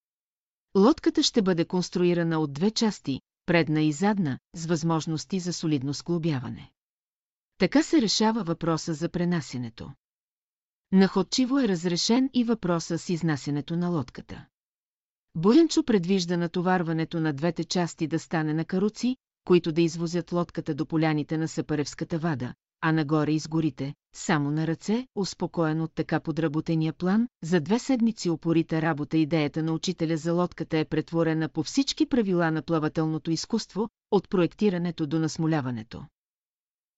Лодката 0.77 1.24
ще 1.24 1.42
бъде 1.42 1.66
конструирана 1.66 2.40
от 2.40 2.53
две 2.53 2.72
части, 2.72 3.22
предна 3.45 3.81
и 3.81 3.91
задна, 3.91 4.39
с 4.53 4.65
възможности 4.65 5.39
за 5.39 5.53
солидно 5.53 5.93
склобяване. 5.93 6.72
Така 7.57 7.83
се 7.83 8.01
решава 8.01 8.43
въпроса 8.43 8.93
за 8.93 9.09
пренасенето. 9.09 9.91
Находчиво 10.91 11.59
е 11.59 11.67
разрешен 11.67 12.30
и 12.33 12.43
въпроса 12.43 12.97
с 12.97 13.09
изнасянето 13.09 13.77
на 13.77 13.89
лодката. 13.89 14.45
Боянчо 15.35 15.83
предвижда 15.83 16.38
натоварването 16.38 17.19
на 17.19 17.33
двете 17.33 17.63
части 17.63 18.07
да 18.07 18.19
стане 18.19 18.53
на 18.53 18.65
каруци, 18.65 19.17
които 19.45 19.72
да 19.72 19.81
извозят 19.81 20.31
лодката 20.31 20.75
до 20.75 20.85
поляните 20.85 21.38
на 21.38 21.47
Сапаревската 21.47 22.19
вада, 22.19 22.53
а 22.86 22.92
нагоре 22.92 23.32
из 23.32 23.48
горите, 23.48 23.94
само 24.16 24.52
на 24.52 24.68
ръце, 24.68 25.08
успокоен 25.16 25.82
от 25.82 25.92
така 25.95 26.20
подработения 26.20 26.94
план, 26.94 27.28
за 27.44 27.60
две 27.60 27.80
седмици 27.80 28.30
опорита 28.30 28.82
работа 28.82 29.18
идеята 29.18 29.64
на 29.64 29.74
учителя 29.74 30.18
за 30.18 30.34
лодката 30.34 30.78
е 30.78 30.86
претворена 30.86 31.50
по 31.50 31.64
всички 31.64 32.06
правила 32.06 32.52
на 32.52 32.62
плавателното 32.62 33.32
изкуство, 33.32 33.90
от 34.12 34.30
проектирането 34.30 35.08
до 35.08 35.20
насмоляването. 35.20 36.06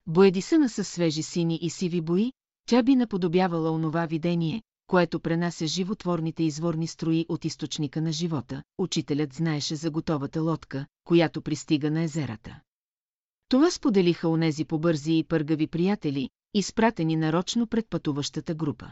Боедисана 0.08 0.70
с 0.70 0.84
свежи 0.84 1.24
сини 1.24 1.60
и 1.62 1.70
сиви 1.70 2.02
бои, 2.02 2.32
тя 2.70 2.84
би 2.84 2.96
наподобявала 2.96 3.72
онова 3.72 4.06
видение, 4.06 4.62
което 4.88 5.20
пренася 5.20 5.68
животворните 5.68 6.44
изворни 6.44 6.88
строи 6.88 7.26
от 7.30 7.46
източника 7.46 8.02
на 8.02 8.12
живота. 8.12 8.64
Учителят 8.78 9.34
знаеше 9.34 9.76
за 9.76 9.92
готовата 9.92 10.42
лодка, 10.42 10.86
която 11.04 11.42
пристига 11.42 11.92
на 11.92 12.02
езерата. 12.02 12.60
Това 13.50 13.72
споделиха 13.72 14.30
онези 14.30 14.66
побързи 14.66 15.18
и 15.18 15.24
пъргави 15.24 15.68
приятели, 15.68 16.30
изпратени 16.54 17.16
нарочно 17.16 17.68
пред 17.68 17.90
пътуващата 17.90 18.56
група. 18.56 18.92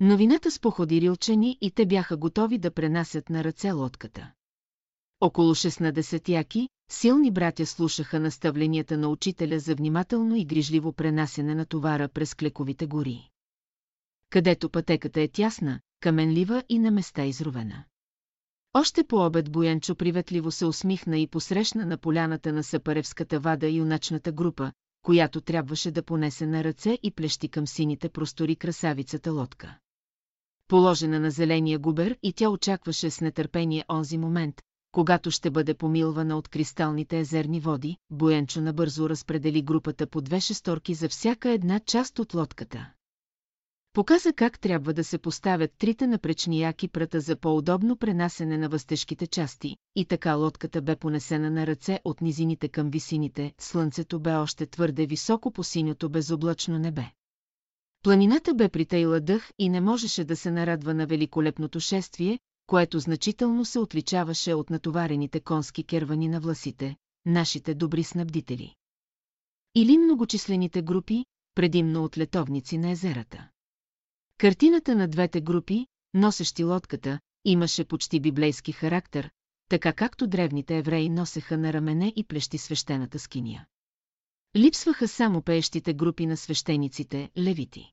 Новината 0.00 0.50
споходи 0.50 1.00
рилчани 1.00 1.58
и 1.60 1.70
те 1.70 1.86
бяха 1.86 2.16
готови 2.16 2.58
да 2.58 2.70
пренасят 2.70 3.30
на 3.30 3.44
ръце 3.44 3.70
лодката. 3.70 4.32
Около 5.20 5.54
16 5.54 6.28
яки, 6.28 6.68
силни 6.90 7.30
братя 7.30 7.66
слушаха 7.66 8.20
наставленията 8.20 8.98
на 8.98 9.08
учителя 9.08 9.58
за 9.58 9.74
внимателно 9.74 10.36
и 10.36 10.44
грижливо 10.44 10.92
пренасене 10.92 11.54
на 11.54 11.66
товара 11.66 12.08
през 12.08 12.34
клековите 12.34 12.86
гори. 12.86 13.28
Където 14.30 14.70
пътеката 14.70 15.20
е 15.20 15.28
тясна, 15.28 15.80
каменлива 16.00 16.62
и 16.68 16.78
на 16.78 16.90
места 16.90 17.24
изровена. 17.24 17.84
Още 18.74 19.04
по 19.04 19.26
обед 19.26 19.52
Боянчо 19.52 19.94
приветливо 19.94 20.50
се 20.50 20.66
усмихна 20.66 21.18
и 21.18 21.26
посрещна 21.26 21.86
на 21.86 21.96
поляната 21.98 22.52
на 22.52 22.62
Сапаревската 22.62 23.40
вада 23.40 23.68
юначната 23.68 24.32
група, 24.32 24.72
която 25.02 25.40
трябваше 25.40 25.90
да 25.90 26.02
понесе 26.02 26.46
на 26.46 26.64
ръце 26.64 26.98
и 27.02 27.10
плещи 27.10 27.48
към 27.48 27.66
сините 27.66 28.08
простори 28.08 28.56
красавицата 28.56 29.32
лодка. 29.32 29.78
Положена 30.68 31.20
на 31.20 31.30
зеления 31.30 31.78
губер 31.78 32.16
и 32.22 32.32
тя 32.32 32.50
очакваше 32.50 33.10
с 33.10 33.20
нетърпение 33.20 33.84
онзи 33.88 34.18
момент, 34.18 34.62
когато 34.92 35.30
ще 35.30 35.50
бъде 35.50 35.74
помилвана 35.74 36.38
от 36.38 36.48
кристалните 36.48 37.18
езерни 37.18 37.60
води, 37.60 37.96
Боенчо 38.10 38.60
набързо 38.60 39.08
разпредели 39.08 39.62
групата 39.62 40.06
по 40.06 40.20
две 40.20 40.40
шесторки 40.40 40.94
за 40.94 41.08
всяка 41.08 41.50
една 41.50 41.80
част 41.80 42.18
от 42.18 42.34
лодката. 42.34 42.90
Показа 43.92 44.32
как 44.32 44.58
трябва 44.58 44.92
да 44.92 45.04
се 45.04 45.18
поставят 45.18 45.72
трите 45.78 46.06
напречни 46.06 46.60
яки 46.60 46.88
прата 46.88 47.20
за 47.20 47.36
по-удобно 47.36 47.96
пренасене 47.96 48.58
на 48.58 48.68
възтежките 48.68 49.26
части, 49.26 49.76
и 49.96 50.04
така 50.04 50.34
лодката 50.34 50.82
бе 50.82 50.96
понесена 50.96 51.50
на 51.50 51.66
ръце 51.66 52.00
от 52.04 52.20
низините 52.20 52.68
към 52.68 52.90
висините, 52.90 53.52
слънцето 53.58 54.20
бе 54.20 54.34
още 54.34 54.66
твърде 54.66 55.06
високо 55.06 55.50
по 55.50 55.64
синьото 55.64 56.08
безоблачно 56.10 56.78
небе. 56.78 57.04
Планината 58.02 58.54
бе 58.54 58.68
притейла 58.68 59.20
дъх 59.20 59.50
и 59.58 59.68
не 59.68 59.80
можеше 59.80 60.24
да 60.24 60.36
се 60.36 60.50
нарадва 60.50 60.94
на 60.94 61.06
великолепното 61.06 61.80
шествие, 61.80 62.38
което 62.66 62.98
значително 62.98 63.64
се 63.64 63.78
отличаваше 63.78 64.54
от 64.54 64.70
натоварените 64.70 65.40
конски 65.40 65.84
кервани 65.84 66.28
на 66.28 66.40
власите, 66.40 66.96
нашите 67.26 67.74
добри 67.74 68.04
снабдители. 68.04 68.74
Или 69.74 69.98
многочислените 69.98 70.82
групи, 70.82 71.24
предимно 71.54 72.04
от 72.04 72.18
летовници 72.18 72.78
на 72.78 72.90
езерата. 72.90 73.48
Картината 74.40 74.94
на 74.96 75.08
двете 75.08 75.40
групи, 75.40 75.86
носещи 76.14 76.64
лодката, 76.64 77.20
имаше 77.44 77.84
почти 77.84 78.20
библейски 78.20 78.72
характер, 78.72 79.30
така 79.68 79.92
както 79.92 80.26
древните 80.26 80.78
евреи 80.78 81.08
носеха 81.08 81.58
на 81.58 81.72
рамене 81.72 82.12
и 82.16 82.24
плещи 82.24 82.58
свещената 82.58 83.18
скиния. 83.18 83.66
Липсваха 84.56 85.08
само 85.08 85.42
пеещите 85.42 85.94
групи 85.94 86.26
на 86.26 86.36
свещениците, 86.36 87.30
левити. 87.38 87.92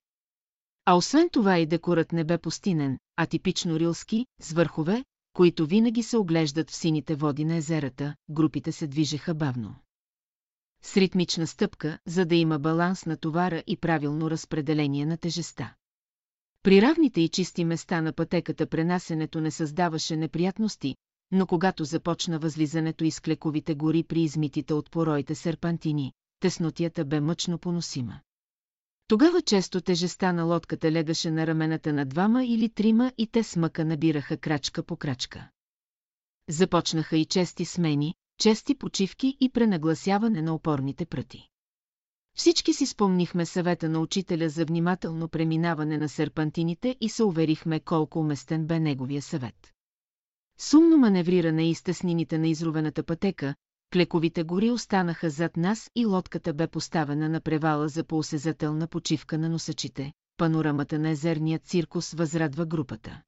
А 0.86 0.94
освен 0.94 1.30
това 1.30 1.58
и 1.58 1.66
декорът 1.66 2.12
не 2.12 2.24
бе 2.24 2.38
пустинен, 2.38 2.98
а 3.16 3.26
типично 3.26 3.80
рилски, 3.80 4.26
с 4.42 4.52
върхове, 4.52 5.06
които 5.34 5.66
винаги 5.66 6.04
се 6.04 6.18
оглеждат 6.18 6.70
в 6.70 6.76
сините 6.76 7.16
води 7.16 7.46
на 7.46 7.56
езерата, 7.56 8.16
групите 8.30 8.72
се 8.72 8.88
движеха 8.88 9.34
бавно. 9.34 9.76
С 10.84 10.98
ритмична 10.98 11.48
стъпка, 11.48 12.00
за 12.06 12.26
да 12.26 12.36
има 12.36 12.60
баланс 12.60 13.06
на 13.06 13.18
товара 13.18 13.64
и 13.68 13.78
правилно 13.78 14.32
разпределение 14.32 15.06
на 15.06 15.18
тежеста. 15.18 15.74
При 16.68 16.82
равните 16.82 17.22
и 17.22 17.30
чисти 17.30 17.66
места 17.66 18.02
на 18.02 18.14
пътеката 18.14 18.68
пренасенето 18.68 19.42
не 19.42 19.52
създаваше 19.52 20.16
неприятности, 20.18 20.96
но 21.32 21.48
когато 21.48 21.84
започна 21.84 22.40
възлизането 22.40 23.04
из 23.04 23.20
клековите 23.20 23.76
гори 23.76 24.04
при 24.04 24.22
измитите 24.22 24.74
от 24.74 24.92
пороите 24.92 25.36
серпантини, 25.36 26.14
теснотията 26.40 27.06
бе 27.06 27.20
мъчно 27.20 27.58
поносима. 27.58 28.20
Тогава 29.08 29.42
често 29.42 29.82
тежеста 29.82 30.34
на 30.34 30.44
лодката 30.44 30.92
легаше 30.92 31.32
на 31.32 31.48
рамената 31.48 31.94
на 31.94 32.06
двама 32.06 32.46
или 32.46 32.70
трима 32.70 33.12
и 33.18 33.28
те 33.28 33.44
смъка 33.44 33.86
набираха 33.86 34.38
крачка 34.38 34.84
по 34.84 34.96
крачка. 34.96 35.50
Започнаха 36.50 37.18
и 37.18 37.26
чести 37.26 37.66
смени, 37.66 38.16
чести 38.40 38.76
почивки 38.76 39.38
и 39.40 39.50
пренагласяване 39.50 40.42
на 40.42 40.56
опорните 40.56 41.06
пръти. 41.06 41.48
Всички 42.38 42.74
си 42.74 42.86
спомнихме 42.86 43.46
съвета 43.46 43.90
на 43.90 44.00
учителя 44.00 44.50
за 44.50 44.66
внимателно 44.66 45.28
преминаване 45.28 45.98
на 45.98 46.10
серпантините 46.10 46.96
и 47.02 47.10
се 47.10 47.24
уверихме 47.24 47.80
колко 47.80 48.20
уместен 48.20 48.68
бе 48.68 48.80
неговия 48.80 49.22
съвет. 49.22 49.74
Сумно 50.60 50.98
маневриране 50.98 51.70
и 51.70 51.76
стеснините 51.76 52.38
на 52.38 52.48
изровената 52.48 53.04
пътека, 53.04 53.56
клековите 53.94 54.44
гори 54.44 54.72
останаха 54.72 55.30
зад 55.30 55.58
нас 55.58 55.92
и 55.96 56.06
лодката 56.06 56.54
бе 56.54 56.68
поставена 56.68 57.30
на 57.30 57.42
превала 57.42 57.88
за 57.88 58.04
поосезателна 58.04 58.88
почивка 58.88 59.38
на 59.38 59.50
носачите. 59.50 60.12
Панорамата 60.38 61.00
на 61.00 61.10
езерният 61.10 61.66
циркус 61.66 62.14
възрадва 62.14 62.66
групата. 62.66 63.22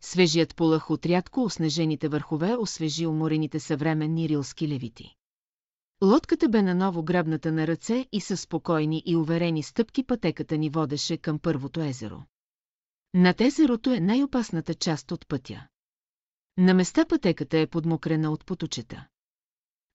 Свежият 0.00 0.56
полъх 0.56 0.90
от 0.90 1.06
рядко 1.06 1.42
оснежените 1.42 2.08
върхове 2.08 2.56
освежи 2.56 3.06
уморените 3.06 3.60
съвременни 3.60 4.28
рилски 4.28 4.68
левити. 4.68 5.16
Лодката 6.04 6.48
бе 6.48 6.62
наново 6.62 7.02
грабната 7.02 7.52
на 7.52 7.66
ръце 7.66 8.06
и 8.12 8.20
със 8.20 8.40
спокойни 8.40 9.02
и 9.06 9.16
уверени 9.16 9.62
стъпки 9.62 10.04
пътеката 10.04 10.58
ни 10.58 10.70
водеше 10.70 11.16
към 11.16 11.38
първото 11.38 11.80
езеро. 11.80 12.22
Над 13.14 13.40
езерото 13.40 13.92
е 13.92 14.00
най-опасната 14.00 14.74
част 14.74 15.12
от 15.12 15.28
пътя. 15.28 15.66
На 16.58 16.74
места 16.74 17.04
пътеката 17.04 17.58
е 17.58 17.66
подмокрена 17.66 18.30
от 18.30 18.46
поточета. 18.46 19.06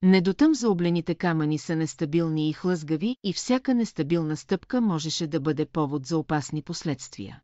Недотъм 0.02 0.56
заоблените 0.56 1.16
камъни 1.16 1.58
са 1.58 1.76
нестабилни 1.76 2.50
и 2.50 2.54
хлъзгави 2.54 3.18
и 3.24 3.34
всяка 3.34 3.76
нестабилна 3.76 4.38
стъпка 4.38 4.82
можеше 4.82 5.28
да 5.28 5.40
бъде 5.40 5.66
повод 5.66 6.06
за 6.06 6.18
опасни 6.18 6.62
последствия. 6.62 7.42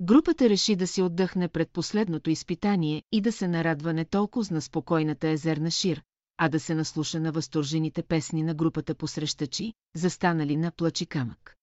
Групата 0.00 0.48
реши 0.48 0.76
да 0.76 0.86
си 0.86 1.02
отдъхне 1.02 1.48
пред 1.48 1.70
последното 1.70 2.30
изпитание 2.30 3.02
и 3.12 3.20
да 3.20 3.32
се 3.32 3.48
нарадва 3.48 3.92
не 3.92 4.04
толкова 4.04 4.54
на 4.54 4.62
спокойната 4.62 5.28
езерна 5.28 5.70
шир, 5.70 6.02
а 6.42 6.48
да 6.48 6.60
се 6.60 6.74
наслуша 6.74 7.20
на 7.20 7.32
възторжените 7.32 8.02
песни 8.02 8.42
на 8.42 8.54
групата 8.54 8.94
посрещачи, 8.94 9.72
застанали 9.96 10.56
на 10.56 10.70
плачи 10.70 11.06
камък. 11.06 11.56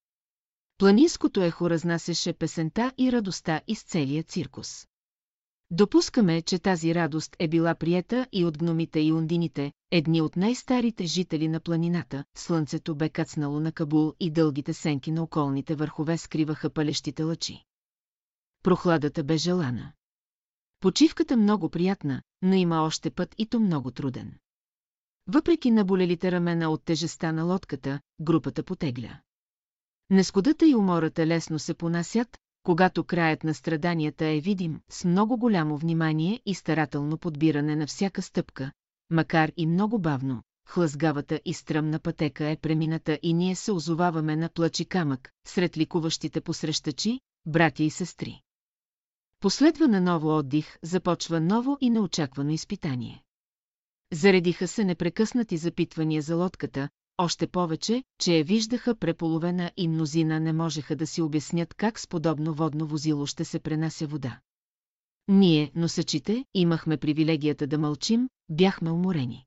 Планинското 0.77 1.41
ехо 1.41 1.69
разнасяше 1.69 2.33
песента 2.33 2.91
и 2.97 3.11
радостта 3.11 3.61
из 3.67 3.83
целия 3.83 4.23
циркус. 4.23 4.87
Допускаме, 5.71 6.41
че 6.41 6.59
тази 6.59 6.95
радост 6.95 7.35
е 7.39 7.47
била 7.47 7.75
приета 7.75 8.27
и 8.31 8.45
от 8.45 8.57
гномите 8.57 8.99
и 8.99 9.13
ундините, 9.13 9.71
едни 9.91 10.21
от 10.21 10.35
най-старите 10.35 11.05
жители 11.05 11.47
на 11.47 11.59
планината, 11.59 12.23
слънцето 12.35 12.95
бе 12.95 13.09
кацнало 13.09 13.59
на 13.59 13.71
Кабул 13.71 14.13
и 14.19 14.31
дългите 14.31 14.73
сенки 14.73 15.11
на 15.11 15.23
околните 15.23 15.75
върхове 15.75 16.17
скриваха 16.17 16.69
палещите 16.69 17.23
лъчи. 17.23 17.63
Прохладата 18.63 19.23
бе 19.23 19.37
желана. 19.37 19.91
Почивката 20.79 21.37
много 21.37 21.69
приятна, 21.69 22.21
но 22.41 22.53
има 22.53 22.81
още 22.81 23.09
път 23.11 23.35
и 23.37 23.45
то 23.45 23.59
много 23.59 23.91
труден. 23.91 24.37
Въпреки 25.27 25.71
наболелите 25.71 26.31
рамена 26.31 26.69
от 26.69 26.83
тежеста 26.85 27.33
на 27.33 27.43
лодката, 27.43 27.99
групата 28.21 28.63
потегля. 28.63 29.19
Нескодата 30.09 30.67
и 30.67 30.75
умората 30.75 31.27
лесно 31.27 31.59
се 31.59 31.73
понасят, 31.73 32.37
когато 32.63 33.03
краят 33.03 33.43
на 33.43 33.53
страданията 33.53 34.25
е 34.25 34.39
видим, 34.39 34.79
с 34.89 35.05
много 35.05 35.37
голямо 35.37 35.77
внимание 35.77 36.41
и 36.45 36.55
старателно 36.55 37.17
подбиране 37.17 37.75
на 37.75 37.87
всяка 37.87 38.21
стъпка, 38.21 38.71
макар 39.09 39.51
и 39.57 39.67
много 39.67 39.99
бавно, 39.99 40.43
хлъзгавата 40.67 41.41
и 41.45 41.53
стръмна 41.53 41.99
пътека 41.99 42.49
е 42.49 42.57
премината 42.57 43.19
и 43.23 43.33
ние 43.33 43.55
се 43.55 43.71
озоваваме 43.71 44.35
на 44.35 44.49
плачи 44.49 44.85
камък, 44.85 45.31
сред 45.47 45.77
ликуващите 45.77 46.41
посрещачи, 46.41 47.19
братя 47.45 47.83
и 47.83 47.89
сестри. 47.89 48.41
Последва 49.39 49.87
на 49.87 50.01
ново 50.01 50.37
отдих, 50.37 50.77
започва 50.83 51.39
ново 51.39 51.77
и 51.81 51.89
неочаквано 51.89 52.51
изпитание. 52.51 53.23
Заредиха 54.13 54.67
се 54.67 54.83
непрекъснати 54.85 55.57
запитвания 55.57 56.21
за 56.21 56.35
лодката, 56.35 56.89
още 57.17 57.47
повече, 57.47 58.03
че 58.19 58.37
я 58.37 58.43
виждаха 58.43 58.95
преполовена 58.95 59.71
и 59.77 59.87
мнозина 59.87 60.39
не 60.39 60.53
можеха 60.53 60.95
да 60.95 61.07
си 61.07 61.21
обяснят 61.21 61.73
как 61.73 61.99
с 61.99 62.07
подобно 62.07 62.53
водно 62.53 62.87
возило 62.87 63.25
ще 63.25 63.45
се 63.45 63.59
пренася 63.59 64.07
вода. 64.07 64.39
Ние, 65.27 65.71
носачите, 65.75 66.45
имахме 66.53 66.97
привилегията 66.97 67.67
да 67.67 67.77
мълчим, 67.77 68.29
бяхме 68.49 68.91
уморени. 68.91 69.45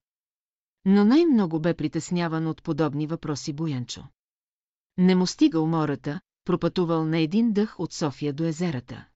Но 0.85 1.05
най-много 1.05 1.61
бе 1.61 1.75
притесняван 1.75 2.47
от 2.47 2.63
подобни 2.63 3.07
въпроси 3.07 3.53
Боянчо. 3.53 4.05
Не 4.99 5.15
му 5.15 5.27
стига 5.27 5.61
умората, 5.61 6.21
пропътувал 6.45 7.05
на 7.05 7.19
един 7.19 7.53
дъх 7.53 7.81
от 7.81 7.93
София 7.93 8.33
до 8.33 8.45
езерата. 8.45 9.09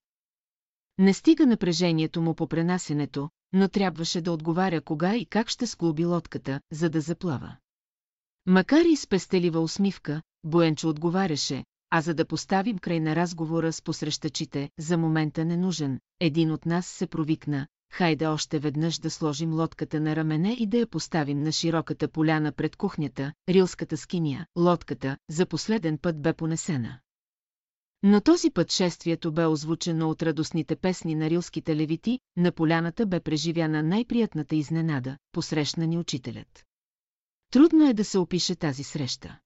Не 0.97 1.13
стига 1.13 1.45
напрежението 1.45 2.21
му 2.21 2.35
по 2.35 2.47
пренасенето, 2.47 3.29
но 3.55 3.67
трябваше 3.67 4.21
да 4.21 4.31
отговаря 4.31 4.81
кога 4.81 5.15
и 5.15 5.25
как 5.25 5.49
ще 5.49 5.67
склуби 5.67 6.05
лодката, 6.05 6.61
за 6.71 6.89
да 6.89 7.01
заплава. 7.01 7.55
Макар 8.45 8.85
и 8.85 8.95
с 8.95 9.07
пестелива 9.07 9.59
усмивка, 9.59 10.21
Боенчо 10.43 10.89
отговаряше, 10.89 11.63
а 11.89 12.01
за 12.01 12.13
да 12.13 12.25
поставим 12.25 12.77
край 12.77 12.99
на 12.99 13.15
разговора 13.15 13.73
с 13.73 13.81
посрещачите, 13.81 14.69
за 14.79 14.97
момента 14.97 15.45
не 15.45 15.57
нужен, 15.57 15.99
един 16.19 16.51
от 16.51 16.65
нас 16.65 16.85
се 16.85 17.07
провикна, 17.07 17.67
хайде 17.91 18.27
още 18.27 18.59
веднъж 18.59 18.97
да 18.97 19.09
сложим 19.09 19.53
лодката 19.53 19.99
на 19.99 20.15
рамене 20.15 20.53
и 20.59 20.67
да 20.67 20.77
я 20.77 20.87
поставим 20.87 21.43
на 21.43 21.51
широката 21.51 22.07
поляна 22.07 22.51
пред 22.51 22.75
кухнята, 22.75 23.33
рилската 23.49 23.97
скиния, 23.97 24.45
лодката, 24.57 25.17
за 25.29 25.45
последен 25.45 25.97
път 25.97 26.21
бе 26.21 26.33
понесена. 26.33 26.99
Но 28.03 28.21
този 28.21 28.51
път 28.51 28.71
шествието 28.71 29.31
бе 29.31 29.45
озвучено 29.45 30.09
от 30.09 30.23
радостните 30.23 30.75
песни 30.75 31.15
на 31.15 31.29
рилските 31.29 31.75
левити, 31.75 32.19
на 32.37 32.51
поляната 32.51 33.05
бе 33.05 33.19
преживяна 33.19 33.83
най-приятната 33.83 34.55
изненада, 34.55 35.17
посрещна 35.31 35.87
ни 35.87 35.97
учителят. 35.97 36.65
Трудно 37.51 37.89
е 37.89 37.93
да 37.93 38.05
се 38.05 38.17
опише 38.17 38.55
тази 38.55 38.83
среща. 38.83 39.39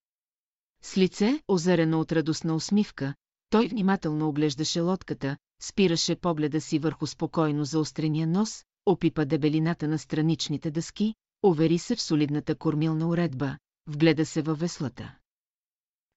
С 0.83 0.97
лице, 0.97 1.41
озарено 1.47 1.99
от 1.99 2.11
радостна 2.11 2.55
усмивка, 2.55 3.13
той 3.49 3.67
внимателно 3.67 4.29
оглеждаше 4.29 4.79
лодката, 4.79 5.37
спираше 5.61 6.15
погледа 6.15 6.61
си 6.61 6.79
върху 6.79 7.07
спокойно 7.07 7.65
заострения 7.65 8.27
нос, 8.27 8.65
опипа 8.85 9.25
дебелината 9.25 9.87
на 9.87 9.99
страничните 9.99 10.71
дъски, 10.71 11.15
увери 11.43 11.77
се 11.77 11.95
в 11.95 12.01
солидната 12.01 12.55
кормилна 12.55 13.07
уредба, 13.07 13.57
вгледа 13.87 14.25
се 14.25 14.41
във 14.41 14.59
веслата. 14.59 15.18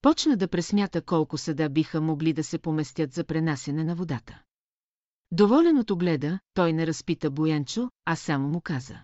Почна 0.02 0.36
да 0.36 0.48
пресмята 0.48 1.02
колко 1.02 1.38
съда 1.38 1.68
биха 1.68 2.00
могли 2.00 2.32
да 2.32 2.44
се 2.44 2.58
поместят 2.58 3.12
за 3.12 3.24
пренасене 3.24 3.84
на 3.84 3.94
водата. 3.94 4.42
Доволен 5.30 5.78
от 5.78 5.90
огледа, 5.90 6.38
той 6.54 6.72
не 6.72 6.86
разпита 6.86 7.30
Боянчо, 7.30 7.90
а 8.04 8.16
само 8.16 8.48
му 8.48 8.60
каза. 8.60 8.98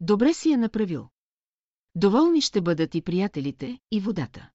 Добре 0.00 0.34
си 0.34 0.50
я 0.50 0.58
направил. 0.58 1.08
Доволни 1.94 2.40
ще 2.40 2.60
бъдат 2.60 2.94
и 2.94 3.02
приятелите, 3.02 3.78
и 3.90 4.00
водата. 4.00 4.50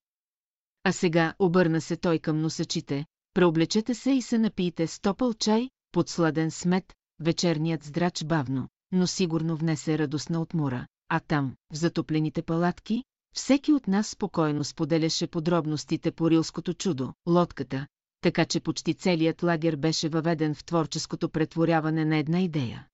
А 0.84 0.92
сега 0.92 1.34
обърна 1.40 1.82
се 1.82 1.98
той 1.98 2.20
към 2.20 2.42
носачите, 2.42 3.06
преоблечете 3.34 3.96
се 3.96 4.12
и 4.12 4.22
се 4.22 4.40
напийте 4.40 4.88
с 4.88 5.00
топъл 5.00 5.34
чай, 5.34 5.70
под 5.92 6.10
сладен 6.10 6.52
смет, 6.52 6.94
вечерният 7.20 7.84
здрач 7.84 8.24
бавно, 8.24 8.68
но 8.92 9.08
сигурно 9.08 9.56
внесе 9.56 9.98
радостна 9.98 10.42
отмора, 10.42 10.88
а 11.10 11.20
там, 11.20 11.56
в 11.72 11.76
затоплените 11.76 12.42
палатки, 12.42 13.04
всеки 13.34 13.74
от 13.74 13.88
нас 13.88 14.08
спокойно 14.08 14.64
споделяше 14.64 15.28
подробностите 15.28 16.12
по 16.12 16.30
рилското 16.32 16.74
чудо, 16.74 17.14
лодката, 17.28 17.88
така 18.22 18.46
че 18.46 18.60
почти 18.60 18.94
целият 18.94 19.44
лагер 19.44 19.76
беше 19.76 20.10
въведен 20.10 20.56
в 20.56 20.64
творческото 20.64 21.30
претворяване 21.30 22.06
на 22.06 22.18
една 22.18 22.42
идея. 22.42 22.88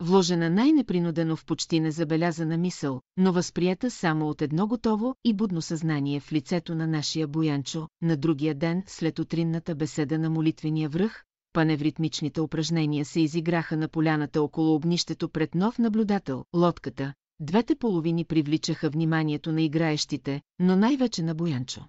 Вложена 0.00 0.50
най-непринудено 0.50 1.36
в 1.36 1.44
почти 1.44 1.80
незабелязана 1.80 2.56
мисъл, 2.56 3.00
но 3.16 3.32
възприета 3.32 3.90
само 3.90 4.28
от 4.28 4.42
едно 4.42 4.66
готово 4.66 5.14
и 5.24 5.34
будно 5.34 5.62
съзнание 5.62 6.20
в 6.20 6.32
лицето 6.32 6.74
на 6.74 6.86
нашия 6.86 7.28
Боянчо, 7.28 7.88
на 8.02 8.16
другия 8.16 8.54
ден 8.54 8.82
след 8.86 9.18
утринната 9.18 9.74
беседа 9.74 10.18
на 10.18 10.30
молитвения 10.30 10.88
връх, 10.88 11.24
паневритмичните 11.52 12.40
упражнения 12.40 13.04
се 13.04 13.20
изиграха 13.20 13.76
на 13.76 13.88
поляната 13.88 14.42
около 14.42 14.74
огнището 14.74 15.28
пред 15.28 15.54
нов 15.54 15.78
наблюдател, 15.78 16.44
лодката, 16.54 17.14
Двете 17.40 17.76
половини 17.76 18.24
привличаха 18.24 18.90
вниманието 18.90 19.52
на 19.52 19.62
играещите, 19.62 20.42
но 20.58 20.76
най-вече 20.76 21.22
на 21.22 21.34
Боянчо. 21.34 21.84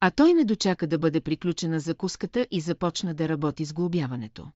А 0.00 0.10
той 0.10 0.34
не 0.34 0.44
дочака 0.44 0.86
да 0.86 0.98
бъде 0.98 1.20
приключена 1.20 1.80
закуската 1.80 2.46
и 2.50 2.60
започна 2.60 3.14
да 3.14 3.28
работи 3.28 3.64
с 3.64 3.72
глобяването. 3.72 4.52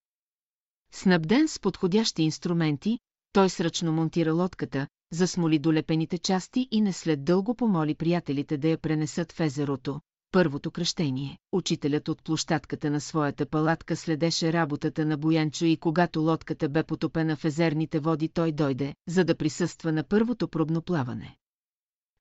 Снабден 0.93 1.49
с 1.49 1.61
подходящи 1.61 2.23
инструменти, 2.23 2.99
той 3.33 3.51
сръчно 3.51 3.93
монтира 3.93 4.33
лодката, 4.33 4.87
засмоли 5.13 5.59
долепените 5.59 6.19
части 6.19 6.69
и 6.71 6.81
не 6.81 6.93
след 6.93 7.25
дълго 7.25 7.55
помоли 7.55 7.95
приятелите 7.95 8.57
да 8.57 8.69
я 8.69 8.79
пренесат 8.79 9.33
в 9.33 9.41
езерото, 9.41 10.01
първото 10.37 10.71
кръщение. 10.71 11.39
Учителят 11.53 12.09
от 12.09 12.25
площадката 12.25 12.91
на 12.91 13.01
своята 13.01 13.47
палатка 13.47 13.97
следеше 13.97 14.53
работата 14.53 15.07
на 15.07 15.17
Боянчо 15.17 15.65
и 15.65 15.77
когато 15.77 16.21
лодката 16.21 16.69
бе 16.69 16.83
потопена 16.83 17.37
в 17.37 17.45
езерните 17.45 18.01
води, 18.01 18.29
той 18.29 18.53
дойде, 18.53 18.95
за 19.09 19.25
да 19.25 19.37
присъства 19.37 19.93
на 19.93 20.05
първото 20.05 20.49
пробно 20.49 20.83
плаване. 20.83 21.37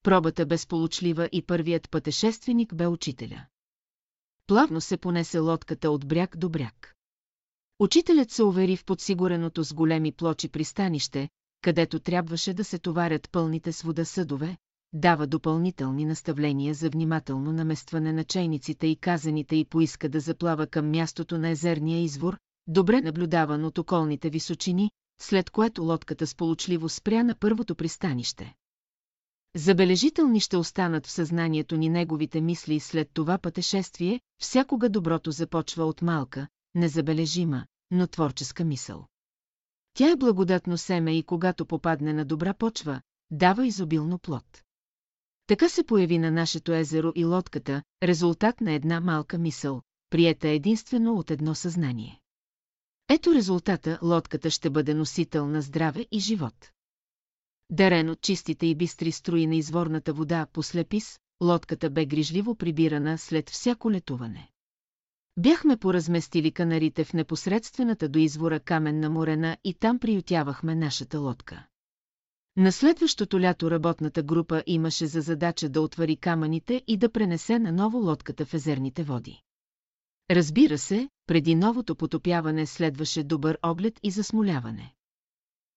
Пробата 0.04 0.46
бе 0.46 0.58
сполучлива 0.58 1.30
и 1.32 1.42
първият 1.42 1.92
пътешественик 1.92 2.76
бе 2.76 2.88
учителя. 2.88 3.46
Плавно 4.48 4.82
се 4.82 4.98
понесе 4.98 5.40
лодката 5.40 5.92
от 5.92 6.08
бряг 6.08 6.38
до 6.38 6.50
бряг. 6.50 6.96
Учителят 7.80 8.32
се 8.32 8.44
увери 8.44 8.78
в 8.78 8.86
подсигуреното 8.86 9.64
с 9.64 9.74
големи 9.74 10.12
плочи 10.12 10.50
пристанище, 10.50 11.30
където 11.62 12.00
трябваше 12.00 12.54
да 12.54 12.64
се 12.64 12.80
товарят 12.80 13.32
пълните 13.32 13.72
с 13.72 13.82
вода 13.82 14.06
съдове, 14.06 14.58
дава 14.98 15.28
допълнителни 15.28 16.06
наставления 16.06 16.74
за 16.74 16.90
внимателно 16.90 17.52
наместване 17.52 18.14
на 18.14 18.24
чайниците 18.24 18.88
и 18.88 18.96
казаните 18.96 19.56
и 19.56 19.66
поиска 19.66 20.10
да 20.10 20.20
заплава 20.20 20.68
към 20.68 20.92
мястото 20.92 21.38
на 21.38 21.50
езерния 21.50 22.04
извор, 22.04 22.38
добре 22.68 23.02
наблюдаван 23.02 23.66
от 23.66 23.78
околните 23.78 24.30
височини, 24.30 24.92
след 25.22 25.50
което 25.50 25.84
лодката 25.84 26.28
сполучливо 26.28 26.90
спря 26.90 27.24
на 27.24 27.36
първото 27.36 27.76
пристанище. 27.76 28.54
Забележителни 29.56 30.40
ще 30.40 30.58
останат 30.58 31.06
в 31.06 31.12
съзнанието 31.12 31.78
ни 31.78 31.90
неговите 31.90 32.42
мисли 32.42 32.80
след 32.80 33.10
това 33.14 33.38
пътешествие, 33.38 34.22
всякога 34.42 34.90
доброто 34.90 35.32
започва 35.32 35.86
от 35.86 36.02
малка, 36.02 36.48
незабележима, 36.76 37.66
но 37.92 38.08
творческа 38.08 38.66
мисъл. 38.66 39.06
Тя 39.94 40.12
е 40.12 40.16
благодатно 40.16 40.78
семе 40.78 41.18
и 41.18 41.24
когато 41.24 41.66
попадне 41.66 42.14
на 42.14 42.26
добра 42.26 42.54
почва, 42.54 43.02
дава 43.32 43.68
изобилно 43.68 44.20
плод. 44.20 44.65
Така 45.48 45.70
се 45.70 45.84
появи 45.84 46.18
на 46.18 46.32
нашето 46.32 46.74
езеро 46.74 47.12
и 47.16 47.26
лодката, 47.26 47.84
резултат 48.04 48.62
на 48.62 48.72
една 48.72 49.00
малка 49.00 49.38
мисъл, 49.38 49.82
приета 50.10 50.48
единствено 50.48 51.14
от 51.14 51.32
едно 51.32 51.56
съзнание. 51.56 52.22
Ето 53.10 53.34
резултата, 53.34 54.00
лодката 54.04 54.50
ще 54.50 54.70
бъде 54.70 54.94
носител 54.94 55.48
на 55.48 55.62
здраве 55.62 56.06
и 56.12 56.20
живот. 56.20 56.72
Дарен 57.70 58.10
от 58.10 58.22
чистите 58.22 58.66
и 58.66 58.76
бистри 58.76 59.12
строи 59.12 59.48
на 59.48 59.56
изворната 59.56 60.14
вода 60.14 60.48
по 60.54 60.64
слепис, 60.64 61.20
лодката 61.44 61.90
бе 61.90 62.06
грижливо 62.06 62.56
прибирана 62.56 63.18
след 63.18 63.50
всяко 63.50 63.92
летуване. 63.92 64.50
Бяхме 65.38 65.78
поразместили 65.78 66.52
канарите 66.52 67.04
в 67.04 67.14
непосредствената 67.14 68.10
до 68.10 68.20
извора 68.20 68.60
каменна 68.60 69.10
морена 69.10 69.58
и 69.64 69.74
там 69.74 70.00
приютявахме 70.00 70.76
нашата 70.76 71.20
лодка. 71.20 71.66
На 72.58 72.72
следващото 72.72 73.40
лято 73.40 73.72
работната 73.72 74.24
група 74.24 74.64
имаше 74.66 75.08
за 75.08 75.22
задача 75.22 75.70
да 75.70 75.82
отвари 75.82 76.16
камъните 76.16 76.82
и 76.88 76.98
да 76.98 77.10
пренесе 77.12 77.60
на 77.60 77.72
ново 77.72 77.98
лодката 77.98 78.46
в 78.46 78.54
езерните 78.54 79.04
води. 79.04 79.42
Разбира 80.32 80.78
се, 80.78 81.10
преди 81.28 81.56
новото 81.56 81.96
потопяване 81.96 82.66
следваше 82.66 83.24
добър 83.24 83.58
оглед 83.64 84.00
и 84.04 84.12
засмоляване. 84.12 84.95